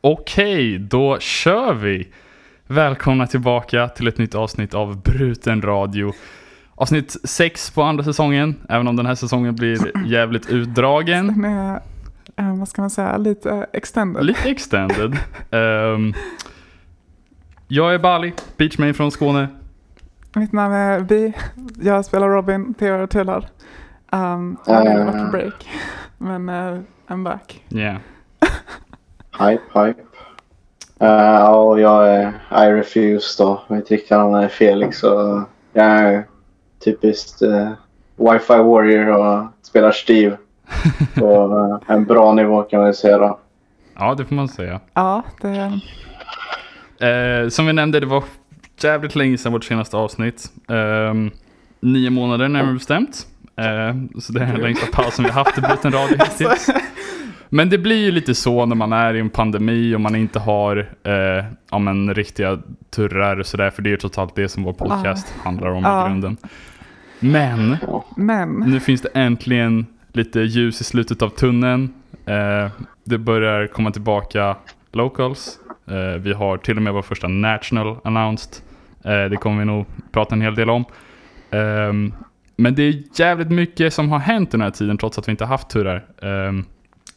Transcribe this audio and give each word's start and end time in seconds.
Okej, 0.00 0.78
då 0.78 1.18
kör 1.18 1.74
vi! 1.74 2.08
Välkomna 2.66 3.26
tillbaka 3.26 3.88
till 3.88 4.08
ett 4.08 4.18
nytt 4.18 4.34
avsnitt 4.34 4.74
av 4.74 5.02
Bruten 5.02 5.62
Radio. 5.62 6.12
Avsnitt 6.74 7.16
6 7.24 7.70
på 7.70 7.82
andra 7.82 8.04
säsongen, 8.04 8.54
även 8.68 8.88
om 8.88 8.96
den 8.96 9.06
här 9.06 9.14
säsongen 9.14 9.54
blir 9.54 9.92
jävligt 10.06 10.50
utdragen. 10.50 11.26
Den 11.26 11.44
är, 11.44 11.80
eh, 12.36 12.56
vad 12.56 12.68
ska 12.68 12.82
man 12.82 12.90
säga, 12.90 13.16
lite 13.16 13.66
extended. 13.72 14.24
Lite 14.24 14.50
extended. 14.50 15.18
Ehm, 15.50 16.14
jag 17.68 17.94
är 17.94 17.98
Bali, 17.98 18.32
beachmain 18.56 18.94
från 18.94 19.10
Skåne. 19.10 19.48
Mitt 20.34 20.52
namn 20.52 20.74
är 20.74 21.00
Vi. 21.00 21.32
Jag 21.82 22.04
spelar 22.04 22.28
Robin, 22.28 22.74
Theo 22.74 23.02
och 23.02 23.10
Tullar. 23.10 23.48
Um, 24.12 24.56
jag 24.66 24.74
har 24.74 24.98
uh. 24.98 25.04
varit 25.04 25.24
på 25.24 25.30
break, 25.30 25.68
men 26.18 26.48
uh, 26.48 26.80
I'm 27.08 27.24
back. 27.24 27.64
Yeah. 27.70 27.96
Hype, 29.38 29.62
hype. 29.80 30.02
Uh, 31.02 31.50
och 31.50 31.80
jag 31.80 32.08
är 32.08 32.32
I 32.52 32.72
refuse 32.72 33.42
då. 33.42 33.62
Mitt 33.68 33.90
riktiga 33.90 34.18
namn 34.18 34.34
är 34.34 34.48
Felix 34.48 35.02
och 35.02 35.42
jag 35.72 35.86
är 35.86 36.24
typiskt 36.84 37.42
uh, 37.42 37.70
wifi 38.16 38.56
warrior 38.56 39.08
och 39.08 39.46
spelar 39.62 39.92
Steve. 39.92 40.36
på 41.14 41.46
uh, 41.46 41.94
en 41.94 42.04
bra 42.04 42.32
nivå 42.32 42.62
kan 42.62 42.80
man 42.80 42.94
säga 42.94 43.18
då. 43.18 43.38
Ja, 43.98 44.14
det 44.14 44.24
får 44.24 44.34
man 44.34 44.48
säga. 44.48 44.80
Ja, 44.94 45.22
det... 45.40 45.80
Uh, 47.42 47.48
som 47.48 47.66
vi 47.66 47.72
nämnde, 47.72 48.00
det 48.00 48.06
var 48.06 48.24
jävligt 48.80 49.16
länge 49.16 49.38
sedan 49.38 49.52
vårt 49.52 49.64
senaste 49.64 49.96
avsnitt. 49.96 50.52
Um, 50.66 51.30
nio 51.80 52.10
månader 52.10 52.48
närmare 52.48 52.74
bestämt. 52.74 53.26
Uh, 53.60 54.20
så 54.20 54.32
det 54.32 54.42
är 54.42 54.46
den 54.46 54.60
längsta 54.60 54.86
pausen 54.92 55.24
vi 55.24 55.30
haft 55.30 55.58
i 55.58 55.60
Bruten 55.60 55.92
Radio 55.92 56.16
hittills. 56.18 56.70
Men 57.48 57.70
det 57.70 57.78
blir 57.78 58.04
ju 58.04 58.10
lite 58.10 58.34
så 58.34 58.66
när 58.66 58.76
man 58.76 58.92
är 58.92 59.14
i 59.14 59.20
en 59.20 59.30
pandemi 59.30 59.94
och 59.94 60.00
man 60.00 60.16
inte 60.16 60.38
har 60.38 60.76
eh, 61.02 61.44
ja, 61.70 61.78
men, 61.78 62.14
riktiga 62.14 62.58
turrar 62.90 63.38
och 63.40 63.46
sådär. 63.46 63.70
För 63.70 63.82
det 63.82 63.88
är 63.88 63.90
ju 63.90 63.96
totalt 63.96 64.34
det 64.36 64.48
som 64.48 64.62
vår 64.62 64.72
podcast 64.72 65.34
ah. 65.38 65.44
handlar 65.44 65.68
om 65.68 65.84
ah. 65.84 66.06
i 66.06 66.08
grunden. 66.08 66.36
Men, 67.20 67.76
Men, 68.16 68.70
nu 68.70 68.80
finns 68.80 69.02
det 69.02 69.08
äntligen 69.14 69.86
lite 70.12 70.40
ljus 70.40 70.80
i 70.80 70.84
slutet 70.84 71.22
av 71.22 71.28
tunneln. 71.28 71.94
Eh, 72.26 72.70
det 73.04 73.18
börjar 73.18 73.66
komma 73.66 73.90
tillbaka 73.90 74.56
locals. 74.92 75.58
Eh, 75.86 76.20
vi 76.20 76.32
har 76.32 76.56
till 76.56 76.76
och 76.76 76.82
med 76.82 76.92
vår 76.92 77.02
första 77.02 77.28
national 77.28 77.96
announced. 78.04 78.62
Eh, 79.04 79.30
det 79.30 79.36
kommer 79.36 79.58
vi 79.58 79.64
nog 79.64 79.86
prata 80.12 80.34
en 80.34 80.40
hel 80.40 80.54
del 80.54 80.70
om. 80.70 80.84
Ehm, 81.50 82.14
men 82.56 82.74
det 82.74 82.82
är 82.82 83.02
jävligt 83.14 83.50
mycket 83.50 83.94
som 83.94 84.10
har 84.10 84.18
hänt 84.18 84.50
den 84.50 84.60
här 84.60 84.70
tiden 84.70 84.98
trots 84.98 85.18
att 85.18 85.28
vi 85.28 85.30
inte 85.30 85.44
haft 85.44 85.70
turrar. 85.70 86.04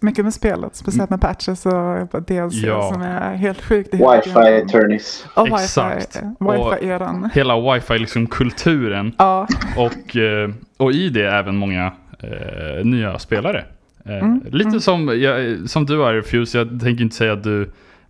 Ehm, 0.02 0.07
mycket 0.07 0.25
med 0.25 0.33
spelet, 0.33 0.75
speciellt 0.75 1.09
med 1.09 1.21
patches 1.21 1.66
och 1.66 2.21
DLC 2.23 2.63
ja. 2.63 2.91
som 2.94 3.02
är 3.02 3.35
helt 3.35 3.61
sjukt. 3.61 3.94
Wifi 3.94 4.61
attorneys. 4.63 5.25
Och 5.35 5.47
Exakt. 5.47 6.21
Wifi-eran. 6.39 7.23
Wifi 7.23 7.39
hela 7.39 7.73
wifi-kulturen. 7.73 9.05
Liksom 9.05 9.16
ja. 9.17 9.47
Och, 9.77 10.17
eh, 10.17 10.49
och 10.77 10.91
i 10.91 11.09
det 11.09 11.27
även 11.27 11.55
många 11.55 11.91
eh, 12.19 12.85
nya 12.85 13.19
spelare. 13.19 13.66
Eh, 14.05 14.17
mm. 14.17 14.41
Lite 14.52 14.69
mm. 14.69 14.79
Som, 14.79 15.19
jag, 15.22 15.57
som 15.69 15.85
du 15.85 16.03
är 16.03 16.22
Fuse, 16.22 16.57
jag 16.57 16.81
tänker 16.81 17.03
inte 17.03 17.16
säga 17.16 17.33
att 17.33 17.44
du 17.44 17.61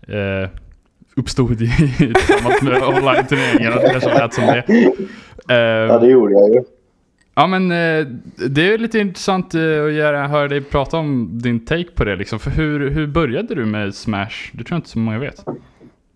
eh, 0.08 0.50
uppstod 1.16 1.62
i, 1.62 1.68
tillsammans 1.98 2.62
med 2.62 2.84
online-turneringar. 2.84 3.72
Det 3.72 3.90
kanske 3.92 4.10
lät 4.10 4.34
som 4.34 4.46
det. 4.46 4.64
ja, 5.88 6.00
det 6.00 6.08
gjorde 6.08 6.34
jag 6.34 6.50
ju. 6.50 6.64
Ja 7.42 7.48
men 7.48 7.72
eh, 7.72 8.08
det 8.50 8.74
är 8.74 8.78
lite 8.78 9.00
intressant 9.00 9.56
eh, 9.56 9.62
att 9.62 9.94
göra, 9.94 10.28
höra 10.28 10.48
dig 10.48 10.62
prata 10.62 10.98
om 10.98 11.30
din 11.32 11.66
take 11.66 11.92
på 11.96 12.04
det 12.04 12.16
liksom. 12.16 12.40
För 12.40 12.52
hur, 12.52 12.90
hur 12.90 13.08
började 13.08 13.56
du 13.56 13.66
med 13.66 13.96
Smash? 13.96 14.52
Det 14.54 14.64
tror 14.64 14.76
jag 14.76 14.78
inte 14.78 14.90
så 14.90 15.00
många 15.00 15.20
vet. 15.20 15.46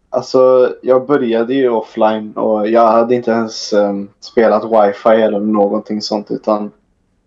Alltså 0.09 0.69
jag 0.81 1.07
började 1.07 1.53
ju 1.53 1.69
offline 1.69 2.33
och 2.33 2.69
jag 2.69 2.87
hade 2.87 3.15
inte 3.15 3.31
ens 3.31 3.73
um, 3.73 4.09
spelat 4.19 4.63
wifi 4.63 5.21
eller 5.21 5.39
någonting 5.39 6.01
sånt 6.01 6.31
utan 6.31 6.71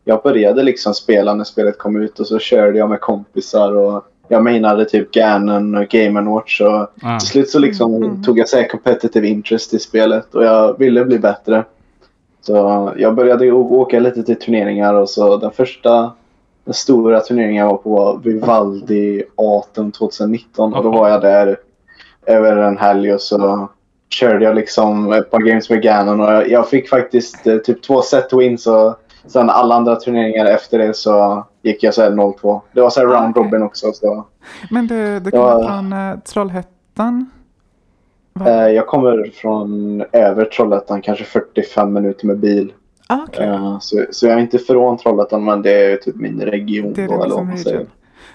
jag 0.04 0.22
började 0.22 0.62
liksom 0.62 0.94
spela 0.94 1.34
när 1.34 1.44
spelet 1.44 1.78
kom 1.78 2.02
ut 2.02 2.20
och 2.20 2.26
så 2.26 2.38
körde 2.38 2.78
jag 2.78 2.90
med 2.90 3.00
kompisar 3.00 3.72
och 3.72 4.04
jag 4.28 4.42
menade 4.42 4.84
typ 4.84 5.10
Ganon 5.10 5.74
och 5.74 5.88
Game 5.88 6.30
Watch 6.30 6.60
och 6.60 6.92
ah. 7.02 7.18
till 7.18 7.28
slut 7.28 7.50
så 7.50 7.58
liksom 7.58 7.94
mm. 7.94 8.22
tog 8.22 8.38
jag 8.38 8.48
så 8.48 8.64
competitive 8.70 9.28
interest 9.28 9.74
i 9.74 9.78
spelet 9.78 10.34
och 10.34 10.44
jag 10.44 10.78
ville 10.78 11.04
bli 11.04 11.18
bättre. 11.18 11.64
Så 12.48 12.92
jag 12.96 13.14
började 13.14 13.52
åka 13.52 14.00
lite 14.00 14.22
till 14.22 14.38
turneringar 14.38 14.94
och 14.94 15.10
så 15.10 15.36
den 15.36 15.50
första 15.50 16.12
den 16.64 16.74
stora 16.74 17.20
turneringen 17.20 17.64
jag 17.64 17.70
var 17.70 17.76
på 17.76 17.90
var 17.90 18.18
Vivaldi 18.18 19.22
Aten 19.36 19.92
2019 19.92 20.74
och 20.74 20.84
då 20.84 20.90
var 20.90 21.08
jag 21.08 21.20
där 21.20 21.56
över 22.26 22.56
en 22.56 22.78
helg 22.78 23.14
och 23.14 23.20
så 23.20 23.68
körde 24.10 24.44
jag 24.44 24.56
liksom 24.56 25.12
ett 25.12 25.30
par 25.30 25.38
games 25.38 25.70
med 25.70 25.82
Ganon 25.82 26.20
och 26.20 26.48
jag 26.48 26.68
fick 26.68 26.88
faktiskt 26.88 27.46
eh, 27.46 27.56
typ 27.56 27.82
två 27.82 28.02
set 28.02 28.32
wins 28.32 28.66
och 28.66 28.94
sen 29.26 29.50
alla 29.50 29.74
andra 29.74 29.96
turneringar 29.96 30.46
efter 30.46 30.78
det 30.78 30.94
så 30.94 31.46
gick 31.62 31.82
jag 31.82 31.94
så 31.94 32.02
0-2. 32.02 32.60
Det 32.72 32.80
var 32.80 32.90
så 32.90 33.00
här 33.00 33.06
round 33.06 33.36
robin 33.36 33.62
också. 33.62 33.92
Så. 33.92 34.26
Men 34.70 34.86
du, 34.86 35.20
du 35.20 35.30
kommer 35.30 35.68
från 35.68 35.92
uh, 35.92 36.18
Trollhättan? 36.20 37.30
Eh, 38.46 38.68
jag 38.68 38.86
kommer 38.86 39.30
från 39.34 40.02
över 40.12 40.44
Trollhättan, 40.44 41.02
kanske 41.02 41.24
45 41.24 41.92
minuter 41.92 42.26
med 42.26 42.38
bil. 42.38 42.72
Ah, 43.06 43.22
okay. 43.22 43.46
Eh, 43.46 43.78
så, 43.80 44.04
så 44.10 44.26
jag 44.26 44.34
är 44.34 44.40
inte 44.40 44.58
från 44.58 44.98
Trollhättan 44.98 45.44
men 45.44 45.62
det 45.62 45.92
är 45.92 45.96
typ 45.96 46.16
min 46.16 46.40
region. 46.40 46.92
Det 46.92 47.02
är 47.02 47.08
då, 47.08 47.14
eller 47.14 47.26
liksom 47.26 47.56
säger. 47.56 47.86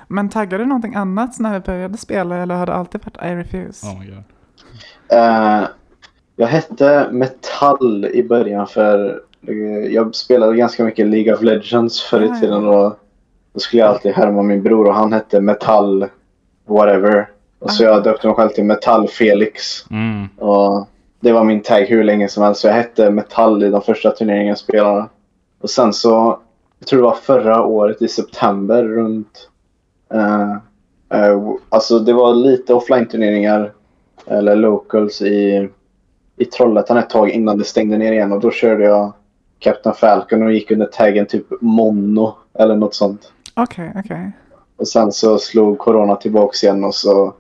Men 0.08 0.30
taggade 0.30 0.64
du 0.64 0.68
någonting 0.68 0.96
annat 0.96 1.40
när 1.40 1.54
vi 1.54 1.60
började 1.60 1.98
spela 1.98 2.38
eller 2.38 2.56
har 2.56 2.66
det 2.66 2.74
alltid 2.74 3.02
varit 3.06 3.32
I 3.32 3.36
refuse? 3.36 3.88
Oh 3.88 4.00
my 4.00 4.06
God. 4.06 4.24
Uh, 5.14 5.68
jag 6.36 6.48
hette 6.48 7.08
Metall 7.12 8.06
i 8.06 8.24
början 8.24 8.68
för 8.68 9.22
jag 9.90 10.16
spelade 10.16 10.56
ganska 10.56 10.84
mycket 10.84 11.08
League 11.08 11.34
of 11.34 11.42
Legends 11.42 12.02
förr 12.02 12.22
i 12.22 12.30
ah, 12.30 12.36
tiden. 12.36 12.68
Och 12.68 13.00
då 13.54 13.60
skulle 13.60 13.82
jag 13.82 13.90
alltid 13.90 14.14
härma 14.14 14.42
min 14.42 14.64
bror 14.64 14.88
och 14.88 14.96
han 14.96 15.14
hette 15.14 15.42
Metall 15.42 16.06
whatever. 16.66 17.30
Och 17.64 17.72
så 17.72 17.84
jag 17.84 18.04
döpte 18.04 18.28
mig 18.28 18.36
själv 18.36 18.50
till 18.50 18.64
Metall 18.64 19.08
Felix. 19.08 19.86
Mm. 19.92 20.28
Och 20.38 20.88
det 21.20 21.32
var 21.32 21.44
min 21.44 21.62
tag 21.62 21.82
hur 21.82 22.04
länge 22.04 22.28
som 22.28 22.44
helst. 22.44 22.62
Så 22.62 22.68
jag 22.68 22.74
hette 22.74 23.10
Metall 23.10 23.64
i 23.64 23.70
de 23.70 23.82
första 23.82 24.12
turneringarna 24.12 24.50
jag 24.50 24.58
spelade. 24.58 25.06
Och 25.62 25.70
sen 25.70 25.94
så, 25.94 26.40
jag 26.80 26.88
tror 26.88 27.00
det 27.00 27.06
var 27.06 27.16
förra 27.16 27.64
året 27.64 28.02
i 28.02 28.08
september 28.08 28.84
runt... 28.84 29.50
Uh, 30.14 30.56
uh, 31.20 31.54
alltså 31.70 32.00
det 32.00 32.14
var 32.14 32.34
lite 32.36 32.74
offline-turneringar. 32.74 33.72
Eller 34.26 34.56
locals 34.56 35.22
i, 35.22 35.70
i 36.38 36.46
Trollhättan 36.46 36.98
ett 36.98 37.10
tag 37.10 37.30
innan 37.30 37.58
det 37.58 37.64
stängde 37.64 37.98
ner 37.98 38.12
igen. 38.12 38.32
Och 38.32 38.40
då 38.40 38.52
körde 38.52 38.84
jag 38.84 39.14
Captain 39.60 39.96
Falcon 39.96 40.44
och 40.44 40.54
gick 40.54 40.72
under 40.72 40.86
taggen 40.86 41.26
typ 41.26 41.46
Mono 41.62 42.36
eller 42.54 42.76
något 42.76 42.96
sånt. 42.96 43.32
Okej, 43.54 43.90
okay, 43.90 44.02
okej. 44.06 44.18
Okay. 44.18 44.32
Och 44.78 44.88
sen 44.88 45.12
så 45.12 45.38
slog 45.38 45.78
corona 45.78 46.16
tillbaks 46.16 46.64
igen 46.64 46.84
och 46.84 46.96
så 46.96 47.34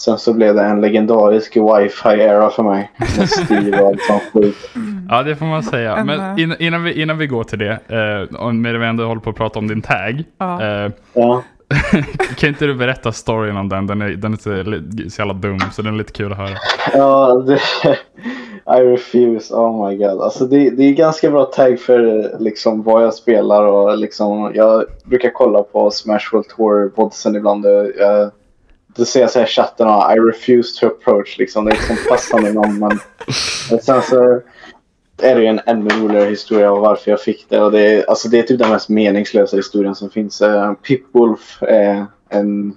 Sen 0.00 0.18
så 0.18 0.32
blev 0.32 0.54
det 0.54 0.62
en 0.62 0.80
legendarisk 0.80 1.56
wifi-era 1.56 2.50
för 2.50 2.62
mig. 2.62 2.90
Med 3.18 3.28
Steve 3.28 3.80
och 3.80 3.88
allt 3.88 4.02
sånt 4.02 4.22
skit. 4.32 4.70
Ja, 5.08 5.22
det 5.22 5.36
får 5.36 5.46
man 5.46 5.62
säga. 5.62 6.04
Men 6.04 6.20
eh, 6.20 6.42
innan, 6.42 6.56
innan, 6.60 6.84
vi, 6.84 7.02
innan 7.02 7.18
vi 7.18 7.26
går 7.26 7.44
till 7.44 7.58
det, 7.58 7.72
eh, 7.88 8.52
med 8.52 8.80
vi 8.80 8.86
ändå 8.86 9.04
håller 9.04 9.20
på 9.20 9.30
att 9.30 9.36
prata 9.36 9.58
om 9.58 9.68
din 9.68 9.82
tag. 9.82 10.24
Ja. 10.38 10.62
Eh, 10.62 10.92
ja. 11.12 11.42
kan 12.36 12.48
inte 12.48 12.66
du 12.66 12.74
berätta 12.74 13.12
storyn 13.12 13.56
om 13.56 13.68
den? 13.68 13.86
Den 13.86 14.02
är, 14.02 14.08
den 14.08 14.32
är 14.32 14.36
så, 14.36 15.10
så 15.10 15.20
jävla 15.20 15.34
dum, 15.34 15.58
så 15.72 15.82
den 15.82 15.94
är 15.94 15.98
lite 15.98 16.12
kul 16.12 16.32
att 16.32 16.38
höra. 16.38 16.56
Ja, 16.94 17.44
det, 17.46 17.60
I 18.78 18.80
refuse. 18.80 19.54
Oh 19.54 19.88
my 19.88 19.96
god. 19.96 20.20
Alltså 20.20 20.46
det, 20.46 20.70
det 20.70 20.82
är 20.82 20.92
ganska 20.92 21.30
bra 21.30 21.44
tag 21.44 21.80
för 21.80 22.30
liksom 22.38 22.82
vad 22.82 23.04
jag 23.04 23.14
spelar 23.14 23.64
och 23.64 23.98
liksom 23.98 24.52
jag 24.54 24.84
brukar 25.04 25.30
kolla 25.30 25.62
på 25.62 25.90
Smash 25.90 26.32
World 26.32 26.48
Tour 26.48 26.92
vodsen 26.96 27.36
ibland. 27.36 27.66
Jag, 27.98 28.30
då 28.96 29.04
ser 29.04 29.20
jag 29.20 29.30
så 29.30 29.38
här 29.38 29.46
chatten 29.46 29.88
och 29.88 30.12
I 30.12 30.18
refuse 30.18 30.80
to 30.80 30.86
approach 30.86 31.38
liksom. 31.38 31.64
Det 31.64 31.70
är 31.70 31.74
liksom 31.74 31.96
passande 32.08 32.52
namn 32.52 32.78
men 33.70 33.80
sen 33.80 34.02
så 34.02 34.40
är 35.22 35.34
det 35.34 35.40
ju 35.40 35.46
en 35.46 35.60
ännu 35.66 35.88
roligare 35.88 36.30
historia 36.30 36.72
om 36.72 36.80
varför 36.80 37.10
jag 37.10 37.20
fick 37.20 37.46
det. 37.48 37.60
Och 37.60 37.72
det, 37.72 37.80
är, 37.80 38.10
alltså 38.10 38.28
det 38.28 38.38
är 38.38 38.42
typ 38.42 38.58
den 38.58 38.70
mest 38.70 38.88
meningslösa 38.88 39.56
historien 39.56 39.94
som 39.94 40.10
finns. 40.10 40.42
Uh, 40.42 40.72
Pipwolf 40.72 41.62
är 41.62 42.06
en, 42.28 42.76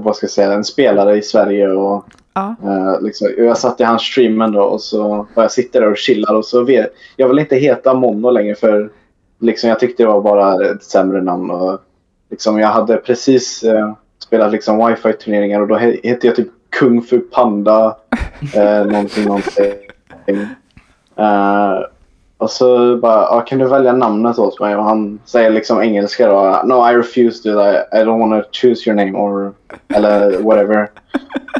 vad 0.00 0.16
ska 0.16 0.24
jag 0.24 0.30
säga, 0.30 0.52
en 0.52 0.64
spelare 0.64 1.16
i 1.16 1.22
Sverige. 1.22 1.68
Och, 1.68 2.04
ja. 2.34 2.54
uh, 2.64 3.02
liksom, 3.02 3.28
jag 3.38 3.58
satt 3.58 3.80
i 3.80 3.84
hans 3.84 4.02
streamen 4.02 4.52
då 4.52 4.62
och 4.62 4.80
så 4.80 5.26
och 5.34 5.42
jag 5.42 5.52
sitter 5.52 5.80
där 5.80 5.90
och 5.90 5.98
chillar. 5.98 6.34
Och 6.34 6.44
så 6.44 6.64
vet, 6.64 6.92
jag 7.16 7.28
vill 7.28 7.38
inte 7.38 7.56
heta 7.56 7.94
Mono 7.94 8.30
längre 8.30 8.54
för 8.54 8.90
liksom, 9.40 9.68
jag 9.68 9.80
tyckte 9.80 10.02
det 10.02 10.06
var 10.06 10.20
bara 10.20 10.70
ett 10.70 10.82
sämre 10.82 11.22
namn. 11.22 11.50
Och, 11.50 11.80
liksom, 12.30 12.58
jag 12.58 12.68
hade 12.68 12.96
precis 12.96 13.64
uh, 13.64 13.94
spelat 14.24 14.52
liksom 14.52 14.86
wifi-turneringar 14.86 15.60
och 15.60 15.68
då 15.68 15.76
hette 15.76 16.26
jag 16.26 16.36
typ 16.36 16.48
Kung 16.78 17.02
Fu 17.02 17.20
Panda. 17.20 17.96
eh, 18.54 18.84
någonting, 18.86 19.24
någonting. 19.24 19.74
Uh, 21.18 21.84
Och 22.40 22.50
så 22.50 22.96
bara, 22.96 23.28
ah, 23.28 23.40
kan 23.40 23.58
du 23.58 23.66
välja 23.66 23.92
namnet 23.92 24.38
åt 24.38 24.60
mig? 24.60 24.76
Och 24.76 24.84
han 24.84 25.20
säger 25.24 25.50
liksom 25.50 25.82
engelska 25.82 26.28
då. 26.28 26.62
No, 26.64 26.90
I 26.90 26.96
refuse 26.96 27.42
to 27.42 27.58
that. 27.58 27.88
I 27.92 28.04
don't 28.04 28.18
want 28.18 28.44
to 28.44 28.50
choose 28.52 28.90
your 28.90 28.96
name 28.96 29.18
or 29.18 29.52
eller 29.94 30.42
whatever. 30.42 30.88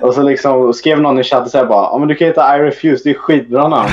och 0.03 0.15
så 0.15 0.23
liksom 0.23 0.73
skrev 0.73 1.01
någon 1.01 1.19
i 1.19 1.23
chatten 1.23 1.51
så 1.51 1.59
här 1.59 1.67
bara, 1.67 1.83
ja 1.83 1.91
ah, 1.91 1.99
men 1.99 2.09
du 2.09 2.15
kan 2.15 2.27
heta 2.27 2.57
I 2.57 2.61
refuse, 2.61 3.03
det 3.05 3.11
är 3.11 3.15
skitbra 3.15 3.69
namn. 3.69 3.89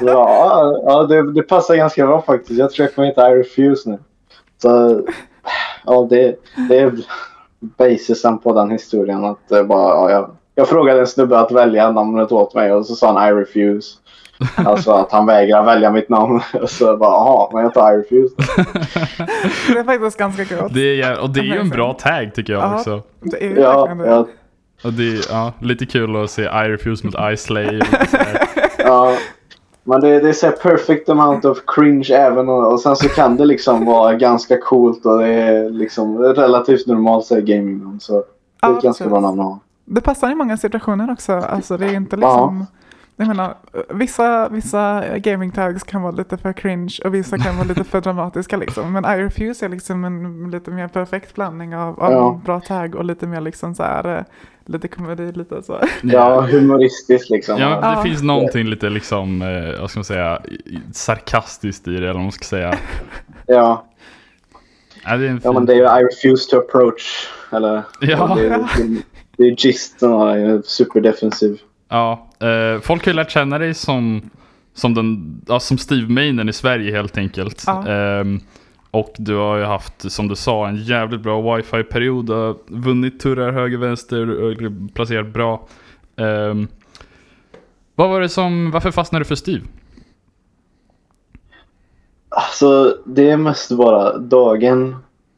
så 0.00 0.18
ah, 0.18 0.80
ja, 0.86 1.02
det, 1.02 1.32
det 1.32 1.42
passar 1.42 1.76
ganska 1.76 2.06
bra 2.06 2.22
faktiskt. 2.22 2.58
Jag 2.58 2.70
tror 2.70 2.84
jag 2.84 2.94
kommer 2.94 3.08
heta 3.08 3.30
I 3.30 3.38
refuse 3.38 3.90
nu. 3.90 3.98
Så 4.62 5.00
ja, 5.84 6.06
det, 6.10 6.36
det 6.68 6.78
är 6.78 6.92
basisen 7.78 8.38
på 8.38 8.52
den 8.54 8.70
historien. 8.70 9.24
Att 9.24 9.52
uh, 9.52 9.62
bara, 9.62 9.88
ja, 9.88 10.10
jag, 10.10 10.30
jag 10.54 10.68
frågade 10.68 11.00
en 11.00 11.06
snubbe 11.06 11.38
att 11.38 11.52
välja 11.52 11.90
namnet 11.92 12.32
åt 12.32 12.54
mig 12.54 12.72
och 12.72 12.86
så 12.86 12.94
sa 12.94 13.12
han 13.18 13.28
I 13.28 13.40
refuse. 13.40 13.96
Alltså 14.56 14.90
att 14.92 15.12
han 15.12 15.26
vägrar 15.26 15.64
välja 15.64 15.90
mitt 15.90 16.08
namn. 16.08 16.40
Och 16.62 16.70
så 16.70 16.96
bara, 16.96 17.10
jaha, 17.10 17.48
men 17.52 17.62
jag 17.62 17.74
tar 17.74 17.92
I 17.92 17.96
refuse. 17.96 18.34
det 19.72 19.78
är 19.78 19.84
faktiskt 19.84 20.18
ganska. 20.18 20.68
Det 20.70 21.02
är, 21.02 21.20
och 21.22 21.30
det 21.30 21.40
är 21.40 21.44
ju 21.44 21.56
en 21.60 21.68
bra 21.68 21.92
tag 21.92 22.34
tycker 22.34 22.52
jag 22.52 22.62
Ja, 22.62 22.74
också. 22.74 23.02
Det 23.20 23.44
är 23.46 23.56
Ja, 23.56 23.86
verkligen 23.86 23.98
det. 23.98 24.06
ja, 24.08 24.26
Och 24.84 24.92
det 24.92 25.02
är 25.02 25.20
ja, 25.30 25.52
lite 25.60 25.86
kul 25.86 26.16
att 26.16 26.30
se 26.30 26.42
I 26.42 26.46
refuse 26.68 27.06
mot 27.06 27.14
I 27.32 27.36
slave. 27.36 27.78
och 27.78 28.08
så 28.08 28.16
här. 28.16 28.48
ja. 28.78 29.12
Men 29.88 30.00
det, 30.00 30.20
det 30.20 30.28
är 30.28 30.32
så 30.32 30.46
här 30.46 30.52
perfect 30.52 31.08
amount 31.08 31.48
of 31.48 31.58
cringe 31.66 32.08
även 32.14 32.48
och, 32.48 32.72
och 32.72 32.80
sen 32.80 32.96
så 32.96 33.08
kan 33.08 33.36
det 33.36 33.44
liksom 33.44 33.84
vara 33.86 34.14
ganska 34.14 34.58
coolt 34.58 35.06
och 35.06 35.18
det 35.18 35.28
är 35.28 35.70
liksom 35.70 36.18
relativt 36.18 36.86
normalt 36.86 37.24
så 37.24 37.34
gaming. 37.34 37.96
Så 38.00 38.12
det 38.12 38.18
är 38.66 38.70
Ja, 38.70 38.76
ett 38.78 38.82
ganska 38.82 39.08
bra 39.08 39.20
namn 39.20 39.40
att 39.40 39.46
ha. 39.46 39.58
Det 39.84 40.00
passar 40.00 40.30
i 40.30 40.34
många 40.34 40.56
situationer 40.56 41.12
också. 41.12 41.32
Alltså 41.32 41.76
det 41.76 41.86
är 41.86 41.94
inte 41.94 42.16
liksom... 42.16 42.66
Jag 43.18 43.28
menar, 43.28 43.54
vissa, 43.90 44.48
vissa 44.48 45.04
gaming 45.18 45.50
tags 45.50 45.82
kan 45.82 46.02
vara 46.02 46.12
lite 46.12 46.36
för 46.36 46.52
cringe 46.52 46.98
och 47.04 47.14
vissa 47.14 47.38
kan 47.38 47.56
vara 47.56 47.68
lite 47.68 47.84
för 47.84 48.00
dramatiska 48.06 48.56
liksom. 48.56 48.92
Men 48.92 49.04
I 49.04 49.22
refuse 49.24 49.64
är 49.64 49.68
liksom 49.68 50.04
en 50.04 50.50
lite 50.50 50.70
mer 50.70 50.88
perfekt 50.88 51.34
blandning 51.34 51.76
av, 51.76 52.00
av 52.00 52.12
Ja. 52.12 52.40
bra 52.44 52.60
tag 52.60 52.94
och 52.94 53.04
lite 53.04 53.26
mer 53.26 53.40
liksom 53.40 53.74
så 53.74 53.82
här, 53.82 54.16
eh, 54.18 54.24
lite 54.66 54.88
komedi, 54.88 55.32
lite 55.32 55.62
så. 55.62 55.80
Ja, 56.02 56.40
humoristiskt 56.40 57.30
liksom. 57.30 57.58
Ja, 57.60 57.68
det 57.68 57.74
Ja. 57.86 58.02
finns 58.02 58.22
någonting 58.22 58.66
lite 58.66 58.88
liksom, 58.90 59.42
eh, 59.42 59.80
vad 59.80 59.90
ska 59.90 59.98
man 59.98 60.04
säga, 60.04 60.42
sarkastiskt 60.92 61.88
i 61.88 61.90
det 61.90 61.96
eller 61.96 62.12
vad 62.12 62.22
man 62.22 62.32
ska 62.32 62.44
säga. 62.44 62.74
Ja, 63.46 63.86
Ja, 65.04 65.16
det 65.16 65.26
är 65.26 65.30
en 65.30 65.40
ja 65.44 65.52
men 65.52 65.60
fin- 65.62 65.66
det 65.66 65.72
är 65.72 65.76
ju 65.98 66.00
I 66.00 66.04
refuse 66.04 66.50
to 66.50 66.56
approach. 66.56 67.28
Eller, 67.52 67.82
Ja. 68.00 68.34
Det, 68.36 68.46
är- 68.46 68.58
det, 68.58 69.02
det 69.36 69.42
är 69.44 69.56
gisten 69.56 70.12
och 70.12 70.26
det 70.26 70.40
är 70.40 70.62
superdefensiv. 70.64 71.58
Ja, 71.88 72.28
eh, 72.40 72.80
folk 72.80 73.04
har 73.04 73.12
ju 73.12 73.16
lärt 73.16 73.30
känna 73.30 73.58
dig 73.58 73.74
som, 73.74 74.30
som, 74.74 74.94
den, 74.94 75.40
ja, 75.48 75.60
som 75.60 75.78
Steve 75.78 76.08
Mainen 76.12 76.48
i 76.48 76.52
Sverige 76.52 76.92
helt 76.96 77.18
enkelt. 77.18 77.64
Ja. 77.66 77.88
Ehm, 77.88 78.40
och 78.90 79.12
du 79.18 79.34
har 79.34 79.56
ju 79.56 79.64
haft, 79.64 80.12
som 80.12 80.28
du 80.28 80.36
sa, 80.36 80.68
en 80.68 80.76
jävligt 80.76 81.20
bra 81.20 81.56
wifi-period. 81.56 82.26
Du 82.26 82.32
har 82.32 82.56
vunnit 82.66 83.20
turrar 83.20 83.52
höger, 83.52 83.78
vänster 83.78 84.42
och 84.42 84.56
placerat 84.94 85.26
bra. 85.26 85.66
Um, 86.16 86.68
vad 87.94 88.08
var 88.08 88.20
det 88.20 88.28
som, 88.28 88.70
varför 88.70 88.90
fastnade 88.90 89.24
du 89.24 89.28
för 89.28 89.34
Steve? 89.34 89.64
Alltså 92.28 92.98
det 93.04 93.30
är 93.30 93.36
mest 93.36 93.70
bara 93.70 94.18
dagen 94.18 94.96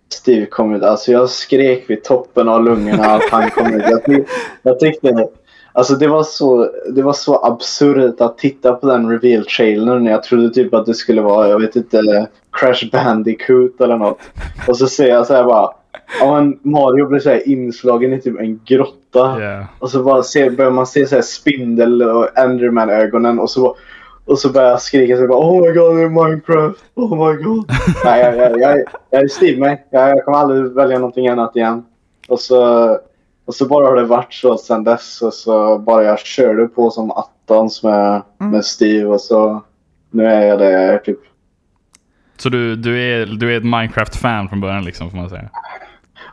Steve 0.08 0.46
kom 0.46 0.74
ut. 0.74 0.82
Alltså 0.82 1.12
jag 1.12 1.30
skrek 1.30 1.90
vid 1.90 2.04
toppen 2.04 2.48
av 2.48 2.64
lungorna 2.64 3.04
att 3.04 3.30
han 3.30 3.50
kom 3.50 3.74
ut. 3.74 3.82
Jag, 3.82 4.04
tyckte 4.04 4.32
jag 4.62 4.78
tyckte 4.80 5.28
Alltså 5.78 5.94
det 5.94 6.08
var 6.08 6.22
så, 6.22 6.70
det 6.94 7.02
var 7.02 7.12
så 7.12 7.44
absurt 7.44 8.20
att 8.20 8.38
titta 8.38 8.72
på 8.72 8.86
den 8.86 9.10
reveal-trailern. 9.10 10.06
Jag 10.06 10.22
trodde 10.22 10.50
typ 10.50 10.74
att 10.74 10.86
det 10.86 10.94
skulle 10.94 11.22
vara, 11.22 11.48
jag 11.48 11.60
vet 11.60 11.76
inte, 11.76 12.28
Crash 12.52 12.90
Bandicoot 12.92 13.80
eller 13.80 13.96
något. 13.96 14.18
Och 14.68 14.76
så 14.76 14.86
ser 14.86 15.08
jag 15.08 15.26
så 15.26 15.34
här 15.34 15.44
bara, 15.44 15.70
ja 16.20 16.34
men 16.34 16.58
Mario 16.62 17.06
blir 17.06 17.20
så 17.20 17.30
här 17.30 17.48
inslagen 17.48 18.12
i 18.12 18.20
typ 18.20 18.40
en 18.40 18.60
grotta. 18.64 19.40
Yeah. 19.40 19.64
Och 19.78 19.90
så 19.90 20.02
bara 20.02 20.22
ser, 20.22 20.50
börjar 20.50 20.70
man 20.70 20.86
se 20.86 21.06
så 21.06 21.14
här 21.14 21.22
spindel 21.22 22.02
och 22.02 22.38
Enderman-ögonen 22.38 23.38
och 23.38 23.50
så, 23.50 23.76
och 24.26 24.38
så 24.38 24.52
börjar 24.52 24.70
jag 24.70 24.82
skrika 24.82 25.16
så 25.16 25.26
bara, 25.26 25.38
Oh 25.38 25.60
my 25.60 25.72
god, 25.72 25.96
det 25.96 26.02
är 26.02 26.08
Minecraft! 26.08 26.84
Oh 26.94 27.10
my 27.10 27.42
god! 27.42 27.70
Nej, 28.04 28.20
jag, 28.20 28.36
jag, 28.36 28.60
jag, 28.60 28.78
jag 29.10 29.22
är 29.22 29.28
Steve 29.28 29.60
mig. 29.60 29.86
Jag, 29.90 30.10
jag 30.10 30.24
kommer 30.24 30.38
aldrig 30.38 30.72
välja 30.72 30.98
någonting 30.98 31.28
annat 31.28 31.56
igen. 31.56 31.84
Och 32.28 32.40
så, 32.40 32.88
och 33.48 33.54
så 33.54 33.66
bara 33.68 33.86
har 33.86 33.96
det 33.96 34.04
varit 34.04 34.34
så 34.34 34.58
sen 34.58 34.84
dess. 34.84 35.22
Och 35.22 35.34
så 35.34 35.78
bara 35.78 36.02
jag 36.04 36.18
körde 36.18 36.68
på 36.68 36.90
som 36.90 37.10
attans 37.10 37.82
med, 37.82 38.22
Mm. 38.40 38.52
med 38.52 38.64
Steve 38.64 39.06
och 39.06 39.20
så 39.20 39.62
nu 40.10 40.24
är 40.26 40.46
jag 40.46 40.58
det 40.58 40.70
jag 40.70 40.82
är 40.84 40.98
typ. 40.98 41.18
Så 42.36 42.48
du, 42.48 42.76
du, 42.76 43.02
är, 43.02 43.26
du 43.26 43.52
är 43.52 43.56
ett 43.56 43.64
Minecraft-fan 43.64 44.48
från 44.48 44.60
början 44.60 44.84
liksom, 44.84 45.10
får 45.10 45.16
man 45.18 45.28
säga? 45.30 45.48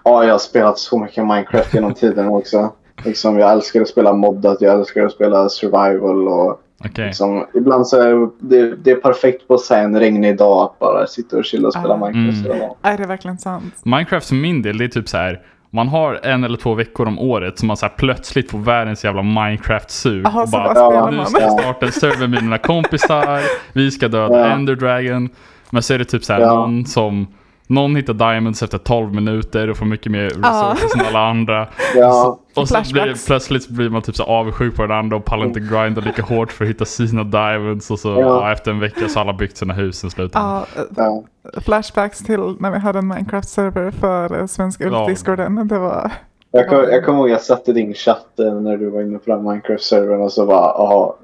Ja, 0.03 0.23
jag 0.23 0.31
har 0.31 0.39
spelat 0.39 0.77
så 0.79 0.99
mycket 0.99 1.23
Minecraft 1.27 1.73
genom 1.73 1.93
tiden 2.01 2.27
också. 2.27 2.71
Liksom, 3.05 3.39
jag 3.39 3.51
älskar 3.51 3.81
att 3.81 3.87
spela 3.87 4.13
moddat, 4.13 4.61
jag 4.61 4.79
älskar 4.79 5.05
att 5.05 5.11
spela 5.11 5.49
survival 5.49 6.27
och 6.27 6.61
Okej. 6.85 7.05
liksom, 7.05 7.45
ibland 7.53 7.87
så 7.87 8.01
är 8.01 8.29
det, 8.39 8.75
det 8.75 8.91
är 8.91 8.95
perfekt 8.95 9.47
på 9.47 9.59
en 9.71 9.99
regnig 9.99 10.37
dag 10.37 10.63
att 10.63 10.79
bara 10.79 11.07
sitta 11.07 11.37
och 11.37 11.45
chilla 11.45 11.67
och 11.67 11.73
spela 11.73 11.93
Ah. 11.93 11.97
Minecraft. 12.09 12.45
Mm. 12.47 12.69
Är 12.81 12.97
det 12.97 13.05
verkligen 13.07 13.37
sant? 13.37 13.73
Minecraft 13.83 14.27
för 14.27 14.35
min 14.35 14.61
del, 14.61 14.77
det 14.77 14.83
är 14.83 14.87
typ 14.89 15.09
så 15.09 15.17
här. 15.17 15.41
Man 15.75 15.87
har 15.87 16.19
en 16.23 16.43
eller 16.43 16.57
två 16.57 16.73
veckor 16.73 17.07
om 17.07 17.19
året 17.19 17.59
som 17.59 17.67
man 17.67 17.77
så 17.77 17.85
här 17.85 17.93
plötsligt 17.97 18.51
får 18.51 18.59
världens 18.59 19.03
jävla 19.05 19.21
Minecraft-sug. 19.21 20.25
Och 20.27 20.49
bara 20.49 20.67
Ja, 20.67 20.73
spelar 20.73 21.11
nu 21.11 21.17
man. 21.17 21.25
ska 21.25 21.41
jag 21.41 21.59
starta 21.59 21.85
en 21.85 21.91
server 21.91 22.27
med 22.27 22.43
mina 22.43 22.57
kompisar. 22.57 23.39
Vi 23.73 23.91
ska 23.91 24.07
döda 24.07 24.39
Ja. 24.39 24.45
Ender 24.45 24.75
Dragon. 24.75 25.29
Men 25.69 25.83
så 25.83 25.93
är 25.93 25.97
det 25.99 26.05
typ 26.05 26.23
så 26.23 26.33
här 26.33 26.39
Ja. 26.39 26.53
någon 26.55 26.85
som 26.85 27.27
någon 27.67 27.95
hittar 27.95 28.13
diamonds 28.13 28.63
efter 28.63 28.77
12 28.77 29.13
minuter 29.13 29.69
och 29.69 29.77
får 29.77 29.85
mycket 29.85 30.11
mer 30.11 30.31
Ja. 30.43 30.75
resurser 30.75 30.99
än 30.99 31.05
alla 31.07 31.29
andra. 31.29 31.67
Ja, 31.95 32.39
Och 32.55 32.67
så 32.67 32.81
blir, 32.91 33.25
plötsligt 33.27 33.67
blir 33.69 33.89
man 33.89 34.01
typ 34.01 34.15
så 34.15 34.23
avundsjuk 34.23 34.75
på 34.75 34.81
den 34.81 34.91
andra 34.97 35.17
och 35.17 35.25
pallar 35.25 35.45
inte 35.45 35.59
grinda 35.59 36.01
lika 36.01 36.21
hårt 36.21 36.51
för 36.51 36.63
att 36.65 36.69
hitta 36.69 36.85
sina 36.85 37.23
diamonds. 37.23 37.91
Och 37.91 37.99
så 37.99 38.09
Ja. 38.09 38.19
ja, 38.19 38.51
efter 38.51 38.71
en 38.71 38.79
vecka 38.79 39.07
så 39.07 39.19
har 39.19 39.21
alla 39.21 39.33
byggt 39.33 39.57
sina 39.57 39.73
hus 39.73 40.03
i 40.03 40.09
slutändan. 40.09 40.65
Ja, 40.95 41.23
flashbacks 41.61 42.19
till 42.19 42.55
när 42.59 42.71
vi 42.71 42.77
hade 42.79 42.99
en 42.99 43.13
Minecraft-server 43.13 43.91
för 43.91 44.39
eh, 44.39 44.45
Svenska 44.45 44.83
Ja. 44.83 44.89
Ulf-discorden. 44.89 45.67
Det 45.67 45.79
var... 45.79 46.11
Jag 46.51 46.69
kommer 46.69 46.83
jag 46.83 47.05
kommer 47.05 47.19
ihåg 47.19 47.29
jag 47.29 47.41
satte 47.41 47.73
din 47.73 47.93
chatt 47.93 48.25
när 48.37 48.77
du 48.77 48.89
var 48.89 49.01
inne 49.01 49.17
på 49.17 49.31
den 49.31 49.43
Minecraft-servern 49.43 50.21
och 50.21 50.31
så 50.31 50.45
bara 50.45 50.73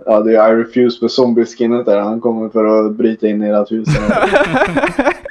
ja 0.06 0.20
det 0.20 0.36
är 0.36 0.54
I 0.54 0.64
refuse 0.64 0.98
med 1.02 1.12
zombie-skinnet 1.12 1.86
där. 1.86 2.00
Han 2.00 2.22
kommer 2.22 2.50
för 2.50 2.86
att 2.86 2.92
bryta 2.96 3.28
in 3.28 3.44
i 3.44 3.48
ert 3.50 3.72
hus. 3.72 3.88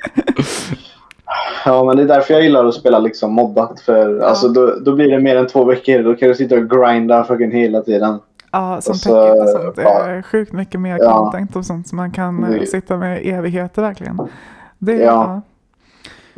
ja 1.67 1.85
men 1.85 1.97
det 1.97 2.03
är 2.03 2.07
därför 2.07 2.35
jag 2.35 2.43
gillar 2.43 2.65
att 2.65 2.75
spela 2.75 2.99
liksom 2.99 3.33
moddat 3.33 3.81
för 3.81 4.21
alltså 4.21 4.49
då, 4.49 4.75
då 4.85 4.95
blir 4.95 5.11
det 5.11 5.21
mer 5.21 5.37
än 5.37 5.47
två 5.47 5.65
veckor. 5.65 6.03
Då 6.03 6.15
kan 6.15 6.29
du 6.29 6.35
sitta 6.35 6.55
och 6.55 6.71
grinda 6.71 7.25
fucking 7.25 7.51
hela 7.51 7.81
tiden. 7.83 8.19
Ja, 8.53 8.81
som 8.81 8.91
Och 8.93 8.97
så- 8.97 9.43
och 9.43 9.49
sånt. 9.49 9.77
Det 9.77 9.83
ja. 9.83 10.05
är 10.07 10.23
sjukt 10.23 10.53
mycket 10.53 10.81
mer 10.81 10.99
Ja. 11.01 11.17
content 11.17 11.57
och 11.57 11.65
sånt 11.67 11.89
som 11.89 11.97
man 11.97 12.11
kan 12.11 12.45
eh, 12.45 12.51
Det- 12.61 12.67
sitta 12.67 12.97
med 12.97 13.21
evigheter 13.25 13.83
verkligen. 13.83 14.21
Det, 14.79 14.93
Ja. 14.97 15.41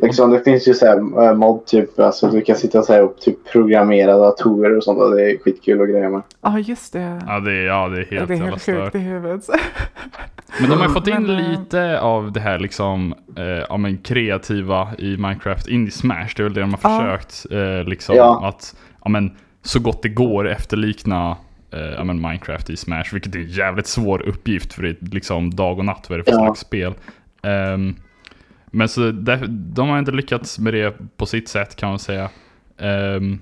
Liksom, 0.03 0.31
det 0.31 0.39
finns 0.43 0.67
ju 0.67 0.73
så 0.73 0.85
här 0.85 1.23
eh, 1.23 1.33
mod 1.35 1.65
typ, 1.65 1.99
alltså 1.99 2.27
du 2.27 2.41
kan 2.41 2.55
sitta 2.55 2.81
så 2.83 2.93
här 2.93 3.03
och 3.03 3.17
typ 3.19 3.37
programmera 3.51 4.17
datorer 4.17 4.77
och 4.77 4.83
sånt 4.83 4.99
och 4.99 5.15
det 5.15 5.31
är 5.31 5.37
skitkul 5.37 5.81
och 5.81 5.87
grejer 5.87 6.09
med. 6.09 6.21
Ja, 6.41 6.59
just 6.59 6.93
det. 6.93 7.21
Ja, 7.27 7.39
det 7.39 7.51
är, 7.51 7.65
ja, 7.65 7.87
det 7.87 7.99
är 8.01 8.05
helt 8.05 8.27
det 8.27 8.33
är 8.33 8.37
helt 8.37 8.61
sjukt 8.63 8.95
i 8.95 8.99
huvudet. 8.99 9.49
Men 10.61 10.69
de 10.69 10.79
har 10.81 10.89
fått 10.89 11.07
in 11.07 11.13
Men, 11.23 11.29
eh, 11.39 11.49
lite 11.49 11.99
av 11.99 12.31
det 12.31 12.39
här 12.39 12.59
liksom, 12.59 13.13
eh, 13.37 13.43
ja, 13.69 13.77
men 13.77 13.97
kreativa 13.97 14.87
i 14.97 15.17
Minecraft 15.17 15.67
in 15.67 15.87
i 15.87 15.91
Smash. 15.91 16.27
Det 16.35 16.39
är 16.39 16.43
väl 16.43 16.53
det 16.53 16.61
de 16.61 16.73
har 16.73 16.79
Ja. 16.91 16.99
försökt. 16.99 17.45
Eh, 17.51 17.89
liksom 17.89 18.15
Ja. 18.15 18.47
att, 18.47 18.75
ja 19.03 19.09
men 19.09 19.31
så 19.61 19.79
gott 19.79 20.03
det 20.03 20.09
går 20.09 20.47
efterlikna 20.49 21.37
eh, 21.71 21.79
ja, 21.97 22.03
men 22.03 22.21
Minecraft 22.21 22.69
i 22.69 22.77
Smash. 22.77 23.03
Vilket 23.13 23.35
är 23.35 23.39
en 23.39 23.47
jävligt 23.49 23.87
svår 23.87 24.21
uppgift 24.27 24.73
för 24.73 24.83
det 24.83 24.89
är 24.89 24.95
liksom 25.11 25.55
dag 25.55 25.79
och 25.79 25.85
natt 25.85 26.05
vad 26.09 26.19
det 26.19 26.23
för 26.23 26.31
Ja. 26.31 26.37
slags 26.37 26.59
spel. 26.59 26.93
Ehm, 27.43 27.95
men 28.75 28.89
så 28.89 29.11
där, 29.11 29.45
de 29.49 29.89
har 29.89 29.99
inte 29.99 30.11
lyckats 30.11 30.59
med 30.59 30.73
det 30.73 30.93
på 31.17 31.25
sitt 31.25 31.49
sätt 31.49 31.75
kan 31.75 31.89
man 31.89 31.99
säga. 31.99 32.29
Um, 33.17 33.39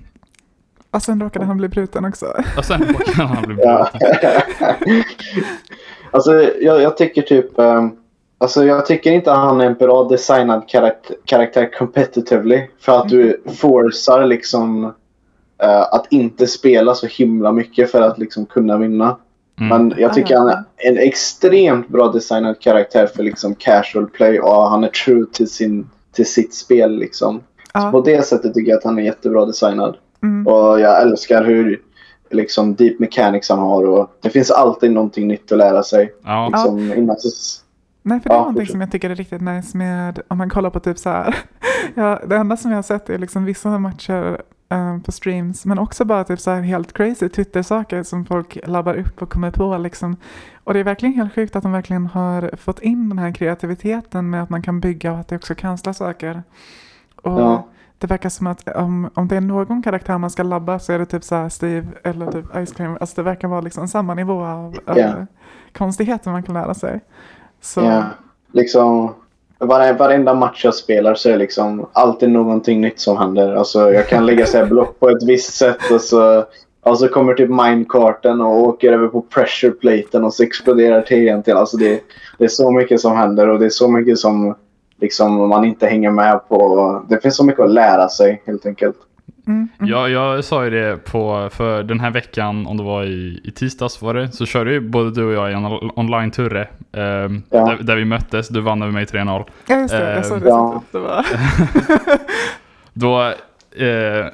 Och 0.90 1.02
sen 1.02 1.22
råkade 1.22 1.44
han 1.44 1.56
bli 1.56 1.68
bruten 1.68 2.04
också. 2.04 2.26
och 2.58 2.64
sen 2.64 2.94
kan 3.14 3.26
han 3.26 3.42
bli 3.42 3.56
Ja. 3.58 3.90
alltså 6.10 6.32
jag, 6.60 6.82
jag 6.82 6.96
tycker 6.96 7.22
typ... 7.22 7.58
ehm, 7.58 7.90
alltså 8.38 8.64
jag 8.64 8.86
tycker 8.86 9.12
inte 9.12 9.32
att 9.32 9.38
han 9.38 9.60
är 9.60 9.66
en 9.66 9.74
bra 9.74 10.04
designad 10.04 10.68
karaktär, 10.68 11.16
karaktär 11.24 11.70
competitively. 11.78 12.62
För 12.80 13.00
att 13.00 13.08
du 13.08 13.42
forcar 13.46 14.26
liksom 14.26 14.84
eh, 15.62 15.80
att 15.80 16.06
inte 16.10 16.46
spela 16.46 16.94
så 16.94 17.06
himla 17.06 17.52
mycket 17.52 17.90
för 17.90 18.02
att 18.02 18.18
liksom 18.18 18.46
kunna 18.46 18.78
vinna. 18.78 19.16
Mm. 19.62 19.86
Men 19.86 19.98
jag 19.98 20.14
tycker 20.14 20.36
han 20.36 20.48
ja. 20.48 20.64
är 20.76 20.90
en 20.90 20.98
extremt 20.98 21.88
bra 21.88 22.08
designad 22.08 22.60
karaktär 22.60 23.06
för 23.06 23.22
liksom 23.22 23.54
casual 23.54 24.06
play 24.06 24.40
och 24.40 24.70
han 24.70 24.84
är 24.84 24.88
true 24.88 25.26
till, 25.32 25.50
sin, 25.50 25.90
till 26.12 26.26
sitt 26.26 26.54
spel 26.54 26.98
liksom. 26.98 27.40
Ja. 27.74 27.90
På 27.90 28.00
det 28.00 28.26
sättet 28.26 28.54
tycker 28.54 28.70
jag 28.70 28.78
att 28.78 28.84
han 28.84 28.98
är 28.98 29.02
jättebra 29.02 29.46
designad. 29.46 29.96
Mm. 30.22 30.46
Och 30.46 30.80
jag 30.80 31.02
älskar 31.02 31.44
hur 31.44 31.80
liksom 32.30 32.74
deep 32.74 32.98
mechanics 32.98 33.48
han 33.48 33.58
har 33.58 33.84
och 33.84 34.10
det 34.22 34.30
finns 34.30 34.50
alltid 34.50 34.92
någonting 34.92 35.28
nytt 35.28 35.52
att 35.52 35.58
lära 35.58 35.82
sig. 35.82 36.12
Ja. 36.24 36.48
Liksom, 36.52 36.92
innan 36.92 37.16
så, 37.18 37.28
Nej, 38.02 38.20
för 38.20 38.28
det 38.28 38.34
är 38.34 38.38
Ja, 38.38 38.40
någonting 38.40 38.66
som 38.66 38.80
jag 38.80 38.92
tycker 38.92 39.10
är 39.10 39.14
riktigt 39.14 39.40
nice 39.40 39.76
med, 39.76 40.20
om 40.28 40.38
man 40.38 40.50
kollar 40.50 40.70
på 40.70 40.80
typ 40.80 40.98
så 40.98 41.10
här, 41.10 41.36
ja, 41.94 42.20
det 42.26 42.36
enda 42.36 42.56
som 42.56 42.70
jag 42.70 42.78
har 42.78 42.82
sett 42.82 43.10
är 43.10 43.18
liksom 43.18 43.44
vissa 43.44 43.78
matcher 43.78 44.42
eh, 44.72 44.98
på 44.98 45.12
streams, 45.12 45.64
men 45.64 45.78
också 45.78 46.04
bara 46.04 46.24
typ 46.24 46.40
så 46.40 46.50
här 46.50 46.60
helt 46.60 46.92
crazy 46.92 47.28
Twitter-saker 47.28 48.02
som 48.02 48.24
folk 48.24 48.58
labbar 48.66 48.94
upp 48.94 49.22
och 49.22 49.30
kommer 49.30 49.50
på 49.50 49.78
liksom. 49.78 50.16
Och 50.64 50.74
det 50.74 50.80
är 50.80 50.84
verkligen 50.84 51.14
helt 51.14 51.34
sjukt 51.34 51.56
att 51.56 51.62
de 51.62 51.72
verkligen 51.72 52.06
har 52.06 52.56
fått 52.56 52.78
in 52.80 53.08
den 53.08 53.18
här 53.18 53.32
kreativiteten 53.32 54.30
med 54.30 54.42
att 54.42 54.50
man 54.50 54.62
kan 54.62 54.80
bygga 54.80 55.12
och 55.12 55.18
att 55.18 55.28
det 55.28 55.36
också 55.36 55.54
kanslar 55.54 55.92
saker. 55.92 56.42
Och 57.16 57.40
Ja. 57.40 57.66
det 57.98 58.06
verkar 58.06 58.28
som 58.28 58.46
att 58.46 58.68
om, 58.68 59.10
om 59.14 59.28
det 59.28 59.36
är 59.36 59.40
någon 59.40 59.82
karaktär 59.82 60.18
man 60.18 60.30
ska 60.30 60.42
labba 60.42 60.78
så 60.78 60.92
är 60.92 60.98
det 60.98 61.06
typ 61.06 61.24
så 61.24 61.34
här 61.34 61.48
Steve 61.48 61.86
eller 62.04 62.32
typ 62.32 62.44
Ice 62.66 62.72
Cream. 62.72 62.96
Alltså 63.00 63.14
det 63.16 63.22
verkar 63.22 63.48
vara 63.48 63.60
liksom 63.60 63.88
samma 63.88 64.14
nivå 64.14 64.44
av, 64.44 64.76
Ja. 64.86 65.26
konstigheter 65.72 66.30
man 66.30 66.42
kan 66.42 66.54
lära 66.54 66.74
sig. 66.74 67.00
Så, 67.60 67.80
Ja, 67.80 68.04
liksom 68.52 69.14
vare, 69.66 69.92
varenda 69.92 70.34
match 70.34 70.64
jag 70.64 70.74
spelar 70.74 71.14
så 71.14 71.28
är 71.28 71.32
det 71.32 71.38
liksom 71.38 71.86
alltid 71.92 72.30
någonting 72.30 72.80
nytt 72.80 73.00
som 73.00 73.16
händer. 73.16 73.54
Alltså 73.54 73.92
jag 73.92 74.08
kan 74.08 74.26
lägga 74.26 74.46
så 74.46 74.58
här 74.58 74.66
block 74.66 75.00
på 75.00 75.08
ett 75.08 75.22
visst 75.22 75.54
sätt 75.54 75.90
och 75.92 76.00
så, 76.00 76.44
och 76.82 76.98
så 76.98 77.08
kommer 77.08 77.34
typ 77.34 77.48
minecarten 77.48 78.40
och 78.40 78.60
åker 78.60 78.92
över 78.92 79.08
på 79.08 79.22
pressureplaten 79.22 80.24
och 80.24 80.34
så 80.34 80.42
exploderar 80.42 81.02
TNT. 81.02 81.52
Alltså 81.52 81.76
det, 81.76 82.00
det 82.38 82.44
är 82.44 82.48
så 82.48 82.70
mycket 82.70 83.00
som 83.00 83.16
händer 83.16 83.48
och 83.48 83.58
det 83.58 83.64
är 83.64 83.70
så 83.70 83.88
mycket 83.88 84.18
som 84.18 84.54
liksom 85.00 85.48
man 85.48 85.64
inte 85.64 85.86
hänger 85.86 86.10
med 86.10 86.48
på. 86.48 87.02
Det 87.08 87.22
finns 87.22 87.36
så 87.36 87.44
mycket 87.44 87.64
att 87.64 87.70
lära 87.70 88.08
sig 88.08 88.42
helt 88.46 88.66
enkelt 88.66 88.96
mm, 89.46 89.68
mm. 89.78 89.90
Ja, 89.90 90.08
jag 90.08 90.44
sa 90.44 90.64
ju 90.64 90.70
det 90.70 90.96
på, 91.04 91.48
för 91.52 91.82
den 91.82 92.00
här 92.00 92.10
veckan, 92.10 92.66
om 92.66 92.76
det 92.76 92.82
var 92.82 93.04
i, 93.04 93.40
i 93.44 93.50
tisdags 93.50 94.02
var 94.02 94.14
det, 94.14 94.32
så 94.32 94.46
körde 94.46 94.72
ju 94.72 94.80
både 94.80 95.10
du 95.10 95.24
och 95.24 95.32
jag 95.32 95.50
i 95.50 95.54
en 95.54 95.64
on- 95.66 95.90
online-turre. 95.96 96.68
ehm, 96.92 97.42
Ja. 97.50 97.66
där, 97.66 97.78
där 97.82 97.96
vi 97.96 98.04
möttes, 98.04 98.48
du 98.48 98.60
vann 98.60 98.82
över 98.82 98.92
mig 98.92 99.04
3-0. 99.04 99.44
Ja, 99.66 99.76
just 99.80 99.94
det. 99.94 100.14
Jag 100.14 100.26
såg 100.26 100.40
det. 100.42 100.48
Ja. 100.48 100.82
så 100.92 100.98
Det 100.98 101.04
var... 101.04 101.26
Då, 102.92 103.22
eh, 103.84 104.26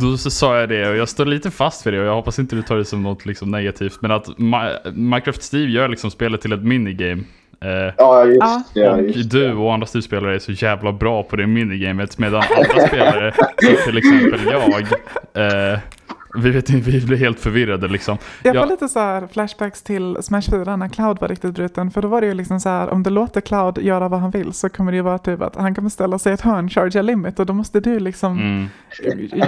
då 0.00 0.16
så 0.16 0.30
sa 0.30 0.58
jag 0.60 0.68
det 0.68 0.88
och 0.90 0.96
jag 0.96 1.08
står 1.08 1.26
lite 1.26 1.50
fast 1.50 1.86
vid 1.86 1.94
det 1.94 2.00
och 2.00 2.06
jag 2.06 2.14
hoppas 2.14 2.38
inte 2.38 2.56
du 2.56 2.62
tar 2.62 2.76
det 2.76 2.84
som 2.84 3.02
något 3.02 3.26
liksom 3.26 3.50
negativt. 3.50 3.98
Men 4.02 4.10
att 4.10 4.26
Ma- 4.28 4.92
Minecraft 4.94 5.42
Steve 5.42 5.70
gör 5.70 5.88
liksom 5.88 6.10
spelet 6.10 6.40
till 6.40 6.52
ett 6.52 6.62
minigame. 6.62 7.22
Eh, 7.64 7.92
Ja, 7.98 8.24
just, 8.24 8.40
Ja. 8.74 8.90
och 8.90 9.02
just 9.02 9.30
du 9.30 9.52
och 9.54 9.74
andra 9.74 9.86
Steve-spelare 9.86 10.34
är 10.34 10.38
så 10.38 10.52
jävla 10.52 10.92
bra 10.92 11.22
på 11.22 11.36
det 11.36 11.46
minigamet 11.46 12.18
medan 12.18 12.42
andra 12.56 12.86
spelare, 12.88 13.32
som 13.62 13.76
till 13.84 13.98
exempel 13.98 14.40
jag, 14.50 14.82
eh, 15.72 15.78
vi, 16.38 16.50
vet 16.50 16.70
inte, 16.70 16.90
vi 16.90 17.06
blir 17.06 17.16
helt 17.16 17.40
förvirrade 17.40 17.88
liksom. 17.88 18.18
Jag 18.42 18.54
får 18.54 18.62
Ja. 18.62 18.70
lite 18.70 18.88
så 18.88 18.98
här 19.00 19.26
flashbacks 19.26 19.82
till 19.82 20.16
Smash 20.20 20.42
4 20.50 20.76
när 20.76 20.88
Cloud 20.88 21.20
var 21.20 21.28
riktigt 21.28 21.54
bruten. 21.54 21.90
För 21.90 22.02
då 22.02 22.08
var 22.08 22.20
det 22.20 22.26
ju 22.26 22.34
liksom 22.34 22.60
så 22.60 22.68
här, 22.68 22.88
om 22.90 23.02
du 23.02 23.10
låter 23.10 23.40
Cloud 23.40 23.78
göra 23.78 24.08
vad 24.08 24.20
han 24.20 24.30
vill 24.30 24.52
så 24.52 24.68
kommer 24.68 24.92
det 24.92 24.96
ju 24.96 25.02
vara 25.02 25.18
typ 25.18 25.42
att 25.42 25.56
han 25.56 25.74
kommer 25.74 25.88
ställa 25.90 26.18
sig 26.18 26.32
ett 26.32 26.40
hörn, 26.40 26.68
charge 26.68 27.02
limit 27.02 27.38
och 27.40 27.46
då 27.46 27.52
måste 27.52 27.80
du 27.80 28.00
liksom 28.00 28.38
Mm. 28.38 28.68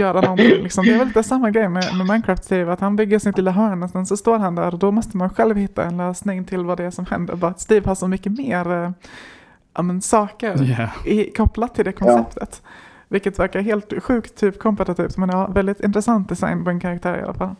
göra 0.00 0.20
någonting. 0.20 0.62
Liksom. 0.62 0.84
Det 0.84 0.94
är 0.94 0.98
väl 0.98 1.06
lite 1.06 1.22
samma 1.22 1.50
grej 1.50 1.68
med, 1.68 1.84
med 1.96 2.06
Minecraft 2.06 2.44
Steve, 2.44 2.72
att 2.72 2.80
han 2.80 2.96
bygger 2.96 3.18
sitt 3.18 3.36
lilla 3.36 3.50
hörn 3.50 3.82
och 3.82 3.90
sen 3.90 4.06
så 4.06 4.16
står 4.16 4.38
han 4.38 4.54
där 4.54 4.72
och 4.72 4.78
då 4.78 4.90
måste 4.90 5.16
man 5.16 5.30
själv 5.30 5.56
hitta 5.56 5.84
en 5.84 5.96
lösning 5.96 6.44
till 6.44 6.64
vad 6.64 6.78
det 6.78 6.84
är 6.84 6.90
som 6.90 7.06
händer. 7.06 7.34
Bara 7.36 7.50
att 7.50 7.60
Steve 7.60 7.88
har 7.88 7.94
så 7.94 8.08
mycket 8.08 8.32
mer 8.32 8.72
eh, 8.84 8.90
ja, 9.76 9.82
men, 9.82 10.00
saker 10.02 10.62
Yeah. 10.62 10.90
i, 11.06 11.30
kopplat 11.36 11.74
till 11.74 11.84
det 11.84 11.92
konceptet. 11.92 12.62
Vilket 13.08 13.38
verkar 13.38 13.60
helt 13.60 14.02
sjukt 14.02 14.36
typ 14.36 14.58
kompetitivt 14.58 15.16
men 15.16 15.28
ja, 15.28 15.50
väldigt 15.54 15.84
intressant 15.84 16.28
design 16.28 16.64
på 16.64 16.70
en 16.70 16.80
karaktär 16.80 17.18
i 17.18 17.22
alla 17.22 17.34
fall. 17.34 17.54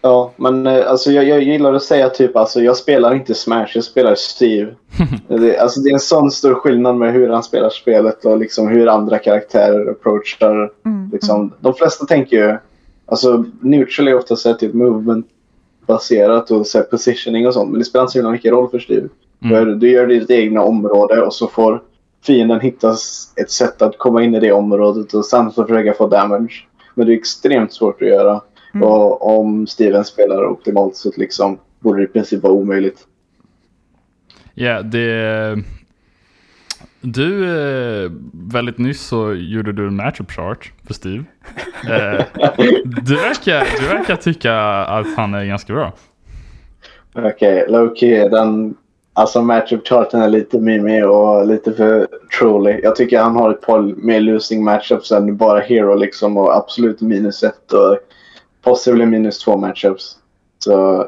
Ja, 0.00 0.32
men 0.36 0.66
eh, 0.66 0.90
alltså 0.90 1.12
jag, 1.12 1.24
jag 1.24 1.42
gillar 1.42 1.74
att 1.74 1.82
säga 1.82 2.08
typ 2.08 2.36
alltså 2.36 2.60
jag 2.60 2.76
spelar 2.76 3.14
inte 3.14 3.34
Smash, 3.34 3.68
jag 3.74 3.84
spelar 3.84 4.14
Steve. 4.14 4.74
det, 5.28 5.58
alltså 5.58 5.80
det 5.80 5.90
är 5.90 5.94
en 5.94 6.00
sån 6.00 6.30
stor 6.30 6.54
skillnad 6.54 6.96
med 6.96 7.12
hur 7.12 7.28
han 7.28 7.42
spelar 7.42 7.70
spelet 7.70 8.24
och 8.24 8.38
liksom 8.38 8.68
hur 8.68 8.86
andra 8.88 9.18
karaktärer 9.18 9.90
approachar. 9.90 10.70
Mm, 10.86 11.10
Liksom, 11.12 11.52
De 11.60 11.74
flesta 11.74 12.04
tänker 12.04 12.36
ju, 12.36 12.56
alltså 13.06 13.44
neutral 13.60 14.08
är 14.08 14.14
ofta 14.14 14.36
så 14.36 14.48
här, 14.48 14.56
typ 14.56 14.74
movement 14.74 15.26
baserat 15.86 16.50
och 16.50 16.66
så 16.66 16.78
här, 16.78 16.84
positioning 16.84 17.46
och 17.46 17.54
sånt. 17.54 17.70
Men 17.70 17.78
det 17.78 17.84
spelar 17.84 18.04
inte 18.04 18.12
så 18.12 18.30
mycket 18.30 18.52
roll 18.52 18.70
för 18.70 18.78
Steve. 18.78 19.08
Mm. 19.42 19.56
För 19.56 19.66
du 19.66 19.90
gör 19.90 20.06
ditt 20.06 20.30
egna 20.30 20.62
område 20.62 21.22
och 21.22 21.34
så 21.34 21.48
får 21.48 21.82
fienden 22.28 22.60
hitta 22.60 22.90
s- 22.90 23.32
ett 23.36 23.50
sätt 23.50 23.82
att 23.82 23.98
komma 23.98 24.22
in 24.22 24.34
i 24.34 24.40
det 24.40 24.52
området 24.52 25.14
och 25.14 25.26
sen 25.26 25.50
så 25.52 25.66
försöka 25.66 25.92
få 25.94 26.06
damage. 26.08 26.66
Men 26.94 27.06
det 27.06 27.12
är 27.12 27.16
extremt 27.18 27.72
svårt 27.72 28.02
att 28.02 28.08
göra. 28.08 28.40
Mm. 28.74 28.88
Och 28.88 29.38
om 29.38 29.66
Steven 29.66 30.04
spelar 30.04 30.44
optimalt 30.46 30.96
så 30.96 31.10
liksom 31.16 31.58
borde 31.80 31.98
det 32.00 32.04
i 32.04 32.06
princip 32.06 32.42
vara 32.42 32.52
omöjligt. 32.52 32.98
Ja, 34.54 34.82
det... 34.82 35.56
Du, 37.00 37.44
eh, 38.04 38.10
väldigt 38.32 38.78
nyss 38.78 39.00
så 39.06 39.34
gjorde 39.34 39.72
du 39.72 39.86
en 39.88 39.96
matchup 39.96 40.30
chart 40.32 40.72
för 40.86 40.94
Steve. 40.94 41.24
Eh, 41.90 42.24
du, 42.84 43.14
verkar, 43.16 43.80
du 43.80 43.86
verkar 43.86 44.16
tycka 44.16 44.58
att 44.70 45.06
han 45.16 45.34
är 45.34 45.44
ganska 45.44 45.72
bra. 45.72 45.92
Okej, 47.14 47.66
Loki, 47.68 48.28
den... 48.28 48.74
Alltså 49.18 49.42
matchup-charten 49.42 50.22
är 50.22 50.28
lite 50.28 50.58
mimig 50.58 51.08
och 51.08 51.46
lite 51.46 51.72
för 51.72 52.08
trolig. 52.38 52.80
Jag 52.82 52.96
tycker 52.96 53.20
han 53.20 53.36
har 53.36 53.50
ett 53.50 53.60
par 53.60 53.80
mer 53.80 54.20
losing 54.20 54.64
matchups 54.64 55.12
än 55.12 55.36
bara 55.36 55.60
hero 55.60 55.94
liksom 55.94 56.36
och 56.36 56.56
absolut 56.56 57.00
minus 57.00 57.42
ett 57.42 57.72
och 57.72 57.98
possibly 58.62 59.06
minus 59.06 59.38
två 59.38 59.56
matchups. 59.56 60.16
Så... 60.58 61.06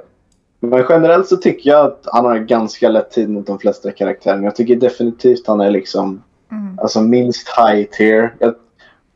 Men 0.60 0.84
generellt 0.88 1.28
så 1.28 1.36
tycker 1.36 1.70
jag 1.70 1.86
att 1.86 2.00
han 2.04 2.24
har 2.24 2.38
ganska 2.38 2.88
lätt 2.88 3.10
tid 3.10 3.30
mot 3.30 3.46
de 3.46 3.58
flesta 3.58 3.90
karaktärerna. 3.92 4.44
Jag 4.44 4.56
tycker 4.56 4.76
definitivt 4.76 5.46
han 5.46 5.60
är 5.60 5.70
liksom 5.70 6.22
Mm. 6.52 6.78
alltså 6.78 7.00
minst 7.00 7.48
high 7.48 7.84
tier. 7.84 8.34
Jag, 8.38 8.54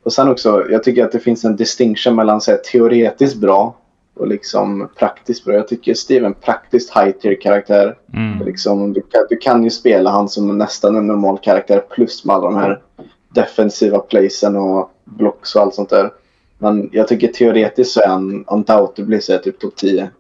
och 0.03 0.13
sen 0.13 0.29
också, 0.29 0.65
jag 0.71 0.85
tycker 0.85 1.05
att 1.05 1.13
det 1.13 1.21
finns 1.21 1.45
en 1.45 1.57
distinction 1.57 2.15
mellan 2.15 2.41
så 2.41 2.51
här, 2.51 2.59
teoretiskt 2.59 3.37
bra 3.37 3.77
och 4.15 4.29
liksom 4.29 4.89
praktiskt 4.99 5.45
bra. 5.45 5.55
Jag 5.55 5.69
tycker 5.69 5.95
Steve 5.95 6.21
är 6.21 6.27
en 6.27 6.35
praktiskt 6.35 6.97
high 6.97 7.11
tier 7.11 7.41
karaktär. 7.41 7.97
Mm. 8.13 8.47
Liksom, 8.47 8.93
du, 8.93 9.01
kan, 9.01 9.27
du 9.29 9.37
kan 9.37 9.65
ju 9.65 9.71
spela 9.71 10.11
han 10.11 10.29
som 10.29 10.59
nästan 10.59 10.97
en 10.97 11.07
normal 11.07 11.39
karaktär 11.39 11.83
plus 11.91 12.25
med 12.25 12.37
alla 12.37 12.51
de 12.51 12.57
här 12.57 12.81
defensiva 13.29 13.99
placen 13.99 14.57
och 14.57 14.91
blocks 15.05 15.55
och 15.55 15.63
allt 15.63 15.75
sånt 15.75 15.91
där. 15.91 16.11
Men 16.59 16.89
jag 16.93 17.09
tycker 17.09 17.29
teoretiskt 17.29 17.93
så 17.93 18.01
är 18.01 18.09
han 18.09 18.45
undoubtedly 18.47 19.21
så 19.21 19.33
är 19.33 19.39
typ 19.39 19.59
topp 19.59 19.77
10. 19.77 20.11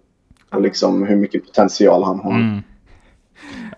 Och 0.50 0.62
liksom 0.62 1.06
hur 1.06 1.16
mycket 1.16 1.46
potential 1.46 2.04
han 2.04 2.20
har. 2.20 2.34
Mm. 2.34 2.62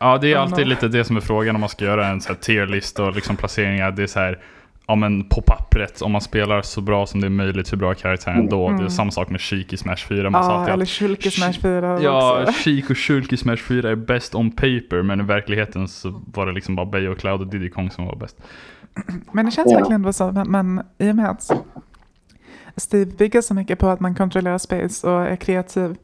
Ja, 0.00 0.18
det 0.18 0.32
är 0.32 0.36
alltid 0.36 0.66
lite 0.66 0.88
det 0.88 1.04
som 1.04 1.16
är 1.16 1.20
frågan 1.20 1.54
om 1.54 1.60
man 1.60 1.68
ska 1.68 1.84
göra 1.84 2.06
en 2.06 2.20
så 2.20 2.28
här 2.28 2.36
tierlist 2.36 2.98
och 2.98 3.14
liksom 3.14 3.36
placeringar. 3.36 3.90
Det 3.90 4.02
är 4.02 4.06
så 4.06 4.18
här, 4.18 4.38
ja 4.88 4.94
men 4.94 5.24
på 5.28 5.40
pappret, 5.40 6.02
om 6.02 6.12
man 6.12 6.20
spelar 6.20 6.62
så 6.62 6.80
bra 6.80 7.06
som 7.06 7.20
det 7.20 7.26
är 7.26 7.30
möjligt, 7.30 7.72
hur 7.72 7.76
bra 7.76 7.94
karaktären 7.94 8.48
då. 8.48 8.68
Det 8.68 8.74
är 8.74 8.78
Mm. 8.78 8.90
samma 8.90 9.10
sak 9.10 9.30
med 9.30 9.40
Sheik 9.40 9.72
i 9.72 9.76
Smash 9.76 9.96
4. 10.08 10.30
Man 10.30 10.42
alltid 10.44 10.72
eller 10.74 10.82
att, 10.82 10.88
Shulk 10.98 11.26
i 11.26 11.30
Smash 11.30 11.52
4 11.52 12.00
ja, 12.02 12.40
också. 12.42 12.52
Sheik 12.64 12.90
och 12.90 12.96
Shulk 12.98 13.32
i 13.32 13.36
Smash 13.36 13.56
4 13.56 13.90
är 13.90 13.94
bäst 13.94 14.34
on 14.34 14.50
paper, 14.50 15.02
men 15.02 15.20
i 15.20 15.22
verkligheten 15.22 15.88
så 15.88 16.22
var 16.34 16.46
det 16.46 16.52
liksom 16.52 16.76
bara 16.76 16.86
Bay 16.86 17.08
och 17.08 17.18
Cloud 17.18 17.40
och 17.40 17.46
Diddy 17.46 17.70
Kong 17.70 17.90
som 17.90 18.06
var 18.06 18.16
bäst. 18.16 18.36
Men 19.32 19.46
det 19.46 19.52
känns 19.52 19.72
Ja. 19.72 19.78
verkligen 19.78 20.00
ändå 20.00 20.12
så, 20.12 20.32
men, 20.32 20.50
men 20.50 20.82
i 20.98 21.10
och 21.10 21.16
med 21.16 21.30
att 21.30 21.50
Steve 22.76 23.10
bygger 23.16 23.40
så 23.40 23.54
mycket 23.54 23.78
på 23.78 23.88
att 23.88 24.00
man 24.00 24.14
kontrollerar 24.14 24.58
space 24.58 25.10
och 25.10 25.26
är 25.26 25.36
kreativ, 25.36 25.96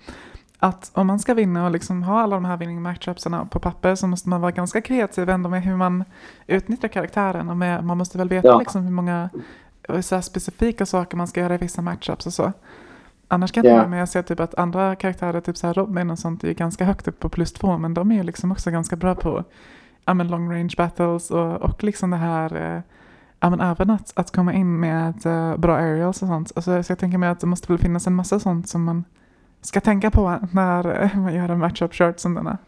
att 0.62 0.90
om 0.94 1.06
man 1.06 1.18
ska 1.18 1.34
vinna 1.34 1.64
och 1.64 1.70
liksom 1.70 2.02
ha 2.02 2.20
alla 2.20 2.36
de 2.36 2.44
här 2.44 2.56
winning 2.56 2.82
matchupsarna 2.82 3.46
på 3.46 3.60
papper 3.60 3.94
så 3.94 4.06
måste 4.06 4.28
man 4.28 4.40
vara 4.40 4.50
ganska 4.50 4.80
kreativ 4.80 5.28
ändå 5.28 5.48
med 5.48 5.62
hur 5.62 5.76
man 5.76 6.04
utnyttjar 6.46 6.88
karaktären 6.88 7.50
och 7.50 7.56
med, 7.56 7.84
man 7.84 7.98
måste 7.98 8.18
väl 8.18 8.28
veta 8.28 8.48
Ja. 8.48 8.58
liksom 8.58 8.82
hur 8.82 8.90
många 8.90 9.30
så 10.00 10.22
specifika 10.22 10.86
saker 10.86 11.16
man 11.16 11.26
ska 11.26 11.40
göra 11.40 11.54
i 11.54 11.58
vissa 11.58 11.82
matchups 11.82 12.26
och 12.26 12.32
så. 12.32 12.52
Annars 13.28 13.52
kan 13.52 13.64
jag 13.64 13.90
mig, 13.90 13.98
jag 13.98 14.08
ser 14.08 14.22
typ 14.22 14.40
att 14.40 14.54
andra 14.54 14.96
karaktärer, 14.96 15.40
typ 15.40 15.56
så 15.56 15.66
här 15.66 15.74
Robin 15.74 16.10
och 16.10 16.18
sånt, 16.18 16.44
är 16.44 16.52
ganska 16.52 16.84
högt 16.84 17.08
upp 17.08 17.20
på 17.20 17.28
plus 17.28 17.52
två, 17.52 17.78
men 17.78 17.94
de 17.94 18.10
är 18.10 18.16
ju 18.16 18.22
liksom 18.22 18.52
också 18.52 18.70
ganska 18.70 18.96
bra 18.96 19.14
på 19.14 19.44
ja, 20.04 20.14
men 20.14 20.28
long 20.28 20.52
range 20.52 20.74
battles 20.76 21.30
och, 21.30 21.56
och 21.56 21.84
liksom 21.84 22.10
det 22.10 22.16
här, 22.16 22.76
eh, 22.76 22.82
ja 23.40 23.50
men 23.50 23.60
även 23.60 23.90
att, 23.90 24.12
att 24.16 24.36
komma 24.36 24.52
in 24.52 24.80
med 24.80 25.26
eh, 25.26 25.56
bra 25.56 25.76
aerials 25.76 26.22
och 26.22 26.28
sånt. 26.28 26.52
Alltså, 26.56 26.82
så 26.82 26.92
jag 26.92 26.98
tänker 26.98 27.18
mig 27.18 27.28
att 27.28 27.40
det 27.40 27.46
måste 27.46 27.72
väl 27.72 27.78
finnas 27.78 28.06
en 28.06 28.14
massa 28.14 28.40
sånt 28.40 28.68
som 28.68 28.84
man 28.84 29.04
ska 29.62 29.80
tänka 29.80 30.10
på 30.10 30.38
när 30.52 31.02
eh, 31.02 31.18
man 31.18 31.34
gör 31.34 31.48
en 31.48 31.58
matchup 31.58 31.94
chart 31.94 32.18
som 32.18 32.34
denna. 32.34 32.58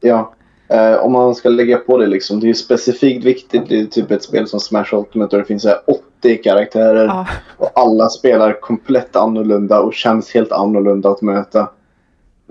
Ja. 0.00 0.32
Eh, 0.68 0.94
om 0.94 1.12
man 1.12 1.34
ska 1.34 1.48
lägga 1.48 1.78
på 1.78 1.98
det 1.98 2.06
liksom. 2.06 2.40
Det 2.40 2.46
är 2.46 2.48
ju 2.48 2.54
specifikt 2.54 3.24
viktigt 3.24 3.72
i 3.72 3.86
typ 3.86 4.10
ett 4.10 4.22
spel 4.22 4.48
som 4.48 4.60
Smash 4.60 4.86
Ultimate 4.92 5.36
och 5.36 5.42
det 5.42 5.46
finns 5.46 5.62
så 5.62 5.68
här 5.68 5.78
80 6.20 6.42
karaktärer. 6.42 7.04
Ja, 7.04 7.26
Och 7.56 7.70
alla 7.74 8.08
spelar 8.08 8.60
komplett 8.60 9.16
annorlunda 9.16 9.80
och 9.80 9.94
känns 9.94 10.34
helt 10.34 10.52
annorlunda 10.52 11.10
att 11.10 11.22
möta. 11.22 11.68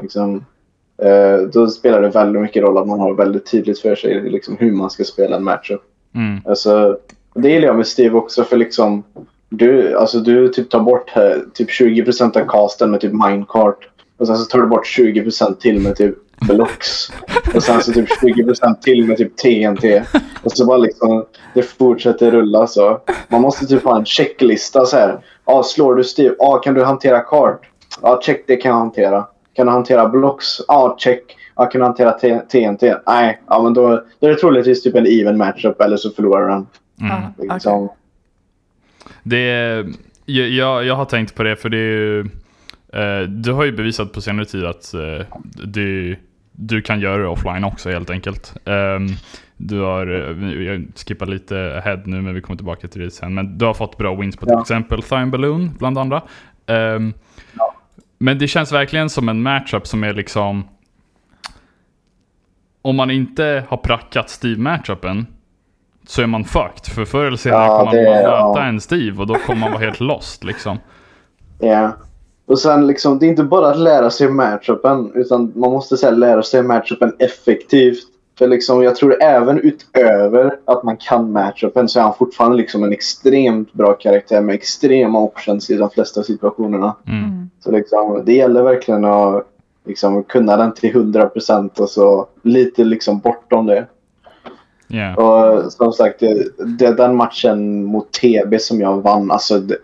Liksom, 0.02 0.46
eh, 1.02 1.38
då 1.54 1.68
spelar 1.68 2.02
det 2.02 2.10
väldigt 2.10 2.42
mycket 2.42 2.64
roll 2.64 2.78
att 2.78 2.88
man 2.88 3.00
har 3.00 3.14
väldigt 3.14 3.52
tydligt 3.52 3.80
för 3.80 3.96
sig 3.96 4.30
liksom, 4.30 4.58
hur 4.60 4.72
man 4.72 4.90
ska 4.90 5.04
spela 5.04 5.36
en 5.36 5.44
matchup. 5.44 5.82
Mm. 6.16 6.42
Alltså, 6.46 6.98
det 7.34 7.50
gillar 7.50 7.68
jag 7.68 7.76
med 7.76 7.88
Steve 7.88 8.18
också 8.18 8.44
för 8.44 8.58
liksom 8.58 9.04
du, 9.50 9.98
alltså, 9.98 10.20
du 10.20 10.48
typ 10.48 10.70
tar 10.70 10.80
bort 10.80 11.18
eh, 11.18 11.38
typ 11.54 11.70
20% 11.70 12.42
av 12.42 12.46
casten 12.48 12.92
med 12.92 13.02
typ 13.02 13.14
minecart 13.14 13.90
och 14.18 14.28
sen 14.28 14.38
så 14.38 14.46
tar 14.46 14.60
du 14.60 14.68
bort 14.68 14.86
20% 14.86 15.56
till 15.58 15.80
med 15.80 15.96
typ 15.96 16.16
blocks. 16.42 17.12
Och 17.56 17.64
sen 17.64 17.82
så 17.82 17.92
typ 17.94 18.10
20% 18.22 18.80
till 18.82 19.06
med 19.06 19.18
typ 19.18 19.38
TNT. 19.38 20.04
Och 20.44 20.52
så 20.52 20.66
bara 20.66 20.78
liksom, 20.78 21.26
det 21.54 21.62
fortsätter 21.62 22.32
rulla 22.32 22.68
så. 22.68 23.02
Man 23.28 23.42
måste 23.42 23.66
typ 23.66 23.84
ha 23.84 23.98
en 23.98 24.06
checklista 24.06 24.86
så 24.86 24.98
här. 24.98 25.20
Ja, 25.46 25.64
slår 25.64 25.96
du 25.96 26.04
Steve? 26.04 26.36
Ja, 26.40 26.58
kan 26.58 26.74
du 26.74 26.84
hantera 26.84 27.20
kart? 27.20 27.62
Ja, 28.02 28.20
check 28.24 28.44
det 28.48 28.56
kan 28.56 28.70
jag 28.70 28.78
hantera. 28.78 29.26
Kan 29.54 29.66
du 29.66 29.72
hantera 29.72 30.10
blocks? 30.10 30.62
Ja, 30.68 30.96
check. 31.00 31.24
Ja, 31.56 31.66
kan 31.66 31.80
du 31.82 31.86
hantera 31.86 32.12
T- 32.12 32.42
TNT? 32.52 32.96
Nej, 33.08 33.42
ja 33.48 33.64
men 33.64 33.74
då, 33.74 34.04
då 34.20 34.28
är 34.28 34.32
det 34.32 34.38
troligtvis 34.40 34.84
typ 34.84 34.96
en 34.96 35.08
even 35.08 35.38
matchup 35.38 35.82
eller 35.82 35.98
så 35.98 36.10
förlorar 36.10 36.42
du 36.42 36.48
den. 36.48 36.68
Mm. 37.02 37.12
Ja, 37.38 37.56
okej. 37.58 37.90
Det 39.24 39.86
jag- 40.26 40.84
jag, 40.86 40.96
har 40.96 41.06
tänkt 41.06 41.36
på 41.36 41.44
det 41.44 41.56
för 41.56 41.70
det 41.70 41.78
är 41.78 41.82
ju, 41.82 42.20
eh, 42.94 43.22
du 43.28 43.52
har 43.52 43.64
ju 43.64 43.72
bevisat 43.72 44.14
på 44.14 44.22
senare 44.22 44.46
tid 44.46 44.66
att 44.66 44.94
eh, 44.94 45.26
du, 45.66 46.16
du 46.52 46.82
kan 46.82 47.00
göra 47.00 47.18
det 47.22 47.28
offline 47.28 47.64
också 47.64 47.90
helt 47.90 48.10
enkelt. 48.10 48.54
Ehm, 48.66 49.08
du 49.58 49.80
har, 49.80 50.08
eh, 50.08 50.64
jag 50.64 50.86
skippar 51.08 51.26
lite 51.26 51.78
ahead 51.78 52.02
nu 52.06 52.22
men 52.22 52.34
vi 52.34 52.42
kommer 52.42 52.58
tillbaka 52.58 52.88
till 52.88 53.02
det 53.02 53.12
sen. 53.12 53.34
Men 53.34 53.58
du 53.58 53.66
har 53.66 53.74
fått 53.74 53.98
bra 53.98 54.16
wins 54.16 54.36
på 54.38 54.46
till 54.46 54.54
Ja. 54.54 54.62
exempel 54.62 55.04
Thime 55.04 55.26
Balloon 55.26 55.72
bland 55.80 55.98
andra. 55.98 56.22
Ehm, 56.68 57.14
Men 58.22 58.38
det 58.40 58.48
känns 58.48 58.72
verkligen 58.72 59.10
som 59.10 59.30
en 59.30 59.42
matchup 59.42 59.88
som 59.88 60.04
är 60.04 60.14
liksom 60.14 60.68
om 62.82 62.96
man 62.96 63.12
inte 63.12 63.64
har 63.70 63.78
prackat 63.78 64.30
Steve-matchupen 64.30 65.26
så 66.10 66.22
är 66.22 66.28
man 66.28 66.44
fucked. 66.44 66.86
För 66.96 67.06
förr 67.06 67.26
eller 67.26 67.38
senare 67.38 67.66
Ja, 67.66 67.80
kommer 67.80 67.92
det- 67.98 68.04
man 68.04 68.14
möta 68.14 68.60
ja. 68.60 68.64
en 68.66 68.82
Steve 68.82 69.22
och 69.22 69.28
då 69.28 69.36
kommer 69.36 69.60
man 69.62 69.72
vara 69.72 69.82
helt 69.82 70.00
lost 70.00 70.44
liksom. 70.44 70.78
Ja. 71.60 71.92
Och 72.46 72.60
sen 72.60 72.88
liksom, 72.88 73.20
det 73.20 73.26
är 73.26 73.28
inte 73.28 73.44
bara 73.44 73.68
att 73.70 73.80
lära 73.80 74.10
sig 74.10 74.30
matchupen 74.30 75.12
utan 75.16 75.52
man 75.56 75.72
måste 75.72 75.98
så 75.98 76.06
här, 76.06 76.14
lära 76.14 76.44
sig 76.44 76.64
matchupen 76.64 77.14
effektivt. 77.20 78.00
För 78.38 78.48
liksom, 78.48 78.84
jag 78.84 78.96
tror 78.96 79.24
även 79.24 79.60
utöver 79.60 80.56
att 80.66 80.84
man 80.84 80.98
kan 80.98 81.32
matchupen 81.32 81.90
så 81.90 82.00
är 82.00 82.04
han 82.04 82.14
fortfarande 82.14 82.58
liksom 82.58 82.84
en 82.84 82.92
extremt 82.94 83.74
bra 83.74 83.94
karaktär 83.94 84.42
med 84.42 84.56
extrema 84.56 85.20
options 85.20 85.70
i 85.70 85.76
de 85.78 85.90
flesta 85.90 86.24
situationerna. 86.24 86.96
Mm. 87.08 87.50
Så 87.64 87.72
liksom, 87.72 88.22
det 88.26 88.34
gäller 88.34 88.64
verkligen 88.64 89.06
att 89.06 89.44
liksom, 89.86 90.24
kunna 90.24 90.58
den 90.58 90.74
till 90.74 90.94
100% 90.94 91.80
och 91.80 91.90
så 91.90 92.28
lite 92.44 92.84
liksom 92.84 93.20
bortom 93.20 93.66
det. 93.66 93.86
Yeah. 94.90 95.16
Och 95.16 95.74
som 95.74 95.94
sagt, 95.94 96.20
det, 96.80 96.98
den 96.98 97.16
matchen 97.16 97.84
mot 97.84 98.12
TB 98.12 98.60
som 98.60 98.82
jag 98.82 99.02
vann, 99.02 99.32
alltså 99.32 99.60
det, 99.60 99.78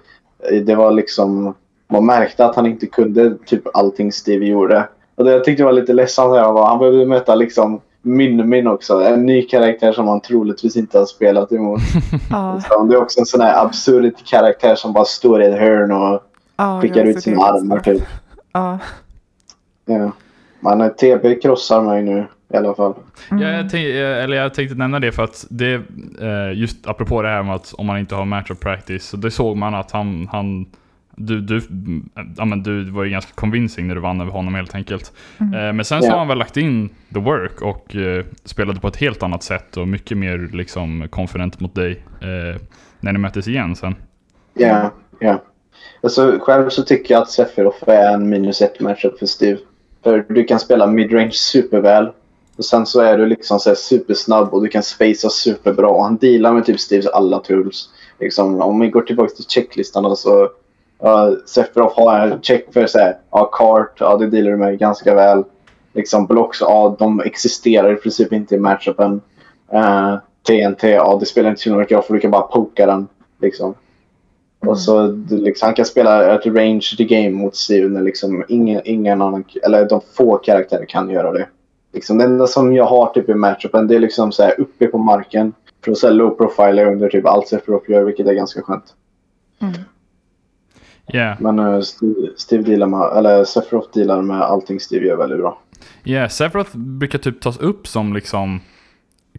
det 0.65 0.75
var 0.75 0.91
liksom... 0.91 1.53
Man 1.88 2.05
märkte 2.05 2.45
att 2.45 2.55
han 2.55 2.65
inte 2.65 2.85
kunde 2.85 3.38
typ 3.45 3.75
allting 3.77 4.12
Steve 4.12 4.45
gjorde. 4.45 4.88
Och 5.15 5.24
det 5.24 5.31
jag 5.31 5.43
tyckte 5.43 5.63
var 5.63 5.71
lite 5.71 5.93
ledsamt 5.93 6.35
här 6.35 6.51
var 6.51 6.67
han 6.67 6.79
behövde 6.79 7.05
möta 7.05 7.35
liksom 7.35 7.81
Min-Min 8.01 8.67
också. 8.67 9.01
En 9.01 9.25
ny 9.25 9.41
karaktär 9.41 9.91
som 9.91 10.07
han 10.07 10.21
troligtvis 10.21 10.75
inte 10.75 11.00
har 11.00 11.05
spelat 11.05 11.51
emot. 11.51 11.81
Ja, 12.29 12.62
Så 12.67 12.83
det 12.83 12.95
är 12.95 13.01
också 13.01 13.19
en 13.19 13.25
sån 13.25 13.41
här 13.41 13.65
absurd 13.65 14.13
karaktär 14.25 14.75
som 14.75 14.93
bara 14.93 15.05
står 15.05 15.41
i 15.41 15.45
ett 15.45 15.59
hörn 15.59 15.91
och 15.91 16.24
ja, 16.57 16.81
skickar 16.81 17.05
ut 17.05 17.24
sina 17.24 17.43
armar 17.43 17.79
typ. 17.79 18.03
Ja. 18.51 18.79
Ja. 19.85 20.12
Men 20.59 20.81
eh, 20.81 20.88
TB 20.88 21.41
krossar 21.41 21.81
mig 21.81 22.03
nu 22.03 22.27
i 22.53 22.57
alla 22.57 22.75
fall. 22.75 22.93
Ja, 23.31 23.49
jag, 23.49 23.69
tänk, 23.69 23.85
eh, 23.85 24.23
eller 24.23 24.37
jag 24.37 24.53
tänkte 24.53 24.75
nämna 24.75 24.99
det 24.99 25.11
för 25.11 25.23
att 25.23 25.45
det, 25.49 25.73
eh, 26.21 26.53
just 26.53 26.87
apropå 26.87 27.21
det 27.21 27.29
här 27.29 27.43
med 27.43 27.55
att 27.55 27.73
om 27.73 27.85
man 27.85 27.99
inte 27.99 28.15
har 28.15 28.25
matchup 28.25 28.59
practice, 28.59 29.03
så 29.03 29.17
det 29.17 29.31
såg 29.31 29.57
man 29.57 29.75
att 29.75 29.91
han, 29.91 30.27
han 30.31 30.65
du, 31.17 31.41
du, 31.41 31.57
mm, 31.69 32.09
ja, 32.37 32.45
men 32.45 32.63
du 32.63 32.91
var 32.91 33.03
ju 33.03 33.09
ganska 33.09 33.31
convincing 33.35 33.87
när 33.87 33.95
du 33.95 34.01
vann 34.01 34.21
över 34.21 34.31
honom 34.31 34.55
helt 34.55 34.75
enkelt. 34.75 35.11
Eh, 35.39 35.73
men 35.73 35.85
sen 35.85 36.03
så 36.03 36.11
har 36.11 36.17
han 36.17 36.27
väl 36.27 36.37
lagt 36.37 36.57
in 36.57 36.89
the 37.13 37.19
work 37.19 37.61
och 37.61 37.95
eh, 37.95 38.25
spelade 38.45 38.79
på 38.79 38.87
ett 38.87 38.95
helt 38.95 39.23
annat 39.23 39.43
sätt 39.43 39.77
och 39.77 39.87
mycket 39.87 40.17
mer 40.17 40.49
liksom 40.53 41.07
confident 41.09 41.59
mot 41.59 41.75
dig 41.75 42.03
eh, 42.22 42.61
när 43.00 43.13
ni 43.13 43.20
möttes 43.20 43.48
igen 43.48 43.75
sen. 43.75 43.96
Ja, 44.53 44.91
ja. 45.20 45.43
Alltså, 46.03 46.39
själv 46.41 46.70
så 46.70 46.83
tycker 46.83 47.13
jag 47.13 47.22
att 47.22 47.29
Sephiroth 47.29 47.89
är 47.89 48.13
en 48.13 48.29
minus 48.29 48.61
ett 48.61 48.79
matchup 48.79 49.20
för 49.20 49.25
Steve. 49.25 49.59
För 50.03 50.25
du 50.29 50.43
kan 50.43 50.59
spela 50.59 50.87
midrange 50.87 51.31
superväl. 51.31 52.11
Och 52.57 52.65
sen 52.65 52.85
så 52.85 53.01
är 53.01 53.18
du 53.18 53.25
liksom 53.25 53.59
så 53.59 53.70
här 53.70 53.75
supersnabb 53.75 54.53
och 54.53 54.63
du 54.63 54.68
kan 54.70 54.83
spacea 54.83 55.29
superbra. 55.29 55.87
Och 55.87 56.03
han 56.03 56.18
dealar 56.18 56.53
med 56.53 56.65
typ 56.65 56.79
Steves 56.79 57.05
alla 57.05 57.39
tools. 57.39 57.89
Liksom, 58.20 58.61
om 58.61 58.79
vi 58.79 58.89
går 58.89 59.01
tillbaka 59.01 59.35
till 59.35 59.46
checklistan 59.46 60.03
då, 60.03 60.15
så 60.15 60.44
uh, 60.44 61.31
Sephiroth 61.46 62.00
har 62.00 62.20
en 62.20 62.41
check 62.41 62.74
för 62.74 62.87
så 62.87 63.00
här, 63.00 63.18
ja, 63.31 63.46
kart, 63.46 63.98
ja 64.00 64.18
det 64.18 64.29
dealar 64.29 64.51
du 64.51 64.57
med 64.57 64.79
ganska 64.79 65.15
väl. 65.15 65.44
Liksom 65.94 66.25
blocks, 66.25 66.61
ja 66.61 66.96
de 67.00 67.20
existerar 67.20 67.94
i 67.94 67.96
princip 67.96 68.33
inte 68.33 68.55
i 68.55 68.59
matchupen. 68.59 69.22
Eh, 69.72 69.79
uh, 69.79 70.18
TNT, 70.48 70.83
ja 70.83 71.18
det 71.20 71.25
spelar 71.25 71.50
inte 71.50 71.61
så 71.61 71.75
mycket 71.75 71.96
roll 71.96 72.03
för 72.03 72.13
du 72.13 72.20
kan 72.20 72.31
bara 72.31 72.41
poka 72.41 72.85
den. 72.85 73.07
Liksom. 73.41 73.75
Och 74.59 74.79
så 74.79 75.07
du 75.07 75.37
liksom, 75.37 75.65
han 75.65 75.75
kan 75.75 75.85
spela 75.85 76.35
ett 76.35 76.46
range 76.46 76.96
the 76.98 77.03
game 77.03 77.29
mot 77.29 77.55
Steve 77.55 77.87
när 77.87 78.01
liksom 78.01 78.44
ingen, 78.48 78.81
ingen 78.85 79.22
annan, 79.22 79.44
eller 79.63 79.89
de 79.89 80.01
få 80.13 80.37
karaktärer 80.37 80.85
kan 80.85 81.09
göra 81.09 81.31
det. 81.31 81.48
Liksom, 81.96 82.18
det 82.18 82.24
enda 82.24 82.48
som 82.48 82.74
jag 82.74 82.86
har 82.86 83.08
typ 83.14 83.29
i 83.29 83.34
matchupen 83.34 83.88
det 83.88 83.96
är 83.96 84.00
liksom 84.00 84.31
så 84.31 84.44
här 84.44 84.60
uppe 84.60 84.88
på 84.88 84.98
marken. 84.98 85.53
För 85.86 85.92
att 85.92 86.16
low 86.16 86.29
profile 86.29 86.86
under 86.86 87.10
typ 87.10 87.25
allt 87.25 87.48
Sephiroth 87.48 87.92
gör 87.92 88.03
vilket 88.03 88.27
är 88.27 88.34
ganska 88.34 88.62
skönt. 88.62 88.94
Yeah. 91.14 91.42
Men 91.42 91.60
uh, 91.60 91.81
Steve, 91.81 92.29
Steve 92.38 92.64
dealar 92.64 92.88
med, 92.88 93.18
eller 93.18 93.44
Sephiroth 93.44 93.90
dealar 93.94 94.22
med 94.22 94.42
allting 94.42 94.79
Steve 94.79 95.05
gör 95.05 95.16
väldigt 95.16 95.40
bra. 95.40 95.60
Yeah, 96.03 96.29
Sephiroth 96.29 96.77
brukar 96.77 97.20
typ 97.20 97.42
tas 97.42 97.60
upp 97.60 97.88
som 97.88 98.14
liksom 98.14 98.60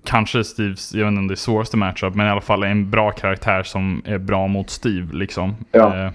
kanske 0.05 0.45
Steves, 0.45 0.95
jag 0.95 1.05
vet 1.05 1.11
inte 1.11 1.19
om 1.19 1.29
det 1.29 1.35
är 1.35 1.37
svåraste 1.37 1.77
matchup, 1.77 2.14
men 2.14 2.27
i 2.27 2.31
alla 2.31 2.40
fall 2.40 2.62
en 2.62 2.90
bra 2.90 3.11
karaktär 3.11 3.62
som 3.62 4.03
är 4.05 4.19
bra 4.19 4.47
mot 4.47 4.71
Steve 4.71 5.09
liksom. 5.12 5.57
Ja. 5.73 6.05
Eh, 6.05 6.11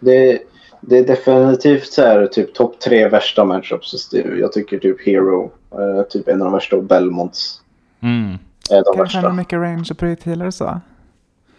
Det, 0.00 0.38
det 0.80 0.98
är 0.98 1.06
definitivt 1.06 1.92
så 1.92 2.02
här, 2.02 2.26
typ 2.26 2.54
topp 2.54 2.80
tre 2.80 3.08
värsta 3.08 3.44
matchups 3.44 3.90
för 3.90 3.98
Steve. 3.98 4.36
Jag 4.38 4.52
tycker 4.52 4.78
typ 4.78 5.06
Hero, 5.06 5.50
uh, 5.78 6.02
typ 6.02 6.28
en 6.28 6.42
av 6.42 6.44
de 6.44 6.52
värsta 6.52 6.76
och 6.76 6.84
Belmonts 6.84 7.60
mm. 8.00 8.38
är 8.70 8.76
de 8.76 8.96
Kanske 8.96 9.18
värsta. 9.18 9.32
mycket 9.32 9.58
range 9.58 9.88
och 9.90 9.98
projektiler 9.98 10.46
och 10.46 10.54
så. 10.54 10.80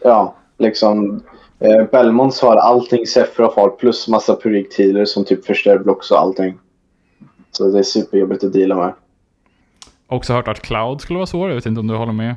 Ja, 0.04 0.36
liksom. 0.58 1.24
Eh, 1.60 1.84
Belmonts 1.92 2.42
har 2.42 2.56
allting 2.56 3.08
Sephiroth 3.08 3.60
har 3.60 3.70
plus 3.70 4.08
massa 4.08 4.36
projektiler 4.36 5.06
som 5.06 5.26
typ 5.26 5.46
förstör 5.46 5.78
blocks 5.80 6.12
och 6.12 6.20
allting. 6.20 6.58
Så 7.52 7.72
det 7.72 7.80
är 7.80 7.84
superjobbigt 7.84 8.44
att 8.44 8.54
deala 8.54 8.76
med. 8.76 8.94
Också 10.08 10.34
hört 10.34 10.48
att 10.48 10.60
Cloud 10.60 11.02
skulle 11.02 11.18
vara 11.18 11.28
svår, 11.28 11.50
jag 11.50 11.56
vet 11.56 11.66
inte 11.66 11.80
om 11.80 11.88
du 11.88 11.96
håller 11.96 12.14
med? 12.14 12.36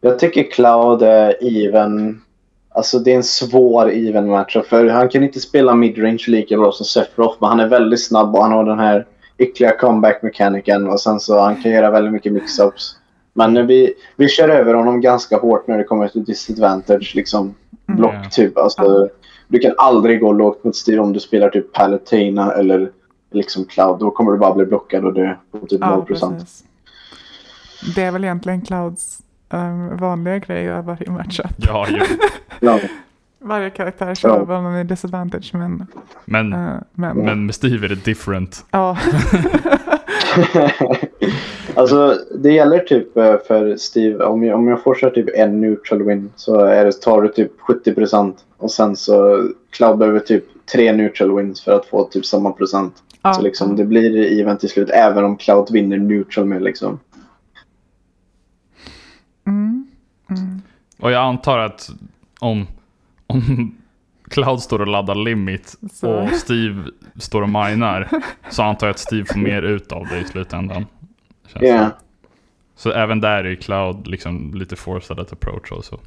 Jag 0.00 0.18
tycker 0.18 0.50
Cloud 0.50 1.02
är 1.02 1.36
even. 1.40 2.20
Alltså 2.68 2.98
det 2.98 3.12
är 3.12 3.16
en 3.16 3.24
svår 3.24 3.90
even 3.90 4.28
matchup 4.28 4.66
för 4.66 4.88
han 4.88 5.08
kan 5.08 5.22
inte 5.22 5.40
spela 5.40 5.74
midrange 5.74 6.24
lika 6.26 6.56
bra 6.56 6.72
som 6.72 6.86
Sephiroth 6.86 7.36
men 7.40 7.50
han 7.50 7.60
är 7.60 7.68
väldigt 7.68 8.04
snabb 8.04 8.34
och 8.34 8.42
han 8.42 8.52
har 8.52 8.64
den 8.64 8.78
här 8.78 9.06
ytterligare 9.38 9.76
comeback 9.76 10.22
mekaniken 10.22 10.88
och 10.88 11.00
sen 11.00 11.20
så 11.20 11.40
han 11.40 11.62
kan 11.62 11.72
göra 11.72 11.90
väldigt 11.90 12.12
mycket 12.12 12.32
mix-ups. 12.32 12.94
Men 13.32 13.66
vi, 13.66 13.94
vi 14.16 14.28
kör 14.28 14.48
över 14.48 14.74
honom 14.74 15.00
ganska 15.00 15.36
hårt 15.38 15.66
när 15.68 15.78
det 15.78 15.84
kommer 15.84 16.08
till 16.08 16.24
disadvantage 16.24 17.12
liksom. 17.14 17.54
Block 17.86 18.14
Ja. 18.14 18.30
typ. 18.30 18.58
Alltså, 18.58 19.08
Du 19.48 19.58
kan 19.58 19.74
aldrig 19.78 20.20
gå 20.20 20.32
lågt 20.32 20.64
mot 20.64 20.76
Steve 20.76 20.98
om 20.98 21.12
du 21.12 21.20
spelar 21.20 21.48
typ 21.50 21.72
Palutena 21.72 22.52
eller 22.52 22.90
liksom 23.32 23.64
Cloud. 23.64 23.98
Då 24.00 24.10
kommer 24.10 24.32
du 24.32 24.38
bara 24.38 24.54
bli 24.54 24.66
blockad 24.66 25.04
och 25.04 25.14
dö 25.14 25.34
på 25.52 25.66
typ 25.66 25.80
Ja, 25.80 26.04
0%. 26.06 26.06
precis. 26.06 26.64
Det 27.94 28.02
är 28.02 28.10
väl 28.10 28.24
egentligen 28.24 28.60
Clouds 28.60 29.18
um, 29.50 29.96
vanliga 29.96 30.38
grej 30.38 30.64
i 30.64 30.68
varje 30.68 31.10
matchup. 31.10 31.46
Ja, 31.58 31.86
jo. 31.90 32.04
Ja. 32.60 32.78
Varje 33.44 33.70
karaktär 33.70 34.14
kör 34.14 34.44
Ja. 34.48 34.60
någon 34.60 34.76
i 34.76 34.84
disadvantage 34.84 35.50
men, 35.54 35.86
Men, 36.24 36.52
eh, 36.52 36.76
men, 36.92 37.16
men 37.16 37.46
med 37.46 37.54
Steve 37.54 37.86
är 37.86 37.88
det 37.88 38.04
different. 38.04 38.64
ja. 38.70 38.98
alltså 41.74 42.18
det 42.38 42.52
gäller 42.52 42.78
typ 42.78 43.16
eh, 43.16 43.36
för 43.46 43.76
Steve. 43.76 44.24
Om 44.24 44.42
jag, 44.44 44.58
om 44.58 44.68
jag 44.68 44.82
får 44.82 44.94
så 44.94 45.06
här 45.06 45.12
typ 45.14 45.28
en 45.34 45.60
neutral 45.60 46.02
win 46.02 46.30
så 46.36 46.60
är 46.60 46.84
det, 46.84 46.92
tar 46.92 47.22
du 47.22 47.28
typ 47.28 47.52
70% 47.60 48.34
och 48.56 48.70
sen 48.70 48.96
så 48.96 49.48
Cloud 49.70 49.98
behöver 49.98 50.20
typ 50.20 50.44
tre 50.72 50.92
neutral 50.92 51.36
wins 51.36 51.60
för 51.64 51.72
att 51.72 51.86
få 51.86 52.04
typ 52.04 52.26
samma 52.26 52.52
procent. 52.52 52.94
ja. 53.22 53.34
Så 53.34 53.42
liksom 53.42 53.76
det 53.76 53.84
blir 53.84 54.40
event 54.40 54.60
till 54.60 54.68
slut 54.68 54.90
även 54.90 55.24
om 55.24 55.36
Cloud 55.36 55.70
vinner 55.72 55.96
neutral 55.98 56.46
med 56.46 56.62
liksom. 56.62 56.98
Mm. 59.46 59.86
Mm. 60.30 60.62
Och 61.00 61.10
jag 61.10 61.22
antar 61.22 61.58
att 61.58 61.90
om, 62.40 62.66
om 63.26 63.74
Cloud 64.28 64.60
står 64.60 64.80
och 64.80 64.86
laddar 64.86 65.14
limit 65.14 65.74
Så. 65.92 66.10
och 66.10 66.30
Steve 66.30 66.82
står 67.20 67.42
och 67.42 67.48
minar 67.48 68.08
så 68.50 68.62
antar 68.62 68.86
jag 68.86 68.94
att 68.94 68.98
Steve 68.98 69.24
får 69.24 69.38
mer 69.38 69.62
ut 69.62 69.92
av 69.92 70.06
det 70.06 70.18
i 70.18 70.24
slutändan. 70.24 70.86
Det. 71.60 71.90
Så 72.76 72.90
även 72.90 73.20
där 73.20 73.44
är 73.44 73.54
Cloud 73.54 74.06
liksom 74.06 74.54
lite 74.54 74.76
forced 74.76 75.18
att 75.18 75.32
approach 75.32 75.72
och 75.72 75.84
så. 75.84 75.98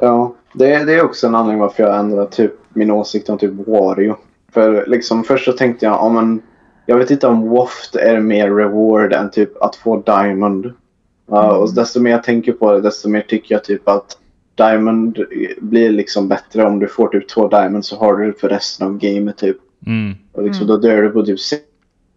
Ja. 0.00 0.34
Det, 0.52 0.84
det 0.84 0.94
är 0.94 1.04
också 1.04 1.26
en 1.26 1.34
anledning 1.34 1.60
varför 1.60 1.82
jag 1.82 1.98
ändrade 1.98 2.30
typ 2.30 2.52
min 2.68 2.90
åsikt 2.90 3.28
om 3.28 3.38
typ 3.38 3.52
Wario. 3.66 4.16
För 4.52 4.86
liksom 4.86 5.24
först 5.24 5.44
så 5.44 5.52
tänkte 5.52 5.86
jag, 5.86 5.94
ja 5.94 6.08
men 6.08 6.42
jag 6.86 6.96
vet 6.96 7.10
inte 7.10 7.26
om 7.26 7.48
Waft 7.48 7.94
är 7.94 8.20
mer 8.20 8.50
reward 8.50 9.12
än 9.12 9.30
typ 9.30 9.62
att 9.62 9.76
få 9.76 10.02
Diamond. 10.02 10.66
Uh, 11.32 11.38
och 11.38 11.74
desto 11.74 12.00
mer 12.00 12.10
jag 12.10 12.22
tänker 12.22 12.52
på 12.52 12.72
det, 12.72 12.80
desto 12.80 13.08
mer 13.08 13.20
tycker 13.20 13.54
jag 13.54 13.64
typ 13.64 13.88
att 13.88 14.18
Diamond 14.58 15.18
blir 15.58 15.90
liksom 15.90 16.28
bättre. 16.28 16.64
Om 16.64 16.78
du 16.78 16.88
får 16.88 17.08
typ 17.08 17.28
två 17.28 17.48
Diamond 17.48 17.84
så 17.84 17.96
har 17.96 18.16
du 18.16 18.26
det 18.26 18.38
för 18.40 18.48
resten 18.48 18.86
av 18.86 18.98
gamet 18.98 19.36
typ. 19.36 19.56
Mm. 19.86 20.14
Och 20.32 20.42
liksom, 20.42 20.64
Mm. 20.64 20.80
Då 20.80 20.88
dör 20.88 21.02
du 21.02 21.10
på 21.10 21.24
typ 21.24 21.38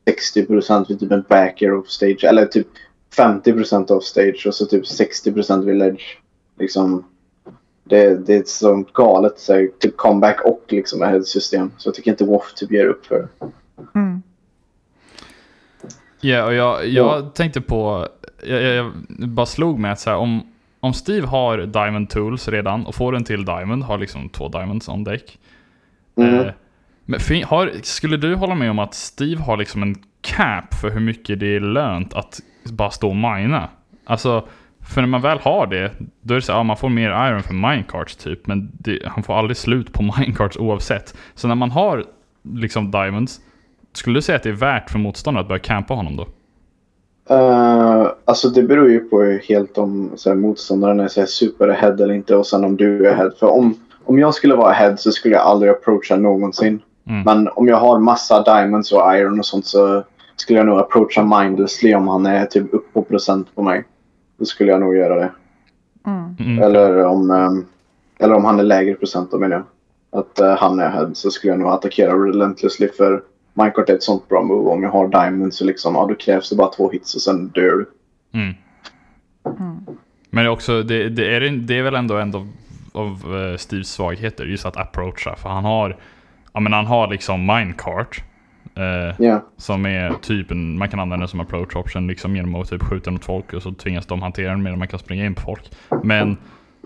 60% 0.05 0.85
vid 0.89 0.99
typ 0.99 1.11
en 1.11 1.25
backer 1.29 1.73
of 1.73 1.87
stage. 1.87 2.23
Eller 2.23 2.45
typ 2.45 2.67
50% 3.17 3.91
of 3.91 4.03
stage 4.03 4.43
och 4.47 4.55
så 4.55 4.65
typ 4.65 4.83
60% 4.83 5.65
vid 5.65 5.75
ledge. 5.75 6.17
Liksom, 6.59 7.05
det, 7.83 8.25
det 8.25 8.35
är 8.35 8.39
ett 8.39 8.47
sånt 8.47 8.93
galet 8.93 9.39
så 9.39 9.53
här, 9.53 9.69
typ 9.79 9.97
comeback 9.97 10.41
och 10.45 10.65
liksom 10.67 11.03
ett 11.03 11.27
system. 11.27 11.71
Så 11.77 11.87
jag 11.87 11.95
tycker 11.95 12.11
inte 12.11 12.25
WoW 12.25 12.41
typ 12.55 12.71
ger 12.71 12.85
upp 12.85 13.05
för 13.05 13.15
det. 13.15 13.27
Mm. 13.95 14.21
Ja, 16.21 16.45
och 16.45 16.53
jag, 16.53 16.87
jag 16.87 17.33
tänkte 17.33 17.61
på, 17.61 18.07
jag, 18.43 18.61
jag, 18.61 18.91
jag 19.19 19.29
bara 19.29 19.45
slog 19.45 19.79
mig 19.79 19.91
att 19.91 19.99
så 19.99 20.09
här, 20.09 20.17
om, 20.17 20.50
om 20.81 20.93
Steve 20.93 21.27
har 21.27 21.57
Diamond 21.57 22.09
Tools 22.09 22.47
redan 22.47 22.85
och 22.85 22.95
får 22.95 23.15
en 23.15 23.23
till 23.23 23.45
Diamond, 23.45 23.83
har 23.83 23.97
liksom 23.97 24.29
två 24.29 24.47
Diamonds 24.47 24.89
on 24.89 25.03
deck. 25.03 25.37
Mm. 26.17 26.39
Eh, 26.39 26.53
men 27.05 27.43
har, 27.43 27.71
skulle 27.83 28.17
du 28.17 28.35
hålla 28.35 28.55
med 28.55 28.71
om 28.71 28.79
att 28.79 28.93
Steve 28.93 29.41
har 29.41 29.57
liksom 29.57 29.83
en 29.83 29.95
cap 30.21 30.73
för 30.73 30.89
hur 30.89 30.99
mycket 30.99 31.39
det 31.39 31.55
är 31.55 31.59
lönt 31.59 32.13
att 32.13 32.39
bara 32.71 32.89
stå 32.89 33.09
och 33.09 33.15
mina? 33.15 33.69
Alltså, 34.05 34.47
för 34.79 35.01
när 35.01 35.07
man 35.07 35.21
väl 35.21 35.39
har 35.39 35.67
det, 35.67 35.91
då 36.21 36.33
är 36.33 36.35
det 36.35 36.41
så 36.41 36.51
här, 36.51 36.59
ja, 36.59 36.63
man 36.63 36.77
får 36.77 36.89
mer 36.89 37.27
iron 37.27 37.43
för 37.43 37.53
minecarts 37.53 38.15
typ, 38.15 38.47
men 38.47 38.71
det, 38.73 38.99
han 39.05 39.23
får 39.23 39.39
aldrig 39.39 39.57
slut 39.57 39.93
på 39.93 40.03
minecarts 40.17 40.57
oavsett. 40.57 41.15
Så 41.35 41.47
när 41.47 41.55
man 41.55 41.71
har 41.71 42.05
liksom 42.53 42.91
diamonds, 42.91 43.39
skulle 43.93 44.17
du 44.17 44.21
säga 44.21 44.35
att 44.35 44.43
det 44.43 44.49
är 44.49 44.53
värt 44.53 44.89
för 44.89 44.99
motståndare 44.99 45.41
att 45.41 45.47
börja 45.47 45.59
campa 45.59 45.93
honom 45.93 46.15
då? 46.15 46.27
Eh, 47.31 48.11
alltså 48.25 48.49
det 48.49 48.63
beror 48.63 48.89
ju 48.89 48.99
på 48.99 49.39
helt 49.49 49.77
om 49.77 50.11
så 50.15 50.29
här, 50.29 50.35
motståndaren 50.35 50.99
är 50.99 51.07
så 51.07 51.19
här, 51.19 51.27
super 51.27 51.67
ahead 51.67 51.93
eller 51.93 52.13
inte 52.13 52.35
och 52.35 52.47
sen 52.47 52.63
om 52.63 52.77
du 52.77 53.05
är 53.07 53.11
ahead. 53.11 53.31
För 53.39 53.47
om, 53.47 53.75
om 54.05 54.19
jag 54.19 54.33
skulle 54.33 54.55
vara 54.55 54.69
ahead 54.69 54.97
så 54.97 55.11
skulle 55.11 55.35
jag 55.35 55.43
aldrig 55.43 55.71
approacha 55.71 56.15
någonsin. 56.15 56.81
Mm. 57.07 57.23
Men 57.23 57.47
om 57.47 57.67
jag 57.67 57.77
har 57.77 57.99
massa 57.99 58.43
diamonds 58.43 58.91
och 58.91 59.15
iron 59.15 59.39
och 59.39 59.45
sånt 59.45 59.65
så 59.65 60.03
skulle 60.35 60.59
jag 60.59 60.65
nog 60.65 60.79
approacha 60.79 61.23
mindlessly 61.23 61.95
om 61.95 62.07
han 62.07 62.25
är 62.25 62.45
typ 62.45 62.73
upp 62.73 62.93
på 62.93 63.01
procent 63.01 63.55
på 63.55 63.61
mig. 63.61 63.83
Då 64.37 64.45
skulle 64.45 64.71
jag 64.71 64.79
nog 64.79 64.95
göra 64.95 65.15
det. 65.15 65.31
Mm. 66.05 66.35
Mm. 66.39 66.63
Eller 66.63 67.05
om, 67.05 67.31
ehm, 67.31 67.65
eller 68.19 68.35
om 68.35 68.45
han 68.45 68.59
är 68.59 68.63
lägre 68.63 68.93
procent 68.93 69.33
menar 69.33 69.55
jag. 69.55 69.63
Att 70.19 70.39
eh, 70.39 70.55
han 70.55 70.79
är 70.79 70.85
ahead 70.85 71.11
så 71.13 71.31
skulle 71.31 71.53
jag 71.53 71.59
nog 71.59 71.71
attackera 71.71 72.13
relentlessly 72.13 72.87
för 72.87 73.23
Minecraft 73.53 73.89
är 73.89 73.93
ett 73.93 74.03
sånt 74.03 74.29
bra 74.29 74.43
move. 74.43 74.69
Om 74.69 74.83
jag 74.83 74.89
har 74.91 75.07
diamonds 75.07 75.57
så 75.57 75.65
liksom, 75.65 75.95
ja 75.95 76.05
då 76.05 76.15
krävs 76.15 76.49
det 76.49 76.55
bara 76.55 76.71
två 76.71 76.91
hits 76.91 77.15
och 77.15 77.21
sen 77.21 77.47
dör 77.47 77.61
du. 77.77 77.89
Mm. 78.39 78.53
Mm. 79.59 79.85
Men 80.29 80.47
också, 80.47 80.83
det, 80.83 81.09
det, 81.09 81.35
är, 81.35 81.41
det 81.41 81.77
är 81.77 81.83
väl 81.83 81.95
ändå 81.95 82.17
en 82.17 82.35
av, 82.35 82.47
av 82.93 83.35
eh, 83.35 83.57
Steves 83.57 83.89
svagheter, 83.91 84.45
just 84.45 84.65
att 84.65 84.77
approacha. 84.77 85.35
För 85.35 85.49
han 85.49 85.65
har, 85.65 85.97
ja 86.53 86.59
men 86.59 86.73
han 86.73 86.85
har 86.85 87.07
liksom 87.07 87.45
minecart. 87.45 88.23
Eh, 88.75 89.15
Ja. 89.25 89.45
som 89.57 89.85
är 89.85 90.13
typ 90.21 90.51
en, 90.51 90.77
man 90.77 90.89
kan 90.89 90.99
använda 90.99 91.21
den 91.23 91.27
som 91.27 91.39
approach 91.39 91.75
option 91.75 92.07
liksom 92.07 92.35
genom 92.35 92.55
att 92.55 92.69
typ 92.69 92.83
skjuta 92.83 93.11
mot 93.11 93.25
folk 93.25 93.53
och 93.53 93.61
så 93.61 93.71
tvingas 93.71 94.05
de 94.05 94.21
hantera 94.21 94.51
den 94.51 94.63
medan 94.63 94.79
man 94.79 94.87
kan 94.87 94.99
springa 94.99 95.25
in 95.25 95.35
på 95.35 95.41
folk. 95.41 95.71
Men 96.03 96.37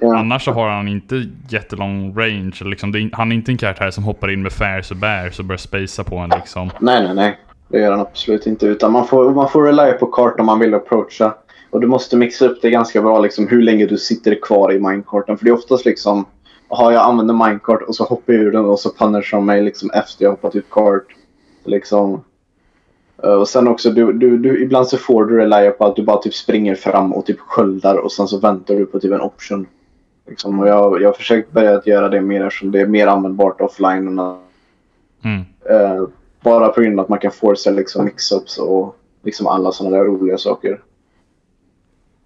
Ja. 0.01 0.17
annars 0.17 0.45
så 0.45 0.51
har 0.51 0.69
han 0.69 0.87
inte 0.87 1.25
jättelång 1.49 2.15
range. 2.17 2.55
Liksom, 2.61 2.91
det 2.91 3.09
han 3.13 3.31
är 3.31 3.35
inte 3.35 3.51
en 3.51 3.57
karaktär 3.57 3.91
som 3.91 4.03
hoppar 4.03 4.31
in 4.31 4.41
med 4.41 4.51
fairs 4.51 4.91
och 4.91 4.97
bears 4.97 5.39
och 5.39 5.45
börjar 5.45 5.57
spacea 5.57 6.05
på 6.05 6.15
en 6.15 6.29
liksom. 6.29 6.69
Nej, 6.79 7.03
nej, 7.03 7.15
nej. 7.15 7.39
Det 7.67 7.79
gör 7.79 7.91
han 7.91 7.99
absolut 7.99 8.47
inte. 8.47 8.65
Utan 8.65 8.91
man 8.91 9.07
får, 9.07 9.33
man 9.33 9.49
får 9.49 9.63
rely 9.63 9.91
på 9.91 10.05
kart 10.05 10.39
om 10.39 10.45
man 10.45 10.59
vill 10.59 10.73
approacha. 10.73 11.33
Och 11.69 11.81
du 11.81 11.87
måste 11.87 12.17
mixa 12.17 12.45
upp 12.45 12.61
det 12.61 12.69
ganska 12.69 13.01
bra 13.01 13.19
liksom 13.19 13.47
hur 13.47 13.61
länge 13.61 13.85
du 13.85 13.97
sitter 13.97 14.41
kvar 14.41 14.73
i 14.73 14.79
minecarten. 14.79 15.37
För 15.37 15.45
det 15.45 15.51
är 15.51 15.55
oftast 15.55 15.85
liksom, 15.85 16.25
har 16.67 16.91
jag 16.91 17.05
använder 17.05 17.33
minecart 17.33 17.81
och 17.81 17.95
så 17.95 18.03
hoppar 18.03 18.33
jag 18.33 18.41
ur 18.41 18.51
den 18.51 18.65
och 18.65 18.79
så 18.79 18.93
punishar 18.93 19.37
de 19.37 19.45
mig 19.45 19.63
liksom 19.63 19.91
efter 19.91 20.23
jag 20.23 20.31
hoppat 20.31 20.55
ut 20.55 20.69
kart. 20.69 21.05
Liksom. 21.65 22.23
Eh, 23.23 23.33
Och 23.33 23.47
sen 23.47 23.67
också, 23.67 23.89
du, 23.89 24.13
du, 24.13 24.37
du, 24.37 24.63
ibland 24.63 24.87
så 24.87 24.97
får 24.97 25.25
du 25.25 25.37
relya 25.37 25.71
på 25.71 25.85
att 25.85 25.95
du 25.95 26.03
bara 26.03 26.17
typ 26.17 26.33
springer 26.33 26.75
fram 26.75 27.13
och 27.13 27.25
typ 27.25 27.39
sköldar 27.39 27.95
och 27.97 28.11
sen 28.11 28.27
så 28.27 28.39
väntar 28.39 28.75
du 28.75 28.85
på 28.85 28.99
typ 28.99 29.11
en 29.11 29.21
option. 29.21 29.67
Liksom. 30.27 30.59
Och 30.59 30.67
jag, 30.67 31.01
jag 31.01 31.09
har 31.09 31.13
försökt 31.13 31.51
börja 31.51 31.77
att 31.77 31.87
göra 31.87 32.09
det 32.09 32.21
mer 32.21 32.45
eftersom 32.45 32.71
det 32.71 32.81
är 32.81 32.87
mer 32.87 33.07
användbart 33.07 33.61
offline 33.61 34.19
Mm. 35.25 35.45
Eh, 35.69 36.03
bara 36.43 36.69
på 36.69 36.81
grund 36.81 36.99
av 36.99 37.03
att 37.03 37.09
man 37.09 37.19
kan 37.19 37.31
forcea 37.31 37.73
liksom 37.73 38.07
mix-ups 38.07 38.59
och 38.59 38.95
liksom 39.23 39.47
alla 39.47 39.71
sådana 39.71 39.97
där 39.97 40.03
roliga 40.03 40.37
saker. 40.37 40.81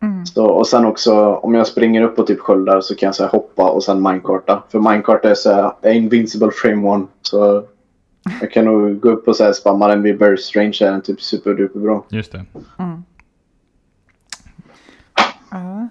Mm. 0.02 0.26
Så, 0.26 0.46
och 0.46 0.68
sen 0.68 0.86
också 0.86 1.36
om 1.36 1.54
jag 1.54 1.68
springer 1.68 2.02
upp 2.02 2.20
och 2.20 2.28
typ 2.28 2.40
sköldar 2.40 2.82
så 2.82 2.96
kan 2.96 3.08
jag 3.08 3.16
så 3.16 3.24
här, 3.24 3.30
hoppa 3.30 3.70
och 3.70 3.84
sen 3.84 4.02
minecarta. 4.02 4.64
För 4.70 4.80
minecarta 4.80 5.30
är 5.30 5.36
så 5.36 5.54
här, 5.54 5.72
är 5.82 5.94
invincible 5.94 6.52
frame 6.52 6.88
one. 6.88 7.06
Så 7.22 7.64
jag 8.42 8.52
kan 8.52 8.66
nog 8.66 9.00
gå 9.00 9.10
upp 9.10 9.28
och 9.28 9.36
så 9.36 9.44
här, 9.44 9.54
spamma 9.54 9.88
den 9.88 10.02
vid 10.02 10.18
burst 10.18 10.56
range 10.56 10.78
är 10.82 10.92
den 10.92 11.02
typ 11.02 11.22
superduper 11.22 11.80
bra. 11.80 12.06
Just 12.10 12.32
det. 12.32 12.46
Mm. 12.80 13.04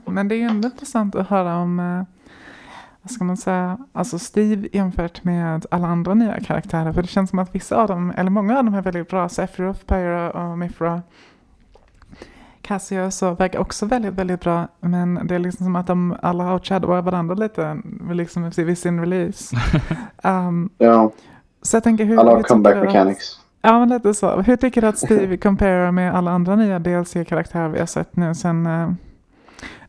Men 0.05 0.29
det 0.29 0.35
är 0.35 0.49
ändå 0.49 0.69
intressant 0.69 1.15
att 1.15 1.29
höra 1.29 1.57
om, 1.57 1.81
eh, 1.81 2.03
vad 3.03 3.11
ska 3.11 3.25
man 3.25 3.37
säga, 3.37 3.79
alltså 3.93 4.19
Steve 4.19 4.69
jämfört 4.73 5.25
med 5.25 5.67
alla 5.71 5.87
andra 5.87 6.15
nya 6.15 6.41
karaktärer. 6.41 6.93
För 6.93 7.03
det 7.03 7.09
känns 7.09 7.31
som 7.31 7.39
att 7.39 7.55
vissa 7.55 7.77
av 7.77 7.89
dem, 7.89 8.13
eller 8.17 8.31
många 8.31 8.59
av 8.59 8.65
dem 8.65 8.75
är 8.75 8.83
väldigt 8.83 9.09
bra. 9.09 9.29
Sephiroth, 9.29 9.85
Pyra 9.85 10.31
och 10.31 10.59
Mifra. 10.59 11.03
Cassio 12.63 13.11
så 13.11 13.35
verkar 13.35 13.59
också 13.59 13.87
väldigt, 13.87 14.15
väldigt 14.15 14.41
bra. 14.41 14.69
Men 14.81 15.21
det 15.25 15.35
är 15.35 15.39
liksom 15.39 15.65
som 15.67 15.77
att 15.77 15.87
de 15.87 16.17
alla 16.23 16.53
outshadowar 16.55 17.03
varandra 17.03 17.35
lite 17.35 17.77
liksom 18.11 18.51
vid 18.57 18.79
sin 18.79 19.01
release. 19.01 19.57
um, 20.23 20.71
Ja, 20.79 21.11
så 21.63 21.77
jag 21.77 21.85
tänker 21.85 22.05
hur... 22.05 22.19
alla 22.21 22.31
har 22.31 22.43
comeback 22.43 22.75
att- 22.75 22.85
mechanics. 22.85 23.41
Ja, 23.63 23.79
men 23.79 23.89
lite 23.89 24.15
så. 24.15 24.41
Hur 24.41 24.57
tycker 24.57 24.81
du 24.81 24.87
att 24.87 24.99
Steve 24.99 25.37
comparerar 25.49 25.91
med 25.93 26.15
alla 26.15 26.31
andra 26.31 26.57
nya 26.57 26.79
DLC-karaktärer 26.79 27.69
vi 27.69 27.79
har 27.79 27.87
sett 27.87 28.17
nu 28.17 28.35
sen, 28.35 28.67
eh, 28.67 28.91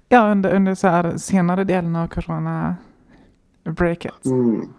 ja, 0.10 0.32
under, 0.32 0.56
under 0.56 0.76
så 0.76 0.88
här 0.88 1.18
senare 1.18 1.64
delen 1.64 1.96
av 1.96 2.08
corona-breaket? 2.08 4.26
Mm. 4.26 4.70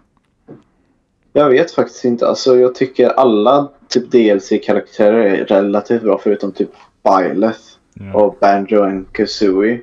Jag 1.33 1.49
vet 1.49 1.71
faktiskt 1.71 2.05
inte. 2.05 2.27
Alltså 2.27 2.57
jag 2.57 2.75
tycker 2.75 3.09
alla 3.09 3.69
typ 3.87 4.11
DLC-karaktärer 4.11 5.25
är 5.25 5.45
relativt 5.45 6.01
bra 6.01 6.19
förutom 6.23 6.51
typ 6.51 6.69
Byleth. 7.03 7.71
Ja. 7.93 8.13
och 8.13 8.37
Banjo 8.39 8.79
och 8.79 9.15
Kazooie. 9.15 9.81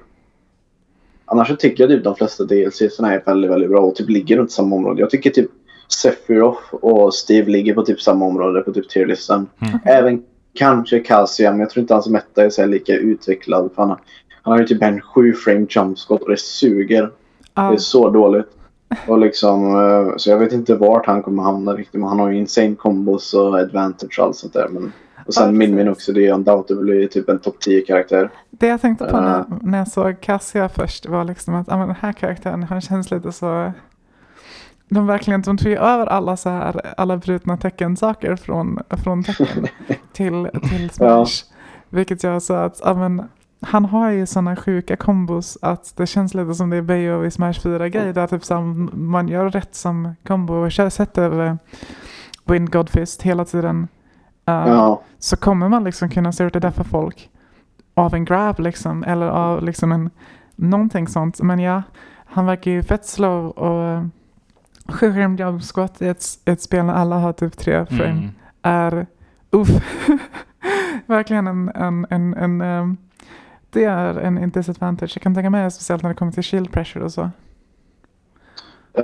Annars 1.24 1.48
så 1.48 1.56
tycker 1.56 1.82
jag 1.82 1.90
typ 1.90 2.04
de 2.04 2.16
flesta 2.16 2.44
DLCsarna 2.44 3.14
är 3.14 3.22
väldigt, 3.26 3.50
väldigt 3.50 3.70
bra 3.70 3.80
och 3.80 3.94
typ 3.94 4.08
ligger 4.08 4.36
runt 4.36 4.52
samma 4.52 4.76
område. 4.76 5.00
Jag 5.00 5.10
tycker 5.10 5.30
typ 5.30 5.50
Sephiroth 6.02 6.74
och 6.74 7.14
Steve 7.14 7.50
ligger 7.50 7.74
på 7.74 7.82
typ 7.82 8.00
samma 8.00 8.24
område 8.24 8.60
på 8.60 8.72
typ 8.72 8.88
tierlistan. 8.88 9.48
Mm. 9.60 9.78
Även 9.84 10.22
kanske 10.54 11.00
Kasia, 11.00 11.50
men 11.50 11.60
jag 11.60 11.70
tror 11.70 11.80
inte 11.80 11.94
hans 11.94 12.08
meta 12.08 12.44
är 12.44 12.50
så 12.50 12.60
här 12.60 12.68
lika 12.68 12.94
utvecklad. 12.94 13.70
För 13.74 13.82
han, 13.82 13.98
han 14.42 14.52
har 14.52 14.60
ju 14.60 14.66
typ 14.66 14.82
en 14.82 15.00
7 15.00 15.32
frame 15.34 15.66
jumpskott 15.70 16.22
och 16.22 16.30
det 16.30 16.40
suger. 16.40 17.02
Det 17.02 17.10
Ja, 17.54 17.72
är 17.72 17.76
så 17.76 18.10
dåligt. 18.10 18.46
Och 19.06 19.18
liksom, 19.18 19.64
eh, 19.76 20.16
så 20.16 20.30
jag 20.30 20.38
vet 20.38 20.52
inte 20.52 20.74
vart 20.74 21.06
han 21.06 21.22
kommer 21.22 21.42
hamna 21.42 21.72
riktigt. 21.72 22.00
Men 22.00 22.08
han 22.08 22.18
har 22.18 22.30
ju 22.30 22.38
insane 22.38 22.74
combos 22.74 23.34
och 23.34 23.58
advantage 23.58 24.18
och 24.18 24.24
allt 24.26 24.36
sånt 24.36 24.52
där. 24.52 24.68
Men, 24.68 24.92
och 25.26 25.34
sen 25.34 25.46
Ja, 25.46 25.52
Min 25.52 25.74
Min 25.74 25.88
också, 25.88 26.12
det 26.12 26.26
är 26.26 26.32
undoubtedly 26.34 27.08
typ 27.08 27.28
en 27.28 27.38
topp 27.38 27.56
10-karaktär. 27.66 28.30
det 28.50 28.66
jag 28.66 28.80
tänkte 28.80 29.04
på 29.04 29.20
när, 29.20 29.38
Eh. 29.38 29.44
när 29.62 29.78
jag 29.78 29.88
såg 29.88 30.20
Cassia 30.20 30.68
först 30.68 31.06
var 31.06 31.24
liksom 31.24 31.54
att 31.54 31.66
ja, 31.68 31.76
men 31.76 31.86
den 31.86 31.96
här 32.00 32.12
karaktären, 32.12 32.62
han 32.62 32.80
känns 32.80 33.10
lite 33.10 33.32
så... 33.32 33.72
De 34.90 35.06
verkligen 35.06 35.42
de 35.42 35.56
tog 35.58 35.72
över 35.72 36.06
alla 36.06 36.36
så 36.36 36.48
här, 36.48 36.94
alla 36.96 37.16
brutna 37.16 37.56
teckensaker 37.56 38.36
från, 38.36 38.78
från 39.04 39.24
tecken 39.24 39.66
till, 40.12 40.48
till 40.70 40.90
Smash. 40.90 41.44
Vilket 41.88 42.24
gör 42.24 42.38
så 42.38 42.54
att, 42.54 42.80
ja 42.84 42.94
men, 42.94 43.22
han 43.60 43.84
har 43.84 44.10
ju 44.10 44.26
sådana 44.26 44.56
sjuka 44.56 44.96
kombos 44.96 45.58
att 45.62 45.92
det 45.96 46.06
känns 46.06 46.34
lite 46.34 46.54
som 46.54 46.70
det 46.70 46.76
är 46.76 46.82
Bayo 46.82 47.24
i 47.24 47.30
Smash 47.30 47.52
4-grej. 47.52 48.12
Där 48.12 48.26
typ 48.26 48.44
som 48.44 48.90
man 48.94 49.28
gör 49.28 49.50
rätt 49.50 49.74
som 49.74 50.14
kombo 50.26 50.54
och 50.54 50.72
kör- 50.72 50.88
sätter 50.90 51.46
eh, 51.46 51.54
Wind 52.44 52.72
Godfist 52.72 53.22
hela 53.22 53.44
tiden. 53.44 53.88
eh, 54.46 54.54
Ja. 54.54 55.02
Så 55.18 55.36
kommer 55.36 55.68
man 55.68 55.84
liksom 55.84 56.08
kunna 56.10 56.32
se 56.32 56.44
ut 56.44 56.52
det 56.52 56.60
där 56.60 56.70
för 56.70 56.84
folk. 56.84 57.30
Av 57.94 58.14
en 58.14 58.24
grab 58.24 58.60
liksom. 58.60 59.04
Eller 59.04 59.26
av 59.28 59.62
liksom 59.62 59.92
en 59.92 60.10
någonting 60.56 61.08
sånt. 61.08 61.40
Men 61.42 61.58
ja, 61.58 61.82
han 62.26 62.46
verkar 62.46 62.70
ju 62.70 62.82
fett 62.82 63.06
slow 63.06 63.46
och 63.50 63.98
uh, 63.98 64.06
sjuskärmd 64.88 65.40
jumpsquat 65.40 66.02
i 66.02 66.08
ett, 66.08 66.24
ett 66.44 66.62
spel 66.62 66.84
när 66.84 66.94
alla 66.94 67.18
har 67.18 67.32
typ 67.32 67.58
tre 67.58 67.86
frame 67.86 68.10
Mm. 68.10 68.30
är 68.62 69.06
uff. 69.50 69.68
Verkligen 71.06 71.46
en, 71.46 71.68
en, 71.74 72.06
en, 72.10 72.34
en 72.34 72.60
ehm, 72.60 72.96
det 73.70 73.84
är 73.84 74.14
en 74.14 74.50
disadvantage. 74.50 75.12
Jag 75.16 75.22
kan 75.22 75.34
tänka 75.34 75.50
mig 75.50 75.70
speciellt 75.70 76.02
när 76.02 76.10
det 76.10 76.16
kommer 76.16 76.32
till 76.32 76.42
shield 76.42 76.72
pressure 76.72 77.04
och 77.04 77.12
så. 77.12 77.30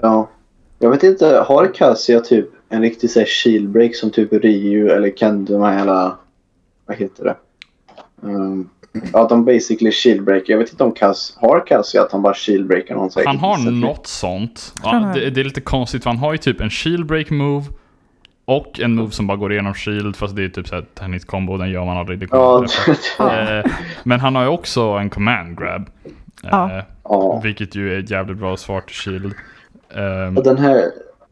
Ja. 0.03 0.29
Jag 0.79 0.91
vet 0.91 1.03
inte, 1.03 1.45
har 1.49 1.75
Cassia 1.75 2.21
typ 2.21 2.49
en 2.69 2.83
riktig 2.83 3.11
så 3.11 3.19
här 3.19 3.27
shieldbreak 3.27 3.95
som 3.97 4.11
typ 4.11 4.33
Ryu 4.33 4.89
eller 4.89 5.11
Ken, 5.17 5.45
de 5.45 5.63
här. 5.63 5.87
Vad 6.87 6.97
heter 6.97 7.25
det? 7.25 7.37
Um, 8.21 8.71
ja, 9.13 9.27
de 9.29 9.45
basically 9.45 9.93
shieldbreak. 9.93 10.43
Jag 10.47 10.59
vet 10.59 10.71
inte 10.71 10.85
om 10.85 10.93
Kaz 10.93 11.37
har 11.37 11.67
Kaz 11.67 11.95
att 11.95 12.13
han 12.13 12.23
bara 12.23 12.35
shieldbreakar 12.35 12.95
någon. 12.95 13.11
säkert. 13.11 13.27
Han 13.27 13.39
har 13.39 13.57
Så 13.57 13.69
att- 13.69 13.75
något 13.75 14.07
sånt. 14.07 14.75
Kan 14.83 15.03
Ja, 15.03 15.13
det, 15.15 15.31
det 15.31 15.41
är 15.41 15.45
lite 15.45 15.61
konstigt 15.61 16.03
för 16.03 16.11
han 16.11 16.19
har 16.19 16.33
ju 16.33 16.39
typ 16.39 16.61
en 16.61 16.71
shield 16.71 17.07
break 17.07 17.31
move 17.31 17.65
och 18.45 18.81
en 18.81 18.95
move 18.95 19.11
som 19.11 19.27
bara 19.27 19.37
går 19.37 19.53
igenom 19.53 19.75
shield 19.75 20.17
fast 20.17 20.37
det 20.37 20.45
är 20.45 20.49
typ 20.49 20.69
såhär 20.69 20.85
tennis-combo, 20.95 21.59
den 21.59 21.71
gör 21.71 21.85
man 21.85 21.97
aldrig. 21.97 22.19
Det 22.19 22.27
Ja. 22.31 22.65
Eh, 23.19 23.65
Men 24.03 24.21
han 24.21 24.35
har 24.35 24.43
ju 24.43 24.49
också 24.49 24.81
en 24.83 25.11
command 25.11 25.59
grab. 25.59 25.91
Eh, 26.45 26.83
Ja. 27.05 27.41
Vilket 27.45 27.75
ju 27.75 27.95
är 27.95 27.99
ett 27.99 28.11
jävligt 28.11 28.39
bra 28.39 28.57
svar 28.57 28.81
till 28.81 28.95
shield. 28.95 29.35
Och 30.37 30.45
den 30.45 30.59
här, 30.59 30.85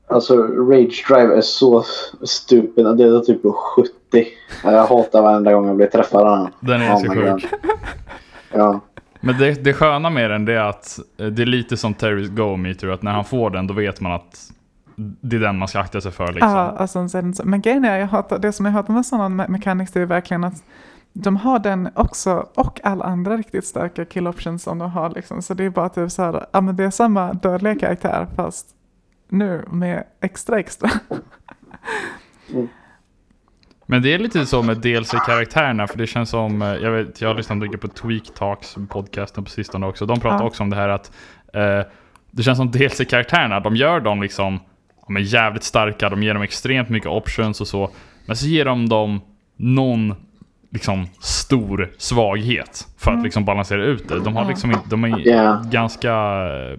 alltså 0.07 0.37
Rage 0.43 1.05
Drive 1.09 1.37
är 1.37 1.41
så 1.41 1.85
stupid. 2.25 2.85
Det 2.85 3.05
är 3.05 3.21
typ 3.21 3.43
på 3.43 3.53
70. 3.53 3.93
Jag 4.65 4.87
hatar 4.87 5.23
varenda 5.23 5.53
gång 5.53 5.67
jag 5.67 5.77
blir 5.77 5.87
träffad 5.87 6.23
av 6.23 6.39
den. 6.39 6.49
den 6.61 6.81
är 6.83 6.95
Oh 6.95 6.99
så 7.05 7.11
sjuk. 7.13 7.45
Ja. 8.53 8.81
Men 9.21 9.39
det, 9.39 9.65
det 9.65 9.73
sköna 9.73 10.11
med 10.11 10.31
den 10.31 10.45
det 10.45 10.55
är 10.55 10.69
att 10.69 10.99
eh, 11.19 11.27
det 11.27 11.43
är 11.43 11.47
lite 11.47 11.77
som 11.77 11.95
Terrys 11.95 12.29
Go 12.29 12.57
Meter, 12.57 12.89
att 12.89 13.03
när 13.03 13.13
han 13.13 13.25
får 13.25 13.51
den 13.51 13.67
då 13.67 13.75
vet 13.75 14.01
man 14.01 14.13
att 14.13 14.39
det 15.21 15.37
är 15.37 15.41
den 15.41 15.59
man 15.59 15.69
ska 15.69 15.81
akta 15.81 16.01
sig 16.01 16.13
för 16.13 16.33
liksom. 16.33 16.51
Ja, 16.51 16.57
alltså, 16.79 17.09
sen, 17.09 17.35
men 17.45 17.61
grejen 17.61 17.85
är, 17.85 17.99
jag 17.99 18.07
hatar, 18.07 18.39
det 18.39 18.53
som 18.53 18.67
jag 18.67 18.73
hatar 18.73 18.95
med 18.95 19.07
sådana 19.07 19.45
me- 19.45 19.49
mechanics 19.49 19.93
det 19.93 20.01
är 20.01 20.07
verkligen 20.07 20.45
att 20.45 20.65
de 21.13 21.37
har 21.37 21.59
den 21.59 21.89
också 21.95 22.47
och 22.55 22.81
alla 22.85 23.05
andra 23.05 23.37
riktigt 23.37 23.67
starka 23.67 24.05
kill 24.05 24.27
options 24.27 24.63
som 24.63 24.79
de 24.79 24.91
har 24.91 25.11
liksom. 25.11 25.43
Så 25.43 25.55
det 25.55 25.65
är 25.65 25.71
bara 25.71 25.89
typ 25.89 26.11
så 26.13 26.23
här, 26.23 26.47
ja 26.53 26.61
men 26.61 26.77
det 26.77 26.85
är 26.85 26.91
samma 26.91 27.33
dödliga 27.33 27.75
karaktär 27.75 28.27
fast 28.37 28.67
nu 29.29 29.65
med 29.71 30.05
extra 30.21 30.59
extra. 30.59 30.91
Men 33.87 34.03
det 34.03 34.15
är 34.15 34.19
lite 34.19 34.47
så 34.47 34.63
med 34.63 34.77
DLC-karaktärerna, 34.77 35.87
för 35.87 35.99
det 35.99 36.07
känns 36.07 36.31
som, 36.31 36.63
eh, 36.63 36.69
jag 36.69 36.91
vet, 36.91 37.21
jag 37.21 37.29
har 37.29 37.35
lyssnat 37.35 37.59
mycket 37.59 37.81
på 37.81 37.89
Tweak 37.89 38.35
Talks, 38.35 38.77
podcasten 38.89 39.45
på 39.45 39.51
sistone 39.51 39.87
också, 39.87 40.07
de 40.07 40.21
pratar 40.21 40.39
Ja. 40.39 40.45
också 40.47 40.63
om 40.63 40.71
det 40.71 40.77
här 40.77 40.89
att 40.89 41.13
eh, 41.55 41.81
det 42.31 42.43
känns 42.43 42.59
som 42.59 42.71
DLC-karaktärerna, 42.71 43.61
de 43.61 43.77
gör 43.77 44.01
dem 44.01 44.23
liksom 44.23 44.61
de 45.07 45.17
är 45.17 45.21
jävligt 45.21 45.63
starka, 45.63 46.09
de 46.09 46.23
ger 46.23 46.35
dem 46.35 46.43
extremt 46.43 46.89
mycket 46.89 47.09
options 47.11 47.61
och 47.61 47.69
så, 47.69 47.91
men 48.27 48.37
så 48.37 48.47
ger 48.47 48.65
de 48.65 48.89
dem 48.89 49.21
någon 49.57 50.15
liksom 50.71 51.07
stor 51.21 51.91
svaghet 51.99 52.89
för 52.99 53.11
att 53.11 53.15
Mm. 53.15 53.25
liksom 53.25 53.45
balansera 53.45 53.85
ut 53.85 54.09
det. 54.09 54.21
De 54.21 54.37
har 54.37 54.45
liksom 54.49 54.71
inte, 54.71 54.89
de 54.89 55.05
är 55.05 55.71
ganska 55.71 56.11
eh, 56.13 56.79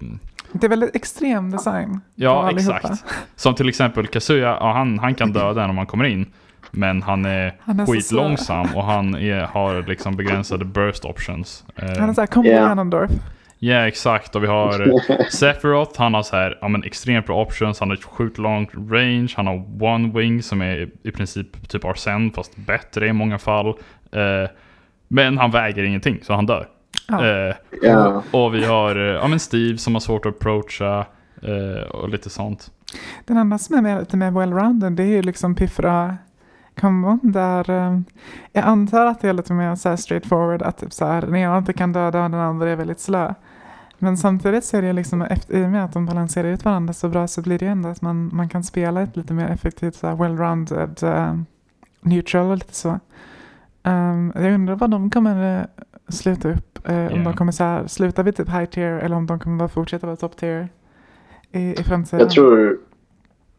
Det 0.52 0.68
är 0.68 0.70
väldigt 0.70 0.96
extrem 0.96 1.52
design. 1.52 2.00
Ja, 2.16 2.52
exakt. 2.52 3.04
Som 3.36 3.56
till 3.56 3.70
exempel 3.70 4.08
Kazuya, 4.08 4.48
ja, 4.60 4.74
han, 4.74 5.00
han 5.00 5.16
kan 5.16 5.34
döda 5.34 5.64
en 5.64 5.70
om 5.70 5.78
han 5.78 5.88
kommer 5.88 6.06
in. 6.06 6.26
Men 6.72 7.02
han 7.02 7.26
är, 7.26 7.54
Han 7.62 7.80
är 7.80 7.86
skitlångsam 7.86 8.68
och 8.76 8.84
han 8.84 9.16
är, 9.16 9.42
har 9.42 9.88
liksom 9.88 10.16
begränsade 10.16 10.66
burst 10.66 11.06
options. 11.06 11.64
Han 11.76 12.10
är 12.10 12.14
såhär, 12.14 12.28
kom 12.28 12.46
Ja. 12.46 12.52
yeah. 12.52 12.68
Ganondorf. 12.68 13.12
Ja, 13.66 13.88
exakt. 13.88 14.36
Och 14.36 14.44
vi 14.44 14.48
har 14.48 14.88
eh, 15.12 15.26
Sephiroth, 15.32 16.00
han 16.00 16.14
har 16.14 16.24
så 16.24 16.36
här, 16.36 16.58
ja, 16.62 16.68
men 16.68 16.84
extremt 16.84 17.26
bra 17.26 17.42
options. 17.42 17.80
Han 17.80 17.90
har 17.90 17.96
ett 17.98 18.04
sjukt 18.04 18.38
långt 18.38 18.70
range. 18.90 19.34
Han 19.36 19.48
har 19.48 19.84
one 19.84 20.20
wing 20.20 20.44
som 20.44 20.62
är 20.62 20.90
i 21.04 21.12
princip 21.12 21.70
typ 21.70 21.86
Arsen 21.86 22.32
fast 22.32 22.56
bättre 22.56 23.08
i 23.08 23.14
många 23.14 23.38
fall. 23.40 23.68
Eh, 24.12 24.50
men 25.08 25.38
han 25.38 25.52
väger 25.52 25.84
ingenting, 25.84 26.20
så 26.24 26.34
han 26.34 26.46
dör. 26.46 26.68
Ja. 27.08 27.28
Eh, 27.28 27.56
Ja. 27.82 28.24
och 28.32 28.56
vi 28.56 28.66
har 28.66 28.96
eh, 28.96 29.14
ja, 29.16 29.28
men 29.28 29.40
Steve 29.40 29.78
som 29.78 29.94
har 29.96 30.00
svårt 30.00 30.26
att 30.26 30.36
approacha 30.36 31.06
eh, 31.42 31.84
och 31.90 32.10
lite 32.10 32.30
sånt. 32.30 32.72
Den 33.26 33.38
andra 33.38 33.58
som 33.58 33.86
är 33.86 34.00
lite 34.00 34.18
mer 34.18 34.32
well-rounded 34.32 34.96
det 34.96 35.04
är 35.04 35.08
ju 35.08 35.22
liksom 35.22 35.56
Piffra 35.56 36.18
kombon 36.80 37.20
där 37.24 37.70
eh, 37.70 38.00
jag 38.52 38.64
antar 38.66 39.06
att 39.06 39.22
det 39.22 39.30
är 39.30 39.34
lite 39.34 39.54
mer 39.54 39.76
så 39.76 39.90
här 39.90 39.96
straightforward 39.96 40.62
att 40.62 40.78
typ 40.78 40.94
så 40.94 41.06
här, 41.06 41.22
den 41.22 41.36
ena 41.36 41.58
inte 41.58 41.74
kan 41.74 41.94
döda 41.94 42.24
och 42.24 42.32
den 42.32 42.40
andra 42.40 42.70
är 42.70 42.76
väldigt 42.76 43.00
slö. 43.00 43.34
Men 44.04 44.18
samtidigt 44.18 44.64
så 44.66 44.78
är 44.78 44.82
det 44.82 44.94
liksom 44.94 45.22
efter, 45.22 45.58
i 45.58 45.66
och 45.66 45.70
med 45.70 45.86
att 45.86 45.94
de 45.94 46.06
balanserar 46.06 46.48
ut 46.48 46.66
varandra 46.66 46.94
så 46.94 47.10
bra 47.10 47.28
så 47.28 47.42
blir 47.42 47.60
det 47.60 47.66
ju 47.66 47.72
ändå 47.72 47.90
att 47.90 48.02
man, 48.02 48.30
man 48.34 48.50
kan 48.50 48.64
spela 48.64 49.02
ett 49.02 49.18
lite 49.18 49.34
mer 49.34 49.48
effektivt 49.48 49.96
så 49.96 50.08
här 50.08 50.16
well-rounded 50.16 51.04
eh, 51.04 51.38
neutral 52.02 52.46
och 52.52 52.58
lite 52.58 52.76
så. 52.76 53.00
Um, 53.84 54.32
jag 54.36 54.54
undrar 54.54 54.76
vad 54.76 54.90
de 54.92 55.10
kommer 55.10 55.60
eh, 55.60 55.66
sluta 56.10 56.50
upp. 56.50 56.80
eh, 56.90 56.96
Om 56.96 57.18
Ja. 57.18 57.24
de 57.24 57.34
kommer 57.34 57.52
så 57.52 57.64
här, 57.64 57.88
sluta 57.88 58.24
vid 58.24 58.36
typ 58.36 58.50
high 58.50 58.66
tier 58.66 58.92
eller 59.00 59.16
om 59.16 59.26
de 59.26 59.40
kommer 59.40 59.58
bara 59.58 59.70
fortsätta 59.70 60.08
vara 60.08 60.16
top 60.18 60.38
tier 60.38 60.70
i, 61.52 61.80
i 61.80 61.84
framtiden. 61.84 62.20
Jag 62.20 62.30
tror 62.30 62.78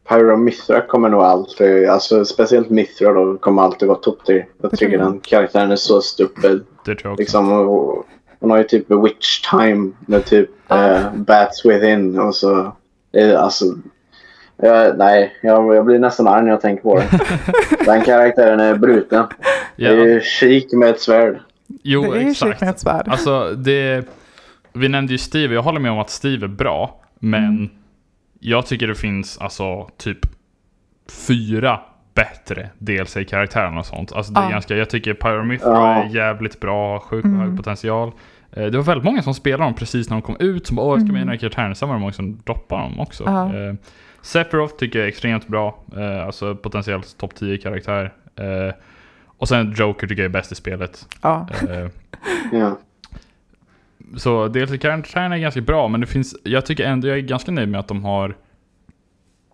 Pyro 0.09 0.37
Mithra 0.37 0.81
kommer 0.81 1.09
nog 1.09 1.21
alltid, 1.21 1.89
alltså 1.89 2.25
speciellt 2.25 2.69
Mithra 2.69 3.13
då, 3.13 3.37
kommer 3.37 3.61
alltid 3.61 3.87
vara 3.87 3.97
top 3.97 4.25
tier. 4.25 4.47
Jag 4.61 4.71
tycker 4.71 4.97
den 4.97 5.19
karaktären 5.19 5.71
är 5.71 5.75
så 5.75 6.01
stupid. 6.01 6.63
Det 6.85 6.95
tror 6.95 6.99
jag 7.03 7.11
också. 7.13 7.21
Liksom, 7.21 7.51
och, 7.51 8.05
hon 8.45 8.51
har 8.51 8.57
ju 8.57 8.63
typ 8.63 8.85
Witch 8.91 9.41
Time 9.49 9.91
med 9.99 10.25
typ 10.25 10.49
eh, 10.71 11.13
Bats 11.15 11.65
Within 11.65 12.19
och 12.19 12.35
så. 12.35 12.75
Alltså, 13.37 13.65
jag- 14.57 14.97
nej, 14.97 15.35
jag, 15.41 15.75
jag 15.75 15.85
blir 15.85 15.99
nästan 15.99 16.27
arg 16.27 16.43
när 16.43 16.49
jag 16.51 16.61
tänker 16.61 16.83
på 16.83 16.95
det. 16.99 17.19
den 17.85 18.01
karaktären 18.01 18.59
är 18.59 18.75
bruten. 18.75 19.25
Ja, 19.75 19.91
Det 19.93 20.13
är 20.13 20.19
chic 20.19 20.73
med 20.73 20.89
ett 20.89 20.99
svärd. 21.01 21.39
jo, 21.83 22.01
det 22.13 22.17
är 22.19 22.21
ju 22.21 22.29
exakt. 22.29 22.61
med 22.61 22.69
ett 22.69 22.79
svärd. 22.79 23.07
Alltså, 23.07 23.51
det... 23.51 24.05
Vi 24.73 24.89
nämnde 24.89 25.11
ju 25.11 25.17
Steve, 25.17 25.53
jag 25.53 25.61
håller 25.61 25.79
med 25.79 25.91
om 25.91 25.99
att 25.99 26.09
Steve 26.09 26.45
är 26.45 26.47
bra, 26.47 27.01
men 27.19 27.43
Mm. 27.43 27.69
jag 28.39 28.65
tycker 28.65 28.87
det 28.87 28.95
finns 28.95 29.37
alltså 29.37 29.89
typ 29.97 30.19
fyra 31.27 31.79
bättre 32.13 32.69
DLC-karaktärer 32.77 33.77
och 33.77 33.85
sånt. 33.85 34.11
Alltså 34.13 34.33
det 34.33 34.39
är 34.39 34.43
Ja. 34.43 34.49
ganska, 34.49 34.75
jag 34.75 34.89
tycker 34.89 35.13
Pyromithra 35.13 35.69
Ja. 35.69 36.03
är 36.03 36.09
jävligt 36.15 36.59
bra, 36.59 36.99
sjukt 36.99 37.25
Mm. 37.25 37.39
hög 37.39 37.57
potential. 37.57 38.11
Eh, 38.55 38.65
Det 38.65 38.77
var 38.77 38.83
väldigt 38.83 39.03
många 39.05 39.21
som 39.21 39.33
spelade 39.33 39.63
dem 39.63 39.73
precis 39.75 40.09
när 40.09 40.15
de 40.17 40.21
kom 40.21 40.35
ut, 40.39 40.67
som 40.67 40.75
bara 40.75 40.85
åh 40.85 40.93
jag 40.93 41.01
ska 41.01 41.11
med 41.13 41.19
i 41.19 41.23
Mm. 41.23 41.37
karaktären. 41.37 41.75
Sen 41.75 41.89
var 41.89 41.95
det 41.95 41.99
många 41.99 42.11
som 42.13 42.37
droppade 42.45 42.81
dem 42.81 42.99
också. 42.99 43.23
Ja. 43.25 43.55
Eh, 43.55 43.73
Sephiroth 44.21 44.75
tycker 44.75 44.99
jag 44.99 45.03
är 45.05 45.09
extremt 45.09 45.47
bra, 45.47 45.79
eh, 45.97 46.25
alltså 46.25 46.55
potentiellt 46.55 47.17
topp 47.17 47.35
10 47.35 47.57
karaktär. 47.57 48.13
Eh, 48.35 48.73
och 49.37 49.47
sen 49.47 49.73
Joker 49.77 50.07
tycker 50.07 50.21
jag 50.23 50.29
är 50.29 50.33
bäst 50.33 50.51
i 50.51 50.55
spelet. 50.55 51.07
Ja. 51.21 51.47
Eh, 51.69 51.87
Ja. 52.59 52.77
så 54.17 54.47
DLC-karaktärerna 54.47 55.35
är 55.35 55.39
ganska 55.39 55.61
bra, 55.61 55.87
men 55.87 56.01
det 56.01 56.07
finns, 56.07 56.35
jag 56.43 56.65
tycker 56.65 56.83
ändå 56.85 57.07
jag 57.07 57.17
är 57.17 57.21
ganska 57.21 57.51
nöjd 57.51 57.69
med 57.69 57.79
att 57.79 57.87
de 57.87 58.05
har 58.05 58.35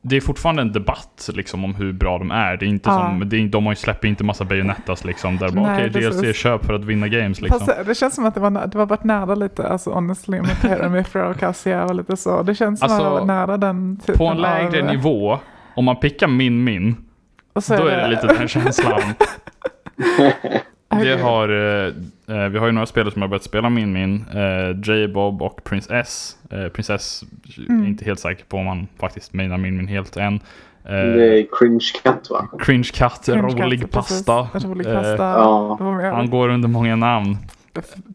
det 0.04 0.18
är 0.18 0.22
fortfarande 0.22 0.62
en 0.62 0.72
debatt 0.72 1.30
liksom 1.34 1.66
om 1.66 1.76
hur 1.76 1.94
bra 1.94 2.18
de 2.18 2.32
är. 2.32 2.58
Det 2.58 2.66
är 2.66 2.68
inte 2.68 2.90
Ja. 2.90 2.96
som, 3.00 3.30
det 3.30 3.38
är, 3.38 3.48
de 3.48 3.76
släpper 3.76 4.08
inte 4.08 4.24
massa 4.24 4.46
Bayonettas 4.46 5.06
liksom 5.06 5.38
där 5.38 5.50
bara 5.50 5.74
okej 5.74 5.90
DLC 5.90 6.06
precis. 6.22 6.36
köp 6.38 6.66
för 6.66 6.74
att 6.74 6.86
vinna 6.86 7.08
games 7.08 7.42
liksom. 7.42 7.60
Fast 7.68 7.86
det 7.86 7.96
känns 7.96 8.16
som 8.16 8.26
att 8.26 8.34
det 8.34 8.40
var, 8.40 8.52
det 8.52 8.78
var 8.78 8.86
varit 8.86 9.04
nära 9.04 9.36
lite, 9.36 9.68
alltså 9.68 9.92
honestly, 9.92 10.42
med 10.42 10.62
Pyramifra 10.62 11.28
och 11.30 11.38
Cassia 11.40 11.86
och 11.86 11.96
lite 11.96 12.18
så. 12.18 12.44
Det 12.44 12.56
känns 12.56 12.80
som 12.80 12.86
Alltså, 12.86 13.08
att 13.08 13.14
det 13.14 13.20
var 13.20 13.26
nära 13.26 13.58
den 13.58 13.98
typen 14.00 14.18
På 14.18 14.26
en 14.26 14.38
lägre 14.38 14.82
av, 14.82 14.88
nivå, 14.96 15.40
om 15.76 15.86
man 15.86 15.96
pickar 15.96 16.28
min 16.28 16.64
min, 16.64 16.96
då 17.54 17.88
är 17.88 17.98
det 17.98 18.08
lite 18.08 18.28
den 18.28 18.48
känslan. 18.48 19.02
Vi 21.02 21.18
har, 21.18 21.50
eh, 21.86 21.94
vi 22.50 22.58
har 22.58 22.66
ju 22.66 22.72
några 22.72 22.86
spelare 22.86 23.12
som 23.14 23.22
har 23.22 23.30
börjat 23.30 23.44
spela 23.44 23.70
min 23.70 23.94
min, 23.94 24.26
eh, 24.34 24.80
J-Bob 24.90 25.42
och 25.42 25.64
Prince 25.64 25.96
S. 26.00 26.38
Eh, 26.52 26.68
Prince 26.68 26.94
S 26.96 27.24
Mm. 27.70 27.84
är 27.84 27.88
inte 27.88 28.06
helt 28.06 28.20
säker 28.20 28.46
på 28.46 28.58
om 28.58 28.68
han 28.68 28.88
faktiskt 29.00 29.34
menar 29.34 29.58
min 29.58 29.78
min 29.78 29.88
helt 29.88 30.18
än. 30.18 30.36
Eh, 30.36 30.92
Det 30.92 31.40
är 31.40 31.48
cringe 31.60 31.92
cat 32.04 32.30
va? 32.30 32.48
Cringe 32.60 32.90
katt, 32.94 33.26
Cringe 33.26 33.42
rolig 33.42 33.92
pasta. 33.92 34.48
Rolig 34.54 34.86
Eh, 34.88 34.94
pasta. 34.94 35.24
Ja. 35.24 35.78
Han 36.14 36.30
går 36.30 36.50
under 36.50 36.70
många 36.70 36.96
namn. 36.96 37.38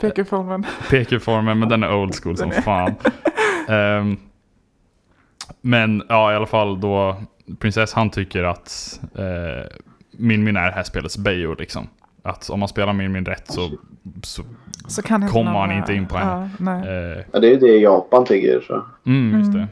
PK-formen. 0.00 0.66
PQ-formen, 0.90 1.58
men 1.58 1.68
den 1.68 1.82
är 1.82 1.94
old 1.94 2.14
school 2.14 2.36
som 2.36 2.50
fan. 2.50 2.94
Ehm, 3.68 4.16
men 5.60 6.02
ja, 6.08 6.32
i 6.32 6.36
alla 6.36 6.46
fall 6.46 6.80
då 6.80 7.16
Princess 7.58 7.92
han 7.92 8.10
tycker 8.10 8.44
att 8.44 9.00
eh, 9.14 9.78
Min 10.18 10.44
Min 10.44 10.56
är 10.56 10.64
det 10.66 10.72
här 10.72 10.82
spelets 10.82 11.18
Bayo 11.18 11.54
liksom. 11.58 11.88
Att 12.26 12.50
om 12.50 12.60
man 12.60 12.68
spelar 12.68 12.92
Min 12.92 13.12
Min 13.12 13.24
rätt 13.24 13.52
så, 13.52 13.70
så 14.22 14.42
Så 14.86 15.02
kan 15.02 15.22
inte 15.22 15.32
Kommer 15.32 15.52
någon 15.52 15.68
han 15.70 15.78
inte 15.78 15.94
in 15.94 16.06
på 16.06 16.16
henne. 16.16 16.50
Ja, 16.58 16.64
nej. 16.64 16.88
eh, 16.88 17.24
Ja, 17.32 17.40
det 17.40 17.46
är 17.46 17.50
ju 17.50 17.56
det 17.56 17.76
Japan 17.78 18.24
tycker. 18.24 18.60
Så. 18.66 18.82
mm, 19.06 19.38
just 19.38 19.48
Mm. 19.54 19.60
det. 19.60 19.68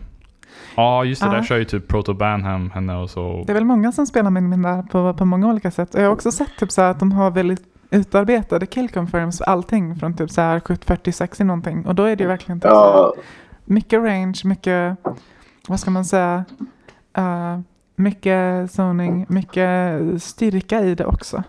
Ja, 0.76 1.04
just 1.04 1.22
det. 1.22 1.28
Ja. 1.28 1.32
Där 1.34 1.42
kör 1.42 1.56
ju 1.58 1.64
typ 1.64 1.88
Proto 1.88 2.14
Banham 2.14 2.70
henne 2.70 2.96
och 2.96 3.10
så. 3.10 3.44
Det 3.46 3.52
är 3.52 3.54
väl 3.54 3.64
många 3.64 3.92
som 3.92 4.06
spelar 4.06 4.30
min 4.30 4.48
min 4.48 4.62
där 4.62 4.82
på, 4.82 5.14
på 5.14 5.24
många 5.24 5.48
olika 5.48 5.70
sätt. 5.70 5.88
Jag 5.94 6.02
har 6.02 6.08
också 6.12 6.32
sett 6.32 6.56
typ 6.58 6.70
så 6.72 6.82
här 6.82 6.90
att 6.90 6.98
de 6.98 7.12
har 7.12 7.30
väldigt 7.30 7.62
utarbetade 7.90 8.66
kill 8.66 8.88
confirms 8.88 9.38
för 9.38 9.44
allting 9.44 9.96
från 9.96 10.16
typ 10.16 10.30
så 10.30 10.40
här 10.40 10.58
40-60 10.60 11.44
någonting. 11.44 11.86
Och 11.86 11.94
då 11.94 12.02
är 12.04 12.16
det 12.16 12.22
ju 12.22 12.28
verkligen 12.28 12.60
typ 12.60 12.70
så 12.70 12.76
här, 12.76 12.84
Ja, 12.98 13.14
mycket 13.64 14.00
range, 14.02 14.40
mycket, 14.44 14.96
vad 15.68 15.80
ska 15.80 15.90
man 15.90 16.04
säga, 16.04 16.44
uh, 17.18 17.58
mycket 17.96 18.70
zoning, 18.72 19.26
mycket 19.28 20.00
styrka 20.22 20.80
i 20.80 20.94
det 20.94 21.04
också. 21.04 21.42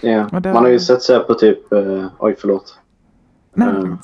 Det- 0.00 0.52
Man 0.52 0.56
har 0.64 0.68
ju 0.68 0.78
sett 0.80 1.02
så 1.02 1.12
här 1.12 1.20
på 1.20 1.34
typ, 1.34 1.72
eh, 1.72 2.06
oj 2.18 2.36
förlåt. 2.40 2.78
Nej, 3.54 3.68
Mm. 3.68 3.98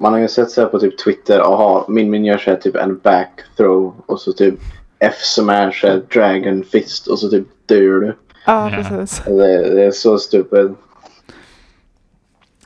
Man 0.00 0.12
har 0.12 0.20
ju 0.20 0.28
sett 0.28 0.50
så 0.50 0.60
här 0.60 0.68
på 0.68 0.78
typ 0.78 0.98
Twitter, 0.98 1.40
aha, 1.40 1.84
min 1.88 2.10
min 2.10 2.24
gör 2.24 2.38
så 2.38 2.50
här 2.50 2.56
typ 2.56 2.76
en 2.76 2.98
back 2.98 3.40
throw 3.56 3.94
och 4.06 4.20
så 4.20 4.32
typ 4.32 4.54
F-smash, 4.98 5.84
är 5.84 6.02
Dragon 6.14 6.64
Fist 6.64 7.06
och 7.06 7.18
så 7.18 7.28
typ 7.30 7.46
dör 7.66 8.00
du. 8.00 8.16
Ja, 8.46 8.70
precis. 8.74 9.22
Det, 9.26 9.74
det 9.74 9.84
är 9.84 9.90
så 9.90 10.18
stupid. 10.18 10.74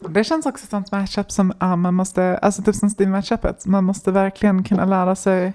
Det 0.08 0.24
känns 0.24 0.46
också 0.46 0.66
som 0.66 0.82
ett 0.82 0.92
matchup 0.92 1.30
som 1.32 1.52
ja, 1.60 1.76
man 1.76 1.94
måste, 1.94 2.36
alltså 2.36 2.62
typ 2.62 2.74
som 2.74 2.88
Steam-matchupet, 2.98 3.66
man 3.66 3.84
måste 3.84 4.10
verkligen 4.10 4.64
kunna 4.64 4.84
lära 4.84 5.14
sig 5.16 5.52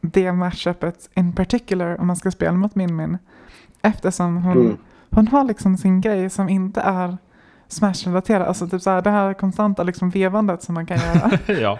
det 0.00 0.32
matchupet 0.32 1.08
in 1.14 1.32
particular 1.32 2.00
om 2.00 2.06
man 2.06 2.16
ska 2.16 2.30
spela 2.30 2.52
mot 2.52 2.74
Min 2.74 2.96
Min. 2.96 3.18
Eftersom 3.82 4.36
hon, 4.36 4.52
Mm. 4.60 4.76
Hon 5.10 5.28
har 5.28 5.44
liksom 5.44 5.76
sin 5.76 6.00
grej 6.00 6.30
som 6.30 6.48
inte 6.48 6.80
är 6.80 7.16
Smash-relaterad. 7.68 8.46
Alltså 8.46 8.68
typ 8.68 8.82
så 8.82 8.90
här, 8.90 9.02
det 9.02 9.10
här 9.10 9.34
konstanta 9.34 9.82
liksom 9.82 10.10
vevandet 10.10 10.62
som 10.62 10.74
man 10.74 10.86
kan 10.86 10.96
göra 10.96 11.30
ja. 11.60 11.78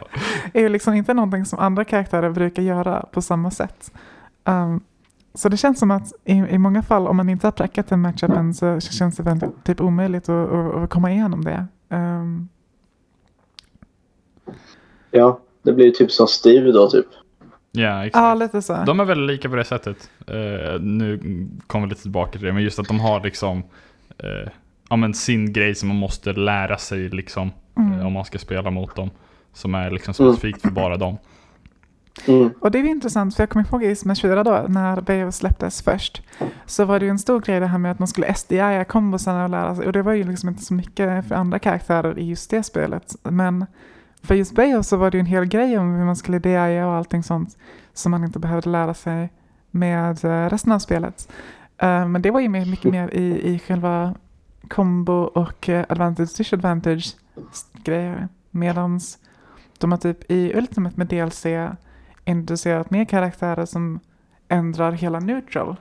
är 0.53 0.61
ju 0.61 0.69
liksom 0.69 0.95
inte 0.95 1.15
någonting 1.15 1.45
som 1.45 1.59
andra 1.59 1.85
karaktärer 1.85 2.31
brukar 2.31 2.63
göra 2.63 3.07
på 3.13 3.23
samma 3.23 3.51
sätt. 3.51 3.93
Um, 4.45 4.81
så 5.35 5.49
det 5.49 5.57
känns 5.57 5.79
som 5.79 5.91
att 5.91 6.13
i, 6.25 6.33
i 6.33 6.59
många 6.59 6.83
fall 6.83 7.07
om 7.07 7.17
man 7.17 7.29
inte 7.29 7.47
har 7.47 7.53
prackat 7.53 7.89
den 7.89 8.01
matchupen 8.01 8.55
så 8.55 8.81
känns 8.81 9.17
det 9.17 9.23
väldigt 9.23 9.65
typ 9.65 9.81
omöjligt 9.81 10.29
att, 10.29 10.53
att, 10.53 10.75
att 10.75 10.91
komma 10.91 11.13
igenom 11.13 11.45
det. 11.45 11.67
Um, 11.89 12.49
Ja, 15.17 15.41
det 15.63 15.73
blir 15.73 15.91
typ 15.91 16.13
som 16.13 16.27
Steve 16.27 16.73
då 16.73 16.91
typ. 16.91 17.07
Ja, 17.77 18.07
exakt. 18.07 18.23
ja, 18.23 18.35
lite 18.35 18.63
så. 18.63 18.85
De 18.87 19.01
är 19.01 19.05
väldigt 19.05 19.27
lika 19.37 19.49
på 19.49 19.57
det 19.57 19.65
sättet. 19.65 20.11
Eh, 20.27 20.81
nu 20.81 21.21
kommer 21.67 21.87
vi 21.87 21.91
lite 21.91 22.03
tillbaka 22.03 22.33
till 22.33 22.43
det, 22.43 22.53
men 22.53 22.63
just 22.63 22.79
att 22.79 22.89
de 22.89 23.01
har 23.01 23.21
liksom 23.21 23.59
eh, 24.19 24.51
ja, 24.91 24.97
men 24.97 25.15
sin 25.15 25.53
grej 25.53 25.75
som 25.75 25.89
man 25.89 25.97
måste 25.97 26.33
lära 26.33 26.79
sig 26.79 27.09
liksom 27.09 27.51
Mm. 27.79 27.99
eh, 28.01 28.07
om 28.07 28.13
man 28.13 28.25
ska 28.25 28.39
spela 28.39 28.71
mot 28.71 28.97
dem. 28.97 29.11
Som 29.53 29.75
är 29.75 29.91
liksom 29.91 30.15
Mm. 30.19 30.33
specifikt 30.37 30.63
för 30.63 30.71
bara 30.71 30.97
dem. 30.97 31.17
Mm. 32.29 32.51
Och 32.61 32.71
det 32.71 32.79
är 32.79 32.83
ju 32.83 32.89
intressant 32.91 33.37
för 33.37 33.43
jag 33.43 33.51
kommer 33.51 33.67
ihåg 33.69 33.85
i 33.85 33.97
Smash 33.97 34.15
4 34.23 34.45
då 34.45 34.65
när 34.69 35.01
Bayo 35.01 35.33
släpptes 35.33 35.83
först. 35.83 36.23
Så 36.67 36.85
var 36.85 36.99
det 37.01 37.05
ju 37.05 37.11
en 37.11 37.19
stor 37.19 37.41
grej 37.41 37.61
det 37.61 37.67
här 37.67 37.79
med 37.79 37.91
att 37.93 37.99
man 37.99 38.09
skulle 38.09 38.35
SDI 38.35 38.85
kombosarna 38.89 39.45
och 39.45 39.51
lära 39.51 39.75
sig. 39.77 39.87
Och 39.87 39.93
det 39.93 40.03
var 40.03 40.13
ju 40.13 40.25
liksom 40.25 40.49
inte 40.49 40.63
så 40.63 40.75
mycket 40.75 41.29
för 41.29 41.35
andra 41.35 41.59
karaktärer 41.59 42.19
i 42.19 42.25
just 42.29 42.51
det 42.51 42.63
spelet. 42.63 43.15
Men 43.23 43.67
för 44.23 44.35
just 44.35 44.55
Bayo 44.55 44.83
så 44.83 44.97
var 44.97 45.11
det 45.11 45.17
ju 45.17 45.21
en 45.21 45.27
hel 45.27 45.45
grej 45.45 45.79
om 45.79 45.95
hur 45.95 46.05
man 46.05 46.17
skulle 46.17 46.39
DIA 46.39 46.87
och 46.87 46.95
allting 46.95 47.23
sånt. 47.23 47.57
Som 47.93 48.11
man 48.11 48.25
inte 48.25 48.39
behövde 48.39 48.71
lära 48.71 48.95
sig 48.95 49.33
med 49.71 50.25
eh, 50.25 50.51
resten 50.51 50.73
av 50.73 50.79
spelet. 50.79 51.29
Eh, 51.79 52.09
men 52.09 52.23
det 52.23 52.31
var 52.31 52.41
ju 52.41 52.49
mer- 52.49 52.67
mycket 52.67 52.91
mer 52.93 53.15
i, 53.15 53.55
i 53.55 53.59
själva 53.59 54.15
combo 54.69 55.13
och 55.13 55.69
eh, 55.69 55.85
advantage 55.89 56.37
disadvantage 56.37 57.17
grejer. 57.85 58.29
Medans 58.51 59.19
de 59.79 59.93
har 59.93 59.99
typ 59.99 60.31
i 60.31 60.53
Ultimate 60.55 60.97
med 60.97 61.07
DLC 61.07 61.47
introducerat 62.25 62.91
mer 62.91 63.05
karaktärer 63.05 63.65
som 63.65 64.01
ändrar 64.49 64.93
hela 64.93 65.21
neutral. 65.21 65.77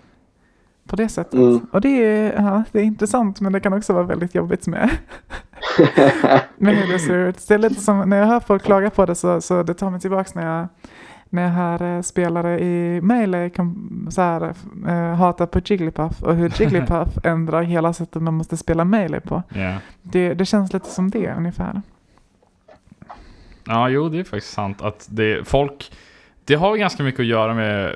På 0.88 0.95
det 0.95 1.10
sättet. 1.10 1.34
Mm. 1.34 1.67
Och 1.71 1.82
det 1.82 2.04
är, 2.04 2.34
ja, 2.34 2.63
det 2.71 2.80
är 2.80 2.84
intressant 2.84 3.41
men 3.41 3.54
det 3.54 3.60
kan 3.60 3.74
också 3.74 3.93
vara 3.93 4.04
väldigt 4.04 4.36
jobbigt 4.36 4.67
med, 4.67 4.89
med 6.58 6.76
hur 6.76 6.93
det 6.93 7.00
ser 7.00 7.17
ut. 7.17 7.48
Det 7.48 7.54
är 7.54 7.58
lite 7.58 7.82
som 7.82 8.10
när 8.10 8.17
jag 8.17 8.26
hör 8.26 8.39
folk 8.39 8.63
klaga 8.63 8.89
på 8.89 9.06
det 9.06 9.15
så, 9.15 9.41
så 9.41 9.63
det 9.63 9.74
tar 9.74 9.89
mig 9.89 10.00
tillbaks 10.00 10.36
när 10.36 10.58
jag 10.58 10.67
när 11.30 11.43
jag 11.43 11.50
hör 11.50 11.95
eh, 11.95 12.02
spelare 12.02 12.60
i 12.60 13.02
Melee 13.02 13.50
kom, 13.50 14.08
så 14.12 14.21
här, 14.21 14.54
eh, 14.88 15.15
hatar 15.15 15.45
på 15.45 15.60
Jigglypuff 15.65 16.24
och 16.24 16.36
hur 16.36 16.62
Jigglypuff 16.62 17.10
ändrar 17.24 17.62
hela 17.62 17.93
sättet 17.93 18.21
man 18.21 18.34
måste 18.34 18.58
spela 18.58 18.86
Melee 18.86 19.19
på. 19.19 19.43
Ja. 19.54 19.78
Det, 20.02 20.34
det 20.34 20.45
känns 20.45 20.74
lite 20.74 20.89
som 20.89 21.10
det 21.10 21.34
ungefär. 21.38 21.82
ja, 23.65 23.89
jo 23.89 24.10
det 24.10 24.19
är 24.19 24.24
faktiskt 24.24 24.54
sant 24.54 24.82
att 24.82 25.08
det, 25.10 25.48
folk, 25.48 25.91
det 26.43 26.56
har 26.56 26.78
ganska 26.78 27.04
mycket 27.04 27.19
att 27.19 27.26
göra 27.26 27.54
med 27.54 27.95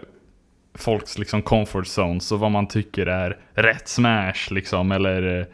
folks 0.80 1.18
liksom 1.18 1.42
comfort 1.42 1.88
zones 1.88 2.32
och 2.32 2.40
vad 2.40 2.52
man 2.52 2.68
tycker 2.68 3.06
är 3.06 3.38
rätt 3.54 3.88
smash 3.88 4.52
liksom 4.52 4.92
eller 4.92 5.40
eh, 5.40 5.46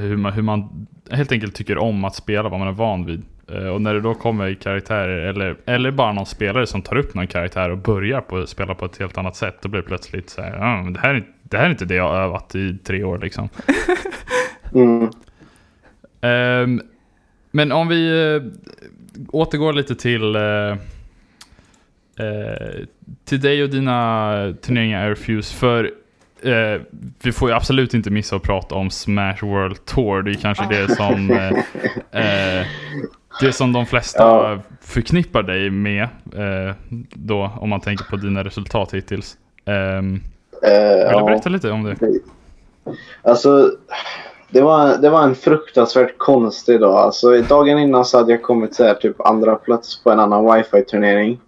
hur 0.00 0.16
man, 0.16 0.32
hur 0.32 0.42
man 0.42 0.86
helt 1.10 1.32
enkelt 1.32 1.54
tycker 1.54 1.78
om 1.78 2.04
att 2.04 2.14
spela, 2.14 2.48
vad 2.48 2.58
man 2.58 2.68
är 2.68 2.72
van 2.72 3.04
vid. 3.06 3.22
Eh, 3.52 3.66
Och 3.66 3.82
när 3.82 3.94
det 3.94 4.00
då 4.00 4.14
kommer 4.14 4.54
karaktärer 4.54 5.26
eller, 5.26 5.56
eller 5.66 5.90
bara 5.90 6.12
någon 6.12 6.26
spelare 6.26 6.66
som 6.66 6.82
tar 6.82 6.96
upp 6.96 7.14
någon 7.14 7.26
karaktär 7.26 7.70
och 7.70 7.78
börjar 7.78 8.20
på, 8.20 8.46
spela 8.46 8.74
på 8.74 8.84
ett 8.84 8.98
helt 8.98 9.18
annat 9.18 9.36
sätt, 9.36 9.56
då 9.62 9.68
blir 9.68 9.80
det 9.82 9.86
plötsligt 9.88 10.30
så 10.30 10.42
här, 10.42 10.82
men 10.82 10.92
det, 10.92 11.00
här 11.00 11.14
är, 11.14 11.24
det 11.42 11.56
här 11.56 11.66
är 11.66 11.70
inte 11.70 11.84
det 11.84 11.94
jag 11.94 12.08
har 12.08 12.20
övat 12.20 12.54
i 12.54 12.78
tre 12.84 13.04
år 13.04 13.18
liksom. 13.18 13.48
Mm. 14.74 15.10
Ehm, 16.20 16.82
men 17.50 17.72
om 17.72 17.88
vi 17.88 18.32
eh, 18.34 18.42
återgår 19.28 19.72
lite 19.72 19.94
till 19.94 20.36
eh, 20.36 20.70
eh, 22.26 22.84
till 23.24 23.40
dig 23.40 23.62
och 23.62 23.70
dina 23.70 24.54
turneringar 24.62 25.06
Airfuse. 25.08 25.54
För 25.54 25.84
eh, 26.42 26.80
vi 27.22 27.32
får 27.32 27.48
ju 27.48 27.54
absolut 27.54 27.94
inte 27.94 28.10
missa 28.10 28.36
att 28.36 28.42
prata 28.42 28.74
om 28.74 28.90
Smash 28.90 29.38
World 29.42 29.84
Tour. 29.84 30.22
Det 30.22 30.30
är 30.30 30.34
kanske 30.34 30.64
det 30.70 30.96
som 30.96 31.30
eh, 31.30 32.60
eh, 32.60 32.66
det 33.40 33.52
som 33.52 33.72
de 33.72 33.86
flesta 33.86 34.22
Ja. 34.22 34.58
förknippar 34.80 35.42
dig 35.42 35.70
med. 35.70 36.02
Eh, 36.34 36.74
då 37.10 37.50
om 37.60 37.68
man 37.68 37.80
tänker 37.80 38.04
på 38.04 38.16
dina 38.16 38.44
resultat 38.44 38.94
hittills. 38.94 39.36
Um, 39.98 40.22
Eh, 40.62 41.08
vill 41.08 41.18
du 41.18 41.24
berätta 41.24 41.48
lite 41.48 41.70
om 41.70 41.84
det? 41.84 41.96
Alltså, 43.22 43.70
det 44.50 44.60
var, 44.60 44.96
det 44.98 45.10
var 45.10 45.22
en 45.22 45.34
fruktansvärt 45.34 46.18
konstig 46.18 46.80
dag. 46.80 46.94
Alltså, 46.94 47.42
dagen 47.42 47.78
innan 47.78 48.04
så 48.04 48.18
hade 48.18 48.32
jag 48.32 48.42
kommit 48.42 48.74
så 48.74 48.84
här, 48.84 48.94
typ 48.94 49.20
andra 49.20 49.54
plats 49.56 50.02
på 50.02 50.10
en 50.10 50.20
annan 50.20 50.44
wifi-turnering. 50.44 51.38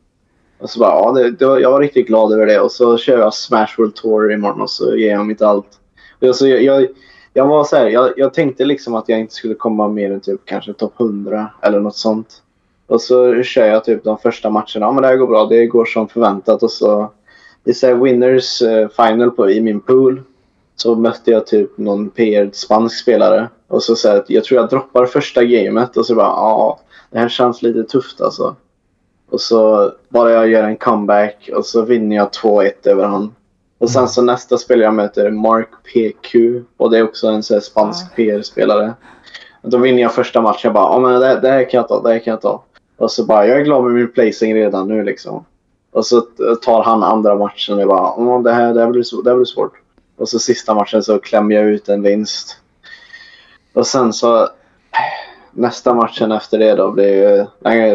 Och 0.60 0.70
så 0.70 0.80
bara, 0.80 0.90
ja, 0.90 1.12
det, 1.12 1.30
det 1.30 1.46
var, 1.46 1.58
jag 1.58 1.70
var 1.70 1.80
riktigt 1.80 2.06
glad 2.06 2.32
över 2.32 2.46
det. 2.46 2.60
Och 2.60 2.72
så 2.72 2.98
kör 2.98 3.18
jag 3.18 3.34
Smash 3.34 3.74
World 3.78 3.94
Tour 3.94 4.32
imorgon 4.32 4.60
och 4.60 4.70
så 4.70 4.96
ger 4.96 5.10
jag 5.10 5.26
mitt 5.26 5.42
allt. 5.42 5.78
Och 6.20 6.36
så 6.36 6.48
jag, 6.48 6.62
jag, 6.62 6.86
jag 7.32 7.46
var 7.46 7.64
så 7.64 7.76
här, 7.76 7.88
jag, 7.88 8.12
jag 8.16 8.34
tänkte 8.34 8.64
liksom 8.64 8.94
att 8.94 9.08
jag 9.08 9.20
inte 9.20 9.34
skulle 9.34 9.54
komma 9.54 9.88
mer 9.88 10.12
än 10.12 10.20
typ 10.20 10.40
kanske 10.44 10.72
topp 10.72 11.00
100 11.00 11.50
eller 11.62 11.80
något 11.80 11.96
sånt. 11.96 12.42
Och 12.86 13.00
så 13.00 13.42
kör 13.42 13.66
jag 13.66 13.84
typ 13.84 14.04
de 14.04 14.18
första 14.18 14.50
matcherna. 14.50 14.66
Ja, 14.74 14.92
men 14.92 15.02
det 15.02 15.08
här 15.08 15.16
går 15.16 15.26
bra. 15.26 15.46
Det 15.46 15.66
går 15.66 15.84
som 15.84 16.08
förväntat. 16.08 16.62
Och 16.62 16.70
så, 16.70 17.10
det 17.64 17.70
är 17.70 17.74
så 17.74 17.86
här 17.86 17.94
winners 17.94 18.62
eh, 18.62 18.88
final 18.88 19.30
på, 19.30 19.50
i 19.50 19.60
min 19.60 19.80
pool 19.80 20.22
så 20.76 20.94
mötte 20.94 21.30
jag 21.30 21.46
typ 21.46 21.78
någon 21.78 22.10
PR 22.10 22.50
spansk 22.52 23.02
spelare. 23.02 23.48
Och 23.68 23.82
så 23.82 23.96
sa 23.96 24.08
jag 24.08 24.18
att 24.18 24.30
jag 24.30 24.44
tror 24.44 24.60
jag 24.60 24.70
droppar 24.70 25.06
första 25.06 25.44
gamet 25.44 25.96
och 25.96 26.06
så 26.06 26.14
bara 26.14 26.26
ja, 26.26 26.80
det 27.10 27.18
här 27.18 27.28
känns 27.28 27.62
lite 27.62 27.84
tufft 27.84 28.20
alltså. 28.20 28.56
Och 29.30 29.40
så 29.40 29.92
bara 30.08 30.30
jag 30.30 30.48
gör 30.48 30.62
en 30.64 30.76
comeback 30.76 31.50
och 31.54 31.66
så 31.66 31.82
vinner 31.82 32.16
jag 32.16 32.28
2-1 32.30 32.70
över 32.84 33.04
han. 33.04 33.34
Och 33.78 33.90
sen 33.90 34.08
så 34.08 34.22
nästa 34.22 34.58
spelare 34.58 34.84
jag 34.84 34.94
möter 34.94 35.30
Mark 35.30 35.68
PQ 35.84 36.34
och 36.76 36.90
det 36.90 36.98
är 36.98 37.02
också 37.04 37.26
en 37.28 37.42
så 37.42 37.60
spansk 37.60 38.04
Ah. 38.06 38.14
PR-spelare. 38.16 38.94
Och 39.62 39.70
Då 39.70 39.78
vinner 39.78 40.02
jag 40.02 40.14
första 40.14 40.40
matchen. 40.40 40.60
Jag 40.62 40.72
bara, 40.74 40.92
ja 40.94 40.98
men 41.00 41.20
det, 41.20 41.26
här- 41.26 41.40
det 41.40 41.48
här 41.48 41.70
kan 41.70 41.78
jag 41.78 41.88
ta, 41.88 42.00
det 42.02 42.08
här 42.12 42.18
kan 42.18 42.30
jag 42.30 42.40
ta. 42.40 42.62
Och 42.96 43.10
så 43.12 43.24
bara, 43.24 43.46
jag 43.46 43.60
är 43.60 43.64
glad 43.64 43.84
med 43.84 43.92
min 43.92 44.12
placing 44.12 44.54
redan 44.54 44.88
nu 44.88 45.02
liksom. 45.04 45.44
Och 45.92 46.06
så 46.06 46.20
tar 46.62 46.82
han 46.82 47.02
andra 47.02 47.34
matchen 47.34 47.74
och 47.74 47.80
jag 47.80 47.88
bara, 47.88 48.14
ja 48.16 48.40
det 48.44 48.52
här, 48.52 48.74
det 48.74 48.80
här 48.80 48.90
blir, 48.90 49.22
det 49.24 49.30
här 49.30 49.36
blir 49.36 49.44
svårt. 49.46 49.72
Och 50.16 50.28
så 50.28 50.38
sista 50.38 50.74
matchen 50.74 51.02
så 51.02 51.18
klämmer 51.18 51.54
jag 51.54 51.64
ut 51.64 51.88
en 51.88 52.02
vinst. 52.02 52.56
Och 53.72 53.86
sen 53.86 54.12
så 54.12 54.48
nästa 55.52 55.94
matchen 55.94 56.32
efter 56.32 56.58
det 56.58 56.74
då 56.74 56.90
blir 56.90 57.38
ju, 57.38 57.46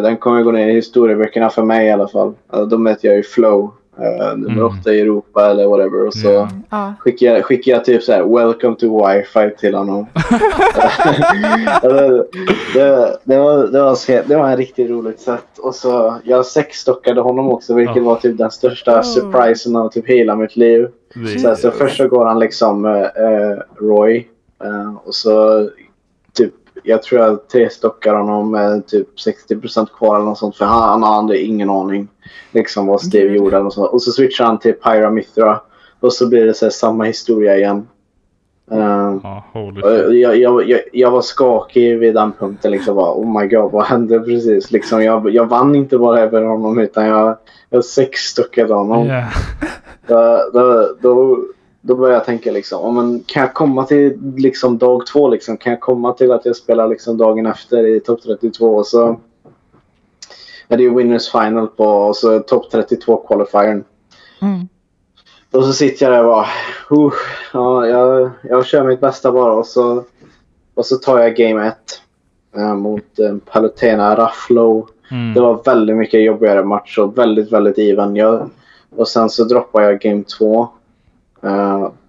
den, 0.02 0.18
kommer 0.18 0.44
gå 0.44 0.52
ner 0.52 0.68
i 0.68 0.74
historieböckerna 0.74 1.50
för 1.50 1.63
mig 1.63 1.88
i 1.88 1.91
alla 1.91 2.08
fall. 2.08 2.34
Alltså, 2.50 2.65
Då 2.65 2.78
möter 2.78 3.08
jag 3.08 3.18
ju 3.18 3.24
Flow, 3.24 3.72
eh, 4.00 4.38
nummer 4.38 4.62
Mm. 4.62 4.65
åtta 4.80 4.94
i 4.94 5.02
Europa 5.02 5.46
eller 5.52 5.68
whatever. 5.68 6.08
Och 6.08 6.13
så. 6.13 6.48
Ja, 6.70 6.94
skickar, 7.00 7.28
jag, 7.34 7.46
skickar 7.46 7.72
jag 7.72 7.86
typ 7.86 8.04
så 8.04 8.12
här 8.12 8.24
“Welcome 8.24 8.76
to 8.76 9.08
wifi” 9.08 9.56
till 9.60 9.76
honom. 9.76 10.06
det, 11.82 11.89
det, 12.74 13.18
det, 13.24 13.38
var, 13.39 13.68
det, 13.68 13.82
var, 13.82 13.96
så- 13.96 14.22
det 14.26 14.36
var 14.36 14.50
en 14.50 14.58
riktigt 14.58 14.89
roligt 14.89 15.20
sätt. 15.20 15.60
Och 15.60 15.76
så 15.76 16.15
jag 16.24 16.46
sexstockade 16.46 17.22
honom 17.22 17.50
också 17.52 17.74
vilket 17.74 17.96
Ja. 17.98 18.04
var 18.04 18.15
typ 18.15 18.38
den 18.38 18.52
största 18.52 18.96
Oh. 19.00 19.02
surprisen 19.02 19.76
av 19.76 19.89
typ 19.89 20.08
hela 20.10 20.36
mitt 20.36 20.56
liv. 20.56 20.88
Så, 21.43 21.56
så 21.56 21.72
först 21.72 21.97
så 21.97 22.08
går 22.08 22.26
han 22.26 22.39
liksom 22.39 22.86
eh, 22.86 23.84
Roy. 23.86 24.28
eh, 24.64 24.95
och 25.06 25.16
så 25.16 25.70
jag 26.86 27.03
tror 27.03 27.21
jag 27.21 27.47
trestockar 27.47 28.13
honom 28.13 28.51
med 28.51 28.88
typ 28.88 29.07
60% 29.49 29.88
kvar 29.97 30.15
eller 30.15 30.25
något 30.25 30.38
sånt. 30.38 30.57
För 30.57 30.65
han, 30.65 31.03
han 31.03 31.13
hade 31.13 31.39
ingen 31.39 31.69
aning 31.69 32.07
liksom 32.51 32.88
vad 32.88 33.01
Steve 33.01 33.27
Gud. 33.27 33.36
gjorde. 33.36 33.63
Något 33.63 33.73
sånt. 33.73 33.91
Och 33.91 34.01
så 34.01 34.11
switchar 34.11 34.45
han 34.45 34.59
till 34.59 34.73
Pyramithra. 34.73 35.59
Och 35.99 36.13
så 36.13 36.29
blir 36.29 36.45
det 36.45 36.53
så 36.53 36.65
här 36.65 36.71
samma 36.71 37.03
historia 37.03 37.57
igen. 37.57 37.88
Och 39.73 39.73
shit. 39.73 40.21
jag, 40.21 40.38
jag, 40.38 40.69
jag, 40.69 40.81
jag 40.93 41.11
var 41.11 41.21
skakig 41.21 41.97
vid 41.99 42.13
den 42.13 42.31
punkten. 42.39 42.71
Liksom 42.71 42.95
bara, 42.95 43.13
oh 43.13 43.41
my 43.41 43.47
god, 43.47 43.71
vad 43.71 43.86
hände 43.86 44.19
precis? 44.19 44.71
Liksom, 44.71 45.03
jag, 45.03 45.29
jag 45.29 45.45
vann 45.45 45.75
inte 45.75 45.97
bara 45.97 46.19
över 46.19 46.41
honom 46.41 46.79
utan 46.79 47.05
jag, 47.05 47.38
jag 47.69 47.86
sexstockade 47.86 48.73
honom. 48.73 49.07
Ja. 49.07 49.23
Då, 50.07 50.49
då, 50.53 50.95
då, 51.01 51.39
då 51.88 51.95
började 51.95 52.15
jag 52.15 52.25
tänka 52.25 52.51
liksom, 52.51 52.95
men 52.95 53.23
kan 53.25 53.41
jag 53.41 53.53
komma 53.53 53.83
till 53.83 54.17
liksom 54.38 54.77
dag 54.77 55.05
två? 55.07 55.29
Liksom? 55.29 55.57
Kan 55.57 55.71
jag 55.71 55.79
komma 55.79 56.13
till 56.13 56.31
att 56.31 56.45
jag 56.45 56.55
spelar 56.55 56.88
liksom 56.88 57.17
dagen 57.17 57.45
efter 57.45 57.88
i 57.88 57.99
topp 57.99 58.21
32? 58.21 58.75
Och 58.75 58.88
så 58.88 59.19
är 60.67 60.77
det 60.77 60.83
ju 60.83 60.95
Winners 60.95 61.31
Final 61.31 61.67
på 61.67 61.86
och 61.86 62.15
så 62.15 62.39
topp 62.39 62.71
32 62.71 63.17
qualifiern. 63.17 63.83
mm. 64.41 64.67
Och 65.51 65.63
så 65.63 65.73
sitter 65.73 66.05
jag 66.05 66.13
där 66.13 66.23
och 66.23 66.31
bara, 66.31 66.47
uh, 67.05 67.13
ja, 67.53 67.88
jag, 67.88 68.31
jag 68.43 68.65
kör 68.65 68.83
mitt 68.83 69.01
bästa 69.01 69.31
bara 69.31 69.53
och 69.53 69.65
så, 69.65 70.03
och 70.73 70.86
så 70.86 70.95
tar 70.95 71.19
jag 71.19 71.36
game 71.36 71.67
1 71.67 71.75
eh, 72.57 72.75
mot 72.75 73.19
eh, 73.19 73.36
Palutena 73.51 74.15
Rafflow. 74.15 74.88
Mm. 75.11 75.33
Det 75.33 75.41
var 75.41 75.63
väldigt 75.65 75.95
mycket 75.95 76.23
jobbigare 76.23 76.63
match 76.63 76.97
och 76.97 77.17
väldigt, 77.17 77.51
väldigt 77.51 77.77
even. 77.77 78.15
Jag, 78.15 78.49
och 78.95 79.07
sen 79.07 79.29
så 79.29 79.43
droppar 79.43 79.81
jag 79.81 79.99
game 79.99 80.23
2. 80.23 80.69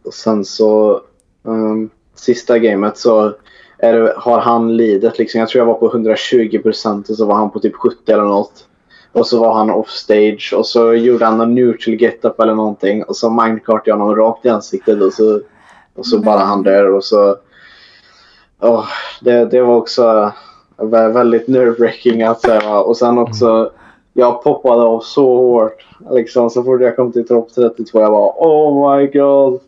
Och 0.02 0.14
sen 0.14 0.44
så 0.44 1.00
um, 1.42 1.90
sista 2.14 2.58
gamet 2.58 2.98
så 2.98 3.34
det, 3.78 4.14
har 4.16 4.40
han 4.40 4.76
lidit. 4.76 5.18
Liksom. 5.18 5.40
Jag 5.40 5.48
tror 5.48 5.60
jag 5.60 5.66
var 5.66 5.74
på 5.74 5.92
120% 5.92 7.10
och 7.10 7.16
så 7.16 7.26
var 7.26 7.34
han 7.34 7.50
på 7.50 7.60
typ 7.60 7.74
70 7.74 8.12
eller 8.12 8.24
något. 8.24 8.66
Och 9.12 9.26
så 9.26 9.40
var 9.40 9.54
han 9.54 9.70
off 9.70 9.90
stage 9.90 10.54
och 10.56 10.66
så 10.66 10.94
gjorde 10.94 11.24
han 11.24 11.40
en 11.40 11.54
neutral 11.54 11.96
get-up 11.96 12.40
eller 12.40 12.54
någonting. 12.54 13.04
Och 13.04 13.16
så 13.16 13.30
minecart 13.30 13.86
jag 13.86 13.96
honom 13.96 14.16
rakt 14.16 14.46
i 14.46 14.48
ansiktet 14.48 15.02
och 15.02 15.12
så, 15.12 15.40
och 15.94 16.06
så 16.06 16.18
bara 16.18 16.40
han 16.40 16.62
där 16.62 16.90
och 16.90 17.04
så... 17.04 17.36
Oh, 18.60 18.86
det, 19.20 19.44
det 19.44 19.62
var 19.62 19.76
också 19.76 20.32
vä- 20.76 21.12
väldigt 21.12 21.48
nerve-wracking 21.48 22.34
säga. 22.40 22.78
Och 22.78 22.96
sen 22.96 23.18
också, 23.18 23.70
jag 24.18 24.42
poppade 24.42 24.82
av 24.82 25.00
så 25.00 25.36
hårt. 25.36 25.86
Liksom, 26.10 26.50
så 26.50 26.64
fort 26.64 26.80
jag 26.80 26.96
kom 26.96 27.12
till 27.12 27.26
topp 27.26 27.48
32 27.54 28.00
jag 28.00 28.12
bara 28.12 28.32
oh 28.36 28.96
my 28.96 29.06
god. 29.06 29.60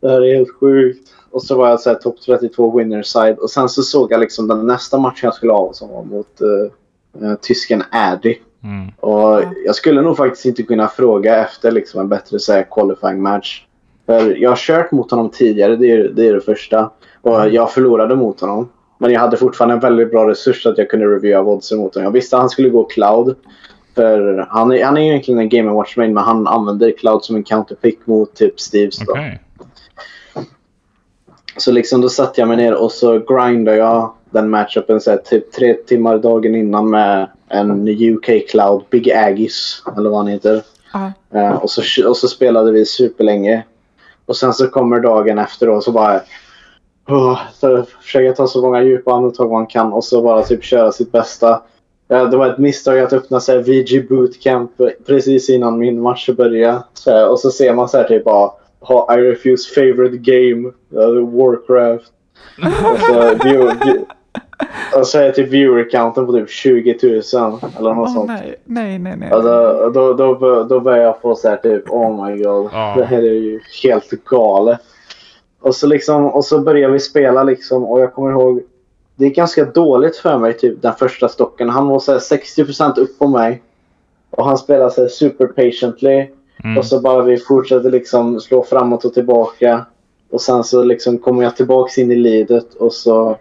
Det 0.00 0.08
här 0.08 0.22
är 0.22 0.36
helt 0.36 0.56
sjukt. 0.60 1.08
Och 1.30 1.42
så 1.42 1.56
var 1.56 1.68
jag 1.68 1.80
så 1.80 1.90
här 1.90 1.96
topp 1.96 2.16
32 2.26 2.78
winner 2.78 3.02
side. 3.02 3.38
Och 3.38 3.50
sen 3.50 3.68
så 3.68 3.82
såg 3.82 4.12
jag 4.12 4.20
liksom 4.20 4.48
den 4.48 4.66
nästa 4.66 4.98
matchen 4.98 5.20
jag 5.22 5.34
skulle 5.34 5.52
ha 5.52 5.72
som 5.72 5.90
var 5.90 6.04
mot 6.04 6.40
uh, 6.42 7.26
uh, 7.26 7.34
tysken 7.34 7.82
Addy. 7.90 8.36
Mm. 8.64 8.90
Och 9.00 9.42
jag 9.64 9.74
skulle 9.74 10.02
nog 10.02 10.16
faktiskt 10.16 10.46
inte 10.46 10.62
kunna 10.62 10.88
fråga 10.88 11.36
efter 11.36 11.70
liksom 11.70 12.00
en 12.00 12.08
bättre 12.08 12.38
så 12.38 12.52
här, 12.52 12.66
qualifying 12.70 13.22
match. 13.22 13.64
För 14.06 14.36
jag 14.36 14.50
har 14.50 14.56
kört 14.56 14.92
mot 14.92 15.10
honom 15.10 15.30
tidigare, 15.30 15.76
det 15.76 15.90
är 15.90 16.08
det, 16.08 16.28
är 16.28 16.34
det 16.34 16.40
första. 16.40 16.90
Och 17.22 17.48
jag 17.48 17.72
förlorade 17.72 18.16
mot 18.16 18.40
honom. 18.40 18.68
Men 19.04 19.12
jag 19.12 19.20
hade 19.20 19.36
fortfarande 19.36 19.74
en 19.74 19.80
väldigt 19.80 20.10
bra 20.10 20.30
resurs 20.30 20.62
så 20.62 20.68
att 20.70 20.78
jag 20.78 20.90
kunde 20.90 21.06
reviewa 21.06 21.52
oddsen 21.52 21.78
mot 21.78 21.94
honom. 21.94 22.04
Jag 22.04 22.12
visste 22.12 22.36
att 22.36 22.42
han 22.42 22.50
skulle 22.50 22.68
gå 22.68 22.84
cloud. 22.84 23.36
För 23.94 24.46
han 24.50 24.72
är, 24.72 24.84
han 24.84 24.96
är 24.96 25.00
egentligen 25.00 25.40
en 25.40 25.48
Game 25.48 25.72
Watch 25.72 25.96
main 25.96 26.14
men 26.14 26.24
han 26.24 26.46
använder 26.46 26.90
cloud 26.90 27.24
som 27.24 27.36
en 27.36 27.44
counterpick 27.44 28.06
mot 28.06 28.34
typ 28.34 28.60
Steves. 28.60 28.98
Då. 28.98 29.12
Okej. 29.12 29.40
Så 31.56 31.72
liksom 31.72 32.00
då 32.00 32.08
satte 32.08 32.40
jag 32.40 32.48
mig 32.48 32.56
ner 32.56 32.74
och 32.74 32.92
så 32.92 33.18
grindade 33.18 33.76
jag 33.76 34.12
den 34.30 34.50
matchupen 34.50 35.00
så 35.00 35.10
här, 35.10 35.18
typ 35.18 35.52
tre 35.52 35.74
timmar 35.74 36.18
dagen 36.18 36.54
innan 36.54 36.90
med 36.90 37.28
en 37.48 37.88
UK 37.88 38.48
Cloud, 38.50 38.82
Big 38.90 39.12
Aggies 39.12 39.82
eller 39.96 40.10
vad 40.10 40.18
han 40.18 40.28
heter. 40.28 40.62
Ja. 40.92 41.12
Eh, 41.34 41.54
och, 41.54 41.70
så, 41.70 42.08
och 42.08 42.16
så 42.16 42.28
spelade 42.28 42.72
vi 42.72 42.84
superlänge. 42.84 43.62
Och 44.26 44.36
sen 44.36 44.52
så 44.52 44.68
kommer 44.68 45.00
dagen 45.00 45.38
efter 45.38 45.68
och 45.68 45.84
så 45.84 45.92
bara... 45.92 46.20
Oh, 47.08 47.40
så 47.52 47.84
försöker 48.02 48.32
ta 48.32 48.46
så 48.46 48.62
många 48.62 48.82
djupa 48.82 49.12
andetag 49.12 49.50
man 49.50 49.66
kan 49.66 49.92
och 49.92 50.04
så 50.04 50.22
bara 50.22 50.42
typ 50.42 50.64
köra 50.64 50.92
sitt 50.92 51.12
bästa. 51.12 51.62
Ja, 52.08 52.24
det 52.24 52.36
var 52.36 52.46
ett 52.46 52.58
misstag 52.58 52.98
att 52.98 53.12
öppna 53.12 53.40
så 53.40 53.52
här, 53.52 53.58
VG 53.58 54.08
Bootcamp 54.08 54.70
precis 55.06 55.50
innan 55.50 55.78
min 55.78 56.00
match 56.00 56.28
började. 56.30 56.82
Så 56.94 57.30
och 57.30 57.40
så 57.40 57.50
ser 57.50 57.74
man 57.74 57.88
så 57.88 57.96
här 57.96 58.04
typ 58.04 58.24
bara 58.24 58.50
ha 58.80 59.18
I 59.18 59.20
refuse 59.20 59.74
favorite 59.74 60.16
game, 60.16 60.68
uh, 60.94 61.28
Warcraft. 61.28 62.12
och, 62.92 62.98
så, 63.00 63.48
view, 63.48 63.84
view, 63.84 64.04
och 64.98 65.06
så 65.06 65.18
är 65.18 65.32
typ 65.32 65.48
viewer-counten 65.48 66.26
på 66.26 66.32
typ 66.32 66.50
20 66.50 66.98
000 67.02 67.12
eller 67.78 67.94
något 67.94 68.08
Åh, 68.08 68.14
sånt. 68.14 68.28
nej, 68.28 68.60
nej, 68.64 68.98
nej. 68.98 69.16
nej. 69.16 69.28
Ja, 69.30 69.40
då, 69.40 70.12
då, 70.12 70.34
då, 70.34 70.62
då 70.64 70.80
börjar 70.80 71.02
jag 71.04 71.20
få 71.20 71.34
så 71.34 71.48
här 71.48 71.56
typ 71.56 71.90
oh 71.90 72.26
my 72.26 72.42
god. 72.42 72.70
Ja. 72.72 72.94
Det 72.98 73.04
här 73.04 73.18
är 73.18 73.32
ju 73.32 73.60
helt 73.82 74.10
galet. 74.24 74.80
Och 75.64 75.74
så, 75.74 75.86
liksom, 75.86 76.26
och 76.26 76.44
så 76.44 76.60
börjar 76.60 76.90
vi 76.90 77.00
spela 77.00 77.42
liksom 77.42 77.84
och 77.84 78.00
jag 78.00 78.14
kommer 78.14 78.30
ihåg. 78.30 78.62
Det 79.16 79.24
gick 79.24 79.36
ganska 79.36 79.64
dåligt 79.64 80.16
för 80.16 80.38
mig 80.38 80.52
typ 80.52 80.82
den 80.82 80.94
första 80.94 81.28
stocken. 81.28 81.68
Han 81.68 81.88
var 81.88 81.98
så 81.98 82.12
här 82.12 82.18
60% 82.18 82.98
upp 82.98 83.18
på 83.18 83.28
mig. 83.28 83.62
Och 84.30 84.44
han 84.44 84.58
spelade 84.58 84.90
så 84.90 85.00
här 85.00 85.08
super 85.08 85.46
patiently. 85.46 86.26
Mm. 86.64 86.78
Och 86.78 86.86
så 86.86 87.00
bara 87.00 87.22
vi 87.22 87.36
fortsatte 87.36 87.90
liksom 87.90 88.40
slå 88.40 88.64
framåt 88.64 89.04
och 89.04 89.14
tillbaka. 89.14 89.86
Och 90.30 90.40
sen 90.40 90.64
så 90.64 90.82
liksom 90.82 91.18
kommer 91.18 91.42
jag 91.42 91.56
tillbaks 91.56 91.98
in 91.98 92.12
i 92.12 92.16
lidet 92.16 92.74
och 92.74 92.92
så 92.92 93.36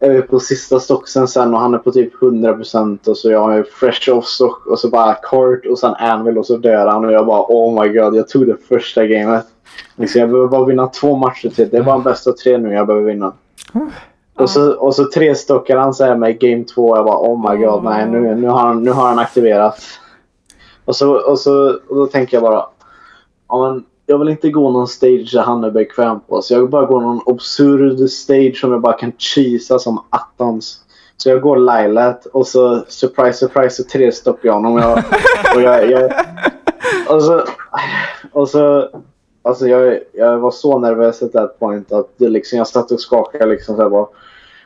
är 0.00 0.10
vi 0.10 0.22
på 0.22 0.40
sista 0.40 0.80
stocksen 0.80 1.28
sen 1.28 1.54
och 1.54 1.60
han 1.60 1.74
är 1.74 1.78
på 1.78 1.92
typ 1.92 2.14
100% 2.14 3.08
och 3.08 3.16
så 3.16 3.30
jag 3.30 3.58
är 3.58 3.62
fresh 3.62 4.10
off 4.10 4.26
stock 4.26 4.66
och 4.66 4.78
så 4.78 4.88
bara 4.88 5.14
kort 5.14 5.66
och 5.66 5.78
sen 5.78 5.94
anvil 5.94 6.38
och 6.38 6.46
så 6.46 6.56
dör 6.56 6.86
han 6.86 7.04
och 7.04 7.12
jag 7.12 7.26
bara 7.26 7.44
oh 7.48 7.82
my 7.82 7.88
god 7.88 8.16
jag 8.16 8.28
tog 8.28 8.46
det 8.46 8.56
första 8.68 9.06
gamet. 9.06 9.46
Liksom, 9.96 10.20
jag 10.20 10.30
behöver 10.30 10.48
bara 10.48 10.64
vinna 10.64 10.86
två 10.86 11.16
matcher 11.16 11.48
till. 11.48 11.68
Det 11.68 11.76
är 11.76 11.82
bara 11.82 11.94
en 11.94 12.02
bästa 12.02 12.32
tre 12.32 12.58
nu 12.58 12.72
jag 12.72 12.86
behöver 12.86 13.06
vinna. 13.06 13.32
Och 14.34 14.50
så, 14.50 14.72
och 14.72 14.94
så 14.94 15.04
tre 15.04 15.34
stockar 15.34 15.76
han 15.76 15.94
så 15.94 16.04
här 16.04 16.16
med 16.16 16.38
game 16.38 16.64
två. 16.64 16.96
Jag 16.96 17.04
bara 17.04 17.18
oh 17.18 17.50
my 17.50 17.64
god 17.64 17.84
nej 17.84 18.06
nu, 18.06 18.34
nu, 18.34 18.48
har, 18.48 18.58
han, 18.58 18.82
nu 18.82 18.90
har 18.90 19.08
han 19.08 19.18
aktiverat. 19.18 19.80
Och 20.84 20.96
så, 20.96 21.14
och 21.14 21.38
så 21.38 21.78
och 21.88 21.96
då 21.96 22.06
tänker 22.06 22.36
jag 22.36 22.42
bara. 22.42 22.66
Ja, 23.48 23.72
men 23.72 23.84
jag 24.06 24.18
vill 24.18 24.28
inte 24.28 24.50
gå 24.50 24.70
någon 24.70 24.88
stage 24.88 25.30
där 25.32 25.42
han 25.42 25.64
är 25.64 25.70
bekväm 25.70 26.20
på. 26.20 26.42
Så 26.42 26.54
jag 26.54 26.60
vill 26.60 26.70
bara 26.70 26.86
gå 26.86 27.00
någon 27.00 27.20
absurd 27.26 28.10
stage 28.10 28.56
som 28.60 28.72
jag 28.72 28.80
bara 28.80 28.92
kan 28.92 29.12
cheesa 29.18 29.78
som 29.78 30.04
attans. 30.10 30.80
Så 31.16 31.28
jag 31.28 31.40
går 31.40 31.56
Lilat 31.56 32.26
och 32.26 32.46
så 32.46 32.84
surprise 32.88 33.38
surprise 33.38 33.82
så 33.82 33.88
tre 33.88 34.12
stockar 34.12 34.48
jag 34.48 34.54
honom. 34.54 34.74
Och 34.74 34.80
jag, 34.80 34.98
och 35.56 35.62
jag, 35.62 35.90
jag, 35.90 36.12
och 37.08 37.22
så, 37.22 37.44
och 38.32 38.48
så 38.48 38.88
Alltså 39.42 39.68
jag, 39.68 39.98
jag 40.12 40.38
var 40.38 40.50
så 40.50 40.78
nervös 40.78 41.22
at 41.22 41.32
that 41.32 41.58
point 41.58 41.92
att 41.92 42.08
det 42.16 42.28
liksom, 42.28 42.58
jag 42.58 42.66
satt 42.66 42.90
och 42.90 43.00
skakade 43.00 43.46
liksom 43.46 43.76
så 43.76 43.82
här 43.82 43.88
bara. 43.88 44.06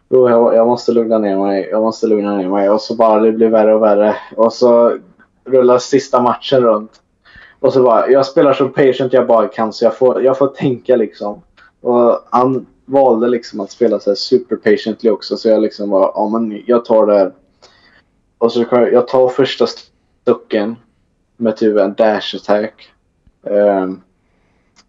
Jag, 0.09 0.55
jag 0.55 0.67
måste 0.67 0.93
lugna 0.93 1.19
ner 1.19 1.39
mig, 1.39 1.69
jag 1.71 1.83
måste 1.83 2.07
lugna 2.07 2.37
ner 2.37 2.49
mig. 2.49 2.71
Och 2.71 2.81
så 2.81 2.95
bara 2.95 3.21
det 3.21 3.33
blir 3.33 3.49
värre 3.49 3.75
och 3.75 3.83
värre. 3.83 4.17
Och 4.37 4.53
så 4.53 4.99
rullar 5.45 5.79
sista 5.79 6.23
matchen 6.23 6.61
runt. 6.61 7.01
Och 7.61 7.73
så 7.73 7.83
bara, 7.83 8.11
jag 8.11 8.27
spelar 8.27 8.53
så 8.53 8.69
patient 8.69 9.13
jag 9.13 9.27
bara 9.27 9.49
kan 9.49 9.73
så 9.73 9.85
jag 9.85 9.97
får, 9.97 10.23
jag 10.23 10.39
får 10.39 10.47
tänka 10.47 10.97
liksom. 10.97 11.43
Och 11.81 12.19
han 12.31 12.67
valde 12.85 13.29
liksom 13.29 13.61
att 13.61 13.71
spela 13.71 14.01
så 14.01 14.11
här 14.11 14.15
super 14.15 14.57
patiently 14.57 15.11
också. 15.11 15.37
Så 15.37 15.49
jag 15.49 15.63
liksom 15.63 15.91
bara, 15.91 16.11
ja 16.15 16.29
men 16.29 16.63
jag 16.67 16.85
tar 16.85 17.07
det 17.07 17.19
här. 17.19 17.33
Och 18.39 18.53
så 18.53 18.65
kan 18.65 18.81
jag, 18.81 18.93
jag 18.93 19.09
tar 19.09 19.29
första 19.29 19.67
stucken 19.67 20.77
med 21.37 21.57
typ 21.57 21.79
en 21.79 21.95
dash 21.95 22.37
attack. 22.37 22.89
Um, 23.43 24.03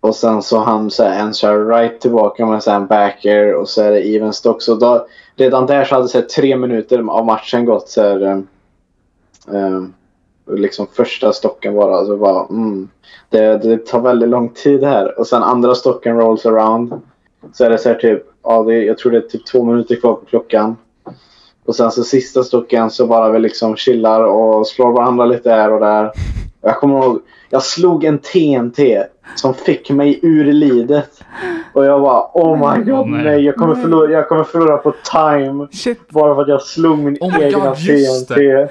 och 0.05 0.15
sen 0.15 0.41
så 0.41 0.57
han 0.57 0.91
så 0.91 1.03
här, 1.03 1.19
en 1.19 1.33
så 1.33 1.47
här 1.47 1.65
right 1.65 1.99
tillbaka 1.99 2.45
med 2.45 2.63
så 2.63 2.71
här 2.71 2.77
en 2.77 2.87
backer 2.87 3.53
och 3.53 3.69
så 3.69 3.81
är 3.81 3.91
det 3.91 4.15
even 4.15 4.33
stock. 4.33 4.61
Så 4.61 4.75
då, 4.75 5.07
redan 5.35 5.65
där 5.65 5.85
så 5.85 5.95
hade 5.95 6.07
så 6.07 6.17
här, 6.17 6.25
tre 6.25 6.57
minuter 6.57 7.09
av 7.09 7.25
matchen 7.25 7.65
gått 7.65 7.89
så 7.89 8.01
här. 8.01 8.43
Um, 9.47 9.93
liksom 10.51 10.87
första 10.93 11.33
stocken 11.33 11.75
bara. 11.75 11.95
Alltså 11.95 12.17
bara 12.17 12.45
mm, 12.45 12.89
det, 13.29 13.57
det 13.57 13.85
tar 13.85 13.99
väldigt 13.99 14.29
lång 14.29 14.49
tid 14.49 14.83
här. 14.83 15.19
Och 15.19 15.27
sen 15.27 15.43
andra 15.43 15.75
stocken 15.75 16.17
rolls 16.17 16.45
around. 16.45 17.01
Så 17.53 17.63
är 17.63 17.69
det 17.69 17.77
så 17.77 17.89
här 17.89 17.95
typ, 17.95 18.23
ja, 18.43 18.63
det, 18.63 18.83
jag 18.83 18.97
tror 18.97 19.11
det 19.11 19.17
är 19.17 19.21
typ 19.21 19.45
två 19.45 19.63
minuter 19.63 19.95
kvar 19.95 20.13
på 20.13 20.25
klockan. 20.25 20.77
Och 21.65 21.75
sen 21.75 21.91
så 21.91 22.03
sista 22.03 22.43
stocken 22.43 22.89
så 22.89 23.07
bara 23.07 23.31
vi 23.31 23.39
liksom 23.39 23.75
chillar 23.75 24.23
och 24.23 24.67
slår 24.67 24.91
varandra 24.91 25.25
lite 25.25 25.51
här 25.51 25.71
och 25.71 25.79
där. 25.79 26.11
Jag 26.61 26.77
kommer 26.79 27.03
ihåg, 27.03 27.21
jag 27.49 27.63
slog 27.63 28.03
en 28.03 28.19
TNT 28.19 29.05
som 29.35 29.53
fick 29.53 29.89
mig 29.89 30.19
ur 30.21 30.53
lidet. 30.53 31.23
Och 31.73 31.85
jag 31.85 32.01
bara 32.01 32.21
oh 32.33 32.57
my 32.57 32.83
god 32.83 33.07
Nej. 33.07 33.23
nej, 33.23 33.45
jag, 33.45 33.55
kommer 33.55 33.75
förlora, 33.75 34.11
jag 34.11 34.29
kommer 34.29 34.43
förlora 34.43 34.77
på 34.77 34.93
time. 35.11 35.67
Shit. 35.71 36.09
Bara 36.09 36.35
för 36.35 36.41
att 36.41 36.47
jag 36.47 36.61
slog 36.61 36.99
min 36.99 37.17
Oh 37.21 37.41
egna 37.41 37.59
God. 37.59 38.69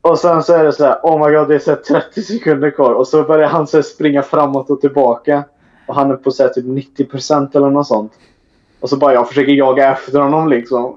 Och 0.00 0.18
sen 0.18 0.42
så 0.42 0.54
är 0.54 0.64
det 0.64 0.72
så 0.72 0.84
här, 0.84 0.98
oh 1.02 1.26
my 1.26 1.36
god 1.36 1.48
det 1.48 1.54
är 1.54 1.58
så 1.58 1.70
här 1.70 1.78
30 1.78 2.22
sekunder 2.22 2.70
kvar. 2.70 2.92
Och 2.92 3.08
så 3.08 3.22
börjar 3.22 3.48
han 3.48 3.66
så 3.66 3.82
springa 3.82 4.22
framåt 4.22 4.70
och 4.70 4.80
tillbaka. 4.80 5.44
Och 5.86 5.94
han 5.94 6.10
är 6.10 6.16
på 6.16 6.30
så 6.30 6.42
här 6.42 6.50
typ 6.50 6.64
90% 6.64 7.56
eller 7.56 7.70
något 7.70 7.86
sånt. 7.86 8.12
Och 8.80 8.88
så 8.88 8.96
bara 8.96 9.14
jag 9.14 9.28
försöker 9.28 9.52
jaga 9.52 9.92
efter 9.92 10.20
honom 10.20 10.48
liksom. 10.48 10.96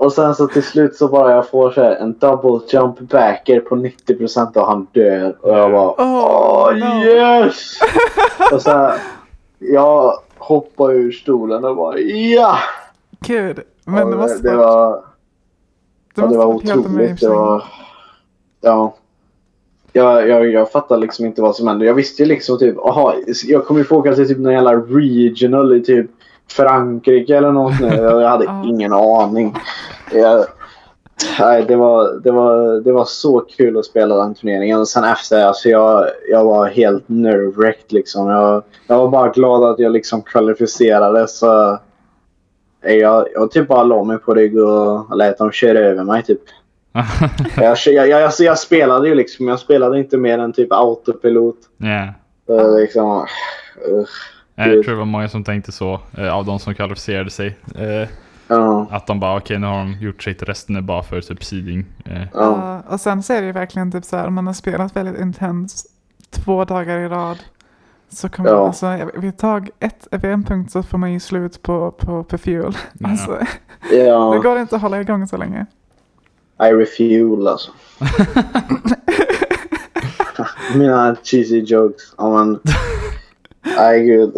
Och 0.00 0.12
sen 0.12 0.34
så 0.34 0.46
till 0.46 0.62
slut 0.62 0.96
så 0.96 1.08
bara 1.08 1.30
jag 1.32 1.48
får 1.48 1.70
så 1.70 1.82
här 1.82 1.96
en 1.96 2.18
double 2.18 2.60
jump 2.72 2.98
backer 3.00 3.60
på 3.60 3.76
90% 3.76 4.56
och 4.56 4.66
han 4.66 4.86
dör. 4.92 5.36
Och 5.40 5.58
jag 5.58 5.72
bara 5.72 5.88
Oh, 5.90 5.94
åh 5.98 6.74
no. 6.76 7.04
yes! 7.04 7.78
och 8.52 8.62
sen 8.62 8.90
jag 9.58 10.14
hoppar 10.38 10.92
ur 10.92 11.12
stolen 11.12 11.64
och 11.64 11.76
bara 11.76 11.98
ja! 11.98 12.58
Gud. 13.26 13.60
Men 13.84 14.10
det 14.10 14.16
måste 14.16 14.38
det 14.50 14.56
varit- 14.56 14.66
var, 14.66 15.04
ja, 16.14 16.26
det 16.26 16.36
var 16.36 16.46
otroligt. 16.46 17.20
Det 17.20 17.28
var, 17.28 17.64
ja. 18.60 18.94
Jag, 19.92 20.28
jag, 20.28 20.50
jag 20.50 20.72
fattar 20.72 20.96
liksom 20.96 21.26
inte 21.26 21.42
vad 21.42 21.56
som 21.56 21.68
hände. 21.68 21.84
Jag 21.86 21.94
visste 21.94 22.22
ju 22.22 22.28
liksom 22.28 22.58
typ, 22.58 22.78
aha, 22.78 23.14
jag 23.46 23.66
kommer 23.66 23.80
ju 23.80 23.84
få 23.84 23.96
åka 23.96 24.14
till 24.14 24.28
typ 24.28 24.38
någon 24.38 24.52
jävla 24.52 24.76
regional 24.76 25.76
i 25.76 25.80
typ 25.84 26.10
Frankrike 26.50 27.36
eller 27.36 27.52
något 27.52 27.80
nu. 27.80 27.96
Jag 27.96 28.28
hade 28.28 28.46
ingen 28.68 28.92
aning. 28.92 29.56
Jag, 30.12 30.46
Nej, 31.38 31.64
det 31.68 31.76
var, 31.76 32.20
det, 32.24 32.30
var, 32.30 32.80
det 32.80 32.92
var 32.92 33.04
så 33.04 33.40
kul 33.40 33.78
att 33.78 33.84
spela 33.84 34.16
den 34.16 34.34
turneringen. 34.34 34.80
Och 34.80 34.88
sen 34.88 35.04
efter, 35.04 35.44
alltså 35.44 35.68
jag, 35.68 36.06
jag 36.30 36.44
var 36.44 36.68
helt 36.68 37.04
nervwrecked 37.06 37.92
liksom. 37.92 38.28
Jag, 38.28 38.62
jag 38.86 38.98
var 38.98 39.08
bara 39.08 39.28
glad 39.28 39.64
att 39.64 39.78
jag 39.78 39.92
liksom 39.92 40.22
kvalificerade. 40.22 41.28
Så 41.28 41.78
jag, 42.82 43.26
jag 43.34 43.50
typ 43.50 43.68
bara 43.68 43.82
la 43.82 44.04
mig 44.04 44.18
på 44.18 44.34
rygg 44.34 44.58
och 44.58 45.16
lät 45.16 45.38
dem 45.38 45.52
köra 45.52 45.78
över 45.78 46.04
mig 46.04 46.22
typ. 46.22 46.40
jag, 47.56 47.76
jag, 47.86 48.08
jag, 48.08 48.22
alltså 48.22 48.44
jag 48.44 48.58
spelade 48.58 49.08
ju 49.08 49.14
liksom. 49.14 49.48
Jag 49.48 49.58
spelade 49.58 49.98
inte 49.98 50.16
mer 50.16 50.38
än 50.38 50.52
typ 50.52 50.72
autopilot. 50.72 51.56
Yeah. 51.82 52.08
Så 52.46 52.78
liksom, 52.78 53.26
uh, 53.88 54.04
Jag 54.68 54.84
tror 54.84 54.94
det 54.94 54.98
var 54.98 55.04
många 55.04 55.28
som 55.28 55.44
tänkte 55.44 55.72
så, 55.72 56.00
eh, 56.18 56.34
av 56.34 56.44
de 56.44 56.58
som 56.58 56.74
kvalificerade 56.74 57.30
sig. 57.30 57.56
Eh, 57.74 58.08
ja, 58.48 58.86
att 58.90 59.06
de 59.06 59.20
bara, 59.20 59.36
okej 59.36 59.58
nu 59.58 59.66
har 59.66 59.78
de 59.78 59.92
gjort 60.00 60.22
sitt, 60.22 60.42
resten 60.42 60.76
är 60.76 60.80
bara 60.80 61.02
för 61.02 61.20
typ 61.20 61.44
seeding. 61.44 61.84
Eh, 62.04 62.20
ja. 62.22 62.28
Ja, 62.34 62.82
och 62.94 63.00
sen 63.00 63.22
så 63.22 63.32
är 63.32 63.40
det 63.40 63.46
ju 63.46 63.52
verkligen 63.52 63.92
typ 63.92 64.04
så 64.04 64.16
här, 64.16 64.26
om 64.26 64.34
man 64.34 64.46
har 64.46 64.54
spelat 64.54 64.96
väldigt 64.96 65.20
intens 65.20 65.86
två 66.30 66.64
dagar 66.64 66.98
i 66.98 67.08
rad. 67.08 67.38
Så 68.12 68.28
kommer 68.28 68.50
Ja. 68.50 68.56
man, 68.56 68.66
alltså, 68.66 69.10
vid, 69.14 69.28
ett 69.28 69.38
tag, 69.38 69.70
ett, 69.80 70.06
vid 70.10 70.24
en 70.30 70.44
punkt 70.44 70.72
så 70.72 70.82
får 70.82 70.98
man 70.98 71.12
ju 71.12 71.20
slut 71.20 71.62
på, 71.62 71.90
på, 71.90 72.24
på 72.24 72.38
fuel. 72.38 72.76
Ja. 72.92 73.08
Alltså, 73.08 73.38
det 73.90 73.96
ja. 73.96 74.38
går 74.42 74.58
inte 74.58 74.76
att 74.76 74.82
hålla 74.82 75.00
igång 75.00 75.26
så 75.26 75.36
länge. 75.36 75.66
I 76.62 76.72
refuel 76.72 77.48
alltså. 77.48 77.70
Mina 80.74 81.16
cheesy 81.22 81.60
jokes. 81.60 82.14
Ja, 82.18 82.44
men, 82.44 82.58
nej 83.80 84.02
gud. 84.02 84.32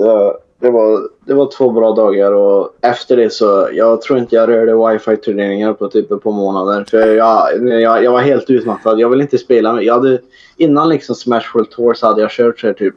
Det 0.61 0.71
var, 0.71 1.09
det 1.27 1.35
var 1.35 1.51
två 1.57 1.71
bra 1.71 1.93
dagar 1.93 2.33
och 2.33 2.75
efter 2.81 3.17
det 3.17 3.31
så 3.31 3.69
jag 3.73 4.03
tror 4.03 4.19
inte 4.19 4.37
jag 4.37 4.49
rörde 4.49 4.73
wifi-turneringar 4.73 5.73
på 5.73 5.89
typ 5.89 6.11
ett 6.11 6.23
par 6.23 6.33
månader. 6.33 6.85
För 6.91 7.15
jag, 7.15 7.69
jag, 7.81 8.05
jag 8.05 8.13
var 8.13 8.21
helt 8.21 8.51
utmattad. 8.51 9.01
Jag 9.01 9.09
ville 9.09 9.23
inte 9.23 9.39
spela. 9.39 9.83
Jag 9.83 9.95
hade, 9.95 10.19
innan 10.57 10.89
liksom 10.89 11.15
Smash 11.15 11.55
World 11.55 11.71
Tour 11.71 11.95
så 11.95 12.07
hade 12.07 12.21
jag 12.21 12.31
kört 12.31 12.61
så 12.61 12.67
här 12.67 12.75
typ 12.75 12.95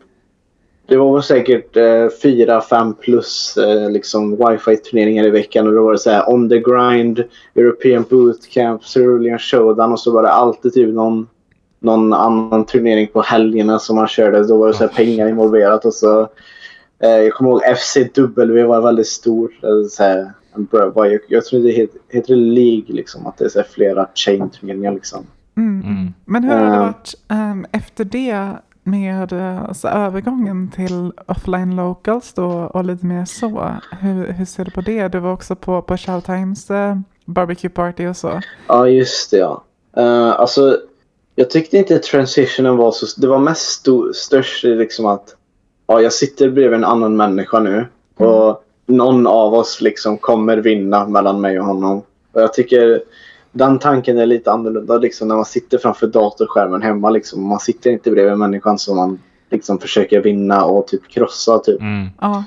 det 0.87 0.97
var 0.97 1.13
väl 1.13 1.23
säkert 1.23 1.77
eh, 1.77 2.07
fyra, 2.21 2.61
fem 2.61 2.93
plus 2.93 3.57
eh, 3.57 3.91
liksom 3.91 4.35
wifi-turneringar 4.35 5.25
i 5.27 5.29
veckan 5.29 5.67
och 5.67 5.73
då 5.73 5.83
var 5.83 5.91
det 5.91 5.99
så 5.99 6.09
här 6.09 6.29
on 6.29 6.49
the 6.49 6.59
grind, 6.59 7.23
European 7.55 8.05
Bootcamp, 8.09 8.83
Cerulean 8.83 9.39
Showdown 9.39 9.91
och 9.91 9.99
så 9.99 10.11
var 10.11 10.23
det 10.23 10.31
alltid 10.31 10.73
typ 10.73 10.93
någon, 10.93 11.27
någon 11.85 12.13
annan 12.13 12.65
turnering 12.65 13.07
på 13.07 13.21
helgerna 13.21 13.79
som 13.79 13.95
man 13.95 14.07
körde. 14.07 14.47
Då 14.47 14.57
var 14.57 14.67
det 14.67 14.73
så 14.73 14.83
här 14.83 14.87
pengar 14.87 15.27
involverat 15.29 15.85
och 15.85 15.93
så 15.93 16.21
eh, 17.03 17.09
jag 17.09 17.33
kommer 17.33 17.49
ihåg 17.49 17.61
FCW 17.63 18.63
var 18.63 18.81
väldigt 18.81 19.07
stort. 19.07 19.51
Så 19.91 20.03
här, 20.03 20.33
jag, 20.93 21.19
jag 21.27 21.45
tror 21.45 21.59
det 21.59 21.71
heter, 21.71 21.99
heter 22.09 22.35
det 22.35 22.41
League 22.41 22.95
liksom, 22.95 23.27
att 23.27 23.37
det 23.37 23.45
är 23.45 23.49
så 23.49 23.59
här 23.59 23.67
flera 23.71 24.07
chain-turneringar 24.15 24.93
liksom. 24.93 25.25
Mm. 25.57 25.81
Mm. 25.85 26.13
Men 26.25 26.43
hur 26.43 26.53
har 26.53 26.65
det 26.65 26.75
Eh. 26.75 26.79
varit 26.79 27.13
ehm, 27.27 27.65
efter 27.71 28.05
det 28.05 28.49
med 28.83 29.33
alltså, 29.67 29.87
övergången 29.87 30.71
till 30.75 31.11
offline 31.27 31.75
locals 31.75 32.33
då 32.33 32.45
och 32.45 32.85
lite 32.85 33.05
mer 33.05 33.25
så? 33.25 33.71
Hur, 33.99 34.31
hur 34.31 34.45
ser 34.45 34.65
du 34.65 34.71
på 34.71 34.81
det? 34.81 35.07
Du 35.07 35.19
var 35.19 35.33
också 35.33 35.55
på, 35.55 35.81
på 35.81 35.97
Showtimes 35.97 36.71
eh, 36.71 36.95
barbecue 37.25 37.69
party 37.69 38.07
och 38.07 38.17
så. 38.17 38.41
Ja, 38.67 38.87
just 38.87 39.31
det 39.31 39.37
ja. 39.37 39.63
Uh, 39.97 40.39
alltså, 40.39 40.77
jag 41.35 41.49
tyckte 41.49 41.77
inte 41.77 41.99
transitionen 41.99 42.77
var 42.77 42.91
så... 42.91 43.21
Det 43.21 43.27
var 43.27 43.39
mest 43.39 43.61
sto, 43.71 44.13
störst 44.13 44.65
i 44.65 44.75
liksom 44.75 45.05
att 45.05 45.35
ja, 45.87 46.01
jag 46.01 46.13
sitter 46.13 46.49
bredvid 46.49 46.77
en 46.77 46.83
annan 46.83 47.17
människa 47.17 47.59
nu 47.59 47.85
och 48.17 48.63
någon 48.85 49.27
av 49.27 49.53
oss 49.53 49.81
liksom 49.81 50.17
kommer 50.17 50.57
vinna 50.57 51.07
mellan 51.07 51.41
mig 51.41 51.59
och 51.59 51.65
honom. 51.65 52.01
Och 52.31 52.41
jag 52.41 52.53
tycker 52.53 53.03
den 53.51 53.79
tanken 53.79 54.17
är 54.17 54.25
lite 54.25 54.51
annorlunda 54.51 54.97
liksom 54.97 55.27
när 55.27 55.35
man 55.35 55.45
sitter 55.45 55.77
framför 55.77 56.07
datorskärmen 56.07 56.81
hemma. 56.81 57.09
Liksom. 57.09 57.47
Man 57.47 57.59
sitter 57.59 57.89
inte 57.91 58.11
bredvid 58.11 58.37
människan 58.37 58.79
som 58.79 58.95
man 58.97 59.19
liksom 59.49 59.79
försöker 59.79 60.21
vinna 60.21 60.65
och 60.65 60.87
typ 60.87 61.07
krossa. 61.07 61.59
Typ. 61.59 61.81
Mm. 61.81 62.07
Ja, 62.21 62.43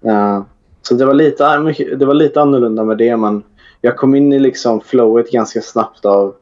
Ja. 0.00 0.44
så 0.82 0.94
det 0.94 1.04
var, 1.04 1.14
lite, 1.14 1.60
mycket- 1.60 1.98
det 1.98 2.06
var 2.06 2.14
lite 2.14 2.40
annorlunda 2.40 2.84
med 2.84 2.98
det 2.98 3.16
men 3.16 3.42
jag 3.80 3.96
kom 3.96 4.14
in 4.14 4.32
i 4.32 4.38
liksom 4.38 4.80
flowet 4.80 5.30
ganska 5.30 5.60
snabbt 5.60 6.04
av 6.04 6.34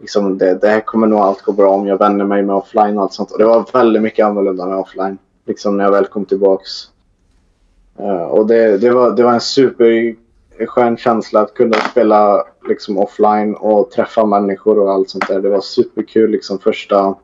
liksom 0.00 0.38
det, 0.38 0.54
det 0.54 0.68
här 0.68 0.80
kommer 0.80 1.06
nog 1.06 1.20
allt 1.20 1.42
gå 1.42 1.52
bra 1.52 1.70
om 1.70 1.86
jag 1.86 1.98
vänjer 1.98 2.26
mig 2.26 2.42
med 2.42 2.56
offline 2.56 2.96
och 2.96 3.02
allt 3.02 3.12
sånt. 3.12 3.30
Och 3.30 3.38
det 3.38 3.44
var 3.44 3.66
väldigt 3.72 4.02
mycket 4.02 4.26
annorlunda 4.26 4.66
med 4.66 4.78
offline. 4.78 5.18
Liksom 5.46 5.76
när 5.76 5.84
jag 5.84 5.92
väl 5.92 6.06
kom 6.06 6.24
tillbaks. 6.24 6.70
Ja, 7.96 8.26
och 8.26 8.46
det, 8.46 8.78
det, 8.78 8.90
var, 8.90 9.10
det 9.10 9.22
var 9.22 9.32
en 9.32 9.40
superskön 9.40 10.96
känsla 10.96 11.40
att 11.40 11.54
kunna 11.54 11.76
spela 11.76 12.44
liksom 12.68 12.98
offline 12.98 13.54
och 13.54 13.90
träffa 13.90 14.26
människor 14.26 14.78
och 14.78 14.92
allt 14.92 15.10
sånt 15.10 15.28
där. 15.28 15.40
Det 15.40 15.48
var 15.48 15.60
superkul 15.60 16.30
liksom 16.30 16.58
första 16.58 17.14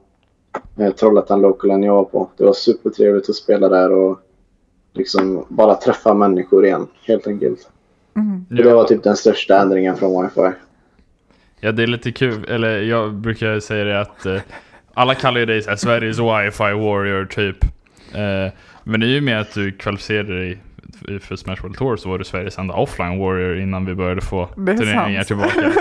eh, 0.79 0.93
Trollhättan 0.93 1.41
Localen 1.41 1.83
jag 1.83 1.95
var 1.95 2.05
på. 2.05 2.29
Det 2.37 2.45
var 2.45 2.53
supertrevligt 2.53 3.31
att 3.31 3.37
spela 3.37 3.69
där 3.69 3.93
och 3.93 4.21
liksom 4.93 5.45
bara 5.49 5.75
träffa 5.75 6.15
människor 6.15 6.67
igen 6.67 6.87
helt 7.03 7.27
enkelt. 7.27 7.69
mm. 8.17 8.45
Det 8.65 8.75
var 8.75 8.85
typ 8.85 9.03
den 9.03 9.17
största 9.17 9.59
ändringen 9.61 9.97
från 9.97 10.23
wifi. 10.23 10.53
Ja, 11.61 11.73
det 11.73 11.83
är 11.83 11.87
lite 11.87 12.13
kul. 12.13 12.45
Eller 12.49 12.83
jag 12.83 13.15
brukar 13.15 13.61
säga 13.61 13.85
det 13.85 14.01
att 14.01 14.27
eh, 14.27 14.41
alla 14.95 15.15
kallar 15.15 15.41
ju 15.41 15.47
dig 15.47 15.63
så 15.63 15.71
här, 15.71 15.77
Sveriges 15.77 16.19
wifi 16.19 16.73
warrior 16.73 17.25
typ. 17.27 17.65
Eh, 18.15 18.53
men 18.85 19.03
är 19.03 19.07
ju 19.07 19.21
med 19.21 19.41
att 19.41 19.55
du 19.55 19.73
kvalificerade 19.73 20.39
dig 20.39 20.59
för 21.21 21.37
Smash 21.37 21.57
World 21.63 21.77
Tour 21.77 21.97
så 21.97 22.09
var 22.09 22.19
du 22.19 22.25
Sveriges 22.25 22.59
enda 22.59 22.75
offline 22.75 23.19
warrior 23.19 23.59
innan 23.59 23.87
vi 23.87 23.95
började 23.95 24.21
få 24.21 24.47
turneringar 24.47 25.23
sant. 25.23 25.27
tillbaka. 25.27 25.73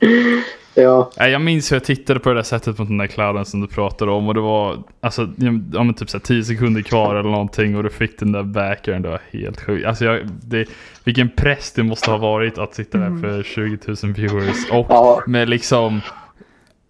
ja, 0.82 1.10
jag 1.28 1.40
minns 1.40 1.72
hur 1.72 1.76
jag 1.76 1.84
tittade 1.84 2.20
på 2.20 2.28
det 2.28 2.34
där 2.34 2.42
sättet 2.42 2.78
mot 2.78 2.88
den 2.88 2.98
där 2.98 3.06
clouden 3.06 3.44
som 3.44 3.60
du 3.60 3.66
pratade 3.66 4.10
om 4.12 4.28
och 4.28 4.34
det 4.34 4.40
var 4.40 4.82
alltså, 5.00 5.28
ja, 5.72 5.82
men 5.82 5.94
typ 5.94 6.10
så 6.10 6.18
här 6.18 6.24
10 6.24 6.44
sekunder 6.44 6.82
kvar 6.82 7.14
eller 7.14 7.30
någonting 7.30 7.76
och 7.76 7.82
du 7.82 7.90
fick 7.90 8.18
den 8.18 8.32
där 8.32 8.42
backern. 8.42 9.02
Det 9.02 9.08
var 9.08 9.20
helt 9.30 9.60
sjukt. 9.60 9.86
Alltså 9.86 10.04
jag, 10.04 10.20
det, 10.42 10.68
vilken 11.04 11.30
press 11.30 11.72
det 11.72 11.82
måste 11.82 12.10
ha 12.10 12.18
varit 12.18 12.58
att 12.58 12.74
sitta 12.74 12.98
där 12.98 13.06
Mm. 13.06 13.20
för 13.22 13.42
20 13.42 13.78
000 14.02 14.12
viewers 14.12 14.70
och 14.70 14.86
ja, 14.88 15.22
med 15.26 15.48
liksom 15.48 16.00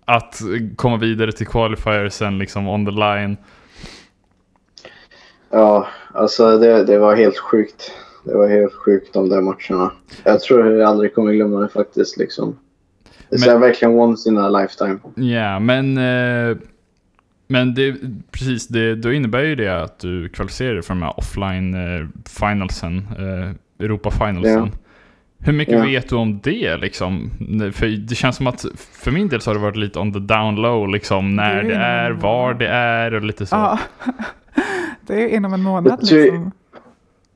att 0.05 0.41
komma 0.76 0.97
vidare 0.97 1.32
till 1.32 1.47
qualifier 1.47 2.09
sen 2.09 2.39
liksom 2.39 2.68
on 2.68 2.84
the 2.86 2.93
line. 2.93 3.36
ja, 5.51 5.86
alltså 6.14 6.59
det, 6.59 6.84
det 6.84 6.99
var 6.99 7.16
helt 7.16 7.39
sjukt. 7.39 7.93
Det 8.24 8.34
var 8.34 8.49
helt 8.49 8.72
sjukt 8.74 9.12
de 9.12 9.28
där 9.28 9.41
matcherna. 9.41 9.93
Jag 10.24 10.41
tror 10.41 10.66
jag 10.66 10.89
aldrig 10.89 11.14
kommer 11.14 11.32
glömma 11.32 11.61
det 11.61 11.68
faktiskt. 11.68 12.16
Liksom. 12.16 12.59
Det 13.31 13.47
är 13.51 13.59
verkligen 13.59 13.95
once 13.95 14.29
in 14.29 14.39
a 14.39 14.49
lifetime. 14.49 14.99
Ja, 15.14 15.59
men 15.59 15.99
eh, 15.99 16.57
men 17.51 17.74
det, 17.74 17.97
precis, 18.31 18.68
det, 18.68 18.95
då 18.95 19.12
innebär 19.12 19.43
ju 19.45 19.55
det 19.55 19.83
att 19.83 19.99
du 19.99 20.29
kvalificerar 20.29 20.74
dig 20.74 20.83
för 20.83 20.95
de 20.95 21.03
här 21.03 21.18
offline 21.18 21.74
eh, 21.74 22.07
finalsen, 22.39 23.09
eh, 23.18 23.85
Europa 23.85 24.11
finalsen. 24.11 24.70
Hur 25.41 25.53
mycket 25.53 25.74
Ja. 25.74 25.83
vet 25.85 26.09
du 26.09 26.16
om 26.16 26.41
det 26.43 26.76
liksom? 26.76 27.31
För 27.72 27.87
det 28.09 28.14
känns 28.14 28.37
som 28.37 28.47
att 28.47 28.64
för 29.03 29.11
min 29.11 29.29
del 29.29 29.41
så 29.41 29.51
har 29.51 29.55
det 29.55 29.61
varit 29.61 29.76
lite 29.76 29.99
on 29.99 30.12
the 30.12 30.18
down 30.18 30.57
low 30.57 30.89
liksom 30.89 31.37
när 31.37 31.55
Det 31.55 31.61
är 31.61 31.64
det 31.68 31.74
är, 31.74 32.07
inom- 32.11 32.20
var 32.20 32.55
det 32.55 32.68
är 32.68 33.14
och 33.14 33.22
lite 33.24 33.47
så. 33.47 33.57
ja. 33.57 33.79
Det 35.07 35.22
är 35.24 35.29
inom 35.29 35.55
en 35.55 35.62
månad 35.62 35.99
liksom. 36.01 36.51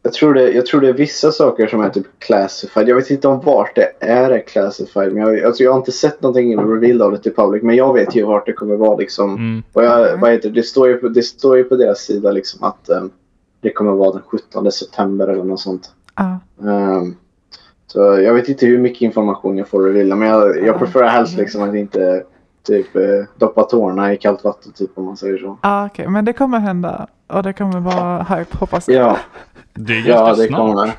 Jag 0.05 0.13
tror, 0.13 0.35
det, 0.35 0.51
jag 0.51 0.67
tror 0.67 0.81
det 0.81 0.89
är 0.89 0.93
vissa 0.93 1.33
saker 1.33 1.67
som 1.67 1.81
är 1.81 1.91
typ 1.91 2.07
classified. 2.19 2.89
Jag 2.89 2.97
vet 2.97 3.11
inte 3.11 3.29
om 3.29 3.41
vart 3.41 3.77
det 3.77 3.93
är, 4.01 4.47
classified. 4.47 5.13
Men 5.13 5.23
jag, 5.23 5.45
alltså 5.45 5.63
jag 5.63 5.73
har 5.73 5.79
inte 5.79 5.93
sett 5.93 6.23
någonting 6.23 6.59
revealed 6.59 7.03
av 7.03 7.13
det 7.13 7.19
till 7.19 7.35
public. 7.35 7.63
Men 7.63 7.77
jag 7.77 7.95
vet 7.95 8.15
ju 8.15 8.25
vart 8.25 8.47
det 8.47 8.53
kommer 8.53 8.77
vara 8.77 8.97
liksom. 8.97 9.31
Mm. 9.31 9.63
Och 9.73 9.85
jag, 9.85 10.17
vad 10.17 10.31
heter, 10.31 10.51
det? 10.51 10.63
står 10.63 10.89
ju 10.89 10.97
på, 10.97 11.09
det 11.09 11.23
står 11.23 11.57
ju 11.57 11.65
på 11.65 11.77
deras 11.77 11.99
sida 11.99 12.33
liksom 12.33 12.63
att 12.63 12.89
um, 12.89 13.11
det 13.61 13.71
kommer 13.71 13.93
vara 13.93 14.13
den 14.13 14.23
17 14.23 14.73
september 14.73 15.29
eller 15.29 15.45
något 15.45 15.61
sånt. 15.61 15.91
Ja. 16.17 16.39
Um, 16.59 17.17
så 17.87 17.99
jag 17.99 18.35
vet 18.35 18.49
inte 18.49 18.67
hur 18.67 18.79
mycket 18.79 19.03
information 19.03 19.59
jag 19.59 19.69
får 19.69 19.83
reveala. 19.83 20.17
Men 20.17 20.29
jag, 20.29 20.67
jag 20.67 20.79
prefererar 20.79 21.09
helst 21.09 21.37
liksom 21.37 21.63
att 21.63 21.75
inte 21.75 22.23
typ 22.67 22.97
eh, 22.97 23.03
doppa 23.37 23.63
tårna 23.63 24.13
i 24.13 24.17
kallt 24.17 24.45
vatten 24.45 24.73
typ 24.73 24.91
om 24.95 25.05
man 25.05 25.17
säger 25.17 25.39
så. 25.39 25.59
Ja, 25.63 25.87
okej, 25.87 26.09
men 26.09 26.25
det 26.25 26.33
kommer 26.33 26.59
hända. 26.59 27.07
Och 27.27 27.43
det 27.43 27.53
kommer 27.53 27.81
vara 27.81 28.23
hype 28.23 28.57
hoppas 28.57 28.89
jag. 28.89 28.97
Ja, 28.97 29.19
Det 29.75 29.93
är 29.93 29.97
ganska 29.97 30.11
ja 30.13 30.35
det 30.35 30.47
snart. 30.49 30.59
kommer. 30.61 30.93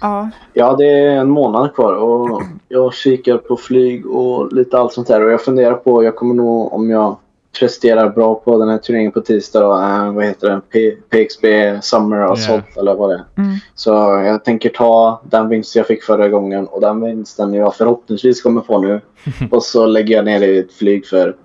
Ja, 0.00 0.30
Ja, 0.52 0.74
det 0.78 0.86
är 0.86 1.10
en 1.16 1.30
månad 1.30 1.74
kvar 1.74 1.92
och 1.92 2.42
jag 2.68 2.94
kikar 2.94 3.36
på 3.38 3.56
flyg 3.56 4.06
och 4.06 4.52
lite 4.52 4.78
allt 4.78 4.92
sånt 4.92 5.08
där. 5.08 5.24
Och 5.24 5.32
jag 5.32 5.40
funderar 5.44 5.74
på, 5.74 6.04
jag 6.04 6.16
kommer 6.16 6.34
nog 6.34 6.72
om 6.72 6.90
jag 6.90 7.16
presterar 7.58 8.08
bra 8.08 8.34
på 8.34 8.58
den 8.58 8.68
här 8.68 8.78
turneringen 8.78 9.12
på 9.12 9.20
tisdag 9.20 9.60
då, 9.60 9.72
eh, 9.74 10.12
vad 10.12 10.24
heter 10.24 10.48
den? 10.50 10.60
P- 10.60 10.96
PXB 11.10 11.44
Summer 11.82 12.32
Assault 12.32 12.76
eller 12.76 12.94
vad 12.94 13.10
det 13.10 13.14
är. 13.14 13.42
mm. 13.42 13.56
Så 13.74 13.90
jag 14.26 14.44
tänker 14.44 14.68
ta 14.68 15.20
den 15.24 15.48
vinst 15.48 15.76
jag 15.76 15.86
fick 15.86 16.02
förra 16.02 16.28
gången 16.28 16.66
och 16.66 16.80
den 16.80 17.00
vinsten 17.00 17.54
jag 17.54 17.74
förhoppningsvis 17.76 18.42
kommer 18.42 18.60
få 18.60 18.78
nu. 18.78 19.00
och 19.50 19.62
så 19.62 19.86
lägger 19.86 20.16
jag 20.16 20.24
ner 20.24 20.40
det 20.40 20.46
i 20.46 20.58
ett 20.58 20.72
flyg 20.72 21.06
för 21.06 21.36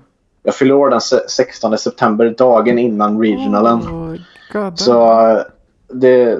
jag 0.44 0.56
fyller 0.56 0.74
år 0.76 0.90
den 0.90 1.02
se- 1.02 1.30
16 1.30 1.78
september, 1.78 2.36
dagen 2.38 2.80
innan 2.80 3.22
regionalen. 3.22 3.80
Oh, 3.80 4.16
God. 4.54 4.80
Så 4.80 5.02
eh, 5.30 5.38
det... 5.94 6.40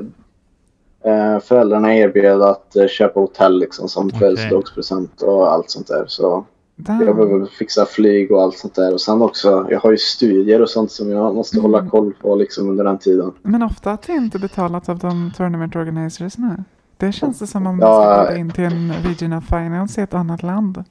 Eh, 1.08 1.40
föräldrarna 1.40 1.96
erbjöd 1.96 2.42
att 2.42 2.76
eh, 2.76 2.88
köpa 2.88 3.20
hotell 3.20 3.60
liksom, 3.60 3.88
som 3.90 4.08
Okej. 4.08 4.20
födelsedagspresent 4.20 5.22
och 5.22 5.52
allt 5.54 5.70
sånt 5.70 5.88
där. 5.88 6.06
Så 6.08 6.46
jag 6.76 6.86
Damn. 6.86 7.00
behöver 7.00 7.46
fixa 7.46 7.86
flyg 7.86 8.32
och 8.32 8.42
allt 8.42 8.58
sånt 8.58 8.76
där. 8.76 8.94
Och 8.94 9.02
sen 9.02 9.22
också, 9.22 9.68
jag 9.70 9.80
har 9.80 9.92
ju 9.92 9.98
studier 9.98 10.62
och 10.62 10.70
sånt 10.70 10.92
som 10.92 11.12
jag 11.12 11.36
måste 11.36 11.58
Mm. 11.58 11.72
hålla 11.72 11.90
koll 11.90 12.14
på 12.22 12.36
liksom, 12.36 12.70
under 12.70 12.84
den 12.84 12.98
tiden. 12.98 13.32
Men 13.42 13.64
ofta 13.64 13.92
att 13.92 14.02
det 14.08 14.14
inte 14.14 14.40
betalat 14.40 14.90
av 14.90 14.98
de 15.00 15.32
tournament 15.38 15.76
organizers 15.76 16.38
nu. 16.38 16.64
Det 16.98 17.12
känns 17.12 17.40
det 17.40 17.48
som 17.48 17.68
om 17.68 17.80
Ja, 17.80 17.88
man 17.88 18.04
ska 18.16 18.24
eh. 18.28 18.34
gå 18.34 18.40
in 18.40 18.52
till 18.52 18.64
en 18.64 18.94
regional 19.04 19.42
finance 19.42 20.02
i 20.02 20.04
ett 20.04 20.14
annat 20.14 20.44
land. 20.44 20.84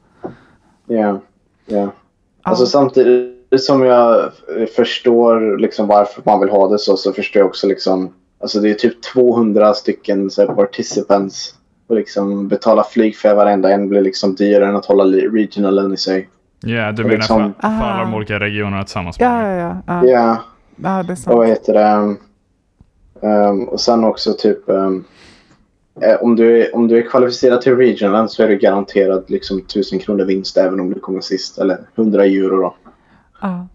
Ja, 0.86 0.98
ja. 0.98 1.20
Ja. 1.66 2.50
Alltså 2.50 2.66
samtidigt 2.66 3.36
som 3.60 3.82
jag 3.82 4.18
eh, 4.24 4.66
förstår 4.76 5.58
liksom 5.58 5.86
varför 5.86 6.22
man 6.24 6.40
vill 6.40 6.48
ha 6.50 6.68
det 6.68 6.78
så, 6.78 6.96
så 6.96 7.12
förstår 7.12 7.40
jag 7.40 7.46
också 7.46 7.66
liksom 7.66 8.12
Alltså 8.40 8.60
det 8.60 8.70
är 8.70 8.74
typ 8.74 9.02
200 9.02 9.74
stycken 9.74 10.30
så 10.30 10.46
här, 10.46 10.54
participants 10.54 11.54
och 11.86 11.96
liksom 11.96 12.48
betala 12.48 12.84
flyg 12.84 13.16
för 13.16 13.34
varenda 13.34 13.70
en 13.72 13.88
blir 13.88 14.00
liksom 14.00 14.34
dyrare 14.34 14.68
än 14.68 14.76
att 14.76 14.86
hålla 14.86 15.04
regionalen 15.04 15.94
i 15.94 15.96
sig. 15.96 16.28
Ja, 16.60 16.92
du 16.92 17.02
Och 17.02 17.08
menar 17.08 17.18
liksom- 17.18 17.54
för, 17.54 17.60
för 17.60 17.68
alla 17.68 18.02
de 18.04 18.12
Ah. 18.14 18.16
olika 18.16 18.40
regionerna 18.40 18.82
tillsammans? 18.84 19.16
Ja, 19.18 19.48
ja, 19.52 19.76
ja. 19.86 20.02
Ja, 20.06 20.38
det 20.76 20.88
är 20.88 21.10
och 21.12 21.18
sant. 21.18 21.36
vad 21.36 21.46
heter 21.48 21.74
det? 21.74 22.16
Ehm, 23.28 23.64
och 23.68 23.80
sen 23.80 24.04
också 24.04 24.32
typ 24.32 24.68
eh, 24.68 24.90
om, 26.20 26.36
du 26.36 26.62
är, 26.62 26.74
om 26.76 26.88
du 26.88 26.98
är 26.98 27.02
kvalificerad 27.10 27.60
till 27.60 27.76
regionalen 27.76 28.28
så 28.28 28.42
är 28.42 28.48
du 28.48 28.56
garanterad 28.58 29.24
liksom 29.28 29.58
1000 29.58 29.98
kronor 29.98 30.24
vinst 30.24 30.56
även 30.56 30.80
om 30.80 30.94
du 30.94 31.00
kommer 31.00 31.20
sist. 31.20 31.58
Eller 31.58 31.78
100 31.94 32.24
euro 32.24 32.56
då. 32.56 32.74
Ja. 33.42 33.66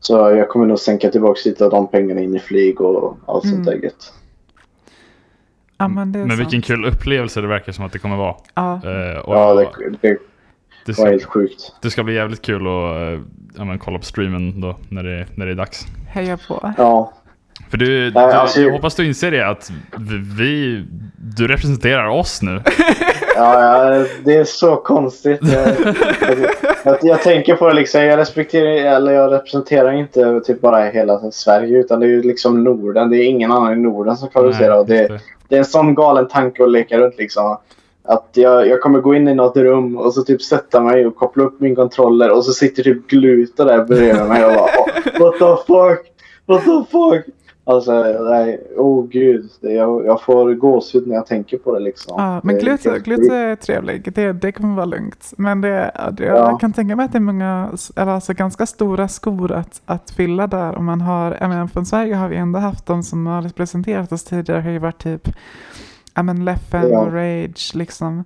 Så 0.00 0.14
jag 0.14 0.48
kommer 0.48 0.66
nog 0.66 0.78
sänka 0.78 1.10
tillbaka 1.10 1.40
lite 1.44 1.64
av 1.64 1.70
de 1.70 1.88
pengarna 1.88 2.20
in 2.20 2.36
i 2.36 2.38
flyg 2.38 2.80
och 2.80 3.18
allt 3.26 3.48
sånt 3.48 3.64
där 3.64 3.72
Mm. 3.72 3.84
gött. 3.84 4.12
ja, 5.78 5.88
men 5.88 6.12
det 6.12 6.18
är 6.18 6.20
Men 6.20 6.30
sant. 6.30 6.40
vilken 6.40 6.62
kul 6.62 6.84
upplevelse 6.84 7.40
det 7.40 7.46
verkar 7.46 7.72
som 7.72 7.84
att 7.84 7.92
det 7.92 7.98
kommer 7.98 8.16
vara. 8.16 8.34
Ja. 8.54 8.74
Och 9.24 9.34
Ja, 9.34 9.54
det, 9.54 9.68
det 10.00 10.18
det, 10.86 10.98
var 10.98 11.04
ska, 11.04 11.04
helt 11.10 11.24
sjukt. 11.24 11.72
det 11.82 11.90
ska 11.90 12.02
bli 12.04 12.14
jävligt 12.14 12.42
kul 12.42 12.60
att 12.66 12.96
eh, 12.96 13.20
ja, 13.56 13.64
men, 13.64 13.78
kolla 13.78 13.98
på 13.98 14.04
streamen 14.04 14.60
då 14.60 14.76
när 14.88 15.02
det, 15.02 15.26
när 15.34 15.46
det 15.46 15.52
är 15.52 15.56
dags. 15.56 15.86
Heja 16.08 16.38
på. 16.48 16.72
Ja, 16.76 17.12
För 17.70 17.76
du, 17.78 18.10
du 18.10 18.18
alltså- 18.18 18.60
jag 18.60 18.72
hoppas 18.72 18.94
du 18.94 19.06
inser 19.06 19.30
det 19.30 19.48
att 19.48 19.70
vi, 20.38 20.84
du 21.16 21.48
representerar 21.48 22.08
oss 22.08 22.42
nu. 22.42 22.60
ja, 23.36 24.04
det 24.24 24.34
är 24.34 24.44
så 24.44 24.76
konstigt. 24.76 25.38
Jag, 25.42 25.94
jag, 26.84 26.98
jag 27.02 27.22
tänker 27.22 27.54
på 27.56 27.68
det 27.68 27.74
liksom. 27.74 28.00
Jag 28.02 28.18
respekterar, 28.18 28.96
eller 28.96 29.12
jag 29.12 29.32
representerar 29.32 29.92
inte 29.92 30.40
typ 30.40 30.60
bara 30.60 30.84
hela 30.84 31.30
Sverige 31.30 31.78
utan 31.78 32.00
det 32.00 32.06
är 32.06 32.10
ju 32.10 32.22
liksom 32.22 32.64
Norden. 32.64 33.10
Det 33.10 33.16
är 33.16 33.24
ingen 33.24 33.52
annan 33.52 33.72
i 33.72 33.76
Norden 33.76 34.16
som 34.16 34.28
Nej, 34.34 34.44
just 34.44 34.58
det, 35.08 35.20
det 35.48 35.54
är 35.54 35.58
en 35.58 35.64
sån 35.64 35.94
galen 35.94 36.28
tanke 36.28 36.62
att 36.64 36.70
leka 36.70 36.98
runt 36.98 37.18
liksom. 37.18 37.56
Att 38.04 38.28
jag, 38.34 38.68
jag 38.68 38.80
kommer 38.80 39.00
gå 39.00 39.14
in 39.14 39.28
i 39.28 39.34
något 39.34 39.56
rum 39.56 39.96
och 39.96 40.14
så 40.14 40.22
typ 40.22 40.42
sätta 40.42 40.80
mig 40.80 41.06
och 41.06 41.16
koppla 41.16 41.44
upp 41.44 41.60
min 41.60 41.76
kontroller 41.76 42.30
och 42.30 42.44
så 42.44 42.52
sitter 42.52 42.82
typ 42.82 43.06
Gluta 43.08 43.64
där 43.64 43.84
bredvid 43.84 44.28
mig 44.28 44.44
och 44.44 44.52
bara 44.52 44.62
"Oh, 44.64 45.20
What 45.20 45.32
the 45.38 45.66
fuck? 45.66 46.06
What 46.46 46.64
the 46.64 46.90
fuck? 46.90 47.34
Alltså 47.68 47.92
nej, 48.30 48.66
oh 48.76 49.06
gud. 49.06 49.50
Det, 49.60 49.72
jag, 49.72 50.06
jag 50.06 50.22
får 50.22 50.54
gåshud 50.54 51.06
när 51.06 51.14
jag 51.14 51.26
tänker 51.26 51.58
på 51.58 51.72
det 51.74 51.80
liksom. 51.80 52.14
Ja, 52.18 52.40
men 52.44 52.54
Det 52.54 52.60
är 52.60 52.64
glute, 52.64 52.90
helt 52.90 53.04
glute 53.04 53.34
är 53.36 53.56
trevlig. 53.56 54.12
Det, 54.14 54.32
det 54.32 54.52
kommer 54.52 54.74
vara 54.74 54.84
lugnt. 54.86 55.32
Men 55.38 55.60
det, 55.60 55.90
det, 56.12 56.24
Ja. 56.24 56.34
jag 56.36 56.60
kan 56.60 56.72
tänka 56.72 56.96
mig 56.96 57.04
att 57.04 57.12
det 57.12 57.18
är 57.18 57.20
många, 57.20 57.70
eller 57.96 58.12
alltså 58.12 58.32
ganska 58.32 58.66
stora 58.66 59.08
skor 59.08 59.52
att, 59.52 59.82
att 59.86 60.10
fylla 60.10 60.46
där. 60.46 60.76
Om 60.78 60.84
man 60.84 61.00
har, 61.00 61.36
jag 61.40 61.48
menar, 61.48 61.66
från 61.66 61.86
Sverige 61.86 62.14
har 62.14 62.28
vi 62.28 62.36
ändå 62.36 62.58
haft 62.58 62.86
de 62.86 63.02
som 63.02 63.26
har 63.26 63.42
representerat 63.42 64.12
oss 64.12 64.24
tidigare 64.24 64.60
har 64.60 64.70
ju 64.70 64.78
varit 64.78 64.98
typ 65.02 65.28
ja, 66.14 66.22
men 66.22 66.44
Leffen 66.44 66.90
Ja. 66.90 67.00
och 67.00 67.12
Rage 67.12 67.72
liksom. 67.74 68.24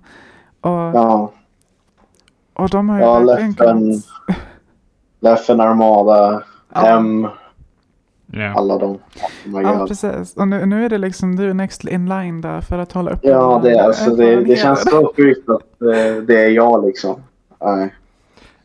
Och, 0.61 0.69
Ja, 0.71 1.31
och 2.53 2.69
de 2.69 2.89
har 2.89 2.97
ju 2.97 3.03
Ja, 3.03 3.19
verkligen 3.19 3.85
Leffen. 3.87 4.01
Leffen 5.19 5.59
Armada, 5.61 6.43
Ja. 6.73 6.87
M, 6.87 7.27
Ja. 8.35 8.53
alla 8.57 8.77
de. 8.77 8.91
Oh 8.91 9.61
Ja, 9.63 9.85
precis. 9.87 10.35
Och 10.35 10.47
nu, 10.47 10.65
nu 10.65 10.85
är 10.85 10.89
det 10.89 10.97
liksom 10.97 11.35
du 11.35 11.49
är 11.49 11.53
next 11.53 11.85
in 11.85 12.05
line 12.09 12.41
där 12.41 12.61
för 12.61 12.77
att 12.79 12.91
hålla 12.91 13.11
upp 13.11 13.19
Ja, 13.21 13.59
det, 13.63 13.71
är- 13.71 13.83
alltså, 13.83 14.15
det, 14.15 14.43
det 14.43 14.55
känns 14.55 14.81
så 14.89 15.13
sjukt 15.17 15.49
att 15.49 15.81
eh, 15.81 16.15
det 16.27 16.43
är 16.45 16.49
jag 16.49 16.85
liksom. 16.85 17.21
Nej. 17.61 17.93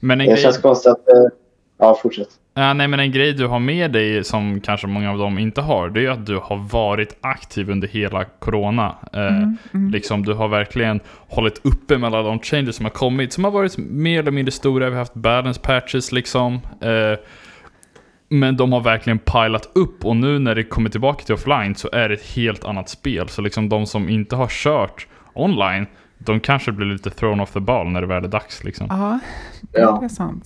Men 0.01 0.21
en 0.21 0.27
Det 0.27 0.33
grej, 0.33 0.43
känns 0.43 0.59
konstigt 0.59 0.93
att... 0.93 1.09
eh, 1.09 1.15
Ja, 1.81 1.99
fortsätt. 2.03 2.29
ja, 2.55 2.73
nej, 2.73 2.89
men 2.89 3.01
en 3.01 3.13
grej 3.13 3.33
du 3.33 3.47
har 3.47 3.59
med 3.59 3.93
dig 3.93 4.25
som 4.25 4.61
kanske 4.61 4.87
många 4.87 5.11
av 5.13 5.19
dem 5.19 5.39
inte 5.39 5.61
har, 5.61 5.89
det 5.89 6.01
är 6.01 6.03
ju 6.03 6.11
att 6.11 6.27
du 6.27 6.37
har 6.43 6.57
varit 6.73 7.17
aktiv 7.21 7.71
under 7.71 7.89
hela 7.89 8.25
corona. 8.25 8.95
Eh, 9.13 9.21
Mm, 9.27 9.57
mm. 9.75 9.91
Liksom, 9.91 10.25
du 10.25 10.35
har 10.35 10.49
verkligen 10.49 11.01
hållit 11.29 11.61
uppe 11.67 11.99
med 11.99 12.07
alla 12.15 12.23
de 12.23 12.39
changes 12.41 12.77
som 12.77 12.85
har 12.85 12.91
kommit, 12.91 13.33
som 13.33 13.45
har 13.45 13.51
varit 13.51 13.79
mer 13.79 14.19
eller 14.21 14.31
mindre 14.31 14.53
stora. 14.53 14.85
Vi 14.87 14.91
har 14.93 14.99
haft 14.99 15.15
balance 15.15 15.61
patches 15.61 16.13
liksom. 16.13 16.61
Men 18.29 18.57
de 18.57 18.73
har 18.73 18.81
verkligen 18.81 19.19
pilat 19.19 19.69
upp 19.75 20.05
och 20.05 20.17
nu 20.17 20.39
när 20.39 20.55
det 20.55 20.65
kommer 20.65 20.91
tillbaka 20.91 21.25
till 21.25 21.35
offline 21.35 21.75
så 21.75 21.89
är 21.93 22.09
det 22.09 22.15
ett 22.15 22.27
helt 22.37 22.65
annat 22.65 22.89
spel. 22.89 23.29
Så 23.29 23.43
liksom 23.43 23.69
de 23.69 23.87
som 23.87 24.09
inte 24.09 24.37
har 24.37 24.47
kört 24.51 25.07
online, 25.35 25.87
de 26.19 26.41
kanske 26.41 26.73
blir 26.73 26.87
lite 26.87 27.11
thrown 27.11 27.41
off 27.41 27.53
the 27.53 27.61
ball 27.61 27.87
när 27.89 28.01
det 28.01 28.07
väl 28.07 28.25
är 28.25 28.29
dags 28.29 28.65
liksom. 28.65 28.87
Ja, 28.91 29.19
Ja. 29.73 29.97
det 30.01 30.07
är 30.07 30.09
sant. 30.09 30.45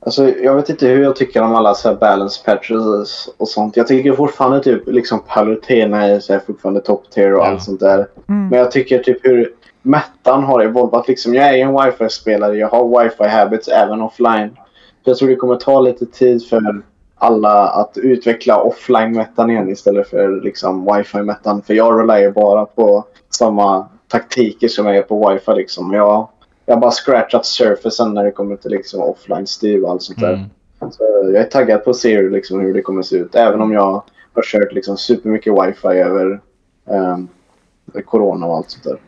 Alltså, 0.00 0.28
jag 0.34 0.54
vet 0.54 0.68
inte 0.68 0.86
hur 0.88 1.02
jag 1.02 1.16
tycker 1.16 1.42
om 1.42 1.54
alla 1.54 1.74
så 1.74 1.88
här 1.88 1.96
balance 1.96 2.42
patches 2.44 3.28
och 3.38 3.48
sånt. 3.48 3.76
Jag 3.76 3.86
tycker 3.86 4.12
fortfarande 4.12 4.62
typ 4.62 4.82
liksom 4.86 5.20
Palutena 5.28 6.04
är 6.06 6.20
så 6.20 6.32
här 6.32 6.40
fortfarande 6.46 6.80
top 6.80 7.10
tier 7.10 7.34
och 7.34 7.40
Ja. 7.40 7.46
allt 7.46 7.62
sånt 7.62 7.80
där. 7.80 8.06
Mm. 8.28 8.48
Men 8.48 8.58
jag 8.58 8.70
tycker 8.70 8.98
typ 8.98 9.18
hur 9.26 9.52
Mettan 9.82 10.44
har 10.44 10.60
evolvat. 10.60 11.08
Liksom, 11.08 11.34
jag 11.34 11.44
är 11.48 11.52
ju 11.54 11.60
en 11.60 11.72
wifi-spelare. 11.84 12.56
Jag 12.56 12.68
har 12.68 13.02
wifi 13.04 13.28
habits 13.28 13.68
även 13.68 14.00
offline. 14.02 14.56
Jag 15.04 15.16
tror 15.16 15.28
det 15.28 15.36
kommer 15.36 15.56
ta 15.56 15.80
lite 15.80 16.06
tid 16.06 16.46
för 16.46 16.82
alla 17.14 17.68
att 17.68 17.98
utveckla 17.98 18.62
offline-mettan 18.62 19.50
igen 19.50 19.68
istället 19.68 20.08
för 20.08 20.40
liksom 20.40 20.84
wifi-mettan. 20.84 21.62
För 21.62 21.74
jag 21.74 22.00
relyar 22.00 22.18
ju 22.18 22.32
bara 22.32 22.66
på 22.66 23.04
samma 23.30 23.88
taktiker 24.08 24.68
som 24.68 24.86
är 24.86 25.02
på 25.02 25.30
wifi. 25.30 25.52
Liksom. 25.52 25.92
Jag, 25.92 26.28
jag 26.66 26.74
har 26.74 26.80
bara 26.80 26.90
scratchat 26.90 27.46
surfacen 27.46 28.14
när 28.14 28.24
det 28.24 28.30
kommer 28.30 28.56
till 28.56 28.70
liksom 28.70 29.00
offline-styr 29.00 29.82
och 29.82 29.90
allt 29.90 30.02
sånt 30.02 30.20
där. 30.20 30.34
Mm. 30.34 30.92
Så 30.92 31.04
jag 31.24 31.34
är 31.34 31.44
taggad 31.44 31.84
på 31.84 31.90
att 31.90 31.96
se 31.96 32.16
hur, 32.16 32.30
liksom, 32.30 32.60
hur 32.60 32.74
det 32.74 32.82
kommer 32.82 33.02
se 33.02 33.16
ut. 33.16 33.34
Även 33.34 33.60
om 33.60 33.72
jag 33.72 34.02
har 34.32 34.42
kört 34.42 34.72
liksom, 34.72 34.96
supermycket 34.96 35.52
wifi 35.52 35.88
över 35.88 36.40
ehm, 36.90 37.28
corona 38.04 38.46
och 38.46 38.56
allt 38.56 38.70
sånt 38.70 38.84
där. 38.84 38.98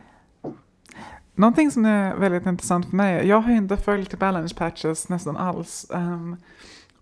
Någonting 1.41 1.71
som 1.71 1.85
är 1.85 2.15
väldigt 2.15 2.45
intressant 2.45 2.89
för 2.89 2.95
mig, 2.95 3.27
jag 3.27 3.41
har 3.41 3.51
ju 3.51 3.57
inte 3.57 3.77
följt 3.77 4.19
balance 4.19 4.55
patches 4.55 5.09
nästan 5.09 5.37
alls. 5.37 5.85
Um, 5.89 6.37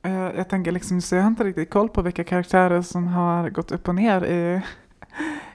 jag, 0.02 0.36
jag 0.36 0.50
tänker 0.50 0.72
liksom, 0.72 1.02
så 1.02 1.16
jag 1.16 1.22
har 1.22 1.28
inte 1.28 1.44
riktigt 1.44 1.70
koll 1.70 1.90
på 1.90 2.02
vilka 2.02 2.24
karaktärer 2.24 2.82
som 2.82 3.08
har 3.08 3.50
gått 3.50 3.72
upp 3.72 3.88
och 3.88 3.96
ner 3.96 4.26
i, 4.26 4.62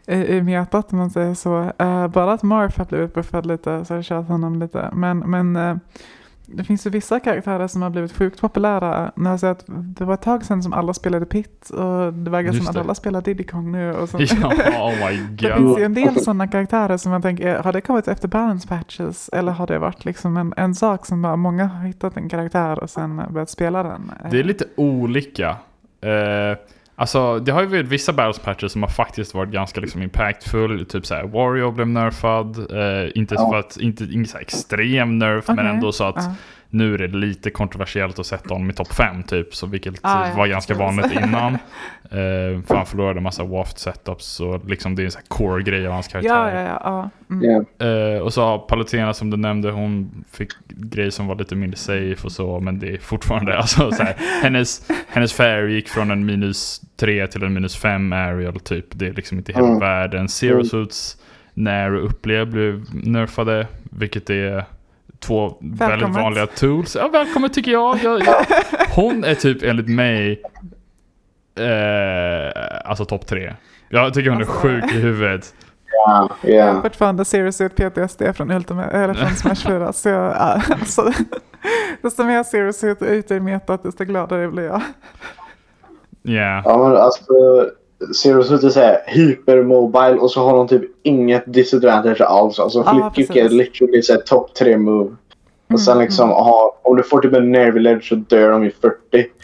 i, 0.12 0.36
i 0.36 0.42
metat 0.42 0.92
om 0.92 0.98
man 0.98 1.10
säger 1.10 1.34
så. 1.34 1.72
Uh, 1.82 2.08
bara 2.08 2.32
att 2.32 2.42
Marf 2.42 2.78
har 2.78 2.84
blivit 2.84 3.14
buffad 3.14 3.46
lite 3.46 3.84
så 3.84 3.94
har 3.94 3.98
jag 3.98 4.04
kört 4.04 4.28
honom 4.28 4.60
lite. 4.60 4.90
Men, 4.92 5.18
men 5.18 5.56
uh, 5.56 5.76
det 6.46 6.64
finns 6.64 6.86
ju 6.86 6.90
vissa 6.90 7.20
karaktärer 7.20 7.66
som 7.66 7.82
har 7.82 7.90
blivit 7.90 8.12
sjukt 8.12 8.40
populära. 8.40 9.12
När 9.16 9.30
jag 9.30 9.40
säger 9.40 9.52
att 9.52 9.64
det 9.68 10.04
var 10.04 10.14
ett 10.14 10.22
tag 10.22 10.44
sedan 10.44 10.62
som 10.62 10.72
alla 10.72 10.94
spelade 10.94 11.26
Pit 11.26 11.70
och 11.70 12.12
det 12.12 12.30
verkar 12.30 12.46
Just 12.52 12.58
som 12.58 12.68
att 12.68 12.74
det. 12.74 12.80
alla 12.80 12.94
spelar 12.94 13.22
Diddy 13.22 13.44
Kong 13.44 13.72
nu. 13.72 13.92
Och 13.92 14.08
så. 14.08 14.18
Ja, 14.42 14.48
oh 14.90 15.10
my 15.10 15.16
Det 15.38 15.48
god. 15.48 15.56
finns 15.58 15.78
ju 15.78 15.84
en 15.84 15.94
del 15.94 16.20
sådana 16.20 16.48
karaktärer 16.48 16.96
som 16.96 17.10
man 17.12 17.22
tänker, 17.22 17.58
har 17.58 17.72
det 17.72 17.80
kommit 17.80 18.08
efter 18.08 18.28
balance 18.28 18.68
patches 18.68 19.28
eller 19.32 19.52
har 19.52 19.66
det 19.66 19.78
varit 19.78 20.04
liksom 20.04 20.36
en, 20.36 20.54
en 20.56 20.74
sak 20.74 21.06
som 21.06 21.22
bara 21.22 21.36
många 21.36 21.64
har 21.66 21.86
hittat 21.86 22.16
en 22.16 22.28
karaktär 22.28 22.78
och 22.82 22.90
sen 22.90 23.22
börjat 23.30 23.50
spela 23.50 23.82
den? 23.82 24.12
Det 24.30 24.38
är 24.38 24.44
lite 24.44 24.64
olika. 24.76 25.48
Eh, 26.00 26.58
alltså, 26.96 27.38
det 27.38 27.52
har 27.52 27.60
ju 27.60 27.66
varit 27.66 27.86
vissa 27.86 28.12
battles 28.12 28.38
patches 28.38 28.72
som 28.72 28.82
har 28.82 28.90
faktiskt 28.90 29.34
varit 29.34 29.50
ganska 29.50 29.80
liksom 29.80 30.02
impactful. 30.02 30.86
Typ 30.86 31.06
såhär, 31.06 31.24
Wario 31.24 31.70
blev 31.70 31.88
nerfad. 31.88 32.58
Eh, 32.58 33.10
inte 33.14 33.34
Ja. 33.34 33.50
för 33.50 33.58
att, 33.58 33.76
inte, 33.76 34.04
inte 34.04 34.30
så 34.30 34.38
extrem 34.38 35.18
nerf, 35.18 35.48
men 35.48 35.58
Okej. 35.58 35.70
ändå 35.70 35.92
så 35.92 36.04
att 36.04 36.16
Ja. 36.16 36.34
Nu 36.74 36.94
är 36.94 36.98
det 36.98 37.08
lite 37.08 37.50
kontroversiellt 37.50 38.18
att 38.18 38.26
sätta 38.26 38.54
honom 38.54 38.70
i 38.70 38.72
topp 38.72 38.92
5 38.92 39.22
typ. 39.22 39.54
Så 39.54 39.66
vilket 39.66 39.94
Ah, 40.02 40.28
ja, 40.28 40.34
var 40.36 40.46
ganska 40.46 40.74
vanligt 40.74 41.12
innan. 41.12 41.58
Eh, 42.04 42.62
för 42.66 42.74
han 42.74 42.86
förlorade 42.86 43.18
en 43.18 43.22
massa 43.22 43.44
waft 43.44 43.78
setups 43.78 44.40
och 44.40 44.68
liksom 44.68 44.94
det 44.94 45.02
är 45.02 45.04
en 45.04 45.10
sån 45.10 45.20
här 45.20 45.28
core-grej 45.28 45.86
av 45.86 45.92
hans 45.92 46.08
karaktär. 46.08 46.54
Ja, 46.56 46.60
ja, 46.60 47.10
ja. 47.30 47.34
Mm. 47.34 47.64
Eh, 48.14 48.20
och 48.22 48.32
så 48.32 48.42
har 48.44 48.58
Palutena 48.58 49.14
som 49.14 49.30
du 49.30 49.36
nämnde, 49.36 49.70
hon 49.70 50.24
fick 50.32 50.48
grejer 50.68 51.10
som 51.10 51.26
var 51.26 51.34
lite 51.36 51.56
mindre 51.56 51.76
safe 51.78 52.16
och 52.24 52.32
så, 52.32 52.60
men 52.60 52.78
det 52.78 52.88
är 52.94 52.98
fortfarande 52.98 53.58
alltså 53.58 53.92
så 53.92 54.02
här, 54.02 54.16
hennes, 54.42 54.90
hennes 55.08 55.32
fair 55.32 55.66
gick 55.66 55.88
från 55.88 56.10
en 56.10 56.26
minus 56.26 56.80
3 56.96 57.26
till 57.26 57.42
en 57.42 57.54
minus 57.54 57.76
5 57.76 58.12
aerial 58.12 58.60
typ. 58.60 58.86
Det 58.90 59.06
är 59.06 59.12
liksom 59.12 59.38
inte 59.38 59.52
hela 59.52 59.66
Mm. 59.66 59.80
världen. 59.80 60.28
Zero 60.28 60.52
Mm. 60.54 60.64
suits 60.64 61.16
när 61.54 61.94
upplev 61.94 62.50
blev 62.50 62.84
nerfade, 62.92 63.66
vilket 63.90 64.30
är 64.30 64.64
två 65.26 65.56
väldigt 65.60 65.80
Välkommet. 65.80 66.22
vanliga 66.22 66.46
tools. 66.46 66.96
Ja, 66.96 67.08
välkommen 67.08 67.50
tycker 67.50 67.70
jag. 67.72 67.98
jag, 68.02 68.20
jag 68.26 68.34
hon 68.94 69.24
är 69.24 69.34
typ 69.34 69.62
enligt 69.62 69.88
mig, 69.88 70.42
eh, 71.58 72.88
alltså 72.90 73.04
topp 73.04 73.26
tre. 73.26 73.54
Jag 73.88 74.14
tycker 74.14 74.30
hon 74.30 74.38
är 74.38 74.44
Alltså- 74.44 74.58
sjuk 74.60 74.84
i 74.92 74.98
huvudet. 75.00 75.54
Ja, 76.06 76.28
Jag 76.42 76.72
har 76.72 76.82
fortfarande 76.82 77.24
Serious 77.24 77.60
Ut 77.60 77.76
PTSD 77.76 78.22
från, 78.36 78.50
Ultimate, 78.50 78.90
eller 78.90 79.14
från 79.14 79.30
Smash 79.54 79.68
4. 79.68 79.92
Så 79.92 80.08
jag, 80.08 80.24
ja, 80.32 80.62
alltså, 80.70 81.12
desto 82.02 82.24
mer 82.24 82.42
Serious 82.42 82.84
Ut 82.84 83.02
ute 83.02 83.34
i 83.34 83.40
metat, 83.40 83.82
desto 83.82 84.04
gladare 84.04 84.48
blir 84.48 84.64
jag. 84.64 84.80
Ja. 86.22 86.62
Ja 86.64 86.88
men 86.88 86.96
alltså. 86.96 87.24
Zero 88.12 88.42
Suit 88.44 88.62
är 88.62 88.68
såhär 88.68 88.98
hypermobile 89.06 90.14
och 90.18 90.30
så 90.30 90.44
har 90.44 90.56
de 90.56 90.68
typ 90.68 90.82
inget 91.02 91.52
disadvantage 91.54 92.20
alls. 92.20 92.58
Alltså 92.58 92.78
Ja, 92.86 93.10
flipkick 93.14 93.36
är 93.36 93.48
literally 93.48 94.02
såhär 94.02 94.20
top 94.20 94.54
3 94.54 94.76
move. 94.78 95.16
Och 95.72 95.80
sen 95.80 95.92
Mm, 95.92 96.04
liksom, 96.04 96.30
aha, 96.30 96.80
om 96.82 96.96
du 96.96 97.02
får 97.02 97.20
typ 97.20 97.34
en 97.34 97.52
nervy 97.52 97.80
ledge 97.80 98.04
så 98.08 98.14
dör 98.14 98.50
de 98.50 98.64
i 98.64 98.70
40. 98.70 98.96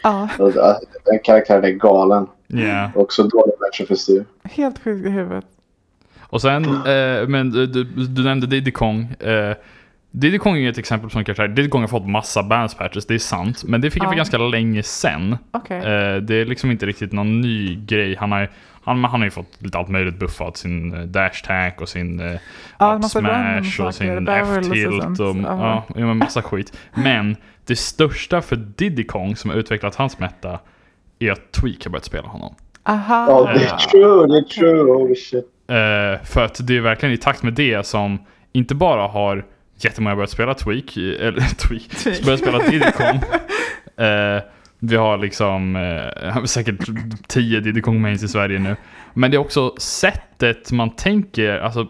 Ja, 0.03 0.29
Och, 0.39 0.57
äh, 0.57 0.75
Den 1.05 1.19
karaktären 1.25 1.65
är 1.65 1.71
galen. 1.71 2.27
Ja. 2.47 2.91
Och 2.95 3.13
så 3.13 3.23
dålig 3.23 3.55
matchup 3.61 3.89
för 3.89 3.95
Stu. 3.95 4.23
helt 4.43 4.79
sjuk 4.79 5.07
i 5.07 5.09
huvudet. 5.09 5.45
Och 6.21 6.41
sen, 6.41 6.65
eh, 6.65 7.29
men 7.29 7.51
du, 7.51 7.67
du, 7.67 7.85
du 7.85 8.25
nämnde 8.25 8.47
Diddy 8.47 8.71
Kong. 8.71 9.15
Eh, 9.21 9.57
Diddy 10.11 10.39
Kong 10.39 10.57
är 10.59 10.71
ett 10.71 10.79
exempel 10.79 11.11
på 11.11 11.19
en 11.19 11.25
karaktär. 11.25 11.49
Diddy 11.49 11.69
Kong 11.69 11.81
har 11.81 11.89
fått 11.89 12.07
massa 12.09 12.43
balance 12.43 12.77
patches, 12.77 13.07
det 13.07 13.15
är 13.15 13.19
sant. 13.19 13.65
Men 13.65 13.81
det 13.81 13.91
fick 13.91 14.03
han 14.03 14.11
för 14.11 14.15
Ja. 14.15 14.17
ganska 14.17 14.39
länge 14.39 14.83
sen. 14.83 15.37
Okej. 15.51 15.79
Eh, 15.79 16.17
det 16.17 16.35
är 16.35 16.45
liksom 16.45 16.71
inte 16.71 16.87
riktigt 16.87 17.13
någon 17.13 17.41
ny 17.41 17.75
grej. 17.87 18.17
Han 18.17 18.33
har, 18.33 18.41
ju- 18.41 18.49
han, 18.85 19.05
han 19.05 19.21
har 19.21 19.25
ju 19.27 19.31
fått 19.31 19.57
lite 19.59 19.79
allt 19.79 19.89
möjligt 19.89 20.19
buffat. 20.19 20.57
Sin 20.57 20.95
eh, 20.95 21.01
dash 21.01 21.45
tank 21.47 21.81
och 21.81 21.89
sin 21.89 22.21
eh, 22.21 22.41
Ja, 22.79 22.97
up 22.97 23.05
smash 23.05 23.81
och 23.87 23.95
sin 23.95 24.29
och 24.29 24.35
F-tilt 24.35 25.03
sånt. 25.03 25.21
och 25.21 25.37
Ja. 25.37 25.85
ja, 25.97 26.15
massa 26.15 26.43
skit. 26.43 26.79
Men 26.95 27.37
det 27.67 27.77
största 27.77 28.41
för 28.43 28.57
Diddy 28.57 29.05
Kong 29.05 29.37
som 29.37 29.51
har 29.51 29.57
utvecklat 29.57 29.95
hans 29.95 30.19
meta 30.19 30.59
är 31.19 31.31
att 31.33 31.53
Tweak 31.53 31.85
har 31.85 31.91
börjat 31.91 32.05
spela 32.05 32.29
honom. 32.29 32.55
Aha. 32.83 33.27
Ja, 33.29 33.53
det 33.55 33.65
är 33.65 33.77
true, 33.77 34.27
det 34.27 34.39
är 34.39 34.43
true. 34.43 34.93
Holy 34.93 35.15
shit. 35.15 35.45
Eh, 35.69 36.25
för 36.27 36.45
att 36.45 36.67
det 36.67 36.77
är 36.77 36.81
verkligen 36.81 37.15
i 37.15 37.19
takt 37.19 37.43
med 37.43 37.53
det 37.53 37.87
som 37.87 38.19
inte 38.53 38.75
bara 38.75 39.07
har 39.09 39.45
jättemånga 39.85 40.16
börjat 40.16 40.31
spela 40.31 40.55
Tweak, 40.55 40.97
eller 40.97 41.41
Tweak, 41.68 41.89
Tweak. 41.89 42.22
börjat 42.22 42.41
spela 42.41 42.91
Kong. 42.91 43.20
Eh, 43.97 44.43
vi 44.78 44.97
har 44.97 45.18
liksom 45.18 45.76
eh, 45.76 46.45
säkert 46.45 46.89
10 47.28 47.61
Diddy 47.61 47.81
Kong 47.81 48.01
mains 48.01 48.22
i 48.22 48.28
Sverige 48.28 48.59
nu. 48.59 48.76
Men 49.14 49.31
det 49.31 49.37
är 49.37 49.39
också 49.39 49.74
sättet 49.78 50.72
man 50.72 50.91
tänker, 50.91 51.59
alltså 51.59 51.87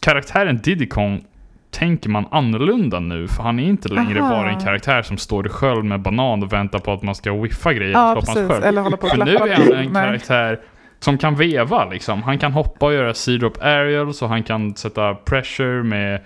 karaktären 0.00 0.60
Kong 0.90 1.24
tänker 1.70 2.10
man 2.10 2.26
annorlunda 2.30 3.00
nu. 3.00 3.28
För 3.28 3.42
han 3.42 3.58
är 3.58 3.64
inte 3.64 3.88
längre 3.88 4.20
Aha. 4.20 4.30
bara 4.30 4.50
en 4.50 4.60
karaktär 4.60 5.02
som 5.02 5.18
står 5.18 5.46
i 5.46 5.48
sköld 5.48 5.84
med 5.84 6.00
banan 6.00 6.42
och 6.42 6.52
väntar 6.52 6.78
på 6.78 6.92
att 6.92 7.02
man 7.02 7.14
ska 7.14 7.32
whiffa 7.34 7.72
grejer 7.72 7.92
Ja, 7.92 8.16
och 8.16 8.24
skapa 8.24 8.40
hans. 8.40 8.64
Eller 8.64 8.82
hålla 8.82 8.96
på 8.96 9.08
För 9.08 9.24
nu 9.24 9.36
är 9.36 9.54
han 9.54 9.72
en 9.72 9.94
karaktär 9.94 10.60
som 11.00 11.18
kan 11.18 11.34
veva 11.34 11.84
liksom. 11.84 12.22
Han 12.22 12.38
kan 12.38 12.52
hoppa 12.52 12.86
och 12.86 12.92
göra 12.92 13.14
C-drop 13.14 13.62
aerials 13.62 14.22
och 14.22 14.28
han 14.28 14.42
kan 14.42 14.74
sätta 14.74 15.14
pressure 15.14 15.82
med 15.82 16.20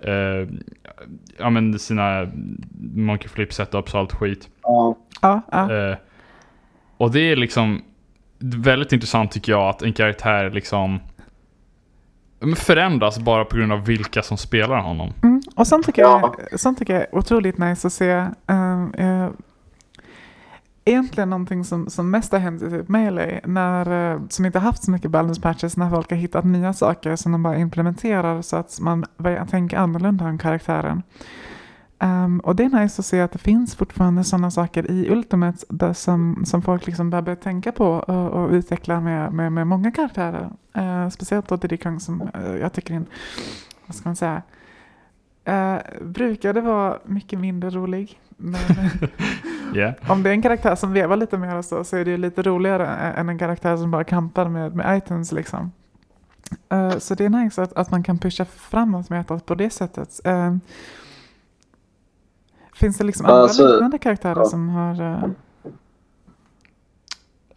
eh, 0.00 0.48
ja, 1.38 1.50
men 1.50 1.78
sina 1.78 2.28
monkey 2.94 3.28
flip 3.28 3.52
setups 3.52 3.94
och 3.94 4.00
allt 4.00 4.12
skit. 4.12 4.48
Ja. 4.62 4.96
Ja, 5.22 5.40
ja. 5.52 5.72
Eh, 5.90 5.96
och 6.96 7.10
det 7.10 7.20
är 7.20 7.36
liksom 7.36 7.82
väldigt 8.38 8.92
intressant 8.92 9.30
tycker 9.30 9.52
jag 9.52 9.68
att 9.68 9.82
en 9.82 9.92
karaktär 9.92 10.50
liksom 10.50 11.00
förändras 12.56 13.18
bara 13.18 13.44
på 13.44 13.56
grund 13.56 13.72
av 13.72 13.84
vilka 13.84 14.22
som 14.22 14.36
spelar 14.36 14.78
honom. 14.78 15.12
Mm. 15.22 15.40
Och 15.56 15.66
sånt 15.66 15.86
tycker, 15.86 16.02
Ja. 16.02 16.34
jag, 16.50 16.60
sånt 16.60 16.78
tycker 16.78 16.94
jag 16.94 17.02
är 17.02 17.14
otroligt 17.14 17.58
nice 17.58 17.86
att 17.86 17.92
se. 17.92 18.26
Um, 18.46 18.94
eh, 18.94 19.28
egentligen 20.88 21.30
någonting 21.30 21.64
som, 21.64 21.90
som 21.90 22.10
mest 22.10 22.32
har 22.32 22.38
hänt 22.38 22.62
i 22.62 22.70
typ 22.70 22.88
Melee, 22.88 23.40
när, 23.44 24.12
eh, 24.14 24.20
som 24.28 24.46
inte 24.46 24.58
haft 24.58 24.84
så 24.84 24.90
mycket 24.90 25.10
balance 25.10 25.40
patches, 25.40 25.76
när 25.76 25.90
folk 25.90 26.10
har 26.10 26.16
hittat 26.16 26.44
nya 26.44 26.72
saker 26.72 27.16
som 27.16 27.32
de 27.32 27.42
bara 27.42 27.58
implementerar 27.58 28.42
så 28.42 28.56
att 28.56 28.80
man 28.80 29.04
börjar 29.16 29.46
tänka 29.46 29.78
annorlunda 29.78 30.24
om 30.24 30.38
karaktären. 30.38 31.02
Um, 32.00 32.40
och 32.40 32.56
det 32.56 32.64
är 32.64 32.68
nice 32.68 33.00
att 33.00 33.06
se 33.06 33.20
att 33.20 33.32
det 33.32 33.38
finns 33.38 33.74
fortfarande 33.74 34.24
sådana 34.24 34.50
saker 34.50 34.90
i 34.90 35.10
Ultimate 35.10 35.66
där 35.68 35.92
som, 35.92 36.44
som 36.46 36.62
folk 36.62 36.86
liksom 36.86 37.10
börjar 37.10 37.22
börja 37.22 37.36
tänka 37.36 37.72
på 37.72 37.86
och, 37.86 38.30
och 38.30 38.50
utveckla 38.50 39.00
med, 39.00 39.32
med, 39.32 39.52
med 39.52 39.66
många 39.66 39.90
karaktärer. 39.90 40.50
Uh, 40.78 41.08
speciellt 41.08 41.48
då 41.48 41.56
Diddy 41.56 41.76
Kong 41.76 42.00
som 42.00 42.22
uh, 42.22 42.56
jag 42.56 42.72
tycker 42.72 42.94
är 42.94 42.96
en, 42.96 43.06
vad 43.86 43.96
ska 43.96 44.08
man 44.08 44.16
säga, 44.16 44.42
uh, 45.48 46.06
brukade 46.06 46.60
vara 46.60 46.98
mycket 47.04 47.38
mindre 47.38 47.70
rolig. 47.70 48.20
Men 48.38 48.60
Yeah. 49.74 49.94
om 50.10 50.22
det 50.22 50.30
är 50.30 50.34
en 50.34 50.42
karaktär 50.42 50.74
som 50.74 50.92
vevar 50.92 51.16
lite 51.16 51.38
mer 51.38 51.62
så, 51.62 51.84
så 51.84 51.96
är 51.96 52.04
det 52.04 52.10
ju 52.10 52.16
lite 52.16 52.42
roligare 52.42 52.86
än 52.96 53.28
en 53.28 53.38
karaktär 53.38 53.76
som 53.76 53.90
bara 53.90 54.04
kampar 54.04 54.48
med, 54.48 54.74
med 54.76 54.98
items 54.98 55.32
liksom. 55.32 55.72
Eh, 56.68 56.98
så 56.98 57.14
det 57.14 57.24
är 57.24 57.28
nice 57.28 57.62
att, 57.62 57.72
att 57.72 57.90
man 57.90 58.02
kan 58.02 58.18
pusha 58.18 58.44
framåt 58.44 59.10
med 59.10 59.30
att 59.30 59.46
på 59.46 59.54
det 59.54 59.70
sättet. 59.70 60.20
Eh, 60.24 60.56
finns 62.74 62.98
det 62.98 63.04
liksom 63.04 63.26
andra 63.26 63.42
Alltså, 63.42 63.66
liknande 63.72 63.98
karaktärer 63.98 64.36
ja. 64.36 64.44
som 64.44 64.68
har... 64.68 65.02
eh, 65.02 65.24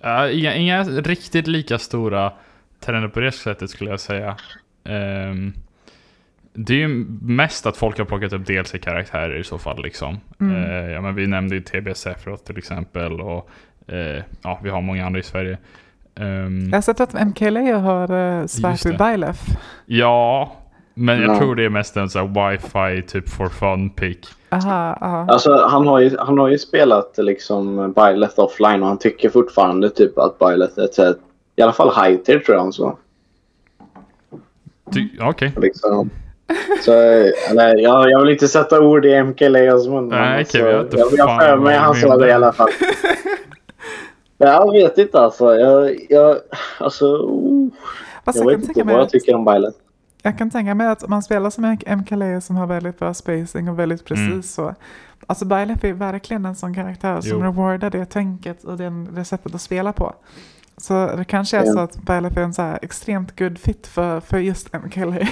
Ja, 0.04 0.30
inga, 0.30 0.56
inga 0.56 0.84
riktigt 0.84 1.48
lika 1.48 1.80
stora 1.80 2.34
trender 2.80 3.08
på 3.10 3.20
det 3.20 3.32
sättet 3.32 3.70
skulle 3.70 3.90
jag 3.90 4.00
säga. 4.00 4.38
Ehm, 4.84 5.54
det 6.54 6.74
är 6.74 6.78
ju 6.78 7.06
mest 7.22 7.66
att 7.66 7.78
folk 7.78 7.98
har 7.98 8.06
plockat 8.06 8.34
upp 8.34 8.46
DLC-karaktärer 8.46 9.40
i 9.40 9.44
så 9.44 9.58
fall. 9.58 9.84
Liksom. 9.84 10.18
Mm. 10.40 10.56
Eh, 10.56 10.92
ja, 10.92 11.02
men 11.02 11.16
vi 11.16 11.28
nämnde 11.28 11.56
ju 11.56 11.62
TB 11.62 11.94
Sephiroth 11.96 12.44
till 12.44 12.58
exempel. 12.58 13.22
Och, 13.22 13.50
eh, 13.88 14.24
ja, 14.44 14.60
vi 14.64 14.70
har 14.70 14.82
många 14.82 15.06
andra 15.06 15.20
i 15.20 15.24
Sverige. 15.24 15.58
Ehm, 16.16 16.70
Jag 16.70 16.78
har 16.78 16.82
sett 16.82 17.00
att 17.00 17.14
MKLA 17.28 17.78
har 17.78 18.12
uh, 18.12 18.46
svärd 18.46 18.72
Just 18.72 18.86
vid. 18.86 18.98
Bylef. 18.98 19.40
ja, 19.86 20.56
men 20.94 21.22
jag 21.22 21.36
Ja. 21.36 21.40
tror 21.40 21.56
det 21.56 21.66
är 21.66 21.70
mest 21.70 21.98
en 21.98 22.10
sån 22.10 22.22
här 22.36 22.52
wifi 22.52 23.08
typ 23.08 23.30
for 23.30 23.50
fun 23.50 23.90
pick. 23.90 24.28
Aha, 24.50 24.98
aha. 25.02 25.26
Alltså 25.30 25.68
han 25.68 25.88
har 25.88 26.00
ju, 26.00 26.18
han 26.20 26.38
har 26.40 26.48
ju 26.50 26.58
spelat 26.58 27.14
liksom 27.18 27.94
Byleth 27.94 28.40
offline 28.40 28.82
och 28.82 28.88
han 28.88 28.98
tycker 29.00 29.30
fortfarande 29.30 29.90
typ 29.90 30.18
att 30.18 30.40
Byleth 30.40 30.80
är 30.80 30.84
ett 30.86 31.18
i 31.56 31.62
alla 31.62 31.72
fall 31.74 32.06
high 32.06 32.18
tier 32.22 32.40
tror 32.40 32.56
jag 32.56 32.64
han 32.64 32.74
så. 32.74 32.98
Ty- 34.94 35.10
Okej. 35.22 35.54
Liksom. 35.58 36.10
Så, 36.82 36.92
eller, 37.50 37.78
jag, 37.78 38.12
jag 38.12 38.22
vill 38.22 38.30
inte 38.30 38.48
sätta 38.48 38.82
ord 38.82 39.06
i 39.06 39.24
MKLAs 39.24 39.88
mun. 39.88 40.08
men 40.08 40.20
Nej, 40.20 40.40
alltså, 40.40 40.58
okej, 40.58 40.72
jag 40.72 40.78
vet 40.84 40.86
inte 40.86 40.98
jag, 40.98 41.12
jag 41.30 41.42
för 41.42 41.56
mig 41.58 41.78
han 41.78 41.96
sa 41.96 42.18
det 42.18 42.28
i 42.28 42.32
alla 42.32 42.52
fall. 42.54 42.70
jag 44.38 44.72
vet 44.72 44.98
inte 44.98 45.20
alltså. 45.20 45.56
Jag, 45.56 45.96
jag, 46.10 46.38
alltså 46.78 47.06
oh, 47.06 47.70
jag 48.26 48.36
jag, 48.36 48.46
vet 48.46 48.52
kan 48.52 48.54
inte 48.62 48.66
tänka 48.68 48.80
vad 48.80 48.86
mig 48.86 48.96
jag 48.96 49.04
att, 49.04 49.10
tycker 49.10 49.36
om 49.36 49.46
Byleth. 49.46 49.78
jag 50.24 50.38
kan 50.38 50.50
tänka 50.52 50.76
mig 50.76 50.88
att 50.88 51.08
man 51.08 51.24
spelar 51.24 51.50
som 51.50 51.66
en 51.66 51.98
MKLA 52.00 52.42
som 52.42 52.56
har 52.56 52.68
väldigt 52.68 53.00
bra 53.00 53.14
spacing 53.14 53.70
och 53.70 53.80
väldigt 53.80 54.06
precis 54.06 54.28
Mm. 54.28 54.44
så. 54.44 54.76
Alltså 55.28 55.46
Bylef 55.46 55.84
är 55.84 55.94
verkligen 55.94 56.46
en 56.46 56.56
sån 56.56 56.74
karaktär 56.76 57.22
som 57.22 57.32
Jo. 57.32 57.42
rewardar 57.44 57.90
det 57.90 58.06
tänket 58.06 58.64
och 58.64 58.78
den, 58.78 59.10
det 59.16 59.26
sättet 59.26 59.56
att 59.56 59.62
spela 59.62 59.94
på. 59.94 60.14
Så 60.78 60.94
det 61.18 61.24
kanske 61.26 61.58
är 61.58 61.66
Ja. 61.66 61.72
så 61.74 61.80
att 61.80 61.96
Bylef 61.96 62.38
är 62.38 62.42
en 62.42 62.54
så 62.54 62.62
här 62.62 62.80
extremt 62.82 63.40
good 63.40 63.58
fit 63.60 63.88
för, 63.88 64.20
för 64.20 64.38
just 64.38 64.74
MKLA. 64.74 65.18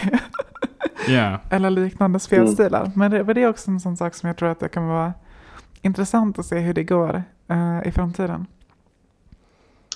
Ja. 1.07 1.39
eller 1.49 1.69
liknande 1.69 2.19
spelstilar. 2.19 2.91
Men 2.95 3.11
det, 3.11 3.23
men 3.23 3.35
det 3.35 3.43
är 3.43 3.49
också 3.49 3.71
en 3.71 3.79
sån 3.79 3.97
sak 3.97 4.15
som 4.15 4.27
jag 4.27 4.37
tror 4.37 4.49
att 4.49 4.59
det 4.59 4.69
kan 4.69 4.87
vara 4.87 5.13
intressant 5.81 6.39
att 6.39 6.45
se 6.45 6.59
hur 6.59 6.73
det 6.73 6.83
går 6.83 7.23
eh, 7.49 7.87
i 7.87 7.91
framtiden. 7.91 8.45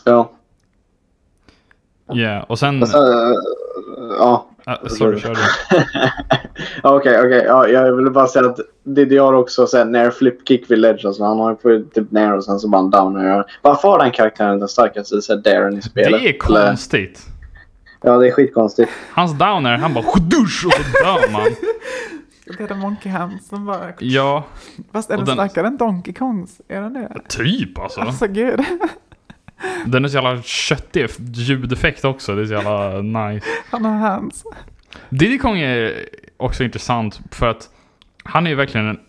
Ja. 0.04 0.32
Ja, 2.08 2.44
och 2.44 2.60
sen... 2.60 2.82
Alltså, 2.82 2.98
ja. 4.20 4.48
Ah, 4.66 4.88
sorry, 4.88 5.20
kör 5.20 5.30
du. 5.36 5.42
Ja, 6.84 6.96
Okej, 6.98 7.20
okej. 7.20 7.44
Ja, 7.48 7.68
jag 7.68 7.96
ville 7.96 8.10
bara 8.10 8.28
säga 8.28 8.46
att 8.50 8.60
DDR 8.84 9.34
också 9.34 9.68
sen 9.68 9.92
när 9.92 10.12
flip 10.12 10.48
kick 10.48 10.72
vid 10.72 10.80
ledge. 10.80 11.06
Alltså, 11.06 11.24
han 11.24 11.40
har 11.40 11.50
ju 11.50 11.56
på 11.56 11.90
typ 11.94 12.12
ner 12.12 12.34
och 12.38 12.44
sen 12.46 12.60
så 12.60 12.68
bara 12.70 12.80
en 12.80 12.90
downer. 12.90 13.46
Varför 13.62 13.88
har 13.90 14.00
den 14.00 14.12
karaktären 14.12 14.60
den 14.60 14.68
starkaste 14.68 15.22
så 15.22 15.34
här, 15.34 15.42
Darren 15.42 15.78
i 15.78 15.82
spelet? 15.82 16.12
Det 16.22 16.30
är 16.30 16.30
Eller- 16.30 16.68
konstigt. 16.68 17.28
Ja, 18.04 18.18
det 18.18 18.28
är 18.28 18.32
skitkonstigt. 18.32 18.92
Hans 19.12 19.32
downer, 19.38 19.78
han 19.78 19.94
bara 19.94 20.04
shudush 20.04 20.66
och 20.66 20.74
så 20.74 21.04
dör 21.04 21.32
man. 21.32 21.42
Det 22.58 22.64
är 22.64 22.68
The 22.68 22.74
Monkey 22.76 23.12
Hand 23.12 23.42
som 23.44 23.66
bara... 23.66 23.92
Ja, 24.00 24.46
Fast 24.92 25.10
är 25.10 25.18
den 25.18 25.26
den- 25.26 25.36
starkare 25.36 25.68
än 25.68 25.78
Donkey 25.78 26.14
Kongs? 26.14 26.62
Är 26.68 26.82
den 26.82 26.94
det? 26.94 27.10
typ 27.30 27.80
alltså. 27.80 28.02
Alltså 28.02 28.28
gud. 28.28 28.60
Den 29.86 30.06
är 30.06 30.10
så 30.10 30.16
jävla 30.18 30.42
köttig 30.42 31.08
ljudeffekt 31.34 32.06
också. 32.06 32.36
Det 32.36 32.42
är 32.42 32.46
så 32.46 32.54
jävla 32.54 33.02
nice. 33.02 33.46
Han 33.72 33.86
har 33.86 33.92
hands. 33.98 34.44
Diddy 35.10 35.38
Kong 35.38 35.60
är 35.60 36.06
också 36.38 36.64
intressant 36.64 37.20
för 37.32 37.48
att 37.48 37.70
han 38.24 38.46
är 38.46 38.50
ju 38.50 38.56
verkligen 38.56 38.88
en 38.88 39.00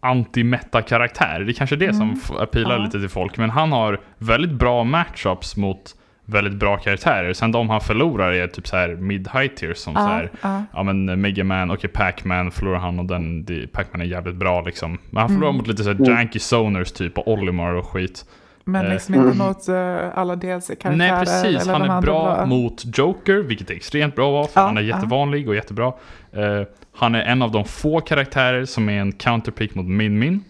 anti-meta-karaktär. 0.00 1.40
Det 1.40 1.52
är 1.52 1.54
kanske 1.54 1.76
det 1.76 1.92
som 1.92 2.02
Mm. 2.02 2.20
f- 2.24 2.30
appealar 2.38 2.78
Ja. 2.78 2.84
lite 2.84 2.98
till 3.00 3.08
folk. 3.08 3.36
Men 3.36 3.50
han 3.50 3.72
har 3.72 4.00
väldigt 4.18 4.52
bra 4.52 4.84
matchups 4.84 5.56
mot 5.56 5.94
väldigt 6.26 6.54
bra 6.54 6.76
karaktärer. 6.76 7.32
Sen 7.32 7.52
de 7.52 7.70
han 7.70 7.80
förlorar 7.80 8.32
är 8.32 8.46
typ 8.46 8.66
så 8.66 8.76
här 8.76 8.88
mid-high 8.88 9.48
tiers 9.54 9.76
som 9.78 9.94
så 9.94 10.00
Ja, 10.00 10.06
här 10.06 10.30
ja. 10.42 10.62
Ja 10.72 10.82
men 10.82 11.20
Mega 11.20 11.44
Man, 11.44 11.70
okej 11.70 11.90
Pac-Man 11.90 12.50
förlorar 12.50 12.78
han 12.78 12.98
och 12.98 13.04
den, 13.04 13.46
Pac-Man 13.72 14.00
är 14.00 14.04
jävligt 14.04 14.34
bra 14.36 14.60
liksom. 14.60 14.98
Men 15.10 15.20
han 15.20 15.28
förlorar 15.28 15.48
Mm. 15.48 15.56
mot 15.56 15.66
lite 15.66 15.82
såhär 15.84 15.96
Mm. 15.96 16.10
janky 16.10 16.38
zoners 16.38 16.92
typ 16.92 17.18
och 17.18 17.28
Olimar 17.32 17.72
och 17.74 17.86
skit. 17.86 18.24
Men 18.64 18.86
Eh, 18.86 18.92
liksom 18.92 19.14
inte 19.14 19.26
Mm. 19.26 19.38
mot 19.46 19.68
eh, 19.68 20.18
alla 20.18 20.36
DLC-karaktärer. 20.36 20.96
Nej 20.96 21.10
precis, 21.20 21.62
eller 21.62 21.72
han 21.72 21.82
är 21.82 21.88
andra 21.88 22.00
bra 22.00 22.46
mot 22.46 22.98
Joker, 22.98 23.36
vilket 23.36 23.70
är 23.70 23.74
extremt 23.74 24.14
bra 24.16 24.26
att 24.28 24.32
vara 24.32 24.46
för 24.46 24.60
Ja, 24.60 24.66
han 24.66 24.76
är 24.76 24.80
ja. 24.82 24.94
jättevanlig 24.96 25.48
och 25.48 25.54
jättebra. 25.54 25.92
Eh, 26.32 26.62
han 26.96 27.14
är 27.14 27.22
en 27.22 27.42
av 27.42 27.50
de 27.52 27.64
få 27.64 28.00
karaktärer 28.00 28.64
som 28.64 28.88
är 28.88 29.00
en 29.00 29.12
counterpick 29.12 29.74
mot 29.74 29.86
Min 29.86 30.18
Min. 30.18 30.44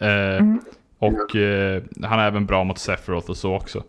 Eh, 0.00 0.08
Mm. 0.10 0.60
Och 0.98 1.36
han 2.08 2.18
är 2.20 2.26
även 2.26 2.46
bra 2.46 2.64
mot 2.64 2.78
Sephiroth 2.78 3.30
och 3.30 3.36
så 3.36 3.54
också. 3.56 3.82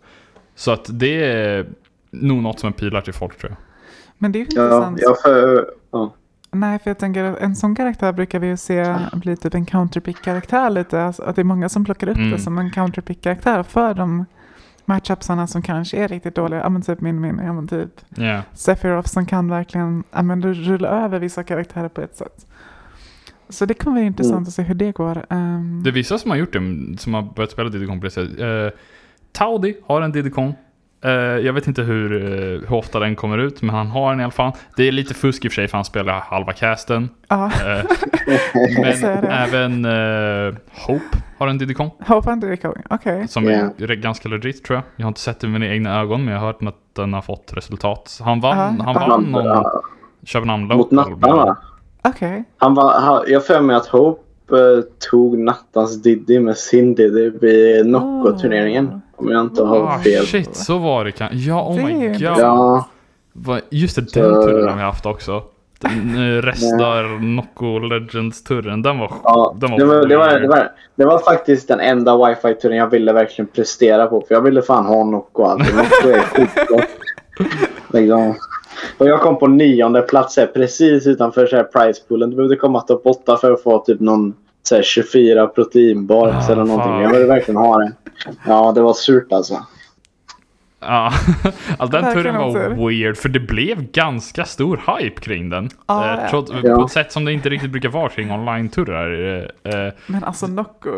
Så 0.54 0.70
att 0.72 0.86
det 0.98 1.24
är 1.24 1.66
nog 2.10 2.42
något 2.42 2.60
som 2.60 2.72
pilar 2.72 3.00
till 3.00 3.12
folk 3.14 3.38
tror 3.38 3.50
jag. 3.50 3.58
Men 4.18 4.32
det 4.32 4.36
är 4.36 4.40
ju 4.40 4.44
intressant. 4.46 4.98
ja, 5.02 5.16
för, 5.22 5.66
ja. 5.90 6.14
Nej, 6.50 6.78
för 6.78 6.90
jag 6.90 6.98
tänker 6.98 7.24
att 7.24 7.38
en 7.38 7.56
sån 7.56 7.74
karaktär 7.74 8.12
brukar 8.12 8.38
vi 8.38 8.46
ju 8.46 8.56
se 8.56 8.96
bli 9.12 9.36
typ 9.36 9.54
en 9.54 9.66
counterpick-karaktär 9.66 10.70
lite. 10.70 11.02
Alltså, 11.02 11.22
att 11.22 11.36
det 11.36 11.42
är 11.42 11.44
många 11.44 11.68
som 11.68 11.84
plockar 11.84 12.08
upp 12.08 12.16
Mm. 12.16 12.30
det 12.30 12.38
som 12.38 12.58
en 12.58 12.70
counterpick-karaktär 12.70 13.62
för 13.62 13.94
de 13.94 14.24
matchupsarna 14.84 15.46
som 15.46 15.62
kanske 15.62 15.96
är 15.96 16.08
riktigt 16.08 16.34
dåliga. 16.34 16.60
Ja 16.60 16.68
men 16.68 16.82
typ 16.82 17.00
min 17.00 17.20
min, 17.20 17.38
ja 17.44 17.52
men 17.52 17.68
typ 17.68 18.00
Ja. 18.08 18.42
Sephiroth 18.54 19.08
som 19.08 19.26
kan 19.26 19.48
verkligen 19.50 20.04
ja, 20.10 20.22
men 20.22 20.42
rulla 20.54 20.88
över 20.88 21.18
vissa 21.18 21.42
karaktärer 21.44 21.88
på 21.88 22.00
ett 22.00 22.16
sätt. 22.16 22.46
Så 23.48 23.64
det 23.66 23.74
kommer 23.74 23.96
vara 23.96 24.06
intressant 24.06 24.34
Mm. 24.36 24.42
att 24.48 24.52
se 24.54 24.62
hur 24.62 24.74
det 24.74 24.92
går. 24.92 25.26
Ehm, 25.30 25.80
Det 25.84 25.90
är 25.90 25.94
vissa 25.94 26.18
som 26.18 26.30
har 26.30 26.38
gjort 26.38 26.52
det, 26.52 26.98
som 26.98 27.14
har 27.14 27.22
börjat 27.22 27.50
spela 27.50 27.68
det 27.68 28.10
sättet. 28.10 28.40
Eh, 28.40 28.78
Taudi 29.32 29.74
har 29.86 30.02
en 30.02 30.12
Diddy 30.12 30.30
Kong. 30.30 30.54
Eh, 31.04 31.10
jag 31.12 31.52
vet 31.52 31.66
inte 31.66 31.82
hur, 31.82 32.12
eh, 32.24 32.68
hur 32.68 32.72
ofta 32.72 32.98
den 32.98 33.16
kommer 33.16 33.38
ut, 33.38 33.62
men 33.62 33.74
han 33.74 33.86
har 33.86 34.10
den 34.10 34.20
i 34.20 34.22
alla 34.22 34.30
fall. 34.32 34.52
Det 34.76 34.88
är 34.88 34.92
lite 34.92 35.14
fusk 35.14 35.44
i 35.44 35.48
och 35.48 35.52
för 35.52 35.54
sig, 35.54 35.68
för 35.68 35.78
han 35.78 35.84
spelar 35.84 36.12
halva 36.20 36.52
casten. 36.52 37.08
ja, 37.28 37.44
Eh, 37.66 37.84
men 39.02 39.24
även 39.24 39.84
Hope 40.86 41.04
har 41.38 41.48
en 41.48 41.58
Diddy 41.58 41.74
Kong. 41.74 41.90
Hope 42.06 42.30
and 42.30 42.40
Diddy 42.40 42.56
Kong. 42.56 42.74
Okej. 42.90 43.28
Som 43.28 43.44
Ja. 43.44 43.70
är 43.78 43.94
ganska 43.94 44.28
legit 44.28 44.64
tror 44.64 44.74
jag. 44.76 44.82
Jag 44.96 45.04
har 45.04 45.08
inte 45.08 45.20
sett 45.20 45.40
det 45.40 45.48
med 45.48 45.60
mina 45.60 45.72
egna 45.72 46.00
ögon, 46.00 46.24
men 46.24 46.34
jag 46.34 46.40
har 46.40 46.46
hört 46.46 46.62
att 46.62 46.94
den 46.96 47.12
har 47.12 47.22
fått 47.22 47.52
resultat. 47.52 48.18
Han 48.24 48.40
vann, 48.40 48.76
Ja. 48.78 48.84
han 48.84 48.94
vann 49.10 49.22
någon 49.22 49.44
Ja, 49.44 49.82
Köpenhamn 50.24 50.64
mot 50.66 50.92
Local. 50.92 51.10
Nattan 51.18 51.36
va? 51.36 51.56
Okej. 52.04 52.44
Han 52.56 52.74
var, 52.74 53.00
han, 53.00 53.22
jag 53.28 53.46
för 53.46 53.60
mig 53.60 53.76
att 53.76 53.86
Hope 53.86 54.20
eh, 54.56 54.58
tog 55.10 55.38
Nattans 55.38 56.02
Diddy 56.02 56.40
med 56.40 56.56
sin 56.56 56.94
Diddy 56.94 57.30
vid 57.40 57.86
Nocco-turneringen. 57.86 59.01
Om 59.22 59.30
jag 59.32 59.40
inte 59.44 59.62
har 59.62 59.76
Ah, 59.80 59.98
fel. 59.98 60.26
shit, 60.26 60.56
så 60.56 60.78
var 60.78 61.04
det 61.04 61.12
kan 61.12 61.28
Ja, 61.32 61.62
oh 61.68 61.84
my 61.84 62.08
god. 62.08 62.16
Ja, 62.20 62.84
Just 63.70 63.96
det, 63.96 64.10
Så- 64.10 64.20
den 64.20 64.42
turen 64.42 64.68
har 64.68 64.76
vi 64.76 64.82
haft 64.82 65.06
också. 65.06 65.42
Den, 65.80 66.42
Restar 66.42 67.20
Nocco 67.22 67.78
Legends-turen, 67.78 68.82
den 68.82 68.98
var, 68.98 69.12
ja. 69.24 69.54
den 69.60 69.70
var, 69.70 69.78
Det, 69.78 69.84
var, 69.84 70.06
det, 70.06 70.16
var, 70.16 70.40
det, 70.40 70.48
var, 70.48 70.70
det 70.96 71.04
var 71.04 71.18
faktiskt 71.18 71.68
den 71.68 71.80
enda 71.80 72.16
wifi-turen 72.16 72.76
jag 72.76 72.90
ville 72.90 73.12
verkligen 73.12 73.46
prestera 73.48 74.06
på. 74.06 74.20
För 74.28 74.34
jag 74.34 74.42
ville 74.42 74.62
fan 74.62 74.86
ha 74.86 75.04
Nocco 75.04 75.42
och 75.42 75.50
allt. 75.50 75.58
Nocco 75.76 76.08
är 76.08 76.20
skitbra. 76.20 76.84
liksom. 78.00 78.34
Och 78.98 79.06
jag 79.08 79.20
kom 79.20 79.38
på 79.38 79.46
nionde 79.46 80.02
plats 80.02 80.36
här, 80.36 80.46
precis 80.46 81.06
utanför 81.06 81.46
så 81.46 81.56
här 81.56 81.64
pricepoolen. 81.64 82.30
Du 82.30 82.36
behövde 82.36 82.56
komma 82.56 82.80
topp 82.80 83.02
8 83.06 83.36
för 83.36 83.52
att 83.52 83.62
få 83.62 83.78
typ 83.78 84.00
någon 84.00 84.34
så 84.62 84.74
här, 84.74 84.82
24 84.82 85.46
proteinbars 85.46 86.48
Ah, 86.48 86.52
eller 86.52 86.64
någonting. 86.64 86.92
fan. 86.92 87.02
Jag 87.02 87.10
ville 87.12 87.26
verkligen 87.26 87.60
ha 87.60 87.78
det. 87.78 87.92
Ja, 88.46 88.72
det 88.72 88.80
var 88.80 88.92
surt 88.94 89.32
alltså. 89.32 89.66
Ja, 90.80 91.12
alltså 91.78 92.00
den 92.00 92.14
turen 92.14 92.34
var 92.34 92.88
weird 92.88 93.16
för 93.16 93.28
det 93.28 93.40
blev 93.40 93.90
ganska 93.92 94.44
stor 94.44 94.82
hype 94.98 95.20
kring 95.20 95.50
den. 95.50 95.70
Ja, 95.86 96.22
eh, 96.24 96.30
trots, 96.30 96.52
Ja. 96.62 96.76
På 96.76 96.84
ett 96.84 96.90
sätt 96.92 97.12
som 97.12 97.24
det 97.24 97.32
inte 97.32 97.48
riktigt 97.48 97.70
brukar 97.70 97.88
vara 97.88 98.08
kring 98.08 98.30
online-turer. 98.30 99.48
Eh, 99.64 99.74
eh, 99.74 99.92
Men 100.06 100.24
alltså 100.24 100.46
Nocco. 100.46 100.90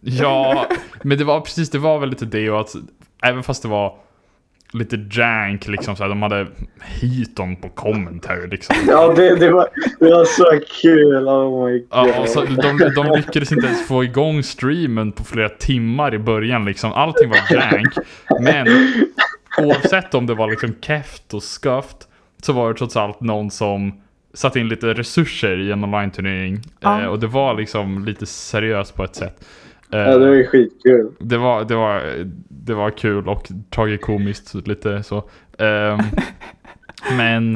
ja, 0.00 0.66
men 1.02 1.18
det 1.18 1.24
var 1.24 1.40
precis, 1.40 1.70
det 1.70 1.78
var 1.78 1.98
väl 1.98 2.08
lite 2.10 2.24
det 2.24 2.50
och 2.50 2.60
att 2.60 2.74
även 3.22 3.42
fast 3.42 3.62
det 3.62 3.68
var 3.68 3.94
lite 4.72 4.96
jank 5.10 5.68
liksom 5.68 5.96
så 5.96 6.02
här, 6.02 6.08
de 6.08 6.22
hade 6.22 6.46
hit 7.00 7.36
dem 7.36 7.56
på 7.56 7.68
commentary 7.68 8.46
liksom. 8.46 8.76
Ja, 8.88 9.12
det, 9.16 9.36
det, 9.36 9.50
var, 9.50 9.68
det 9.98 10.10
var 10.10 10.24
så 10.24 10.60
kul. 10.82 11.28
Oh 11.28 11.66
my 11.66 11.78
god. 11.78 11.88
Ja, 11.90 12.20
och 12.20 12.28
så 12.28 12.44
de, 12.44 12.78
de 12.94 13.16
lyckades 13.16 13.52
inte 13.52 13.66
ens 13.66 13.88
få 13.88 14.04
igång 14.04 14.42
streamen 14.42 15.12
på 15.12 15.24
flera 15.24 15.48
timmar 15.48 16.14
i 16.14 16.18
början 16.18 16.64
liksom. 16.64 16.92
Allting 16.92 17.28
var 17.28 17.38
jank. 17.50 17.94
Men 18.40 18.66
oavsett 19.58 20.14
om 20.14 20.26
det 20.26 20.34
var 20.34 20.50
liksom 20.50 20.74
keft 20.80 21.34
och 21.34 21.42
sköft 21.42 21.96
så 22.42 22.52
var 22.52 22.68
det 22.72 22.78
trots 22.78 22.96
allt 22.96 23.20
någon 23.20 23.50
som 23.50 24.00
satte 24.34 24.60
in 24.60 24.68
lite 24.68 24.94
resurser 24.94 25.60
i 25.60 25.72
en 25.72 25.84
online-turnering. 25.84 26.60
Ja. 26.80 27.00
Eh, 27.00 27.06
och 27.06 27.18
det 27.18 27.26
var 27.26 27.54
liksom 27.54 28.04
lite 28.04 28.26
seriöst 28.26 28.94
på 28.94 29.04
ett 29.04 29.16
sätt. 29.16 29.44
Eh, 29.92 29.98
Ja, 29.98 30.18
det 30.18 30.28
var 30.28 30.34
ju 30.34 30.46
skitkul. 30.46 31.12
det 31.18 31.36
var, 31.36 31.64
det 31.64 31.74
var, 31.76 32.24
det 32.48 32.74
var 32.74 32.90
kul 32.90 33.28
och 33.28 33.48
tragikomiskt 33.70 34.54
lite 34.68 35.02
så. 35.02 35.24
Ehm, 35.58 35.98
men 37.16 37.54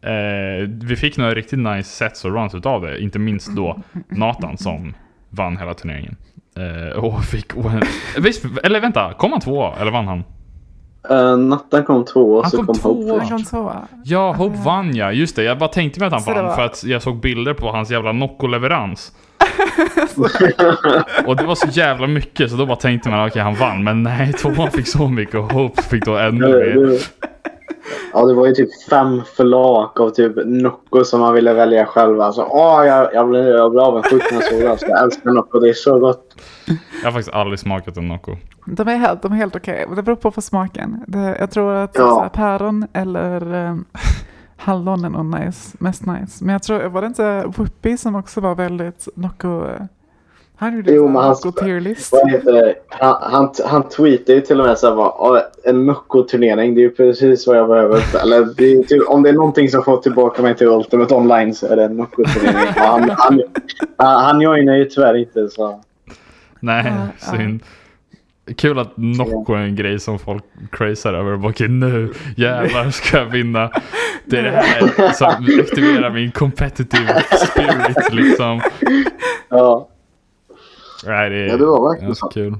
eh, 0.00 0.68
vi 0.82 0.96
fick 0.96 1.16
några 1.16 1.34
riktigt 1.34 1.58
nice 1.58 1.90
sets 1.90 2.24
och 2.24 2.34
runs 2.34 2.54
utav 2.54 2.82
det. 2.82 2.98
Inte 3.00 3.18
minst 3.18 3.56
då 3.56 3.82
Nathan 4.08 4.58
som 4.58 4.94
vann 5.30 5.56
hela 5.56 5.74
turneringen. 5.74 6.16
Eh, 6.56 6.98
och 6.98 7.24
fick... 7.24 7.52
Visst, 8.18 8.44
eller 8.62 8.80
vänta, 8.80 9.12
kom 9.18 9.32
han 9.32 9.40
två 9.40 9.74
eller 9.80 9.90
vann 9.90 10.06
han? 10.08 10.24
Uh, 11.10 11.36
Natten 11.36 11.84
kom 11.84 12.04
två 12.04 12.20
och 12.34 12.42
Han 12.42 12.50
så 12.50 12.56
kom 12.56 12.66
kom, 12.66 12.74
två. 12.74 12.88
Hope 12.88 13.10
Han 13.10 13.20
först. 13.20 13.30
kom 13.30 13.44
så. 13.44 13.72
Ja, 14.04 14.32
Hope 14.32 14.56
vann 14.64 14.96
ja. 14.96 15.12
Just 15.12 15.36
det, 15.36 15.42
jag 15.44 15.58
bara 15.58 15.68
tänkte 15.68 16.00
mig 16.00 16.06
att 16.06 16.12
han 16.12 16.22
Så 16.22 16.34
vann 16.34 16.44
var- 16.44 16.54
för 16.54 16.62
att 16.64 16.84
jag 16.84 17.02
såg 17.02 17.20
bilder 17.20 17.54
på 17.54 17.70
hans 17.70 17.90
jävla 17.90 18.12
Nocco-leverans. 18.12 19.12
och 21.26 21.36
det 21.36 21.44
var 21.44 21.54
så 21.54 21.66
jävla 21.70 22.06
mycket 22.06 22.50
så 22.50 22.56
då 22.56 22.66
bara 22.66 22.76
tänkte 22.76 23.08
man 23.10 23.28
okej 23.28 23.42
han 23.42 23.54
vann. 23.54 23.84
Men 23.84 24.02
nej, 24.02 24.32
tvåan 24.32 24.70
fick 24.70 24.86
så 24.88 25.08
mycket 25.08 25.34
och 25.34 25.52
Hope 25.52 25.82
fick 25.82 26.04
då 26.04 26.16
ännu 26.16 26.48
mer. 26.48 26.98
Ja, 28.12 28.24
det 28.26 28.34
var 28.34 28.46
ju 28.46 28.54
typ 28.54 28.68
fem 28.90 29.22
förlak 29.36 30.00
av 30.00 30.10
typ 30.10 30.32
Nocco 30.44 31.04
som 31.04 31.20
man 31.20 31.34
ville 31.34 31.52
välja 31.54 31.86
själv. 31.86 32.20
Alltså, 32.20 32.42
åh, 32.50 32.86
jag, 32.86 33.14
jag 33.14 33.28
blev, 33.28 33.44
jag 33.48 33.70
blev 33.70 33.84
avundsjuk 33.84 34.22
när 34.32 34.40
jag 34.40 34.44
såg 34.50 34.60
det. 34.60 34.70
Alltså, 34.70 34.86
jag 34.86 35.02
älskar 35.02 35.30
Nocco. 35.30 35.58
Det 35.60 35.68
är 35.68 35.72
så 35.72 35.98
gott. 35.98 36.34
Jag 37.02 37.04
har 37.04 37.12
faktiskt 37.12 37.34
aldrig 37.36 37.58
smakat 37.58 37.96
en 37.96 38.08
Nocco. 38.08 38.36
De 38.66 38.88
är 38.88 38.96
helt, 38.96 39.22
de 39.22 39.32
är 39.32 39.36
helt 39.36 39.56
okej. 39.56 39.86
Det 39.96 40.02
beror 40.02 40.16
på 40.16 40.30
på 40.30 40.40
smaken. 40.40 41.04
Det, 41.06 41.36
jag 41.40 41.50
tror 41.50 41.74
att 41.74 41.90
Ja. 41.94 42.08
så 42.08 42.20
här, 42.20 42.28
päron 42.28 42.86
eller 42.92 43.54
um, 43.54 43.84
hallon 44.56 45.04
är 45.04 45.08
nog 45.08 45.24
nice, 45.40 45.76
mest 45.80 46.06
nice. 46.06 46.44
Men 46.44 46.52
jag 46.52 46.62
tror, 46.62 46.82
var 46.88 47.00
det 47.00 47.06
inte 47.06 47.44
Whoopi 47.56 47.96
som 47.96 48.14
också 48.14 48.40
var 48.40 48.54
väldigt 48.54 49.08
Nocco... 49.14 49.64
eh, 49.66 49.82
Han 50.56 50.76
gjorde 50.76 50.92
Jo, 50.92 51.06
en 51.06 51.12
men 51.12 51.22
han-? 51.22 51.34
Han, 52.88 53.16
han, 53.32 53.50
han 53.66 53.88
tweetade 53.88 54.32
ju 54.32 54.40
till 54.40 54.60
och 54.60 54.66
med 54.66 54.78
så 54.78 54.88
här, 54.88 54.96
bara, 54.96 55.12
"Åh, 55.18 55.38
en 55.64 55.86
Nocco-turnering. 55.86 56.74
Det 56.74 56.80
är 56.80 56.82
ju 56.82 56.90
precis 56.90 57.46
vad 57.46 57.56
jag 57.56 57.68
behöver. 57.68 58.02
Eller 58.22 58.54
det 58.56 58.72
är 58.72 58.82
typ, 58.82 59.08
om 59.08 59.22
det 59.22 59.28
är 59.28 59.32
någonting 59.32 59.68
som 59.68 59.82
får 59.84 59.96
tillbaka 59.96 60.42
mig 60.42 60.56
till 60.56 60.66
Ultimate 60.68 61.14
Online 61.14 61.54
så 61.54 61.66
är 61.66 61.76
det 61.76 61.84
en 61.84 61.96
Nocco-turnering. 61.96 62.72
Han, 62.76 63.10
han, 63.10 63.42
han, 63.98 64.24
han 64.24 64.40
joinar 64.40 64.74
ju 64.74 64.84
tyvärr 64.84 65.14
inte 65.16 65.48
så. 65.48 65.80
Nej, 66.60 66.84
Ja, 66.86 67.32
ja. 67.32 67.48
Kul 68.56 68.78
att 68.78 68.92
Nocco 68.96 69.52
är 69.54 69.58
en 69.58 69.76
grej 69.76 70.00
som 70.00 70.18
folk 70.18 70.44
crazear 70.72 71.14
över. 71.14 71.48
Okej 71.48 71.68
nu 71.68 72.12
jävlar 72.36 72.90
ska 72.90 73.18
jag 73.18 73.26
vinna. 73.26 73.70
Det 74.24 74.38
är 74.38 74.42
det 74.42 74.50
här 74.50 75.12
som 75.12 75.60
aktiverar 75.60 76.10
min 76.10 76.30
competitive 76.32 77.22
spirit 77.46 78.12
liksom. 78.12 78.60
Ja, 79.48 79.88
Nej, 81.06 81.30
det 81.30 81.36
är 81.36 81.46
Ja, 81.48 81.56
det 81.56 81.66
var 81.66 81.90
verkligen 81.90 82.14
så. 82.14 82.28
kul. 82.28 82.56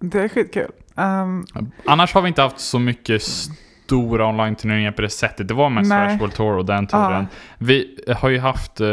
Det 0.00 0.20
är 0.20 0.28
skitkul. 0.28 0.68
Um, 0.94 1.46
Annars 1.86 2.14
har 2.14 2.22
vi 2.22 2.28
inte 2.28 2.42
haft 2.42 2.60
så 2.60 2.78
mycket 2.78 3.22
stora 3.22 4.26
online-turneringar 4.26 4.92
på 4.92 5.02
det 5.02 5.08
sättet. 5.08 5.48
Det 5.48 5.54
var 5.54 5.70
mest 5.70 5.88
Nej. 5.88 6.18
World 6.18 6.34
Tour 6.34 6.58
och 6.58 6.64
den 6.64 6.86
turen. 6.86 7.10
Ja. 7.12 7.26
Vi 7.58 7.98
har 8.16 8.28
ju 8.28 8.38
haft... 8.38 8.80
eh, 8.80 8.88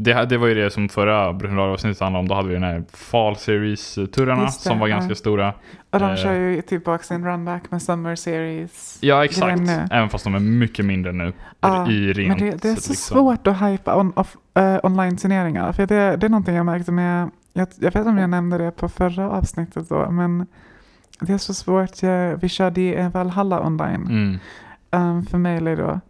det, 0.00 0.24
det 0.26 0.36
var 0.38 0.46
ju 0.46 0.54
det 0.54 0.70
som 0.70 0.88
förra 0.88 1.32
Brunhilda-avsnittet 1.32 2.00
handlade 2.00 2.20
om. 2.22 2.28
Då 2.28 2.34
hade 2.34 2.48
vi 2.48 2.54
den 2.54 2.62
här 2.62 2.84
Fall 2.92 3.36
Series-turerna 3.36 4.44
det, 4.44 4.50
som 4.52 4.78
var 4.78 4.88
ja. 4.88 4.96
ganska 4.96 5.14
stora. 5.14 5.52
och 5.90 6.00
de 6.00 6.10
Eh. 6.10 6.16
kör 6.16 6.32
ju 6.34 6.62
tillbaka 6.62 7.04
sin 7.04 7.24
runback 7.26 7.70
med 7.70 7.82
Summer 7.82 8.16
Series. 8.16 8.98
Ja, 9.00 9.24
exakt. 9.24 9.60
Även 9.90 10.08
fast 10.08 10.24
de 10.24 10.34
är 10.34 10.38
mycket 10.40 10.84
mindre 10.84 11.12
nu. 11.12 11.32
Ja, 11.60 11.90
I 11.90 12.12
rent, 12.12 12.28
Men 12.40 12.50
det, 12.50 12.62
det 12.62 12.68
är 12.68 12.74
så 12.76 12.90
liksom. 12.90 12.94
svårt 12.94 13.46
att 13.46 13.62
hypa 13.62 13.96
on, 13.96 14.12
eh, 14.54 14.76
online-turneringar. 14.82 15.72
För 15.72 15.86
det, 15.86 16.16
det 16.16 16.26
är 16.26 16.30
någonting 16.30 16.54
jag 16.54 16.66
märkte 16.66 16.92
med, 16.92 17.30
jag, 17.52 17.68
jag 17.76 17.84
vet 17.84 17.96
inte 17.96 18.08
om 18.08 18.18
jag 18.18 18.30
nämnde 18.30 18.58
det 18.58 18.70
på 18.70 18.88
förra 18.88 19.30
avsnittet 19.30 19.88
då, 19.88 20.10
men 20.10 20.46
det 21.20 21.32
är 21.32 21.38
så 21.38 21.54
svårt. 21.54 22.02
Jag, 22.02 22.36
vi 22.36 22.48
körde 22.48 22.80
i 22.80 23.08
Valhalla 23.14 23.66
online 23.66 24.06
Mm. 24.06 24.38
um, 24.90 25.26
för 25.26 25.38
mig 25.38 25.60
då. 25.76 26.00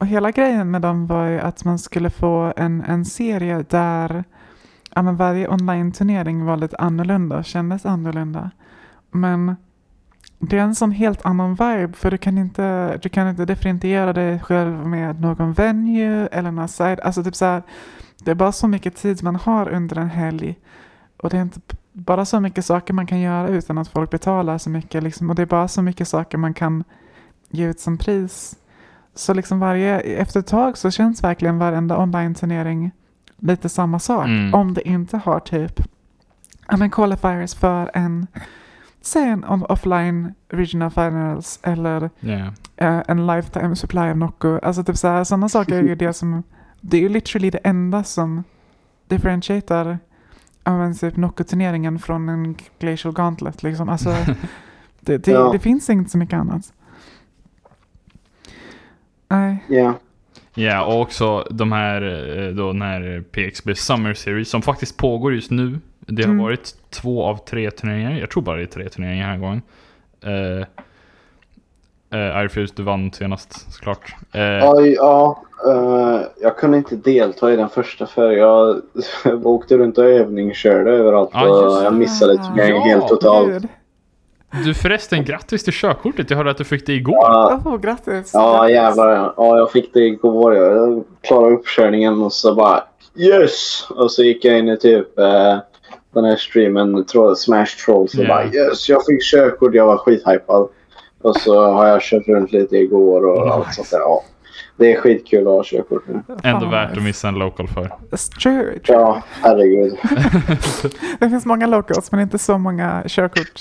Och 0.00 0.06
hela 0.06 0.30
grejen 0.30 0.70
med 0.70 0.82
dem 0.82 1.06
var 1.06 1.26
ju 1.26 1.40
att 1.40 1.64
man 1.64 1.78
skulle 1.78 2.10
få 2.10 2.52
en, 2.56 2.82
en 2.82 3.04
serie 3.04 3.64
där 3.68 4.24
ja, 4.94 5.02
men 5.02 5.16
varje 5.16 5.48
online-turnering 5.48 6.44
var 6.44 6.56
lite 6.56 6.76
annorlunda, 6.76 7.38
och 7.38 7.44
kändes 7.44 7.86
annorlunda. 7.86 8.50
Men 9.10 9.56
det 10.38 10.58
är 10.58 10.62
en 10.62 10.74
sån 10.74 10.90
helt 10.90 11.26
annan 11.26 11.50
vibe 11.50 11.92
för 11.92 12.10
du 12.10 12.18
kan 12.18 12.38
inte, 12.38 12.96
du 12.96 13.08
kan 13.08 13.28
inte 13.28 13.44
differentiera 13.44 14.12
dig 14.12 14.40
själv 14.40 14.86
med 14.86 15.20
någon 15.20 15.52
venue 15.52 16.26
eller 16.26 16.50
någon 16.50 16.68
side. 16.68 17.00
Alltså 17.00 17.24
typ 17.24 17.36
så 17.36 17.44
här, 17.44 17.62
det 18.24 18.30
är 18.30 18.34
bara 18.34 18.52
så 18.52 18.68
mycket 18.68 18.96
tid 18.96 19.22
man 19.22 19.36
har 19.36 19.68
under 19.68 19.98
en 19.98 20.10
helg. 20.10 20.58
Och 21.16 21.30
det 21.30 21.36
är 21.36 21.42
inte 21.42 21.60
bara 21.92 22.24
så 22.24 22.40
mycket 22.40 22.64
saker 22.64 22.94
man 22.94 23.06
kan 23.06 23.20
göra 23.20 23.48
utan 23.48 23.78
att 23.78 23.88
folk 23.88 24.10
betalar 24.10 24.58
så 24.58 24.70
mycket. 24.70 25.02
Liksom, 25.02 25.30
och 25.30 25.36
det 25.36 25.42
är 25.42 25.46
bara 25.46 25.68
så 25.68 25.82
mycket 25.82 26.08
saker 26.08 26.38
man 26.38 26.54
kan 26.54 26.84
ge 27.50 27.66
ut 27.66 27.80
som 27.80 27.98
pris. 27.98 28.56
Så 29.20 29.34
liksom 29.34 29.58
varje, 29.60 30.00
efter 30.00 30.40
ett 30.40 30.46
tag 30.46 30.78
så 30.78 30.90
känns 30.90 31.24
verkligen 31.24 31.58
varenda 31.58 31.98
online-turnering 31.98 32.90
lite 33.38 33.68
samma 33.68 33.98
sak. 33.98 34.26
Mm. 34.26 34.54
Om 34.54 34.74
det 34.74 34.88
inte 34.88 35.16
har 35.16 35.40
typ 35.40 35.80
ja, 36.68 36.76
men 36.76 36.90
qualifiers 36.90 37.54
för 37.54 37.90
en, 37.94 38.26
säg 39.00 39.28
en 39.28 39.44
offline 39.44 40.34
regional 40.48 40.90
finals 40.90 41.58
eller 41.62 42.10
Yeah. 42.20 42.48
eh, 42.76 43.02
en 43.08 43.26
lifetime 43.26 43.76
supply 43.76 44.00
av 44.00 44.16
Nocco. 44.16 44.58
Alltså 44.62 44.84
typ 44.84 44.96
sådana 44.96 45.48
saker 45.48 45.74
är 45.74 45.82
ju 45.82 45.94
det 45.94 46.12
som, 46.12 46.42
det 46.80 46.96
är 46.96 47.00
ju 47.00 47.08
literally 47.08 47.50
det 47.50 47.58
enda 47.64 48.04
som 48.04 48.44
differentiatar 49.08 49.98
ja, 50.64 50.76
men 50.78 50.94
typ 50.94 51.16
Nocco-turneringen 51.16 51.98
från 51.98 52.28
en 52.28 52.56
Glacial 52.78 53.14
Gauntlet 53.14 53.62
liksom. 53.62 53.88
Alltså, 53.88 54.10
det, 55.00 55.18
det, 55.18 55.30
Ja. 55.30 55.50
det 55.52 55.58
finns 55.58 55.90
inte 55.90 56.10
så 56.10 56.18
mycket 56.18 56.38
annat. 56.38 56.72
Nej. 59.30 59.64
Ja. 59.68 59.94
Ja, 60.54 60.84
och 60.84 61.00
också 61.00 61.46
de 61.50 61.72
här, 61.72 62.02
eh, 62.38 62.48
då 62.54 62.66
den 62.72 62.82
här 62.82 63.24
PXB 63.32 63.74
Summer 63.74 64.14
Series 64.14 64.50
som 64.50 64.62
faktiskt 64.62 64.96
pågår 64.96 65.34
just 65.34 65.50
nu. 65.50 65.78
Det 65.98 66.22
har 66.22 66.30
Mm. 66.30 66.42
varit 66.44 66.74
två 66.90 67.24
av 67.24 67.36
tre 67.36 67.70
turneringar. 67.70 68.18
Jag 68.18 68.30
tror 68.30 68.42
bara 68.42 68.56
det 68.56 68.62
är 68.62 68.66
tre 68.66 68.88
turneringar 68.88 69.22
den 69.30 69.30
här 69.30 69.38
gången. 69.46 69.62
Uh, 70.26 70.64
uh, 72.18 72.36
Airfuse, 72.36 72.72
du 72.76 72.82
vann 72.82 73.12
senast 73.12 73.72
såklart. 73.72 74.14
Uh, 74.36 74.70
Oj, 74.72 74.94
ja. 74.98 75.42
eh, 75.66 76.20
jag 76.42 76.56
kunde 76.56 76.78
inte 76.78 76.96
delta 76.96 77.52
i 77.52 77.56
den 77.56 77.68
första 77.68 78.06
för 78.06 78.30
jag 78.30 78.80
åkte 79.44 79.78
runt 79.78 79.98
och 79.98 80.04
övningskörde 80.04 80.90
överallt 80.90 81.34
och 81.34 81.84
jag 81.84 81.94
missade 81.94 82.32
det. 82.36 82.44
turneringen 82.44 82.76
Ja, 82.76 82.94
helt 82.94 83.08
totalt. 83.08 83.64
Du 84.64 84.74
förresten, 84.74 85.24
grattis 85.24 85.64
till 85.64 85.72
körkortet. 85.72 86.30
Jag 86.30 86.36
hörde 86.36 86.50
att 86.50 86.56
du 86.58 86.64
fick 86.64 86.86
det 86.86 86.92
igår. 86.92 87.14
Ja, 87.22 87.60
Oh, 87.64 87.76
grattis. 87.80 88.30
ja 88.34 88.56
Grattis. 88.58 88.74
jävlar. 88.74 89.32
Ja, 89.36 89.56
jag 89.56 89.72
fick 89.72 89.94
det 89.94 90.00
igår. 90.00 90.54
Jag 90.56 91.04
klarade 91.20 91.54
uppkörningen 91.54 92.22
och 92.22 92.32
så 92.32 92.54
bara 92.54 92.84
yes! 93.16 93.86
Och 93.90 94.12
så 94.12 94.22
gick 94.22 94.44
jag 94.44 94.58
in 94.58 94.68
i 94.68 94.76
typ 94.78 95.18
eh, 95.18 95.56
den 96.14 96.24
här 96.24 96.36
streamen, 96.36 97.04
Smash 97.36 97.66
Trolls 97.84 98.14
och 98.14 98.24
Ja. 98.24 98.28
bara 98.28 98.44
yes! 98.44 98.88
Jag 98.88 99.04
fick 99.06 99.22
körkort. 99.22 99.74
Jag 99.74 99.86
var 99.86 99.96
skithypad. 99.98 100.68
Och 101.22 101.36
så 101.36 101.60
har 101.64 101.86
jag 101.88 102.02
kört 102.02 102.28
runt 102.28 102.52
lite 102.52 102.76
igår 102.76 103.26
och 103.26 103.40
Nice. 103.46 103.52
allt 103.54 103.74
sånt 103.74 103.90
där. 103.90 103.98
Ja. 103.98 104.22
Det 104.76 104.92
är 104.92 105.00
skitkul 105.00 105.40
att 105.40 105.44
ha 105.44 105.62
körkort 105.64 106.02
nu. 106.08 106.22
Ändå 106.42 106.60
Fan, 106.60 106.70
värt 106.70 106.96
att 106.96 107.02
missa 107.02 107.28
en 107.28 107.34
local 107.34 107.68
för. 107.68 107.82
True, 108.42 108.78
true. 108.78 108.78
Ja, 108.86 109.22
herregud. 109.42 109.96
Det 111.20 111.30
finns 111.30 111.46
många 111.46 111.66
locals 111.66 112.12
men 112.12 112.20
inte 112.20 112.38
så 112.38 112.58
många 112.58 113.02
körkort. 113.06 113.60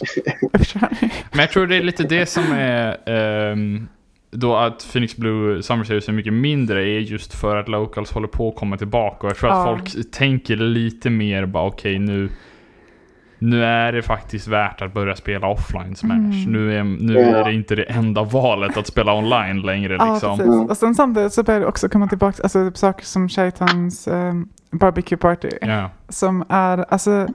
Men 1.32 1.40
jag 1.40 1.50
tror 1.52 1.68
det 1.68 1.76
är 1.76 1.84
lite 1.84 2.04
det 2.04 2.26
som 2.26 2.44
är 2.52 2.98
ehm, 3.10 3.88
då 4.32 4.56
att 4.56 4.88
Phoenix 4.92 5.16
Blue 5.18 5.64
Summer 5.64 5.84
Series 5.84 6.08
är 6.08 6.14
mycket 6.14 6.34
mindre 6.34 6.82
är 6.82 7.00
just 7.00 7.34
för 7.40 7.56
att 7.56 7.68
locals 7.68 8.12
håller 8.12 8.28
på 8.28 8.50
att 8.50 8.56
komma 8.56 8.78
tillbaka. 8.78 9.28
Och 9.28 9.30
jag 9.32 9.38
tror 9.38 9.50
att 9.50 9.56
Ja. 9.68 9.78
folk 9.78 10.12
tänker 10.12 10.56
lite 10.56 11.10
mer 11.10 11.46
bara 11.46 11.64
okej 11.68 12.00
nu 12.00 12.30
nu 13.40 13.64
är 13.64 13.92
det 13.92 14.02
faktiskt 14.02 14.48
värt 14.48 14.82
att 14.82 14.94
börja 14.94 15.16
spela 15.16 15.48
offline 15.48 15.96
Smash. 15.96 16.14
Mm. 16.16 16.44
Nu, 16.44 16.78
är, 16.78 16.84
nu 16.84 17.14
Ja. 17.14 17.38
är 17.38 17.44
det 17.44 17.54
inte 17.54 17.76
det 17.76 17.84
enda 17.84 18.24
valet 18.24 18.78
att 18.78 18.88
spela 18.88 19.14
online 19.14 19.62
längre 19.62 19.96
Ja, 20.00 20.12
liksom. 20.14 20.38
precis. 20.38 20.54
Mm. 20.54 20.66
Och 20.66 20.78
sen 20.78 20.96
samtidigt 20.96 21.34
så 21.34 21.44
börjar 21.44 21.60
det 21.60 21.66
också 21.66 21.90
komma 21.90 22.08
tillbaka 22.08 22.44
alltså, 22.44 22.72
saker 22.74 23.06
som 23.06 23.30
Shaitans 23.30 24.08
um, 24.08 24.50
barbecue 24.72 25.18
party. 25.18 25.50
Ja. 25.62 25.90
Som 26.10 26.44
är, 26.50 26.86
alltså 26.90 27.28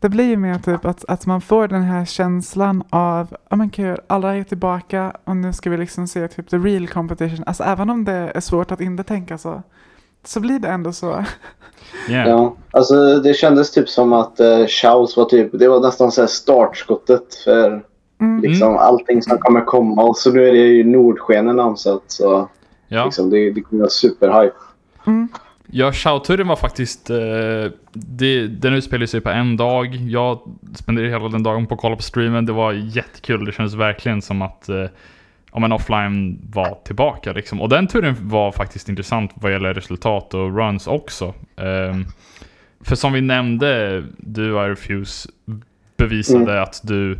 det 0.00 0.08
blir 0.08 0.24
ju 0.24 0.36
mer 0.36 0.58
typ 0.58 0.84
att, 0.84 1.04
att 1.04 1.26
man 1.26 1.40
får 1.40 1.68
den 1.68 1.82
här 1.82 2.04
känslan 2.04 2.82
av, 2.90 3.36
ja 3.50 3.56
men 3.56 3.70
kul, 3.70 3.98
alla 4.06 4.36
är 4.36 4.42
tillbaka 4.42 5.12
och 5.24 5.36
nu 5.36 5.52
ska 5.52 5.70
vi 5.70 5.76
liksom 5.76 6.08
se 6.08 6.28
typ 6.28 6.48
the 6.50 6.56
real 6.58 6.88
competition. 6.88 7.44
Alltså 7.46 7.64
även 7.64 7.90
om 7.90 8.04
det 8.04 8.32
är 8.34 8.40
svårt 8.40 8.72
att 8.72 8.80
inte 8.80 9.02
tänka 9.04 9.38
så, 9.38 9.62
så 10.24 10.40
blir 10.40 10.58
det 10.58 10.68
ändå 10.68 10.92
så. 10.92 11.24
Yeah. 12.10 12.28
Ja, 12.28 12.56
alltså 12.70 13.20
det 13.20 13.34
kändes 13.34 13.70
typ 13.72 13.88
som 13.88 14.12
att 14.12 14.40
uh, 14.40 14.66
Chaos 14.66 15.16
var 15.16 15.24
typ, 15.24 15.50
det 15.52 15.68
var 15.68 15.80
nästan 15.80 16.12
så 16.12 16.20
här 16.20 16.28
startskottet 16.28 17.34
för 17.44 17.82
Mm. 18.20 18.42
liksom 18.42 18.76
allting 18.76 19.22
som 19.22 19.38
kommer 19.38 19.60
komma. 19.64 20.02
Och 20.02 20.16
så 20.16 20.32
nu 20.32 20.48
är 20.48 20.52
det 20.52 20.58
ju 20.58 20.84
Nordsken 20.84 21.44
namnsatt 21.46 22.02
så 22.06 22.48
Ja. 22.88 23.04
liksom, 23.04 23.30
det, 23.30 23.50
det 23.50 23.60
kommer 23.60 23.80
vara 23.80 23.90
superhype. 23.90 24.54
Mm. 25.06 25.28
Ja, 25.66 25.92
Shout-turen 25.92 26.48
var 26.48 26.56
faktiskt... 26.56 27.10
Eh, 27.10 27.16
det, 27.92 28.46
den 28.46 28.74
utspelade 28.74 29.06
sig 29.06 29.20
på 29.20 29.30
en 29.30 29.56
dag. 29.56 29.94
Jag 29.94 30.38
spenderade 30.74 31.12
hela 31.12 31.28
den 31.28 31.42
dagen 31.42 31.66
på 31.66 31.74
att 31.74 31.80
kolla 31.80 31.96
på 31.96 32.02
streamen. 32.02 32.46
Det 32.46 32.52
var 32.52 32.72
jättekul. 32.72 33.44
Det 33.44 33.52
kändes 33.52 33.74
verkligen 33.74 34.22
som 34.22 34.42
att 34.42 34.68
eh, 34.68 34.84
ja, 35.52 35.58
men 35.60 35.72
offline 35.72 36.38
var 36.52 36.78
tillbaka. 36.84 37.32
Liksom. 37.32 37.60
Och 37.60 37.68
den 37.68 37.86
turen 37.86 38.16
var 38.20 38.52
faktiskt 38.52 38.88
intressant 38.88 39.30
vad 39.34 39.52
gäller 39.52 39.74
resultat 39.74 40.34
och 40.34 40.56
runs 40.56 40.86
också. 40.86 41.34
Ehm, 41.56 42.04
för 42.84 42.96
som 42.96 43.12
vi 43.12 43.20
nämnde, 43.20 44.02
du 44.16 44.58
Airfuse 44.58 45.28
bevisade 45.96 46.62
att 46.62 46.80
du 46.82 47.18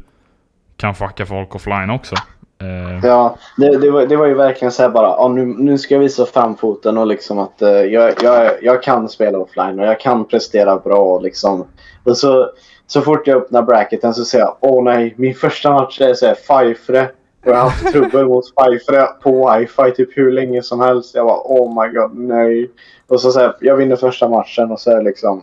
kan 0.76 0.94
fucka 0.94 1.26
folk 1.26 1.54
offline 1.54 1.90
också. 1.90 2.14
Eh, 2.62 3.00
Ja, 3.02 3.36
det, 3.56 3.78
det, 3.78 3.90
var, 3.90 4.06
det 4.06 4.16
var 4.16 4.26
ju 4.26 4.34
verkligen 4.34 4.72
så 4.72 4.82
här 4.82 4.90
bara, 4.90 5.08
ja, 5.08 5.28
nu, 5.28 5.44
nu 5.44 5.78
ska 5.78 5.94
jag 5.94 6.00
visa 6.00 6.26
framfoten 6.26 6.98
och 6.98 7.06
liksom 7.06 7.38
att 7.38 7.62
eh, 7.62 7.68
jag, 7.68 8.14
jag, 8.22 8.52
jag 8.62 8.82
kan 8.82 9.08
spela 9.08 9.38
offline 9.38 9.80
och 9.80 9.86
jag 9.86 10.00
kan 10.00 10.24
prestera 10.24 10.76
bra 10.76 11.20
liksom. 11.20 11.66
Och 12.04 12.16
så, 12.16 12.50
så 12.86 13.00
fort 13.00 13.26
jag 13.26 13.36
öppnar 13.36 13.62
bracketen 13.62 14.14
så 14.14 14.24
säger 14.24 14.44
jag, 14.44 14.56
åh 14.60 14.84
nej, 14.84 15.14
min 15.16 15.34
första 15.34 15.72
match 15.72 16.00
är 16.00 16.14
så 16.14 16.26
här 16.26 16.34
Fifre. 16.34 17.08
Och 17.44 17.50
jag 17.50 17.56
har 17.56 17.62
haft 17.62 17.92
trubbel 17.92 18.26
mot 18.26 18.44
Fifre 18.46 19.06
på 19.22 19.56
wifi 19.58 19.92
typ 19.96 20.16
hur 20.16 20.32
länge 20.32 20.62
som 20.62 20.80
helst. 20.80 21.14
Jag 21.14 21.26
bara, 21.26 21.40
oh 21.44 21.82
my 21.82 21.92
god, 21.92 22.18
nej. 22.18 22.70
Och 23.06 23.20
så 23.20 23.32
säger 23.32 23.54
jag 23.60 23.76
vinner 23.76 23.96
första 23.96 24.28
matchen 24.28 24.70
och 24.70 24.80
så 24.80 24.90
är 24.90 24.96
det 24.96 25.02
liksom, 25.02 25.42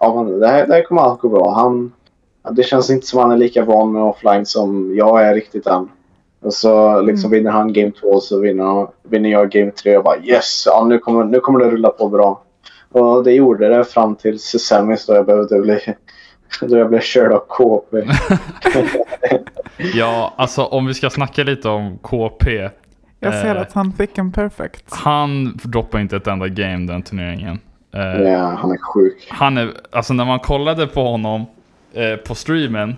ja 0.00 0.22
men 0.22 0.40
det 0.40 0.46
här, 0.46 0.66
det 0.66 0.74
här 0.74 0.82
kommer 0.82 1.02
allt 1.02 1.20
gå 1.20 1.28
bra. 1.28 1.50
Han, 1.54 1.92
det 2.50 2.62
känns 2.62 2.90
inte 2.90 3.06
som 3.06 3.18
han 3.18 3.30
är 3.30 3.36
lika 3.36 3.64
van 3.64 3.92
med 3.92 4.02
offline 4.02 4.46
som 4.46 4.96
jag 4.96 5.22
är 5.22 5.34
riktigt 5.34 5.66
än. 5.66 5.88
Och 6.42 6.54
så 6.54 7.00
liksom 7.00 7.30
vinner 7.30 7.50
han 7.50 7.72
game 7.72 7.92
2 8.00 8.20
så 8.20 8.40
vinner, 8.40 8.64
han, 8.64 8.86
vinner 9.02 9.30
jag 9.30 9.50
game 9.50 9.70
3 9.70 9.96
och 9.96 10.04
bara 10.04 10.18
yes, 10.18 10.62
ja, 10.66 10.84
nu, 10.84 10.98
kommer, 10.98 11.24
nu 11.24 11.40
kommer 11.40 11.58
det 11.58 11.70
rulla 11.70 11.88
på 11.88 12.08
bra. 12.08 12.42
Och 12.92 13.24
det 13.24 13.32
gjorde 13.32 13.68
det 13.68 13.84
fram 13.84 14.16
till 14.16 14.40
semis 14.40 15.06
då 15.06 15.14
jag 15.14 15.26
behövde 15.26 15.60
bli 15.60 15.80
då 16.60 16.76
jag 16.78 16.88
blev 16.88 17.00
körd 17.00 17.32
av 17.32 17.38
KP. 17.48 18.02
ja, 19.94 20.34
alltså 20.36 20.64
om 20.64 20.86
vi 20.86 20.94
ska 20.94 21.10
snacka 21.10 21.42
lite 21.44 21.68
om 21.68 21.98
KP. 22.02 22.68
Jag 23.20 23.34
ser 23.34 23.54
Eh. 23.56 23.60
att 23.62 23.72
han 23.72 23.92
fick 23.92 24.18
en 24.18 24.32
perfect. 24.32 24.84
Han 24.94 25.56
droppade 25.64 26.02
inte 26.02 26.16
ett 26.16 26.26
enda 26.26 26.48
game 26.48 26.86
den 26.92 27.02
turneringen. 27.02 27.58
Eh, 27.94 28.00
Ja, 28.22 28.38
han 28.58 28.70
är 28.72 28.78
sjuk. 28.94 29.28
Han 29.30 29.58
är, 29.58 29.70
alltså 29.92 30.14
när 30.14 30.24
man 30.24 30.38
kollade 30.38 30.86
på 30.86 31.02
honom 31.08 31.46
eh, 31.92 32.16
på 32.16 32.34
streamen, 32.34 32.96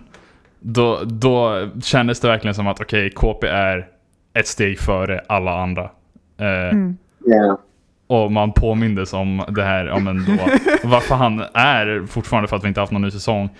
då, 0.60 1.00
då 1.04 1.68
kändes 1.82 2.20
det 2.20 2.28
verkligen 2.28 2.54
som 2.54 2.66
att 2.66 2.80
okej, 2.80 3.10
KP 3.10 3.46
är 3.46 3.88
ett 4.34 4.46
steg 4.46 4.78
före 4.78 5.20
alla 5.28 5.58
andra. 5.62 5.82
Eh, 6.40 6.46
Mm. 6.70 6.96
Ja. 7.24 7.58
Och 8.06 8.32
man 8.32 8.52
påmindes 8.52 9.12
om 9.12 9.44
det 9.48 9.62
här, 9.62 9.84
ja 9.86 9.98
men 9.98 10.24
då, 10.24 10.32
varför 10.88 11.14
han 11.14 11.40
är 11.54 12.06
fortfarande, 12.06 12.48
för 12.48 12.56
att 12.56 12.64
vi 12.64 12.68
inte 12.68 12.80
haft 12.80 12.92
någon 12.92 13.02
ny 13.02 13.10
säsong, 13.10 13.50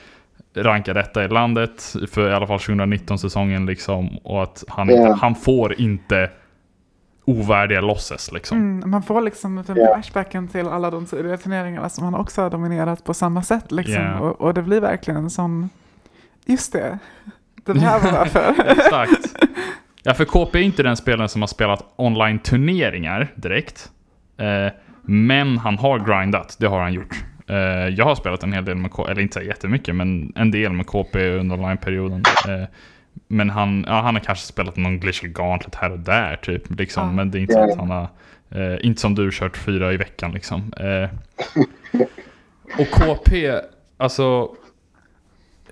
rankad 0.55 0.97
etta 0.97 1.25
i 1.25 1.29
landet, 1.29 1.95
för 2.11 2.31
i 2.31 2.35
alla 2.35 2.47
fall 2.47 2.59
2019-säsongen 2.59 3.67
liksom, 3.67 4.17
och 4.17 4.43
att 4.43 4.65
han, 4.69 4.91
inte, 4.91 5.13
han 5.21 5.35
får 5.35 5.81
inte 5.81 6.31
ovärdiga 7.25 7.81
losses 7.81 8.33
liksom. 8.33 8.59
Mm, 8.59 8.91
man 8.91 9.03
får 9.03 9.21
liksom 9.21 9.65
den 9.67 9.77
flashbacken 9.77 10.49
till 10.49 10.69
alla 10.69 10.91
de 10.91 11.07
tidigare 11.07 11.37
turneringarna 11.37 11.89
som 11.89 12.05
han 12.05 12.15
också 12.15 12.43
har 12.43 12.51
dominerat 12.51 13.05
på 13.05 13.15
samma 13.15 13.43
sätt. 13.43 13.73
Liksom. 13.73 14.03
Ja. 14.03 14.19
Och, 14.19 14.41
och 14.41 14.55
det 14.55 14.63
blir 14.63 14.81
verkligen 14.81 15.21
en 15.21 15.31
sån, 15.31 15.71
just 16.45 16.73
det, 16.73 16.99
det 17.65 17.79
här 17.79 18.01
var 18.01 18.13
varför. 18.13 18.55
Exakt. 18.67 19.35
Ja, 20.03 20.15
för 20.15 20.25
KP 20.25 20.59
är 20.59 20.63
inte 20.63 20.83
den 20.83 20.97
spelaren 20.97 21.29
som 21.29 21.43
har 21.43 21.47
spelat 21.47 21.85
online-turneringar 21.97 23.33
direkt. 23.35 23.91
Eh, 24.37 24.73
men 25.03 25.59
han 25.59 25.79
har 25.79 25.99
grindat, 25.99 26.57
det 26.61 26.67
har 26.67 26.81
han 26.81 26.93
gjort. 26.93 27.25
Eh, 27.47 27.89
jag 27.89 28.05
har 28.05 28.15
spelat 28.15 28.43
en 28.43 28.53
hel 28.53 28.65
del 28.65 28.77
med 28.77 28.91
KP, 28.91 29.11
eller 29.11 29.23
inte 29.23 29.35
så 29.35 29.43
jättemycket, 29.43 29.95
men 29.95 30.33
en 30.37 30.51
del 30.51 30.73
med 30.73 30.87
KP 30.87 31.29
under 31.29 31.57
online-perioden. 31.57 32.23
Eh, 32.49 32.69
men 33.29 33.51
han, 33.51 33.85
ja, 33.89 34.01
han 34.01 34.15
har 34.15 34.23
kanske 34.23 34.47
spelat 34.47 34.77
någon 34.77 35.01
Glacial 35.01 35.33
Gauntlet 35.33 35.75
här 35.75 35.91
och 35.93 35.99
där 35.99 36.37
typ. 36.37 36.79
Liksom. 36.79 37.17
Men 37.17 37.31
det 37.31 37.39
är 37.39 37.41
inte 37.41 37.53
så 37.53 37.71
att 37.73 37.79
han 37.79 37.91
har, 37.91 38.09
eh, 38.51 38.87
inte 38.87 39.01
som 39.01 39.15
du 39.15 39.31
kört 39.33 39.57
fyra 39.57 39.93
i 39.93 39.97
veckan 39.97 40.33
liksom. 40.33 40.73
Eh, 40.77 41.09
och 42.79 42.91
KP, 42.91 43.53
alltså 43.97 44.49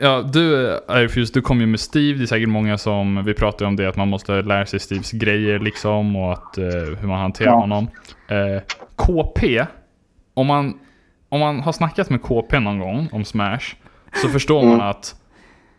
Ja, 0.03 0.23
du 0.33 0.79
Airfuse, 0.89 1.33
du 1.35 1.41
kom 1.41 1.61
ju 1.61 1.67
med 1.67 1.81
Steve. 1.81 2.19
Det 2.19 2.25
är 2.25 2.27
säkert 2.27 2.49
många 2.49 2.79
som, 2.79 3.25
vi 3.25 3.35
pratade 3.35 3.69
om 3.69 3.77
det, 3.77 3.89
att 3.89 3.97
man 3.97 4.09
måste 4.09 4.43
lära 4.43 4.67
sig 4.67 4.81
Steves 4.81 5.11
grejer 5.13 5.59
liksom 5.59 6.17
och 6.17 6.33
att, 6.33 6.59
eh, 6.59 6.65
hur 7.01 7.07
man 7.07 7.21
hanterar 7.21 7.49
Ja. 7.51 7.55
honom. 7.61 7.89
Eh, 8.29 8.63
KP, 8.97 9.65
om 10.35 10.47
man, 10.47 10.75
om 11.29 11.41
man 11.41 11.61
har 11.61 11.73
snackat 11.73 12.11
med 12.11 12.23
KP 12.23 12.59
någon 12.61 12.79
gång 12.79 13.09
om 13.13 13.25
Smash, 13.25 13.75
så 14.23 14.29
förstår 14.29 14.65
man 14.67 14.81
att 14.81 15.15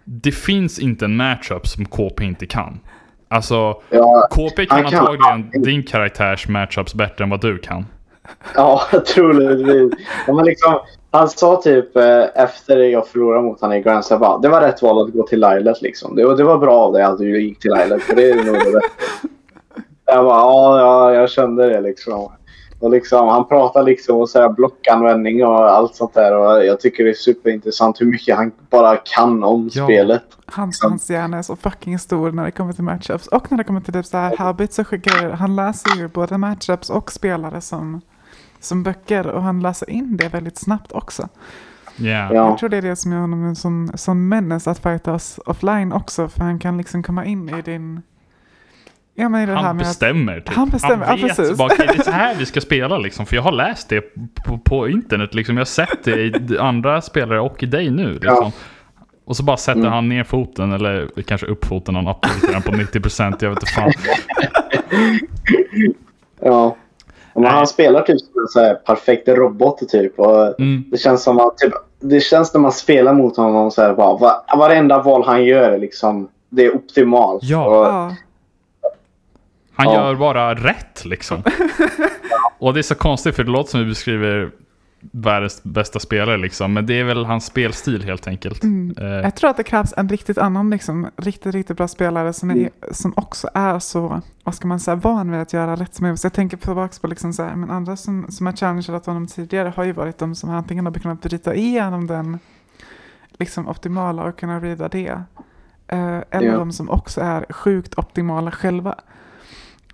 det 0.04 0.32
finns 0.32 0.80
inte 0.80 1.06
en 1.06 1.16
matchup 1.16 1.68
som 1.68 1.86
KP 1.86 2.24
inte 2.26 2.46
kan. 2.46 2.80
Alltså, 3.28 3.82
Ja, 3.90 4.28
KP 4.32 4.66
kan 4.66 4.84
kan- 4.84 4.86
antagligen 5.08 5.64
din 5.64 5.84
karaktärs 5.84 6.48
matchups 6.48 6.96
bättre 6.96 7.24
än 7.24 7.30
vad 7.30 7.42
du 7.42 7.58
kan. 7.58 7.86
ja 8.56 8.82
troligtvis. 9.16 9.94
Ja, 10.28 10.34
men 10.34 10.46
liksom, 10.46 10.80
han 11.12 11.30
sa 11.30 11.62
typ 11.62 11.96
eh, 11.98 12.24
efter 12.36 12.78
jag 12.78 13.08
förlorade 13.08 13.44
mot 13.44 13.62
honom 13.62 13.78
i 13.78 13.82
Grand 13.82 14.06
Slam, 14.06 14.20
bara, 14.20 14.38
det 14.38 14.50
var 14.50 14.62
rätt 14.62 14.82
val 14.82 15.02
att 15.08 15.14
gå 15.14 15.28
till 15.28 15.40
Lilet 15.40 15.82
liksom. 15.82 16.16
Det, 16.16 16.26
var- 16.26 16.36
det 16.38 16.44
var 16.44 16.58
bra 16.58 16.74
av 16.76 16.94
dig 16.94 17.04
att 17.04 17.18
du 17.18 17.42
gick 17.42 17.60
till 17.60 17.72
Lilet, 17.74 18.02
för 18.04 18.16
det 18.16 18.30
är 18.32 18.36
nog 18.44 18.56
det. 18.56 18.82
Jag 20.06 20.26
bara, 20.26 20.38
ja, 20.40 20.80
ja, 20.80 21.14
jag 21.14 21.30
kände 21.30 21.70
det 21.70 21.82
liksom. 21.82 22.30
Och 22.80 22.90
liksom, 22.92 23.28
han 23.28 23.48
pratar 23.48 23.84
liksom 23.84 24.18
om 24.18 24.28
så 24.28 24.42
här 24.42 24.50
blockanvändning 24.50 25.46
och 25.46 25.70
allt 25.70 25.96
sånt 25.96 26.14
där. 26.14 26.38
Och 26.38 26.66
jag 26.66 26.80
tycker 26.80 27.04
det 27.04 27.10
är 27.10 27.14
superintressant 27.14 28.02
hur 28.02 28.06
mycket 28.06 28.36
han 28.38 28.52
bara 28.70 28.98
kan 28.98 29.44
om 29.44 29.70
Ja. 29.74 29.84
spelet. 29.86 30.24
Hans, 30.46 30.80
hans 30.84 31.10
hjärna 31.10 31.38
är 31.38 31.42
så 31.42 31.56
fucking 31.56 32.00
stor 32.00 32.32
när 32.32 32.46
det 32.46 32.52
kommer 32.52 32.74
till 32.74 32.84
matchups. 32.84 33.28
Och 33.28 33.52
när 33.52 33.58
det 33.58 33.64
kommer 33.64 33.82
till 33.82 33.94
typ 33.94 34.06
så 34.06 34.18
här 34.18 34.38
habits 34.38 34.80
och 34.80 34.86
grejer. 34.90 35.30
Han 35.30 35.56
läser 35.56 35.96
ju 35.98 36.08
både 36.08 36.38
matchups 36.38 36.90
och 36.90 37.12
spelare 37.12 37.62
som, 37.62 38.02
som 38.62 38.84
böcker. 38.84 39.28
Och 39.28 39.44
han 39.44 39.60
läser 39.60 39.90
in 39.90 40.18
det 40.18 40.30
väldigt 40.30 40.58
snabbt 40.58 40.92
också. 40.92 41.30
Yeah. 41.98 42.34
Ja. 42.34 42.48
Jag 42.50 42.58
tror 42.58 42.70
det 42.70 42.78
är 42.78 42.82
det 42.82 42.96
som 42.96 43.12
gör 43.12 43.20
honom 43.20 43.46
en 43.46 43.56
sån, 43.56 43.92
sån 43.98 44.30
menace 44.30 44.72
att 44.72 44.80
fightas 44.80 45.40
offline 45.46 45.92
också. 45.94 46.28
För 46.30 46.42
han 46.44 46.60
kan 46.60 46.78
liksom 46.78 47.04
komma 47.04 47.26
in 47.26 47.50
i 47.50 47.62
din... 47.62 48.02
Ja 49.16 49.30
men 49.30 49.42
i 49.42 49.46
det 49.46 49.52
här 49.52 49.62
Han 49.64 49.76
att... 49.78 49.84
bestämmer. 49.84 50.40
Typ. 50.40 50.56
Han 50.56 50.70
bestämmer, 50.70 51.06
ja, 51.08 51.16
vet 51.16 51.38
precis. 51.38 51.58
bara, 51.58 51.66
"Okej, 51.74 51.88
det 51.88 52.00
är 52.00 52.04
så 52.04 52.12
här 52.12 52.36
vi 52.36 52.46
ska 52.46 52.62
spela 52.72 52.98
liksom. 52.98 53.26
För 53.26 53.36
jag 53.36 53.44
har 53.44 53.52
läst 53.52 53.90
det 53.90 54.02
på, 54.46 54.58
på 54.58 54.90
internet 54.90 55.34
liksom. 55.34 55.56
Jag 55.58 55.62
har 55.62 55.66
sett 55.66 56.04
det 56.04 56.20
i 56.22 56.58
andra 56.60 57.02
spelare 57.02 57.40
och 57.40 57.64
i 57.64 57.66
dig 57.66 57.90
nu 57.90 58.14
liksom. 58.14 58.52
Och 59.26 59.38
så 59.38 59.44
bara 59.44 59.58
sätter 59.58 59.80
Mm. 59.80 59.92
han 59.94 60.10
ner 60.10 60.24
foten 60.24 60.72
eller 60.72 61.10
kanske 61.28 61.48
upp 61.48 61.66
foten. 61.66 61.96
Han 61.96 62.08
uppdaterar 62.08 62.52
den 62.54 62.62
på 62.62 62.72
90%. 62.72 63.36
Jag 63.40 63.50
vet 63.50 63.60
inte 63.60 63.72
fan. 63.72 63.92
Ja. 66.44 66.78
Men 67.42 67.50
Nej. 67.50 67.58
han 67.58 67.68
spelar 67.68 68.02
typ 68.02 68.20
som 68.22 68.42
en 68.42 68.48
så 68.48 68.60
här 68.60 68.76
perfekt 68.76 69.28
robot 69.28 69.90
typ. 69.90 70.20
Och 70.20 70.60
Mm. 70.60 70.84
Det 70.92 70.98
känns 70.98 71.24
som 71.24 71.40
att 71.40 71.58
typ, 71.58 71.74
det 72.00 72.20
känns 72.20 72.54
när 72.54 72.62
man 72.62 72.72
spelar 72.72 73.14
mot 73.14 73.38
honom 73.38 73.72
så 73.72 73.82
här 73.82 73.94
bara, 73.94 74.18
va, 74.18 74.44
varenda 74.58 75.02
val 75.02 75.24
han 75.26 75.46
gör 75.46 75.72
är 75.72 75.78
liksom, 75.78 76.30
det 76.50 76.66
är 76.66 76.76
optimalt. 76.76 77.44
Ja. 77.44 77.66
Och, 77.68 77.86
Ja, 77.86 78.16
Han 79.76 79.94
Ja. 79.94 80.08
gör 80.08 80.16
bara 80.16 80.54
rätt 80.56 81.06
liksom. 81.06 81.44
Och 82.60 82.74
det 82.74 82.80
är 82.80 82.84
så 82.84 82.96
konstigt 82.96 83.36
för 83.36 83.44
det 83.44 83.52
låter 83.52 83.70
som 83.72 83.80
vi 83.80 83.86
beskriver 83.86 84.52
världens 85.12 85.64
bästa 85.64 86.00
spelare 86.00 86.38
liksom. 86.38 86.74
Men 86.74 86.86
det 86.86 87.00
är 87.00 87.04
väl 87.04 87.26
hans 87.26 87.46
spelstil 87.46 88.04
helt 88.04 88.28
enkelt. 88.28 88.64
Eh, 88.64 89.06
jag 89.06 89.36
tror 89.36 89.50
att 89.50 89.58
det 89.58 89.64
krävs 89.64 89.94
en 89.98 90.10
riktigt 90.10 90.38
annan, 90.38 90.70
liksom, 90.70 91.08
riktigt, 91.18 91.54
riktigt 91.56 91.78
bra 91.78 91.88
spelare 91.88 92.34
som, 92.34 92.52
är, 92.52 92.70
som 92.92 93.14
också 93.18 93.50
är 93.54 93.80
så, 93.80 94.22
vad 94.44 94.56
ska 94.56 94.68
man 94.68 94.80
säga, 94.80 94.96
van 94.96 95.32
vid 95.32 95.40
att 95.42 95.54
göra 95.54 95.76
rätt 95.76 96.00
moves. 96.00 96.24
Jag 96.24 96.34
tänker 96.34 96.58
tillbaka 96.58 96.94
på 97.02 97.08
liksom 97.08 97.34
så 97.34 97.44
här, 97.44 97.56
men 97.56 97.72
andra 97.72 97.96
som, 97.96 98.26
som 98.32 98.46
har 98.46 98.54
challengerat 98.54 99.06
honom 99.06 99.28
tidigare 99.28 99.74
har 99.76 99.84
ju 99.84 99.92
varit 99.92 100.18
de 100.18 100.36
som 100.36 100.50
antingen 100.50 100.86
har 100.86 100.94
kunnat 100.94 101.22
bryta 101.22 101.56
igenom 101.56 102.08
den 102.08 102.40
liksom 103.40 103.68
optimala 103.68 104.24
och 104.24 104.40
kunna 104.40 104.60
rida 104.60 104.88
det. 104.90 105.24
Eh, 105.88 106.20
eller 106.32 106.48
Ja. 106.48 106.58
de 106.58 106.72
som 106.72 106.90
också 106.90 107.22
är 107.22 107.46
sjukt 107.54 107.98
optimala 107.98 108.52
själva. 108.52 108.96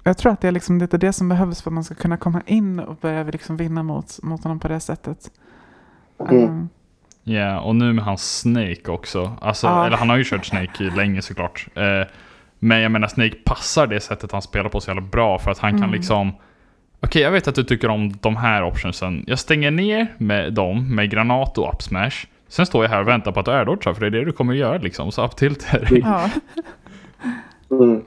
Jag 0.08 0.18
tror 0.18 0.32
att 0.32 0.42
det 0.42 0.48
är 0.48 0.52
liksom 0.52 0.78
lite 0.78 0.98
det 0.98 1.14
som 1.14 1.30
behövs 1.30 1.62
för 1.62 1.70
att 1.70 1.74
man 1.74 1.84
ska 1.84 1.96
kunna 1.96 2.18
komma 2.18 2.42
in 2.46 2.80
och 2.80 2.96
börja 2.96 3.24
liksom 3.24 3.58
vinna 3.58 3.84
mot, 3.84 4.24
mot 4.24 4.44
honom 4.44 4.60
på 4.60 4.68
det 4.68 4.80
sättet. 4.80 5.32
Mm. 6.30 6.44
Eh, 6.44 6.66
Ja, 7.24 7.60
och 7.60 7.76
nu 7.76 7.94
med 7.94 8.06
hans 8.06 8.40
Snake 8.40 8.92
också. 8.92 9.38
Alltså, 9.42 9.68
Ja. 9.68 9.86
Eller 9.88 9.98
han 9.98 10.10
har 10.10 10.18
ju 10.18 10.24
kört 10.24 10.46
Snake 10.46 10.84
länge 10.96 11.22
såklart. 11.22 11.68
Eh, 11.76 12.08
men 12.60 12.80
jag 12.82 12.92
menar 12.92 13.08
Snake 13.08 13.36
passar 13.46 13.88
det 13.88 14.00
sättet 14.00 14.32
han 14.32 14.42
spelar 14.42 14.70
på 14.70 14.82
så 14.82 14.90
jävla 14.90 15.02
bra 15.02 15.40
för 15.40 15.52
att 15.52 15.58
han 15.60 15.72
kan 15.72 15.84
Mm. 15.84 15.92
liksom 15.92 16.34
Okej, 17.00 17.22
jag 17.22 17.32
vet 17.32 17.48
att 17.48 17.56
du 17.56 17.64
tycker 17.64 17.90
om 17.90 18.14
de 18.22 18.36
här 18.36 18.64
optionsen. 18.64 19.24
Jag 19.28 19.40
stänger 19.40 19.72
ner 19.72 20.08
med 20.18 20.54
dem 20.54 20.96
med 20.96 21.10
granat 21.10 21.58
och 21.58 21.74
upsmash. 21.74 22.26
Sen 22.48 22.66
står 22.66 22.84
jag 22.84 22.90
här 22.90 23.02
och 23.02 23.08
väntar 23.08 23.32
på 23.32 23.40
att 23.40 23.46
du 23.46 23.52
airdodgar 23.52 23.94
för 23.94 24.02
det 24.02 24.08
är 24.08 24.12
det 24.12 24.26
du 24.26 24.32
kommer 24.32 24.54
att 24.54 24.60
göra 24.60 24.78
liksom. 24.78 25.12
Så 25.12 25.26
up 25.26 25.36
tilt 25.36 25.68
är 25.74 25.88
det. 25.90 25.98
ja. 25.98 26.30
mm. 27.72 28.02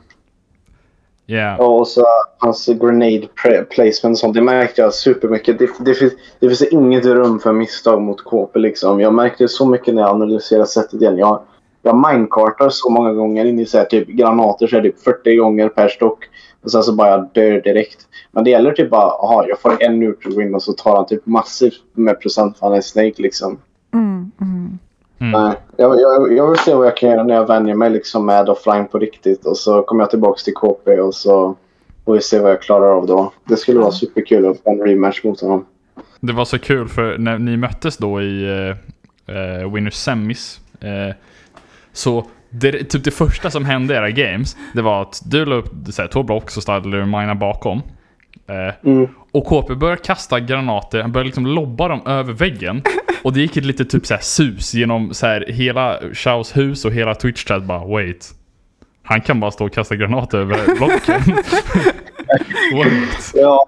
Ja. 1.30 1.56
och 1.56 1.88
så 1.88 2.04
hans 2.38 2.66
grenade 2.66 3.28
placement 3.70 4.14
och 4.14 4.18
sånt, 4.18 4.34
det 4.34 4.42
märkte 4.42 4.82
jag 4.82 4.94
supermycket. 4.94 5.58
Det, 5.58 5.70
det, 5.80 5.94
finns, 5.94 6.12
det 6.40 6.48
finns 6.48 6.62
inget 6.62 7.04
rum 7.04 7.38
för 7.38 7.52
misstag 7.52 8.02
mot 8.02 8.24
KP 8.24 8.58
liksom. 8.58 9.00
Jag 9.00 9.14
märkte 9.14 9.48
så 9.48 9.66
mycket 9.66 9.94
när 9.94 10.02
jag 10.02 10.10
analyserade 10.10 10.66
sättet 10.66 11.02
igen. 11.02 11.18
Jag, 11.18 11.42
jag 11.82 11.96
minecartar 11.96 12.68
så 12.68 12.90
många 12.90 13.12
gånger 13.12 13.44
in 13.44 13.58
i 13.58 13.66
så 13.66 13.78
här, 13.78 13.84
typ 13.84 14.08
granater 14.08 14.66
så 14.66 14.76
här, 14.76 14.82
typ 14.82 15.00
40 15.00 15.36
gånger 15.36 15.68
per 15.68 15.88
stock. 15.88 16.18
Och 16.62 16.70
sen 16.70 16.82
så 16.82 16.92
bara 16.92 17.08
jag 17.08 17.28
dör 17.32 17.60
direkt. 17.60 17.98
Men 18.32 18.44
det 18.44 18.50
gäller 18.50 18.72
typ 18.72 18.90
bara, 18.90 19.10
aha, 19.10 19.44
jag 19.48 19.60
får 19.60 19.82
en 19.82 20.00
neutral 20.00 20.36
win 20.36 20.54
och 20.54 20.62
så 20.62 20.72
tar 20.72 20.96
han 20.96 21.06
typ 21.06 21.26
massivt 21.26 21.82
med 21.92 22.20
procent 22.20 22.58
för 22.58 22.66
han 22.66 22.76
är 22.76 22.80
Snake 22.80 23.22
liksom. 23.22 23.58
Mm, 23.94 24.30
mm. 24.40 24.78
Mm. 25.20 25.42
Nej, 25.42 25.56
jag, 25.76 26.00
jag, 26.00 26.36
jag 26.36 26.50
vill 26.50 26.58
se 26.58 26.74
vad 26.74 26.86
jag 26.86 26.96
kan 26.96 27.10
göra 27.10 27.22
när 27.22 27.34
jag 27.34 27.46
vänjer 27.46 27.74
mig 27.74 27.90
liksom 27.90 28.26
med 28.26 28.48
offline 28.48 28.88
på 28.88 28.98
riktigt. 28.98 29.46
Och 29.46 29.56
så 29.56 29.82
kommer 29.82 30.02
jag 30.02 30.10
tillbaka 30.10 30.40
till 30.44 30.54
KP 30.54 31.00
och 31.00 31.14
så 31.14 31.56
får 32.04 32.14
vi 32.14 32.20
se 32.20 32.38
vad 32.38 32.50
jag 32.50 32.62
klarar 32.62 32.96
av 32.96 33.06
då. 33.06 33.32
Det 33.44 33.56
skulle 33.56 33.80
vara 33.80 33.92
superkul 33.92 34.48
att 34.48 34.60
få 34.60 34.70
en 34.70 34.80
rematch 34.80 35.24
mot 35.24 35.40
honom. 35.40 35.66
Det 36.20 36.32
var 36.32 36.44
så 36.44 36.58
kul 36.58 36.88
för 36.88 37.18
när 37.18 37.38
ni 37.38 37.56
möttes 37.56 37.96
då 37.96 38.22
i 38.22 38.44
uh, 38.44 38.76
uh, 39.36 39.74
Winners 39.74 39.94
Semis. 39.94 40.60
eh, 40.80 41.14
så 41.92 42.24
det, 42.50 42.84
typ 42.84 43.04
det 43.04 43.10
första 43.10 43.50
som 43.50 43.64
hände 43.64 43.94
i 43.94 43.96
era 43.96 44.10
games, 44.10 44.56
det 44.74 44.82
var 44.82 45.02
att 45.02 45.22
du 45.24 45.44
la 45.44 45.54
upp 45.54 45.70
så 45.90 46.02
här, 46.02 46.08
två 46.08 46.22
block 46.22 46.50
så 46.50 46.60
startade 46.60 47.00
du 47.00 47.06
mina 47.06 47.34
bakom. 47.34 47.82
Eh, 48.50 48.74
Mm. 48.90 49.08
och 49.32 49.44
KP 49.44 49.74
började 49.74 50.00
kasta 50.02 50.40
granater, 50.40 51.00
han 51.02 51.12
började 51.12 51.26
liksom 51.26 51.46
lobba 51.46 51.88
dem 51.88 52.06
över 52.06 52.32
väggen. 52.32 52.82
Och 53.22 53.32
det 53.32 53.40
gick 53.40 53.56
ett 53.56 53.64
litet 53.64 53.90
typ 53.90 54.06
så 54.06 54.16
sus 54.20 54.74
genom 54.74 55.14
så 55.14 55.26
här 55.26 55.44
hela 55.48 55.98
Chaos 56.14 56.56
hus 56.56 56.84
och 56.84 56.92
hela 56.92 57.12
Twitch-chat 57.14 57.66
bara 57.66 57.84
wait. 57.86 58.30
Han 59.02 59.20
kan 59.20 59.40
bara 59.40 59.50
stå 59.50 59.64
och 59.64 59.72
kasta 59.72 59.96
granater 59.96 60.38
över 60.38 60.74
blocken. 60.76 61.36
wait, 62.74 63.32
Ja, 63.34 63.66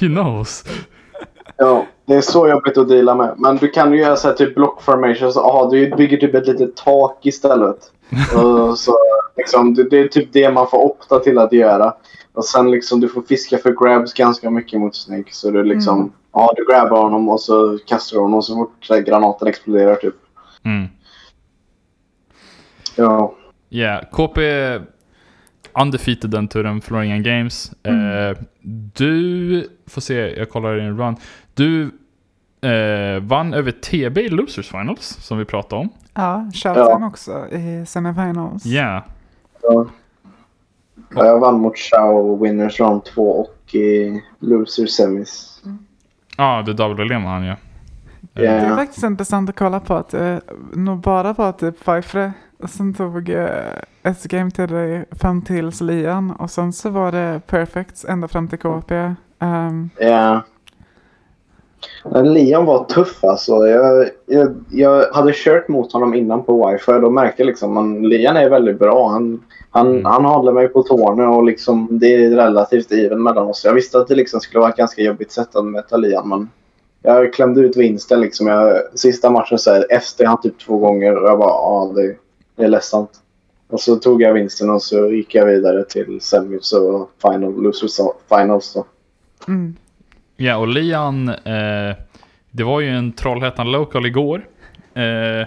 he 0.00 0.06
knows. 0.06 0.64
ja, 1.56 1.86
det 2.06 2.14
är 2.14 2.20
så 2.20 2.48
jobbigt 2.48 2.78
att 2.78 2.88
deala 2.88 3.14
med. 3.14 3.34
Men 3.38 3.56
du 3.56 3.68
kan 3.68 3.92
ju 3.92 3.98
göra 3.98 4.16
så 4.16 4.28
här 4.28 4.34
typ 4.34 4.54
block 4.54 4.82
formations. 4.82 5.36
Aha, 5.36 5.68
du 5.70 5.90
bygger 5.96 6.16
typ 6.16 6.34
ett 6.34 6.46
litet 6.46 6.76
tak 6.76 7.18
istället. 7.26 7.78
Och 8.36 8.78
så, 8.78 8.96
liksom, 9.36 9.74
det, 9.74 9.90
det 9.90 9.98
är 9.98 10.08
typ 10.08 10.32
det 10.32 10.52
man 10.52 10.66
får 10.70 10.78
opta 10.84 11.18
till 11.18 11.38
att 11.38 11.52
göra. 11.52 11.94
Och 12.32 12.44
sen 12.44 12.70
liksom 12.70 13.00
du 13.00 13.08
får 13.08 13.22
fiska 13.22 13.58
för 13.58 13.84
grabs 13.84 14.14
ganska 14.14 14.50
mycket 14.50 14.80
mot 14.80 14.96
Snake. 14.96 15.32
Så 15.32 15.50
du 15.50 15.64
liksom, 15.64 15.98
Mm. 15.98 16.12
ja 16.32 16.52
du 16.56 16.66
grabbar 16.72 17.02
honom 17.02 17.28
och 17.28 17.40
så 17.40 17.78
kastar 17.86 18.16
du 18.16 18.22
honom 18.22 18.42
så 18.42 18.54
fort 18.54 18.76
så 18.80 18.94
här, 18.94 19.00
granaten 19.00 19.48
exploderar 19.48 19.94
typ. 19.96 20.14
Mm. 20.64 20.86
Ja. 22.96 23.34
Ja, 23.68 24.00
KP 24.12 24.40
undefeated 25.82 26.30
den 26.30 26.48
turen, 26.48 26.80
förlorade 26.80 27.06
inga 27.06 27.18
games. 27.18 27.72
Eh, 27.82 28.38
du, 28.94 29.68
får 29.86 30.00
se, 30.00 30.14
jag 30.38 30.50
kollar 30.50 30.76
din 30.76 30.98
run. 30.98 31.16
Du 31.54 31.82
eh, 32.68 33.22
vann 33.22 33.54
över 33.54 33.70
TB 33.72 34.18
i 34.20 34.28
Losers 34.28 34.70
Finals, 34.70 35.06
som 35.20 35.38
vi 35.38 35.44
pratade 35.44 35.80
om. 35.82 35.88
Ja, 36.14 36.50
Ja. 36.64 36.74
Shouting 36.74 37.04
också 37.04 37.48
i 37.48 37.84
semifinals. 37.86 38.64
Ja, 38.66 39.04
Ja. 39.68 39.86
Ja, 41.14 41.26
Jag 41.26 41.40
vann 41.40 41.60
mot 41.60 41.76
Chao 41.78 42.36
Winners 42.36 42.80
Round 42.80 43.04
2 43.04 43.30
och 43.30 43.74
i 43.74 44.20
Loser 44.38 44.86
Semis. 44.86 45.62
ah, 46.36 46.62
du 46.62 46.72
double 46.72 47.18
med 47.18 47.30
han 47.30 47.44
ja. 47.44 47.56
Det 48.32 48.46
är 48.46 48.68
Ja. 48.70 48.76
faktiskt 48.76 49.04
intressant 49.04 49.50
att 49.50 49.56
kolla 49.58 49.80
på 49.80 49.94
att 49.94 50.08
det 50.08 50.40
nog 50.74 50.98
bara 50.98 51.32
var 51.32 51.52
typ 51.52 51.80
Pfeiffer 51.84 52.32
som 52.66 52.94
tog 52.94 53.28
eh, 53.28 53.48
ett 54.02 54.24
game 54.24 54.50
till 54.50 54.68
dig 54.68 55.04
fram 55.10 55.42
tills 55.42 55.80
Lian 55.80 56.30
och 56.30 56.50
sen 56.50 56.72
så 56.72 56.90
var 56.90 57.12
det 57.12 57.40
Perfects 57.46 58.04
ända 58.04 58.28
fram 58.28 58.48
till 58.48 58.58
KP. 58.58 59.14
Um, 59.38 59.90
Ja. 59.98 60.42
Liam 62.24 62.64
var 62.64 62.84
tuff 62.84 63.24
alltså. 63.24 63.66
Jag, 63.66 64.08
jag, 64.26 64.54
jag 64.70 65.12
hade 65.12 65.32
kört 65.34 65.68
mot 65.68 65.92
honom 65.92 66.14
innan 66.14 66.42
på 66.42 66.70
wifi 66.70 66.92
och 66.92 67.00
då 67.00 67.10
märkte 67.10 67.42
jag 67.42 67.46
liksom 67.46 67.76
att 67.76 68.08
Liam 68.10 68.36
är 68.36 68.50
väldigt 68.50 68.78
bra. 68.78 69.08
Han, 69.08 69.42
han, 69.70 69.86
Mm. 69.86 70.04
han 70.04 70.24
håller 70.24 70.52
mig 70.52 70.68
på 70.68 70.82
tårna 70.82 71.30
och 71.30 71.44
liksom, 71.44 71.88
det 71.90 72.06
är 72.14 72.30
relativt 72.30 72.92
even 72.92 73.22
mellan 73.22 73.46
oss. 73.46 73.64
Jag 73.64 73.74
visste 73.74 73.98
att 73.98 74.08
det 74.08 74.14
liksom 74.14 74.40
skulle 74.40 74.60
vara 74.60 74.70
ett 74.70 74.76
ganska 74.76 75.02
jobbigt 75.02 75.32
sätt 75.32 75.56
att 75.56 75.64
möta 75.64 75.96
Liam 75.96 76.28
men 76.28 76.50
jag 77.02 77.32
klämde 77.32 77.60
ut 77.60 77.76
vinsten 77.76 78.20
liksom. 78.20 78.46
Jag, 78.46 78.78
sista 78.94 79.30
matchen 79.30 79.58
så 79.58 79.70
här, 79.72 79.86
efter 79.90 80.24
han 80.24 80.40
typ 80.40 80.58
två 80.58 80.76
gånger 80.78 81.16
och 81.16 81.28
jag 81.28 81.38
bara 81.38 81.48
ja 81.48 81.92
det, 81.94 82.16
det 82.56 82.64
är 82.64 82.68
ledsamt. 82.68 83.10
Och 83.70 83.80
så 83.80 83.96
tog 83.96 84.22
jag 84.22 84.34
vinsten 84.34 84.70
och 84.70 84.82
så 84.82 85.08
gick 85.08 85.34
jag 85.34 85.46
vidare 85.46 85.84
till 85.84 86.20
semis 86.20 86.72
och 86.72 87.10
final, 87.22 87.62
losers 87.62 88.00
finals 88.28 88.74
då. 88.74 88.84
mm, 89.48 89.76
Ja, 90.36 90.56
och 90.56 90.68
Lian, 90.68 91.28
eh, 91.28 91.96
det 92.50 92.64
var 92.64 92.80
ju 92.80 92.88
en 92.88 93.12
Trollhättan 93.12 93.72
Local 93.72 94.06
igår. 94.06 94.44
Eh, 94.94 95.46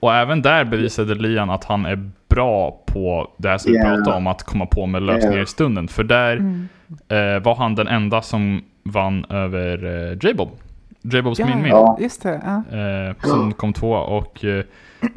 Och 0.00 0.14
även 0.14 0.42
där 0.42 0.64
bevisade 0.64 1.14
Lian 1.14 1.50
att 1.50 1.64
han 1.64 1.86
är 1.86 2.10
bra 2.28 2.82
på 2.86 3.30
det 3.36 3.48
här 3.48 3.58
som 3.58 3.72
vi 3.72 3.78
Yeah. 3.78 3.96
pratade 3.96 4.16
om, 4.16 4.26
att 4.26 4.42
komma 4.42 4.66
på 4.66 4.86
med 4.86 5.02
lösningar 5.02 5.32
Yeah. 5.32 5.42
i 5.42 5.46
stunden. 5.46 5.88
För 5.88 6.04
där 6.04 6.36
Mm. 6.36 6.68
eh, 7.08 7.42
var 7.42 7.54
han 7.54 7.74
den 7.74 7.88
enda 7.88 8.22
som 8.22 8.62
vann 8.82 9.24
över 9.28 9.84
eh, 10.10 10.18
J-Bob. 10.28 10.48
J-Bobs 11.02 11.38
Ja, 11.38 11.46
Min 11.46 11.62
Min. 11.62 11.70
Ja. 11.70 11.98
just 12.00 12.22
det. 12.22 12.40
Ja. 12.44 12.78
Eh, 12.78 13.14
som 13.28 13.52
kom 13.52 13.72
tvåa 13.72 14.00
och 14.00 14.44
eh, 14.44 14.64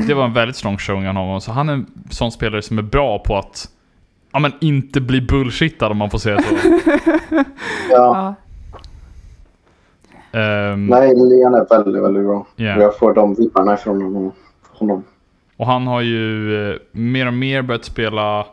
det 0.07 0.14
var 0.14 0.26
en 0.26 0.34
väldigt 0.34 0.56
strong 0.56 0.77
showing 0.77 1.07
av 1.07 1.15
honom. 1.15 1.41
Så 1.41 1.52
han 1.52 1.69
är 1.69 1.73
en 1.73 1.85
sån 2.10 2.31
spelare 2.31 2.61
som 2.61 2.77
är 2.77 2.81
bra 2.81 3.19
på 3.19 3.38
att 3.38 3.65
ja, 4.34 4.39
men 4.39 4.52
inte 4.61 5.02
bli 5.02 5.22
bullshittad 5.22 5.91
om 5.91 5.98
man 5.98 6.10
får 6.10 6.18
säga 6.18 6.39
så. 6.41 6.56
Ja. 7.91 8.35
Ehm, 10.32 10.88
Nej, 10.88 11.08
Leon 11.16 11.54
är 11.54 11.70
väldigt, 11.70 12.04
väldigt 12.04 12.24
bra. 12.24 12.48
Yeah. 12.58 12.80
Jag 12.80 12.98
får 12.98 13.14
de 13.14 13.36
vibbarna 13.36 13.74
ifrån 13.74 14.34
honom. 14.72 15.04
och 15.58 15.66
han 15.66 15.88
har 15.88 16.02
ju 16.02 16.56
eh, 16.70 16.76
mer 16.91 17.28
och 17.28 17.34
mer 17.34 17.62
börjat 17.62 17.86
spela 17.86 18.45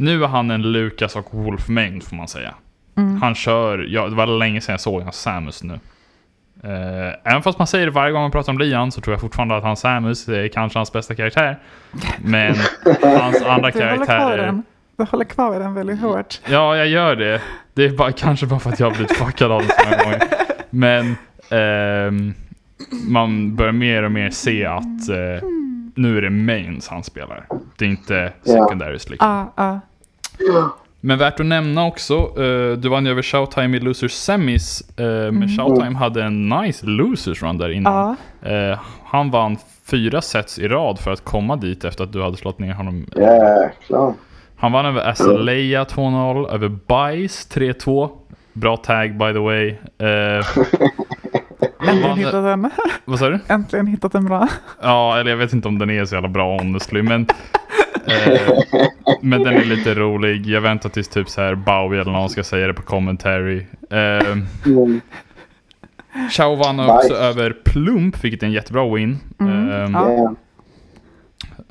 nu 0.00 0.24
är 0.24 0.28
han 0.28 0.50
en 0.50 0.62
Lucas 0.62 1.16
och 1.16 1.26
Wolf 1.30 1.68
main 1.68 2.00
får 2.00 2.16
man 2.16 2.28
säga. 2.28 2.54
Mm. 2.96 3.22
Han 3.22 3.34
kör, 3.34 3.86
ja, 3.88 4.08
det 4.08 4.14
var 4.14 4.26
länge 4.26 4.60
sedan 4.60 4.72
jag 4.72 4.80
såg 4.80 5.02
hans 5.02 5.20
Samus 5.20 5.62
nu. 5.62 5.74
Eh, 6.62 7.32
även 7.32 7.42
fast 7.42 7.58
man 7.58 7.66
säger 7.66 7.86
det 7.86 7.92
varje 7.92 8.12
gång 8.12 8.22
man 8.22 8.30
pratar 8.30 8.52
om 8.52 8.58
Lian 8.58 8.92
så 8.92 9.00
tror 9.00 9.14
jag 9.14 9.20
fortfarande 9.20 9.56
att 9.56 9.62
hans 9.62 9.80
Samus 9.80 10.28
är 10.28 10.48
kanske 10.48 10.78
hans 10.78 10.92
bästa 10.92 11.14
karaktär. 11.14 11.58
Men 12.18 12.54
hans 13.02 13.42
andra 13.42 13.70
karaktärer... 13.70 14.46
den. 14.46 14.62
Du 14.96 15.04
håller 15.04 15.24
kvar 15.24 15.60
den 15.60 15.74
väldigt 15.74 16.00
hårt. 16.00 16.40
Ja, 16.48 16.76
jag 16.76 16.88
gör 16.88 17.16
det. 17.16 17.40
Det 17.74 17.84
är 17.84 17.90
bara, 17.90 18.12
kanske 18.12 18.46
bara 18.46 18.60
för 18.60 18.70
att 18.70 18.80
jag 18.80 18.86
har 18.86 18.94
blivit 18.94 19.16
fuckad 19.16 19.52
av 19.52 19.62
det 19.62 19.68
så 19.68 19.84
många 19.84 20.04
gånger. 20.04 20.22
Men 20.70 21.16
ehm, 21.50 22.34
man 23.08 23.56
börjar 23.56 23.72
mer 23.72 24.02
och 24.02 24.12
mer 24.12 24.30
se 24.30 24.64
att 24.64 25.08
eh, 25.08 25.48
nu 25.94 26.18
är 26.18 26.22
det 26.22 26.30
mains 26.30 26.88
han 26.88 27.04
spelar. 27.04 27.46
Det 27.78 27.84
är 27.84 27.88
inte 27.88 28.32
Ja. 28.44 28.52
secondaries 28.52 29.10
liksom. 29.10 29.28
Ja, 29.56 29.80
ja. 30.38 30.70
Men 31.00 31.18
värt 31.18 31.40
att 31.40 31.46
nämna 31.46 31.86
också, 31.86 32.14
eh, 32.14 32.78
du 32.78 32.88
vann 32.88 33.04
ju 33.04 33.10
över 33.10 33.22
Showtime 33.22 33.76
i 33.76 33.80
Losers 33.80 34.12
Semis. 34.12 34.98
eh, 34.98 35.32
Men 35.32 35.48
Showtime 35.48 35.96
hade 35.98 36.22
en 36.24 36.48
nice 36.48 36.86
Losers 36.86 37.42
run 37.42 37.58
där 37.58 37.68
innan. 37.70 38.16
ja. 38.40 38.48
Eh, 38.48 38.78
han 39.04 39.30
vann 39.30 39.56
fyra 39.84 40.20
sets 40.22 40.58
i 40.58 40.68
rad 40.68 40.98
för 40.98 41.10
att 41.10 41.24
komma 41.24 41.56
dit 41.56 41.84
efter 41.84 42.04
att 42.04 42.12
du 42.12 42.22
hade 42.22 42.36
slått 42.36 42.58
ner 42.58 42.72
honom. 42.72 43.06
Jäklar. 43.16 44.14
Han 44.56 44.72
vann 44.72 44.86
över 44.86 45.08
Azalea 45.10 45.84
2-0, 45.84 46.48
över 46.50 46.68
Bice 46.68 47.48
3-2. 47.54 48.10
Bra 48.60 48.76
tag 48.76 49.18
by 49.18 49.32
the 49.32 49.38
way. 49.38 49.68
Eh, 49.98 50.46
Äntligen 51.80 52.02
vann- 52.08 52.18
hittat 52.18 52.32
den. 52.32 52.70
vad 53.04 53.18
sa 53.18 53.28
du? 53.28 53.38
Äntligen 53.48 53.86
hittat 53.86 54.12
den 54.12 54.24
bra. 54.24 54.48
Ja, 54.82 55.18
eller 55.20 55.30
jag 55.30 55.36
vet 55.38 55.52
inte 55.52 55.68
om 55.68 55.78
den 55.78 55.90
är 55.90 56.04
så 56.04 56.14
jävla 56.14 56.28
bra 56.28 56.58
honestly, 56.58 57.02
men 57.02 57.26
eh, 58.06 58.40
Men 59.22 59.42
den 59.42 59.54
är 59.56 59.64
lite 59.64 59.94
rolig. 59.94 60.46
Jag 60.46 60.60
väntar 60.60 60.88
tills 60.88 61.08
typ 61.08 61.28
så 61.28 61.40
här 61.40 61.54
Bowie 61.54 62.00
eller 62.00 62.12
någon 62.12 62.28
ska 62.28 62.44
säga 62.44 62.66
det 62.66 62.74
på 62.74 62.82
commentary. 62.82 63.66
Eh, 63.90 64.36
Mm. 64.66 65.00
Chao 66.30 66.54
vann 66.56 66.80
också 66.80 66.96
Nice. 67.08 67.14
över 67.14 67.56
Plump, 67.64 68.24
vilket 68.24 68.42
är 68.42 68.46
en 68.46 68.52
jättebra 68.52 68.94
win. 68.94 69.18
Mm, 69.40 69.68
Eh. 69.70 69.74
Yeah. 69.90 70.32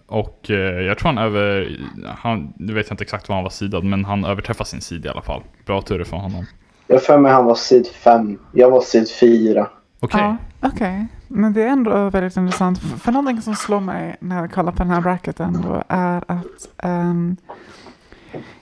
Och 0.07 0.51
eh, 0.51 0.55
jag 0.81 0.97
tror 0.97 1.07
han 1.13 1.17
över, 1.17 1.77
han, 2.17 2.53
nu 2.57 2.73
vet 2.73 2.87
jag 2.89 2.93
inte 2.93 3.03
exakt 3.03 3.29
vad 3.29 3.35
han 3.37 3.43
var 3.43 3.49
sidad, 3.49 3.83
men 3.83 4.05
han 4.05 4.25
överträffar 4.25 4.65
sin 4.65 4.81
sid 4.81 5.05
i 5.05 5.09
alla 5.09 5.21
fall. 5.21 5.41
Bra 5.65 5.81
tur 5.81 6.03
för 6.03 6.17
honom. 6.17 6.45
Jag 6.87 7.03
för 7.03 7.17
mig 7.17 7.31
han 7.31 7.45
var 7.45 7.55
sid 7.55 7.87
5. 7.87 8.39
Jag 8.51 8.69
var 8.71 8.81
sid 8.81 9.09
4. 9.19 9.67
Okej. 9.99 10.21
Ja, 10.21 10.37
okej. 10.69 11.07
Men 11.27 11.53
det 11.53 11.63
är 11.63 11.67
ändå 11.67 12.09
väldigt 12.09 12.37
intressant. 12.37 12.79
För, 12.79 13.11
någonting 13.11 13.41
som 13.41 13.55
slår 13.55 13.79
mig 13.79 14.15
när 14.19 14.39
jag 14.41 14.51
kollar 14.51 14.71
på 14.71 14.83
den 14.83 14.91
här 14.91 15.01
bracketen 15.01 15.61
då 15.61 15.83
är 15.87 16.23
att 16.27 16.69
ehm, 16.77 17.37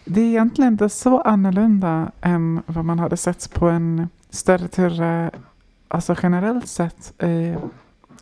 det 0.06 0.22
är 0.22 0.26
egentligen 0.26 0.72
inte 0.73 0.89
så 0.89 1.22
annorlunda 1.22 2.11
än 2.22 2.61
vad 2.65 2.85
man 2.85 2.99
hade 2.99 3.18
sett 3.18 3.53
på 3.53 3.69
en 3.69 4.10
större 4.30 4.68
tur, 4.68 5.30
alltså 5.88 6.15
generellt 6.23 6.68
sett 6.68 7.14
eh, 7.18 7.57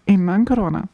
innan 0.06 0.46
corona. 0.46 0.88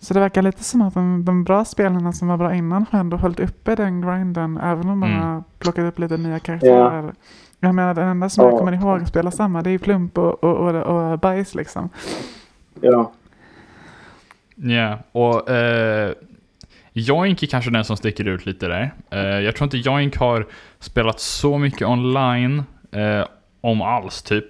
Så 0.00 0.14
det 0.14 0.20
verkar 0.20 0.42
lite 0.42 0.64
som 0.64 0.82
att 0.82 0.94
de, 0.94 1.24
de 1.24 1.44
bra 1.44 1.64
spelarna 1.64 2.12
som 2.12 2.28
var 2.28 2.36
bra 2.36 2.54
innan 2.54 2.86
har 2.90 2.98
ändå 3.00 3.16
hållit 3.16 3.40
uppe 3.40 3.74
den 3.74 4.00
grinden 4.00 4.58
även 4.62 4.88
om 4.88 4.98
man 4.98 5.10
Mm. 5.10 5.22
har 5.22 5.42
plockat 5.58 5.84
upp 5.84 5.98
lite 5.98 6.16
nya 6.16 6.38
karaktärer. 6.38 7.12
Jag 7.60 7.74
menar 7.74 7.94
den 7.94 8.08
enda 8.08 8.28
som 8.28 8.44
jag 8.44 8.54
Ja. 8.54 8.58
kommer 8.58 8.72
ihåg 8.72 9.02
att 9.02 9.08
spela 9.08 9.30
samma 9.30 9.62
det 9.62 9.70
är 9.70 9.78
Plump 9.78 10.18
och, 10.18 10.44
och, 10.44 10.74
och, 10.74 11.12
och 11.12 11.18
Bajs 11.18 11.54
liksom. 11.54 11.88
Ja. 12.80 13.12
Ja, 14.56 14.98
och 15.12 15.50
eh, 15.50 16.12
Joink 16.92 17.42
är 17.42 17.46
kanske 17.46 17.70
den 17.70 17.84
som 17.84 17.96
sticker 17.96 18.28
ut 18.28 18.46
lite 18.46 18.66
där. 18.68 18.94
Eh, 19.10 19.20
jag 19.40 19.56
tror 19.56 19.64
inte 19.64 19.76
Joink 19.90 20.16
har 20.16 20.46
spelat 20.78 21.20
så 21.20 21.58
mycket 21.58 21.88
online, 21.88 22.62
eh, 22.92 23.24
om 23.60 23.82
alls 23.82 24.22
typ. 24.22 24.44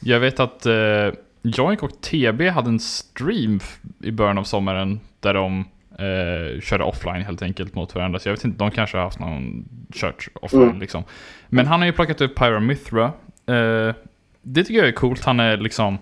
Jag 0.00 0.20
vet 0.20 0.40
att 0.40 0.66
eh, 0.66 1.08
Joink 1.42 1.82
och 1.82 2.00
TB 2.00 2.48
hade 2.48 2.68
en 2.68 2.80
stream 2.80 3.60
i 4.00 4.10
början 4.10 4.38
av 4.38 4.44
sommaren 4.44 5.00
där 5.20 5.34
de 5.34 5.64
eh, 5.98 6.60
körde 6.60 6.84
offline 6.84 7.22
helt 7.22 7.42
enkelt 7.42 7.74
mot 7.74 7.94
varandra. 7.94 8.18
Så 8.18 8.28
jag 8.28 8.32
vet 8.32 8.44
inte, 8.44 8.58
de 8.58 8.70
kanske 8.70 8.96
har 8.96 9.04
haft 9.04 9.18
någon 9.18 9.64
kört 9.92 10.28
offline 10.34 10.62
Mm. 10.62 10.80
liksom. 10.80 11.04
Men 11.48 11.66
han 11.66 11.80
har 11.80 11.86
ju 11.86 11.92
plockat 11.92 12.20
upp 12.20 12.34
Pyramithra. 12.38 13.04
Eh, 13.46 13.94
det 14.42 14.64
tycker 14.64 14.78
jag 14.78 14.88
är 14.88 14.92
coolt. 14.92 15.24
Han 15.24 15.40
är 15.40 15.56
liksom 15.56 15.98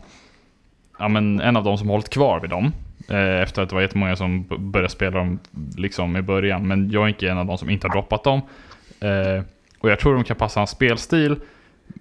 ja, 0.99 1.09
men 1.09 1.41
en 1.41 1.57
av 1.57 1.65
de 1.65 1.79
som 1.79 1.89
hållit 1.89 2.11
kvar 2.11 2.41
vid 2.41 2.51
dem. 2.51 2.73
Eh, 3.09 3.41
efter 3.41 3.63
att 3.63 3.69
det 3.69 3.75
var 3.75 3.83
jättemånga 3.83 4.17
som 4.17 4.47
började 4.59 4.89
spela 4.93 5.19
dem 5.19 5.39
liksom 5.77 6.17
i 6.17 6.23
början. 6.23 6.69
Men 6.69 6.91
jag 6.91 7.05
är 7.05 7.09
inte 7.09 7.29
en 7.29 7.39
av 7.39 7.47
de 7.47 7.59
som 7.59 7.71
inte 7.71 7.87
har 7.87 7.93
droppat 7.93 8.25
dem. 8.25 8.41
Eh, 9.01 9.43
och 9.79 9.91
jag 9.91 9.99
tror 9.99 10.15
de 10.15 10.25
kan 10.25 10.37
passa 10.37 10.61
hans 10.61 10.71
spelstil. 10.71 11.37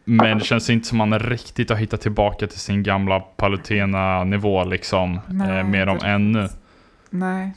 Men 0.03 0.37
det 0.37 0.43
känns 0.45 0.69
inte 0.69 0.87
som 0.87 0.99
han 0.99 1.19
riktigt 1.19 1.69
har 1.69 1.77
hittat 1.77 2.01
tillbaka 2.01 2.47
till 2.47 2.59
sin 2.59 2.83
gamla 2.83 3.19
Palutena-nivå 3.19 4.63
liksom. 4.63 5.19
Nej, 5.27 5.59
eh, 5.59 5.65
med 5.65 5.87
dem 5.87 5.99
ännu. 6.03 6.47
Nej. 7.09 7.51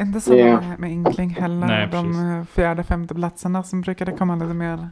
Inte 0.00 0.20
så 0.20 0.34
Ja. 0.36 0.60
med, 0.60 0.78
med 0.80 0.90
Inkling 0.92 1.30
heller. 1.30 1.66
Nej, 1.66 1.88
de 1.92 2.06
precis. 2.12 2.54
fjärde, 2.54 2.82
femte 2.84 3.14
platserna 3.14 3.62
som 3.62 3.80
brukade 3.80 4.12
komma 4.12 4.34
lite 4.34 4.54
mer. 4.54 4.88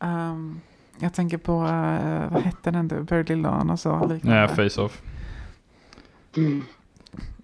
ehm, 0.00 0.60
jag 0.98 1.14
tänker 1.14 1.38
på, 1.38 1.52
uh, 1.52 2.32
vad 2.32 2.42
hette 2.42 2.70
den 2.70 2.88
du? 2.88 3.02
Birdie 3.02 3.36
Lawn 3.36 3.70
och 3.70 3.80
så 3.80 4.06
liknande. 4.06 4.40
Ja, 4.40 4.48
face-off. 4.48 5.02
Mm. 6.36 6.62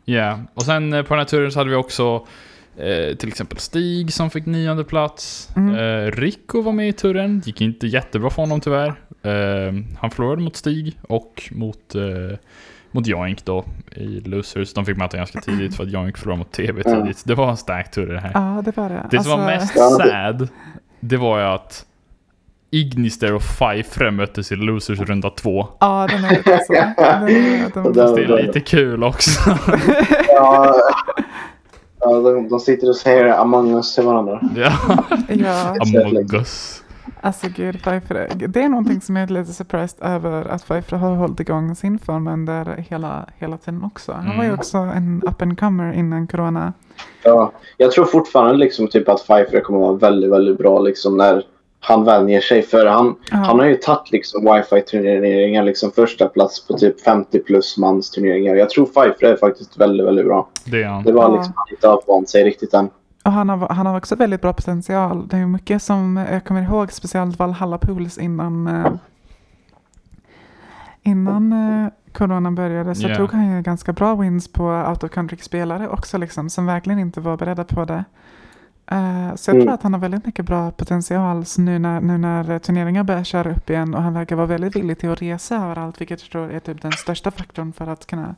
Ja, 0.05 0.39
och 0.55 0.63
sen 0.63 0.93
eh, 0.93 1.03
på 1.03 1.15
den 1.15 1.19
här 1.19 1.25
turen 1.27 1.53
så 1.53 1.61
hade 1.61 1.71
vi 1.71 1.77
också 1.77 2.27
eh, 2.77 3.17
till 3.17 3.29
exempel 3.29 3.59
Stig 3.59 4.13
som 4.13 4.31
fick 4.31 4.47
nionde 4.47 4.85
plats. 4.85 5.51
Mm. 5.57 5.75
Eh, 5.75 6.11
Rico 6.13 6.61
var 6.63 6.73
med 6.73 6.89
i 6.89 6.93
turen, 6.93 7.43
gick 7.45 7.61
inte 7.61 7.87
jättebra 7.87 8.31
för 8.31 8.43
honom 8.43 8.61
tyvärr. 8.61 8.89
Eh, 9.23 9.73
han 9.99 10.11
förlorade 10.11 10.43
mot 10.43 10.57
Stig 10.57 10.99
och 11.03 11.49
mot, 11.53 11.95
eh, 11.95 12.39
mot 12.91 13.07
Joink 13.07 13.45
då 13.45 13.65
i 13.97 14.21
Losers. 14.21 14.75
De 14.75 14.85
fick 14.87 14.97
möta 14.97 15.17
ganska 15.17 15.41
tidigt 15.41 15.75
för 15.77 15.85
att 15.85 15.91
Joink 15.91 16.19
förlorade 16.19 16.39
mot 16.39 16.53
TV 16.53 16.83
tidigt. 16.83 17.23
Det 17.27 17.35
var 17.35 17.51
en 17.51 17.57
stark 17.57 17.91
tur 17.91 18.07
det 18.07 18.21
här. 18.21 18.31
Ja, 18.35 18.63
det 18.65 18.77
var 18.77 18.89
det. 18.89 19.07
Det 19.11 19.23
som 19.23 19.31
var 19.41 19.53
Alltså, 19.53 19.65
mest 19.65 19.77
Ja, 19.77 20.05
det- 20.05 20.11
sad, 20.11 20.49
det 21.01 21.17
var 21.17 21.39
ju 21.39 21.45
att 21.45 21.85
Ignister 22.71 23.35
och 23.35 23.43
Pfeiffer 23.43 24.11
möttes 24.11 24.53
i 24.53 24.57
Losers 24.57 24.99
runda 25.01 25.31
två. 25.31 25.67
Ja, 25.81 26.07
den 26.11 26.25
är 26.25 26.31
lite 26.31 26.59
så. 26.67 26.73
Den 26.73 26.93
är, 27.03 27.71
den, 27.75 28.15
Det 28.15 28.23
är 28.23 28.43
lite 28.47 28.61
kul 28.61 29.05
också. 29.05 29.31
Ja, 30.29 30.75
ja 32.01 32.07
de, 32.21 32.49
de 32.49 32.61
sitter 32.61 32.89
och 32.89 32.97
säger 32.97 33.27
Among 33.27 33.75
us 33.75 33.95
till 33.95 34.05
varandra. 34.05 34.41
ja. 34.57 34.73
ja, 35.29 35.75
Among 35.81 36.35
us. 36.35 36.83
Alltså 37.21 37.47
gud, 37.57 37.83
Pfeiffer. 37.83 38.29
Det 38.49 38.63
är 38.63 38.69
någonting 38.69 39.01
som 39.01 39.17
jag 39.17 39.31
är 39.31 39.35
lite 39.35 39.53
surprised 39.53 39.99
över 40.03 40.45
att 40.49 40.65
Pfeiffer 40.67 40.97
har 40.97 41.15
hållit 41.15 41.41
igång 41.41 41.75
sin 41.75 41.99
form 41.99 42.29
under 42.29 42.85
hela, 42.91 43.27
hela 43.37 43.57
tiden 43.57 43.85
också. 43.85 44.13
Han 44.13 44.27
var 44.37 44.45
ju 44.45 44.49
Mm. 44.49 44.59
också 44.59 44.79
en 44.79 45.23
up 45.27 45.43
and 45.43 45.61
comer 45.61 45.93
innan 45.93 46.27
corona. 46.27 46.73
Ja, 47.23 47.53
jag 47.77 47.93
tror 47.93 48.05
fortfarande 48.05 48.55
liksom 48.57 48.89
typ 48.89 49.09
att 49.09 49.27
Pfeiffer 49.27 49.61
kommer 49.61 49.79
vara 49.81 49.93
väldigt, 49.93 50.31
väldigt 50.33 50.59
bra 50.59 50.79
liksom 50.81 51.17
när 51.17 51.43
han 51.81 52.05
vänjer 52.05 52.41
sig. 52.41 52.63
För 52.63 52.87
han, 52.87 53.15
Ja. 53.31 53.37
han 53.37 53.59
har 53.59 53.67
ju 53.67 53.75
tagit 53.77 54.13
liksom 54.13 54.45
wifi-turneringar, 54.45 55.65
liksom 55.65 55.91
första 55.91 56.29
plats 56.29 56.67
på 56.67 56.75
typ 56.79 57.01
50 57.01 57.39
plus 57.39 57.79
mans 57.79 58.11
turneringar. 58.11 58.55
Jag 58.55 58.71
tror 58.71 58.87
Pfeiffer 58.87 59.27
är 59.33 59.37
faktiskt 59.37 59.81
väldigt, 59.81 60.07
väldigt 60.07 60.25
bra. 60.27 60.49
Det 60.65 60.83
är 60.83 60.87
han. 60.87 61.05
Det 61.05 61.13
var 61.13 61.23
Ja. 61.23 61.37
liksom 61.37 61.53
han 61.57 61.67
inte 61.71 61.89
har 61.89 62.03
vant 62.07 62.29
sig 62.29 62.45
riktigt 62.45 62.75
än. 62.75 62.89
Och 63.25 63.33
han 63.33 63.49
har, 63.49 63.69
han 63.69 63.87
har 63.87 63.97
också 63.97 64.17
väldigt 64.17 64.41
bra 64.43 64.53
potential. 64.53 65.29
Det 65.29 65.37
är 65.37 65.47
mycket 65.47 65.83
som 65.83 66.17
jag 66.17 66.45
kommer 66.45 66.63
ihåg, 66.63 66.93
speciellt 66.93 67.39
Valhalla 67.39 67.79
Pools 67.79 68.19
innan, 68.19 68.67
eh, 68.67 68.93
innan 71.03 71.53
eh, 71.53 71.89
corona 72.13 72.51
började. 72.51 72.95
Så 72.95 73.09
Ja. 73.09 73.17
tog 73.17 73.33
han 73.33 73.57
ju 73.57 73.63
ganska 73.63 73.93
bra 73.93 74.15
wins 74.15 74.53
på 74.53 74.65
out 74.65 75.05
of 75.05 75.11
country-spelare 75.11 75.89
också, 75.89 76.19
liksom, 76.19 76.51
som 76.51 76.67
verkligen 76.67 76.99
inte 76.99 77.21
var 77.21 77.37
beredda 77.37 77.65
på 77.65 77.85
det. 77.85 78.05
Eh, 78.87 79.35
så 79.35 79.51
jag 79.51 79.55
Mm. 79.55 79.67
tror 79.67 79.75
att 79.75 79.83
han 79.83 79.93
har 79.93 80.01
väldigt 80.01 80.27
mycket 80.27 80.45
bra 80.47 80.71
potential 80.71 81.45
så 81.45 81.61
nu 81.61 81.79
när, 81.79 82.01
nu 82.01 82.19
när 82.19 82.59
turneringar 82.59 83.05
börjar 83.05 83.25
köra 83.25 83.51
upp 83.51 83.71
igen 83.71 83.95
och 83.95 84.03
han 84.03 84.15
verkar 84.15 84.37
vara 84.37 84.47
väldigt 84.47 84.77
villig 84.77 84.99
till 84.99 85.11
att 85.13 85.23
resa 85.23 85.57
överallt, 85.57 86.01
vilket 86.01 86.23
jag 86.23 86.31
tror 86.31 86.51
är 86.53 86.61
typ 86.61 86.83
den 86.83 86.93
största 86.93 87.31
faktorn 87.31 87.73
för 87.73 87.87
att 87.87 88.07
kunna 88.07 88.35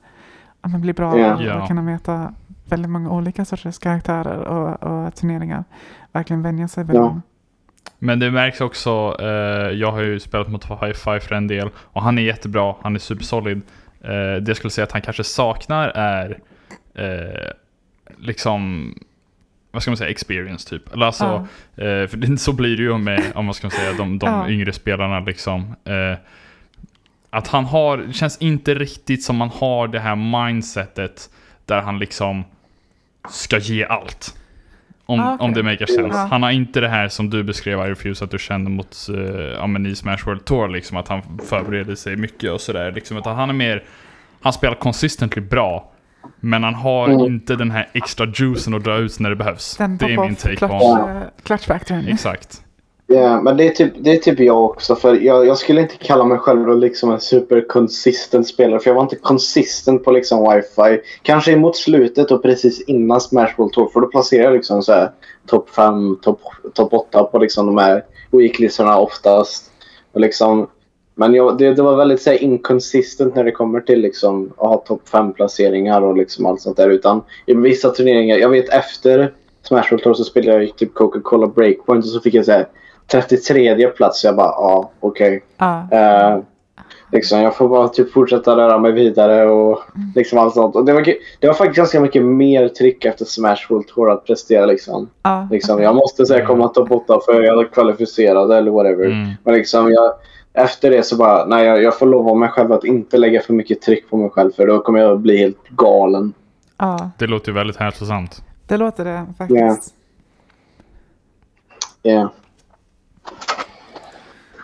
men 0.63 0.81
bli 0.81 0.93
bra 0.93 1.19
Ja. 1.19 1.63
och, 1.63 1.69
kunna 1.69 1.83
möta 1.83 2.33
väldigt 2.71 2.91
många 2.91 3.11
olika 3.11 3.45
sorters 3.45 3.79
karaktärer 3.79 4.37
och, 4.39 4.83
och 4.83 5.15
turneringar. 5.15 5.65
Verkligen 6.13 6.43
vänja 6.43 6.69
sig 6.69 6.85
vid 6.85 6.97
Ja. 6.97 7.01
dem. 7.01 7.23
Men 7.99 8.19
det 8.19 8.31
märks 8.31 8.61
också, 8.61 9.17
eh, 9.21 9.27
jag 9.71 9.93
har 9.93 10.01
ju 10.01 10.21
spelat 10.21 10.49
mot 10.49 10.65
Hi-Fi 10.65 11.21
för 11.21 11.33
en 11.35 11.47
del 11.47 11.71
och 11.77 12.03
han 12.03 12.19
är 12.19 12.23
jättebra, 12.23 12.75
han 12.83 12.95
är 12.95 12.99
supersolid. 12.99 13.63
Eh, 14.01 14.11
det 14.11 14.45
jag 14.49 14.57
skulle 14.57 14.71
säga 14.71 14.85
att 14.85 14.93
han 14.93 15.03
kanske 15.03 15.25
saknar 15.25 15.89
är 15.89 16.39
eh, 16.95 17.51
liksom, 18.19 18.95
vad 19.71 19.83
ska 19.83 19.91
man 19.91 19.97
säga, 19.97 20.11
experience 20.11 20.69
typ. 20.69 20.93
Eller 20.95 21.07
alltså, 21.07 21.47
eh, 21.77 22.07
för 22.07 22.17
det, 22.17 22.39
så 22.39 22.53
blir 22.53 22.77
det 22.77 22.83
ju 22.83 22.99
med, 22.99 23.23
om 23.35 23.45
man 23.45 23.55
ska 23.55 23.71
säga, 23.71 23.93
de, 23.93 24.19
de 24.19 24.27
Ja. 24.31 24.49
yngre 24.49 24.73
spelarna 24.73 25.21
liksom. 25.21 25.61
Eh, 25.85 26.19
att 27.31 27.49
han 27.49 27.65
har, 27.65 27.97
det 27.99 28.13
känns 28.13 28.39
inte 28.39 28.75
riktigt 28.75 29.23
som 29.25 29.37
man 29.37 29.49
har 29.49 29.89
det 29.89 30.01
här 30.01 30.17
mindsetet 30.17 31.31
där 31.67 31.81
han 31.83 31.99
liksom 31.99 32.45
ska 33.29 33.59
ge 33.59 33.85
allt. 33.85 34.35
Om, 35.07 35.21
Ah, 35.21 35.35
okej. 35.35 35.45
om 35.45 35.53
det 35.53 35.63
makar 35.63 35.87
sense. 35.87 36.19
Ja. 36.19 36.27
Han 36.31 36.43
har 36.43 36.51
inte 36.51 36.81
det 36.81 36.89
här 36.89 37.09
som 37.09 37.31
du 37.31 37.43
beskrev 37.43 37.79
I 37.79 37.83
Refuse 37.91 38.25
att 38.25 38.31
du 38.31 38.39
kände 38.39 38.71
mot 38.71 39.07
uh, 39.11 39.21
ja, 39.41 39.67
men 39.67 39.87
i 39.87 39.95
Smash 39.97 40.19
World 40.27 40.45
Tour, 40.45 40.69
liksom 40.69 40.97
att 40.97 41.09
han 41.09 41.23
förbereder 41.45 41.95
sig 41.95 42.17
mycket 42.17 42.51
och 42.53 42.61
sådär. 42.61 42.93
Liksom, 42.93 43.17
utan 43.17 43.37
han 43.37 43.49
är 43.51 43.55
mer, 43.55 43.85
han 44.41 44.53
spelar 44.53 44.75
consistently 44.75 45.43
bra. 45.43 45.93
Men 46.41 46.63
han 46.65 46.75
har 46.75 47.09
Mm. 47.09 47.27
inte 47.27 47.57
den 47.57 47.71
här 47.71 47.89
extra 47.93 48.27
juicen 48.35 48.75
att 48.75 48.85
dra 48.85 48.97
ut 48.97 49.19
när 49.21 49.31
det 49.31 49.37
behövs. 49.37 49.77
Den 49.77 49.97
det 49.99 50.05
är 50.13 50.19
min 50.21 50.35
take 50.37 50.57
på 50.57 50.59
clutch, 50.69 50.73
honom. 50.73 51.17
eh, 51.17 51.23
clutch 51.43 51.67
factorn. 51.67 52.07
Exakt. 52.09 52.63
Ja, 53.13 53.41
men 53.41 53.57
det 53.57 53.67
är, 53.67 53.71
typ, 53.71 53.93
det 53.99 54.13
är 54.13 54.17
typ 54.17 54.41
jag 54.41 54.65
också. 54.65 54.97
För 54.97 55.15
jag, 55.15 55.47
jag 55.47 55.59
skulle 55.59 55.81
inte 55.81 55.97
kalla 55.97 56.25
mig 56.25 56.39
själv 56.39 56.79
liksom 56.79 57.11
en 57.11 57.21
superconsistent 57.21 58.47
spelare. 58.49 58.81
För 58.81 58.91
jag 58.91 58.95
var 58.95 59.03
inte 59.03 59.17
consistent 59.17 60.05
på 60.05 60.11
liksom 60.11 60.53
wifi. 60.53 61.01
Kanske 61.23 61.57
mot 61.57 61.77
slutet 61.77 62.31
och 62.31 62.43
precis 62.43 62.81
innan 62.81 63.21
Smash 63.21 63.55
World 63.57 63.73
Tour. 63.73 63.89
För 63.89 64.01
då 64.01 64.07
placerar 64.07 64.45
jag 64.45 64.53
liksom 64.53 64.83
så 64.83 64.93
här 64.93 65.11
topp 65.47 65.71
5, 65.71 66.17
topp 66.23 66.41
top 66.75 66.93
8 66.93 67.25
på 67.25 67.39
liksom 67.39 67.67
de 67.67 67.79
här 67.79 68.05
weeklistorna 68.31 68.99
oftast. 68.99 69.71
Och 70.13 70.21
liksom, 70.21 70.67
men 71.15 71.35
jag, 71.35 71.59
det, 71.59 71.75
det 71.75 71.83
var 71.83 71.97
väldigt 71.97 72.23
så 72.23 72.31
här, 72.31 72.43
inconsistent 72.43 73.35
när 73.35 73.45
det 73.45 73.53
kommer 73.53 73.81
till 73.81 74.01
liksom, 74.01 74.53
att 74.57 74.69
ha 74.69 74.77
topp 74.77 75.09
5 75.09 75.33
placeringar 75.33 76.03
och 76.03 76.17
liksom 76.17 76.47
allt 76.47 76.61
sånt 76.61 76.77
där. 76.77 76.91
Utan 76.91 77.23
i 77.47 77.55
vissa 77.55 77.91
turneringar, 77.91 78.37
jag 78.37 78.49
vet 78.49 78.69
efter 78.69 79.33
Smash 79.63 79.91
World 79.91 80.03
Tour 80.03 80.15
så 80.15 80.25
spelade 80.25 80.65
jag 80.65 80.77
typ 80.77 80.95
Coca-Cola 80.95 81.47
Breakpoint 81.47 82.05
och 82.05 82.11
så 82.11 82.21
fick 82.21 82.35
jag 82.35 82.45
så 82.45 82.53
här 82.53 82.67
33 83.13 83.89
plats. 83.89 84.21
Så 84.21 84.27
jag 84.27 84.37
bara, 84.37 84.47
ja, 84.47 84.91
okej. 85.01 85.43
Ja. 85.57 85.89
Eh, 85.91 86.39
liksom, 87.13 87.41
jag 87.41 87.57
får 87.57 87.69
bara 87.69 87.89
typ 87.89 88.13
fortsätta 88.13 88.57
röra 88.57 88.79
mig 88.79 88.93
vidare 88.93 89.51
och 89.51 89.83
liksom 90.15 90.39
allt 90.39 90.55
sånt. 90.55 90.77
Och 90.77 90.85
det, 90.85 90.93
var, 90.93 91.03
det 91.41 91.47
var 91.47 91.55
faktiskt 91.55 91.77
ganska 91.77 92.01
mycket 92.01 92.23
mer 92.23 92.69
tryck 92.69 93.05
efter 93.05 93.25
Smash 93.25 93.67
World 93.69 93.87
Tour 93.89 94.11
att 94.11 94.25
prestera. 94.27 94.67
Liksom. 94.67 95.11
Ja. 95.23 95.49
Liksom, 95.51 95.83
jag 95.83 95.95
måste 95.95 96.27
säga 96.27 96.47
komma 96.47 96.69
topp 96.69 96.91
8 96.91 97.21
för 97.25 97.43
jag 97.43 97.61
är 97.61 97.69
kvalificerad 97.69 98.53
eller 98.53 98.71
whatever. 98.71 99.05
Mm. 99.05 99.29
Men 99.45 99.55
liksom, 99.55 99.91
jag, 99.91 100.13
efter 100.53 100.91
det 100.91 101.03
så 101.03 101.17
bara, 101.17 101.47
nej 101.47 101.67
jag, 101.67 101.83
jag 101.83 101.99
får 101.99 102.07
lova 102.07 102.35
mig 102.35 102.49
själv 102.49 102.73
att 102.73 102.85
inte 102.85 103.17
lägga 103.17 103.41
för 103.41 103.53
mycket 103.53 103.83
tryck 103.83 104.11
på 104.11 104.17
mig 104.17 104.31
själv 104.31 104.53
för 104.53 104.67
då 104.67 104.79
kommer 104.81 105.01
jag 105.01 105.21
bli 105.21 105.37
helt 105.37 105.69
galen. 105.69 106.33
ja, 106.79 107.11
Det 107.19 107.27
låter 107.27 107.49
ju 107.49 107.55
väldigt 107.55 107.77
hälsosamt. 107.77 108.43
det 108.67 108.77
låter 108.77 109.05
det 109.05 109.27
faktiskt. 109.39 109.95
Yeah. 112.03 112.29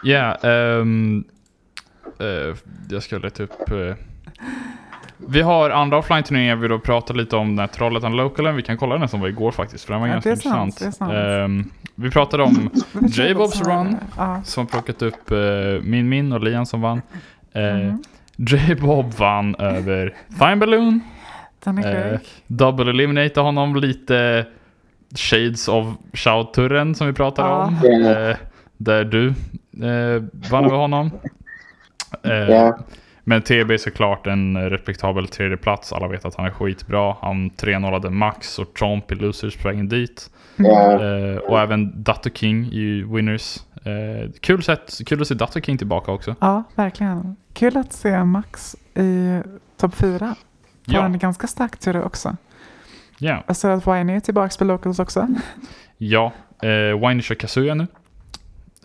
Ja, 0.02 0.34
ehm, 0.34 1.24
eh, 2.20 2.56
jag 2.90 3.02
ska 3.02 3.18
leta 3.18 3.42
upp... 3.42 3.70
eh, 3.70 3.94
vi 5.28 5.42
har 5.42 5.70
andra 5.70 5.98
offline-turneringar 5.98 6.56
vi 6.56 6.68
då 6.68 6.78
pratar 6.78 7.14
lite 7.14 7.36
om 7.36 7.48
den 7.48 7.58
här 7.58 7.66
Trollhättan 7.66 8.16
Localen. 8.16 8.56
Vi 8.56 8.62
kan 8.62 8.76
kolla 8.76 8.98
den 8.98 9.08
som 9.08 9.20
var 9.20 9.28
igår 9.28 9.52
faktiskt, 9.52 9.84
för 9.84 9.92
den 9.92 10.00
var 10.00 10.08
Ja, 10.08 10.12
ganska 10.12 10.30
intressant. 10.30 10.74
sant. 10.94 11.12
Ehm, 11.12 11.70
vi 11.94 12.10
pratade 12.10 12.42
om 12.42 12.70
J-Bobs 13.08 13.60
run. 13.62 13.96
Ja. 14.16 14.42
som 14.44 14.66
plockat 14.66 15.02
upp 15.02 15.30
eh, 15.30 15.38
min 15.82 16.08
min 16.08 16.32
och 16.32 16.40
Lian 16.40 16.66
som 16.66 16.80
vann. 16.80 17.02
Mhm. 17.54 18.02
J-Bob 18.36 19.12
vann 19.14 19.54
över 19.54 20.14
Fine 20.38 20.58
Balloon. 20.58 21.00
Sjuk. 21.64 22.42
Double 22.46 22.90
eliminate 22.90 23.40
honom 23.40 23.76
lite 23.76 24.46
Shades 25.14 25.68
of 25.68 25.86
Shout-turren 26.12 26.94
som 26.94 27.06
vi 27.06 27.12
pratade 27.12 27.48
Ja. 27.48 27.64
om. 27.66 27.78
Ja. 27.82 28.10
Eh, 28.30 28.36
där 28.76 29.04
du 29.04 29.28
eh, 29.86 30.22
vann 30.50 30.64
över 30.64 30.76
honom. 30.76 31.10
Eh, 32.22 32.32
Ja. 32.32 32.78
Men 33.28 33.42
TB 33.42 33.70
är 33.74 33.78
såklart 33.78 34.26
en 34.26 34.70
respektabel 34.70 35.28
tredje 35.28 35.56
plats. 35.56 35.92
Alla 35.92 36.08
vet 36.08 36.24
att 36.24 36.34
han 36.34 36.46
är 36.46 36.50
skitbra. 36.50 37.16
Han 37.20 37.50
3-0 37.50 38.10
Max 38.10 38.58
och 38.58 38.74
Tromp 38.74 39.12
i 39.12 39.14
Losers 39.14 39.56
på 39.56 39.68
vägen 39.68 39.88
dit. 39.88 40.30
Yeah. 40.58 41.30
Eh, 41.32 41.36
och 41.36 41.60
även 41.60 42.02
Dato 42.02 42.30
King 42.34 42.64
i 42.72 43.02
Winners. 43.02 43.56
Eh, 43.84 44.30
kul, 44.40 44.62
sätt, 44.62 44.98
kul 45.06 45.20
att 45.20 45.28
se 45.28 45.34
Dato 45.34 45.60
King 45.60 45.78
tillbaka 45.78 46.12
också. 46.12 46.34
Ja, 46.40 46.62
verkligen. 46.74 47.36
Kul 47.52 47.76
att 47.76 47.92
se 47.92 48.24
Max 48.24 48.76
i 48.94 49.40
topp 49.76 49.94
fyra. 49.94 50.34
Får 50.86 50.94
Ja. 50.94 51.04
en 51.04 51.18
ganska 51.18 51.46
stark 51.46 51.78
tur 51.78 52.02
också. 52.04 52.36
Ja, 53.18 53.44
Jag 53.47 53.56
ser 53.56 53.70
att 53.70 53.86
Wine 53.86 54.16
är 54.16 54.20
tillbaka 54.20 54.55
på 54.59 54.64
Locals 54.64 54.98
också. 54.98 55.26
ja. 55.98 56.32
Eh, 56.62 57.09
Wine 57.09 57.22
kör 57.22 57.34
Kazuya 57.34 57.74
nu. 57.74 57.86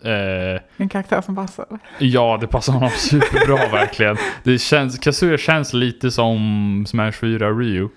Eh, 0.04 0.60
En 0.76 0.88
karaktär 0.88 1.20
som 1.20 1.36
passar. 1.36 1.66
ja, 1.98 2.38
det 2.40 2.46
passar 2.46 2.72
honom 2.72 2.90
superbra 2.90 3.56
verkligen. 3.72 4.16
Det 4.42 4.58
känns, 4.58 4.98
Kazuya 4.98 5.38
känns 5.38 5.72
lite 5.72 6.10
som 6.10 6.84
Smash 6.88 7.12
4 7.12 7.50
Ryu. 7.50 7.88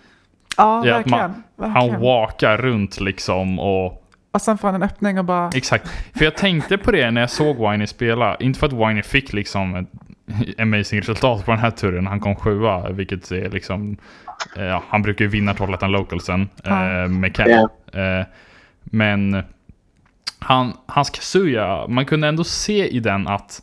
Ja, 0.57 0.79
att 0.79 0.85
man- 0.85 1.19
verkligen. 1.19 1.43
Han 1.57 1.73
verkligen. 1.73 2.01
walkar 2.01 2.57
runt 2.57 2.99
liksom 2.99 3.59
och 3.59 4.01
Och 4.31 4.41
sen 4.41 4.57
får 4.57 4.67
han 4.67 4.75
en 4.75 4.83
öppning 4.83 5.19
och 5.19 5.25
bara... 5.25 5.49
Exakt. 5.55 5.89
För 6.17 6.25
jag 6.25 6.35
tänkte 6.37 6.77
på 6.77 6.91
det 6.91 7.11
när 7.11 7.21
jag 7.21 7.29
såg 7.29 7.69
Winey 7.71 7.87
spela. 7.87 8.35
Inte 8.35 8.59
för 8.59 8.67
att 8.67 8.73
Winey 8.73 9.03
fick 9.03 9.33
liksom 9.33 9.75
ett 9.75 10.59
amazing 10.59 10.99
resultat 10.99 11.45
på 11.45 11.51
den 11.51 11.59
här 11.59 11.71
turen. 11.71 12.07
Han 12.07 12.19
kom 12.19 12.35
sjua, 12.35 12.89
vilket 12.89 13.31
är 13.31 13.49
liksom... 13.49 13.97
eh, 14.57 14.63
Ja, 14.63 14.83
han 14.89 15.01
brukar 15.01 15.25
ju 15.25 15.29
vinna 15.31 15.53
Trollhättan 15.53 15.91
Localsen 15.91 16.49
Ja. 16.63 17.03
eh, 17.03 17.07
med 17.09 17.35
Ken. 17.37 17.49
Eh, 17.93 18.25
men 18.83 19.43
han, 20.39 20.73
hans 20.85 21.09
Kazuya, 21.09 21.87
man 21.87 22.05
kunde 22.05 22.27
ändå 22.27 22.43
se 22.43 22.87
i 22.87 22.99
den 22.99 23.27
att 23.27 23.61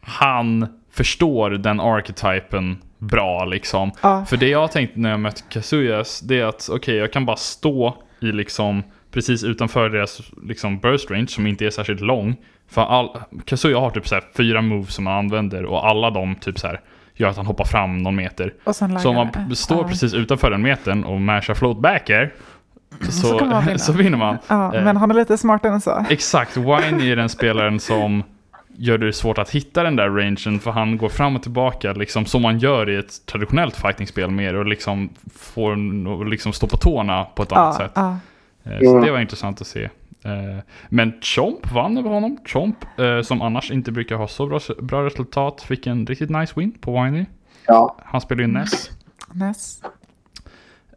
han 0.00 0.66
förstår 0.92 1.50
den 1.50 1.80
archetypen 1.80 2.78
bra 2.98 3.44
liksom. 3.44 3.90
Ja, 4.02 4.24
För 4.24 4.36
det 4.36 4.48
jag 4.48 4.58
har 4.60 4.68
tänkt 4.68 4.96
när 4.96 5.10
jag 5.10 5.20
mött 5.20 5.44
Kazuyas, 5.48 6.20
det 6.20 6.40
är 6.40 6.44
att 6.44 6.68
okej, 6.72 6.96
jag 6.96 7.12
kan 7.12 7.26
bara 7.26 7.36
stå 7.36 7.96
i 8.20 8.26
liksom 8.26 8.82
precis 9.10 9.44
utanför 9.44 9.88
deras 9.90 10.20
liksom 10.42 10.78
burst 10.78 11.10
range 11.10 11.26
som 11.28 11.46
inte 11.46 11.66
är 11.66 11.70
särskilt 11.70 12.00
lång. 12.00 12.36
För 12.68 12.82
all, 12.82 13.18
Kazuya 13.44 13.78
har 13.78 13.90
typ 13.90 14.08
så 14.08 14.14
här 14.14 14.24
fyra 14.36 14.62
moves 14.62 14.94
som 14.94 15.06
han 15.06 15.18
använder 15.18 15.64
och 15.64 15.86
alla 15.88 16.10
de 16.10 16.34
typ 16.34 16.58
så 16.58 16.66
här 16.66 16.80
gör 17.16 17.28
att 17.28 17.36
han 17.36 17.46
hoppar 17.46 17.64
fram 17.64 17.98
någon 17.98 18.16
meter. 18.16 18.54
Så 18.72 18.84
om 19.08 19.14
man 19.16 19.28
det. 19.48 19.56
står 19.56 19.78
ja. 19.82 19.88
precis 19.88 20.14
utanför 20.14 20.50
den 20.50 20.62
metern 20.62 21.04
och 21.04 21.20
mashar 21.20 21.54
float 21.54 21.78
back 21.78 22.10
air 22.10 22.32
så, 23.02 23.12
Så 23.12 23.38
kommer 23.38 23.52
man 23.52 23.64
vinna. 23.64 23.78
så 23.78 23.92
vinner 23.92 24.18
man. 24.18 24.36
Ja, 24.48 24.74
Eh. 24.74 24.84
men 24.84 24.96
han 24.96 25.10
är 25.10 25.14
lite 25.14 25.38
smartare 25.38 25.72
än 25.72 25.80
så. 25.80 26.04
Exakt, 26.10 26.56
Wine 26.56 27.02
är 27.12 27.16
den 27.16 27.28
spelaren 27.28 27.80
som 27.80 28.22
gör 28.76 28.98
det 28.98 29.12
svårt 29.12 29.38
att 29.38 29.50
hitta 29.50 29.82
den 29.82 29.96
där 29.96 30.10
rangen 30.10 30.60
för 30.60 30.70
han 30.70 30.96
går 30.98 31.08
fram 31.08 31.36
och 31.36 31.42
tillbaka 31.42 31.92
liksom 31.92 32.26
som 32.26 32.42
man 32.42 32.58
gör 32.58 32.90
i 32.90 32.96
ett 32.96 33.26
traditionellt 33.26 33.76
fightingspel 33.76 34.30
mer 34.30 34.54
och 34.54 34.66
liksom 34.66 35.08
får 35.38 36.24
liksom 36.30 36.52
stå 36.52 36.66
på 36.66 36.76
tårna 36.76 37.24
på 37.24 37.42
ett 37.42 37.52
annat 37.52 37.76
Ja, 37.78 37.84
sätt. 37.86 37.92
ja. 37.94 38.16
Eh, 38.64 38.78
Så 38.80 38.90
Mm. 38.90 39.04
det 39.04 39.10
var 39.12 39.20
intressant 39.20 39.60
att 39.60 39.66
se. 39.66 39.88
Eh, 40.24 40.58
Men 40.88 41.12
Chomp 41.20 41.72
vann 41.72 41.98
över 41.98 42.10
honom. 42.10 42.38
Chomp, 42.46 42.76
eh, 42.98 43.22
som 43.22 43.42
annars 43.42 43.70
inte 43.70 43.92
brukar 43.92 44.16
ha 44.16 44.28
så 44.28 44.46
bra, 44.46 44.60
bra 44.82 45.04
resultat, 45.04 45.62
fick 45.62 45.86
en 45.86 46.06
riktigt 46.06 46.30
nice 46.30 46.52
win 46.56 46.72
på 46.80 47.02
Winey. 47.02 47.24
Ja. 47.66 47.96
Han 48.04 48.20
spelar 48.20 48.40
ju 48.42 48.46
Ness. 48.48 48.90
Ness. 49.32 49.82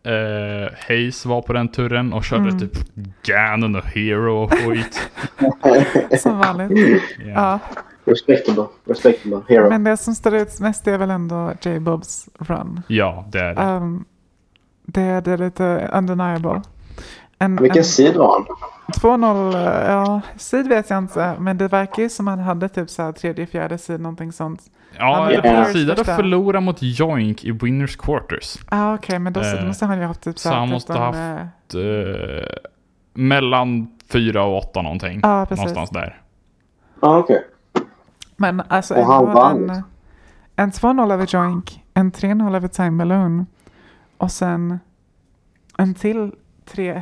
Uh, 0.07 0.69
Hayes 0.87 1.25
var 1.25 1.41
på 1.41 1.53
den 1.53 1.67
turen 1.67 2.13
och 2.13 2.23
körde 2.23 2.43
Mm. 2.43 2.59
typ 2.59 2.71
Ganon 3.23 3.75
och 3.75 3.85
Hero 3.85 4.43
och 4.43 4.53
skit. 4.53 5.09
Som 6.21 6.37
vanligt. 6.37 7.01
Ja. 7.25 7.25
Ja. 7.25 7.59
Respectable. 8.05 8.65
Respectable. 8.85 9.41
Hero. 9.49 9.69
Men 9.69 9.83
det 9.83 9.97
som 9.97 10.15
står 10.15 10.35
ut 10.35 10.59
mest 10.59 10.87
är 10.87 10.97
väl 10.97 11.09
ändå 11.11 11.53
J-Bobs 11.61 12.29
run. 12.39 12.81
ja, 12.87 13.25
det 13.31 13.39
är 13.39 13.55
det. 13.55 13.61
Um, 13.61 14.05
det, 14.85 15.21
det 15.21 15.31
är 15.31 15.37
lite 15.37 15.89
undeniable. 15.93 16.61
En, 17.39 17.55
Vilken 17.55 17.77
en, 17.77 17.83
sid 17.85 18.15
var 18.15 18.33
han? 18.33 18.45
2-0, 18.87 19.55
eh, 19.55 19.91
ja, 19.91 20.21
sid 20.37 20.67
vet 20.67 20.89
jag 20.89 20.97
inte. 20.97 21.35
Men 21.39 21.57
det 21.57 21.67
verkar 21.67 22.03
ju 22.03 22.09
som 22.09 22.27
han 22.27 22.39
hade 22.39 22.69
typ 22.69 22.89
så 22.89 23.01
här 23.03 23.11
tredje, 23.11 23.45
fjärde 23.47 23.77
sid, 23.77 24.01
någonting 24.01 24.31
sånt. 24.31 24.61
Ja, 24.97 25.15
Han 25.15 25.27
eller 25.27 25.45
är 25.45 25.55
på 25.57 25.63
first 25.63 25.73
sidan 25.77 25.91
att 25.91 25.97
första. 25.97 26.15
förlora 26.15 26.59
mot 26.59 26.77
Joink 26.81 27.43
i 27.43 27.51
Winners 27.51 27.95
Quarters. 27.95 28.57
Ah, 28.69 28.93
Okej, 28.93 29.19
men 29.19 29.33
då, 29.33 29.41
Eh, 29.41 29.53
då 29.61 29.65
måste 29.67 29.85
han 29.85 29.95
ju 29.97 30.01
ha 30.03 30.07
haft 30.07 30.21
typ 30.21 30.39
så 30.39 30.49
så 30.49 30.55
han 30.55 30.69
måste 30.69 30.93
13, 30.93 31.03
ha 31.15 31.21
haft- 31.37 31.73
eh, 31.75 31.79
Uh, 31.79 32.43
mellan 33.13 33.87
4 34.11 34.43
och 34.43 34.57
8 34.57 34.81
någonting. 34.81 35.19
Ja, 35.23 35.45
precis. 35.49 35.57
Någonstans 35.65 35.89
där. 35.89 36.21
Ja, 37.01 37.17
okej. 37.17 37.43
Men 38.37 38.61
alltså 38.67 38.93
Och 38.95 39.05
han 39.05 39.25
vann. 39.33 39.69
en, 39.69 39.83
en 40.55 40.71
2-0 40.71 41.11
över 41.13 41.25
Joink, 41.35 41.83
en 41.93 42.11
3-0 42.11 42.55
över 42.55 42.67
Time 42.67 42.91
Balloon 42.91 43.45
och 44.17 44.31
sen 44.31 44.79
en 45.77 45.93
till 45.93 46.31
3-1 46.71 47.01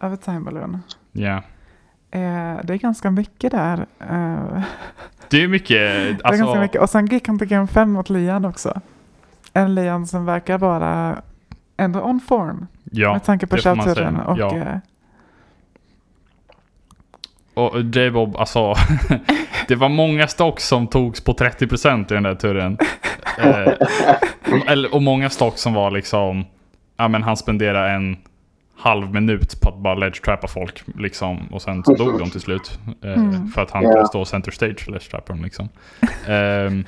övertime 0.00 0.40
balloon. 0.40 0.78
Ja. 1.16 1.36
Eh, 2.10 2.56
det 2.64 2.72
är 2.74 2.78
ganska 2.78 3.10
mycket 3.10 3.50
där. 3.52 3.86
Eh, 4.00 4.62
Det 5.30 5.42
är 5.42 5.48
mycket, 5.48 5.68
det 5.78 6.08
är 6.08 6.16
alltså, 6.24 6.44
ganska 6.44 6.60
mycket. 6.60 6.80
Och 6.80 6.90
sen 6.90 7.06
gick 7.06 7.26
han 7.28 7.38
till 7.38 7.48
game 7.48 7.66
5 7.66 7.92
mot 7.92 8.10
Lian 8.10 8.44
också. 8.44 8.80
En 9.52 9.74
Lian 9.74 10.06
som 10.06 10.24
verkar 10.26 10.58
vara 10.58 11.22
ändå 11.76 12.00
on 12.02 12.20
form. 12.20 12.66
ja. 12.90 13.12
med 13.12 13.24
tanke 13.24 13.46
på 13.46 13.56
det 13.56 13.62
säga. 13.62 14.22
Och, 14.26 14.38
Ja. 14.38 14.56
eh, 14.56 14.76
Och 17.54 17.80
J-Bob, 17.82 18.36
alltså, 18.36 18.74
det 19.68 19.74
var 19.76 19.88
många 19.88 20.28
stocks 20.28 20.68
som 20.68 20.86
togs 20.86 21.20
på 21.20 21.32
30% 21.32 22.10
i 22.12 22.14
den 22.14 22.22
där 22.22 22.34
turen. 22.34 22.78
eh, 23.38 24.84
och 24.92 25.02
många 25.02 25.30
stocks 25.30 25.60
som 25.60 25.74
var 25.74 25.90
liksom, 25.90 26.44
ja 26.96 27.08
men 27.08 27.22
han 27.22 27.36
spenderade 27.36 27.90
en 27.90 28.16
halv 28.76 29.14
minut 29.14 29.60
på 29.60 29.68
att 29.68 29.78
bara 29.78 29.94
ledge 29.94 30.22
trappa 30.24 30.48
folk 30.48 30.82
liksom. 30.98 31.46
Och 31.46 31.62
sen 31.62 31.84
så 31.84 31.94
dog 31.94 32.18
de 32.18 32.30
till 32.30 32.40
slut. 32.40 32.78
Eh, 33.04 33.12
Mm. 33.12 33.48
För 33.48 33.62
att 33.62 33.70
han 33.70 33.82
kunde 33.82 34.06
stå 34.06 34.24
center 34.24 34.50
stage 34.50 34.84
och 34.86 34.92
ledge 34.92 35.10
trappa 35.10 35.32
dem 35.32 35.42
liksom. 35.44 35.68
Ehm, 36.28 36.84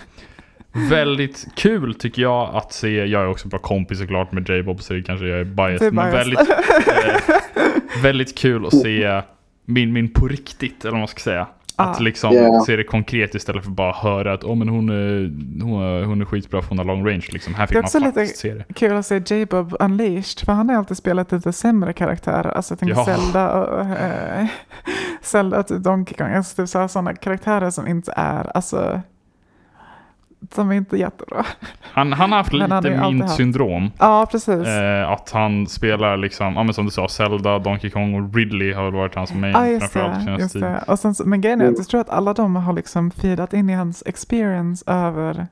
väldigt 0.91 1.47
kul 1.57 1.95
tycker 1.95 2.23
jag 2.23 2.55
att 2.55 2.73
se, 2.73 2.89
jag 3.07 3.23
är 3.23 3.29
också 3.29 3.49
bra 3.49 3.59
kompis 3.59 3.99
såklart 3.99 4.33
med 4.33 4.49
J-Bob 4.49 4.83
så 4.83 4.95
det 4.95 5.03
kanske 5.03 5.27
jag 5.27 5.41
är 5.41 5.45
biased. 5.45 5.87
Är 5.87 5.91
men 5.91 6.11
biased. 6.11 6.37
väldigt, 6.37 6.51
eh, 6.89 8.03
väldigt 8.03 8.39
kul 8.39 8.67
att 8.67 8.77
se 8.77 9.23
min, 9.65 9.93
min 9.93 10.13
på 10.13 10.29
riktigt, 10.29 10.85
eller 10.85 10.93
vad 10.93 11.01
man 11.01 11.09
ska 11.09 11.21
säga. 11.21 11.47
Att 11.79 12.01
liksom 12.01 12.35
Ja. 12.35 12.63
se 12.67 12.77
det 12.77 12.85
konkret 12.85 13.35
istället 13.35 13.65
för 13.65 13.71
bara 13.71 13.93
höra 13.93 14.33
att 14.33 14.45
oh, 14.45 14.55
men 14.57 14.69
hon, 14.69 14.89
är, 14.89 15.31
hon, 15.63 15.83
är, 15.83 16.05
hon 16.05 16.21
är 16.21 16.25
skitbra 16.25 16.63
för 16.63 16.69
hon 16.69 16.79
har 16.79 16.85
long 16.85 17.07
range. 17.09 17.27
Liksom. 17.33 17.55
Här 17.55 17.63
Det 17.63 17.69
fick 17.69 17.77
är 17.77 17.81
man 17.81 17.85
också 17.85 17.99
lite- 17.99 18.13
faktiskt 18.13 18.39
se 18.39 18.55
det. 18.55 18.65
Kul 18.75 18.97
att 18.97 19.07
se 19.07 19.23
J-Bob 19.27 19.77
Unleashed, 19.81 20.41
för 20.45 20.53
han 20.53 20.69
har 20.69 20.77
alltid 20.77 20.97
spelat 20.97 21.33
lite 21.33 21.53
sämre 21.53 21.93
karaktärer. 21.93 22.49
Alltså 22.51 22.73
jag 22.73 22.79
tänker 22.79 22.95
Ja. 22.97 23.05
Zelda 23.05 23.53
och 23.53 23.81
eh, 23.87 24.47
Zelda 25.23 25.63
typ 25.63 25.79
Donkey 25.85 26.15
Kong. 26.17 26.33
Alltså 26.35 26.57
typ 26.67 26.69
sådana 26.91 27.15
karaktärer 27.15 27.71
som 27.71 27.87
inte 27.87 28.13
är, 28.17 28.57
alltså, 28.57 29.01
som 30.55 30.71
är 30.71 30.75
inte 30.75 30.97
jättebra. 30.97 31.47
Han, 31.97 32.13
han 32.13 32.31
har 32.33 32.39
haft 32.39 32.53
Men 32.53 32.61
han 32.61 32.71
har 32.71 32.83
lite 32.83 32.95
ju 32.95 33.01
alltid 33.01 33.15
min 33.15 33.23
haft- 33.23 33.37
syndrom. 33.37 33.91
Ja, 33.99 34.27
precis. 34.31 34.67
Eh, 34.67 35.11
att 35.11 35.31
han 35.31 35.67
spelar 35.67 36.17
liksom, 36.17 36.55
ja 36.55 36.63
men 36.63 36.75
som 36.75 36.85
du 36.85 36.91
sa, 36.91 37.09
Zelda, 37.09 37.59
Donkey 37.59 37.91
Kong 37.91 38.15
och 38.15 38.35
Ridley 38.35 38.73
har 38.73 38.85
väl 38.85 38.93
varit 38.95 39.15
hans 39.15 39.35
main 39.35 39.53
Ja, 39.53 39.67
just 39.67 39.93
framförallt 39.93 40.15
det. 40.19 40.25
senaste 40.25 40.43
Just 40.43 40.53
tiden. 40.53 40.73
det. 40.73 40.83
Och 40.93 40.99
sen, 40.99 41.15
så- 41.15 41.25
men 41.29 41.41
grejen 41.41 41.61
är 41.61 41.69
att 41.69 41.79
jag 41.79 41.89
tror 41.89 42.01
att 42.01 42.11
alla 42.11 42.33
de 42.35 42.57
har 42.57 42.73
liksom 42.73 43.11
feedat 43.11 43.53
in 43.53 43.71
i 43.71 43.73
hans 43.75 44.03
experience 44.07 44.85
över 44.91 45.47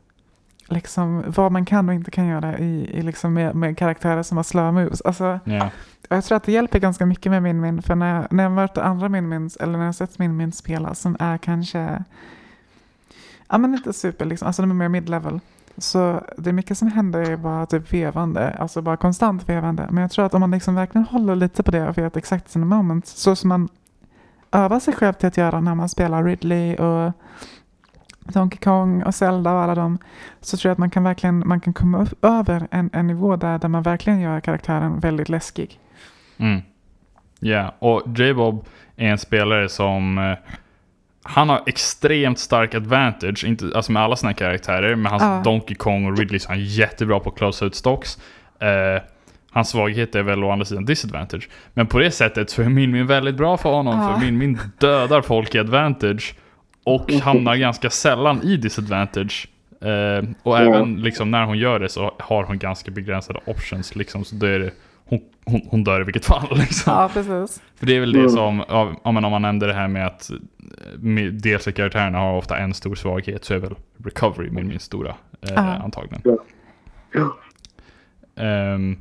liksom 0.69 1.25
vad 1.27 1.53
man 1.53 1.65
kan 1.65 1.89
och 1.89 1.95
inte 1.95 2.11
kan 2.11 2.27
göra 2.27 2.59
i, 2.59 2.91
i 2.99 3.03
liksom 3.03 3.35
med, 3.35 3.55
med 3.55 3.79
karaktärer 3.79 4.23
som 4.23 4.37
har 4.37 4.45
slow 4.45 4.73
moves. 4.75 5.01
Alltså, 5.01 5.41
Ja. 5.45 5.69
och 6.11 6.16
jag 6.16 6.25
tror 6.25 6.37
att 6.37 6.45
det 6.45 6.53
hjälper 6.53 6.79
ganska 6.79 7.07
mycket 7.07 7.33
med 7.33 7.43
min 7.43 7.61
min 7.61 7.83
för 7.83 7.95
när 7.95 8.15
jag, 8.16 8.33
när 8.33 8.43
jag 8.43 8.53
möter 8.53 8.83
andra 8.83 9.09
min 9.09 9.29
mins 9.29 9.57
eller 9.57 9.79
när 9.79 9.85
jag 9.85 9.95
sett 9.95 10.19
min 10.19 10.37
min 10.37 10.53
spela 10.53 10.95
som 10.95 11.16
är 11.21 11.39
kanske 11.39 12.05
ja 13.49 13.59
men 13.59 13.75
inte 13.75 13.93
super 13.93 14.25
liksom, 14.25 14.47
alltså 14.47 14.62
de 14.62 14.71
är 14.71 14.75
mer 14.75 14.89
mid-level. 14.89 15.41
Så 15.77 16.21
det 16.37 16.51
är 16.51 16.55
mycket 16.55 16.79
som 16.79 16.89
händer 16.89 17.21
är 17.21 17.37
bara 17.37 17.67
typ 17.67 17.93
vevande, 17.93 18.51
alltså 18.51 18.83
bara 18.83 18.97
konstant 18.97 19.49
vevande. 19.49 19.87
Men 19.91 20.03
jag 20.03 20.11
tror 20.11 20.25
att 20.27 20.35
om 20.35 20.41
man 20.41 20.51
liksom 20.51 20.75
verkligen 20.75 21.07
håller 21.07 21.37
lite 21.37 21.63
på 21.63 21.71
det 21.71 21.89
och 21.89 21.99
vet 21.99 22.17
exakt 22.17 22.51
sina 22.51 22.67
moments, 22.67 23.11
så 23.11 23.37
som 23.37 23.49
man 23.49 23.69
övar 24.53 24.81
sig 24.81 24.95
själv 24.95 25.13
till 25.13 25.29
att 25.29 25.37
göra 25.37 25.61
när 25.61 25.75
man 25.75 25.89
spelar 25.89 26.25
Ridley 26.25 26.77
och 26.77 27.13
Donkey 28.19 28.59
Kong 28.59 29.03
och 29.03 29.15
Zelda 29.15 29.53
och 29.53 29.61
alla 29.61 29.75
dem, 29.75 29.99
så 30.41 30.57
tror 30.57 30.69
jag 30.69 30.73
att 30.73 30.79
man 30.79 30.91
kan 30.91 31.05
verkligen 31.05 31.49
man 31.49 31.61
kan 31.61 31.73
komma 31.73 31.99
upp 31.99 32.25
över 32.25 32.69
en, 32.71 32.91
en 32.93 33.07
nivå 33.07 33.37
där, 33.37 33.59
där 33.59 33.69
man 33.69 33.83
verkligen 33.83 34.21
gör 34.21 34.41
karaktären 34.41 35.01
väldigt 35.01 35.29
läskig. 35.29 35.81
Mm. 36.37 36.63
Ja, 37.41 37.75
och 37.79 38.03
J-Bob 38.19 38.67
är 38.97 39.09
en 39.09 39.19
spelare 39.19 39.69
som 39.69 40.19
eh, 40.19 40.39
han 41.27 41.49
har 41.49 41.63
extremt 41.67 42.39
stark 42.39 42.75
advantage, 42.75 43.45
inte, 43.45 43.71
alltså 43.75 43.93
med 43.93 44.03
alla 44.03 44.17
sina 44.17 44.35
karaktärer. 44.35 44.95
Med 44.95 45.13
hans 45.13 45.23
Ja. 45.23 45.41
Donkey 45.45 45.77
Kong 45.77 46.07
och 46.07 46.19
Ridley 46.19 46.39
så 46.39 46.49
är 46.49 46.55
han 46.55 46.65
jättebra 46.65 47.21
på 47.21 47.31
close 47.31 47.65
out 47.65 47.75
stocks. 47.75 48.19
Eh, 48.61 49.03
hans 49.51 49.69
svaghet 49.69 50.15
är 50.15 50.23
väl 50.23 50.45
å 50.45 50.51
andra 50.51 50.65
sidan 50.65 50.85
disadvantage. 50.85 51.49
Men 51.75 51.87
på 51.87 51.99
det 51.99 52.11
sättet 52.11 52.51
så 52.51 52.63
är 52.63 52.69
Min 52.69 52.91
Min 52.91 53.07
väldigt 53.07 53.35
bra 53.35 53.57
för 53.57 53.71
honom. 53.71 54.01
Ja. 54.01 54.15
För 54.15 54.21
Min 54.27 54.39
Min 54.39 54.59
dödar 54.79 55.23
folk 55.23 55.55
i 55.55 55.59
advantage. 55.59 56.35
Och 56.85 57.13
hamnar 57.13 57.57
ganska 57.57 57.91
sällan 57.91 58.43
i 58.43 58.57
disadvantage. 58.57 59.49
Eh, 59.81 60.25
och 60.43 60.59
även 60.59 61.03
liksom 61.03 61.31
när 61.31 61.45
hon 61.45 61.59
gör 61.59 61.79
det 61.81 61.89
så 61.89 62.15
har 62.19 62.45
hon 62.45 62.59
ganska 62.59 62.91
begränsade 62.91 63.41
options. 63.45 63.97
Liksom, 63.97 64.25
så 64.25 64.35
då 64.37 64.47
är 64.47 64.59
det, 64.59 64.71
hon, 65.07 65.21
hon, 65.45 65.61
hon 65.71 65.85
dör 65.85 66.01
i 66.01 66.05
vilket 66.05 66.25
fall. 66.25 66.49
Liksom. 66.59 66.93
Ja, 66.93 67.11
precis. 67.13 67.63
För 67.77 67.87
det 67.87 67.97
är 67.97 68.01
väl 68.01 68.13
det 68.13 68.19
Mm. 68.19 68.31
som, 68.31 68.65
ja, 68.69 68.95
om 69.03 69.15
man 69.15 69.43
nämnde 69.43 69.67
det 69.67 69.75
här 69.75 69.89
med 69.89 70.07
att 70.07 70.31
eh, 70.31 70.37
med- 70.99 71.33
DLC-karaktärerna 71.43 72.19
har 72.19 72.37
ofta 72.37 72.57
en 72.59 72.75
stor 72.75 72.95
svaghet 72.95 73.45
så 73.45 73.55
är 73.55 73.59
väl 73.59 73.75
Recovery 74.05 74.51
min, 74.51 74.69
min 74.69 74.81
stora 74.81 75.15
eh, 75.51 75.85
antagligen. 75.85 76.23
Ehm, 78.37 78.97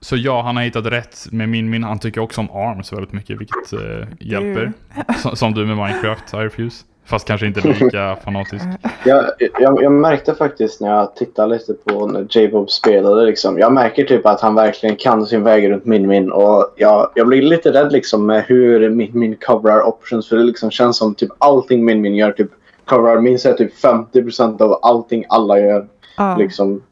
så 0.00 0.16
ja, 0.16 0.42
han 0.42 0.56
har 0.56 0.62
hittat 0.62 0.86
rätt 0.86 1.26
med 1.32 1.48
min 1.48 1.70
min. 1.70 1.84
Han 1.84 1.98
tycker 1.98 2.20
också 2.20 2.40
om 2.40 2.50
ARMS 2.50 2.92
väldigt 2.92 3.12
mycket, 3.12 3.40
vilket 3.40 3.72
eh, 3.72 4.08
hjälper. 4.20 4.72
Som, 5.22 5.36
som 5.36 5.54
du 5.54 5.66
med 5.66 5.76
Minecraft, 5.76 6.32
Irefuse. 6.34 6.84
Fast 7.08 7.26
kanske 7.26 7.46
inte 7.46 7.60
lika 7.60 8.16
fanatisk. 8.24 8.64
Jag, 9.04 9.24
jag, 9.38 9.82
jag 9.82 9.92
märkte 9.92 10.34
faktiskt 10.34 10.80
när 10.80 10.88
jag 10.88 11.14
tittade 11.16 11.54
lite 11.54 11.74
på 11.74 12.06
när 12.06 12.26
J-Bob 12.30 12.70
spelade 12.70 13.24
liksom. 13.24 13.58
Jag 13.58 13.72
märker 13.72 14.04
typ 14.04 14.26
att 14.26 14.40
han 14.40 14.54
verkligen 14.54 14.96
kan 14.96 15.26
sin 15.26 15.42
väg 15.42 15.70
runt 15.70 15.84
Min 15.84 16.08
Min. 16.08 16.32
Och 16.32 16.74
jag, 16.76 17.10
jag 17.14 17.26
blir 17.26 17.42
lite 17.42 17.72
rädd 17.72 17.92
liksom 17.92 18.26
med 18.26 18.44
hur 18.44 18.90
Min 18.90 19.10
Min 19.12 19.36
coverar 19.36 19.82
options. 19.82 20.28
För 20.28 20.36
det 20.36 20.42
liksom 20.42 20.70
känns 20.70 20.96
som 20.96 21.14
typ 21.14 21.30
allting 21.38 21.84
Min 21.84 22.00
Min 22.00 22.16
gör 22.16 22.32
typ 22.32 22.50
coverar 22.84 23.20
minst 23.20 23.56
typ 23.58 23.74
50% 23.74 24.62
av 24.62 24.78
allting 24.82 25.24
alla 25.28 25.58
gör. 25.58 25.86
Ja. 26.16 26.36
Liksom. 26.36 26.82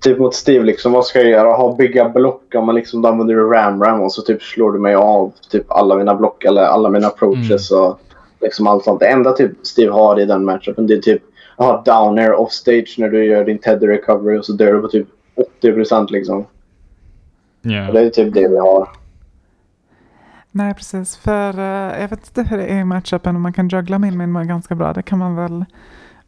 Typ 0.00 0.18
mot 0.18 0.34
Steve 0.34 0.64
liksom. 0.64 0.92
Vad 0.92 1.04
ska 1.04 1.20
jag 1.20 1.30
göra? 1.30 1.52
Ha 1.52 1.76
bygga 1.76 2.08
block? 2.08 2.54
Om 2.54 2.66
man 2.66 2.74
liksom 2.74 3.02
då 3.02 3.08
använder 3.08 3.34
du 3.34 3.50
ram 3.50 3.82
ram 3.82 4.00
och 4.00 4.12
så 4.12 4.22
typ 4.22 4.42
slår 4.42 4.72
du 4.72 4.78
mig 4.78 4.94
av 4.94 5.32
typ 5.50 5.70
alla 5.72 5.96
mina 5.96 6.14
block 6.14 6.44
eller 6.44 6.62
alla 6.62 6.90
mina 6.90 7.06
approaches 7.06 7.70
och 7.70 8.00
liksom 8.40 8.66
allt 8.66 8.84
sånt. 8.84 9.00
Det 9.00 9.06
enda 9.08 9.32
typ 9.32 9.50
Steve 9.62 9.92
har 9.92 10.20
i 10.20 10.24
den 10.26 10.44
matchupen 10.44 10.86
det 10.86 10.94
är 10.94 10.98
typ 11.00 11.22
ha 11.56 11.82
down 11.82 12.18
air 12.18 12.32
off 12.34 12.52
stage 12.52 12.94
när 12.98 13.08
du 13.08 13.24
gör 13.24 13.44
din 13.44 13.58
teddy 13.58 13.86
recovery 13.88 14.38
och 14.38 14.44
så 14.44 14.52
dör 14.52 14.72
du 14.74 14.80
på 14.80 14.88
typ 14.88 15.06
80% 15.62 16.06
liksom. 16.10 16.46
Ja. 17.62 17.88
Och 17.88 17.94
det 17.94 18.00
är 18.00 18.10
typ 18.10 18.34
det 18.34 18.48
vi 18.48 18.58
har. 18.58 18.88
Nej, 20.50 20.74
precis. 20.74 21.16
För 21.16 21.58
eh, 21.58 22.00
jag 22.00 22.08
vet 22.08 22.26
inte 22.36 22.42
hur 22.50 22.56
det 22.58 22.64
är 22.66 22.78
i 22.80 22.84
matchupen 22.84 23.36
om 23.36 23.42
man 23.42 23.52
kan 23.52 23.68
juggla 23.68 23.98
min 23.98 24.32
min 24.32 24.48
ganska 24.48 24.74
bra. 24.74 24.92
Det 24.92 25.02
kan 25.02 25.18
man 25.18 25.36
väl. 25.36 25.64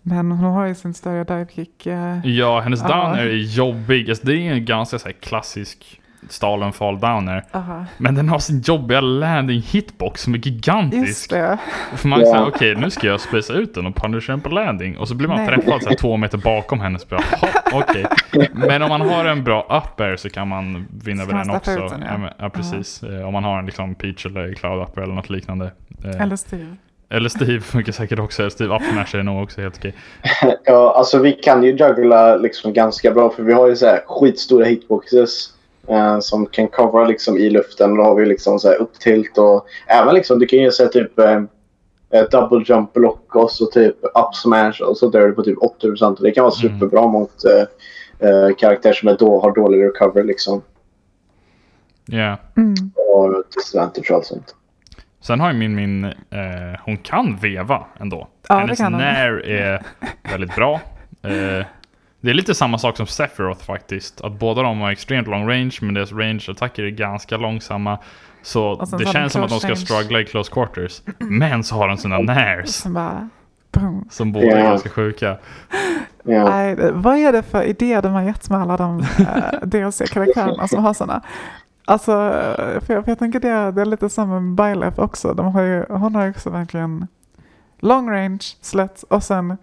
Men 0.03 0.33
hon 0.33 0.53
har 0.53 0.67
ju 0.67 0.75
sin 0.75 0.95
större 0.95 1.25
divekick. 1.25 1.87
Eh, 1.87 2.27
Ja, 2.27 2.61
hennes 2.61 2.81
Ja. 2.83 2.89
downer 2.89 3.27
är 3.27 3.35
jobbig. 3.37 4.11
Alltså, 4.11 4.27
det 4.27 4.33
är 4.35 4.53
en 4.53 4.65
ganska 4.65 4.99
så 4.99 5.07
här, 5.09 5.13
klassisk 5.13 6.01
Stalen 6.33 6.73
fall 6.73 7.01
downer. 7.01 7.45
aha. 7.53 7.85
Men 7.99 8.15
den 8.15 8.29
har 8.29 8.39
sin 8.39 8.61
jobbiga 8.61 9.01
landing 9.01 9.61
hitbox 9.61 10.23
som 10.23 10.35
är 10.35 10.39
gigantisk. 10.39 11.07
Just 11.09 11.31
det. 11.31 11.59
För 11.97 12.09
man 12.09 12.21
Ja. 12.21 12.27
säger 12.27 12.47
okej 12.49 12.75
nu 12.77 12.91
ska 12.91 13.07
jag 13.07 13.21
spacea 13.21 13.57
ut 13.57 13.75
den 13.75 13.87
och 13.87 13.95
punisha 13.97 14.33
den 14.33 14.41
på 14.41 14.49
landing. 14.49 14.99
Och 14.99 15.09
så 15.09 15.15
blir 15.15 15.29
man 15.29 15.37
Nej. 15.37 15.47
träffad 15.49 15.83
så 15.83 15.89
här, 15.89 15.97
två 15.97 16.17
meter 16.17 16.39
bakom 16.39 16.81
henne. 16.81 16.99
Så 16.99 17.07
bara, 17.09 17.21
"Jaha, 17.41 17.49
okej. 17.73 18.07
Men 18.53 18.83
om 18.83 18.89
man 18.89 19.01
har 19.01 19.25
en 19.25 19.45
bra 19.45 19.83
up 19.85 20.01
air 20.01 20.17
så 20.17 20.31
kan 20.31 20.49
man 20.49 20.87
vinna 21.05 21.23
över 21.23 21.35
den 21.35 21.51
också. 21.51 21.71
ut 21.85 21.91
den, 21.91 22.03
ja. 22.23 22.31
ja. 22.39 22.49
precis. 22.51 23.03
Eh, 23.03 23.27
Om 23.27 23.33
man 23.33 23.45
har 23.45 23.59
en 23.59 23.67
liksom 23.67 23.95
peach 23.95 24.27
eller 24.27 24.55
cloud 24.55 24.83
up 24.83 24.99
air 24.99 25.03
eller 25.05 25.15
något 25.15 25.31
liknande. 25.31 25.73
Eh, 26.05 26.21
Eller 26.23 26.37
Steve. 26.37 26.77
eller 27.11 27.29
Steve 27.29 27.61
funkar 27.73 27.93
säkert 27.93 28.19
också. 28.19 28.51
Steve 28.51 28.75
up 28.77 28.83
smash 28.83 29.19
är 29.21 29.23
nog 29.23 29.43
också 29.43 29.61
helt 29.61 29.77
okej. 29.79 29.95
Ja, 30.65 30.95
alltså 30.97 31.19
vi 31.19 31.33
kan 31.33 31.63
ju 31.63 31.71
juggla 31.71 32.37
liksom 32.37 32.73
ganska 32.73 33.11
bra 33.13 33.31
för 33.31 33.43
vi 33.43 33.53
har 33.53 33.69
ju 33.69 33.77
så 33.77 33.87
här 33.87 34.01
skitstora 34.07 34.65
hitboxes. 34.65 35.51
Eh, 35.91 36.19
som 36.21 36.47
kan 36.47 36.69
covera 36.69 37.05
liksom 37.07 37.37
i 37.39 37.51
luften. 37.51 37.95
Då 37.97 38.03
har 38.03 38.15
vi 38.15 38.27
liksom 38.27 38.59
så 38.59 38.69
här 38.69 38.77
upptilt 38.77 39.39
och 39.39 39.67
även 39.87 40.15
liksom 40.15 40.39
du 40.39 40.47
kan 40.47 40.59
ju 40.59 40.71
säga 40.73 40.89
typ 40.89 41.19
eh, 41.19 41.43
eh, 42.11 42.23
double 42.31 42.65
jump 42.67 42.93
block 42.93 43.35
och 43.37 43.51
så 43.51 43.67
typ 43.67 43.97
up 44.05 44.35
smash 44.35 44.83
och 44.83 44.97
så 44.97 45.09
dör 45.09 45.27
du 45.29 45.33
på 45.33 45.43
typ 45.43 45.59
80% 45.59 46.17
och 46.17 46.23
det 46.23 46.31
kan 46.31 46.45
vara 46.45 46.55
Mm. 46.65 46.79
superbra 46.81 47.07
mot 47.07 47.33
eh, 47.45 48.29
eh, 48.29 48.57
karaktärer 48.59 48.93
som 48.93 49.09
är 49.09 49.17
då, 49.17 49.41
har 49.41 49.55
dålig 49.55 49.85
recovery 49.85 50.27
liksom. 50.27 50.63
Ja. 52.07 52.37
Mm. 52.57 52.75
Och 52.97 53.43
disadvantage 53.57 54.11
och 54.11 54.17
allt 54.17 54.27
sånt. 54.27 54.55
Sen 55.21 55.41
har 55.41 55.53
ju 55.53 55.59
min, 55.59 55.75
min 55.75 56.05
eh, 56.05 56.81
hon 56.85 56.97
kan 56.97 57.37
veva 57.37 57.87
ändå. 58.01 58.29
Ja, 58.49 58.55
det 58.55 58.61
Hennes 58.61 58.79
kan 58.79 58.93
hon. 58.95 59.03
när 59.03 59.47
är 59.47 59.83
väldigt 60.31 60.55
bra. 60.55 60.81
Eh, 61.23 61.67
det 62.21 62.31
är 62.31 62.35
lite 62.35 62.55
samma 62.55 62.79
sak 62.79 62.97
som 62.97 63.07
Sephiroth 63.07 63.65
faktiskt. 63.65 64.21
Att 64.21 64.33
båda 64.39 64.63
de 64.63 64.81
har 64.81 64.91
extremt 64.91 65.29
long 65.29 65.49
range, 65.51 65.79
men 65.83 65.95
deras 65.95 66.13
range-attacker 66.13 66.83
är 66.83 66.91
ganska 66.91 67.37
långsamma. 67.37 67.99
Så 68.43 68.87
det 68.99 69.07
känns 69.07 69.33
som 69.33 69.43
att 69.43 69.51
de 69.51 69.59
ska 69.59 69.69
range. 69.69 69.77
struggla 69.77 70.21
i 70.21 70.25
close 70.25 70.53
quarters. 70.53 71.03
Men 71.19 71.65
så 71.65 71.75
har 71.75 71.89
de 71.89 71.97
sina 71.97 72.19
nairs 72.19 72.69
Som 72.69 72.95
bara... 72.95 73.29
Boom. 73.73 74.09
som 74.11 74.33
båda 74.33 74.47
är 74.59 74.63
ganska 74.63 74.89
sjuka. 74.91 75.37
Nej, 76.23 76.77
det- 76.77 76.93
vad 76.93 77.17
är 77.17 77.33
det 77.33 77.43
för 77.43 77.63
idé 77.63 78.01
de 78.01 78.13
har 78.13 78.23
gett 78.23 78.51
med 78.51 78.61
alla 78.61 78.77
de 78.77 78.99
uh, 79.01 79.05
DLC-karaktärerna 79.63 80.69
som 80.69 80.85
har 80.85 80.95
sådana? 80.95 81.23
Alltså, 81.85 82.13
eh, 82.13 82.81
för 82.81 82.95
jag, 82.95 83.05
för 83.05 83.11
jag 83.11 83.19
tänker 83.19 83.41
det, 83.41 83.71
det 83.73 83.81
är 83.81 83.85
lite 83.85 84.09
samma 84.11 84.41
med 84.41 84.55
Bylef 84.55 84.99
också. 84.99 85.35
De 85.35 85.47
har 85.55 85.63
ju, 85.63 85.85
hon 85.89 86.15
har 86.15 86.25
ju 86.25 86.31
också 86.31 86.51
verkligen 86.51 87.07
long 87.81 88.11
range 88.11 88.41
slut 88.61 89.05
och 89.11 89.23
sen 89.23 89.57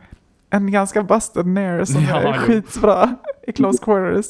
en 0.49 0.71
ganska 0.71 1.03
busted 1.03 1.45
ner 1.45 1.85
som 1.85 2.03
Ja, 2.03 2.17
är 2.17 2.33
skitbra 2.33 3.15
i 3.47 3.51
close 3.51 3.83
quarters. 3.83 4.25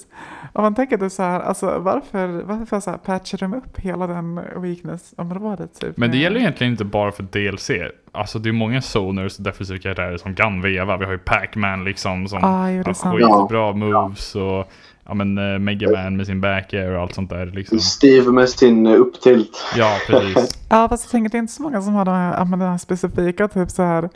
Och 0.54 0.62
man 0.62 0.76
tänker 0.76 0.98
det 0.98 1.10
så 1.10 1.24
här, 1.24 1.40
alltså 1.40 1.80
varför, 1.80 2.28
varför 2.28 2.80
så 2.80 2.92
här 2.92 2.98
patchar 2.98 3.38
de 3.38 3.54
upp 3.54 3.80
hela 3.80 4.08
den 4.08 4.36
weakness-området 4.56 5.80
typ? 5.80 5.98
Men 5.98 6.12
det 6.12 6.18
gäller 6.18 6.40
egentligen 6.40 6.72
inte 6.72 6.86
bara 6.86 7.12
för 7.12 7.24
DLC. 7.24 7.72
Alltså 8.12 8.40
det 8.40 8.50
är 8.50 8.54
många 8.54 8.82
zoners 8.82 9.38
och 9.38 9.44
defensiva 9.44 9.80
karaktärer 9.80 10.18
som 10.18 10.36
kan 10.36 10.62
veva. 10.62 10.98
Vi 10.98 11.06
har 11.06 11.12
ju 11.12 11.18
Pac-Man 11.18 11.84
liksom 11.84 12.28
som 12.28 12.40
jo, 12.42 12.48
är 12.48 12.84
har 12.86 13.42
skitbra 13.42 13.74
moves 13.74 14.36
och 14.36 14.72
ja 15.06 15.14
men 15.14 15.38
uh, 15.38 15.60
Mega 15.60 15.92
Man 15.92 16.18
med 16.18 16.26
sin 16.26 16.42
back 16.42 16.74
air 16.74 16.92
och 16.92 17.02
allt 17.02 17.14
sånt 17.14 17.30
där 17.30 17.46
liksom. 17.46 17.80
Steve 17.80 18.32
med 18.32 18.50
sin 18.50 18.86
eh, 18.86 18.94
upptilt. 18.94 19.66
Ja, 19.78 19.98
precis. 20.08 20.58
Ja, 20.70 20.90
fast 20.90 21.06
jag 21.06 21.12
tänker 21.12 21.30
det 21.30 21.38
är 21.38 21.40
inte 21.40 21.54
så 21.54 21.64
många 21.64 21.82
som 21.82 21.94
har 21.94 22.06
de 22.06 22.16
här, 22.16 22.46
den 22.46 22.62
här 22.62 22.78
specifika, 22.78 23.48
typ 23.48 23.70
så 23.70 23.84
här 23.84 24.10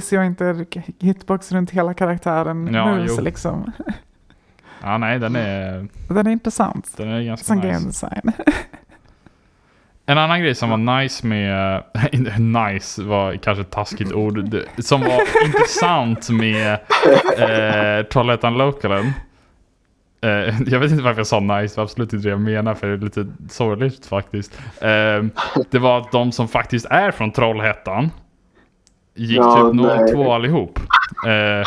disjointed 0.00 0.66
hitbox 1.00 1.52
runt 1.52 1.70
hela 1.70 1.94
karaktären 1.94 2.74
Ja, 2.74 2.86
moves 2.94 3.12
jo. 3.16 3.24
liksom. 3.24 3.72
Ja, 4.82 4.98
nej, 4.98 5.18
den 5.18 5.36
är, 5.36 5.86
Den 6.08 6.26
är 6.26 6.30
intressant 6.30 6.96
den 6.96 7.08
är 7.08 7.22
ganska 7.22 7.44
som 7.44 7.56
nice. 7.56 7.68
game 7.68 7.86
design. 7.86 8.32
En 10.08 10.18
annan 10.18 10.40
grej 10.40 10.54
som 10.54 10.70
var 10.70 11.00
nice 11.00 11.26
med, 11.26 11.82
inte 12.12 12.38
nice 12.38 13.02
var 13.02 13.36
kanske 13.36 13.60
ett 13.62 13.70
taskigt 13.70 14.12
ord, 14.12 14.54
som 14.78 15.00
var 15.00 15.20
intressant 15.46 16.30
med 16.30 16.72
eh, 17.38 18.06
Trollhättan 18.06 18.54
Localen. 18.58 19.12
Eh, 20.20 20.60
jag 20.66 20.80
vet 20.80 20.90
inte 20.90 21.02
varför 21.04 21.20
jag 21.20 21.26
sa 21.26 21.40
nice, 21.40 21.74
det 21.74 21.76
var 21.76 21.84
absolut 21.84 22.12
inte 22.12 22.26
det 22.26 22.30
jag 22.30 22.40
menar 22.40 22.74
för 22.74 22.86
det 22.86 22.92
är 22.92 22.98
lite 22.98 23.26
sorgligt 23.50 24.06
faktiskt. 24.06 24.60
Eh, 24.80 25.24
det 25.70 25.78
var 25.78 25.98
att 26.00 26.12
de 26.12 26.32
som 26.32 26.48
faktiskt 26.48 26.86
är 26.86 27.10
från 27.10 27.32
Trollhättan 27.32 28.10
gick 29.16 29.36
Ja, 29.38 29.70
typ 29.72 29.80
nej. 29.80 30.12
02 30.12 30.32
allihop. 30.32 30.78
Eh, 31.26 31.66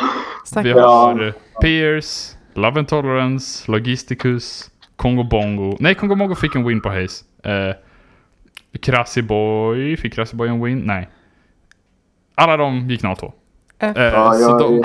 vi 0.63 0.71
har 0.71 1.33
Pierce, 1.61 2.37
Love 2.53 2.79
and 2.79 2.87
Tolerance, 2.87 3.71
Logisticus, 3.71 4.69
Kongo 4.95 5.23
Bongo. 5.23 5.77
Nej, 5.79 5.95
Kongo 5.95 6.15
Bongo 6.15 6.35
fick 6.35 6.55
en 6.55 6.65
win 6.67 6.81
på 6.81 6.89
Haze. 6.89 7.25
Eh, 7.43 7.75
Krassi 8.81 9.21
Boy, 9.21 9.97
fick 9.97 10.13
Krassi 10.13 10.35
Boy 10.35 10.47
en 10.49 10.63
win? 10.63 10.79
Nej. 10.79 11.09
Alla 12.35 12.57
de 12.57 12.87
gick 12.89 13.01
02. 13.01 13.33
F, 13.79 13.97
Eh, 13.97 14.03
Ja, 14.03 14.33
så 14.33 14.57
de, 14.59 14.83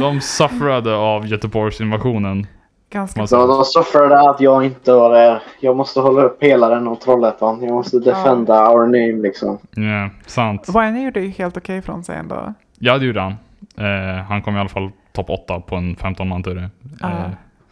de 0.00 0.20
sufferade 0.20 0.94
av 0.94 1.26
Göteborgsinvasionen. 1.26 2.46
Ganska 2.90 3.20
man 3.20 3.28
ja, 3.30 3.46
de 3.46 3.64
sufferade 3.64 4.30
att 4.30 4.40
jag 4.40 4.64
inte 4.64 4.92
var 4.92 5.14
där. 5.14 5.42
Jag 5.60 5.76
måste 5.76 6.00
hålla 6.00 6.22
upp 6.22 6.40
pelaren 6.40 6.88
och 6.88 7.00
Trollhättan. 7.00 7.62
Jag 7.62 7.70
måste 7.72 7.98
defenda 7.98 8.70
our 8.72 8.82
name 8.86 9.22
liksom. 9.22 9.58
Ja, 9.70 10.10
sant. 10.26 10.68
Wayne 10.68 11.02
gjorde 11.04 11.20
ju 11.20 11.28
helt 11.28 11.56
okej 11.56 11.82
från 11.82 12.04
sig 12.04 12.16
ändå. 12.16 12.54
Ja, 12.78 12.98
det 12.98 13.04
gjorde 13.06 13.20
han. 13.20 13.32
Eh, 13.76 14.24
han 14.24 14.42
kom 14.42 14.56
i 14.56 14.60
alla 14.60 14.68
fall 14.68 14.90
topp 15.12 15.30
8 15.30 15.60
på 15.60 15.76
en 15.76 15.96
15 15.96 16.28
man 16.28 16.42
tur. 16.42 16.70
Ja. 17.00 17.08
Eh, 17.08 17.14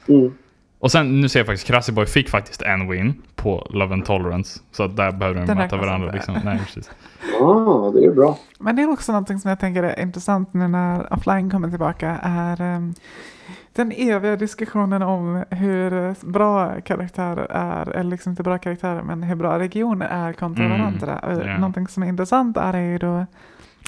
Mm. 0.09 0.33
och 0.79 0.93
sen, 0.93 1.21
nu 1.21 1.29
ser 1.29 1.41
jag 1.41 1.47
faktiskt, 1.47 1.67
Krassi 1.67 1.93
Boy 1.93 2.07
fick 2.07 2.29
faktiskt 2.29 2.63
en 2.63 2.91
win 2.91 3.23
på 3.37 3.67
Love 3.71 3.93
and 3.95 4.05
Tolerance. 4.05 4.61
Så 4.73 4.87
där 4.87 5.13
behöver 5.13 5.41
de 5.41 5.47
Den 5.47 5.57
möta 5.59 5.77
varandra 5.77 6.13
liksom. 6.13 6.35
Nej, 6.45 6.59
precis. 6.59 6.91
Ah, 7.41 7.91
det 7.91 8.05
är 8.05 8.11
bra. 8.15 8.39
Men 8.59 8.77
det 8.77 8.83
är 8.83 8.91
också 8.93 9.13
någonting 9.13 9.39
som 9.39 9.49
jag 9.49 9.61
tänker 9.61 9.83
är 9.83 10.01
intressant 10.03 10.55
nu 10.55 10.69
när 10.69 11.13
offline 11.13 11.51
kommer 11.51 11.71
tillbaka 11.71 12.19
är 12.23 12.61
ehm, 12.61 12.95
den 13.77 13.93
eviga 13.93 14.37
diskussionen 14.37 15.03
om 15.03 15.45
hur 15.51 16.15
bra 16.33 16.81
karaktärer 16.81 17.47
är, 17.51 17.89
eller 17.89 18.11
liksom 18.11 18.31
inte 18.31 18.43
bra 18.43 18.59
karaktärer, 18.59 19.03
men 19.03 19.23
hur 19.23 19.35
bra 19.37 19.59
regioner 19.59 20.07
är 20.07 20.33
kontra 20.33 20.65
Mm, 20.65 20.79
varandra. 20.79 21.21
Ja. 21.23 21.59
Någonting 21.59 21.89
som 21.89 22.03
är 22.03 22.07
intressant 22.07 22.57
är 22.57 22.77
ju 22.77 22.99
då 22.99 23.27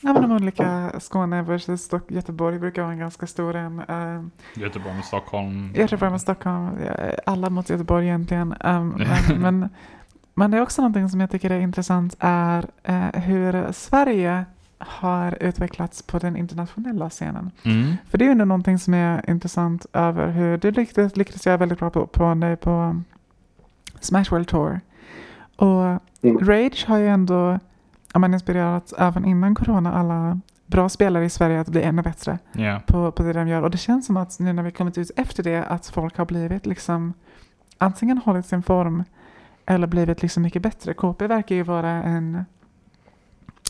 Ja, 0.03 0.13
men 0.13 0.23
de 0.23 0.33
olika 0.33 0.93
Skåne 0.99 1.43
versus 1.43 1.83
Stock- 1.83 2.11
Göteborg 2.11 2.59
brukar 2.59 2.83
vara 2.83 2.93
en 2.93 2.99
ganska 2.99 3.27
stor 3.27 3.57
en. 3.57 3.79
Uh, 3.91 4.25
Göteborg 4.55 4.95
med 4.95 5.05
Stockholm. 5.05 5.73
Göteborg 5.75 6.11
med 6.11 6.21
Stockholm, 6.21 6.71
alla 7.27 7.51
mot 7.51 7.71
Göteborg 7.71 8.07
egentligen. 8.07 8.55
Um, 8.65 8.89
men, 9.29 9.41
men, 9.41 9.69
men 10.35 10.51
det 10.51 10.57
är 10.59 10.63
också 10.63 10.83
någonting 10.83 11.09
som 11.09 11.21
jag 11.21 11.31
tycker 11.31 11.51
är 11.51 11.61
intressant 11.61 12.17
är 12.19 12.65
eh, 12.83 13.21
hur 13.21 13.73
Sverige 13.73 14.45
har 14.79 15.39
utvecklats 15.43 16.03
på 16.03 16.19
den 16.19 16.37
internationella 16.37 17.11
scenen. 17.11 17.51
Mm. 17.63 17.95
För 18.09 18.19
det 18.19 18.25
är 18.25 18.27
ju 18.27 18.33
ändå 18.33 18.45
någonting 18.45 18.79
som 18.79 18.95
är 18.95 19.31
intressant 19.31 19.87
över 19.93 20.31
hur 20.31 20.59
du 20.59 20.71
lyckades, 20.71 21.17
lyckades 21.17 21.47
göra 21.47 21.57
väldigt 21.57 21.79
bra 21.79 21.91
på, 21.91 22.07
på, 22.07 22.57
på 22.61 23.03
Smash 24.01 24.25
World 24.31 24.49
Tour. 24.49 24.81
Och 25.57 26.03
Mm. 26.23 26.39
Rage 26.39 26.85
har 26.89 26.99
ju 26.99 27.09
ändå 27.09 27.59
ja, 28.13 28.19
men 28.19 28.35
inspirerat 28.35 28.93
även 28.99 29.25
innan 29.25 29.55
corona 29.55 29.93
alla 29.95 30.41
bra 30.67 30.89
spelare 30.89 31.25
i 31.25 31.31
Sverige 31.31 31.61
att 31.61 31.69
bli 31.69 31.83
ännu 31.83 32.03
bättre 32.03 32.39
Ja. 32.53 32.81
på, 32.87 33.13
på 33.13 33.23
det 33.23 33.33
de 33.33 33.49
gör. 33.49 33.63
Och 33.63 33.71
det 33.71 33.79
känns 33.79 34.07
som 34.07 34.17
att 34.17 34.39
nu 34.39 34.53
när 34.53 34.63
vi 34.63 34.71
kommit 34.71 34.99
ut 34.99 35.11
efter 35.17 35.43
det 35.43 35.65
att 35.65 35.87
folk 35.87 36.17
har 36.19 36.25
blivit 36.27 36.67
liksom 36.67 37.13
antingen 37.79 38.19
hållit 38.19 38.47
sin 38.47 38.63
form 38.63 39.05
eller 39.67 39.87
blivit 39.87 40.23
liksom 40.23 40.43
mycket 40.43 40.63
bättre. 40.63 40.95
KP 40.95 41.27
verkar 41.27 41.55
ju 41.55 41.63
vara 41.63 41.91
en, 41.91 42.45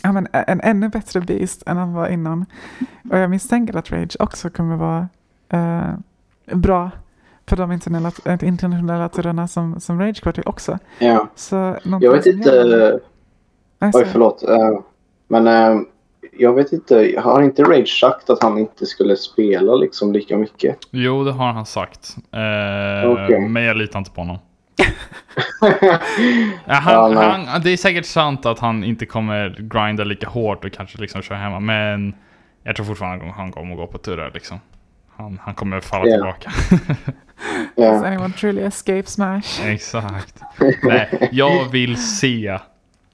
ja, 0.03 0.13
men, 0.13 0.29
en 0.33 0.61
ännu 0.61 0.89
bättre 0.89 1.21
beast 1.21 1.63
än 1.67 1.77
han 1.77 1.93
var 1.93 2.09
innan. 2.09 2.47
Och 3.11 3.19
jag 3.19 3.31
misstänker 3.31 3.77
att 3.77 3.91
Rage 3.93 4.17
också 4.19 4.51
kommer 4.51 4.77
vara 4.77 5.09
eh, 5.53 5.95
bra 6.57 6.91
för 7.47 7.57
de 7.57 7.73
internationella, 7.73 8.35
äh, 8.43 8.49
internationella 8.49 9.09
turerna 9.09 9.49
som, 9.49 9.81
som 9.81 10.01
Rage 10.01 10.21
går 10.25 10.33
till 10.33 10.43
också. 10.47 10.79
Ja. 10.99 11.29
Så 11.35 11.77
Jag 12.01 12.13
vet 12.13 12.27
inte... 12.27 12.49
jag- 12.51 13.01
Nej, 13.81 13.91
Oj, 13.95 14.05
förlåt. 14.13 14.43
Eh, 14.43 14.79
Men 15.29 15.47
eh, 15.47 15.81
jag 16.39 16.53
vet 16.55 16.73
inte. 16.73 17.15
Har 17.25 17.43
inte 17.43 17.63
Rage 17.63 17.89
sagt 18.01 18.31
att 18.31 18.43
han 18.43 18.59
inte 18.59 18.87
skulle 18.87 19.17
spela 19.17 19.75
liksom 19.75 20.13
lika 20.13 20.37
mycket? 20.37 20.77
Jo, 20.91 21.25
det 21.25 21.33
har 21.33 21.53
han 21.53 21.67
sagt. 21.67 22.17
Eh, 22.33 23.11
Okej. 23.11 23.49
Men 23.49 23.63
jag 23.63 23.77
litar 23.77 23.99
inte 23.99 24.11
på 24.11 24.21
honom. 24.21 24.39
Ja, 24.79 24.89
Ja, 26.67 26.75
han, 26.75 27.15
nej. 27.15 27.45
han, 27.47 27.63
det 27.63 27.71
är 27.71 27.77
säkert 27.77 28.07
sant 28.07 28.47
att 28.47 28.59
han 28.59 28.85
inte 28.85 29.07
kommer 29.07 29.57
grinda 29.59 30.05
lika 30.05 30.29
hårt 30.29 30.65
och 30.65 30.73
kanske 30.73 30.99
liksom 31.01 31.23
köra 31.23 31.39
hemma. 31.39 31.61
Men 31.61 32.15
jag 32.63 32.77
tror 32.77 32.87
fortfarande 32.87 33.29
att 33.29 33.35
han 33.37 33.53
kommer 33.53 33.73
att 33.73 33.79
gå 33.79 33.87
på 33.87 33.99
turer 33.99 34.31
liksom. 34.35 34.61
Han, 35.17 35.41
han 35.45 35.55
kommer 35.55 35.81
falla 35.81 36.07
Ja. 36.07 36.17
tillbaka. 36.17 36.51
Does 37.77 38.03
Ja. 38.03 38.07
anyone 38.07 38.33
truly 38.33 38.63
escape 38.63 39.03
Smash? 39.07 39.65
Exakt. 39.67 40.43
Nej, 40.83 41.29
jag 41.33 41.69
vill 41.71 41.97
se 41.97 42.59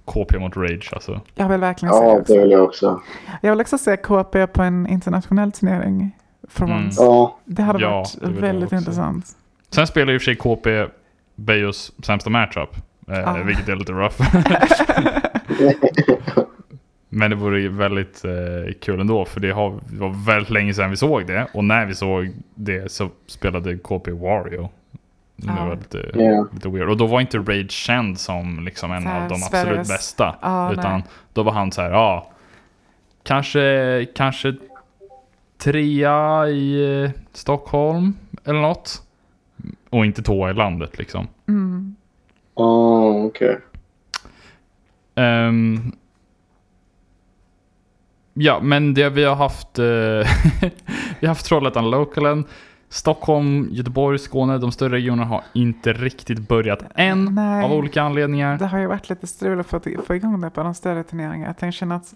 KP 0.04 0.38
mot 0.38 0.56
Rage 0.56 0.90
alltså. 0.92 1.20
Jag 1.34 1.48
vill 1.48 1.60
verkligen 1.60 1.94
se 1.94 2.00
det 2.00 2.06
ja, 2.06 2.12
också. 2.18 2.32
det 2.34 2.40
vill 2.40 2.50
jag 2.50 2.64
också. 2.64 3.00
Jag 3.42 3.50
vill 3.50 3.60
också 3.60 3.78
se 3.78 3.96
KP 3.96 4.46
på 4.46 4.62
en 4.62 4.86
internationell 4.86 5.52
turnering. 5.52 6.16
For 6.48 6.64
Mm. 6.64 6.76
once. 6.84 7.02
Ja, 7.02 7.38
Det 7.44 7.62
hade 7.62 7.82
Ja, 7.82 7.90
varit 7.96 8.34
det 8.34 8.40
väldigt 8.40 8.64
också. 8.66 8.76
intressant. 8.76 9.26
Sen 9.70 9.86
spelar 9.86 10.14
och 10.14 10.20
för 10.20 10.24
sig 10.24 10.36
KP 10.36 10.86
Bejos 11.34 11.92
sämsta 12.02 12.30
matchup. 12.30 12.76
Eh, 13.08 13.28
Ah. 13.28 13.32
Vilket 13.42 13.68
är 13.68 13.76
lite 13.76 13.92
rough. 13.92 14.20
Men 17.08 17.30
det 17.30 17.36
vore 17.36 17.68
väldigt 17.68 18.24
eh, 18.24 18.72
kul 18.80 19.00
ändå 19.00 19.24
för 19.24 19.40
det, 19.40 19.50
har, 19.50 19.80
det 19.90 20.00
var 20.00 20.24
väldigt 20.26 20.50
länge 20.50 20.74
sedan 20.74 20.90
vi 20.90 20.96
såg 20.96 21.26
det. 21.26 21.46
Och 21.54 21.64
när 21.64 21.86
vi 21.86 21.94
såg 21.94 22.30
det 22.54 22.92
så 22.92 23.08
spelade 23.26 23.78
KP 23.78 24.10
Wario. 24.10 24.68
Det 25.36 25.52
Ja. 25.58 25.64
var 25.66 25.76
lite, 25.76 26.10
Ja. 26.14 26.46
lite 26.52 26.68
weird. 26.68 26.88
Och 26.88 26.96
då 26.96 27.06
var 27.06 27.20
inte 27.20 27.38
Rage 27.38 27.70
känd 27.70 28.18
som 28.20 28.64
liksom 28.64 28.92
en 28.92 29.06
här, 29.06 29.22
av 29.22 29.28
de 29.28 29.34
absolut 29.42 29.88
bästa. 29.88 30.36
Ja, 30.42 30.72
utan 30.72 30.92
nej. 30.92 31.02
då 31.32 31.42
var 31.42 31.52
han 31.52 31.72
så 31.72 31.82
här, 31.82 31.90
ja. 31.90 32.30
Kanske, 33.22 34.06
kanske 34.14 34.54
trea 35.58 36.48
i 36.48 37.02
eh, 37.04 37.10
Stockholm 37.32 38.16
eller 38.44 38.60
något. 38.60 39.02
Och 39.94 40.06
inte 40.06 40.22
tvåa 40.22 40.50
i 40.50 40.54
landet 40.54 40.98
liksom. 40.98 41.28
Mm. 41.48 41.96
oh, 42.54 43.26
okej. 43.26 43.58
Ehm, 45.14 45.92
ja, 48.32 48.60
men 48.62 48.94
det 48.94 49.08
vi 49.08 49.24
har 49.24 49.34
haft... 49.34 49.78
eh, 49.78 49.84
vi 51.20 51.26
har 51.26 51.28
haft 51.28 51.46
Trollhättan 51.46 51.90
Localen. 51.90 52.44
Stockholm, 52.88 53.68
Göteborg, 53.70 54.18
Skåne, 54.18 54.58
de 54.58 54.72
större 54.72 54.94
regionerna 54.94 55.28
har 55.28 55.44
inte 55.52 55.92
riktigt 55.92 56.48
börjat 56.48 56.84
än. 56.94 57.34
Nej. 57.34 57.64
Av 57.64 57.72
olika 57.72 58.02
anledningar. 58.02 58.58
Det 58.58 58.66
har 58.66 58.78
ju 58.78 58.86
varit 58.86 59.10
lite 59.10 59.26
strul 59.26 59.60
att 59.60 59.66
få, 59.66 59.80
få 60.06 60.14
igång 60.14 60.40
det 60.40 60.50
på 60.50 60.62
de 60.62 60.74
större 60.74 61.04
turneringarna. 61.04 61.54
Jag 61.60 61.74
känner 61.74 61.96
att 61.96 62.14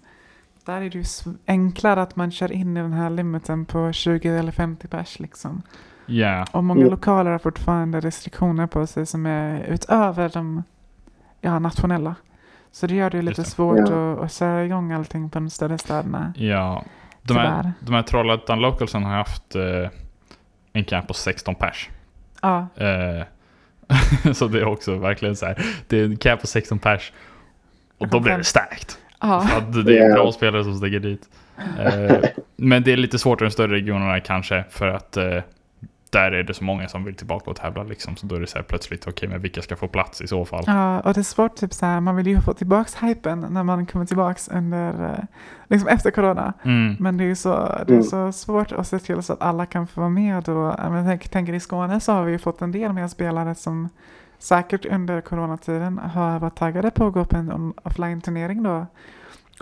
där 0.68 0.82
är 0.82 0.90
det 0.90 0.98
ju 0.98 1.04
enklare 1.46 2.02
att 2.02 2.16
man 2.16 2.30
kör 2.30 2.52
in 2.52 2.76
i 2.76 2.80
den 2.80 2.92
här 2.92 3.10
limiten 3.10 3.64
på 3.64 3.92
20 3.92 4.28
eller 4.28 4.52
50 4.52 4.88
pers 4.88 5.18
liksom. 5.18 5.62
Ja, 6.06 6.44
Och 6.52 6.64
många 6.64 6.80
Mm. 6.80 6.90
lokaler 6.90 7.30
har 7.30 7.38
fortfarande 7.38 8.00
restriktioner 8.00 8.66
på 8.66 8.86
sig 8.86 9.06
som 9.06 9.26
är 9.26 9.60
utöver 9.64 10.28
de 10.28 10.62
ja, 11.40 11.58
nationella. 11.58 12.14
Så 12.72 12.86
det 12.86 12.94
gör 12.94 13.10
det 13.10 13.16
ju 13.16 13.22
lite 13.22 13.40
det. 13.42 13.44
svårt 13.48 13.78
Ja. 13.78 14.12
att, 14.12 14.18
att 14.20 14.32
köra 14.32 14.64
igång 14.64 14.92
allting 14.92 15.30
på 15.30 15.38
de 15.38 15.50
större 15.50 15.78
städerna. 15.78 16.32
ja. 16.36 16.84
De 17.22 17.36
här, 17.36 17.72
de 17.80 17.94
här 17.94 18.02
Trollhättan 18.02 18.60
Localsen 18.60 19.02
har 19.04 19.12
haft 19.16 19.54
eh, 19.56 19.90
en 20.72 20.84
camp 20.84 21.08
på 21.08 21.14
16 21.14 21.54
pers. 21.54 21.90
Ja, 22.42 22.66
Eh, 22.76 23.24
så 24.34 24.48
det 24.48 24.58
är 24.60 24.64
också 24.64 24.96
verkligen 24.98 25.36
så 25.36 25.46
här. 25.46 25.62
Det 25.88 26.00
är 26.00 26.04
en 26.04 26.16
camp 26.16 26.40
på 26.40 26.46
16 26.46 26.78
pers. 26.78 27.12
Och 27.98 28.08
då 28.08 28.20
blir 28.20 28.38
det 28.38 28.44
starkt. 28.44 28.98
Ja. 29.20 29.48
Att 29.56 29.84
det 29.86 29.98
är 29.98 30.12
bra 30.14 30.32
spelare 30.32 30.64
som 30.64 30.74
sticker 30.74 31.00
dit. 31.00 31.28
Eh, 31.78 32.16
men 32.56 32.82
det 32.82 32.92
är 32.92 32.96
lite 32.96 33.18
svårt 33.18 33.40
i 33.40 33.44
de 33.44 33.50
större 33.50 33.72
regionerna 33.74 34.20
kanske. 34.20 34.64
För 34.70 34.88
att 34.88 35.16
eh, 35.16 35.38
där 36.10 36.32
är 36.32 36.42
det 36.42 36.54
så 36.54 36.64
många 36.64 36.88
som 36.88 37.04
vill 37.04 37.14
tillbaka 37.14 37.50
och 37.50 37.56
tävla. 37.56 37.82
Liksom. 37.82 38.16
Så 38.16 38.26
då 38.26 38.34
är 38.34 38.40
det 38.40 38.46
så 38.46 38.56
här 38.58 38.62
plötsligt, 38.62 39.06
okej 39.08 39.28
men 39.28 39.40
vilka 39.40 39.62
ska 39.62 39.76
få 39.76 39.88
plats 39.88 40.20
i 40.20 40.26
så 40.26 40.44
fall? 40.44 40.64
Ja, 40.66 41.00
och 41.00 41.14
det 41.14 41.20
är 41.20 41.22
svårt, 41.22 41.56
typ 41.56 41.72
så 41.72 41.86
här, 41.86 42.00
man 42.00 42.16
vill 42.16 42.26
ju 42.26 42.40
få 42.40 42.52
tillbaks 42.54 42.96
hypen 43.02 43.46
när 43.50 43.62
man 43.62 43.86
kommer 43.86 44.06
tillbaks 44.06 44.48
under, 44.48 44.88
eh, 45.04 45.24
liksom 45.68 45.88
efter 45.88 46.10
corona. 46.10 46.52
Mm. 46.64 46.96
Men 47.00 47.16
det 47.16 47.24
är 47.24 47.28
ju 47.28 47.36
så, 47.36 47.50
det 47.86 47.92
är 47.92 47.96
Mm. 47.98 48.02
så 48.02 48.32
svårt 48.32 48.72
att 48.72 48.88
se 48.88 48.98
till 48.98 49.22
så 49.22 49.32
att 49.32 49.42
alla 49.42 49.66
kan 49.66 49.86
få 49.86 50.00
vara 50.00 50.10
med. 50.10 50.48
Och, 50.48 50.74
jag 50.78 50.92
menar, 50.92 51.04
tänk, 51.10 51.28
tänker 51.28 51.52
i 51.52 51.60
Skåne 51.60 52.00
så 52.00 52.12
har 52.12 52.24
vi 52.24 52.32
ju 52.32 52.38
fått 52.38 52.62
en 52.62 52.72
del 52.72 52.92
mer 52.92 53.08
spelare 53.08 53.54
som 53.54 53.88
säkert 54.38 54.86
under 54.86 55.20
coronatiden 55.20 55.98
har 55.98 56.38
varit 56.38 56.56
taggade 56.56 56.90
på 56.90 57.06
att 57.06 57.12
gå 57.12 57.24
på 57.24 57.36
en 57.36 57.72
offline-turnering 57.82 58.62
då. 58.62 58.86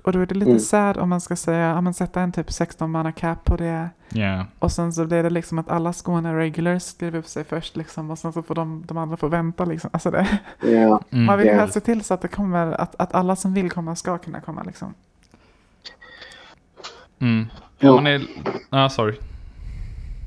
Och 0.04 0.12
då 0.12 0.20
är 0.20 0.26
det 0.26 0.34
lite 0.34 0.50
Mm. 0.50 0.60
sad 0.60 0.96
om 0.96 1.08
man 1.08 1.20
ska 1.20 1.36
säga, 1.36 1.78
om 1.78 1.84
man 1.84 1.94
sätter 1.94 2.20
en 2.20 2.32
typ 2.32 2.52
16 2.52 2.90
manna 2.90 3.12
cap 3.12 3.44
på 3.44 3.56
det. 3.56 3.90
Yeah. 4.14 4.44
Och 4.58 4.72
sen 4.72 4.92
så 4.92 5.04
blir 5.06 5.22
det 5.22 5.30
liksom 5.30 5.58
att 5.58 5.70
alla 5.70 5.92
Skåne 5.92 6.34
regulars 6.36 6.82
skriver 6.82 7.18
upp 7.18 7.26
sig 7.26 7.44
först 7.44 7.76
liksom. 7.76 8.10
Och 8.10 8.18
sen 8.18 8.32
så 8.32 8.42
får 8.42 8.54
de, 8.54 8.82
de 8.86 8.98
andra 8.98 9.16
få 9.16 9.28
vänta 9.28 9.64
liksom. 9.64 9.90
Alltså 9.92 10.10
det, 10.10 10.26
Ja. 10.62 11.00
Mm. 11.10 11.24
man 11.24 11.38
vill 11.38 11.46
ju 11.46 11.52
helst 11.52 11.74
se 11.74 11.80
till 11.80 12.04
så 12.04 12.14
att 12.14 12.20
det 12.20 12.28
kommer, 12.28 12.72
att, 12.72 12.94
att 12.98 13.14
alla 13.14 13.36
som 13.36 13.54
vill 13.54 13.70
komma 13.70 13.96
ska 13.96 14.18
kunna 14.18 14.40
komma 14.40 14.62
liksom. 14.62 14.94
Mm. 17.18 17.46
Ja. 17.78 17.94
Man 17.94 18.06
är... 18.06 18.22
Ah, 18.70 18.88
sorry. 18.88 19.16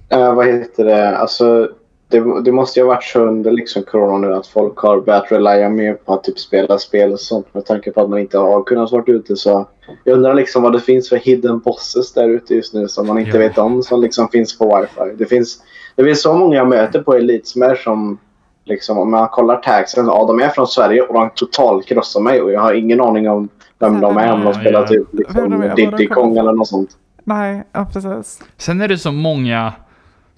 Eh, 0.10 0.34
vad 0.34 0.48
heter 0.48 0.86
det? 0.86 1.18
Alltså, 1.18 1.70
det, 2.10 2.42
det 2.42 2.52
måste 2.52 2.80
ju 2.80 2.86
ha 2.86 2.94
varit 2.94 3.04
så 3.04 3.20
under 3.20 3.52
liksom 3.52 3.84
corona 3.84 4.28
nu 4.28 4.34
att 4.34 4.48
folk 4.48 4.78
har 4.78 5.02
börjat 5.02 5.32
relya 5.32 5.70
mer 5.70 5.94
på 5.94 6.14
att 6.14 6.24
typ 6.24 6.40
spela 6.40 6.78
spel 6.78 7.12
och 7.12 7.20
sånt 7.20 7.54
med 7.54 7.66
tanke 7.66 7.92
på 7.92 8.02
att 8.02 8.10
man 8.10 8.20
inte 8.20 8.38
har 8.38 8.64
kunnat 8.64 8.92
vara 8.92 9.04
ute. 9.08 9.36
Så 9.36 9.68
jag 10.04 10.14
undrar 10.14 10.34
liksom 10.34 10.64
vad 10.64 10.74
det 10.74 10.80
finns 10.80 11.10
för 11.10 11.16
hidden 11.18 11.60
bosses 11.60 12.14
där 12.14 12.30
ute 12.30 12.56
just 12.56 12.74
nu 12.74 12.88
som 12.88 13.08
man 13.08 13.20
inte 13.20 13.38
Ja. 13.38 13.40
vet 13.40 13.58
om 13.58 13.84
som 13.84 14.02
liksom 14.02 14.28
finns 14.30 14.58
på 14.58 14.78
wifi. 14.78 15.16
Det 15.18 15.26
finns, 15.26 15.64
det 15.96 16.04
finns 16.04 16.22
så 16.22 16.34
många 16.34 16.56
jag 16.56 16.68
möter 16.70 17.02
på 17.02 17.14
Elite 17.14 17.48
Smash 17.48 17.84
som 17.84 18.18
liksom 18.66 18.98
om 18.98 19.12
man 19.12 19.28
kollar 19.28 19.56
tagsen, 19.56 20.06
ja 20.06 20.26
de 20.28 20.40
är 20.40 20.50
från 20.50 20.68
Sverige 20.68 21.02
och 21.02 21.14
de 21.14 21.30
totalt 21.36 21.86
krossar 21.86 22.20
mig 22.22 22.42
och 22.42 22.52
jag 22.52 22.62
har 22.62 22.74
ingen 22.74 23.02
aning 23.02 23.30
om 23.30 23.50
vem 23.80 24.02
de 24.02 24.18
är 24.18 24.34
om 24.34 24.44
de 24.44 24.54
spelar 24.54 24.82
ja. 24.82 24.88
typ 24.88 25.08
liksom 25.12 25.72
Diddy 25.76 26.08
Kong 26.08 26.38
eller 26.38 26.54
något 26.54 26.68
sånt. 26.68 26.90
Nej, 27.24 27.64
ja 27.72 27.88
precis. 27.94 28.42
Sen 28.58 28.82
är 28.82 28.88
det 28.88 28.98
så 28.98 29.12
många 29.12 29.74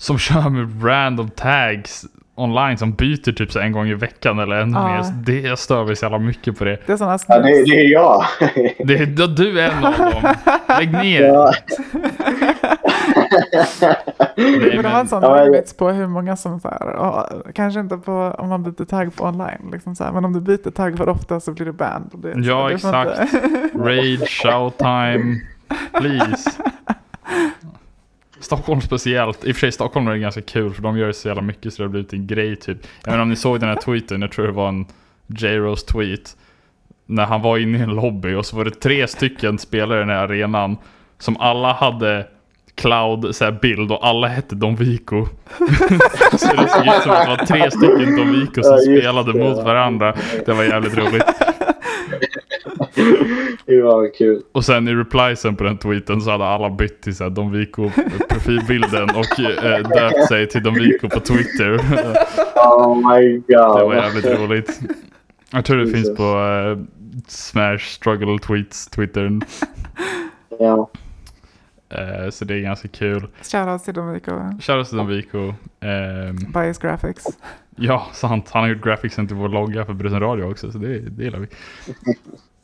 som 0.02 0.18
kör 0.28 0.50
med 0.50 0.86
random 0.86 1.30
tags 1.30 2.06
online 2.36 2.78
som 2.78 2.94
byter 2.94 3.32
typ 3.32 3.52
så 3.52 3.60
en 3.60 3.72
gång 3.72 3.88
i 3.88 3.94
veckan 3.94 4.40
eller 4.40 4.56
ännu 4.56 4.78
Ja. 4.78 4.88
mer. 4.88 5.04
Det 5.26 5.40
jag 5.42 5.60
stör 5.60 5.86
mig 5.86 5.96
så 5.96 6.06
jävla 6.06 6.20
mycket 6.20 6.58
på 6.58 6.64
det. 6.64 6.78
Det 6.86 6.94
är 6.94 6.98
sådana 6.98 7.20
Ja, 7.28 7.40
det, 7.40 7.64
det 7.66 7.80
är 7.80 7.92
jag. 7.92 8.24
det 8.88 8.94
är, 8.94 9.28
du 9.28 9.60
är 9.62 9.70
en 9.72 9.86
av 9.86 9.94
dem. 9.98 10.34
Lägg 10.80 10.92
ner. 10.94 11.22
ja. 11.22 11.54
Nej, 14.38 14.76
borde 14.76 14.88
ha 14.90 14.96
en 14.96 14.98
men, 14.98 15.08
sån 15.08 15.24
Ja, 15.24 15.44
limits 15.44 15.74
på 15.74 15.90
hur 15.90 16.08
många 16.08 16.36
som 16.38 16.60
så 16.60 16.68
här, 16.70 16.88
och, 16.96 17.26
kanske 17.56 17.80
inte 17.80 17.98
på 17.98 18.36
om 18.38 18.50
man 18.50 18.64
byter 18.64 18.86
tagg 18.86 19.16
på 19.16 19.24
online, 19.26 19.70
liksom 19.72 19.96
så 19.96 20.04
här, 20.04 20.12
men 20.12 20.26
om 20.26 20.34
du 20.34 20.42
byter 20.42 20.72
tagg 20.72 20.98
för 20.98 21.10
ofta 21.10 21.40
så 21.40 21.52
blir 21.52 21.66
du 21.66 21.72
banned. 21.72 22.10
och 22.14 22.20
Det, 22.20 22.34
Ja, 22.36 22.68
det 22.68 22.74
exakt. 22.74 23.34
rage, 23.76 24.30
showtime, 24.44 25.40
please. 25.94 26.52
Stockholm 28.42 28.82
speciellt. 28.82 29.46
I 29.46 29.52
och 29.52 29.56
för 29.56 29.60
sig 29.60 29.72
Stockholm 29.72 30.08
är 30.08 30.12
det 30.12 30.20
ganska 30.20 30.42
kul 30.42 30.74
för 30.74 30.82
de 30.82 30.98
gör 30.98 31.12
så 31.12 31.28
jävla 31.28 31.42
mycket 31.42 31.74
så 31.74 31.82
det 31.82 31.88
har 31.88 31.90
blivit 31.92 32.14
en 32.14 32.28
grej 32.28 32.56
typ. 32.56 32.78
Jag 33.04 33.12
menar 33.12 33.24
om 33.24 33.30
ni 33.30 33.36
såg 33.36 33.60
den 33.60 33.70
här 33.70 33.76
tweeten, 33.76 34.22
jag 34.22 34.32
tror 34.32 34.46
det 34.46 34.52
var 34.52 34.70
en 34.70 34.86
J-Rose 35.28 35.86
tweet. 35.86 36.38
När 37.06 37.26
han 37.26 37.42
var 37.42 37.58
inne 37.58 37.78
i 37.78 37.82
en 37.82 37.96
lobby 37.96 38.34
och 38.34 38.46
så 38.46 38.56
var 38.56 38.66
det 38.66 38.72
tre 38.72 39.08
stycken 39.08 39.60
spelare 39.60 39.98
i 39.98 40.00
den 40.00 40.10
här 40.10 40.24
arenan 40.24 40.78
som 41.18 41.38
alla 41.38 41.74
hade 41.74 42.28
Cloud 42.76 43.36
så 43.36 43.46
här, 43.46 43.52
bild 43.52 43.92
och 43.92 44.08
alla 44.08 44.28
hette 44.28 44.56
Don 44.56 44.76
Vico. 44.76 45.26
så 46.32 46.56
det 46.56 46.68
såg 46.70 46.86
ut 46.88 47.02
som 47.04 47.12
att 47.12 47.24
det 47.26 47.30
var 47.30 47.46
tre 47.46 47.72
stycken 47.72 48.16
Don 48.18 48.32
Vico 48.40 48.64
som 48.64 48.72
Ja, 48.74 48.78
spelade 49.00 49.34
det. 49.34 49.40
mot 49.40 49.58
varandra. 49.66 50.16
Det 50.46 50.54
var 50.54 50.64
jävligt 50.64 50.98
roligt. 50.98 51.24
Det 53.66 53.82
var 53.82 54.14
kul. 54.18 54.42
Och 54.52 54.66
sen 54.66 54.88
i 54.88 54.94
repliesen 54.94 55.56
på 55.56 55.64
den 55.64 55.78
tweeten 55.78 56.22
så 56.22 56.32
hade 56.32 56.46
alla 56.46 56.70
bytt 56.70 57.02
till 57.02 57.16
så 57.16 57.24
här 57.24 57.32
Don 57.32 57.52
Vico 57.52 57.90
profilbilden 58.30 59.10
och 59.16 59.40
eh, 59.40 59.88
döpt 59.88 60.28
sig 60.28 60.48
till 60.48 60.64
Don 60.64 60.74
Vico 60.74 61.10
på 61.10 61.20
Twitter. 61.20 61.78
Oh 62.56 62.96
my 62.96 63.32
god. 63.38 63.44
det 63.48 63.84
var 63.86 63.96
jävligt 63.96 64.26
roligt. 64.26 64.80
Jag 65.52 65.66
tror 65.66 65.78
det 65.78 65.84
Jesus. 65.84 66.06
finns 66.06 66.18
på 66.18 66.24
eh, 66.24 66.78
Smash 67.28 67.78
Struggle 67.80 68.40
Tweets 68.40 68.88
Twittern. 68.88 69.42
Ja. 70.60 70.90
Eh, 71.92 72.30
så 72.30 72.46
det 72.46 72.54
är 72.54 72.60
ganska 72.60 72.88
kul. 72.88 73.28
Shoutout 73.42 73.84
till 73.84 73.94
Dominico, 73.94 74.32
Shoutout 74.60 74.90
till 74.90 74.98
Don 74.98 75.08
Vico. 75.08 75.54
Ehm, 75.80 76.36
Bias 76.36 76.78
Graphics. 76.78 77.26
ja, 77.76 78.08
sant. 78.14 78.50
Han 78.52 78.62
har 78.62 78.70
gjort 78.70 78.84
graphicsen 78.84 79.28
till 79.28 79.36
vår 79.36 79.50
logga 79.50 79.86
för 79.86 79.94
Bruten 79.94 80.20
Radio 80.20 80.44
också, 80.52 80.72
så 80.72 80.78
det, 80.78 81.00
det 81.00 81.24
gillar 81.24 81.40
vi. 81.40 81.48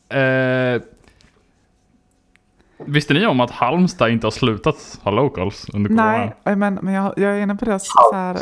Eh, 0.09 0.81
visste 2.85 3.13
ni 3.13 3.25
om 3.25 3.39
att 3.39 3.51
Halmstad 3.51 4.09
inte 4.09 4.27
har 4.27 4.31
slutat 4.31 4.99
ha 5.03 5.11
locals 5.11 5.69
under 5.73 5.89
corona? 5.89 6.31
Nej, 6.43 6.55
men, 6.55 6.73
men 6.81 6.93
jag, 6.93 7.13
jag 7.17 7.37
är 7.37 7.41
inne 7.41 7.55
på 7.55 7.65
det 7.65 7.79
så 7.79 8.13
här, 8.13 8.37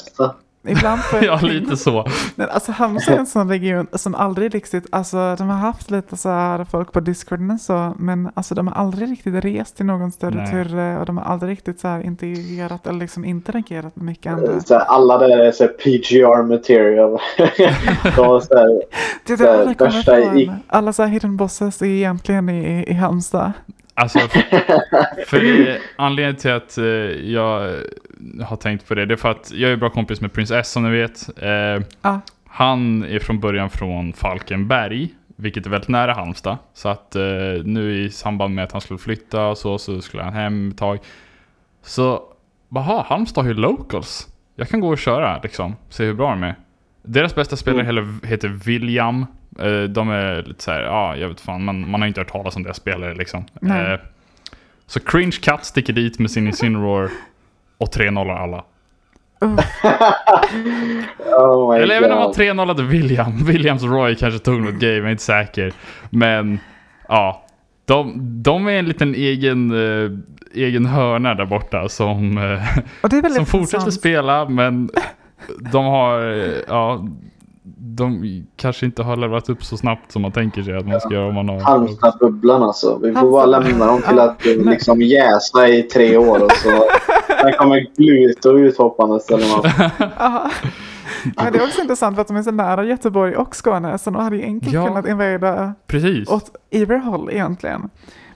ibland 0.67 1.01
får 1.01 1.23
Ja, 1.25 1.39
lite 1.41 1.77
så. 1.77 2.05
Men 2.35 2.49
alltså 2.49 2.71
Halmstad 2.71 3.15
är 3.15 3.19
en 3.19 3.25
sån 3.25 3.49
region 3.49 3.87
som 3.93 4.15
aldrig 4.15 4.55
riktigt, 4.55 4.85
alltså 4.91 5.35
de 5.37 5.49
har 5.49 5.57
haft 5.57 5.91
lite 5.91 6.17
så 6.17 6.29
här 6.29 6.65
folk 6.65 6.91
på 6.91 6.99
discorden 6.99 7.51
och 7.51 7.59
så, 7.61 7.93
men 7.99 8.29
alltså 8.33 8.55
de 8.55 8.67
har 8.67 8.75
aldrig 8.75 9.11
riktigt 9.11 9.33
rest 9.45 9.77
till 9.77 9.85
någon 9.85 10.11
större 10.11 10.35
Nej. 10.35 10.51
tur 10.51 10.97
och 10.99 11.05
de 11.05 11.17
har 11.17 11.25
aldrig 11.25 11.51
riktigt 11.51 11.79
så 11.79 11.87
här 11.87 11.99
integrerat 12.01 12.87
eller 12.87 12.99
liksom 12.99 13.25
interagerat 13.25 13.95
med 13.95 14.05
mycket 14.05 14.33
andra. 14.33 14.59
så 14.61 14.73
här, 14.73 14.81
alla 14.85 15.17
där 15.17 15.37
är 15.37 15.51
så 15.51 15.63
här 15.63 15.71
PGR 15.71 16.43
material. 16.43 17.19
De 18.15 18.27
var 18.27 18.39
så 18.39 18.57
här, 18.57 18.81
Det 19.27 19.33
är 19.33 19.37
så 19.37 19.43
här, 19.43 19.75
värsta 19.79 20.19
i- 20.19 20.51
Alla 20.67 20.93
så 20.93 21.03
här 21.03 21.09
hidden 21.09 21.37
bosses 21.37 21.81
är 21.81 21.85
egentligen 21.85 22.49
i, 22.49 22.85
i 22.87 22.93
Halmstad. 22.93 23.51
Alltså, 23.97 24.19
för 25.27 25.39
det, 25.39 25.77
anledningen 25.95 26.35
till 26.35 26.51
att 26.51 26.77
eh, 26.77 26.83
jag 27.31 27.75
har 28.43 28.55
tänkt 28.57 28.87
på 28.87 28.95
det, 28.95 29.05
det 29.05 29.13
är 29.13 29.17
för 29.17 29.31
att 29.31 29.51
jag 29.55 29.71
är 29.71 29.75
bra 29.77 29.89
kompis 29.89 30.21
med 30.21 30.33
Prince 30.33 30.59
S 30.59 30.71
som 30.71 30.83
ni 30.83 30.89
vet. 30.89 31.29
Eh, 31.43 31.85
Ja. 32.01 32.21
Han 32.47 33.03
är 33.03 33.19
från 33.19 33.39
början 33.39 33.69
från 33.69 34.13
Falkenberg, 34.13 35.09
vilket 35.35 35.65
är 35.65 35.69
väldigt 35.69 35.89
nära 35.89 36.13
Halmstad. 36.13 36.57
Så 36.73 36.89
att 36.89 37.15
eh, 37.15 37.21
nu 37.63 37.93
i 38.05 38.09
samband 38.09 38.55
med 38.55 38.63
att 38.63 38.71
han 38.71 38.81
skulle 38.81 38.97
flytta 38.97 39.47
och 39.47 39.57
så, 39.57 39.77
så 39.77 40.01
skulle 40.01 40.23
han 40.23 40.33
hem 40.33 40.69
ett 40.69 40.77
tag. 40.77 40.99
Så, 41.83 42.23
jaha, 42.69 43.03
Halmstad 43.07 43.43
har 43.43 43.49
ju 43.51 43.57
locals. 43.57 44.27
Jag 44.55 44.69
kan 44.69 44.79
gå 44.79 44.89
och 44.89 44.97
köra 44.97 45.39
liksom, 45.43 45.75
se 45.89 46.05
hur 46.05 46.13
bra 46.13 46.29
de 46.29 46.43
är. 46.43 46.55
Deras 47.03 47.35
bästa 47.35 47.55
spelare 47.55 47.89
Mm. 47.89 48.21
heter- 48.23 48.47
William. 48.65 49.25
Eh, 49.59 49.83
De 49.83 50.09
är 50.09 50.43
lite 50.43 50.63
såhär, 50.63 50.81
ja 50.81 51.15
jag 51.15 51.29
vet 51.29 51.41
fan, 51.41 51.63
man, 51.65 51.89
man 51.89 52.01
har 52.01 52.07
inte 52.07 52.19
hört 52.19 52.31
talas 52.31 52.55
om 52.55 52.63
deras 52.63 52.77
spelare 52.77 53.15
liksom. 53.15 53.45
Eh, 53.61 53.99
Så 54.87 54.99
Cringe 54.99 55.31
Cut 55.41 55.63
sticker 55.65 55.93
dit 55.93 56.19
med 56.19 56.31
sin 56.31 56.47
Incineroar 56.47 57.09
och 57.77 57.87
3-0 57.87 58.37
alla. 58.37 58.63
oh 61.39 61.73
my 61.73 61.79
Eller 61.79 61.95
inte 61.95 62.13
om 62.13 62.17
god. 62.17 62.37
han 62.37 62.67
3-0 62.67 62.87
William. 62.87 63.37
Williams 63.45 63.83
Roy 63.83 64.15
kanske 64.15 64.39
tog 64.39 64.61
något 64.61 64.73
game, 64.73 64.93
jag 64.93 65.05
är 65.05 65.11
inte 65.11 65.23
säker. 65.23 65.73
Men 66.09 66.59
ja, 67.07 67.45
de, 67.85 68.13
de 68.43 68.67
är 68.67 68.71
en 68.71 68.85
liten 68.85 69.15
egen, 69.15 69.71
eh, 69.71 70.11
egen 70.53 70.85
hörna 70.85 71.33
där 71.33 71.45
borta 71.45 71.89
som, 71.89 72.37
eh, 72.37 73.29
som 73.35 73.45
fortsätter 73.45 73.91
spela 73.91 74.49
men 74.49 74.89
de 75.71 75.85
har, 75.85 76.19
eh, 76.19 76.53
ja, 76.67 77.05
de 77.77 78.43
kanske 78.55 78.85
inte 78.85 79.03
har 79.03 79.17
levlat 79.17 79.49
upp 79.49 79.63
så 79.63 79.77
snabbt 79.77 80.11
som 80.11 80.21
man 80.21 80.31
tänker 80.31 80.63
sig 80.63 80.77
att 80.77 80.87
man 80.87 81.01
ska 81.01 81.13
göra 81.13 81.27
om 81.27 81.35
man 81.35 81.49
har... 81.49 81.59
Halmstad-bubblan 81.59 82.63
alltså. 82.63 82.99
Vi 83.03 83.13
får 83.13 83.31
bara 83.31 83.45
lämna 83.45 83.85
dem 83.85 84.01
till 84.01 84.19
att 84.19 84.45
eh, 84.45 84.55
liksom 84.55 85.01
jäsa 85.01 85.67
i 85.67 85.83
tre 85.83 86.17
år 86.17 86.43
och 86.43 86.51
så. 86.51 86.69
Sen 87.49 87.53
kommer 87.57 87.87
Gluto 87.97 88.57
ut 88.57 88.77
hoppandes 88.77 89.29
eller 89.29 89.57
något. 89.57 89.91
Ja. 90.19 90.51
Men 91.43 91.53
det 91.53 91.59
är 91.59 91.63
också 91.63 91.81
intressant 91.81 92.15
för 92.15 92.21
att 92.21 92.27
de 92.27 92.37
är 92.37 92.43
så 92.43 92.51
nära 92.51 92.83
Göteborg 92.83 93.35
och 93.35 93.55
Skåne 93.55 93.97
så 93.97 94.09
de 94.11 94.23
hade 94.23 94.35
ju 94.35 94.43
enkelt 94.43 94.73
Ja. 94.73 94.87
kunnat 94.87 95.07
invada 95.07 95.73
Precis. 95.87 96.29
åt 96.29 96.55
either 96.69 96.97
håll 96.97 97.29
egentligen. 97.31 97.89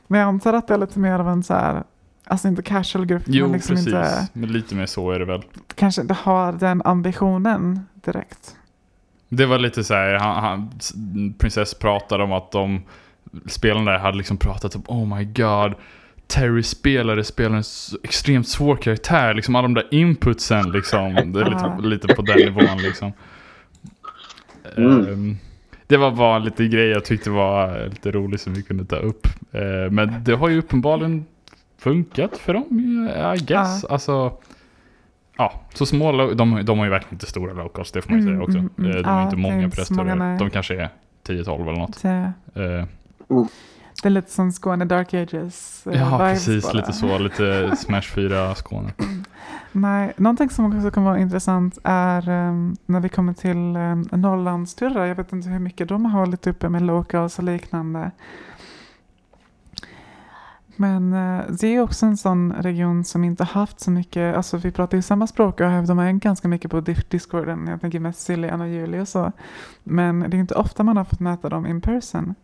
Men 0.08 0.20
jag 0.20 0.28
antar 0.28 0.54
att 0.54 0.68
det 0.68 0.74
är 0.74 0.78
lite 0.78 1.00
mer 1.00 1.20
av 1.20 1.30
en 1.30 1.44
så 1.44 1.54
här, 1.54 1.84
alltså 2.26 2.48
inte 2.48 2.62
casual 2.62 3.06
grupp, 3.06 3.24
Jo, 3.26 3.46
men 3.46 3.54
liksom 3.54 3.76
precis. 3.76 3.88
inte, 3.88 4.28
Men 4.34 4.52
lite 4.52 4.76
mer 4.76 4.86
så 4.86 5.12
är 5.12 5.20
det 5.20 5.26
väl. 5.26 5.42
kanske 5.76 6.02
inte 6.02 6.14
har 6.14 6.52
den 6.52 6.82
ambitionen 6.86 7.80
direkt. 7.94 8.56
Det 9.30 9.46
var 9.46 9.58
lite 9.58 9.84
så 9.84 9.94
här, 9.94 10.14
han, 10.14 10.44
han, 10.44 10.70
Princess 11.38 11.74
pratade 11.74 12.24
om 12.24 12.32
att 12.32 12.52
de 12.52 12.82
spelarna 13.48 13.92
där 13.92 13.98
hade 14.00 14.18
liksom 14.18 14.38
pratat 14.38 14.76
om 14.76 14.84
Oh 14.88 15.18
my 15.18 15.26
god 15.26 15.74
Terry-spelare 16.30 17.24
spelar 17.24 17.58
en 17.58 17.64
extremt 18.04 18.48
svår 18.48 18.76
karaktär. 18.76 19.34
Liksom 19.34 19.56
alla 19.56 19.68
de 19.68 19.74
där 19.74 19.88
inputsen 19.92 20.72
liksom. 20.72 21.14
Det 21.16 21.40
är 21.42 21.46
lite, 21.46 21.62
Ja. 21.64 21.78
lite 21.82 22.08
på 22.16 22.22
den 22.22 22.38
nivån 22.38 22.78
liksom. 22.78 23.14
Mm. 24.78 25.08
Ehm, 25.08 25.38
det 25.88 25.98
var 25.98 26.12
bara 26.12 26.40
lite 26.40 26.68
grej 26.68 26.88
jag 26.90 27.06
tyckte 27.06 27.30
var 27.30 27.86
lite 27.90 28.12
roligt 28.12 28.42
som 28.42 28.54
vi 28.54 28.64
kunde 28.64 28.86
ta 28.86 28.96
upp. 28.96 29.28
Eh, 29.52 29.92
men 29.92 30.14
det 30.24 30.34
har 30.36 30.50
ju 30.50 30.58
uppenbarligen 30.60 31.26
funkat 31.78 32.38
för 32.38 32.54
dem, 32.54 32.66
I 33.38 33.40
guess. 33.44 33.84
Alltså, 33.86 34.34
ja, 35.38 35.62
så 35.74 35.86
små, 35.86 36.12
de, 36.34 36.66
de 36.66 36.78
har 36.80 36.86
ju 36.86 36.92
verkligen 36.92 37.14
inte 37.16 37.26
stora 37.26 37.54
locals, 37.54 37.92
det 37.92 38.02
får 38.02 38.10
man 38.10 38.20
ju 38.20 38.26
säga 38.26 38.36
Mm, 38.36 38.44
också. 38.44 38.58
mm, 38.58 38.70
mm. 38.78 38.92
Eh, 38.92 38.96
De 38.96 39.06
är 39.10 39.12
Ja, 39.12 39.24
inte 39.24 39.94
många 39.94 40.16
nej. 40.16 40.38
De 40.40 40.50
kanske 40.50 40.76
är 40.82 40.90
10-12 41.28 41.62
eller 41.70 41.80
något. 41.80 42.02
Det, 42.02 42.34
Eh, 42.56 42.86
det 44.04 44.08
är 44.08 44.10
lite 44.10 44.32
som 44.32 44.52
Skåne 44.52 44.86
Dark 44.86 45.14
Ages. 45.14 45.88
eh, 45.88 46.00
ja, 46.00 46.18
precis. 46.18 46.64
bara. 46.64 46.74
Lite 46.74 46.94
så. 46.94 47.18
Lite 47.20 47.76
Smash 47.76 48.02
4 48.02 48.56
Skåne. 48.56 48.94
Nej, 49.72 50.14
någonting 50.18 50.50
som 50.50 50.78
också 50.78 50.92
kan 50.92 51.04
vara 51.04 51.20
intressant 51.20 51.78
är 51.84 52.30
um, 52.30 52.76
när 52.86 53.00
vi 53.00 53.10
kommer 53.10 53.34
till 53.34 53.58
um, 53.58 54.10
Norrlandsturer. 54.12 55.06
Jag 55.06 55.16
vet 55.16 55.34
inte 55.34 55.50
hur 55.50 55.60
mycket 55.60 55.88
de 55.90 56.06
har 56.06 56.20
hållit 56.20 56.48
uppe 56.48 56.70
med 56.70 56.82
locals 56.82 57.38
och 57.40 57.44
liknande. 57.44 58.12
Men 60.76 61.14
eh, 61.14 61.42
det 61.62 61.68
är 61.68 61.82
också 61.82 62.06
en 62.06 62.18
sån 62.18 62.54
region 62.54 63.04
som 63.04 63.24
inte 63.24 63.44
haft 63.44 63.80
så 63.80 63.92
mycket, 63.92 64.36
alltså 64.36 64.58
vi 64.58 64.72
pratar 64.72 64.98
ju 64.98 65.02
samma 65.02 65.28
språk 65.28 65.60
och 65.60 65.84
de 65.88 66.00
är 66.00 66.12
ganska 66.12 66.48
mycket 66.48 66.72
på 66.72 66.82
Dis- 66.82 67.06
Discorden. 67.10 67.68
Jag 67.68 67.82
tänker 67.82 68.00
mest 68.00 68.20
Siljan 68.20 68.62
och 68.62 68.68
Julie 68.68 69.02
och 69.02 69.08
så. 69.08 69.32
Men 69.84 70.20
det 70.20 70.38
är 70.38 70.40
inte 70.40 70.56
ofta 70.56 70.84
man 70.84 70.98
har 70.98 71.04
fått 71.06 71.20
möta 71.20 71.50
dem 71.50 71.66
in 71.68 71.82
person. 71.82 72.36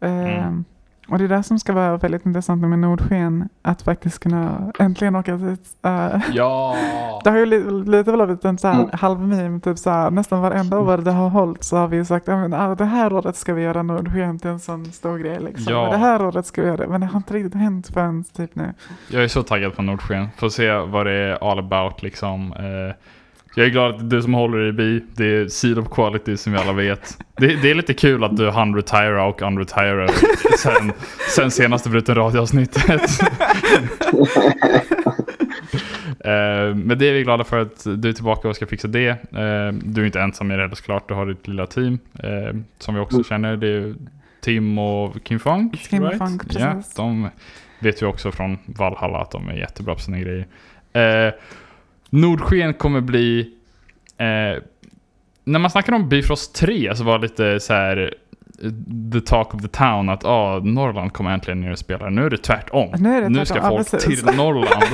Mm. 0.00 0.64
Och 1.08 1.18
det 1.18 1.24
är 1.24 1.28
det 1.28 1.42
som 1.42 1.58
ska 1.58 1.72
vara 1.72 1.96
väldigt 1.96 2.26
intressant 2.26 2.62
med 2.62 2.78
Nordsken. 2.78 3.48
Att 3.62 3.82
faktiskt 3.82 4.18
kunna 4.22 4.72
äntligen 4.78 5.16
åka 5.16 5.36
dit. 5.36 5.60
Eh, 5.84 6.20
Ja! 6.32 6.76
det 7.24 7.30
har 7.30 7.38
ju 7.38 7.46
li- 7.46 7.84
lite 7.90 8.12
blivit 8.12 8.44
en 8.44 8.58
så 8.58 8.68
här 8.68 8.74
Mm. 8.74 8.90
halv 8.92 9.20
meme, 9.20 9.60
typ 9.60 9.78
så 9.78 9.90
här, 9.90 10.10
nästan 10.10 10.40
varenda 10.42 10.78
år 10.78 10.96
det 10.98 11.10
har 11.12 11.28
hållit 11.28 11.64
så 11.64 11.76
har 11.76 11.88
vi 11.88 11.96
ju 11.96 12.04
sagt 12.04 12.28
att 12.28 12.52
ah, 12.54 12.74
det 12.74 12.84
här 12.84 13.12
året 13.12 13.36
ska 13.36 13.54
vi 13.54 13.62
göra 13.62 13.82
Nordsken 13.82 14.38
till 14.38 14.50
en 14.50 14.60
sån 14.60 14.84
stor 14.84 15.18
grej. 15.18 15.40
Liksom. 15.40 15.72
Ja. 15.72 15.90
Det 15.90 15.96
här 15.96 16.22
året 16.26 16.46
ska 16.46 16.60
vi 16.62 16.66
göra 16.68 16.76
det, 16.76 16.88
men 16.88 17.00
det 17.00 17.06
har 17.06 17.16
inte 17.16 17.34
riktigt 17.34 17.54
hänt 17.54 17.88
förrän 17.88 18.24
typ 18.24 18.54
nu. 18.54 18.74
Jag 19.10 19.24
är 19.24 19.28
så 19.28 19.42
taggad 19.42 19.76
på 19.76 19.82
Nordsken. 19.82 20.28
Får 20.36 20.48
se 20.48 20.72
vad 20.72 21.06
det 21.06 21.12
är 21.12 21.50
all 21.50 21.58
about 21.58 22.02
liksom. 22.02 22.52
Eh, 22.52 22.94
jag 23.58 23.66
är 23.66 23.70
glad 23.70 23.94
att 23.94 24.10
du 24.10 24.22
som 24.22 24.34
håller 24.34 24.68
i 24.68 24.72
bi, 24.72 25.04
det 25.16 25.24
är 25.26 25.48
seal 25.48 25.78
of 25.78 25.88
quality 25.90 26.36
som 26.36 26.52
vi 26.52 26.58
alla 26.58 26.72
vet. 26.72 27.18
Det, 27.36 27.46
det 27.62 27.70
är 27.70 27.74
lite 27.74 27.94
kul 27.94 28.24
att 28.24 28.36
du 28.36 28.50
hann 28.50 28.74
retira 28.74 29.24
och 29.24 29.42
unretira 29.42 30.08
sen, 30.58 30.92
sen 31.36 31.50
senaste 31.50 31.88
Bruten 31.88 32.14
radioavsnittet. 32.14 33.02
Eh, 36.24 36.74
men 36.74 36.98
det 36.98 37.08
är 37.08 37.12
vi 37.12 37.22
glada 37.22 37.44
för 37.44 37.58
att 37.60 37.84
du 37.96 38.08
är 38.08 38.12
tillbaka 38.12 38.48
och 38.48 38.56
ska 38.56 38.66
fixa 38.66 38.88
det. 38.88 39.08
Eh, 39.08 39.72
du 39.82 40.02
är 40.02 40.06
inte 40.06 40.20
ensam 40.20 40.50
i 40.50 40.56
det 40.56 40.62
heller 40.62 40.74
såklart, 40.74 41.08
du 41.08 41.14
har 41.14 41.26
ditt 41.26 41.48
lilla 41.48 41.66
team 41.66 41.98
eh, 42.22 42.56
som 42.78 42.94
vi 42.94 43.00
också 43.00 43.16
Mm. 43.16 43.24
känner. 43.24 43.56
Det 43.56 43.68
är 43.68 43.94
Tim 44.40 44.78
och 44.78 45.16
Kim 45.24 45.38
Funk. 45.38 45.78
Kim 45.90 46.02
och 46.02 46.14
Funk, 46.14 46.42
Ja, 46.50 46.72
precis. 46.74 46.94
de 46.94 47.28
vet 47.78 48.02
vi 48.02 48.06
också 48.06 48.32
från 48.32 48.58
Valhalla 48.66 49.18
att 49.18 49.30
de 49.30 49.48
är 49.48 49.54
jättebra 49.54 49.94
på 49.94 50.00
sina 50.00 50.18
grejer. 50.18 50.46
Nordsken 52.10 52.74
kommer 52.74 53.00
bli... 53.00 53.40
Eh, 54.16 54.62
när 55.44 55.58
man 55.58 55.70
snackar 55.70 55.92
om 55.92 56.08
Bifrost 56.08 56.54
3 56.54 56.94
så 56.96 57.04
var 57.04 57.18
det 57.18 57.22
lite 57.22 57.60
så 57.60 57.72
här 57.72 58.14
eh, 58.62 58.70
the 59.12 59.20
talk 59.20 59.54
of 59.54 59.62
the 59.62 59.68
town 59.68 60.08
att 60.08 60.24
ah, 60.24 60.58
Norrland 60.58 61.12
kommer 61.12 61.30
äntligen 61.30 61.60
ner 61.60 61.72
och 61.72 61.78
spelar. 61.78 62.10
Nu 62.10 62.26
är 62.26 62.30
det 62.30 62.38
tvärtom. 62.38 62.90
Nu 62.98 63.16
är 63.16 63.30
det 63.30 63.46
ska 63.46 63.54
tvärtom, 63.54 63.70
ja, 63.72 63.76
folk 63.78 63.90
precis. 63.90 64.24
till 64.24 64.36
Norrland 64.36 64.84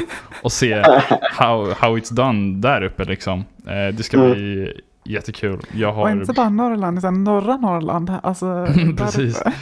och 0.42 0.52
se 0.52 0.74
how, 1.32 1.72
how 1.78 1.98
it's 1.98 2.14
done 2.14 2.56
där 2.60 2.82
uppe 2.82 3.04
liksom. 3.04 3.38
Eh, 3.66 3.94
det 3.94 4.02
ska 4.02 4.16
Mm. 4.16 4.32
bli 4.32 4.72
jättekul. 5.04 5.60
Jag 5.72 5.88
Och 5.90 5.94
har... 5.96 6.10
inte 6.10 6.32
bara 6.32 6.48
Norrland, 6.48 6.98
utan 6.98 7.24
norra 7.24 7.56
Norrland. 7.56 8.12
Alltså, 8.22 8.66
Precis. 8.96 9.40
uppe. 9.40 9.52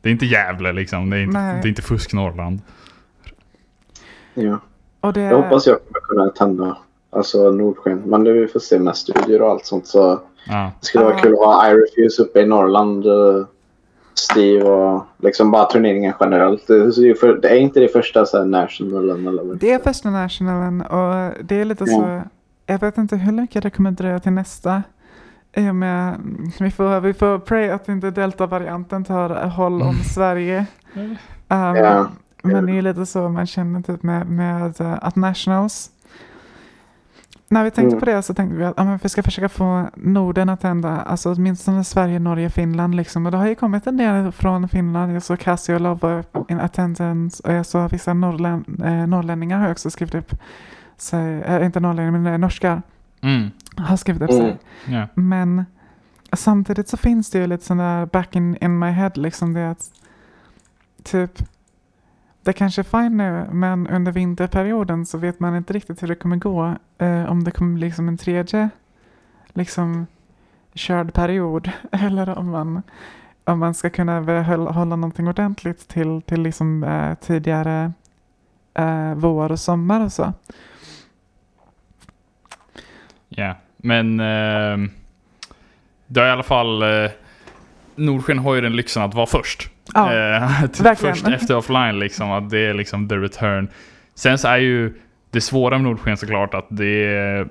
Det 0.00 0.08
är 0.08 0.12
inte 0.12 0.26
Gävle 0.26 0.72
liksom. 0.72 1.10
Det 1.10 1.16
är 1.16 1.20
inte, 1.22 1.38
Nej. 1.38 1.58
det 1.62 1.66
är 1.66 1.68
inte 1.68 1.82
fusk 1.82 2.12
Norrland. 2.12 2.60
Ja. 4.34 4.58
Och 5.00 5.12
det, 5.12 5.20
Jag 5.20 5.42
hoppas 5.42 5.66
jag 5.66 5.78
kommer 5.78 6.00
kunna 6.00 6.28
tända 6.28 6.76
alltså 7.12 7.50
Nordsken. 7.50 8.02
Men 8.06 8.24
det 8.24 8.32
vi 8.32 8.48
får 8.48 8.60
se 8.60 8.78
med 8.78 8.96
studier 8.96 9.42
och 9.42 9.50
allt 9.50 9.66
sånt. 9.66 9.86
Så 9.86 10.20
Ja. 10.48 10.70
det 10.80 10.86
skulle 10.86 11.04
vara 11.04 11.14
Ja. 11.14 11.20
kul 11.22 11.32
att 11.32 11.38
ha 11.38 11.70
Irefuse 11.70 12.22
uppe 12.22 12.40
i 12.40 12.46
Norrland. 12.46 13.06
eh, 13.06 13.46
Steve 14.14 14.62
och 14.70 15.04
liksom 15.18 15.50
bara 15.50 15.64
turneringen 15.64 16.12
generellt. 16.20 16.66
Det 16.66 16.74
är, 16.74 17.00
ju 17.00 17.14
för, 17.14 17.34
det 17.34 17.48
är 17.48 17.56
inte 17.56 17.80
det 17.80 17.88
första 17.88 18.26
så 18.26 18.38
här 18.38 18.44
nationalen 18.44 19.26
eller 19.26 19.42
vad 19.44 19.56
det 19.56 19.72
är 19.72 19.78
första 19.78 20.10
nationalen 20.10 20.80
och 20.82 21.32
det 21.44 21.60
är 21.60 21.64
lite 21.64 21.86
så, 21.86 22.20
jag 22.66 22.78
vet 22.78 22.98
inte 22.98 23.16
hur 23.16 23.32
mycket 23.32 23.62
det 23.62 23.70
kommer 23.70 23.90
dröja 23.90 24.18
till 24.18 24.32
nästa. 24.32 24.82
I 25.56 25.70
och 25.70 25.74
med, 25.74 26.14
vi 26.60 26.70
får, 26.70 27.00
vi 27.00 27.14
får 27.14 27.38
pray 27.38 27.68
att 27.70 27.88
inte 27.88 28.10
delta-varianten 28.10 29.04
tar 29.04 29.28
håll 29.46 29.82
om 29.82 29.94
Sverige. 30.14 30.66
Um, 30.94 31.16
Ja. 31.48 32.06
Men 32.42 32.66
det 32.66 32.72
är 32.78 32.82
lite 32.82 33.06
så 33.06 33.28
man 33.28 33.46
känner 33.46 33.82
typ 33.82 34.02
med, 34.02 34.26
med 34.30 34.80
eh, 34.80 34.94
att 35.02 35.16
nationals. 35.16 35.90
När 37.52 37.64
vi 37.64 37.70
tänkte 37.70 37.94
Mm. 37.96 38.00
på 38.00 38.04
det 38.06 38.22
så 38.22 38.34
tänkte 38.34 38.56
vi 38.56 38.64
att 38.64 38.74
ja, 38.76 38.84
men 38.84 38.98
vi 39.02 39.08
ska 39.08 39.22
försöka 39.22 39.48
få 39.48 39.88
Norden 39.96 40.48
att 40.48 40.62
hända, 40.62 40.88
alltså 41.00 41.32
åtminstone 41.32 41.84
Sverige, 41.84 42.18
Norge, 42.18 42.50
Finland 42.50 42.94
liksom. 42.94 43.26
Och 43.26 43.32
det 43.32 43.38
har 43.38 43.46
ju 43.48 43.54
kommit 43.54 43.86
en 43.86 43.96
del 43.96 44.32
från 44.32 44.68
Finland. 44.68 45.14
Jag 45.14 45.22
såg 45.22 45.38
Cassie 45.38 45.74
och 45.74 45.80
Love 45.80 46.22
in 46.48 46.60
attendance 46.60 47.42
och 47.46 47.52
jag 47.52 47.66
såg 47.66 47.90
vissa 47.90 48.14
norrlän, 48.14 48.64
eh, 48.84 49.06
norrlänningar 49.06 49.58
har 49.60 49.70
också 49.70 49.90
skrivit 49.90 50.14
upp 50.14 50.34
sig, 50.96 51.40
eh, 51.42 51.64
inte 51.66 51.80
norrlänningar 51.80 52.18
men 52.18 52.32
eh, 52.32 52.38
norskar 52.38 52.82
Mm. 53.20 53.50
har 53.76 53.96
skrivit 53.96 54.22
upp 54.22 54.30
Mm. 54.30 54.42
sig. 54.42 54.58
Ja. 54.86 55.06
Men 55.14 55.64
samtidigt 56.32 56.88
så 56.88 56.96
finns 56.96 57.30
det 57.30 57.38
ju 57.38 57.46
lite 57.46 57.64
sån 57.64 57.76
där 57.78 58.06
back 58.06 58.36
in, 58.36 58.56
in 58.60 58.78
my 58.78 58.90
head 58.90 59.10
liksom 59.14 59.52
det 59.52 59.70
att 59.70 59.90
typ 61.02 61.42
det 62.42 62.52
kanske 62.52 62.80
är 62.80 63.02
fine 63.02 63.16
nu 63.16 63.46
men 63.52 63.86
under 63.86 64.12
vinterperioden 64.12 65.06
så 65.06 65.18
vet 65.18 65.40
man 65.40 65.56
inte 65.56 65.72
riktigt 65.72 66.02
hur 66.02 66.08
det 66.08 66.14
kommer 66.14 66.36
gå. 66.36 66.76
Eh, 66.98 67.30
om 67.30 67.44
det 67.44 67.50
kommer 67.50 67.74
bli 67.74 67.86
liksom 67.86 68.08
en 68.08 68.18
tredje 68.18 68.70
liksom 69.52 70.06
körd 70.74 71.12
period 71.12 71.70
eller 71.92 72.38
om 72.38 72.50
man, 72.50 72.82
om 73.44 73.58
man 73.58 73.74
ska 73.74 73.90
kunna 73.90 74.42
hålla, 74.42 74.84
någonting 74.84 75.28
ordentligt 75.28 75.88
till, 75.88 76.22
till 76.22 76.42
liksom 76.42 76.84
eh, 76.84 77.14
tidigare 77.14 77.92
eh, 78.74 79.14
vår 79.14 79.52
och 79.52 79.60
sommar 79.60 80.04
och 80.04 80.12
så. 80.12 80.32
Ja, 83.28 83.56
men 83.76 84.20
eh, 84.20 84.90
det 86.06 86.20
har 86.20 86.26
i 86.26 86.30
alla 86.30 86.42
fall 86.42 86.82
eh, 86.82 87.10
Nordsken 87.94 88.38
har 88.38 88.54
ju 88.54 88.60
den 88.60 88.76
lyxen 88.76 89.02
att 89.02 89.14
vara 89.14 89.26
först. 89.26 89.71
Ja, 89.94 90.12
Eh, 90.14 90.66
typ 90.72 90.98
först 90.98 91.28
efter 91.28 91.56
offline 91.56 91.98
liksom, 91.98 92.30
att 92.30 92.50
det 92.50 92.58
är 92.58 92.74
liksom 92.74 93.08
the 93.08 93.14
return. 93.16 93.68
Sen 94.14 94.38
så 94.38 94.48
är 94.48 94.56
ju 94.58 94.94
det 95.30 95.40
svåra 95.40 95.78
med 95.78 95.84
Nordsken 95.84 96.16
såklart 96.16 96.54
att 96.54 96.66
det 96.68 97.04
är 97.06 97.48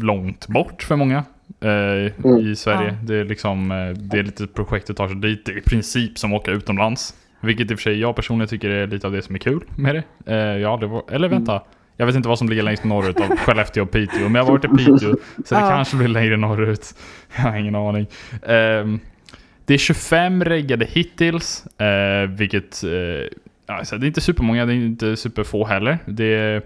långt 0.00 0.48
bort 0.48 0.82
för 0.82 0.96
många 0.96 1.24
eh, 1.60 2.38
i 2.40 2.54
Sverige. 2.56 2.88
Ja. 2.88 2.94
Det 3.02 3.14
är 3.16 3.24
liksom, 3.24 3.70
eh, 3.70 3.88
det 3.88 4.18
är 4.18 4.22
lite 4.22 4.46
projekt 4.46 4.90
att 4.90 4.96
ta 4.96 5.08
sig 5.08 5.16
dit. 5.16 5.46
Det 5.46 5.52
är 5.52 5.58
i 5.58 5.62
princip 5.62 6.18
som 6.18 6.32
att 6.34 6.40
åka 6.40 6.50
utomlands. 6.50 7.14
Vilket 7.40 7.70
i 7.70 7.74
och 7.74 7.78
för 7.78 7.82
sig 7.82 8.00
jag 8.00 8.16
personligen 8.16 8.48
tycker 8.48 8.70
är 8.70 8.86
lite 8.86 9.06
av 9.06 9.12
det 9.12 9.22
som 9.22 9.34
är 9.34 9.38
kul 9.38 9.60
med 9.76 9.94
det. 9.94 10.32
Eh, 10.34 10.58
ja, 10.58 10.76
det 10.80 10.86
var, 10.86 11.02
eller 11.10 11.28
vänta. 11.28 11.62
Jag 11.96 12.06
vet 12.06 12.14
inte 12.16 12.28
vad 12.28 12.38
som 12.38 12.48
ligger 12.48 12.62
längst 12.62 12.84
norrut 12.84 13.20
av 13.20 13.36
Skellefteå 13.36 13.82
och 13.82 13.90
Piteå. 13.90 14.22
Men 14.22 14.34
jag 14.34 14.44
har 14.44 14.50
varit 14.52 14.64
i 14.64 14.68
Piteå. 14.68 15.14
Så 15.44 15.54
det 15.54 15.60
Ja. 15.60 15.68
kanske 15.70 15.96
blir 15.96 16.08
längre 16.08 16.36
norrut. 16.36 16.94
Jag 17.36 17.42
har 17.42 17.56
ingen 17.56 17.74
aning. 17.74 18.06
Ehm, 18.46 19.00
det 19.66 19.74
är 19.74 19.78
25 19.78 20.44
reggade 20.44 20.84
hittills. 20.84 21.66
eh, 21.80 22.28
vilket... 22.28 22.84
Uh, 22.84 23.26
alltså, 23.66 23.98
det 23.98 24.06
är 24.06 24.08
inte 24.08 24.20
supermånga, 24.20 24.66
det 24.66 24.72
är 24.72 24.74
inte 24.74 25.16
superfå 25.16 25.64
heller. 25.64 25.98
Det 26.06 26.34
är, 26.34 26.62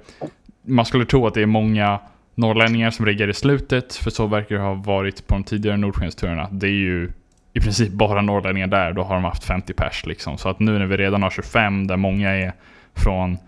man 0.63 0.85
skulle 0.85 1.05
tro 1.05 1.27
att 1.27 1.35
det 1.35 1.43
är 1.43 1.47
många 1.47 1.99
norrlänningar 2.35 2.91
som 2.91 3.07
reggar 3.07 3.29
i 3.29 3.35
slutet. 3.35 3.95
För 3.95 4.11
så 4.11 4.27
verkar 4.27 4.55
det 4.57 4.63
ha 4.63 4.75
varit 4.75 5.27
på 5.27 5.35
de 5.35 5.45
tidigare 5.45 5.77
Nordskensturerna. 5.77 6.49
Det 6.53 6.67
är 6.67 6.71
ju 6.71 7.11
i 7.53 7.61
princip 7.61 7.93
bara 7.93 8.23
norrlänningar 8.23 8.67
där. 8.67 8.93
Då 8.93 9.03
har 9.03 9.15
de 9.15 9.25
haft 9.25 9.45
50 9.45 9.73
pers 9.73 10.07
liksom. 10.07 10.39
Så 10.39 10.49
att 10.49 10.61
nu 10.61 10.79
när 10.79 10.87
vi 10.87 10.97
redan 10.97 11.23
har 11.23 11.31
25 11.31 11.87
där 11.87 11.97
många 11.97 12.31
är 12.31 12.53
från 12.95 13.39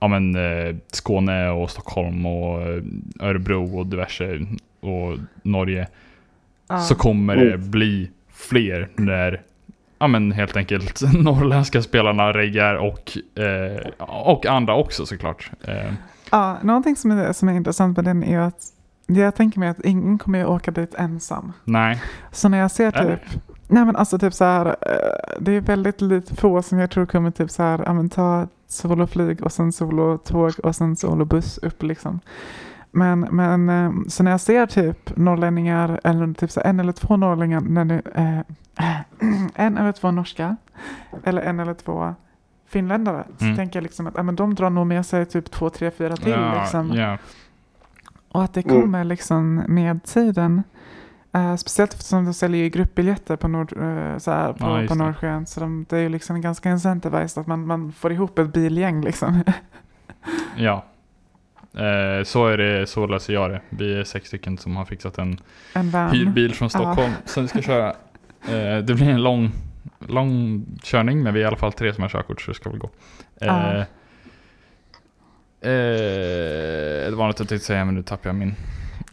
ja, 0.00 0.08
men, 0.08 0.36
eh, 0.36 0.76
Skåne 0.92 1.48
och 1.50 1.70
Stockholm 1.70 2.26
och 2.26 2.62
eh, 2.62 2.82
Örebro 3.20 3.78
och 3.78 3.86
diverse 3.86 4.40
och 4.80 5.18
Norge. 5.42 5.88
ja. 6.68 6.78
Så 6.78 6.94
kommer 6.94 7.36
det 7.36 7.58
bli 7.58 8.10
fler 8.48 8.88
när 8.96 9.42
ja, 9.98 10.06
men 10.06 10.32
helt 10.32 10.56
enkelt 10.56 11.02
norrländska 11.14 11.82
spelarna 11.82 12.32
reggar 12.32 12.74
och, 12.74 13.18
eh, 13.42 14.06
och 14.06 14.46
andra 14.46 14.74
också 14.76 15.06
såklart. 15.06 15.50
Eh, 15.64 15.92
Ja, 16.32 16.56
någonting 16.62 16.96
som 16.96 17.10
är, 17.10 17.32
som 17.32 17.48
är 17.48 17.52
intressant 17.52 17.96
med 17.96 18.04
den 18.04 18.24
är 18.24 18.38
att 18.38 18.62
jag 19.06 19.34
tänker 19.34 19.60
mig 19.60 19.68
att 19.68 19.84
ingen 19.84 20.18
kommer 20.18 20.38
ju 20.38 20.44
åka 20.44 20.70
dit 20.70 20.94
ensam. 20.94 21.52
nej. 21.64 22.02
Så 22.32 22.48
när 22.48 22.58
jag 22.58 22.70
ser 22.70 22.96
Eller? 22.96 23.16
typ, 23.16 23.40
nej 23.68 23.84
men 23.84 23.96
alltså 23.96 24.18
typ 24.18 24.34
så 24.34 24.44
här, 24.44 24.66
eh, 24.66 25.40
det 25.40 25.52
är 25.52 25.60
väldigt 25.60 26.00
lite 26.00 26.36
få 26.36 26.62
som 26.62 26.78
jag 26.78 26.90
tror 26.90 27.06
kommer 27.06 27.30
typ 27.30 27.50
så 27.50 27.62
här, 27.62 27.82
ja 27.86 27.92
men 27.92 28.08
ta 28.10 28.48
soloflyg 28.68 29.42
och 29.42 29.52
sen 29.52 29.72
solotåg 29.72 30.52
och 30.62 30.76
sen 30.76 30.96
solobuss 30.96 31.58
upp 31.58 31.82
liksom. 31.82 32.20
Men, 32.90 33.20
men 33.20 33.68
eh, 33.68 33.92
så 34.08 34.22
när 34.22 34.30
jag 34.30 34.40
ser 34.40 34.66
typ 34.66 35.16
norrlänningar 35.16 36.00
eller 36.04 36.34
typ 36.34 36.50
så 36.50 36.60
en 36.64 36.80
eller 36.80 36.92
två 36.92 37.16
norrlänningar, 37.16 37.60
när 37.60 37.84
det, 37.84 38.02
eh, 38.14 38.40
en 39.54 39.78
eller 39.78 39.92
två 39.92 40.10
norska 40.10 40.56
eller 41.24 41.42
en 41.42 41.60
eller 41.60 41.74
två 41.74 42.14
finländare 42.68 43.24
så 43.38 43.44
Mm. 43.44 43.56
tänker 43.56 43.76
jag 43.76 43.82
liksom 43.82 44.06
att 44.06 44.14
ja, 44.16 44.22
men 44.22 44.36
de 44.36 44.54
drar 44.54 44.70
nog 44.70 44.86
med 44.86 45.06
sig 45.06 45.26
typ 45.26 45.50
två, 45.50 45.70
tre, 45.70 45.90
fyra 45.90 46.16
till. 46.16 46.30
Ja, 46.32 46.60
liksom. 46.60 46.92
ja. 46.94 47.18
Och 48.32 48.42
att 48.44 48.54
det 48.54 48.66
Mm. 48.66 48.80
kommer 48.82 49.04
liksom 49.04 49.54
med 49.68 50.04
tiden. 50.04 50.62
Eh, 51.32 51.56
speciellt 51.56 51.92
eftersom 51.94 52.24
de 52.24 52.34
säljer 52.34 52.62
ju 52.62 52.68
gruppbiljetter 52.68 53.36
på, 53.36 53.48
Nord, 53.48 53.72
eh, 53.82 54.18
så 54.18 54.30
här, 54.30 54.52
på, 54.52 54.64
Ja, 54.66 54.80
just 54.80 54.92
på 54.94 54.98
det. 54.98 55.04
Nordsjön. 55.04 55.46
Så 55.46 55.60
de, 55.60 55.86
det 55.88 55.96
är 55.96 56.00
ju 56.00 56.08
liksom 56.08 56.40
ganska 56.40 56.70
incentivized 56.70 57.40
att 57.40 57.46
man, 57.46 57.66
man 57.66 57.92
får 57.92 58.12
ihop 58.12 58.38
ett 58.38 58.52
bilgäng 58.52 59.00
liksom. 59.00 59.42
ja. 60.56 60.84
Eh, 61.74 62.24
så 62.24 62.46
är 62.46 62.56
det, 62.58 62.86
så 62.86 63.06
löser 63.06 63.32
jag 63.32 63.50
det. 63.50 63.60
Vi 63.68 63.98
är 64.00 64.04
sex 64.04 64.28
stycken 64.28 64.58
som 64.58 64.76
har 64.76 64.84
fixat 64.84 65.18
en 65.18 65.40
en 65.74 65.90
van. 65.90 66.10
hyrbil 66.10 66.54
från 66.54 66.70
Stockholm 66.70 67.12
som 67.24 67.42
vi 67.42 67.48
ska 67.48 67.62
köra. 67.62 67.88
Eh, 68.48 68.78
det 68.78 68.94
blir 68.94 69.08
en 69.10 69.22
lång, 69.22 69.50
lång 69.98 70.64
körning 70.82 71.22
men 71.22 71.34
vi 71.34 71.40
är 71.40 71.44
i 71.44 71.46
alla 71.46 71.56
fall 71.56 71.72
tre 71.72 71.94
som 71.94 72.02
har 72.02 72.08
körkort 72.08 72.40
så 72.40 72.50
det 72.50 72.54
ska 72.54 72.70
väl 72.70 72.78
gå. 72.78 72.90
Eh, 73.40 73.46
Ja. 73.46 73.84
eh, 75.60 77.10
det 77.10 77.16
var 77.16 77.26
något 77.26 77.38
jag 77.38 77.48
tänkte 77.48 77.66
säga 77.66 77.84
men 77.84 77.94
nu 77.94 78.02
tappade 78.02 78.28
jag 78.28 78.36
min. 78.36 78.54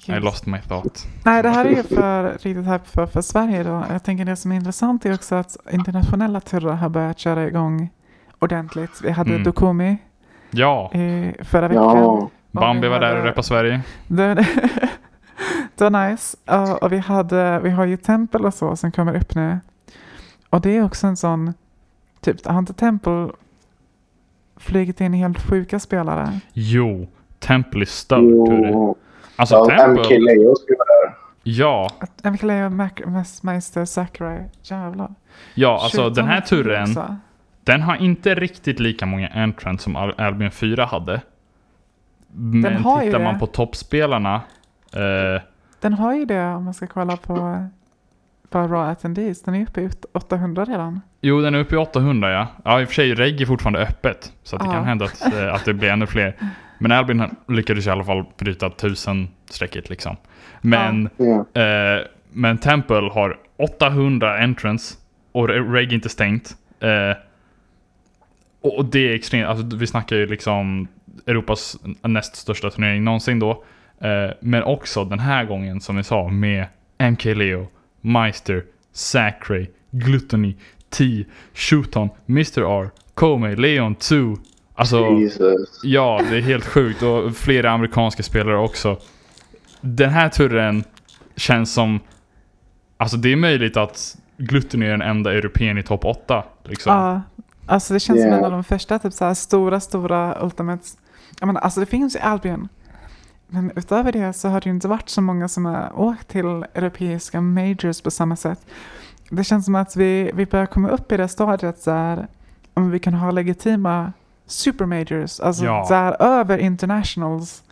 I 0.07 0.19
lost 0.19 0.45
my 0.45 0.57
thought. 0.67 1.07
Nej, 1.25 1.43
det 1.43 1.49
här 1.49 1.65
är 1.65 1.69
ju 1.69 1.83
för, 1.83 2.31
riktigt 2.31 2.65
här 2.65 2.79
för, 2.85 3.05
för 3.05 3.21
Sverige 3.21 3.63
då. 3.63 3.83
Jag 3.91 4.03
tänker 4.03 4.25
det 4.25 4.35
som 4.35 4.51
är 4.51 4.55
intressant 4.55 5.05
är 5.05 5.13
också 5.13 5.35
att 5.35 5.57
internationella 5.71 6.39
turer 6.39 6.71
har 6.73 6.89
börjat 6.89 7.19
köra 7.19 7.47
igång 7.47 7.89
ordentligt. 8.39 9.01
Vi 9.03 9.11
hade 9.11 9.29
Mm. 9.29 9.43
Dokumi 9.43 9.97
Ja, 10.51 10.91
i 10.93 11.33
förra 11.43 11.67
veckan. 11.67 11.83
Ja, 11.97 12.29
Bambi 12.59 12.87
var 12.87 12.99
där 12.99 13.17
och 13.17 13.23
reppade 13.23 13.43
Sverige. 13.47 13.81
Det, 14.07 14.33
det 15.75 15.89
var 15.89 16.09
nice. 16.09 16.37
Och 16.81 16.91
vi, 16.93 16.97
hade, 16.97 17.59
vi 17.59 17.69
har 17.69 17.85
ju 17.85 17.97
tempel 17.97 18.45
och 18.45 18.53
så 18.53 18.75
som 18.75 18.91
kommer 18.91 19.15
upp 19.17 19.35
nu. 19.35 19.59
Och 20.49 20.61
det 20.61 20.77
är 20.77 20.83
också 20.83 21.07
en 21.07 21.17
sån, 21.17 21.53
typ, 22.21 22.45
har 22.45 22.59
inte 22.59 22.73
tempel 22.73 23.29
flugit 24.57 25.01
in 25.01 25.13
helt 25.13 25.41
sjuka 25.49 25.79
spelare? 25.79 26.39
Jo, 26.53 27.07
Temple 27.39 27.81
är 28.09 28.19
jo. 28.19 28.95
Alltså 29.35 29.55
Ja, 29.55 29.65
Temple, 29.65 30.03
MK 30.03 30.09
Leo 30.09 30.55
skulle 30.55 30.77
vara 30.77 31.09
där. 31.09 31.15
ja, 31.43 31.91
Att 31.99 32.25
Emilio 32.25 32.69
Meister 33.41 33.85
Sakurai, 33.85 34.43
jävlar. 34.63 35.13
ja 35.55 35.79
alltså 35.83 36.05
Shit, 36.05 36.15
den 36.15 36.25
här 36.25 36.41
turen, 36.41 36.83
också. 36.83 37.15
den 37.63 37.81
har 37.81 37.95
inte 37.95 38.35
riktigt 38.35 38.79
lika 38.79 39.05
många 39.05 39.27
entrants 39.27 39.83
som 39.83 39.95
Al- 39.95 40.13
Albion 40.17 40.51
4 40.51 40.85
hade. 40.85 41.21
Men 42.37 42.75
har 42.75 43.01
ju 43.01 43.07
tittar 43.07 43.19
det. 43.19 43.25
man 43.25 43.39
på 43.39 43.45
toppspelarna, 43.47 44.35
eh, 44.93 45.41
Den 45.79 45.93
har 45.93 46.13
ju 46.15 46.25
det 46.25 46.45
om 46.45 46.63
man 46.65 46.73
ska 46.73 46.87
kolla 46.87 47.17
på, 47.17 47.67
på 48.49 48.59
Raw 48.59 48.91
Attendees. 48.91 49.41
Den 49.43 49.55
är 49.55 49.63
uppe 49.63 49.81
i 49.81 49.89
800 50.13 50.65
redan. 50.65 51.01
jo 51.21 51.41
den 51.41 51.55
är 51.55 51.59
uppe 51.59 51.75
i 51.75 51.77
800 51.77 52.31
ja. 52.31 52.47
Ja 52.65 52.81
i 52.81 52.83
och 52.83 52.87
för 52.87 52.95
sig, 52.95 53.13
regg 53.15 53.41
är 53.41 53.45
fortfarande 53.45 53.79
öppet. 53.79 54.33
Så 54.43 54.55
att 54.55 54.61
det 54.61 54.67
Ja. 54.67 54.73
kan 54.73 54.85
hända 54.85 55.05
att, 55.05 55.33
eh, 55.33 55.53
att 55.53 55.65
det 55.65 55.73
blir 55.73 55.89
ännu 55.89 56.07
fler. 56.07 56.35
Men 56.79 56.91
Albion 56.91 57.19
han 57.19 57.35
lyckades 57.47 57.87
i 57.87 57.89
alla 57.89 58.03
fall 58.03 58.25
bryta 58.37 58.69
1000 58.69 59.27
strecket 59.49 59.89
liksom. 59.89 60.15
Men 60.61 61.09
Ja. 61.17 61.61
Eh, 61.61 62.01
men 62.31 62.57
Temple 62.57 63.09
har 63.13 63.37
800 63.57 64.37
entrants 64.43 64.97
och 65.31 65.49
Reg 65.49 65.89
är 65.91 65.93
inte 65.95 66.09
stängt. 66.09 66.55
Eh, 66.79 67.17
och 68.61 68.77
och 68.77 68.85
det 68.85 68.99
är 69.09 69.15
extremt, 69.15 69.47
alltså 69.47 69.75
vi 69.77 69.87
snackar 69.87 70.15
ju 70.15 70.25
liksom 70.27 70.87
Europas 71.27 71.77
näst 72.01 72.35
största 72.35 72.69
turnering 72.69 73.03
någonsin 73.03 73.39
då. 73.39 73.63
Eh, 74.01 74.31
men 74.39 74.63
också 74.63 75.05
den 75.05 75.19
här 75.19 75.45
gången 75.45 75.81
som 75.81 75.97
vi 75.97 76.03
sa 76.03 76.29
med 76.29 76.65
MK 77.11 77.25
Leo, 77.25 77.67
Meister, 78.01 78.63
Sacre, 78.91 79.67
Gluttony, 79.91 80.55
T, 80.89 81.25
Shooton, 81.53 82.09
Mr 82.29 82.81
R, 82.81 82.89
Komei, 83.13 83.55
Leon 83.55 83.95
2. 83.95 84.15
Alltså, 84.75 85.05
Jesus. 85.05 85.79
Ja, 85.83 86.21
det 86.29 86.37
är 86.37 86.41
helt 86.41 86.65
sjukt 86.65 87.03
och 87.03 87.35
flera 87.35 87.71
amerikanska 87.71 88.23
spelare 88.23 88.57
också. 88.57 88.97
Den 89.81 90.09
här 90.09 90.29
turen 90.29 90.83
känns 91.35 91.73
som... 91.73 91.99
Alltså 92.97 93.17
det 93.17 93.31
är 93.31 93.35
möjligt 93.35 93.77
att 93.77 94.17
Glutten 94.37 94.83
är 94.83 94.89
den 94.89 95.01
enda 95.01 95.33
europeen 95.33 95.77
i 95.77 95.83
topp 95.83 96.05
8. 96.05 96.43
Liksom. 96.63 96.93
Ja, 96.93 97.21
alltså 97.65 97.93
det 97.93 97.99
känns 97.99 98.19
som 98.21 98.29
Yeah. 98.29 98.39
en 98.39 98.45
av 98.45 98.51
de 98.51 98.63
första 98.63 98.99
typ 98.99 99.13
så 99.13 99.25
här 99.25 99.33
stora, 99.33 99.79
stora 99.79 100.37
Ultimates. 100.41 100.97
Jag 101.39 101.47
menar, 101.47 101.61
alltså 101.61 101.79
det 101.79 101.85
finns 101.85 102.15
i 102.15 102.19
Albion. 102.19 102.69
Men 103.47 103.71
utöver 103.75 104.11
det 104.11 104.33
så 104.33 104.49
har 104.49 104.61
det 104.61 104.65
ju 104.69 104.75
inte 104.75 104.87
varit 104.87 105.09
så 105.09 105.21
många 105.21 105.47
som 105.47 105.65
har 105.65 105.99
åkt 105.99 106.27
till 106.27 106.45
europeiska 106.73 107.41
majors 107.41 108.01
på 108.01 108.11
samma 108.11 108.35
sätt. 108.35 108.65
Det 109.29 109.43
känns 109.43 109.65
som 109.65 109.75
att 109.75 109.95
vi, 109.95 110.31
vi 110.33 110.45
börjar 110.45 110.65
komma 110.65 110.89
upp 110.89 111.11
i 111.11 111.17
det 111.17 111.27
stadiet 111.27 111.85
där 111.85 112.27
om 112.73 112.91
vi 112.91 112.99
kan 112.99 113.13
ha 113.13 113.31
legitima 113.31 114.13
supermajors, 114.45 115.39
alltså 115.39 115.65
Ja. 115.65 115.85
där 115.89 116.21
över 116.21 116.57
internationals 116.57 117.63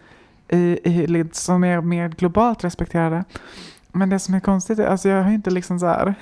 i, 0.47 0.79
i 0.83 1.07
lid 1.07 1.35
som 1.35 1.63
är 1.63 1.81
mer 1.81 2.09
globalt 2.09 2.63
respekterade. 2.63 3.23
Men 3.91 4.09
det 4.09 4.19
som 4.19 4.33
är 4.33 4.39
konstigt 4.39 4.79
är, 4.79 4.87
alltså 4.87 5.09
jag 5.09 5.23
har 5.23 5.31
inte 5.31 5.49
liksom 5.49 5.79
så 5.79 5.85
här 5.85 6.15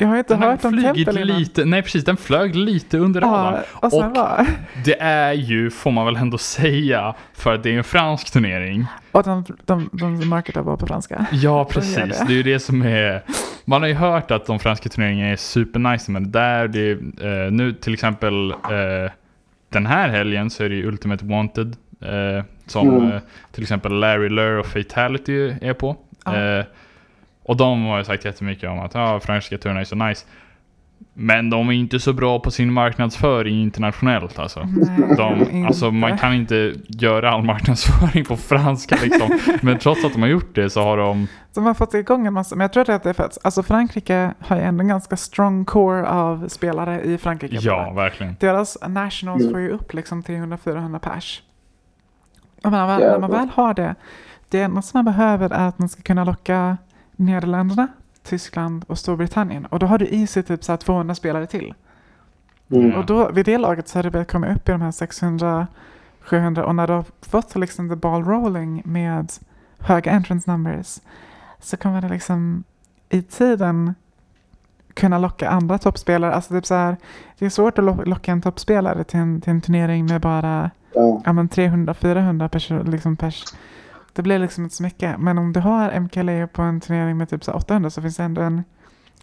Jag 0.00 0.08
har 0.08 0.18
inte 0.18 0.34
Den 0.34 0.42
hört 0.42 0.64
om 0.64 0.72
flugit 0.72 1.06
tempel 1.06 1.18
innan. 1.28 1.38
lite, 1.38 1.64
nej 1.64 1.82
precis, 1.82 2.04
den 2.04 2.16
flög 2.16 2.54
lite 2.56 2.98
under 2.98 3.20
radarn. 3.20 3.54
Ja, 3.82 3.88
och 3.88 3.94
Och- 3.94 4.16
var, 4.16 4.46
Det 4.84 5.00
är 5.00 5.32
ju, 5.32 5.70
får 5.70 5.90
man 5.90 6.06
väl 6.06 6.16
ändå 6.16 6.38
säga, 6.38 7.14
för 7.34 7.54
att 7.54 7.62
det 7.62 7.70
är 7.70 7.78
en 7.78 7.84
fransk 7.84 8.32
turnering. 8.32 8.86
och 9.12 9.22
de, 9.22 9.44
de, 9.64 9.90
de 9.92 10.28
marketar 10.28 10.62
bara 10.62 10.76
på 10.76 10.86
franska. 10.86 11.26
Ja, 11.32 11.64
precis. 11.64 11.94
det. 11.96 12.24
Det 12.26 12.32
är 12.32 12.36
ju 12.36 12.42
det 12.42 12.58
som 12.60 12.82
är... 12.82 13.22
Man 13.64 13.82
har 13.82 13.88
ju 13.88 13.94
hört 13.94 14.30
att 14.30 14.46
de 14.46 14.58
franska 14.58 14.88
turneringarna 14.88 15.30
är 15.32 15.36
supernice, 15.36 16.10
men 16.10 16.30
där 16.30 16.68
det 16.68 16.80
är, 16.80 17.44
eh, 17.46 17.50
nu 17.52 17.72
till 17.72 17.94
exempel 17.94 18.50
eh, 18.50 19.10
den 19.72 19.86
här 19.86 20.08
helgen 20.08 20.50
så 20.50 20.64
är 20.64 20.68
det 20.68 20.74
ju 20.74 20.86
Ultimate 20.88 21.24
Wanted 21.24 21.76
eh, 22.02 22.44
som 22.66 22.88
Mm. 22.88 23.12
eh, 23.12 23.20
till 23.52 23.62
exempel 23.62 23.92
Larry 23.92 24.28
Lur 24.28 24.58
och 24.58 24.66
Fatality 24.66 25.54
är 25.62 25.72
på. 25.74 25.96
Ja. 26.24 26.64
Och 27.48 27.56
de 27.56 27.84
har 27.84 27.98
ju 27.98 28.04
sagt 28.04 28.24
jättemycket 28.24 28.70
om 28.70 28.78
att 28.78 28.94
ja, 28.94 29.20
franska 29.20 29.58
turneringar 29.58 29.80
är 29.80 29.84
så 29.84 29.96
nice. 29.96 30.26
Men 31.14 31.50
de 31.50 31.68
är 31.68 31.72
inte 31.72 32.00
så 32.00 32.12
bra 32.12 32.40
på 32.40 32.50
sin 32.50 32.72
marknadsföring 32.72 33.62
internationellt 33.62 34.38
alltså. 34.38 34.60
Nej, 34.60 35.16
De, 35.16 35.64
alltså 35.66 35.90
man 35.90 36.18
kan 36.18 36.34
inte 36.34 36.74
göra 36.88 37.30
all 37.30 37.42
marknadsföring 37.42 38.24
på 38.24 38.36
franska 38.36 38.96
liksom. 39.02 39.38
Men 39.62 39.78
trots 39.78 40.04
att 40.04 40.12
de 40.12 40.22
har 40.22 40.28
gjort 40.28 40.54
det 40.54 40.70
så 40.70 40.82
har 40.82 40.96
de 40.96 41.26
De 41.54 41.66
har 41.66 41.74
fått 41.74 41.94
igång 41.94 42.26
en 42.26 42.32
massa, 42.32 42.56
men 42.56 42.64
jag 42.64 42.72
tror 42.72 42.90
att 42.90 43.02
det 43.02 43.08
är 43.10 43.14
för 43.14 43.24
att 43.24 43.38
alltså 43.44 43.62
Frankrike 43.62 44.34
har 44.40 44.56
ju 44.56 44.62
ändå 44.62 44.80
en 44.82 44.88
ganska 44.88 45.16
strong 45.16 45.64
core 45.64 46.08
av 46.08 46.48
spelare 46.48 47.02
i 47.02 47.18
Frankrike. 47.18 47.56
Ja, 47.60 47.84
bara. 47.84 47.94
verkligen. 47.94 48.36
Deras 48.40 48.78
nationals 48.88 49.40
Mm. 49.42 49.52
får 49.52 49.60
ju 49.60 49.70
upp 49.70 49.94
liksom 49.94 50.22
300-400 50.22 50.98
pers. 50.98 51.42
Och 52.64 52.70
när, 52.70 52.86
man, 52.86 53.00
när 53.00 53.18
man 53.18 53.30
väl 53.30 53.48
har 53.54 53.74
det, 53.74 53.94
det 54.48 54.60
enda 54.62 54.82
som 54.82 54.98
man 54.98 55.04
behöver 55.04 55.50
är 55.52 55.68
att 55.68 55.78
man 55.78 55.88
ska 55.88 56.02
kunna 56.02 56.24
locka 56.24 56.76
Nederländerna, 57.18 57.88
Tyskland 58.22 58.84
och 58.88 58.98
Storbritannien. 58.98 59.66
Och 59.66 59.78
då 59.78 59.86
har 59.86 59.98
du 59.98 60.06
easy 60.10 60.42
typ 60.42 60.64
så 60.64 60.72
här 60.72 60.76
200 60.76 61.14
spelare 61.14 61.46
till. 61.46 61.74
Mm. 62.70 62.92
Och 62.94 63.06
då, 63.06 63.30
vid 63.30 63.44
det 63.46 63.58
laget 63.58 63.88
så 63.88 63.98
har 63.98 64.02
det 64.02 64.10
börjat 64.10 64.30
komma 64.32 64.46
upp 64.46 64.68
i 64.68 64.72
de 64.72 64.80
här 64.82 64.90
600, 64.90 65.66
700 66.20 66.66
och 66.66 66.74
när 66.74 66.86
du 66.86 66.92
har 66.92 67.04
fått 67.22 67.56
liksom 67.56 67.88
the 67.88 67.96
ball 67.96 68.24
rolling 68.24 68.82
med 68.84 69.32
höga 69.78 70.10
entrance 70.12 70.50
numbers 70.50 70.98
så 71.60 71.76
kommer 71.76 72.00
det 72.00 72.08
liksom 72.08 72.64
i 73.08 73.22
tiden 73.22 73.94
kunna 74.94 75.18
locka 75.18 75.48
andra 75.50 75.78
toppspelare. 75.78 76.34
Alltså 76.34 76.54
typ 76.54 76.66
så 76.66 76.74
här, 76.74 76.96
det 77.38 77.46
är 77.46 77.50
svårt 77.50 77.78
att 77.78 77.84
lo- 77.84 78.04
locka 78.04 78.32
en 78.32 78.42
toppspelare 78.42 79.04
till 79.04 79.20
en, 79.20 79.40
till 79.40 79.50
en 79.50 79.60
turnering 79.60 80.06
med 80.06 80.20
bara 80.20 80.70
Ja. 80.94 81.22
ja, 81.24 81.32
men 81.32 81.48
300-400 81.48 82.48
pers, 82.48 82.70
liksom 82.92 83.16
pers. 83.16 83.44
Det 84.18 84.22
blir 84.22 84.38
liksom 84.38 84.64
inte 84.64 84.76
så 84.76 84.82
mycket. 84.82 85.20
Men 85.20 85.38
om 85.38 85.52
du 85.52 85.60
har 85.60 86.00
MKLE 86.00 86.46
på 86.46 86.62
en 86.62 86.80
turnering 86.80 87.16
med 87.16 87.28
typ 87.28 87.44
så 87.44 87.50
här 87.50 87.58
800 87.58 87.90
så 87.90 88.02
finns 88.02 88.16
det 88.16 88.22
ändå 88.22 88.40
en 88.40 88.62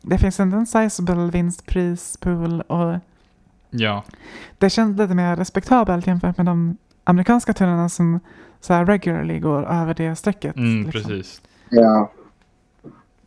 det 0.01 0.17
finns 0.17 0.39
ändå 0.39 0.57
en 0.57 0.65
sizable 0.65 1.31
vinstprispool 1.31 2.61
och 2.61 2.95
Ja, 3.69 4.03
det 4.57 4.69
känns 4.69 4.97
lite 4.99 5.13
mer 5.15 5.35
respektabelt 5.35 6.07
jämfört 6.07 6.37
med 6.37 6.45
de 6.45 6.77
amerikanska 7.03 7.53
turerna 7.53 7.89
som 7.89 8.19
så 8.59 8.73
här 8.73 8.85
regularly 8.85 9.39
går 9.39 9.65
över 9.65 9.93
det 9.93 10.15
strecket. 10.15 10.55
mm, 10.55 10.83
liksom. 10.83 10.91
precis. 11.01 11.41
Ja. 11.69 12.11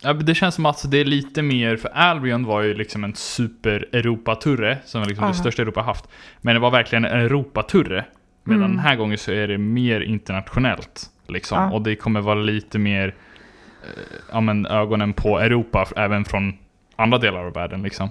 Ja, 0.01 0.13
det 0.13 0.35
känns 0.35 0.55
som 0.55 0.65
att 0.65 0.91
det 0.91 0.97
är 0.97 1.05
lite 1.05 1.41
mer, 1.41 1.77
för 1.77 1.89
Albion 1.89 2.45
var 2.45 2.61
ju 2.61 2.73
liksom 2.73 3.03
en 3.03 3.15
super-Europaturre, 3.15 4.77
som 4.85 5.01
var 5.01 5.07
liksom 5.07 5.23
Aha. 5.23 5.31
det 5.33 5.39
största 5.39 5.61
Europa 5.61 5.81
haft. 5.81 6.07
Men 6.41 6.53
det 6.53 6.59
var 6.59 6.71
verkligen 6.71 7.05
en 7.05 7.19
Europaturre. 7.19 8.05
Medan 8.43 8.63
Mm. 8.63 8.71
den 8.75 8.79
här 8.85 8.95
gången 8.95 9.17
så 9.17 9.31
är 9.31 9.47
det 9.47 9.57
mer 9.57 10.01
internationellt. 10.01 11.09
Liksom. 11.29 11.57
Ja. 11.61 11.71
Och 11.71 11.81
det 11.81 11.95
kommer 11.95 12.21
vara 12.21 12.35
lite 12.39 12.79
mer 12.79 13.15
eh, 13.83 14.03
ja, 14.31 14.41
men 14.41 14.65
ögonen 14.65 15.13
på 15.13 15.39
Europa, 15.39 15.85
även 15.95 16.25
från 16.25 16.53
andra 16.95 17.17
delar 17.17 17.45
av 17.45 17.53
världen. 17.53 17.81
Liksom. 17.83 18.09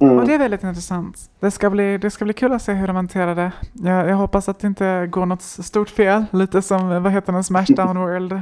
Mm. 0.00 0.18
Och 0.18 0.26
det 0.26 0.34
är 0.34 0.38
väldigt 0.38 0.62
intressant. 0.62 1.30
Det 1.40 1.50
ska 1.50 1.70
bli, 1.70 1.98
det 1.98 2.10
ska 2.10 2.24
bli 2.24 2.34
kul 2.34 2.52
att 2.52 2.62
se 2.62 2.72
hur 2.72 2.86
de 2.86 2.96
hanterar 2.96 3.34
det. 3.34 3.52
Jag, 3.72 4.08
jag 4.08 4.16
hoppas 4.16 4.48
att 4.48 4.58
det 4.58 4.66
inte 4.66 5.06
går 5.06 5.26
något 5.26 5.42
stort 5.42 5.90
fel. 5.90 6.24
Lite 6.30 6.62
som, 6.62 7.02
vad 7.02 7.12
heter 7.12 7.32
den, 7.32 7.44
Smashdown 7.44 7.98
World. 7.98 8.32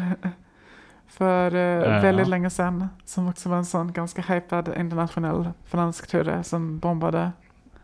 För 1.09 1.55
eh, 1.55 1.61
Ja. 1.61 2.01
väldigt 2.01 2.28
länge 2.28 2.51
sedan. 2.51 2.89
Som 3.05 3.28
också 3.28 3.48
var 3.48 3.57
en 3.57 3.65
sån 3.65 3.93
ganska 3.93 4.23
hypad 4.23 4.74
internationell 4.78 5.48
fransk 5.66 6.11
turre 6.11 6.43
som 6.44 6.78
bombade. 6.78 7.31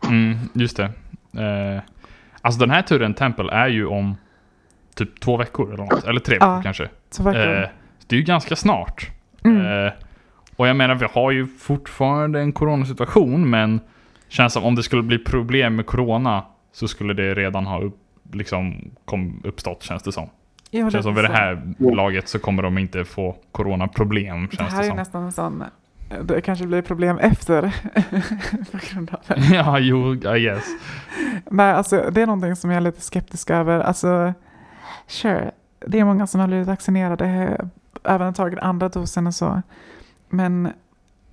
Mm, 0.03 0.37
just 0.53 0.77
det. 0.77 0.85
Eh, 1.37 1.81
alltså 2.41 2.59
den 2.59 2.69
här 2.71 2.81
turen 2.81 3.13
Temple 3.13 3.51
är 3.51 3.67
ju 3.67 3.85
om 3.85 4.15
typ 4.97 5.19
två 5.19 5.37
veckor 5.37 5.73
eller 5.73 5.83
något. 5.83 6.03
Eller 6.03 6.19
tre 6.19 6.37
Ja. 6.39 6.49
veckor 6.49 6.63
kanske. 6.63 6.89
Så 7.09 7.23
verkligen. 7.23 7.63
Eh, 7.63 7.69
det 8.07 8.15
är 8.15 8.17
ju 8.19 8.23
ganska 8.25 8.55
snart. 8.55 9.09
Mm. 9.43 9.85
Eh, 9.85 9.91
och 10.55 10.67
jag 10.67 10.75
menar, 10.75 10.95
vi 10.95 11.05
har 11.13 11.31
ju 11.31 11.47
fortfarande 11.47 12.39
en 12.39 12.51
coronasituation, 12.51 13.49
men 13.49 13.79
känns 14.27 14.53
som 14.53 14.63
om 14.63 14.75
det 14.75 14.83
skulle 14.83 15.03
bli 15.03 15.17
problem 15.17 15.75
med 15.75 15.85
corona 15.85 16.43
så 16.73 16.87
skulle 16.87 17.13
det 17.13 17.33
redan 17.33 17.65
ha 17.65 17.81
upp, 17.81 17.99
liksom, 18.33 18.91
kom, 19.05 19.41
uppstått 19.43 19.83
känns 19.83 20.03
det 20.03 20.11
som. 20.11 20.29
Jo, 20.71 20.91
Känns 20.91 21.03
som 21.05 21.15
vid 21.15 21.23
det 21.23 21.27
så. 21.27 21.33
här 21.33 21.73
laget 21.95 22.27
så 22.27 22.39
kommer 22.39 22.63
de 22.63 22.77
inte 22.77 23.05
få 23.05 23.35
coronaproblem, 23.51 24.47
Det 24.51 24.57
känns 24.57 24.73
här 24.73 24.79
det 24.79 24.85
är 24.85 24.89
som. 24.89 24.97
nästan 24.97 25.23
en 25.23 25.31
sån, 25.31 25.63
det 26.23 26.41
kanske 26.41 26.65
blir 26.67 26.81
problem 26.81 27.17
efter. 27.17 27.61
på 28.71 28.77
grund 28.91 29.09
av 29.13 29.19
det. 29.27 29.45
ja, 29.55 29.79
jo, 29.79 30.13
I 30.13 30.39
guess. 30.41 30.65
Nej, 31.51 31.73
alltså 31.73 32.09
det 32.11 32.21
är 32.21 32.25
någonting 32.25 32.55
som 32.55 32.69
jag 32.69 32.77
är 32.77 32.81
lite 32.81 33.01
skeptisk 33.01 33.49
över. 33.49 33.79
Alltså, 33.79 34.33
sure, 35.07 35.51
det 35.79 35.99
är 35.99 36.05
många 36.05 36.27
som 36.27 36.39
har 36.39 36.47
blivit 36.47 36.67
vaccinerade, 36.67 37.25
eh, 37.25 37.67
även 38.13 38.33
tagit 38.33 38.59
andra 38.59 38.89
dosen 38.89 39.27
och 39.27 39.35
så. 39.35 39.61
Men 40.29 40.73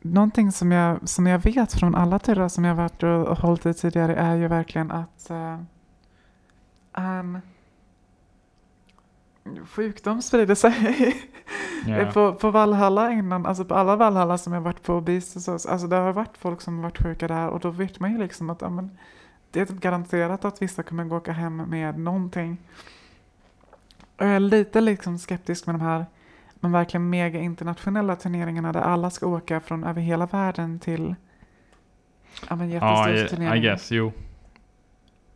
någonting 0.00 0.52
som 0.52 0.72
jag, 0.72 1.08
som 1.08 1.26
jag 1.26 1.38
vet 1.38 1.72
från 1.72 1.94
alla 1.94 2.18
turer 2.18 2.48
som 2.48 2.64
jag 2.64 2.74
varit 2.74 3.02
och, 3.02 3.26
och 3.26 3.38
hållit 3.38 3.66
i 3.66 3.74
tidigare 3.74 4.14
är 4.14 4.34
ju 4.34 4.48
verkligen 4.48 4.90
att 4.90 5.30
uh, 5.30 5.60
en 6.92 7.40
sjukdom 9.66 10.22
sprider 10.22 10.54
sig. 10.54 11.16
Ja. 11.86 12.10
På, 12.12 12.34
på 12.34 12.50
Valhalla 12.50 13.12
innan, 13.12 13.46
alltså 13.46 13.64
på 13.64 13.74
alla 13.74 13.96
Valhalla 13.96 14.38
som 14.38 14.52
jag 14.52 14.60
varit 14.60 14.82
på 14.82 15.00
Beast 15.00 15.36
och 15.36 15.42
så, 15.42 15.52
alltså 15.52 15.86
det 15.86 15.96
har 15.96 16.12
varit 16.12 16.36
folk 16.38 16.60
som 16.60 16.82
varit 16.82 17.02
sjuka 17.02 17.28
där 17.28 17.48
och 17.48 17.60
då 17.60 17.70
vet 17.70 18.00
man 18.00 18.12
ju 18.12 18.18
liksom 18.18 18.50
att 18.50 18.60
ja, 18.60 18.68
men, 18.68 18.98
det 19.50 19.60
är 19.60 19.66
typ 19.66 19.80
garanterat 19.80 20.44
att 20.44 20.62
vissa 20.62 20.82
kommer 20.82 21.04
gå 21.04 21.16
åka 21.16 21.32
hem 21.32 21.56
med 21.56 21.98
någonting. 21.98 22.58
Och 24.16 24.26
jag 24.26 24.36
är 24.36 24.40
lite 24.40 24.80
liksom 24.80 25.18
skeptisk 25.18 25.66
med 25.66 25.74
de 25.74 25.80
här 25.80 26.06
men 26.64 26.72
verkligen 26.72 27.10
mega 27.10 27.40
internationella 27.40 28.16
turneringarna 28.16 28.72
där 28.72 28.80
alla 28.80 29.10
ska 29.10 29.26
åka 29.26 29.60
från 29.60 29.84
över 29.84 30.02
hela 30.02 30.26
världen 30.26 30.78
till 30.78 31.14
ja, 32.48 32.56
men 32.56 32.70
Ja, 32.70 33.10
jättestora 33.10 33.56
I, 33.56 33.60
guess, 33.60 33.92
jo. 33.92 34.12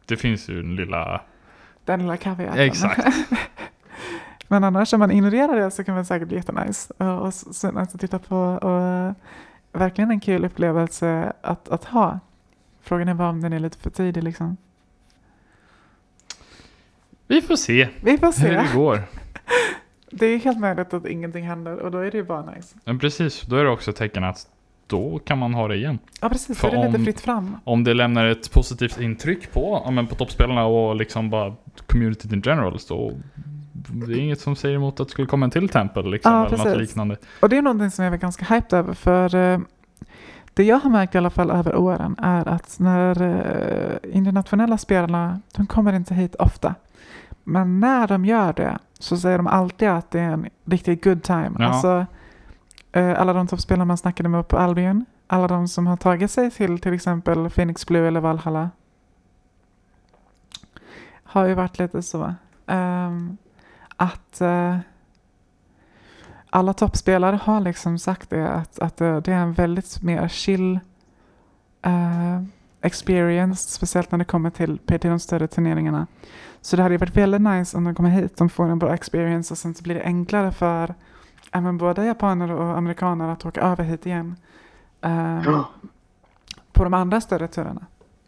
Det 0.06 0.16
finns 0.16 0.48
ju 0.48 0.60
en 0.60 0.76
lilla... 0.76 1.20
Den 1.84 2.00
lilla 2.00 2.16
caveaten. 2.16 2.60
Exakt. 2.60 3.06
Men 4.48 4.64
annars 4.64 4.92
om 4.92 5.00
man 5.00 5.10
ignorerar 5.10 5.56
det 5.56 5.70
så 5.70 5.84
kan 5.84 5.96
det 5.96 6.04
säkert 6.04 6.28
bli 6.28 6.36
jättenice. 6.36 6.94
Och, 6.96 7.26
och 7.26 7.34
så, 7.34 7.52
så 7.52 7.70
nice 7.70 7.90
att 7.94 8.00
titta 8.00 8.18
på 8.18 8.36
och 8.36 9.14
verkligen 9.80 10.10
en 10.10 10.20
kul 10.20 10.44
upplevelse 10.44 11.32
att, 11.42 11.68
att 11.68 11.84
ha. 11.84 12.20
Frågan 12.80 13.08
är 13.08 13.14
bara 13.14 13.28
om 13.28 13.40
den 13.40 13.52
är 13.52 13.58
lite 13.58 13.78
för 13.78 13.90
tidig 13.90 14.22
liksom. 14.22 14.56
Vi 17.28 17.40
får 17.42 17.56
se 17.56 17.88
Vi 18.00 18.18
får 18.18 18.26
hur 18.26 18.32
se. 18.32 18.48
det 18.50 18.66
går. 18.74 19.02
Det 20.10 20.26
är 20.26 20.38
helt 20.38 20.58
möjligt 20.58 20.94
att 20.94 21.06
ingenting 21.06 21.44
händer 21.46 21.76
och 21.78 21.90
då 21.90 21.98
är 21.98 22.10
det 22.10 22.16
ju 22.16 22.24
bara 22.24 22.50
nice. 22.50 22.76
Men 22.84 22.98
precis, 22.98 23.42
då 23.42 23.56
är 23.56 23.64
det 23.64 23.70
också 23.70 23.92
tecken 23.92 24.24
att 24.24 24.46
då 24.86 25.18
kan 25.18 25.38
man 25.38 25.54
ha 25.54 25.68
det 25.68 25.76
igen. 25.76 25.98
Ja 26.20 26.28
precis, 26.28 26.58
För 26.58 26.70
det 26.70 26.76
är 26.76 26.84
lite 26.86 26.98
om- 26.98 27.04
fritt 27.04 27.20
fram. 27.20 27.56
Om 27.64 27.84
det 27.84 27.94
lämnar 27.94 28.26
ett 28.26 28.52
positivt 28.52 29.00
intryck 29.00 29.52
på, 29.52 29.82
ja, 29.84 29.90
men 29.90 30.06
på 30.06 30.14
toppspelarna 30.14 30.64
och 30.66 30.96
liksom 30.96 31.30
bara 31.30 31.54
communityt 31.86 32.32
in 32.32 32.42
general 32.44 32.78
så 32.78 33.12
det 33.72 34.12
är 34.12 34.18
inget 34.20 34.40
som 34.40 34.56
säger 34.56 34.74
emot 34.76 35.00
att 35.00 35.06
det 35.08 35.12
skulle 35.12 35.26
komma 35.26 35.44
en 35.44 35.50
till 35.50 35.68
tempel 35.68 36.10
liksom, 36.10 36.32
Ja, 36.32 36.46
eller 36.46 36.56
något 36.56 36.64
precis. 36.66 36.80
liknande. 36.80 37.16
Och 37.42 37.48
det 37.48 37.56
är 37.58 37.62
någonting 37.62 37.90
som 37.90 38.04
jag 38.04 38.14
är 38.14 38.18
ganska 38.18 38.54
hyped 38.54 38.78
över 38.78 38.94
för 38.94 39.34
eh, 39.34 39.58
det 40.54 40.62
jag 40.64 40.76
har 40.78 40.90
märkt 40.90 41.14
i 41.14 41.18
alla 41.18 41.30
fall 41.30 41.50
över 41.50 41.76
åren 41.76 42.16
är 42.18 42.48
att 42.48 42.76
när 42.78 43.22
eh, 43.22 44.16
internationella 44.16 44.78
spelarna, 44.78 45.40
de 45.56 45.66
kommer 45.66 45.92
inte 45.92 46.14
hit 46.14 46.34
ofta. 46.34 46.74
Men 47.48 47.80
när 47.80 48.06
de 48.06 48.24
gör 48.24 48.52
det 48.52 48.78
så 48.98 49.16
säger 49.16 49.36
de 49.36 49.46
alltid 49.46 49.88
att 49.88 50.10
det 50.10 50.20
är 50.20 50.30
en 50.30 50.48
riktigt 50.64 51.04
good 51.04 51.22
time. 51.22 51.52
Ja. 51.58 51.64
Alltså, 51.64 52.06
eh, 52.92 53.20
alla 53.20 53.32
de 53.32 53.46
toppspelarna 53.46 53.84
man 53.84 53.98
snackade 53.98 54.28
med 54.28 54.48
på 54.48 54.58
Albion, 54.58 55.04
alla 55.26 55.48
de 55.48 55.68
som 55.68 55.86
har 55.86 55.96
tagit 55.96 56.30
sig 56.30 56.50
till 56.50 56.78
till 56.78 56.92
exempel 56.92 57.50
Phoenix 57.50 57.86
Blue 57.86 58.08
eller 58.08 58.20
Valhalla 58.20 58.70
har 61.28 61.44
ju 61.44 61.54
varit 61.54 61.78
lite 61.78 62.02
så 62.02 62.34
ehm, 62.66 63.36
att 63.96 64.40
eh, 64.40 64.78
alla 66.50 66.72
toppspelare 66.72 67.40
har 67.42 67.60
liksom 67.60 67.98
sagt 67.98 68.30
det 68.30 68.48
att, 68.48 68.78
att 68.78 69.00
eh, 69.00 69.16
det 69.16 69.32
är 69.32 69.38
en 69.38 69.52
väldigt 69.52 70.02
mer 70.02 70.28
chill 70.28 70.80
eh, 71.82 72.42
experience, 72.80 73.70
speciellt 73.70 74.10
när 74.10 74.18
det 74.18 74.24
kommer 74.24 74.50
till, 74.50 74.78
till 74.78 75.10
de 75.10 75.18
större 75.18 75.46
turneringarna. 75.48 76.06
Så 76.60 76.76
det 76.76 76.82
hade 76.82 76.94
ju 76.94 76.98
varit 76.98 77.16
väldigt 77.16 77.40
nice 77.40 77.76
om 77.76 77.84
de 77.84 77.94
kommer 77.94 78.10
hit, 78.10 78.36
de 78.36 78.48
får 78.48 78.64
en 78.64 78.78
bra 78.78 78.94
experience 78.94 79.54
och 79.54 79.58
sen 79.58 79.74
så 79.74 79.82
blir 79.82 79.94
det 79.94 80.02
enklare 80.02 80.52
för 80.52 80.94
men 81.52 81.78
både 81.78 82.04
japaner 82.04 82.52
och 82.52 82.78
amerikaner 82.78 83.28
att 83.28 83.46
åka 83.46 83.60
över 83.60 83.84
hit 83.84 84.06
igen. 84.06 84.36
Ja. 85.44 85.68
på 86.72 86.84
de 86.84 86.94
andra 86.94 87.20
större 87.20 87.48
turerna. 87.48 87.86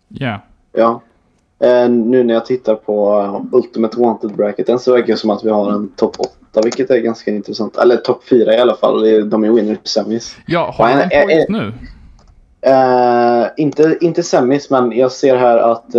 Ja, 0.08 0.40
Ja. 0.72 1.00
Eh, 1.62 1.90
nu 1.90 2.24
när 2.24 2.34
jag 2.34 2.46
tittar 2.46 2.74
på 2.74 3.20
uh, 3.20 3.44
Ultimate 3.52 4.00
Wanted 4.00 4.36
bracketen 4.36 4.78
så 4.78 4.92
verkar 4.92 5.06
det 5.06 5.16
som 5.16 5.30
att 5.30 5.44
vi 5.44 5.50
har 5.50 5.72
en 5.72 5.88
topp 5.88 6.16
8 6.18 6.60
vilket 6.64 6.90
är 6.90 6.98
ganska 6.98 7.30
intressant. 7.30 7.76
Eller 7.76 7.96
topp 7.96 8.24
4 8.30 8.54
i 8.54 8.58
alla 8.58 8.74
fall. 8.74 9.30
De 9.30 9.44
är 9.44 9.50
winner 9.50 9.78
semis. 9.84 10.36
ja 10.46 10.74
har 10.78 10.90
eh, 10.90 10.96
points 10.96 11.14
eh, 11.14 11.44
nu? 11.48 11.72
Inte, 13.56 13.98
inte 14.00 14.22
semis 14.22 14.70
men 14.70 14.92
jag 14.92 15.12
ser 15.12 15.36
här 15.36 15.58
att 15.58 15.94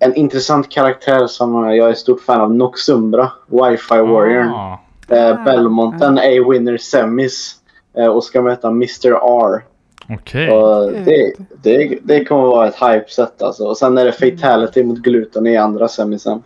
en 0.00 0.14
intressant 0.14 0.70
karaktär 0.70 1.26
som 1.26 1.64
eh, 1.64 1.72
jag 1.74 1.90
är 1.90 1.94
stort 1.94 2.20
fan 2.20 2.40
av 2.40 2.54
Noxumbra, 2.54 3.32
Wi-Fi 3.46 4.00
Warrior. 4.00 4.44
Ah, 4.54 4.80
Eh, 5.10 5.44
Belmonten 5.44 6.18
är 6.18 6.50
winner 6.50 6.76
semis 6.76 7.56
eh, 7.96 8.06
och 8.06 8.24
ska 8.24 8.42
möta 8.42 8.68
Mr 8.68 9.10
R. 9.10 9.64
Okej. 10.08 10.50
Och 10.50 10.92
det, 10.92 11.32
det, 11.62 11.98
det 12.02 12.24
kommer 12.24 12.42
vara 12.42 12.68
ett 12.68 12.74
hype-set 12.74 13.42
alltså. 13.42 13.64
Och 13.64 13.76
sen 13.76 13.98
är 13.98 14.04
det 14.04 14.12
Fatality 14.12 14.84
mot 14.84 14.98
Gluten 14.98 15.46
i 15.46 15.56
andra 15.56 15.88
semisen. 15.88 16.42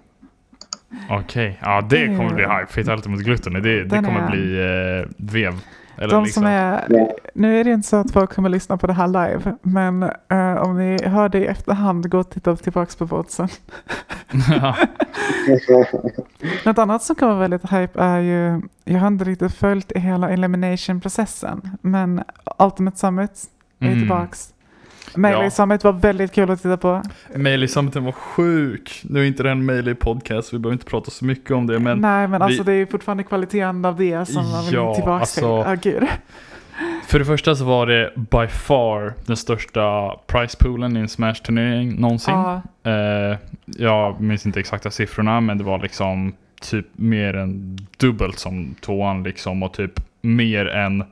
Okej, 1.10 1.58
ja 1.62 1.86
det 1.90 2.06
kommer 2.06 2.34
bli 2.34 2.44
hype. 2.44 2.66
Fatality 2.66 3.08
mot 3.08 3.20
gluten, 3.20 3.52
det, 3.52 3.84
det 3.84 3.96
kommer 3.96 4.30
bli 4.30 4.60
eh, 4.60 5.08
vev. 5.16 5.54
Eller 5.96 6.14
De 6.14 6.24
liksom. 6.24 6.40
som 6.42 6.50
är, 6.50 7.08
nu 7.34 7.60
är 7.60 7.64
det 7.64 7.70
inte 7.70 7.88
så 7.88 7.96
att 7.96 8.10
folk 8.10 8.34
kommer 8.34 8.48
lyssna 8.48 8.76
på 8.76 8.86
det 8.86 8.92
här 8.92 9.06
live, 9.06 9.54
men 9.62 10.02
eh, 10.02 10.54
om 10.62 10.76
ni 10.78 11.04
hör 11.04 11.28
det 11.28 11.38
i 11.38 11.46
efterhand, 11.46 12.10
gå 12.10 12.18
och 12.18 12.30
titta 12.30 12.56
tillbaka 12.56 12.92
på 12.98 13.06
podden. 13.06 13.48
Ja. 14.50 14.76
Något 16.64 16.78
annat 16.78 17.02
som 17.02 17.16
kommer 17.16 17.32
vara 17.34 17.40
väldigt 17.48 17.70
hype 17.72 18.00
är 18.00 18.18
ju, 18.20 18.62
jag 18.84 19.00
har 19.00 19.06
inte 19.06 19.24
riktigt 19.24 19.54
följt 19.54 19.92
hela 19.92 20.30
elimination-processen, 20.30 21.70
men 21.82 22.22
Ultimate 22.58 22.98
Summit 22.98 23.30
är 23.80 23.86
Mm. 23.86 23.98
tillbaks. 23.98 24.53
Melee 25.16 25.42
Ja. 25.44 25.50
Summit 25.50 25.84
var 25.84 25.92
väldigt 25.92 26.32
kul 26.32 26.50
att 26.50 26.62
titta 26.62 26.76
på. 26.76 27.02
Melee 27.34 27.68
Summiten 27.68 28.04
var 28.04 28.12
sjuk. 28.12 29.00
Nu 29.04 29.20
är 29.20 29.24
inte 29.24 29.42
det 29.42 29.50
en 29.50 29.64
Melee 29.66 29.94
podcast, 29.94 30.54
vi 30.54 30.58
behöver 30.58 30.72
inte 30.74 30.86
prata 30.86 31.10
så 31.10 31.24
mycket 31.24 31.50
om 31.50 31.66
det, 31.66 31.78
men 31.78 31.98
Nej, 32.00 32.28
men 32.28 32.42
alltså 32.42 32.62
vi- 32.62 32.72
det 32.72 32.78
är 32.82 32.86
fortfarande 32.86 33.22
kvaliteten 33.22 33.84
av 33.84 33.96
det 33.96 34.26
som 34.28 34.50
man 34.50 34.64
vill 34.64 34.74
Ja, 34.74 34.94
tillbaka 34.94 35.20
alltså- 35.20 35.76
till. 35.82 36.06
För 37.06 37.18
det 37.18 37.24
första 37.24 37.54
så 37.56 37.64
var 37.64 37.86
det 37.86 38.12
by 38.16 38.46
far 38.48 39.14
den 39.26 39.36
största 39.36 40.10
price 40.26 40.56
poolen 40.60 40.96
i 40.96 41.00
en 41.00 41.08
Smash-turnering 41.08 42.00
någonsin. 42.00 42.34
Ja, 42.34 42.62
Eh, 42.86 43.38
jag 43.66 44.20
minns 44.20 44.46
inte 44.46 44.60
exakta 44.60 44.90
siffrorna, 44.90 45.40
men 45.40 45.58
det 45.58 45.64
var 45.64 45.78
liksom 45.78 46.32
typ 46.62 46.86
mer 46.92 47.36
än 47.36 47.78
dubbelt 47.96 48.38
som 48.38 48.74
tvåan 48.80 49.22
liksom 49.22 49.62
och 49.62 49.72
typ 49.72 50.00
mer 50.20 50.66
än 50.68 51.04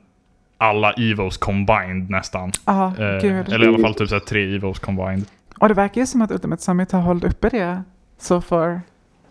alla 0.63 0.93
Evos 0.93 1.39
combined 1.39 2.11
nästan. 2.11 2.53
ja 2.65 2.93
Eh, 2.99 3.05
eller 3.05 3.65
i 3.65 3.69
alla 3.69 3.79
fall 3.79 3.95
typ 3.95 4.09
så 4.09 4.21
tre 4.21 4.57
Evos 4.57 4.79
combined. 4.79 5.25
Och 5.59 5.69
det 5.69 5.75
verkar 5.75 6.01
ju 6.01 6.07
som 6.07 6.23
att 6.23 6.31
Ultimate 6.31 6.63
Summit 6.63 6.93
har 6.93 7.01
hållit 7.01 7.25
uppe 7.25 7.49
det 7.49 7.83
so 8.19 8.41
far. 8.41 8.81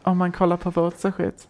Om 0.03 0.17
man 0.17 0.31
kollar 0.31 0.57
på 0.57 0.69
votes 0.69 1.05
och 1.05 1.15
skit. 1.15 1.47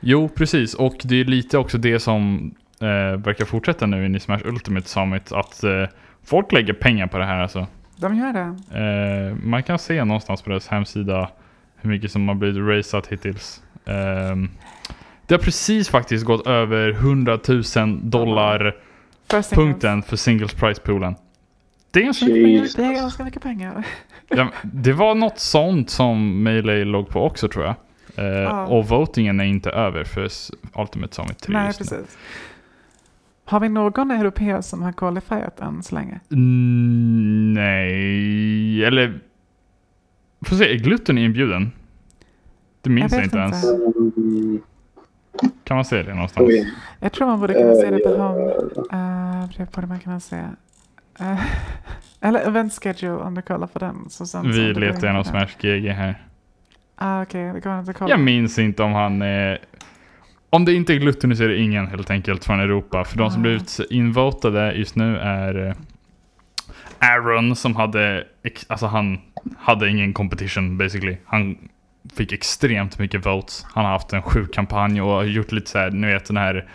Jo, 0.00 0.28
precis. 0.28 0.74
Och 0.74 0.96
det 1.04 1.20
är 1.20 1.24
lite 1.24 1.58
också 1.58 1.78
det 1.78 2.00
som 2.00 2.54
eh, 2.80 3.20
verkar 3.20 3.44
fortsätta 3.44 3.86
nu 3.86 4.06
in 4.06 4.14
i 4.14 4.20
Smash 4.20 4.40
Ultimate 4.44 4.88
Summit. 4.88 5.32
Att 5.32 5.64
eh, 5.64 5.84
folk 6.24 6.52
lägger 6.52 6.72
pengar 6.72 7.06
på 7.06 7.18
det 7.18 7.24
här 7.24 7.40
alltså. 7.40 7.66
De 7.96 8.14
gör 8.14 8.32
det. 8.32 8.78
Eh, 8.78 9.36
man 9.44 9.62
kan 9.62 9.78
se 9.78 10.04
någonstans 10.04 10.42
på 10.42 10.50
deras 10.50 10.68
hemsida 10.68 11.30
hur 11.76 11.90
mycket 11.90 12.12
som 12.12 12.28
har 12.28 12.34
blivit 12.34 12.62
raceat 12.76 13.06
hittills. 13.06 13.62
Ehm, 13.84 14.48
det 15.26 15.34
har 15.34 15.38
precis 15.38 15.88
faktiskt 15.88 16.24
gått 16.24 16.46
över 16.46 16.90
100 16.90 17.38
000 17.76 18.10
dollar 18.10 18.76
För 19.30 19.54
punkten 19.56 20.02
för 20.02 20.16
singles 20.16 20.54
price 20.54 20.80
poolen. 20.80 21.14
Det 21.90 22.00
är 22.00 22.04
ganska 22.04 22.26
mycket 22.26 22.42
pengar. 22.42 22.68
Det 22.76 22.84
är 22.84 22.92
ganska 23.00 23.24
mycket 23.24 23.42
pengar. 23.42 23.86
Ja, 24.30 24.48
det 24.62 24.92
var 24.92 25.14
något 25.14 25.38
sånt 25.38 25.90
som 25.90 26.42
Melee 26.42 26.84
låg 26.84 27.08
på 27.08 27.24
också 27.24 27.48
tror 27.48 27.64
jag. 27.64 27.74
Eh, 28.16 28.24
Ja. 28.42 28.66
Och 28.66 28.88
votingen 28.88 29.40
är 29.40 29.44
inte 29.44 29.70
över 29.70 30.04
för 30.04 30.28
Ultimate 30.80 31.14
Summit 31.14 31.38
3 31.38 31.52
Nej, 31.52 31.66
just 31.66 31.80
nu. 31.80 31.86
precis. 31.96 32.18
Har 33.44 33.60
vi 33.60 33.68
någon 33.68 34.10
europé 34.10 34.62
som 34.62 34.82
har 34.82 34.92
qualifierat 34.92 35.60
än 35.60 35.82
så 35.82 35.94
länge? 35.94 36.20
Mm, 36.32 37.52
nej, 37.54 38.84
eller... 38.84 39.20
Får 40.46 40.56
se, 40.56 40.72
är 40.74 40.78
Gluten 40.78 41.18
inbjuden? 41.18 41.72
Det 42.80 42.90
minns 42.90 43.12
Jag 43.12 43.18
jag, 43.20 43.24
inte 43.26 43.38
inte. 43.38 43.56
ens. 43.56 43.64
Mm, 44.16 44.60
Kan 45.64 45.76
man 45.76 45.84
se 45.84 46.02
det 46.02 46.14
någonstans? 46.14 46.48
oj. 46.48 46.74
Jag 47.00 47.12
tror 47.12 47.26
man 47.26 47.40
borde 47.40 47.54
kunna 47.54 47.74
se 47.74 47.90
det 47.90 47.98
på 47.98 48.08
Eh, 48.08 48.20
home. 48.20 48.52
Uh, 49.42 49.48
det 49.56 49.72
borde 49.72 49.86
man 49.86 49.98
kunna 50.00 50.20
se. 50.20 50.36
Eh, 51.20 51.40
eller 52.20 52.40
event 52.46 52.72
schedule 52.72 53.12
om 53.16 53.34
du 53.34 53.42
kollar 53.42 53.66
på 53.66 53.78
den. 53.78 53.96
Så 54.10 54.26
sen, 54.26 54.42
så 54.42 54.48
Vi 54.48 54.74
letar 54.74 55.06
genom. 55.06 55.24
Smash 55.24 55.48
GG 55.60 55.88
här. 55.88 56.22
Ah, 56.96 57.22
Okej, 57.22 57.52
det 57.52 57.60
går 57.60 57.78
inte 57.78 57.90
att 57.90 57.96
kolla. 57.98 58.10
Jag 58.10 58.20
minns 58.20 58.58
inte 58.58 58.82
om 58.82 58.92
han 58.92 59.22
är... 59.22 59.58
Om 60.50 60.64
det 60.64 60.74
inte 60.74 60.94
är 60.94 60.96
Gluten 60.96 61.36
så 61.36 61.44
är 61.44 61.48
det 61.48 61.58
ingen 61.58 61.86
helt 61.86 62.10
enkelt 62.10 62.44
från 62.44 62.60
Europa. 62.60 63.04
För 63.04 63.18
de 63.18 63.30
som 63.30 63.40
Ah. 63.40 63.42
blivit 63.42 63.80
invotade 63.90 64.72
just 64.72 64.96
nu 64.96 65.16
är 65.18 65.66
eh, 65.66 65.74
Aaron 66.98 67.56
som 67.56 67.76
hade... 67.76 68.24
Alltså 68.68 68.86
han 68.86 69.18
hade 69.58 69.88
ingen 69.90 70.12
competition 70.12 70.78
basically. 70.78 71.16
Han 71.24 71.56
fick 72.16 72.32
extremt 72.32 72.98
mycket 72.98 73.26
votes. 73.26 73.66
Han 73.74 73.84
har 73.84 73.92
haft 73.92 74.12
en 74.12 74.22
sjuk 74.22 74.54
kampanj 74.54 75.02
och 75.02 75.08
har 75.10 75.24
gjort 75.24 75.52
lite 75.52 75.70
så 75.70 75.78
här, 75.78 75.90
ni 75.90 76.06
vet 76.06 76.24
den 76.24 76.36
här 76.36 76.68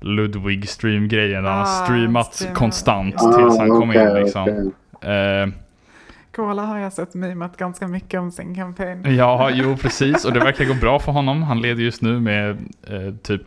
Ludwig 0.00 0.68
stream-grejen 0.68 1.44
han 1.44 1.54
Ah, 1.54 1.64
har 1.64 1.84
streamat 1.84 2.34
streamat. 2.34 2.56
konstant 2.58 3.14
Ah, 3.22 3.32
tills 3.32 3.58
han 3.58 3.68
kom 3.68 3.92
in 3.92 4.14
liksom. 4.14 4.72
Eh, 5.00 5.46
Kola 6.36 6.62
har 6.62 6.78
jag 6.78 6.92
sett 6.92 7.14
mimat 7.14 7.56
ganska 7.56 7.88
mycket 7.88 8.20
om 8.20 8.30
sin 8.30 8.54
kampanj. 8.54 9.16
Ja, 9.16 9.50
jo 9.52 9.76
precis. 9.76 10.24
Och 10.24 10.32
det 10.32 10.40
verkar 10.40 10.64
gå 10.64 10.74
bra 10.74 10.98
för 11.00 11.12
honom. 11.12 11.42
Han 11.42 11.60
leder 11.60 11.82
just 11.82 12.02
nu 12.02 12.20
med 12.20 12.50
eh, 12.86 13.14
typ 13.22 13.42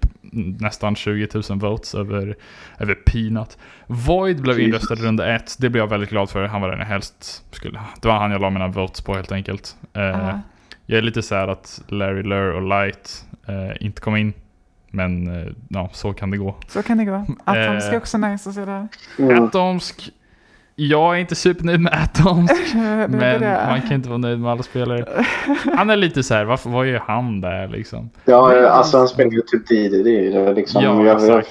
nästan 0.59 0.95
20 0.95 1.27
000 1.49 1.59
votes 1.59 1.95
över, 1.95 2.35
över 2.79 2.95
Peanut. 2.95 3.57
Void 3.87 4.41
blev 4.41 4.59
inröstad 4.59 4.93
i 4.93 4.97
runda 4.97 5.35
ett. 5.35 5.55
Det 5.59 5.69
blev 5.69 5.83
jag 5.83 5.89
väldigt 5.89 6.09
glad 6.09 6.29
för. 6.29 6.43
Han 6.45 6.61
var 6.61 6.69
den 6.69 6.79
jag 6.79 6.85
helst 6.85 7.43
skulle 7.51 7.79
Det 8.01 8.07
var 8.07 8.15
han 8.19 8.31
jag 8.31 8.41
la 8.41 8.49
mina 8.49 8.67
votes 8.67 9.01
på 9.01 9.13
helt 9.15 9.31
enkelt. 9.31 9.75
Eh, 9.93 10.29
Ah, 10.29 10.39
Jag 10.85 10.97
är 10.97 11.01
lite 11.01 11.21
sad 11.21 11.49
att 11.49 11.81
Larry 11.87 12.23
Lur 12.23 12.53
och 12.53 12.61
Light 12.61 13.25
eh, 13.47 13.85
inte 13.85 14.01
kom 14.01 14.15
in. 14.15 14.33
Men 14.91 15.27
eh, 15.41 15.51
ja, 15.69 15.89
så 15.93 16.13
kan 16.13 16.31
det 16.31 16.37
gå. 16.37 16.55
så 16.67 16.83
kan 16.83 16.97
det 16.97 17.05
gå. 17.05 17.25
Atoms 17.43 17.83
Eh. 17.85 17.93
är 17.93 17.97
också 17.97 18.17
nice 18.17 18.49
att 18.49 18.55
se 18.55 18.65
där. 18.65 18.87
Mm. 19.19 19.43
Atomsk. 19.43 20.11
Jag 20.77 21.15
är 21.15 21.19
inte 21.19 21.35
supernöjd 21.35 21.79
med 21.79 21.93
Atomsk. 22.03 22.73
Men 22.75 23.11
det. 23.11 23.65
man 23.69 23.81
kan 23.81 23.91
inte 23.93 24.09
vara 24.09 24.17
nöjd 24.17 24.39
med 24.39 24.51
alla 24.51 24.63
spelare. 24.63 25.23
Han 25.77 25.89
är 25.89 25.95
lite 25.95 26.23
så 26.23 26.33
här, 26.33 26.45
varför, 26.45 26.69
vad 26.69 26.87
gör 26.87 26.99
han 27.07 27.41
där 27.41 27.67
liksom? 27.67 28.09
Ja, 28.25 28.67
alltså 28.69 28.97
han 28.97 29.07
spelar 29.07 29.31
ju 29.31 29.41
typ 29.41 29.67
DDD. 29.67 30.55
Liksom, 30.55 30.83
Ja, 30.83 31.05
jag, 31.05 31.21
jag. 31.27 31.43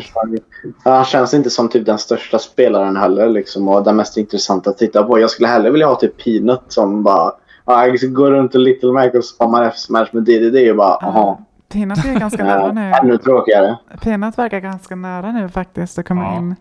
Han 0.85 1.05
känns 1.05 1.35
inte 1.35 1.51
som 1.51 1.69
typ 1.69 1.86
den 1.86 1.98
största 1.98 2.39
spelaren 2.39 2.97
heller 2.97 3.28
liksom, 3.28 3.69
och 3.69 3.85
den 3.85 3.97
mest 3.97 4.16
intressanta 4.16 4.70
att 4.70 4.78
titta 4.78 5.02
på. 5.02 5.20
Jag 5.20 5.31
skulle 5.31 5.48
hellre 5.48 5.70
vilja 5.70 5.86
ha 5.86 5.94
typ 5.94 6.24
Peanut 6.24 6.62
som 6.69 7.02
bara 7.02 7.32
ah, 7.65 7.86
jag 7.86 8.12
går 8.12 8.31
runt 8.31 8.55
och 8.55 8.61
Little 8.61 8.93
Mac 8.93 9.09
och 9.11 9.24
spammar 9.24 9.65
F-smash 9.65 10.07
med 10.12 10.23
DDD 10.23 10.70
och 10.70 10.77
bara 10.77 10.99
jaha. 11.01 11.20
Ah, 11.20 11.39
Peanut 11.69 12.05
är 12.05 12.19
ganska 12.20 12.45
nära 12.45 12.73
nu. 12.73 12.93
ännu 13.03 13.19
tråkigare. 13.19 13.77
Peanut 14.03 14.39
verkar 14.39 14.61
ganska 14.61 14.97
nära 14.97 15.32
nu 15.32 15.49
faktiskt 15.49 15.99
att 15.99 16.09
komma 16.09 16.23
Ja. 16.24 16.36
in. 16.39 16.57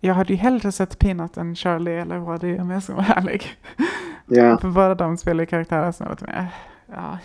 Jag 0.00 0.14
hade 0.14 0.32
ju 0.32 0.36
hellre 0.38 0.72
sett 0.72 0.98
Peanut 0.98 1.36
än 1.36 1.56
Charlie 1.56 1.98
eller 1.98 2.18
Waddy 2.18 2.58
om 2.58 2.70
jag 2.70 2.82
ska 2.82 2.94
vara 2.94 3.06
ärlig. 3.06 3.42
Ja. 4.26 4.58
För 4.60 4.68
båda 4.68 4.94
de 4.94 5.16
spelar 5.16 5.40
ju 5.42 5.46
karaktärer 5.46 5.92
som 5.92 6.06
är 6.06 6.10
lite 6.10 6.24
mer, 6.24 6.46
ja. 6.94 7.18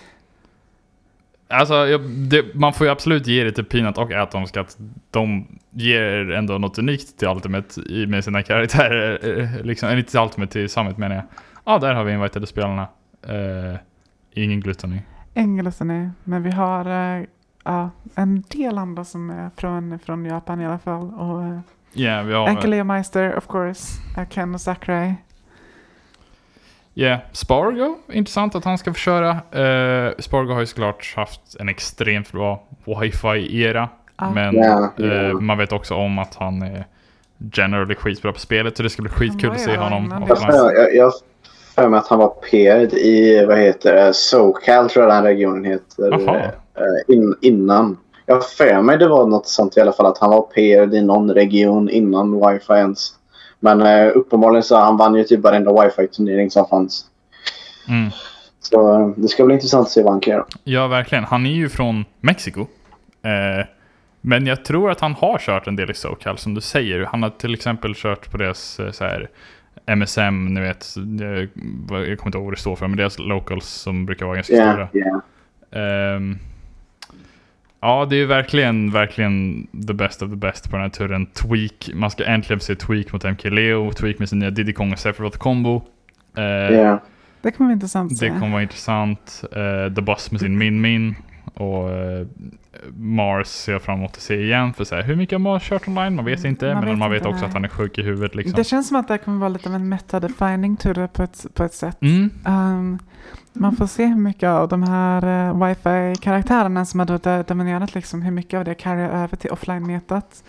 Alltså, 1.47 1.73
jag, 1.73 2.01
det, 2.10 2.55
man 2.55 2.73
får 2.73 2.88
ju 2.88 2.91
absolut 2.91 3.27
ge 3.27 3.43
det 3.43 3.51
till 3.51 3.65
Peanut 3.65 3.97
och 3.97 4.11
Atomsk 4.11 4.57
att 4.57 4.77
de 5.11 5.47
ger 5.72 6.31
ändå 6.31 6.57
något 6.57 6.77
unikt 6.77 7.19
till 7.19 7.27
Ultimate 7.27 7.81
i, 7.81 8.07
med 8.07 8.23
sina 8.23 8.43
karaktärer. 8.43 9.39
eh, 9.39 9.65
Liksom, 9.65 9.89
eller 9.89 9.97
inte 9.99 10.11
till 10.11 10.19
Ultimate, 10.19 10.51
till 10.51 10.69
Summit 10.69 10.97
menar 10.97 11.15
jag. 11.15 11.23
Ja, 11.65 11.77
där 11.80 11.93
har 11.93 12.03
vi 12.03 12.14
invitade 12.14 12.47
spelarna. 12.47 12.88
Uh, 13.29 13.75
ingen 14.31 14.59
gluten 14.59 14.93
i. 14.93 15.01
Engelsson 15.33 15.89
är, 15.91 16.11
men 16.23 16.43
vi 16.43 16.51
har 16.51 16.85
eh, 17.17 17.23
ja, 17.63 17.89
en 18.15 18.41
del 18.41 18.77
andra 18.77 19.03
som 19.03 19.29
är 19.29 19.49
från, 19.57 19.99
från 19.99 20.25
Japan 20.25 20.61
i 20.61 20.65
alla 20.65 20.79
fall. 20.79 21.13
Och 21.13 21.39
uh, 21.39 21.59
Ja, 21.93 22.21
vi 22.21 22.33
har... 22.33 22.47
Anke 22.47 22.67
Leo 22.67 22.83
Meister 22.83 23.35
of 23.37 23.47
course, 23.47 24.01
uh, 24.17 24.27
Ken 24.29 24.53
och 24.53 24.61
Sakurai. 24.61 25.15
Ja, 26.93 27.17
Spargo. 27.31 27.97
Intressant 28.11 28.55
att 28.55 28.65
han 28.65 28.77
ska 28.77 28.93
få 28.93 28.97
köra. 28.97 29.29
Eh, 29.31 30.11
Spargo 30.19 30.53
har 30.53 30.59
ju 30.59 30.65
såklart 30.65 31.13
haft 31.15 31.55
en 31.59 31.69
extremt 31.69 32.31
bra 32.31 32.63
wifi-era. 32.85 33.89
Ja. 34.17 34.31
Men 34.31 34.55
Ja, 34.55 34.93
eh, 34.99 35.05
ja. 35.05 35.33
man 35.39 35.57
vet 35.57 35.71
också 35.71 35.95
om 35.95 36.19
att 36.19 36.35
han 36.35 36.61
är 36.61 36.85
generally 37.51 37.95
skitbra 37.95 38.33
på 38.33 38.39
spelet. 38.39 38.77
Så 38.77 38.83
det 38.83 38.89
ska 38.89 39.01
bli 39.01 39.11
skitkul 39.11 39.51
att 39.51 39.59
se 39.59 39.77
honom. 39.77 40.25
Jag 40.27 40.37
jag- 40.39 40.95
jag- 40.95 41.13
för 41.75 41.89
mig 41.89 41.99
att 41.99 42.07
han 42.07 42.19
var 42.19 42.27
paired 42.27 42.93
i, 42.93 43.45
vad 43.45 43.57
heter 43.57 43.95
det, 43.95 44.13
SoCal 44.13 44.89
tror 44.89 45.05
jag 45.05 45.13
den 45.13 45.23
regionen 45.23 45.65
heter. 45.65 46.13
Eh, 46.13 47.15
In, 47.15 47.35
innan. 47.41 47.97
Jag 48.25 48.45
för 48.49 48.81
mig 48.81 48.97
det 48.97 49.07
var 49.07 49.27
något 49.27 49.47
sånt 49.47 49.77
i 49.77 49.81
alla 49.81 49.93
fall 49.93 50.05
att 50.05 50.17
han 50.17 50.29
var 50.29 50.41
paired 50.41 50.93
i 50.93 51.01
någon 51.01 51.31
region 51.31 51.89
innan 51.89 52.35
wifi 52.35 52.73
ens. 52.73 53.13
Men 53.59 53.81
eh, 53.81 54.11
uppenbarligen 54.15 54.63
så 54.63 54.77
han 54.77 54.97
vann 54.97 55.15
ju 55.15 55.23
typ 55.23 55.39
varenda 55.39 55.83
wifi-turnering 55.83 56.51
som 56.51 56.67
fanns. 56.67 57.05
Mm. 57.89 58.11
Så 58.59 58.99
eh, 58.99 59.07
det 59.15 59.27
ska 59.27 59.45
bli 59.45 59.53
intressant 59.53 59.85
att 59.85 59.91
se 59.91 60.03
vad 60.03 60.11
han 60.11 60.21
kan 60.21 60.33
göra. 60.33 60.45
Ja, 60.63 60.87
verkligen. 60.87 61.23
Han 61.23 61.45
är 61.45 61.53
ju 61.53 61.69
från 61.69 62.05
Mexiko. 62.21 62.61
Eh, 63.21 63.65
men 64.21 64.45
jag 64.45 64.65
tror 64.65 64.91
att 64.91 64.99
han 64.99 65.13
har 65.13 65.37
kört 65.37 65.67
en 65.67 65.75
del 65.75 65.91
i 65.91 65.93
SoCal 65.93 66.37
som 66.37 66.53
du 66.53 66.61
säger. 66.61 67.03
Han 67.11 67.23
har 67.23 67.29
till 67.29 67.53
exempel 67.53 67.93
kört 67.95 68.31
på 68.31 68.37
deras 68.37 68.79
eh, 68.79 68.91
så 68.91 69.03
här, 69.03 69.29
MSM, 69.85 70.45
ni 70.45 70.61
vet. 70.61 70.95
Jag 70.95 71.49
kommer 71.89 72.26
inte 72.26 72.38
ihåg 72.38 72.45
vad 72.45 72.53
det 72.53 72.60
står 72.60 72.76
för, 72.76 72.88
men 72.88 72.97
deras 72.97 73.19
locals 73.19 73.65
som 73.65 74.05
brukar 74.05 74.26
vara 74.26 74.35
ganska 74.35 74.53
Ja, 74.55 74.72
stora. 74.73 74.88
ja. 74.91 75.22
Ehm, 75.80 76.38
ja, 77.80 78.05
det 78.10 78.15
är 78.15 78.18
ju 78.18 78.26
verkligen, 78.26 78.91
verkligen 78.91 79.68
the 79.88 79.93
best 79.93 80.22
of 80.22 80.30
the 80.30 80.35
best 80.35 80.69
på 80.69 80.76
den 80.76 80.81
här 80.84 80.89
turen. 80.89 81.26
Tweak, 81.26 81.89
man 81.93 82.11
ska 82.11 82.26
äntligen 82.26 82.60
se 82.60 82.76
Tweak 82.76 83.14
mot 83.14 83.23
MK 83.23 83.43
Leo, 83.45 83.91
Tweak 83.91 84.19
med 84.19 84.30
sin 84.30 84.39
nya 84.39 84.49
Diddy 84.49 84.73
Kong 84.73 84.91
och 84.93 84.99
Sephiroth 84.99 85.38
combo. 85.38 85.81
Eh, 86.38 86.43
ja. 86.43 86.99
Det 87.41 87.51
kommer 87.51 87.68
bli 87.68 87.73
intressant 87.73 88.19
det 88.19 88.30
kommer 88.30 88.49
vara 88.51 88.61
intressant. 88.61 89.43
Eh, 89.51 89.93
The 89.93 90.01
Boss 90.01 90.31
med 90.31 90.41
sin 90.41 90.57
Min 90.57 90.81
Min. 90.81 91.15
Och 91.53 91.91
eh, 91.91 92.27
Mars 92.97 93.47
ser 93.47 93.71
jag 93.71 93.81
fram 93.81 93.99
emot 93.99 94.11
att 94.11 94.21
se 94.21 94.35
igen. 94.35 94.73
För 94.73 94.84
så 94.84 94.95
här, 94.95 95.03
hur 95.03 95.15
mycket 95.15 95.34
har 95.34 95.39
Mars 95.39 95.69
kört 95.69 95.88
online? 95.88 96.15
Man 96.15 96.25
vet 96.25 96.43
inte. 96.43 96.65
Man 96.65 96.75
men 96.75 96.89
vet 96.89 96.97
man 96.97 97.11
vet 97.11 97.17
inte, 97.17 97.30
också 97.30 97.41
nej. 97.41 97.47
att 97.47 97.53
han 97.53 97.65
är 97.65 97.69
sjuk 97.69 97.97
i 97.97 98.01
huvudet 98.01 98.35
liksom. 98.35 98.55
Det 98.55 98.63
känns 98.63 98.88
som 98.88 98.97
att 98.97 99.07
det 99.07 99.17
kommer 99.17 99.39
vara 99.39 99.49
lite 99.49 99.69
av 99.69 99.75
en 99.75 99.89
meta-defining 99.89 100.77
tur 100.77 101.07
på 101.07 101.23
ett, 101.23 101.45
på 101.53 101.63
ett 101.63 101.73
sätt. 101.73 102.01
Mm. 102.01 102.30
Um, 102.45 102.99
man 103.53 103.75
får 103.75 103.88
se 103.88 104.05
hur 104.05 104.19
mycket 104.19 104.49
av 104.49 104.67
de 104.67 104.84
här 104.84 105.49
uh, 105.49 105.67
wifi-karaktärerna 105.67 106.85
som 106.85 106.99
har 106.99 107.43
dominerat, 107.43 107.95
liksom, 107.95 108.21
hur 108.21 108.31
mycket 108.31 108.57
av 108.57 108.65
det 108.65 108.75
carryar 108.75 109.09
över 109.09 109.38
till 109.38 109.51
offline-metat. 109.51 110.43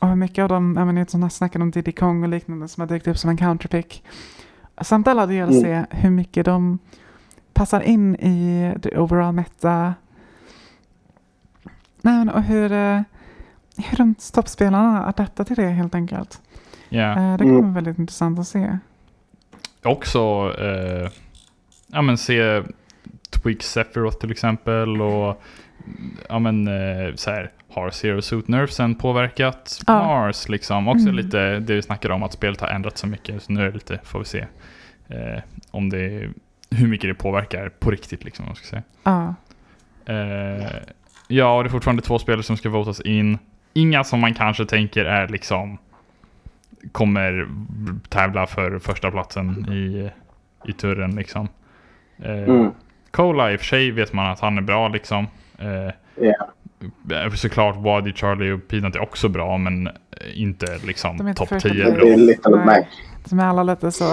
Och 0.00 0.08
hur 0.08 0.16
mycket 0.16 0.42
av 0.42 0.48
dem, 0.48 0.74
jag 0.78 0.86
menar, 0.86 1.20
har 1.22 1.28
snackat 1.28 1.62
om 1.62 1.70
Diddy 1.70 1.92
Kong 1.92 2.22
och 2.22 2.28
liknande 2.28 2.68
som 2.68 2.80
har 2.80 2.88
dykt 2.88 3.06
upp 3.06 3.18
som 3.18 3.30
en 3.30 3.36
counterpick. 3.36 4.04
Samt 4.80 5.08
alla 5.08 5.22
att 5.22 5.54
se 5.54 5.84
hur 5.90 6.10
mycket 6.10 6.44
de 6.44 6.78
passar 7.52 7.80
in 7.80 8.14
i 8.14 8.72
det 8.76 8.98
overall 8.98 9.34
meta. 9.34 9.94
Nej, 12.04 12.18
men, 12.18 12.28
och 12.28 12.42
hur, 12.42 12.72
eh, 12.72 13.00
hur 13.76 13.96
de 13.96 14.14
toppspelarna 14.32 15.06
adaptar 15.06 15.44
till 15.44 15.56
det 15.56 15.66
helt 15.68 15.94
enkelt. 15.94 16.40
Eh, 17.16 17.36
det 17.36 17.44
kommer 17.44 17.60
vara 17.62 17.72
väldigt 17.72 17.98
intressant 17.98 18.38
att 18.38 18.48
se. 18.48 18.78
Också 19.84 20.52
eh, 20.58 21.10
ja, 21.86 22.02
men 22.02 22.18
se 22.18 22.62
Tweak 23.30 23.62
Sephiroth 23.62 24.18
till 24.18 24.30
exempel. 24.30 25.00
Och 25.02 25.42
ja, 26.28 26.38
men, 26.38 26.68
eh, 26.68 27.14
så 27.14 27.30
här, 27.30 27.50
har 27.70 27.90
Zero 27.90 28.22
Suit 28.22 28.48
Nerfsen 28.48 28.94
påverkat 28.94 29.80
Ja. 29.86 29.92
Mars? 29.98 30.48
Liksom. 30.48 30.88
Också 30.88 31.02
Mm. 31.08 31.14
lite 31.14 31.58
det 31.60 31.74
vi 31.74 31.82
snackade 31.82 32.14
om 32.14 32.22
att 32.22 32.32
spelet 32.32 32.60
har 32.60 32.68
ändrats 32.68 33.00
så 33.00 33.06
mycket. 33.06 33.42
Så 33.42 33.52
nu 33.52 33.60
är 33.60 33.66
det 33.66 33.72
lite, 33.74 34.00
får 34.04 34.18
vi 34.18 34.24
se 34.24 34.46
eh, 35.08 35.42
om 35.70 35.90
det, 35.90 36.28
hur 36.70 36.88
mycket 36.88 37.10
det 37.10 37.14
påverkar 37.14 37.68
på 37.68 37.90
riktigt. 37.90 38.24
Liksom, 38.24 38.44
om 38.44 38.48
man 38.48 38.56
ska 38.56 38.66
säga. 38.66 38.82
Ja. 39.04 39.34
Eh, 40.14 40.66
ja, 41.28 41.56
och 41.56 41.64
det 41.64 41.68
är 41.68 41.70
fortfarande 41.70 42.02
två 42.02 42.18
spelare 42.18 42.42
som 42.42 42.56
ska 42.56 42.68
votas 42.68 43.00
in. 43.00 43.38
Inga 43.72 44.04
som 44.04 44.20
man 44.20 44.34
kanske 44.34 44.66
tänker 44.66 45.04
är 45.04 45.28
liksom 45.28 45.78
kommer 46.92 47.48
tävla 48.08 48.46
för 48.46 48.78
första 48.78 49.10
platsen 49.10 49.72
i, 49.72 50.10
i 50.70 50.72
turen 50.72 51.10
liksom. 51.16 51.48
Eh, 52.18 52.30
Mm. 52.42 52.70
Cola 53.10 53.52
i 53.52 53.56
och 53.56 53.60
för 53.60 53.66
sig 53.66 53.90
vet 53.90 54.12
man 54.12 54.30
att 54.30 54.40
han 54.40 54.58
är 54.58 54.62
bra 54.62 54.88
liksom. 54.88 55.26
Eh, 55.58 55.94
Ja. 56.16 57.30
Såklart 57.34 57.76
Wadi, 57.76 58.12
Charlie 58.12 58.52
och 58.52 58.68
Peanut 58.68 58.96
är 58.96 59.02
också 59.02 59.28
bra 59.28 59.58
men 59.58 59.88
inte 60.34 60.66
De 60.66 60.72
är 60.72 60.86
liksom 60.86 61.28
inte 61.28 61.38
topp 61.38 61.48
första 61.48 61.68
10 61.68 61.82
plats. 61.84 61.96
bra. 61.96 62.04
Det 62.04 62.12
är 62.12 62.16
Little 62.16 62.56
Nej. 62.56 62.64
Mac. 62.66 62.84
Som 63.24 63.38
är 63.38 63.44
alla 63.44 63.62
lite 63.62 63.92
så... 63.92 64.04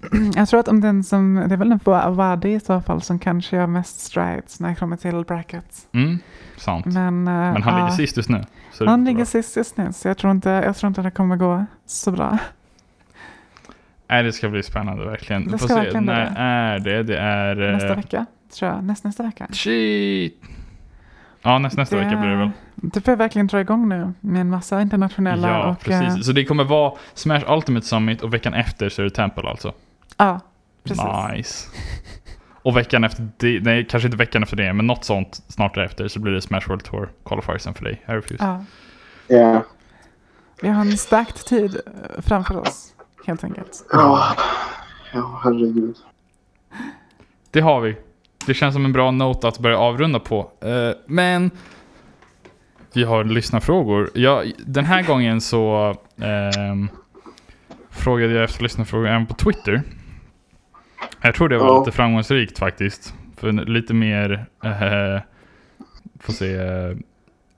Jag 0.34 0.48
tror 0.48 0.60
att 0.60 0.68
om 0.68 0.80
den 0.80 1.04
som, 1.04 1.34
det 1.48 1.54
är 1.54 1.56
väl 1.56 1.72
en 1.72 2.14
Wadi 2.16 2.48
i 2.54 2.60
så 2.60 2.80
fall 2.80 3.02
som 3.02 3.18
kanske 3.18 3.56
gör 3.56 3.66
mest 3.66 4.00
strides 4.00 4.60
när 4.60 4.68
det 4.68 4.74
kommer 4.74 4.96
till 4.96 5.24
brackets. 5.28 5.86
Mm, 5.92 6.18
sant. 6.56 6.86
Men, 6.86 7.28
eh, 7.28 7.34
Men 7.34 7.62
han 7.62 7.74
ja, 7.78 7.84
ligger 7.84 7.96
sist 7.96 8.16
just 8.16 8.28
nu. 8.28 8.44
Det 8.78 8.88
Han 8.88 9.04
ligger 9.04 9.24
sist 9.24 9.56
just 9.56 9.76
nu 9.76 9.92
så 9.92 10.08
jag 10.08 10.18
tror 10.18 10.30
inte, 10.32 10.50
jag 10.50 10.76
tror 10.76 10.88
inte 10.88 11.02
det 11.02 11.10
kommer 11.10 11.36
gå 11.36 11.66
så 11.86 12.10
bra. 12.10 12.38
Nej, 14.10 14.22
det 14.22 14.32
ska 14.32 14.48
bli 14.48 14.62
spännande 14.62 15.04
verkligen. 15.04 15.48
Det 15.48 15.58
ska 15.58 15.68
se. 15.68 15.74
verkligen 15.74 16.04
När 16.04 16.24
det. 16.24 16.32
är 16.40 16.78
det? 16.78 17.02
Det 17.02 17.18
är... 17.18 17.62
eh, 17.68 17.72
Nästa 17.72 17.94
vecka, 17.94 18.26
tror 18.58 18.70
jag. 18.70 18.84
Näst, 18.84 19.04
nästa 19.04 19.22
vecka. 19.22 19.46
Shit! 19.52 20.42
Ja, 21.42 21.58
näst, 21.58 21.76
nästa 21.76 21.96
vecka 21.96 22.16
blir 22.16 22.30
det 22.30 22.36
väl. 22.36 22.50
Det 22.74 23.00
får 23.00 23.12
jag 23.12 23.16
verkligen 23.18 23.46
dra 23.46 23.60
igång 23.60 23.88
nu 23.88 24.12
med 24.20 24.40
en 24.40 24.50
massa 24.50 24.80
internationella 24.82 25.48
Ja, 25.48 25.64
och... 25.70 25.90
eh, 25.90 26.00
precis. 26.00 26.26
Så 26.26 26.32
det 26.32 26.44
kommer 26.44 26.64
vara 26.64 26.92
Smash 27.14 27.42
Ultimate 27.52 27.86
Summit 27.86 28.22
och 28.22 28.34
veckan 28.34 28.54
efter 28.54 28.88
så 28.88 29.02
är 29.02 29.04
det 29.04 29.10
Temple 29.10 29.48
alltså. 29.50 29.72
Ja, 30.18 30.40
precis. 30.84 31.04
Nice. 31.32 31.68
Och 32.62 32.76
veckan 32.76 33.04
efter 33.04 33.28
det, 33.36 33.60
nej 33.62 33.86
kanske 33.90 34.06
inte 34.06 34.16
veckan 34.16 34.42
efter 34.42 34.56
det, 34.56 34.72
men 34.72 34.86
något 34.86 35.04
sånt 35.04 35.42
snart 35.48 35.74
därefter 35.74 36.08
så 36.08 36.20
blir 36.20 36.32
det 36.32 36.42
Smash 36.42 36.68
World 36.68 36.84
Tour 36.84 37.10
qualifiersen 37.24 37.74
för 37.74 37.84
dig. 37.84 38.02
I 38.08 38.12
refuse. 38.12 38.44
Ja. 38.44 38.64
Ja. 39.36 39.62
Vi 40.62 40.68
har 40.68 40.80
en 40.80 40.98
stacked 40.98 41.36
tid 41.36 41.80
eh, 41.86 42.22
framför 42.22 42.56
oss, 42.56 42.94
helt 43.26 43.44
enkelt. 43.44 43.84
Ja, 43.92 44.36
ja 45.12 45.40
herregud. 45.44 45.96
Det 47.50 47.60
har 47.60 47.80
vi. 47.80 47.96
Det 48.46 48.54
känns 48.54 48.74
som 48.74 48.84
en 48.84 48.92
bra 48.92 49.10
note 49.10 49.48
att 49.48 49.58
börja 49.58 49.78
avrunda 49.78 50.20
på. 50.20 50.50
Eh, 50.60 50.90
men 51.06 51.50
vi 52.92 53.04
har 53.04 53.24
lyssnarfrågor. 53.24 54.10
Ja, 54.14 54.44
den 54.66 54.84
här 54.84 55.02
gången 55.02 55.40
så 55.40 55.96
ehm, 56.20 56.88
frågade 57.90 58.32
jag 58.32 58.44
efter 58.44 58.62
lyssnarfrågor 58.62 59.08
även 59.08 59.26
på 59.26 59.34
Twitter. 59.34 59.82
Jag 61.22 61.34
tror 61.34 61.48
det 61.48 61.58
var 61.58 61.66
Ja. 61.66 61.78
lite 61.78 61.92
framgångsrikt 61.96 62.58
faktiskt. 62.58 63.14
För 63.36 63.52
lite 63.52 63.94
mer, 63.94 64.46
eh, 64.64 65.20
får 66.20 66.32
se, 66.32 66.56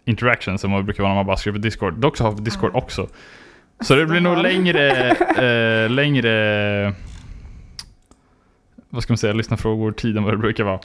interactions 0.05 0.65
än 0.65 0.70
vad 0.73 0.81
det 0.81 0.85
brukar 0.85 1.03
vara 1.03 1.12
när 1.12 1.19
man 1.19 1.27
bara 1.27 1.37
skriver 1.37 1.59
på 1.59 1.62
Discord. 1.62 1.95
Dock 1.95 2.16
så 2.16 2.24
har 2.24 2.32
vi 2.32 2.41
Discord 2.43 2.70
också. 2.74 3.07
Så 3.81 3.95
det 3.95 4.07
blir 4.07 4.20
nog 4.20 4.39
längre, 4.39 5.11
eh, 5.85 5.91
längre 5.91 6.95
vad 8.91 9.03
ska 9.03 9.12
man 9.12 9.19
säga, 9.19 9.32
lyssna 9.32 9.57
frågor 9.57 9.93
tid 9.93 10.16
än 10.16 10.24
vad 10.24 10.32
det 10.32 10.39
brukar 10.39 10.65
vara. 10.65 10.81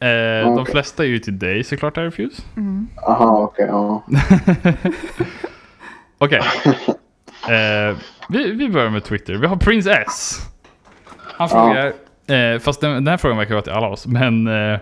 Eh, 0.00 0.44
De 0.46 0.58
Okej. 0.58 0.72
flesta 0.72 1.02
är 1.04 1.08
ju 1.08 1.18
till 1.18 1.38
dig 1.38 1.64
såklart, 1.64 1.98
Airfuse. 1.98 2.42
Mm. 2.56 2.88
Aha, 3.06 3.38
okej. 3.42 3.66
ja. 3.68 4.04
Okej. 6.18 6.40
Eh, 7.48 7.96
vi, 8.28 8.52
vi 8.52 8.68
börjar 8.68 8.90
med 8.90 9.04
Twitter. 9.04 9.34
Vi 9.34 9.46
har 9.46 9.56
Prince 9.56 9.92
S. 9.92 10.40
Han 11.38 11.48
Ja. 11.52 11.64
frågar, 11.66 11.92
eh, 12.54 12.58
fast 12.58 12.80
den, 12.80 12.92
den 12.92 13.08
här 13.08 13.16
frågan 13.16 13.38
verkar 13.38 13.54
vara 13.54 13.62
till 13.62 13.72
alla 13.72 13.88
oss, 13.88 14.06
men 14.06 14.46
eh, 14.46 14.78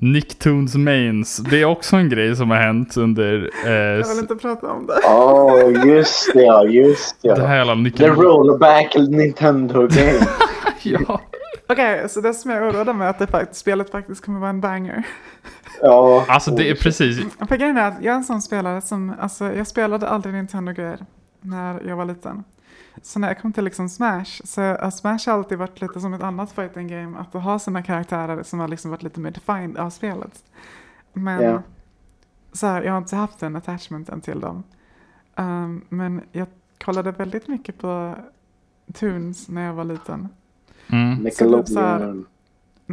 Nicktoons 0.00 0.74
mains, 0.74 1.36
det 1.36 1.60
är 1.60 1.64
också 1.64 1.96
en 1.96 2.08
grej 2.08 2.36
som 2.36 2.50
har 2.50 2.56
hänt 2.58 2.96
under 2.96 3.50
eh, 3.66 3.72
Jag 3.72 4.08
vill 4.08 4.18
inte 4.18 4.36
prata 4.36 4.72
om 4.72 4.86
det. 4.86 4.94
Åh, 5.08 5.86
just 5.88 6.32
det. 6.34 6.42
Ja, 6.42 6.64
just 6.64 7.22
det. 7.22 7.34
det 7.34 7.46
här 7.46 7.56
jävla 7.56 7.74
The 7.74 7.80
Nickelodeon. 7.80 8.24
rollback 8.24 8.94
Nintendo 9.08 9.80
game. 9.86 10.18
Ja. 10.82 11.20
Okej, 11.68 12.08
så 12.08 12.20
det 12.20 12.34
som 12.34 12.50
jag 12.50 12.62
oroade 12.62 12.92
mig 12.92 13.06
är 13.06 13.10
att 13.10 13.18
det 13.18 13.26
faktiskt, 13.26 13.60
spelet 13.60 13.90
faktiskt 13.90 14.24
kommer 14.24 14.40
vara 14.40 14.50
en 14.50 14.60
banger. 14.60 15.02
Ja. 15.82 16.24
Alltså 16.28 16.50
det 16.50 16.70
är 16.70 16.74
precis, 16.74 17.20
För 17.48 17.56
grejen 17.56 17.76
är 17.76 17.88
att 17.88 17.94
jag 18.02 18.12
är 18.12 18.16
en 18.16 18.24
sån 18.24 18.42
spelare 18.42 18.80
som, 18.80 19.14
alltså 19.20 19.52
jag 19.52 19.66
spelade 19.66 20.08
aldrig 20.08 20.34
Nintendo-grejer 20.34 20.98
när 21.40 21.80
jag 21.88 21.96
var 21.96 22.04
liten. 22.04 22.44
Så 23.02 23.18
när 23.18 23.28
jag 23.28 23.40
kom 23.40 23.52
till 23.52 23.64
liksom 23.64 23.88
Smash, 23.88 24.40
så 24.44 24.62
uh, 24.62 24.90
Smash 24.90 25.18
har 25.26 25.32
alltid 25.32 25.58
varit 25.58 25.80
lite 25.80 26.00
som 26.00 26.14
ett 26.14 26.22
annat 26.22 26.52
fighting 26.52 26.88
game, 26.88 27.18
att 27.18 27.42
ha 27.42 27.58
sina 27.58 27.82
karaktärer 27.82 28.42
som 28.42 28.58
har 28.60 28.68
liksom 28.68 28.90
varit 28.90 29.02
lite 29.02 29.20
mer 29.20 29.30
defined 29.30 29.76
av 29.76 29.90
spelet. 29.90 30.44
Men 31.12 31.42
Ja. 31.42 31.62
så 32.52 32.66
här, 32.66 32.82
jag 32.82 32.92
har 32.92 32.98
inte 32.98 33.16
haft 33.16 33.38
den 33.38 33.56
attachmenten 33.56 34.20
till 34.20 34.40
dem. 34.40 34.62
Um, 35.36 35.84
men 35.88 36.20
jag 36.32 36.46
kollade 36.84 37.10
väldigt 37.10 37.48
mycket 37.48 37.78
på 37.78 38.14
Toons 38.94 39.48
när 39.48 39.62
jag 39.66 39.74
var 39.74 39.84
liten. 39.84 40.28
mm, 40.88 41.14
Nickelodeon. 41.18 42.26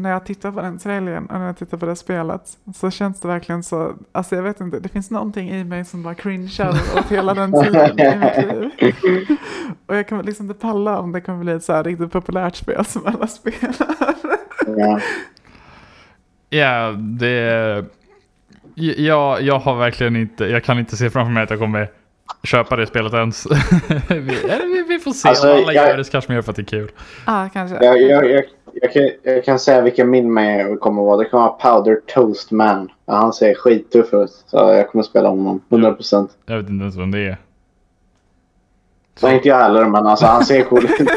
När 0.02 0.10
jag 0.12 0.26
tittar 0.26 0.52
på 0.52 0.62
den 0.62 0.78
trailern 0.80 1.26
och 1.26 1.40
när 1.40 1.46
jag 1.46 1.58
tittar 1.58 1.78
på 1.78 1.86
det 1.86 1.96
spelet 1.96 2.42
så 2.76 2.92
känns 2.92 3.20
det 3.20 3.28
verkligen 3.28 3.64
så, 3.64 3.94
alltså 4.12 4.36
jag 4.36 4.44
vet 4.44 4.62
inte, 4.62 4.80
det 4.80 4.90
finns 4.90 5.12
någonting 5.12 5.50
i 5.50 5.64
mig 5.64 5.86
som 5.86 6.04
bara 6.04 6.16
cringear 6.16 6.70
åt 6.98 7.12
hela 7.12 7.34
den 7.34 7.64
tiden 7.64 8.00
i 8.00 8.16
mitt 8.16 8.38
liv. 9.04 9.38
Och 9.86 9.96
jag 9.96 10.10
kommer 10.10 10.24
liksom 10.24 10.46
inte 10.50 10.60
palla 10.60 11.00
om 11.00 11.12
det 11.12 11.22
kommer 11.22 11.40
bli 11.44 11.54
ett 11.54 11.64
så 11.64 11.74
här 11.74 11.84
riktigt 11.84 12.12
populärt 12.12 12.56
spel 12.56 12.86
som 12.86 13.06
alla 13.06 13.28
spelar. 13.28 13.76
Ja. 14.78 15.00
ja 16.50 16.92
det... 16.92 17.86
Ja, 18.78 19.40
jag 19.40 19.60
har 19.60 19.76
verkligen 19.76 20.16
inte, 20.16 20.46
jag 20.46 20.64
kan 20.64 20.80
inte 20.80 20.98
se 20.98 21.10
framför 21.10 21.32
mig 21.32 21.44
att 21.44 21.50
jag 21.50 21.60
kommer 21.60 21.90
köpa 22.44 22.76
det 22.76 22.88
spelet 22.88 23.14
ens. 23.14 23.46
vi, 24.10 24.20
vi, 24.20 24.86
vi 24.88 25.00
får 25.00 25.12
se, 25.12 25.30
Alltså, 25.30 25.52
om 25.54 25.58
alla 25.64 25.74
jag- 25.74 25.90
gör 25.90 25.98
det 25.98 26.04
så 26.04 26.12
kanske 26.12 26.32
man 26.32 26.36
gör 26.36 26.42
för 26.42 26.50
att 26.52 26.56
det 26.56 26.62
är 26.62 26.66
kul. 26.66 26.92
Ja, 27.26 27.50
kanske. 27.54 27.86
Jag, 27.86 28.02
jag, 28.02 28.44
jag, 28.82 28.94
kan, 28.94 29.10
jag 29.24 29.46
kan 29.46 29.60
säga 29.60 29.82
vilken 29.82 30.10
min 30.10 30.34
med 30.34 30.80
kommer 30.80 31.02
vara. 31.04 31.18
Det 31.18 31.26
kommer 31.26 31.44
vara 31.44 31.54
Powder 31.74 32.02
Toast 32.08 32.52
Man. 32.52 32.92
Ja, 33.06 33.14
han 33.16 33.34
ser 33.34 33.56
skittuff 33.56 34.14
ut. 34.14 34.44
Så 34.48 34.58
jag 34.58 34.90
kommer 34.92 35.04
spela 35.04 35.30
honom. 35.30 35.62
100%. 35.70 36.30
Jag 36.46 36.58
vet 36.58 36.70
inte 36.70 36.82
ens 36.82 36.96
vem 36.96 37.12
det 37.12 37.20
är. 37.20 37.38
Nej, 39.22 39.36
inte 39.36 39.48
jag 39.48 39.58
heller, 39.58 39.86
men 39.86 40.08
alltså 40.08 40.26
han 40.26 40.46
ser 40.46 40.64
cool 40.64 40.86
ut. 40.86 41.00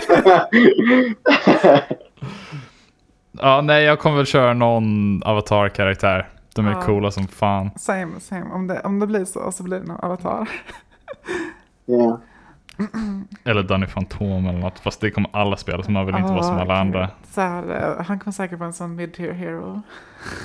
Ja, 3.41 3.61
nej, 3.61 3.85
jag 3.85 3.99
kommer 3.99 4.17
väl 4.17 4.27
köra 4.27 4.55
någon 4.55 5.23
avatar-karaktär. 5.25 6.29
De 6.55 6.67
är 6.67 6.71
Ja. 6.73 6.83
coola 6.83 7.11
som 7.11 7.29
fan. 7.29 7.71
Same, 7.77 8.21
same. 8.21 8.47
Om 8.55 8.67
det, 8.67 8.81
om 8.85 8.99
det 9.01 9.07
blir 9.07 9.25
så 9.25 9.53
så 9.53 9.63
blir 9.63 9.81
det 9.81 9.87
någon 9.87 10.01
avatar. 10.01 10.49
ja. 11.87 12.21
Eller 13.45 13.63
Danny 13.63 13.87
Phantom 13.87 14.47
eller 14.47 14.59
något. 14.59 14.79
Fast 14.79 15.01
det 15.01 15.11
kommer 15.11 15.31
alla 15.33 15.57
spela, 15.57 15.83
så 15.83 15.91
man 15.91 16.07
vill 16.07 16.15
inte 16.17 16.33
vara 16.33 16.43
som 16.43 16.57
Ah, 16.57 16.61
alla 16.61 16.81
andra. 16.81 17.11
Så 17.31 17.41
här, 17.41 17.97
eh, 17.99 18.05
han 18.05 18.19
kommer 18.19 18.33
säkert 18.33 18.59
vara 18.59 18.67
en 18.67 18.73
sån 18.73 18.97
mid-tier 18.97 19.33
hero. 19.33 19.83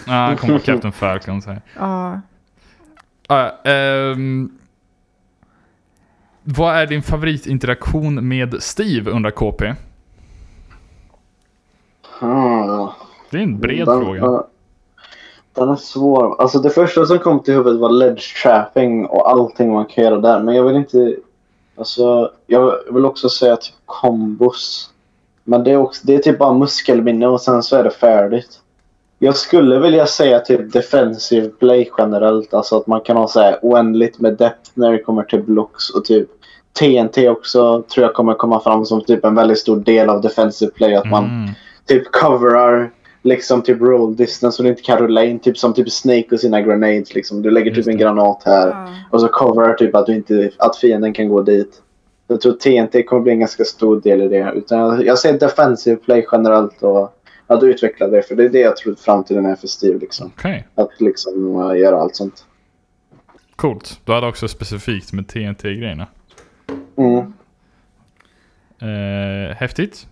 Ja, 0.08 0.14
han 0.14 0.38
kommer 0.38 0.54
vara 0.54 0.64
Captain 0.66 0.92
Falcon. 0.92 1.42
Så 1.42 1.50
här. 1.50 1.62
Ja, 1.80 2.20
Ah, 3.28 3.44
ja, 3.64 3.72
ehm, 3.72 4.52
vad 6.44 6.76
är 6.76 6.88
din 6.88 7.02
favoritinteraktion 7.04 8.28
med 8.28 8.64
Steve 8.64 9.12
undrar 9.12 9.32
KP? 9.32 9.74
Hmm. 12.20 12.88
Det 13.30 13.38
är 13.38 13.42
en 13.44 13.60
bred 13.60 13.88
den, 13.88 14.02
fråga. 14.06 14.44
Den 15.54 15.70
är 15.70 15.76
svår. 15.76 16.42
Alltså 16.42 16.60
det 16.60 16.70
första 16.70 17.06
som 17.06 17.20
kom 17.20 17.44
till 17.44 17.54
huvudet 17.54 17.80
var 17.80 17.90
ledge 17.90 18.42
trapping 18.44 19.06
och 19.06 19.30
allting 19.30 19.74
man 19.74 19.86
kan 19.86 20.04
göra 20.04 20.18
där. 20.20 20.40
Men 20.44 20.56
jag 20.56 20.64
vill 20.64 20.76
inte... 20.76 21.16
Alltså, 21.76 22.32
jag 22.48 22.94
vill 22.94 23.06
också 23.06 23.30
säga 23.30 23.56
typ 23.56 23.76
kombos. 23.86 24.90
Men 25.44 25.64
det 25.64 25.72
är, 25.72 25.78
också, 25.78 26.02
det 26.04 26.16
är 26.16 26.20
typ 26.20 26.38
bara 26.40 26.54
muskelminne 26.54 27.28
och 27.28 27.42
sen 27.42 27.64
så 27.64 27.76
är 27.76 27.84
det 27.84 27.92
färdigt. 27.92 28.60
Jag 29.20 29.36
skulle 29.36 29.80
vilja 29.80 30.06
säga 30.06 30.40
typ 30.40 30.74
defensive 30.74 31.48
play 31.50 31.92
generellt. 31.98 32.54
Alltså 32.54 32.78
att 32.78 32.88
man 32.88 33.02
kan 33.02 33.18
ha 33.18 33.28
så 33.28 33.40
här 33.40 33.60
oändligt 33.62 34.20
med 34.20 34.34
depth 34.38 34.72
när 34.74 34.92
det 34.92 35.00
kommer 35.04 35.24
till 35.24 35.44
blocks 35.44 35.90
och 35.90 36.06
typ 36.06 36.30
TNT 36.80 37.30
också 37.30 37.82
tror 37.82 38.06
jag 38.06 38.14
kommer 38.14 38.34
komma 38.34 38.60
fram 38.60 38.86
som 38.86 39.02
typ 39.02 39.26
en 39.26 39.36
väldigt 39.36 39.60
stor 39.60 39.76
del 39.80 40.10
av 40.10 40.22
defensive 40.22 40.72
play. 40.72 40.96
Att 40.96 41.10
man 41.10 41.24
Mm. 41.26 41.50
typ 41.86 42.12
coverar 42.12 42.92
liksom 43.24 43.62
typ 43.62 43.82
roll 43.82 44.16
distance 44.16 44.62
och 44.62 44.64
du 44.64 44.70
inte 44.70 44.82
kan 44.82 44.98
rulla 44.98 45.24
in. 45.24 45.40
Typ 45.40 45.58
som 45.58 45.74
typ 45.74 45.92
Snake 45.92 46.28
och 46.32 46.40
sina 46.40 46.62
grenades 46.62 47.16
liksom. 47.16 47.42
Du 47.42 47.52
lägger 47.52 47.76
typ 47.76 47.88
en 47.88 47.98
granat 47.98 48.44
här 48.46 48.68
ja. 48.68 48.88
och 49.12 49.22
så 49.22 49.28
coverar 49.28 49.74
typ 49.74 49.96
att, 49.96 50.06
du 50.06 50.16
inte, 50.16 50.52
att 50.58 50.78
fienden 50.78 51.14
kan 51.14 51.30
gå 51.30 51.42
dit. 51.42 51.82
Jag 52.28 52.42
tror 52.42 52.54
TNT 52.54 53.04
kommer 53.04 53.22
bli 53.22 53.32
en 53.32 53.40
ganska 53.40 53.64
stor 53.64 54.02
del 54.02 54.22
i 54.22 54.28
det. 54.28 54.54
Utan 54.56 54.80
jag, 54.80 55.06
jag 55.06 55.20
säger 55.20 55.40
defensive 55.40 55.96
play 55.96 56.26
generellt 56.32 56.84
och 56.84 57.20
att 57.48 57.64
utveckla 57.64 58.08
det. 58.08 58.24
För 58.24 58.36
det 58.36 58.44
är 58.44 58.50
det 58.50 58.60
jag 58.60 58.78
tror 58.78 58.96
framtiden 58.96 59.46
är 59.46 59.56
för 59.56 59.68
Steve 59.68 60.00
liksom. 60.00 60.32
Okej, 60.38 60.68
Att 60.76 61.02
liksom 61.02 61.56
uh, 61.56 61.80
göra 61.80 62.02
allt 62.02 62.16
sånt. 62.16 62.46
coolt. 63.56 64.00
Du 64.06 64.12
hade 64.12 64.28
också 64.28 64.48
specifikt 64.48 65.14
med 65.14 65.28
TNT-grejerna. 65.28 66.08
Mm. 66.98 67.34
Eh, 68.80 69.56
häftigt. 69.56 70.08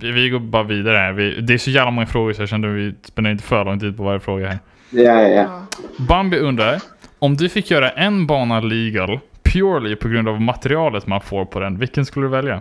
Vi, 0.00 0.12
vi 0.12 0.28
går 0.28 0.38
bara 0.38 0.62
vidare 0.62 0.96
här. 0.96 1.12
Vi, 1.12 1.40
det 1.40 1.54
är 1.54 1.58
så 1.58 1.70
jävla 1.70 1.90
många 1.90 2.06
frågor 2.06 2.32
så 2.32 2.42
jag 2.42 2.48
kände 2.48 2.68
att 2.68 2.74
vi 2.74 2.94
spenderar 3.02 3.32
inte 3.32 3.44
för 3.44 3.64
lång 3.64 3.80
tid 3.80 3.96
på 3.96 4.02
varje 4.02 4.20
fråga 4.20 4.48
här. 4.48 4.58
Ja, 4.90 5.22
ja. 5.22 5.66
Bambi 6.08 6.38
undrar, 6.38 6.82
om 7.18 7.36
du 7.36 7.48
fick 7.48 7.70
göra 7.70 7.90
en 7.90 8.26
bana 8.26 8.60
legal 8.60 9.20
purely 9.42 9.96
på 9.96 10.08
grund 10.08 10.28
av 10.28 10.40
materialet 10.40 11.06
man 11.06 11.20
får 11.20 11.44
på 11.44 11.60
den, 11.60 11.78
vilken 11.78 12.06
skulle 12.06 12.26
du 12.26 12.30
välja? 12.30 12.60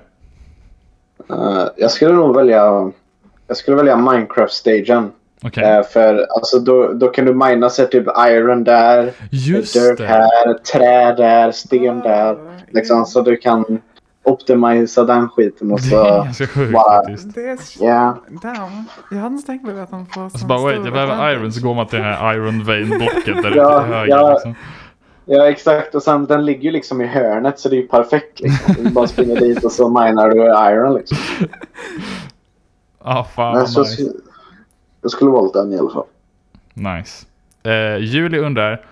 Uh, 1.32 1.66
jag 1.78 1.91
skulle 1.91 2.14
nog 2.14 2.36
välja 2.36 2.91
jag 3.48 3.57
skulle 3.57 3.78
välja 3.78 3.95
Minecraft-stagen. 3.98 5.12
Okej, 5.44 5.64
Eh, 5.64 5.84
för 5.84 6.26
alltså, 6.36 6.60
då, 6.60 6.94
då 6.94 7.07
kan 7.07 7.26
du 7.26 7.34
mina 7.34 7.70
sig 7.70 7.90
typ 7.90 8.06
iron 8.30 8.64
där, 8.64 9.12
just 9.32 9.74
dirt 9.74 9.98
det. 9.98 10.06
här, 10.06 10.53
trä 10.53 11.16
där, 11.16 11.52
sten 11.52 11.99
där. 11.99 12.34
Ah, 12.34 12.38
Liksom, 12.72 12.98
ja. 12.98 13.06
så 13.06 13.22
du 13.22 13.38
kan 13.38 13.82
optimisa 14.26 15.03
den 15.03 15.30
skiten 15.30 15.72
och 15.72 15.80
Det 15.81 15.95
är 15.95 16.18
så... 16.19 16.23
ganska 16.23 16.47
sjukt 16.47 16.73
bara- 16.73 17.03
faktiskt. 17.03 17.35
Det 17.35 17.47
är... 17.47 18.14
Damn. 18.41 18.84
Jag 19.11 19.18
hade 19.18 19.35
inte 19.35 19.47
tänkt 19.47 19.65
på 19.65 19.72
att 19.72 19.91
de 19.91 20.06
får 20.06 20.26
Och 20.26 20.31
så 20.31 20.38
sån 20.38 20.47
bara 20.47 20.61
wait, 20.61 20.80
jag 20.84 20.93
behöver 20.93 21.31
iron, 21.34 21.52
så 21.52 21.68
går 21.68 21.73
man 21.76 21.88
till 21.88 21.99
det 21.99 22.06
här 22.06 22.34
iron 22.35 22.64
vein 22.64 22.89
blocket 22.89 23.43
där 23.43 23.52
Ja, 23.56 23.77
ute 23.80 23.85
till 23.85 23.93
höger 23.95 24.07
ja. 24.18 24.30
liksom. 24.34 24.56
Ja 25.27 25.49
exakt 25.49 25.95
och 25.95 26.03
sen 26.03 26.26
den 26.26 26.45
ligger 26.45 26.61
ju 26.64 26.72
liksom 26.72 27.02
i 27.02 27.06
hörnet 27.07 27.60
så 27.60 27.69
det 27.69 27.76
är 27.76 27.81
ju 27.81 27.88
perfekt 27.88 28.39
liksom. 28.39 28.76
Du 28.84 28.89
bara 28.89 29.07
springer 29.07 29.39
dit 29.39 29.64
och 29.64 29.72
så 29.72 29.89
minar 29.89 30.30
du 30.30 30.35
iron 30.73 30.93
liksom. 30.93 31.18
Ah, 33.07 33.23
fan 33.23 33.53
Men 33.57 33.68
så, 33.68 33.81
nice. 33.81 34.03
Jag 35.02 35.11
skulle 35.11 35.31
valt 35.31 35.53
den 35.53 35.73
i 35.73 35.77
alla 35.80 35.89
fall. 35.89 36.06
Nice. 36.73 37.26
Eh, 37.64 37.97
Julie 37.97 38.39
undrar, 38.39 38.85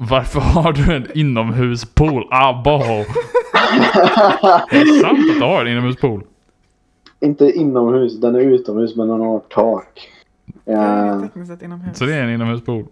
varför 0.00 0.40
har 0.40 0.72
du 0.72 0.96
en 0.96 1.06
inomhuspool? 1.14 2.28
Ah, 2.30 2.62
boho. 2.62 3.04
det 4.70 4.76
är 4.76 5.00
sant 5.00 5.18
att 5.30 5.36
du 5.38 5.44
har 5.44 5.64
en 5.64 5.72
inomhuspool. 5.72 6.22
Inte 7.20 7.50
inomhus, 7.50 8.20
den 8.20 8.34
är 8.34 8.40
utomhus 8.40 8.96
men 8.96 9.08
den 9.08 9.20
har 9.20 9.38
tak. 9.38 10.10
Inomhus. 11.62 11.98
Så 11.98 12.04
det 12.04 12.14
är 12.14 12.22
en 12.22 12.30
inomhuspool. 12.30 12.84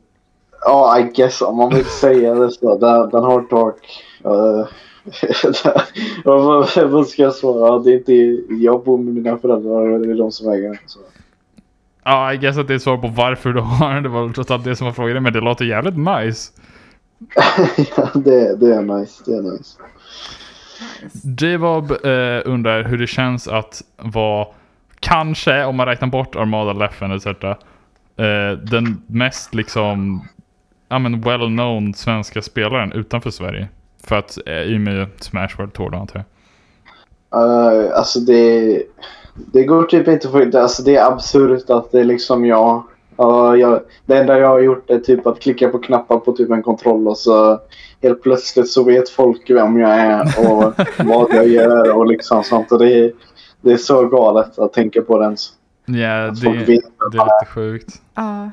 Ja, 0.61 0.99
I 0.99 1.03
guess 1.03 1.43
om 1.43 1.57
man 1.57 1.75
vill 1.75 1.85
säga 1.85 2.35
det 2.35 2.51
så. 2.51 2.79
Den, 2.79 3.11
den 3.11 3.25
har 3.25 3.41
tak. 3.41 3.77
Uh, 6.25 6.85
vad, 6.91 7.07
ska 7.09 7.23
jag 7.23 7.35
svara? 7.35 7.79
Det 7.79 7.91
är 7.91 7.95
inte, 7.95 8.15
jag 8.55 8.85
bor 8.85 8.99
med 8.99 9.15
mina 9.15 9.39
föräldrar 9.39 9.99
det 9.99 10.11
är 10.11 10.15
de 10.15 10.33
som 10.33 10.53
äger 10.53 10.69
den. 10.69 10.79
Ja, 12.05 12.33
I 12.33 12.37
guess 12.37 12.59
att 12.59 12.69
det 12.69 12.75
är 12.75 12.79
svar 12.79 12.97
på 12.97 13.09
varför 13.09 13.53
du 13.53 13.61
har 13.61 13.95
den. 13.95 14.03
Det 14.03 14.09
var 14.09 14.23
väl 14.23 14.35
trots 14.35 14.51
allt 14.51 14.65
det 14.65 14.77
som 14.77 14.85
var 14.85 14.93
frågan. 14.93 15.23
Men 15.23 15.33
det 15.33 15.41
låter 15.41 15.65
jävligt 15.65 15.97
nice. 15.97 16.53
Ja, 17.97 18.11
det, 18.15 18.57
det 18.57 18.75
är 18.75 18.83
nice. 18.83 19.23
Det 19.27 19.33
är 19.33 19.43
nice. 19.43 19.79
J-Bob 21.41 21.91
eh, 21.91 22.53
undrar 22.53 22.85
hur 22.85 22.99
det 22.99 23.07
känns 23.07 23.49
att 23.49 23.83
vara, 23.97 24.47
kanske 25.01 25.65
om 25.65 25.77
man 25.77 25.87
räknar 25.87 26.09
bort 26.09 26.37
Armada 26.37 26.73
Leffen 26.73 27.11
etc. 27.11 27.27
Eh, 27.27 28.59
den 28.71 29.03
mest 29.07 29.55
liksom, 29.55 30.29
ja 30.89 30.99
men 30.99 31.23
well-known 31.23 31.93
svenska 31.93 32.43
spelaren 32.43 32.93
utanför 32.93 33.31
Sverige. 33.31 33.69
För 34.05 34.17
att, 34.17 34.39
eh, 34.47 34.63
i 34.63 34.77
och 34.77 34.81
med 34.81 35.09
Smash 35.21 35.49
World 35.59 35.73
Tour 35.73 35.91
då 35.91 35.99
antar 35.99 36.17
jag. 36.17 36.27
Uh, 37.35 37.99
alltså 37.99 38.21
det, 38.21 38.83
det 39.35 39.65
går 39.65 39.85
typ 39.85 40.09
inte 40.09 40.29
för 40.29 40.47
det, 40.47 40.63
alltså 40.63 40.83
det 40.83 40.97
är 40.97 41.13
absurt 41.13 41.71
att 41.71 41.93
det 41.93 42.01
är 42.01 42.05
liksom 42.05 42.45
jag. 42.45 42.83
Ja, 43.17 43.57
jag. 43.57 43.81
Det 44.07 44.19
enda 44.19 44.39
jag 44.39 44.49
har 44.49 44.61
gjort 44.61 44.91
är 44.91 44.99
typ 44.99 45.27
att 45.27 45.41
klicka 45.41 45.69
på 45.69 45.79
knappar 45.79 46.19
på 46.19 46.33
typ 46.33 46.51
en 46.51 46.63
kontroll 46.63 47.09
och 47.09 47.19
så 47.19 47.61
helt 48.03 48.23
plötsligt 48.23 48.69
så 48.69 48.85
vet 48.85 49.09
folk 49.09 49.51
vem 49.51 49.79
jag 49.79 49.91
är 49.91 50.21
och 50.21 50.73
vad 51.07 51.35
jag 51.35 51.49
gör 51.49 51.97
och 51.97 52.07
liksom 52.07 52.45
sånt. 52.45 52.73
Och 52.73 52.79
det, 52.79 52.95
är, 52.95 53.13
det 53.61 53.73
är 53.73 53.77
så 53.77 54.09
galet 54.09 54.59
att 54.59 54.73
tänka 54.73 55.03
på 55.03 55.19
det 55.19 55.25
ens. 55.25 55.53
Ja, 55.87 55.95
det, 55.95 56.65
det 56.67 56.73
är 56.73 57.13
lite 57.13 57.47
sjukt. 57.55 58.01
Ja, 58.15 58.51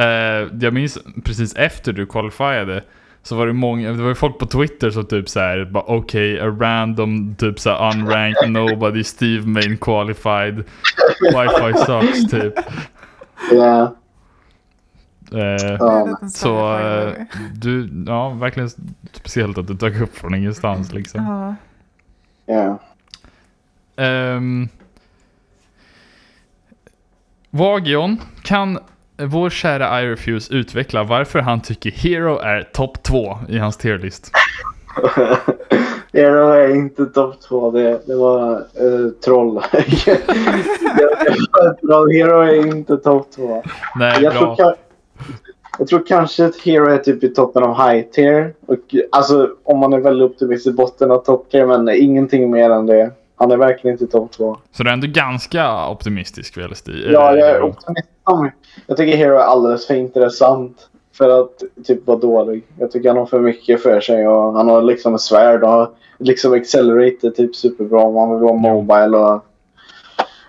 Eh, 0.00 0.48
jag 0.60 0.74
minns 0.74 0.98
precis 1.24 1.54
efter 1.54 1.92
du 1.92 2.06
qualifierade 2.06 2.84
så 3.22 3.36
var 3.36 3.46
det 3.46 3.52
många, 3.52 3.92
det 3.92 4.02
var 4.02 4.14
folk 4.14 4.38
på 4.38 4.46
Twitter 4.46 4.90
som 4.90 5.06
typ 5.06 5.28
såhär, 5.28 5.64
bara 5.64 5.84
okej, 5.86 6.40
a 6.40 6.46
random 6.46 7.34
typ 7.34 7.60
såhär 7.60 7.92
unranked 7.92 8.50
nobody 8.50 9.04
Steve 9.04 9.46
main 9.46 9.76
qualified 9.76 10.64
wifi 11.32 11.78
sucks 11.86 12.30
typ. 12.30 12.54
Ja, 13.52 13.96
Eh, 15.32 16.28
så 16.28 16.78
eh, 16.78 17.12
du, 17.54 18.04
ja 18.06 18.28
verkligen 18.28 18.70
speciellt 19.12 19.58
att 19.58 19.66
du 19.66 19.74
dök 19.74 20.00
upp 20.00 20.16
från 20.16 20.34
ingenstans 20.34 20.92
liksom. 20.92 21.56
Ja. 22.46 22.78
Um, 23.96 24.68
Wagion, 27.50 28.20
kan 28.42 28.78
vår 29.16 29.50
kära 29.50 30.02
iRefuse 30.02 30.54
utveckla 30.54 31.02
varför 31.04 31.38
han 31.38 31.60
tycker 31.60 31.90
Hero 31.90 32.38
är 32.38 32.62
topp 32.62 33.02
2 33.02 33.38
i 33.48 33.58
hans 33.58 33.76
tierlist? 33.76 34.30
Hero 36.12 36.48
är 36.48 36.74
inte 36.74 37.06
topp 37.06 37.40
två. 37.48 37.70
Det, 37.70 38.00
det 38.06 38.14
var 38.14 38.52
uh, 38.82 39.10
troll. 39.24 39.54
det 40.06 41.78
var. 41.82 42.12
Hero 42.12 42.40
är 42.40 42.66
inte 42.66 42.96
topp 42.96 43.26
två. 43.36 43.62
Nej, 43.96 44.22
Jag 44.22 44.32
tror, 44.32 44.46
bra. 44.46 44.56
ka- 44.56 44.74
jag 45.78 45.88
tror 45.88 46.06
kanske 46.06 46.44
att 46.46 46.56
Hero 46.56 46.90
är 46.90 46.98
typ 46.98 47.24
i 47.24 47.28
toppen 47.28 47.62
av 47.62 47.90
high 47.90 48.02
tier. 48.10 48.54
Och, 48.66 48.94
alltså 49.12 49.50
om 49.64 49.78
man 49.78 49.92
är 49.92 49.98
väldigt 49.98 50.30
optimistisk 50.30 50.74
i 50.74 50.76
botten 50.76 51.10
av 51.10 51.18
top 51.18 51.50
tier. 51.50 51.66
Men 51.66 51.88
ingenting 51.88 52.50
mer 52.50 52.70
än 52.70 52.86
det. 52.86 53.10
Han 53.36 53.50
är 53.50 53.56
verkligen 53.56 53.94
inte 53.94 54.06
topp 54.06 54.32
två. 54.32 54.56
Så 54.72 54.82
du 54.82 54.88
är 54.88 54.92
ändå 54.92 55.06
ganska 55.10 55.88
optimistisk 55.88 56.58
Stig? 56.74 56.94
Ja, 57.10 57.36
jag 57.36 57.48
är 57.50 57.62
optimistisk. 57.62 58.08
Jag 58.86 58.96
tycker 58.96 59.16
Hero 59.16 59.34
är 59.34 59.40
alldeles 59.40 59.86
för 59.86 59.94
intressant. 59.94 60.89
För 61.20 61.40
att 61.40 61.62
typ 61.86 62.06
vara 62.06 62.18
dålig. 62.18 62.62
Jag 62.78 62.90
tycker 62.90 63.08
han 63.08 63.18
har 63.18 63.26
för 63.26 63.40
mycket 63.40 63.82
för 63.82 64.00
sig. 64.00 64.28
Och 64.28 64.52
han 64.52 64.68
har 64.68 64.82
liksom 64.82 65.14
ett 65.14 65.20
svärd 65.20 65.62
och 65.64 65.94
liksom 66.18 66.52
Accelerate 66.52 67.26
är 67.26 67.30
typ 67.30 67.56
superbra 67.56 68.00
om 68.02 68.16
han 68.16 68.30
vill 68.30 68.42
vara 68.42 68.54
mobile 68.56 69.16
och 69.16 69.44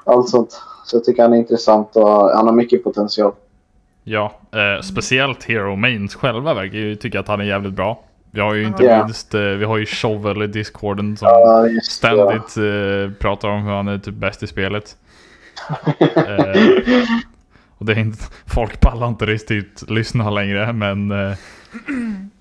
allt 0.03 0.29
sånt. 0.29 0.61
Så 0.85 0.95
jag 0.97 1.03
tycker 1.03 1.21
han 1.23 1.33
är 1.33 1.37
intressant 1.37 1.95
och 1.95 2.09
han 2.29 2.47
har 2.47 2.53
mycket 2.53 2.83
potential. 2.83 3.31
Ja, 4.03 4.31
eh, 4.51 4.81
speciellt 4.81 5.43
Hero 5.43 5.75
Mains 5.75 6.15
själva 6.15 6.53
verkar 6.53 6.77
ju 6.77 6.95
tycka 6.95 7.19
att 7.19 7.27
han 7.27 7.39
är 7.41 7.45
jävligt 7.45 7.73
bra. 7.73 8.03
Vi 8.31 8.41
har 8.41 8.53
ju 8.53 8.63
inte 8.67 8.83
Ja. 8.83 9.03
minst, 9.05 9.33
eh, 9.33 9.41
vi 9.41 9.65
har 9.65 9.77
ju 9.77 9.85
Shovel 9.85 10.41
i 10.41 10.47
discorden 10.47 11.17
som 11.17 11.27
Ja, 11.27 11.67
just 11.67 11.91
ständigt 11.91 12.57
eh, 12.57 13.13
pratar 13.19 13.47
om 13.49 13.63
hur 13.63 13.71
han 13.71 13.87
är 13.87 13.97
typ 13.97 14.15
bäst 14.15 14.43
i 14.43 14.47
spelet. 14.47 14.95
Och 17.81 17.87
det 17.87 17.93
är 17.93 17.99
inte, 17.99 18.23
folk 18.45 18.79
pallar 18.79 19.07
inte 19.07 19.25
riktigt 19.25 19.89
lyssna 19.89 20.29
längre 20.29 20.73
men 20.73 21.11
eh, 21.11 21.37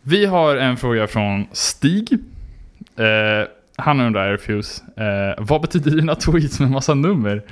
Vi 0.02 0.26
har 0.26 0.56
en 0.56 0.76
fråga 0.76 1.06
från 1.06 1.46
Stig. 1.52 2.12
Eh, 2.96 3.48
han 3.76 4.00
undrar 4.00 4.30
Airfuse, 4.30 4.82
eh, 4.96 5.44
vad 5.44 5.60
betyder 5.60 5.90
dina 5.90 6.14
tweets 6.14 6.60
med 6.60 6.70
massa 6.70 6.94
nummer? 6.94 7.42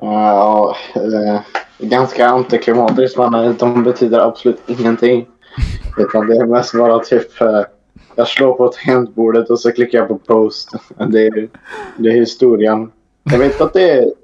Ja, 0.00 0.76
uh, 0.96 1.40
ganska 1.78 2.26
antiklimatiskt 2.26 3.18
men 3.18 3.56
de 3.56 3.84
betyder 3.84 4.18
absolut 4.18 4.60
ingenting. 4.66 5.26
Utan 5.98 6.26
det 6.26 6.36
är 6.36 6.46
mest 6.46 6.74
bara 6.74 6.98
typ 6.98 7.42
uh, 7.42 7.62
jag 8.14 8.28
slår 8.28 8.54
på 8.54 8.68
tangentbordet 8.68 9.50
och 9.50 9.60
så 9.60 9.72
klickar 9.72 9.98
jag 9.98 10.08
på 10.08 10.18
post. 10.18 10.70
Det 11.08 11.26
är, 11.26 11.48
det 11.96 12.08
är 12.08 12.20
historien. 12.20 12.90
Jag 13.22 13.38
vet 13.38 13.60
att 13.60 13.72
det 13.72 13.90
är, 13.90 14.19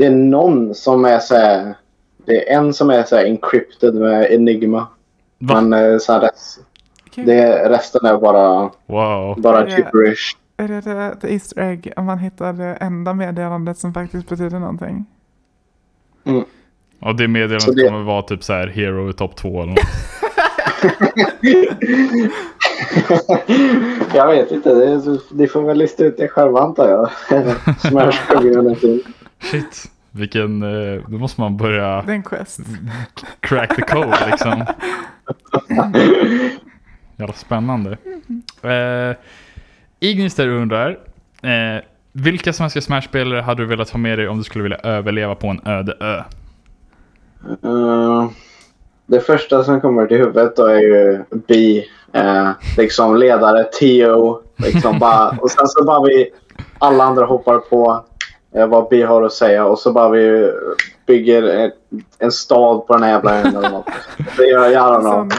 det 0.00 0.06
är 0.06 0.10
någon 0.10 0.74
som 0.74 1.04
är 1.04 1.18
så 1.18 1.34
här, 1.34 1.74
Det 2.24 2.50
är 2.52 2.56
en 2.58 2.72
som 2.74 2.90
är 2.90 3.02
så 3.02 3.16
här 3.16 3.24
encrypted 3.24 3.94
med 3.94 4.32
Enigma. 4.32 4.86
Va? 5.38 5.60
Men 5.60 5.92
eh, 5.92 5.98
så 5.98 6.12
här, 6.12 6.30
Kul. 7.14 7.26
det, 7.26 7.68
resten 7.68 8.06
är 8.06 8.18
bara, 8.18 8.70
Wow. 8.86 9.40
bara 9.40 9.68
gibberish. 9.68 10.36
Är 10.56 10.68
det 10.68 10.80
det, 10.80 11.16
det 11.20 11.32
Easter 11.32 11.62
egg 11.62 11.92
om 11.96 12.04
man 12.04 12.18
hittar 12.18 12.52
det 12.52 12.74
enda 12.80 13.14
meddelandet 13.14 13.78
som 13.78 13.94
faktiskt 13.94 14.28
betyder 14.28 14.58
någonting? 14.58 15.04
Och 17.02 17.16
det 17.16 17.28
meddelandet 17.28 17.62
Så 17.62 17.72
det- 17.72 17.88
kommer 17.88 18.02
vara 18.02 18.22
typ 18.22 18.44
så 18.44 18.52
här 18.52 18.66
Hero 18.66 19.10
i 19.10 19.12
topp 19.12 19.36
2 19.36 19.62
eller 19.62 19.72
något. 19.72 19.80
jag 24.14 24.26
vet 24.28 24.50
inte. 24.50 24.74
Det, 24.74 25.18
det 25.30 25.48
får 25.48 25.62
väl 25.62 25.78
lista 25.78 26.04
ut 26.04 26.16
det 26.16 26.28
själva 26.28 26.60
antar 26.60 26.88
jag. 26.88 27.10
Smash 27.80 28.26
community. 28.34 29.02
Shit. 29.40 29.90
Vilken, 30.10 30.62
eh, 30.62 31.02
då 31.08 31.18
måste 31.18 31.40
man 31.40 31.56
börja 31.56 32.02
Det 32.02 32.12
är 32.12 32.16
en 32.16 32.22
quest. 32.22 32.60
crack 33.40 33.76
the 33.76 33.82
code 33.82 34.18
liksom. 34.30 34.66
Jävla 37.16 37.34
spännande. 37.34 37.96
Eh, 38.62 39.16
Ignis 40.00 40.34
där 40.34 40.48
undrar. 40.48 40.98
Eh, 41.42 41.82
vilka 42.12 42.52
svenska 42.52 42.80
Smash-spelare 42.80 43.40
hade 43.40 43.62
du 43.62 43.66
velat 43.66 43.90
ha 43.90 43.98
med 43.98 44.18
dig 44.18 44.28
om 44.28 44.38
du 44.38 44.44
skulle 44.44 44.62
vilja 44.62 44.78
överleva 44.78 45.34
på 45.34 45.46
en 45.46 45.60
öde 45.66 45.96
ö? 46.00 46.22
Eh, 47.62 48.30
det 49.06 49.20
första 49.20 49.64
som 49.64 49.80
kommer 49.80 50.06
till 50.06 50.16
huvudet 50.18 50.56
då 50.56 50.66
är 50.66 50.80
ju 50.80 51.24
B. 51.48 51.82
Uh, 52.16 52.50
liksom 52.76 53.16
ledare, 53.16 53.64
Tio. 53.72 54.38
Liksom 54.56 54.98
bara, 54.98 55.28
och 55.28 55.50
sen 55.50 55.66
så 55.66 55.84
bara 55.84 56.02
vi 56.02 56.30
alla 56.78 57.04
andra 57.04 57.24
hoppar 57.24 57.58
på 57.58 57.90
eh, 57.90 58.00
vad 58.52 58.88
B 58.88 59.02
har 59.02 59.22
att 59.22 59.32
säga 59.32 59.64
och 59.64 59.78
så 59.78 59.92
bara 59.92 60.08
vi 60.08 60.52
bygger 61.06 61.42
en, 61.42 61.70
en 62.18 62.32
stad 62.32 62.86
på 62.86 62.92
den 62.92 63.02
här 63.02 63.10
jävla 63.10 63.40
ön 63.40 63.56
eller 63.56 63.70
något. 63.70 63.90
Det 64.36 64.46
gör 64.46 64.68
jag. 64.68 65.02
Som, 65.02 65.30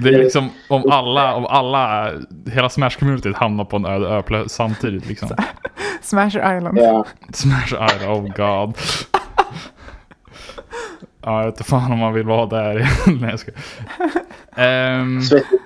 Det 0.00 0.08
är 0.08 0.18
liksom 0.18 0.50
om 0.68 0.90
alla, 0.90 1.34
om 1.34 1.46
alla, 1.46 2.12
hela 2.52 2.68
Smash-communityt 2.68 3.34
hamnar 3.34 3.64
på 3.64 3.76
en 3.76 3.86
öde 3.86 4.08
ö 4.08 4.44
samtidigt 4.46 5.06
liksom. 5.06 5.28
Smasher 6.02 6.56
Island. 6.56 6.78
Ja. 6.78 7.06
Smash 7.32 7.66
Island, 7.66 8.16
oh 8.16 8.22
god. 8.36 8.74
Ja, 11.22 11.38
jag 11.38 11.46
vet 11.46 11.54
inte 11.54 11.70
fan 11.70 11.92
om 11.92 11.98
man 11.98 12.12
vill 12.12 12.26
vara 12.26 12.46
där. 12.46 12.88
Nej, 13.20 13.30
jag 13.30 13.40
ska. 13.40 13.50
Um, 14.62 15.22
Svettigt. 15.22 15.62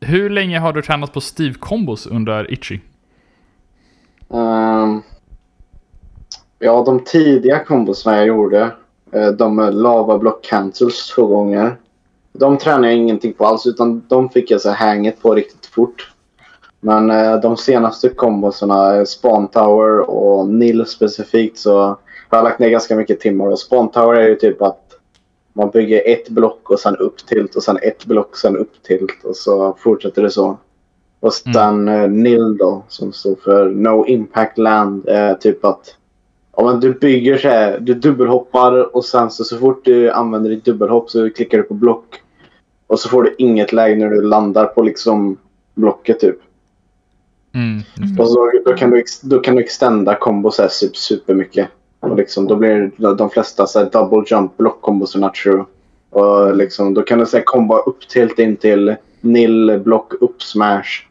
hur 0.00 0.30
länge 0.30 0.58
har 0.58 0.72
du 0.72 0.82
tränat 0.82 1.12
på 1.12 1.20
Steve-kombos 1.20 2.06
under 2.06 2.52
Itchy? 2.52 2.80
Ehm, 4.30 5.02
ja, 6.58 6.82
de 6.86 7.04
tidiga 7.04 7.64
kombosarna 7.64 8.16
jag 8.16 8.26
gjorde, 8.26 8.70
uh, 9.16 9.28
de 9.28 9.56
med 9.56 9.74
lava 9.74 10.18
block 10.18 10.44
cancels 10.44 11.08
två 11.14 11.26
gånger. 11.26 11.76
De 12.32 12.58
tränade 12.58 12.86
jag 12.86 12.96
ingenting 12.96 13.32
på 13.32 13.46
alls 13.46 13.66
utan 13.66 14.02
de 14.08 14.28
fick 14.28 14.50
jag 14.50 14.60
så 14.60 14.70
här 14.70 14.86
hänget 14.86 15.22
på 15.22 15.34
riktigt 15.34 15.66
fort. 15.66 16.12
Men 16.80 17.10
uh, 17.10 17.40
de 17.40 17.56
senaste 17.56 18.08
kombosarna, 18.08 18.96
eh, 18.96 19.04
Spawn 19.04 19.48
Tower 19.48 20.10
och 20.10 20.48
Nil 20.48 20.86
specifikt 20.86 21.58
så 21.58 21.80
har 22.28 22.38
jag 22.38 22.44
lagt 22.44 22.58
ner 22.58 22.68
ganska 22.70 22.96
mycket 22.96 23.20
timmar. 23.20 23.46
Och 23.46 23.58
Spawn 23.58 23.90
Tower 23.90 24.14
är 24.14 24.28
ju 24.28 24.34
typ 24.34 24.62
att 24.62 24.82
man 25.52 25.70
bygger 25.70 26.02
ett 26.06 26.28
block 26.28 26.70
och 26.70 26.80
sen 26.80 26.96
upp 26.96 27.26
tilt 27.26 27.54
och 27.54 27.62
sen 27.62 27.78
ett 27.82 28.04
block 28.04 28.30
och 28.30 28.36
sen 28.36 28.56
upp 28.56 28.82
tilt 28.82 29.24
och 29.24 29.36
så 29.36 29.76
fortsätter 29.78 30.22
det 30.22 30.30
så. 30.30 30.56
Och 31.26 31.34
sen 31.34 31.88
eh, 31.88 32.08
NIL 32.08 32.56
då 32.56 32.84
som 32.88 33.12
står 33.12 33.36
för 33.44 33.70
No 33.70 34.06
Impact 34.06 34.58
Land 34.58 35.08
är 35.08 35.34
typ 35.34 35.64
att 35.64 35.96
Ja, 36.56 36.64
men 36.64 36.80
du 36.80 36.92
bygger 36.92 37.38
så 37.38 37.48
här, 37.48 37.78
du 37.80 37.94
dubbelhoppar 37.94 38.96
och 38.96 39.04
sen 39.04 39.30
så, 39.30 39.44
så 39.44 39.58
fort 39.58 39.84
du 39.84 40.10
använder 40.10 40.50
ditt 40.50 40.64
dubbelhopp 40.64 41.10
så 41.10 41.30
klickar 41.30 41.58
du 41.58 41.64
på 41.64 41.74
block. 41.74 42.22
Och 42.86 43.00
så 43.00 43.08
får 43.08 43.22
du 43.22 43.34
inget 43.38 43.72
läge 43.72 43.96
när 43.96 44.10
du 44.10 44.22
landar 44.22 44.66
på 44.66 44.82
liksom 44.82 45.38
blocket 45.74 46.20
typ. 46.20 46.36
Mm. 47.54 47.82
Och 48.18 48.28
så, 48.28 48.50
då, 48.64 48.72
kan 48.72 48.90
du, 48.90 49.04
då 49.22 49.38
kan 49.38 49.54
du 49.54 49.62
extenda 49.62 50.14
kombos 50.14 50.58
här 50.58 50.68
super, 50.68 50.96
supermycket. 50.96 51.68
Och 52.00 52.16
liksom, 52.16 52.46
då 52.46 52.56
blir 52.56 52.90
de 53.14 53.30
flesta 53.30 53.66
så 53.66 53.78
här, 53.78 53.90
double 53.90 54.24
jump 54.26 54.56
block 54.56 54.80
kombosarna 54.80 55.28
true. 55.28 55.64
Och 56.10 56.56
liksom, 56.56 56.94
då 56.94 57.02
kan 57.02 57.18
du 57.18 57.26
säga 57.26 57.42
komba 57.46 57.78
upp 57.78 58.08
till 58.08 58.30
in 58.36 58.56
till 58.56 58.96
nil 59.20 59.80
block 59.84 60.12
upp 60.20 60.42
smash. 60.42 61.05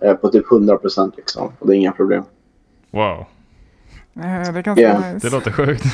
Eh, 0.00 0.14
på 0.14 0.28
typ 0.28 0.46
100% 0.46 1.12
liksom. 1.16 1.52
Och 1.58 1.66
det 1.66 1.74
är 1.74 1.76
inga 1.76 1.92
problem. 1.92 2.22
Wow, 2.90 3.24
Eh, 4.16 4.52
Det 4.52 4.58
är 4.58 4.62
ganska 4.62 4.82
Yeah. 4.82 5.14
nice. 5.14 5.26
det 5.28 5.32
låter 5.34 5.50
sjukt. 5.50 5.84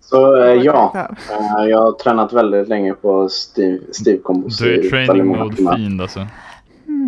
Så 0.00 0.42
eh, 0.42 0.52
ja, 0.52 1.08
eh, 1.30 1.64
jag 1.68 1.78
har 1.78 1.92
tränat 1.92 2.32
väldigt 2.32 2.68
länge 2.68 2.94
på 2.94 3.28
Steve, 3.28 3.78
Steve 3.92 4.18
kombos. 4.18 4.58
Du 4.58 4.86
är 4.86 4.90
training 4.90 5.26
många 5.26 5.44
mode 5.44 5.56
timmar. 5.56 5.76
fiend 5.76 6.00
alltså. 6.02 6.26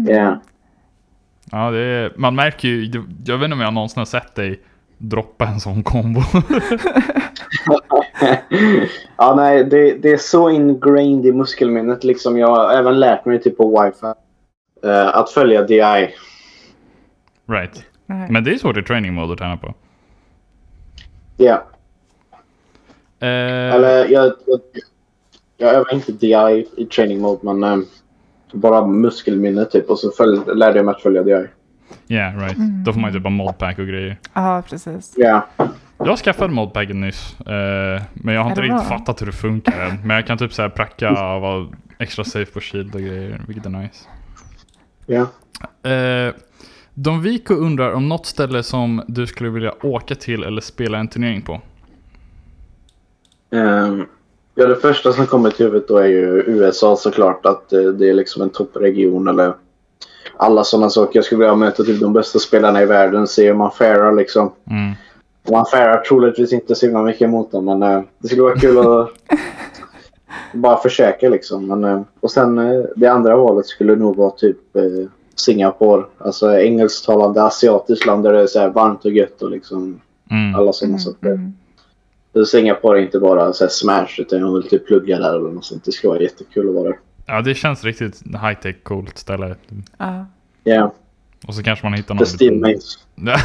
Ja. 0.09 0.41
Ja, 1.51 1.71
det 1.71 1.79
är, 1.79 2.13
man 2.17 2.35
märker 2.35 2.69
ju, 2.69 2.85
jag 3.27 3.39
vet 3.39 3.45
inte 3.45 3.55
om 3.55 3.61
jag 3.61 3.75
någonsin 3.75 4.01
har 4.01 4.05
sett 4.05 4.35
dig 4.35 4.61
droppa 4.99 5.47
en 5.47 5.61
sån 5.61 5.83
kombo. 5.83 6.21
ja, 9.17 9.35
nej, 9.37 9.65
det, 9.65 9.95
det 9.95 10.13
är 10.13 10.17
så 10.17 10.51
ingrained 10.51 11.27
i 11.27 11.33
muskelminnet. 11.33 12.05
Liksom, 12.05 12.39
jag 12.39 12.49
har 12.49 12.73
även 12.73 13.01
lärt 13.01 13.25
mig 13.25 13.43
typ 13.43 13.57
på 13.57 13.83
wifi. 13.83 14.07
Eh, 14.85 15.17
att 15.17 15.31
följa 15.31 15.63
DI. 15.63 16.15
right. 17.47 17.85
Men 18.07 18.45
det 18.45 18.51
är 18.53 18.59
svårt 18.59 18.77
i 18.77 18.83
training 18.83 19.15
mode 19.15 19.33
att 19.33 19.39
träna 19.39 19.57
på. 19.57 19.75
Ja. 21.37 21.65
Eh, 23.21 23.75
Eller 23.75 24.09
jag, 24.09 24.33
jag, 24.47 24.61
jag 25.57 25.75
övar 25.75 25.95
inte 25.95 26.13
DI 26.13 26.67
i 26.77 26.85
training 26.85 27.21
mode 27.21 27.53
men 27.55 27.63
eh, 27.63 27.87
bara 28.53 28.87
muskelminne 28.87 29.65
typ 29.65 29.91
och 29.91 29.99
så 29.99 30.11
följ, 30.11 30.41
lärde 30.55 30.79
jag 30.79 30.85
mig 30.87 30.95
att 30.95 31.03
följa 31.03 31.23
DI. 31.23 31.47
Yeah, 32.09 32.39
right. 32.39 32.57
Då 32.85 32.93
får 32.93 33.01
man 33.01 33.11
ju 33.11 33.17
typ 33.19 33.25
ha 33.25 33.31
modpack 33.31 33.79
och 33.79 33.87
grejer. 33.87 34.19
Ja, 34.33 34.63
precis. 34.69 35.15
Ja. 35.17 35.47
Jag 35.99 36.19
skaffade 36.19 36.53
modpacken 36.53 37.01
nyss, 37.01 37.41
eh, 37.41 38.03
men 38.15 38.35
jag 38.35 38.43
har 38.43 38.51
inte 38.51 38.63
riktigt 38.63 38.89
bra? 38.89 38.99
fattat 38.99 39.23
hur 39.23 39.27
det 39.27 39.33
funkar 39.33 39.81
än. 39.81 39.99
Men 40.05 40.17
jag 40.17 40.27
kan 40.27 40.39
typ 40.39 40.53
såhär 40.53 40.69
pracka 40.69 41.11
och 41.11 41.41
vara 41.41 41.67
extra 41.99 42.25
safe 42.25 42.53
på 42.53 42.61
shield 42.61 42.95
och 42.95 43.01
grejer, 43.01 43.41
vilket 43.47 43.67
är 43.67 43.71
nice. 43.71 44.09
Ja. 45.07 45.27
Eh, 45.91 46.35
Don 46.95 47.23
Vico 47.23 47.55
undrar 47.55 47.93
om 47.93 48.09
något 48.09 48.27
ställe 48.27 48.63
som 48.63 49.03
du 49.09 49.27
skulle 49.27 49.51
vilja 49.51 49.75
åka 49.83 50.15
till 50.15 50.45
eller 50.45 50.61
spela 50.61 50.99
en 50.99 51.09
turnering 51.09 51.43
på? 51.43 51.61
Ehm, 53.51 54.07
ja, 54.55 54.67
det 54.67 54.77
första 54.77 55.13
som 55.13 55.27
kommer 55.27 55.51
till 55.51 55.67
huvudet 55.67 55.89
då 55.89 55.99
är 55.99 56.07
ju 56.07 56.45
USA 56.47 56.97
såklart. 56.97 57.47
Att 57.47 57.73
eh, 57.73 57.83
det 57.83 58.09
är 58.09 58.15
liksom 58.15 58.43
en 58.43 58.51
toppregion 58.51 59.29
eller 59.29 59.55
alla 60.37 60.65
sådana 60.65 60.91
saker. 60.91 61.19
Jag 61.19 61.25
skulle 61.25 61.39
vilja 61.39 61.55
möta 61.55 61.83
typ 61.83 62.01
de 62.01 62.13
bästa 62.13 62.39
spelarna 62.39 62.83
i 62.83 62.87
världen. 62.87 63.27
Se 63.27 63.47
hur 63.47 63.55
man 63.55 63.71
farar 63.71 64.13
liksom. 64.13 64.53
Mm. 64.71 64.93
Man 65.51 65.67
farar 65.67 66.01
troligtvis 66.01 66.53
inte 66.53 66.75
så 66.75 66.87
himla 66.87 67.03
mycket 67.03 67.31
mot 67.31 67.53
dem 67.53 67.65
men 67.65 67.83
eh, 67.83 68.03
det 68.19 68.29
skulle 68.29 68.43
vara 68.43 68.59
kul 68.59 68.79
att 68.79 69.11
bara 70.53 70.77
försöka 70.77 71.29
liksom. 71.29 71.67
Men, 71.67 71.85
eh, 71.85 72.03
och 72.21 72.31
sen 72.31 72.59
eh, 72.59 72.85
det 72.97 73.07
andra 73.07 73.37
valet 73.37 73.67
skulle 73.67 73.97
nog 73.97 74.17
vara 74.17 74.31
typ 74.31 74.77
eh, 74.77 74.83
Singapore. 75.35 76.05
Alltså 76.19 76.59
engelsktalande 76.59 77.43
asiatiskt 77.43 78.07
land 78.07 78.25
där 78.25 78.33
det 78.33 78.43
är 78.43 78.47
så 78.47 78.61
här 78.61 78.69
varmt 78.69 79.05
och 79.05 79.11
gött 79.13 79.43
och 79.43 79.51
liksom 79.51 80.01
Mm. 80.31 80.55
alla 80.55 80.73
sådana 80.73 80.93
Mm, 80.93 81.01
saker. 81.01 81.27
mm. 81.29 81.53
Så 82.33 82.45
Singapore 82.45 82.99
är 83.01 83.03
inte 83.03 83.19
bara 83.19 83.53
så 83.53 83.65
här 83.65 83.69
smash 83.69 84.09
utan 84.21 84.39
jag 84.41 84.55
vill 84.55 84.69
typ 84.69 84.87
plugga 84.87 85.19
där 85.19 85.35
eller 85.39 85.51
något 85.51 85.65
sånt. 85.65 85.85
Det 85.85 85.93
skulle 85.93 86.09
vara 86.11 86.23
jättekul 86.23 86.69
att 86.69 86.75
vara 86.75 86.85
där. 86.89 86.99
Ja, 87.27 87.41
det 87.41 87.55
känns 87.55 87.85
riktigt 87.85 88.23
high-tech 88.27 88.77
coolt 88.83 89.19
ställe. 89.19 89.55
Ja. 89.99 90.27
Ja, 90.65 90.93
Och 91.47 91.55
så 91.55 91.63
kanske 91.63 91.87
man 91.87 91.95
hittar 91.95 92.15
någon 92.15 92.27
Steve 92.27 92.57
Mates. 92.57 92.99
Ja, 93.15 93.37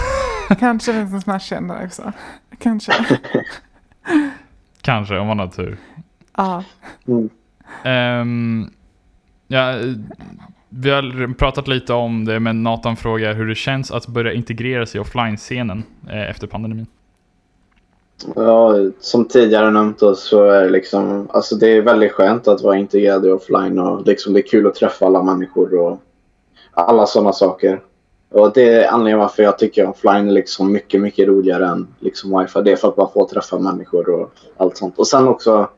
Kanske 0.59 0.93
finns 0.93 1.13
en 1.13 1.21
smash 1.21 1.61
där 1.67 1.85
också. 1.85 2.11
Kanske. 2.59 2.91
kanske, 4.81 5.17
om 5.17 5.27
man 5.27 5.39
har 5.39 5.47
tur. 5.47 5.77
Ja. 6.39 6.63
Mm. 7.07 7.29
Ehm, 7.83 8.69
ja, 9.47 9.73
vi 10.69 10.89
har 10.89 11.33
pratat 11.33 11.67
lite 11.67 11.93
om 11.93 12.25
det, 12.25 12.39
men 12.39 12.63
Nathan 12.63 12.95
frågar 12.95 13.33
hur 13.33 13.47
det 13.47 13.55
känns 13.55 13.91
att 13.91 14.07
börja 14.07 14.33
integrera 14.33 14.85
sig 14.85 15.01
i 15.01 15.01
offline-scenen 15.01 15.83
eh, 16.09 16.29
efter 16.29 16.47
pandemin. 16.47 16.87
Ja, 18.35 18.75
som 18.99 19.25
tidigare 19.25 19.71
nämnt 19.71 19.99
då, 19.99 20.15
så 20.15 20.43
är 20.45 20.63
det 20.63 20.69
liksom, 20.69 21.27
alltså 21.33 21.55
det 21.55 21.67
är 21.77 21.81
väldigt 21.81 22.11
skönt 22.11 22.47
att 22.47 22.61
vara 22.61 22.77
integrerad 22.77 23.25
i 23.25 23.29
offline 23.29 23.79
och 23.79 24.07
liksom 24.07 24.33
det 24.33 24.39
är 24.39 24.47
kul 24.47 24.67
att 24.67 24.75
träffa 24.75 25.05
alla 25.05 25.23
människor 25.23 25.73
och 25.79 26.01
alla 26.73 27.05
sådana 27.05 27.33
saker. 27.33 27.81
Och 28.31 28.53
det 28.53 28.73
är 28.73 28.87
anledningen 28.87 29.19
varför 29.19 29.43
jag 29.43 29.57
tycker 29.57 29.89
offline 29.89 30.27
är 30.27 30.33
liksom 30.33 30.71
mycket, 30.71 31.01
mycket 31.01 31.27
roligare 31.27 31.67
än 31.67 31.87
liksom 31.99 32.39
wifi. 32.39 32.61
Det 32.61 32.71
är 32.71 32.75
för 32.75 32.87
att 32.87 32.97
man 32.97 33.11
får 33.13 33.25
träffa 33.25 33.59
människor 33.59 34.09
och 34.09 34.31
allt 34.57 34.77
sånt. 34.77 34.99
Och 34.99 35.07
sen 35.07 35.27
också 35.27 35.69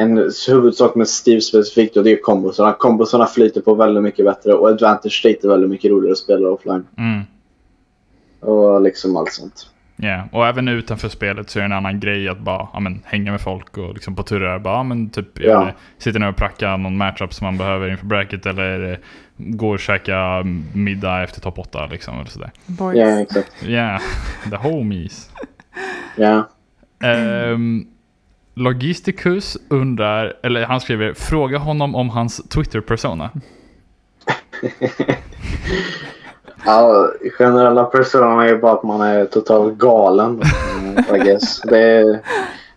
en 0.00 0.30
huvudsak 0.48 0.94
med 0.94 1.08
Steve 1.08 1.40
specifikt 1.40 1.96
och 1.96 2.04
det 2.04 2.10
är 2.10 2.22
kombosarna. 2.22 2.72
Kombosarna 2.72 3.26
flyter 3.26 3.60
på 3.60 3.74
väldigt 3.74 4.02
mycket 4.02 4.24
bättre 4.24 4.52
och 4.52 4.68
Advantage 4.68 5.12
State 5.12 5.46
är 5.46 5.48
väldigt 5.48 5.70
mycket 5.70 5.90
roligare 5.90 6.12
att 6.12 6.18
spela 6.18 6.48
offline. 6.48 6.86
Mm. 6.98 7.20
Och 8.40 8.82
liksom 8.82 9.16
allt 9.16 9.32
sånt. 9.32 9.70
Ja, 9.96 10.28
och 10.32 10.46
även 10.46 10.68
utanför 10.68 11.08
spelet 11.08 11.50
så 11.50 11.58
är 11.58 11.60
det 11.60 11.66
en 11.66 11.72
annan 11.72 12.00
grej 12.00 12.28
att 12.28 12.38
bara 12.38 12.68
ja, 12.72 12.80
men, 12.80 13.02
hänga 13.04 13.30
med 13.30 13.40
folk 13.40 13.78
och 13.78 13.94
liksom 13.94 14.16
på 14.16 14.22
turer 14.22 14.58
bara, 14.58 14.74
ja, 14.74 14.82
men 14.82 15.10
typ 15.10 15.28
Ja. 15.34 15.50
ja. 15.50 15.72
sitta 15.98 16.18
ner 16.18 16.28
och 16.28 16.36
pracka 16.36 16.76
någon 16.76 16.96
matchup 16.96 17.34
som 17.34 17.44
man 17.44 17.58
behöver 17.58 17.90
inför 17.90 18.06
bracket 18.06 18.46
eller 18.46 18.92
eh, 18.92 18.98
gå 19.36 19.70
och 19.70 19.80
käka 19.80 20.42
middag 20.74 21.22
efter 21.22 21.40
topp 21.40 21.58
8 21.58 21.86
liksom 21.86 22.14
eller 22.14 22.30
sådär. 22.30 22.50
Boys. 22.66 22.98
Ja, 22.98 23.20
exakt. 23.20 23.52
Ja, 23.62 23.98
the 24.50 24.56
homies. 24.56 25.30
Ja. 26.16 26.48
Um, 27.52 27.86
Logisticus 28.58 29.56
undrar, 29.70 30.36
eller 30.42 30.62
han 30.62 30.80
skriver, 30.80 31.14
fråga 31.14 31.58
honom 31.58 31.94
om 31.94 32.10
hans 32.10 32.48
Twitter-persona. 32.48 33.30
Ja, 36.64 37.12
generella 37.38 37.84
personerna 37.84 38.48
är 38.48 38.56
bara 38.56 38.72
att 38.72 38.82
man 38.82 39.00
är 39.00 39.24
totalt 39.24 39.78
galen. 39.78 40.42
I 41.14 41.18
guess. 41.18 41.60
Det, 41.60 41.80
är, 41.80 42.20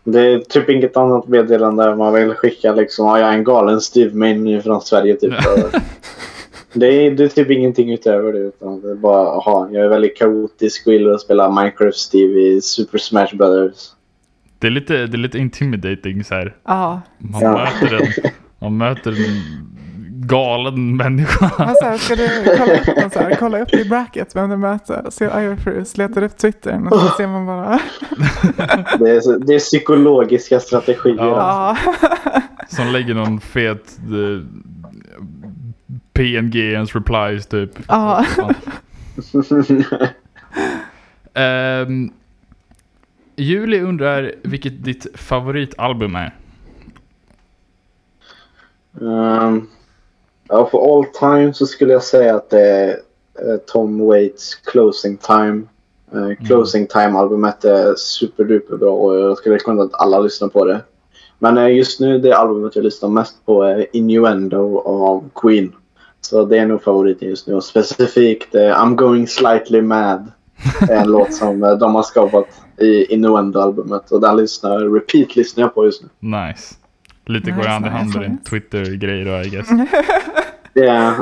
det 0.04 0.20
är 0.20 0.40
typ 0.40 0.70
inget 0.70 0.98
annat 0.98 1.28
meddelande 1.28 1.96
man 1.96 2.14
vill 2.14 2.34
skicka 2.34 2.74
liksom. 2.74 3.08
Ja, 3.08 3.20
jag 3.20 3.30
är 3.30 3.34
en 3.34 3.44
galen 3.44 3.82
Steve 3.82 4.16
Main 4.16 4.62
från 4.62 4.82
Sverige 4.82 5.16
typ. 5.16 5.34
det, 6.74 6.88
är, 6.88 7.12
det 7.12 7.24
är 7.24 7.28
typ 7.28 7.52
ingenting 7.52 7.94
utöver 7.94 8.34
det. 8.34 8.40
Utan 8.40 8.82
det 8.82 8.92
är 8.92 8.96
bara, 8.96 9.28
aha, 9.28 9.68
jag 9.72 9.86
är 9.86 9.90
väldigt 9.90 10.18
kaotisk 10.18 10.88
och 10.88 10.94
gillar 10.94 11.12
att 11.12 11.22
spela 11.22 11.50
Minecraft 11.50 11.98
Steve 11.98 12.40
i 12.40 12.62
Super 12.62 12.98
Smash 12.98 13.36
Brothers. 13.36 13.92
Det 14.62 14.68
är 14.68 14.72
lite, 14.72 14.94
det 14.94 15.16
är 15.16 15.20
lite 15.20 15.38
intimidating 15.38 16.24
så 16.24 16.36
här. 16.36 16.56
Ja. 16.66 17.02
Man, 17.18 17.42
Ja. 17.42 17.52
möter 17.82 17.96
en, 18.02 18.08
man 18.60 18.78
möter 18.78 19.12
en 19.12 19.42
galen 20.28 20.96
människa. 20.98 21.52
Men 21.66 21.76
så 21.76 21.86
här, 21.86 21.98
ska 21.98 22.16
du 22.16 22.28
kolla 22.58 22.74
upp, 23.06 23.14
så 23.14 23.20
här, 23.20 23.36
kolla 23.40 23.60
upp 23.62 23.74
i 23.74 23.90
bracket 23.90 24.36
vem 24.36 24.50
du 24.50 24.58
möter? 24.58 25.06
Se 25.10 25.26
Iron 25.26 25.58
Fruits, 25.58 25.98
letar 25.98 26.24
upp 26.24 26.38
Twittern 26.38 26.88
och 26.88 27.00
så 27.00 27.08
ser 27.08 27.28
man 27.28 27.46
bara. 27.46 27.80
Det 29.00 29.10
är, 29.10 29.46
det 29.46 29.54
är 29.56 29.60
psykologiska 29.60 30.60
strategier. 30.60 31.16
Ja. 31.18 31.78
Ja. 31.98 32.02
Som 32.70 32.88
lägger 32.88 33.14
någon 33.14 33.40
fet 33.42 33.98
eh, 34.00 34.46
PNG 36.14 36.56
i 36.56 36.72
ens 36.74 36.96
replies 36.96 37.48
typ. 37.48 37.72
Ja. 37.88 38.26
Ehm, 41.34 42.12
Julie 43.44 43.82
undrar 43.82 44.32
vilket 44.42 44.84
ditt 44.84 45.08
favoritalbum 45.16 46.16
är. 46.16 46.36
Um, 49.00 49.68
Ja, 50.52 50.66
för 50.66 50.98
all 50.98 51.06
time 51.06 51.54
så 51.54 51.66
skulle 51.66 51.94
jag 51.94 52.04
säga 52.04 52.36
att 52.36 52.50
det 52.50 52.62
är 52.62 52.90
eh, 53.40 53.58
Tom 53.68 54.08
Waits 54.08 54.56
Closing 54.56 55.18
Time. 55.18 55.62
Eh, 56.14 56.46
Closing 56.48 56.88
Time-albumet 56.88 57.66
är 57.66 57.96
superduper 57.96 58.78
bra 58.78 58.92
och 58.92 59.16
jag 59.16 59.38
skulle 59.38 59.56
rekommendera 59.56 59.86
att 59.86 60.02
alla 60.02 60.20
lyssnar 60.20 60.48
på 60.48 60.66
det. 60.66 60.82
Men 61.40 61.58
eh, 61.58 61.76
just 61.76 62.00
nu 62.00 62.20
det 62.20 62.34
albumet 62.34 62.76
jag 62.76 62.84
lyssnar 62.84 63.10
mest 63.10 63.46
på 63.46 63.64
är 63.64 63.88
Innuendo 63.94 64.80
av 64.80 65.30
Queen. 65.36 65.74
Så 66.22 66.46
det 66.46 66.58
är 66.58 66.66
nog 66.66 66.84
favoriten 66.84 67.30
just 67.30 67.48
nu 67.48 67.56
och 67.56 67.64
specifikt 67.64 68.56
eh, 68.56 68.62
I'm 68.62 68.96
going 68.96 69.28
slightly 69.28 69.82
mad. 69.82 70.32
är 70.90 70.96
en 70.96 71.08
låt 71.12 71.34
som 71.34 71.60
de 71.60 71.96
har 71.96 72.04
skapat 72.04 72.48
i 72.82 73.06
Innuendo-albumet 73.10 74.12
och 74.12 74.22
den 74.22 74.38
lyssnar, 74.38 74.80
repeat 74.80 75.36
lyssnar 75.36 75.64
jag 75.64 75.76
på 75.76 75.86
just 75.86 76.04
nu. 76.04 76.10
Nice. 76.20 76.76
Lite 77.26 77.52
går 77.52 77.58
Nice, 77.58 77.70
hand 77.70 77.86
i 77.86 77.90
hand 77.90 78.14
med 78.16 78.24
din. 78.24 78.38
Twitter-grej 78.38 79.24
då 79.24 79.32
I 79.42 79.50
guess. 79.50 79.68
Yeah. 80.76 81.20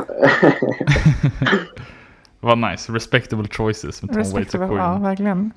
Vad 2.40 2.58
nice. 2.58 2.92
Respectable 2.92 3.48
choices 3.50 4.02
med 4.02 4.08
Tom 4.10 4.16
Waits 4.16 4.32
och 4.32 4.38
Respektive, 4.38 4.64
ja 4.64 4.68
Queen. 4.68 5.02
verkligen. 5.02 5.50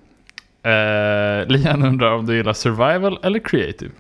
Eh, 0.64 1.48
Lian 1.48 1.84
undrar 1.86 2.12
om 2.14 2.26
du 2.26 2.36
gillar 2.36 2.54
survival 2.54 3.20
eller 3.24 3.40
creative? 3.40 3.92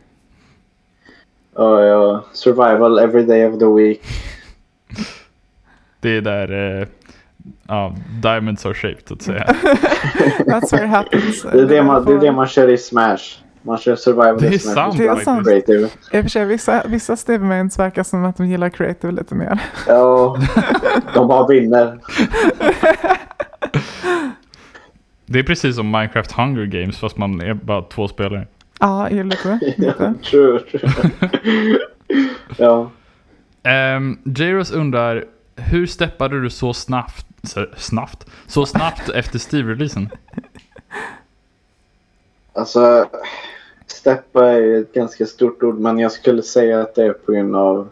Ja, 1.55 1.81
ja. 1.85 2.25
Survival 2.33 2.99
every 2.99 3.23
day 3.25 3.45
of 3.47 3.59
the 3.59 3.65
week. 3.65 4.01
Det 5.99 6.09
är 6.17 6.21
där 6.21 6.79
eh, 6.81 6.87
ja, 7.67 7.95
diamonds 8.21 8.65
are 8.65 8.73
shaped 8.73 9.07
så 9.07 9.13
att 9.13 9.21
säga. 9.21 9.45
That's 10.39 10.71
where 10.71 10.85
it 10.85 10.91
happens. 10.91 11.41
Det 11.41 11.61
är 11.61 11.67
det 11.67 11.83
man, 11.83 12.05
det 12.05 12.13
är 12.13 12.19
det 12.19 12.31
man 12.31 12.47
kör 12.47 12.67
i 12.67 12.77
Smash. 12.77 13.43
Man 13.65 13.77
kör 13.77 13.95
survival 13.95 14.41
Det 14.41 14.47
är 14.47 14.57
sant 14.59 14.97
Det 14.97 15.07
är 15.07 15.15
sant. 15.15 15.47
Creative. 15.47 15.89
I 16.11 16.19
och 16.19 16.23
för 16.23 16.29
sig, 16.29 16.45
vissa, 16.45 16.83
vissa 16.87 17.15
Stevemains 17.15 17.79
verkar 17.79 18.03
som 18.03 18.25
att 18.25 18.37
de 18.37 18.47
gillar 18.47 18.69
creative 18.69 19.13
lite 19.13 19.35
mer. 19.35 19.59
Ja, 19.87 20.37
de 21.13 21.27
bara 21.27 21.47
vinner. 21.47 21.99
Det 25.25 25.39
är 25.39 25.43
precis 25.43 25.75
som 25.75 25.91
Minecraft 25.91 26.31
Hunger 26.31 26.65
Games 26.65 26.97
fast 26.97 27.17
man 27.17 27.41
är 27.41 27.53
bara 27.53 27.81
två 27.81 28.07
spelare. 28.07 28.47
Ja, 28.79 29.09
lite. 29.09 29.59
lite. 29.77 30.13
True, 30.23 30.59
true. 30.59 30.89
ja. 32.57 32.91
Um, 33.95 34.19
Jaros 34.25 34.71
undrar, 34.71 35.25
hur 35.55 35.87
steppade 35.87 36.41
du 36.41 36.49
så 36.49 36.73
snabbt, 36.73 37.25
så, 37.43 37.65
snabbt, 37.77 38.25
så 38.47 38.65
snabbt 38.65 39.09
efter 39.09 39.39
Steve-releasen? 39.39 40.09
Alltså, 42.53 43.09
steppa 43.87 44.45
är 44.45 44.81
ett 44.81 44.93
ganska 44.93 45.25
stort 45.25 45.63
ord, 45.63 45.79
men 45.79 45.99
jag 45.99 46.11
skulle 46.11 46.41
säga 46.41 46.81
att 46.81 46.95
det 46.95 47.03
är 47.03 47.13
på 47.13 47.31
grund 47.31 47.55
av 47.55 47.89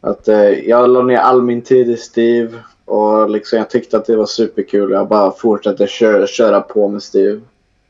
att 0.00 0.28
eh, 0.28 0.68
jag 0.68 0.90
la 0.90 1.02
ner 1.02 1.18
all 1.18 1.42
min 1.42 1.62
tid 1.62 1.90
i 1.90 1.96
Steve 1.96 2.58
och 2.84 3.30
liksom 3.30 3.58
jag 3.58 3.70
tyckte 3.70 3.96
att 3.96 4.06
det 4.06 4.16
var 4.16 4.26
superkul. 4.26 4.90
Jag 4.90 5.08
bara 5.08 5.30
fortsatte 5.30 5.86
köra, 5.86 6.26
köra 6.26 6.60
på 6.60 6.88
med 6.88 7.02
Steve. 7.02 7.40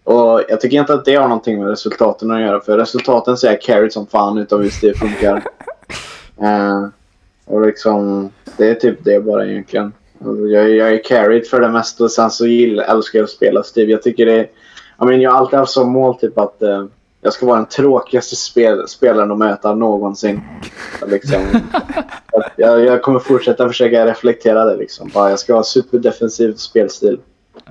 Och 0.04 0.42
jag 0.48 0.60
tycker 0.60 0.80
inte 0.80 0.94
att 0.94 1.04
det 1.04 1.14
har 1.14 1.28
någonting 1.28 1.58
med 1.58 1.68
resultaten 1.68 2.30
att 2.30 2.40
göra, 2.40 2.60
för 2.60 2.78
resultaten 2.78 3.36
jag 3.42 3.62
carried 3.62 3.92
som 3.92 4.06
fan 4.06 4.38
utav 4.38 4.62
hur 4.62 4.70
Steve 4.70 4.94
funkar. 4.94 5.44
Eh, 6.42 6.88
och 7.50 7.66
liksom, 7.66 8.30
det 8.56 8.68
är 8.68 8.74
typ 8.74 9.04
det 9.04 9.20
bara 9.20 9.46
egentligen. 9.46 9.92
Alltså, 10.24 10.44
Jag, 10.44 10.70
jag 10.70 10.92
är 10.92 11.04
carried 11.04 11.46
för 11.46 11.60
det 11.60 11.68
mesta 11.68 12.04
och 12.04 12.12
sen 12.12 12.30
så 12.30 12.46
gillar, 12.46 12.84
älskar 12.84 13.18
jag 13.18 13.24
att 13.24 13.30
spela 13.30 13.62
Steve. 13.62 13.92
Jag 13.92 14.02
tycker 14.02 14.26
det 14.26 14.40
är 14.40 14.46
jag, 14.98 15.06
menar, 15.06 15.22
jag 15.22 15.30
har 15.30 15.38
alltid 15.38 15.58
haft 15.58 15.72
som 15.72 15.92
mål 15.92 16.18
typ 16.18 16.38
att 16.38 16.62
eh, 16.62 16.84
jag 17.20 17.32
ska 17.32 17.46
vara 17.46 17.56
den 17.56 17.66
tråkigaste 17.66 18.36
spel, 18.36 18.88
spelaren 18.88 19.30
att 19.30 19.38
möta 19.38 19.74
någonsin. 19.74 20.40
Liksom, 21.06 21.42
jag, 22.56 22.84
jag 22.84 23.02
kommer 23.02 23.18
fortsätta 23.18 23.68
försöka 23.68 24.06
reflektera 24.06 24.64
det. 24.64 24.76
Liksom. 24.76 25.10
Bara, 25.14 25.30
jag 25.30 25.38
ska 25.38 25.54
ha 25.54 25.62
superdefensiv 25.62 26.54
spelstil. 26.54 27.20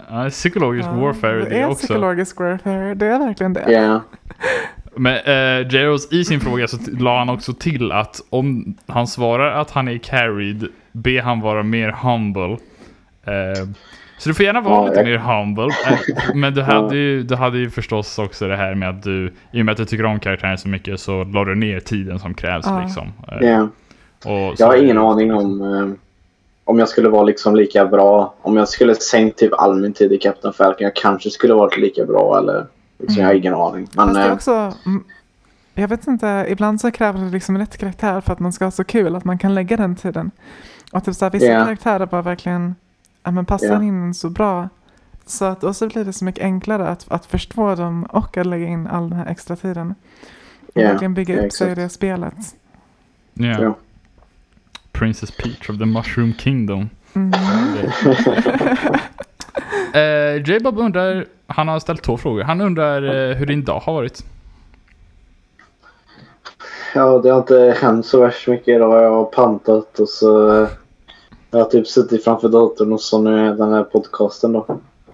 Ja, 0.09 0.29
psykologisk 0.29 0.87
warfare 0.87 1.39
det 1.39 1.49
det 1.49 1.59
är 1.59 1.67
också. 1.67 1.77
psykologisk 1.77 2.39
warfare, 2.39 2.95
det 2.95 3.05
är 3.05 3.19
verkligen 3.19 3.53
det. 3.53 3.71
Yeah. 3.71 4.01
Men 4.99 5.15
uh, 5.15 5.73
Jaros 5.75 6.13
i 6.13 6.23
sin 6.25 6.39
fråga 6.39 6.67
så 6.67 6.77
la 6.99 7.17
han 7.19 7.29
också 7.29 7.53
till 7.53 7.91
att 7.91 8.21
om 8.29 8.77
han 8.87 9.07
svarar 9.07 9.51
att 9.61 9.71
han 9.71 9.87
är 9.87 9.97
carried, 9.97 10.67
be 10.91 11.21
han 11.21 11.41
vara 11.41 11.63
mer 11.63 11.91
humble. 11.91 12.57
Eh, 13.25 13.67
så 14.17 14.29
du 14.29 14.35
får 14.35 14.45
gärna 14.45 14.61
vara 14.61 14.75
Ja, 14.75 14.87
lite 14.87 14.99
jag- 14.99 15.07
mer 15.07 15.17
humble. 15.17 15.63
Eh, 15.87 16.35
men 16.35 16.53
du 16.53 16.61
hade, 16.61 16.95
ju, 16.97 17.23
du 17.23 17.35
hade 17.35 17.57
ju 17.57 17.69
förstås 17.69 18.19
också 18.19 18.47
det 18.47 18.55
här 18.55 18.75
med 18.75 18.89
att 18.89 19.03
du, 19.03 19.33
i 19.51 19.61
och 19.61 19.65
med 19.65 19.71
att 19.71 19.77
du 19.77 19.85
tycker 19.85 20.05
om 20.05 20.19
karaktären 20.19 20.57
så 20.57 20.67
mycket 20.67 20.99
så 20.99 21.23
la 21.23 21.43
du 21.45 21.55
ner 21.55 21.79
tiden 21.79 22.19
som 22.19 22.33
krävs 22.33 22.65
Ja. 22.65 22.81
liksom. 22.83 23.07
Eh, 23.31 23.43
Yeah. 23.47 23.67
och 24.25 24.53
Jag 24.57 24.67
har 24.67 24.75
ingen 24.75 24.97
aning 24.97 25.33
om 25.33 25.61
eh, 25.61 25.89
om 26.63 26.79
jag 26.79 26.89
skulle 26.89 27.09
vara 27.09 27.23
liksom 27.23 27.55
lika 27.55 27.85
bra. 27.85 28.33
Om 28.41 28.57
jag 28.57 28.67
skulle 28.69 28.95
sänkt 28.95 29.37
typ 29.39 29.53
all 29.53 29.75
min 29.81 29.93
tid 29.93 30.11
i 30.13 30.17
Captain 30.17 30.53
Falcon. 30.53 30.83
Jag 30.83 30.95
kanske 30.95 31.29
skulle 31.29 31.53
varit 31.53 31.77
lika 31.77 32.05
bra 32.05 32.37
eller 32.37 32.65
liksom, 32.99 33.21
jag 33.21 33.27
har 33.27 33.33
ingen 33.33 33.53
aning. 33.53 33.87
Men 33.93 34.13
det 34.13 34.21
är 34.21 34.27
eh, 34.27 34.33
också, 34.33 34.73
jag 35.73 35.87
vet 35.87 36.07
inte, 36.07 36.45
ibland 36.49 36.81
så 36.81 36.91
kräver 36.91 37.19
det 37.19 37.29
liksom 37.29 37.57
rätt 37.57 37.77
karaktär 37.77 38.21
för 38.21 38.33
att 38.33 38.39
man 38.39 38.53
ska 38.53 38.65
ha 38.65 38.71
så 38.71 38.83
kul 38.83 39.15
att 39.15 39.25
man 39.25 39.37
kan 39.37 39.55
lägga 39.55 39.77
den 39.77 39.95
tiden. 39.95 40.31
Och 40.91 41.05
typ 41.05 41.15
så 41.15 41.25
här, 41.25 41.31
vissa 41.31 41.45
Ja. 41.45 41.63
karaktärer 41.65 42.05
bara 42.05 42.21
verkligen 42.21 42.75
ja, 43.23 43.31
men 43.31 43.45
passar 43.45 43.67
Ja. 43.67 43.83
in 43.83 44.13
så 44.13 44.29
bra. 44.29 44.69
Så 45.25 45.45
att 45.45 45.63
och 45.63 45.75
så 45.75 45.87
blir 45.87 46.05
det 46.05 46.13
så 46.13 46.25
mycket 46.25 46.43
enklare 46.43 46.87
att, 46.87 47.05
att 47.11 47.25
förstå 47.25 47.75
dem 47.75 48.03
och 48.03 48.37
att 48.37 48.45
lägga 48.45 48.67
in 48.67 48.87
all 48.87 49.09
den 49.09 49.19
här 49.19 49.25
extra 49.25 49.55
tiden. 49.55 49.95
Och 50.61 50.81
Ja, 50.81 50.87
verkligen 50.87 51.13
bygga 51.13 51.35
ja, 51.35 51.45
upp 51.45 51.51
sig 51.51 51.71
i 51.71 51.75
det 51.75 51.89
spelet. 51.89 52.55
Ja. 53.33 53.61
Ja. 53.61 53.75
Princess 54.91 55.31
Peach 55.31 55.69
of 55.69 55.77
the 55.77 55.85
Mushroom 55.85 56.33
Kingdom. 56.33 56.89
Mm. 57.13 57.31
Eh, 59.93 60.43
J-Bob 60.45 60.77
undrar, 60.79 61.25
han 61.49 61.67
har 61.67 61.79
ställt 61.79 62.01
två 62.03 62.17
frågor. 62.17 62.43
Han 62.43 62.61
undrar 62.61 63.29
eh, 63.29 63.35
hur 63.37 63.45
din 63.45 63.63
dag 63.65 63.79
har 63.79 63.93
varit. 63.93 64.23
Ja, 66.95 67.19
det 67.23 67.29
har 67.29 67.37
inte 67.39 67.77
hänt 67.81 68.05
så 68.05 68.21
värst 68.21 68.47
mycket 68.47 68.67
idag. 68.67 69.03
Jag 69.03 69.11
har 69.11 69.25
pantat 69.25 69.99
och 69.99 70.09
så... 70.09 70.61
eh, 70.63 70.69
Jag 71.51 71.59
har 71.59 71.65
typ 71.65 71.87
suttit 71.87 72.23
framför 72.23 72.49
datorn 72.49 72.93
och 72.93 73.01
så 73.01 73.21
nu 73.21 73.47
är 73.47 73.53
den 73.53 73.73
här 73.73 73.83
podcasten 73.83 74.53
då. 74.53 74.65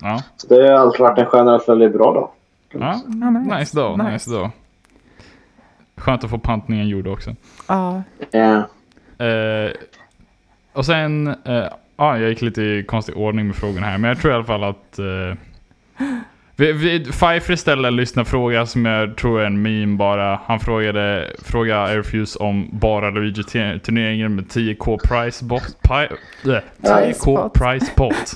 Ja, 0.02 0.22
Så 0.38 0.48
det 0.48 0.56
har 0.56 0.74
alltid 0.80 1.02
varit 1.02 1.18
en 1.20 1.26
generellt 1.34 1.70
väldigt 1.70 1.94
bra 1.94 2.14
dag. 2.14 2.30
ja. 2.72 3.02
Ja, 3.22 3.30
nice. 3.30 3.56
nice 3.60 3.76
dag, 3.78 3.98
nice. 3.98 4.12
Nice. 4.12 4.32
dag. 4.32 4.50
Skönt 5.98 6.24
att 6.24 6.30
få 6.30 6.38
pantningen 6.38 6.88
gjord 6.88 7.08
också. 7.08 7.36
Ja, 7.68 8.02
Ja. 8.32 8.56
Eh, 9.26 9.72
och 10.74 10.86
sen, 10.86 11.36
ja, 11.98 12.18
jag 12.18 12.30
gick 12.30 12.42
lite 12.42 12.62
i 12.62 12.84
konstig 12.84 13.18
ordning 13.18 13.48
med 13.48 13.56
frågorna 13.56 13.86
här, 13.88 13.98
men 13.98 14.08
jag 14.08 14.20
tror 14.20 14.32
i 14.32 14.36
alla 14.36 14.44
fall 14.44 14.64
att 14.64 15.00
vi, 16.56 16.72
vi, 16.72 17.06
Pfeiffer 17.06 17.56
ställde 17.56 17.88
en 17.88 17.96
lyssnarfråga 17.96 18.66
som 18.66 18.86
jag 18.86 19.18
tror 19.18 19.42
är 19.42 19.46
en 19.46 19.62
meme 19.62 19.98
bara. 19.98 20.40
Han 20.46 20.60
frågade, 20.60 21.32
frågade 21.44 21.82
Airfuse 21.82 22.40
om 22.40 22.70
bara 22.72 23.10
Luigi-turneringen 23.10 24.36
med 24.36 24.46
10k 24.46 24.98
price 25.08 25.46
bot. 25.46 25.78
Pi, 25.82 26.08
äh, 26.52 26.58
10k 26.82 27.26
pot. 27.26 27.54
price 27.54 27.92
pot. 27.96 28.34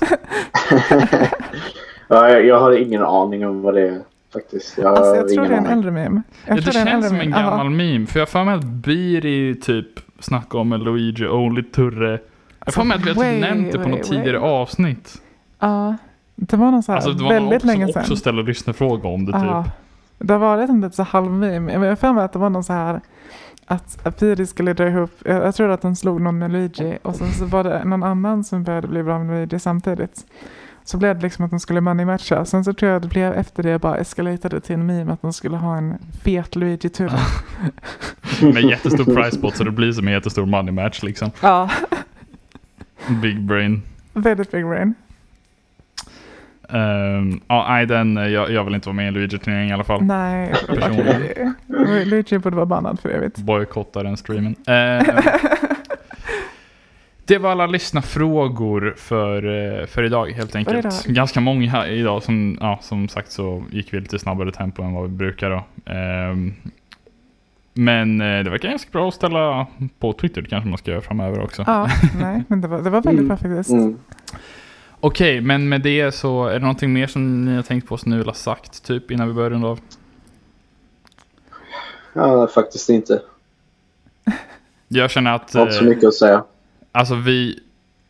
ja 2.08 2.28
jag, 2.30 2.46
jag 2.46 2.60
har 2.60 2.72
ingen 2.72 3.02
aning 3.02 3.46
om 3.46 3.62
vad 3.62 3.74
det 3.74 3.88
är 3.88 4.00
faktiskt. 4.32 4.78
Jag 4.78 4.86
alltså 4.98 5.16
jag 5.16 5.28
tror 5.28 5.46
det 5.48 5.54
är 5.54 5.58
en 5.58 5.66
äldre 5.66 5.90
meme. 5.90 6.22
Jag 6.46 6.58
Ja, 6.58 6.62
tror 6.62 6.72
det 6.72 6.78
är 6.80 6.84
känns 6.86 7.08
som 7.08 7.20
en 7.20 7.30
meme. 7.30 7.40
Ja. 7.40 7.50
gammal 7.50 7.70
meme. 7.70 8.06
För 8.06 8.18
jag 8.20 8.26
har 8.26 8.30
för 8.30 8.44
mig 8.44 8.54
att 8.54 8.64
Biri 8.64 9.54
typ 9.54 9.86
snackade 10.20 10.60
om 10.60 10.72
en 10.72 10.80
Luigi 10.84 11.26
Only 11.26 11.62
Turre. 11.62 12.10
Jag 12.10 12.18
har 12.66 12.72
för 12.72 12.84
mig 12.84 12.96
att 12.96 13.04
vi 13.06 13.08
har 13.10 13.16
Way, 13.16 13.32
typ 13.40 13.50
nämnt 13.50 13.72
det 13.72 13.78
på 13.78 13.84
way, 13.84 13.92
något 13.92 14.02
tidigare 14.02 14.38
avsnitt. 14.40 15.14
Ja, 15.60 15.96
det 16.40 16.56
var 16.56 16.70
någon 16.70 16.82
så 16.82 16.92
här 16.92 16.96
Alltså 16.96 17.12
det 17.12 17.22
var 17.24 17.30
väldigt 17.30 17.64
länge 17.64 17.92
sedan. 17.92 18.02
också 18.02 18.16
ställde 18.16 18.42
lyssnarfråga 18.42 19.08
om 19.08 19.26
det 19.26 19.32
typ. 19.32 19.42
Ja, 19.42 19.64
det 20.18 20.32
har 20.32 20.40
varit 20.40 20.70
en 20.70 20.92
så 20.92 21.02
halvmeme. 21.02 21.72
Jag 21.72 21.80
har 21.80 21.96
för 21.96 22.12
mig 22.12 22.24
att 22.24 22.32
det 22.32 22.38
var 22.38 22.50
någon 22.50 22.64
så 22.64 22.72
här 22.72 23.00
att 24.02 24.18
Piri 24.18 24.46
skulle 24.46 24.72
dra 24.72 24.88
ihop, 24.88 25.10
jag, 25.24 25.36
jag 25.46 25.54
tror 25.54 25.68
att 25.70 25.82
den 25.82 25.96
slog 25.96 26.20
någon 26.20 26.38
med 26.38 26.50
Luigi 26.52 26.98
och 27.02 27.14
sen 27.14 27.32
så 27.32 27.44
var 27.44 27.64
det 27.64 27.84
någon 27.84 28.02
annan 28.02 28.44
som 28.44 28.64
började 28.64 28.88
bli 28.88 29.02
bra 29.02 29.18
med 29.18 29.36
Luigi 29.36 29.58
samtidigt. 29.58 30.26
Så 30.84 30.98
blev 30.98 31.16
det 31.16 31.22
liksom 31.22 31.44
att 31.44 31.50
de 31.50 31.60
skulle 31.60 31.80
money 31.80 32.06
matcha. 32.06 32.44
Sen 32.44 32.64
så 32.64 32.72
tror 32.74 32.92
jag 32.92 33.02
det 33.02 33.08
blev 33.08 33.32
efter 33.32 33.62
det 33.62 33.78
bara 33.78 33.96
eskalerade 33.96 34.60
till 34.60 34.74
en 34.74 34.86
meme 34.86 35.12
att 35.12 35.22
de 35.22 35.32
skulle 35.32 35.56
ha 35.56 35.76
en 35.76 35.98
fet 36.24 36.56
Luigi-tur. 36.56 37.12
Med 38.52 38.62
jättestor 38.62 39.04
price 39.04 39.40
pot 39.40 39.56
så 39.56 39.64
det 39.64 39.70
blir 39.70 39.92
som 39.92 40.06
en 40.06 40.12
jättestor 40.14 40.46
money 40.46 40.72
match 40.72 41.02
liksom. 41.02 41.30
ja, 41.42 41.70
Big 43.22 43.40
brain. 43.40 43.82
väldigt 44.12 44.50
big 44.50 44.66
brain. 44.66 44.94
Ehm, 46.72 47.40
Ja, 47.48 47.66
nej 47.68 47.86
den, 47.86 48.16
jag, 48.16 48.50
jag 48.50 48.64
vill 48.64 48.74
inte 48.74 48.88
vara 48.88 48.96
med 48.96 49.04
i 49.04 49.08
en 49.08 49.14
Luigi-turnering 49.14 49.68
i 49.68 49.72
alla 49.72 49.84
fall. 49.84 50.02
Nej, 50.02 50.54
Personligen. 50.66 51.54
Luigi 52.06 52.38
borde 52.38 52.56
vara 52.56 52.66
bannad 52.66 53.00
för 53.00 53.08
evigt. 53.08 53.38
Bojkottar 53.38 54.04
den 54.04 54.16
streamen. 54.16 54.54
Ehm, 54.66 55.04
det 57.24 57.38
var 57.38 57.50
alla 57.50 57.66
lyssnarfrågor 57.66 58.94
för, 58.96 59.36
eh, 59.80 59.86
för 59.86 60.02
idag 60.02 60.26
helt 60.30 60.56
enkelt. 60.56 60.78
idag. 60.78 60.92
Ganska 61.06 61.40
många 61.40 61.70
här 61.70 61.88
idag. 61.88 62.22
Som, 62.22 62.58
ja, 62.60 62.78
som 62.82 63.08
sagt 63.08 63.32
så 63.32 63.64
gick 63.70 63.94
vi 63.94 64.00
lite 64.00 64.18
snabbare 64.18 64.52
tempo 64.52 64.82
än 64.82 64.92
vad 64.92 65.02
vi 65.02 65.08
brukar. 65.16 65.50
Då. 65.50 65.64
Ehm, 65.92 66.54
Men 67.74 68.20
eh, 68.20 68.44
det 68.44 68.50
verkar 68.50 68.68
ganska 68.68 68.90
bra 68.92 69.08
att 69.08 69.14
ställa 69.14 69.66
på 69.98 70.12
Twitter. 70.12 70.42
Det 70.42 70.48
kanske 70.48 70.68
man 70.68 70.78
ska 70.78 70.90
göra 70.90 71.00
framöver 71.00 71.40
också. 71.40 71.64
Ja, 71.66 71.88
nej, 72.20 72.42
men 72.48 72.60
det 72.60 72.68
var, 72.68 72.78
det 72.80 72.90
var 72.90 73.02
väldigt 73.02 73.12
Mm. 73.24 73.28
bra 73.28 73.36
faktiskt. 73.36 73.70
Mm. 73.70 73.98
Okej, 75.02 75.40
men 75.40 75.68
med 75.68 75.80
det 75.80 76.12
så 76.12 76.46
är 76.46 76.52
det 76.52 76.58
någonting 76.58 76.92
mer 76.92 77.06
som 77.06 77.44
ni 77.44 77.56
har 77.56 77.62
tänkt 77.62 77.88
på 77.88 77.98
som 77.98 78.10
ni 78.10 78.16
vill 78.16 78.26
ha 78.26 78.34
sagt 78.34 78.84
typ 78.84 79.10
innan 79.10 79.28
vi 79.28 79.34
börjar 79.34 79.50
runda 79.50 79.68
av? 79.68 79.80
Ja, 82.12 82.46
faktiskt 82.46 82.88
inte. 82.88 83.22
Jag 84.88 85.10
känner 85.10 85.34
att 85.34 85.54
Jag 85.54 85.60
har 85.60 85.66
inte 85.66 85.78
så 85.78 85.84
eh, 85.84 85.88
mycket 85.88 86.08
att 86.08 86.14
säga. 86.14 86.44
alltså 86.92 87.14
vi, 87.14 87.58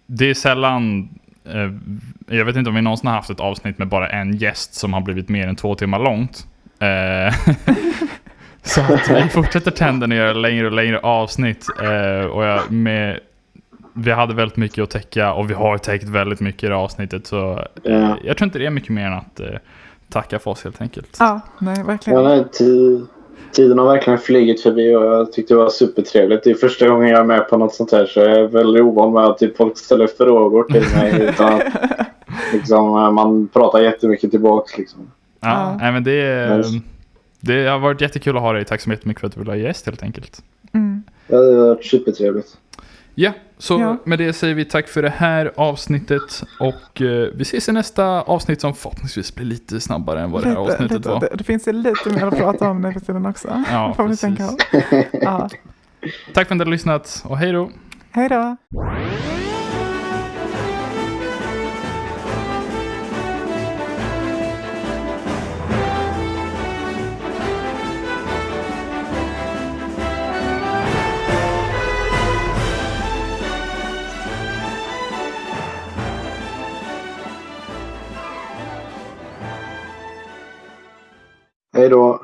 det 0.07 0.31
är 0.31 0.35
sällan, 0.35 1.09
eh, 1.45 1.71
jag 2.37 2.45
vet 2.45 2.57
inte 2.57 2.69
om 2.69 2.75
vi 2.75 2.83
någonsin 2.83 3.07
har 3.07 3.15
haft 3.15 3.31
ett 3.31 3.41
avsnitt 3.41 3.79
med 3.79 3.89
bara 3.89 4.09
en 4.09 4.37
gäst 4.37 4.75
som 4.75 4.93
har 4.93 5.01
blivit 5.01 5.29
mer 5.29 5.49
än 5.49 5.57
två 5.57 5.75
timmar 5.75 5.99
långt. 5.99 6.47
Eh, 6.79 7.55
så 8.62 8.81
att 8.81 9.11
vi 9.11 9.29
fortsätter 9.29 9.71
trenden 9.71 10.12
att 10.12 10.19
göra 10.19 10.33
längre 10.33 10.67
och 10.67 10.73
längre 10.73 10.99
avsnitt. 10.99 11.67
Och 12.33 12.45
jag, 12.45 12.71
med, 12.71 13.21
vi 13.93 14.11
hade 14.11 14.35
väldigt 14.35 14.57
mycket 14.57 14.83
att 14.83 14.91
täcka 14.91 15.33
och 15.33 15.51
vi 15.51 15.55
har 15.55 15.79
täckt 15.79 16.05
väldigt 16.09 16.41
mycket 16.41 16.65
i 16.65 16.67
det 16.67 16.75
här 16.75 16.83
avsnittet. 16.83 17.27
Så 17.27 17.53
eh, 17.85 17.93
Ja. 18.01 18.17
jag 18.25 18.37
tror 18.37 18.45
inte 18.47 18.59
det 18.59 18.67
är 18.67 18.71
mycket 18.71 18.91
mer 18.91 19.07
än 19.07 19.12
att 19.12 19.41
eh, 19.41 19.47
tacka 20.11 20.39
för 20.39 20.51
oss 20.51 20.65
helt 20.65 20.81
enkelt. 20.81 21.17
Ja, 21.21 21.41
nej, 21.59 21.75
Ja, 21.79 21.85
verkligen. 21.85 22.25
nej, 22.25 22.45
ti- 22.53 23.07
tiden 23.53 23.79
har 23.79 23.87
verkligen 23.87 24.19
flugit 24.19 24.62
förbi 24.62 24.95
och 24.97 25.05
jag 25.05 25.33
tyckte 25.33 25.55
det 25.55 25.59
var 25.59 25.69
supertrevligt. 25.69 26.45
Det 26.45 26.51
är 26.51 26.55
första 26.55 26.89
gången 26.89 27.09
jag 27.09 27.19
är 27.21 27.25
med 27.25 27.49
på 27.49 27.57
något 27.57 27.75
sånt 27.75 27.93
här 27.93 28.07
så 28.07 28.21
jag 28.21 28.31
är 28.31 28.43
väldigt 28.49 28.83
ovan 28.83 29.12
med 29.12 29.25
att 29.25 29.39
typ, 29.39 29.57
folk 29.57 29.79
ställer 29.79 30.07
frågor 30.07 30.65
till 30.65 30.85
mig. 30.97 31.29
utan 31.29 31.53
att, 31.55 31.62
liksom, 32.53 33.15
man 33.15 33.49
pratar 33.49 33.81
jättemycket 33.81 34.31
tillbaks. 34.31 34.79
Liksom. 34.79 35.01
Ja, 35.41 35.49
Ja. 35.49 35.77
Nej, 35.81 35.93
men 35.93 36.05
det, 36.05 36.62
det 37.41 37.67
har 37.67 37.79
varit 37.79 38.01
jättekul 38.01 38.37
att 38.37 38.43
ha 38.43 38.53
dig. 38.53 38.65
Tack 38.65 38.81
så 38.81 38.91
jättemycket 38.91 39.21
för 39.21 39.27
att 39.27 39.35
du 39.35 39.41
ville 39.41 39.53
ha 39.53 39.57
gäst 39.57 39.87
helt 39.87 40.03
enkelt. 40.03 40.43
Mm. 40.73 41.03
Ja, 41.27 41.37
det 41.39 41.57
har 41.61 41.69
varit 41.69 41.85
supertrevligt. 41.87 42.57
Ja, 43.23 43.33
så 43.59 43.81
Ja. 43.81 43.97
med 44.05 44.19
det 44.19 44.33
säger 44.33 44.55
vi 44.55 44.65
tack 44.65 44.89
för 44.89 45.03
det 45.03 45.11
här 45.11 45.53
avsnittet 45.57 46.43
och 46.61 47.03
eh, 47.03 47.29
vi 47.35 47.43
ses 47.43 47.69
i 47.69 47.73
nästa 47.73 48.05
avsnitt 48.23 48.61
som 48.61 48.75
förhoppningsvis 48.75 49.35
blir 49.35 49.47
lite 49.47 49.81
snabbare 49.81 50.21
än 50.21 50.31
vad 50.31 50.43
det 50.43 50.49
här 50.49 50.51
Lite, 50.61 50.73
avsnittet 50.73 50.97
lite, 50.97 51.09
var. 51.09 51.21
det, 51.21 51.29
det 51.35 51.45
finns 51.45 51.69
ju 51.69 51.73
lite 51.73 52.11
mer 52.11 52.27
att 52.27 52.37
prata 52.39 52.71
om 52.71 52.81
nu 52.81 52.93
för 52.93 53.01
tiden 53.01 53.27
också. 53.27 53.65
Ja, 53.71 53.95
får 53.97 54.07
precis. 54.07 54.21
tänka. 54.21 54.49
Ja. 55.13 55.49
Tack 56.35 56.49
för 56.49 56.55
att 56.55 56.59
ni 56.59 56.65
har 56.65 56.71
lyssnat 56.71 57.23
och 57.27 57.39
hej 57.39 57.53
då! 57.53 57.71
Hej 58.11 58.29
då! 58.29 58.57
Hej 81.81 81.89
då! 81.89 82.20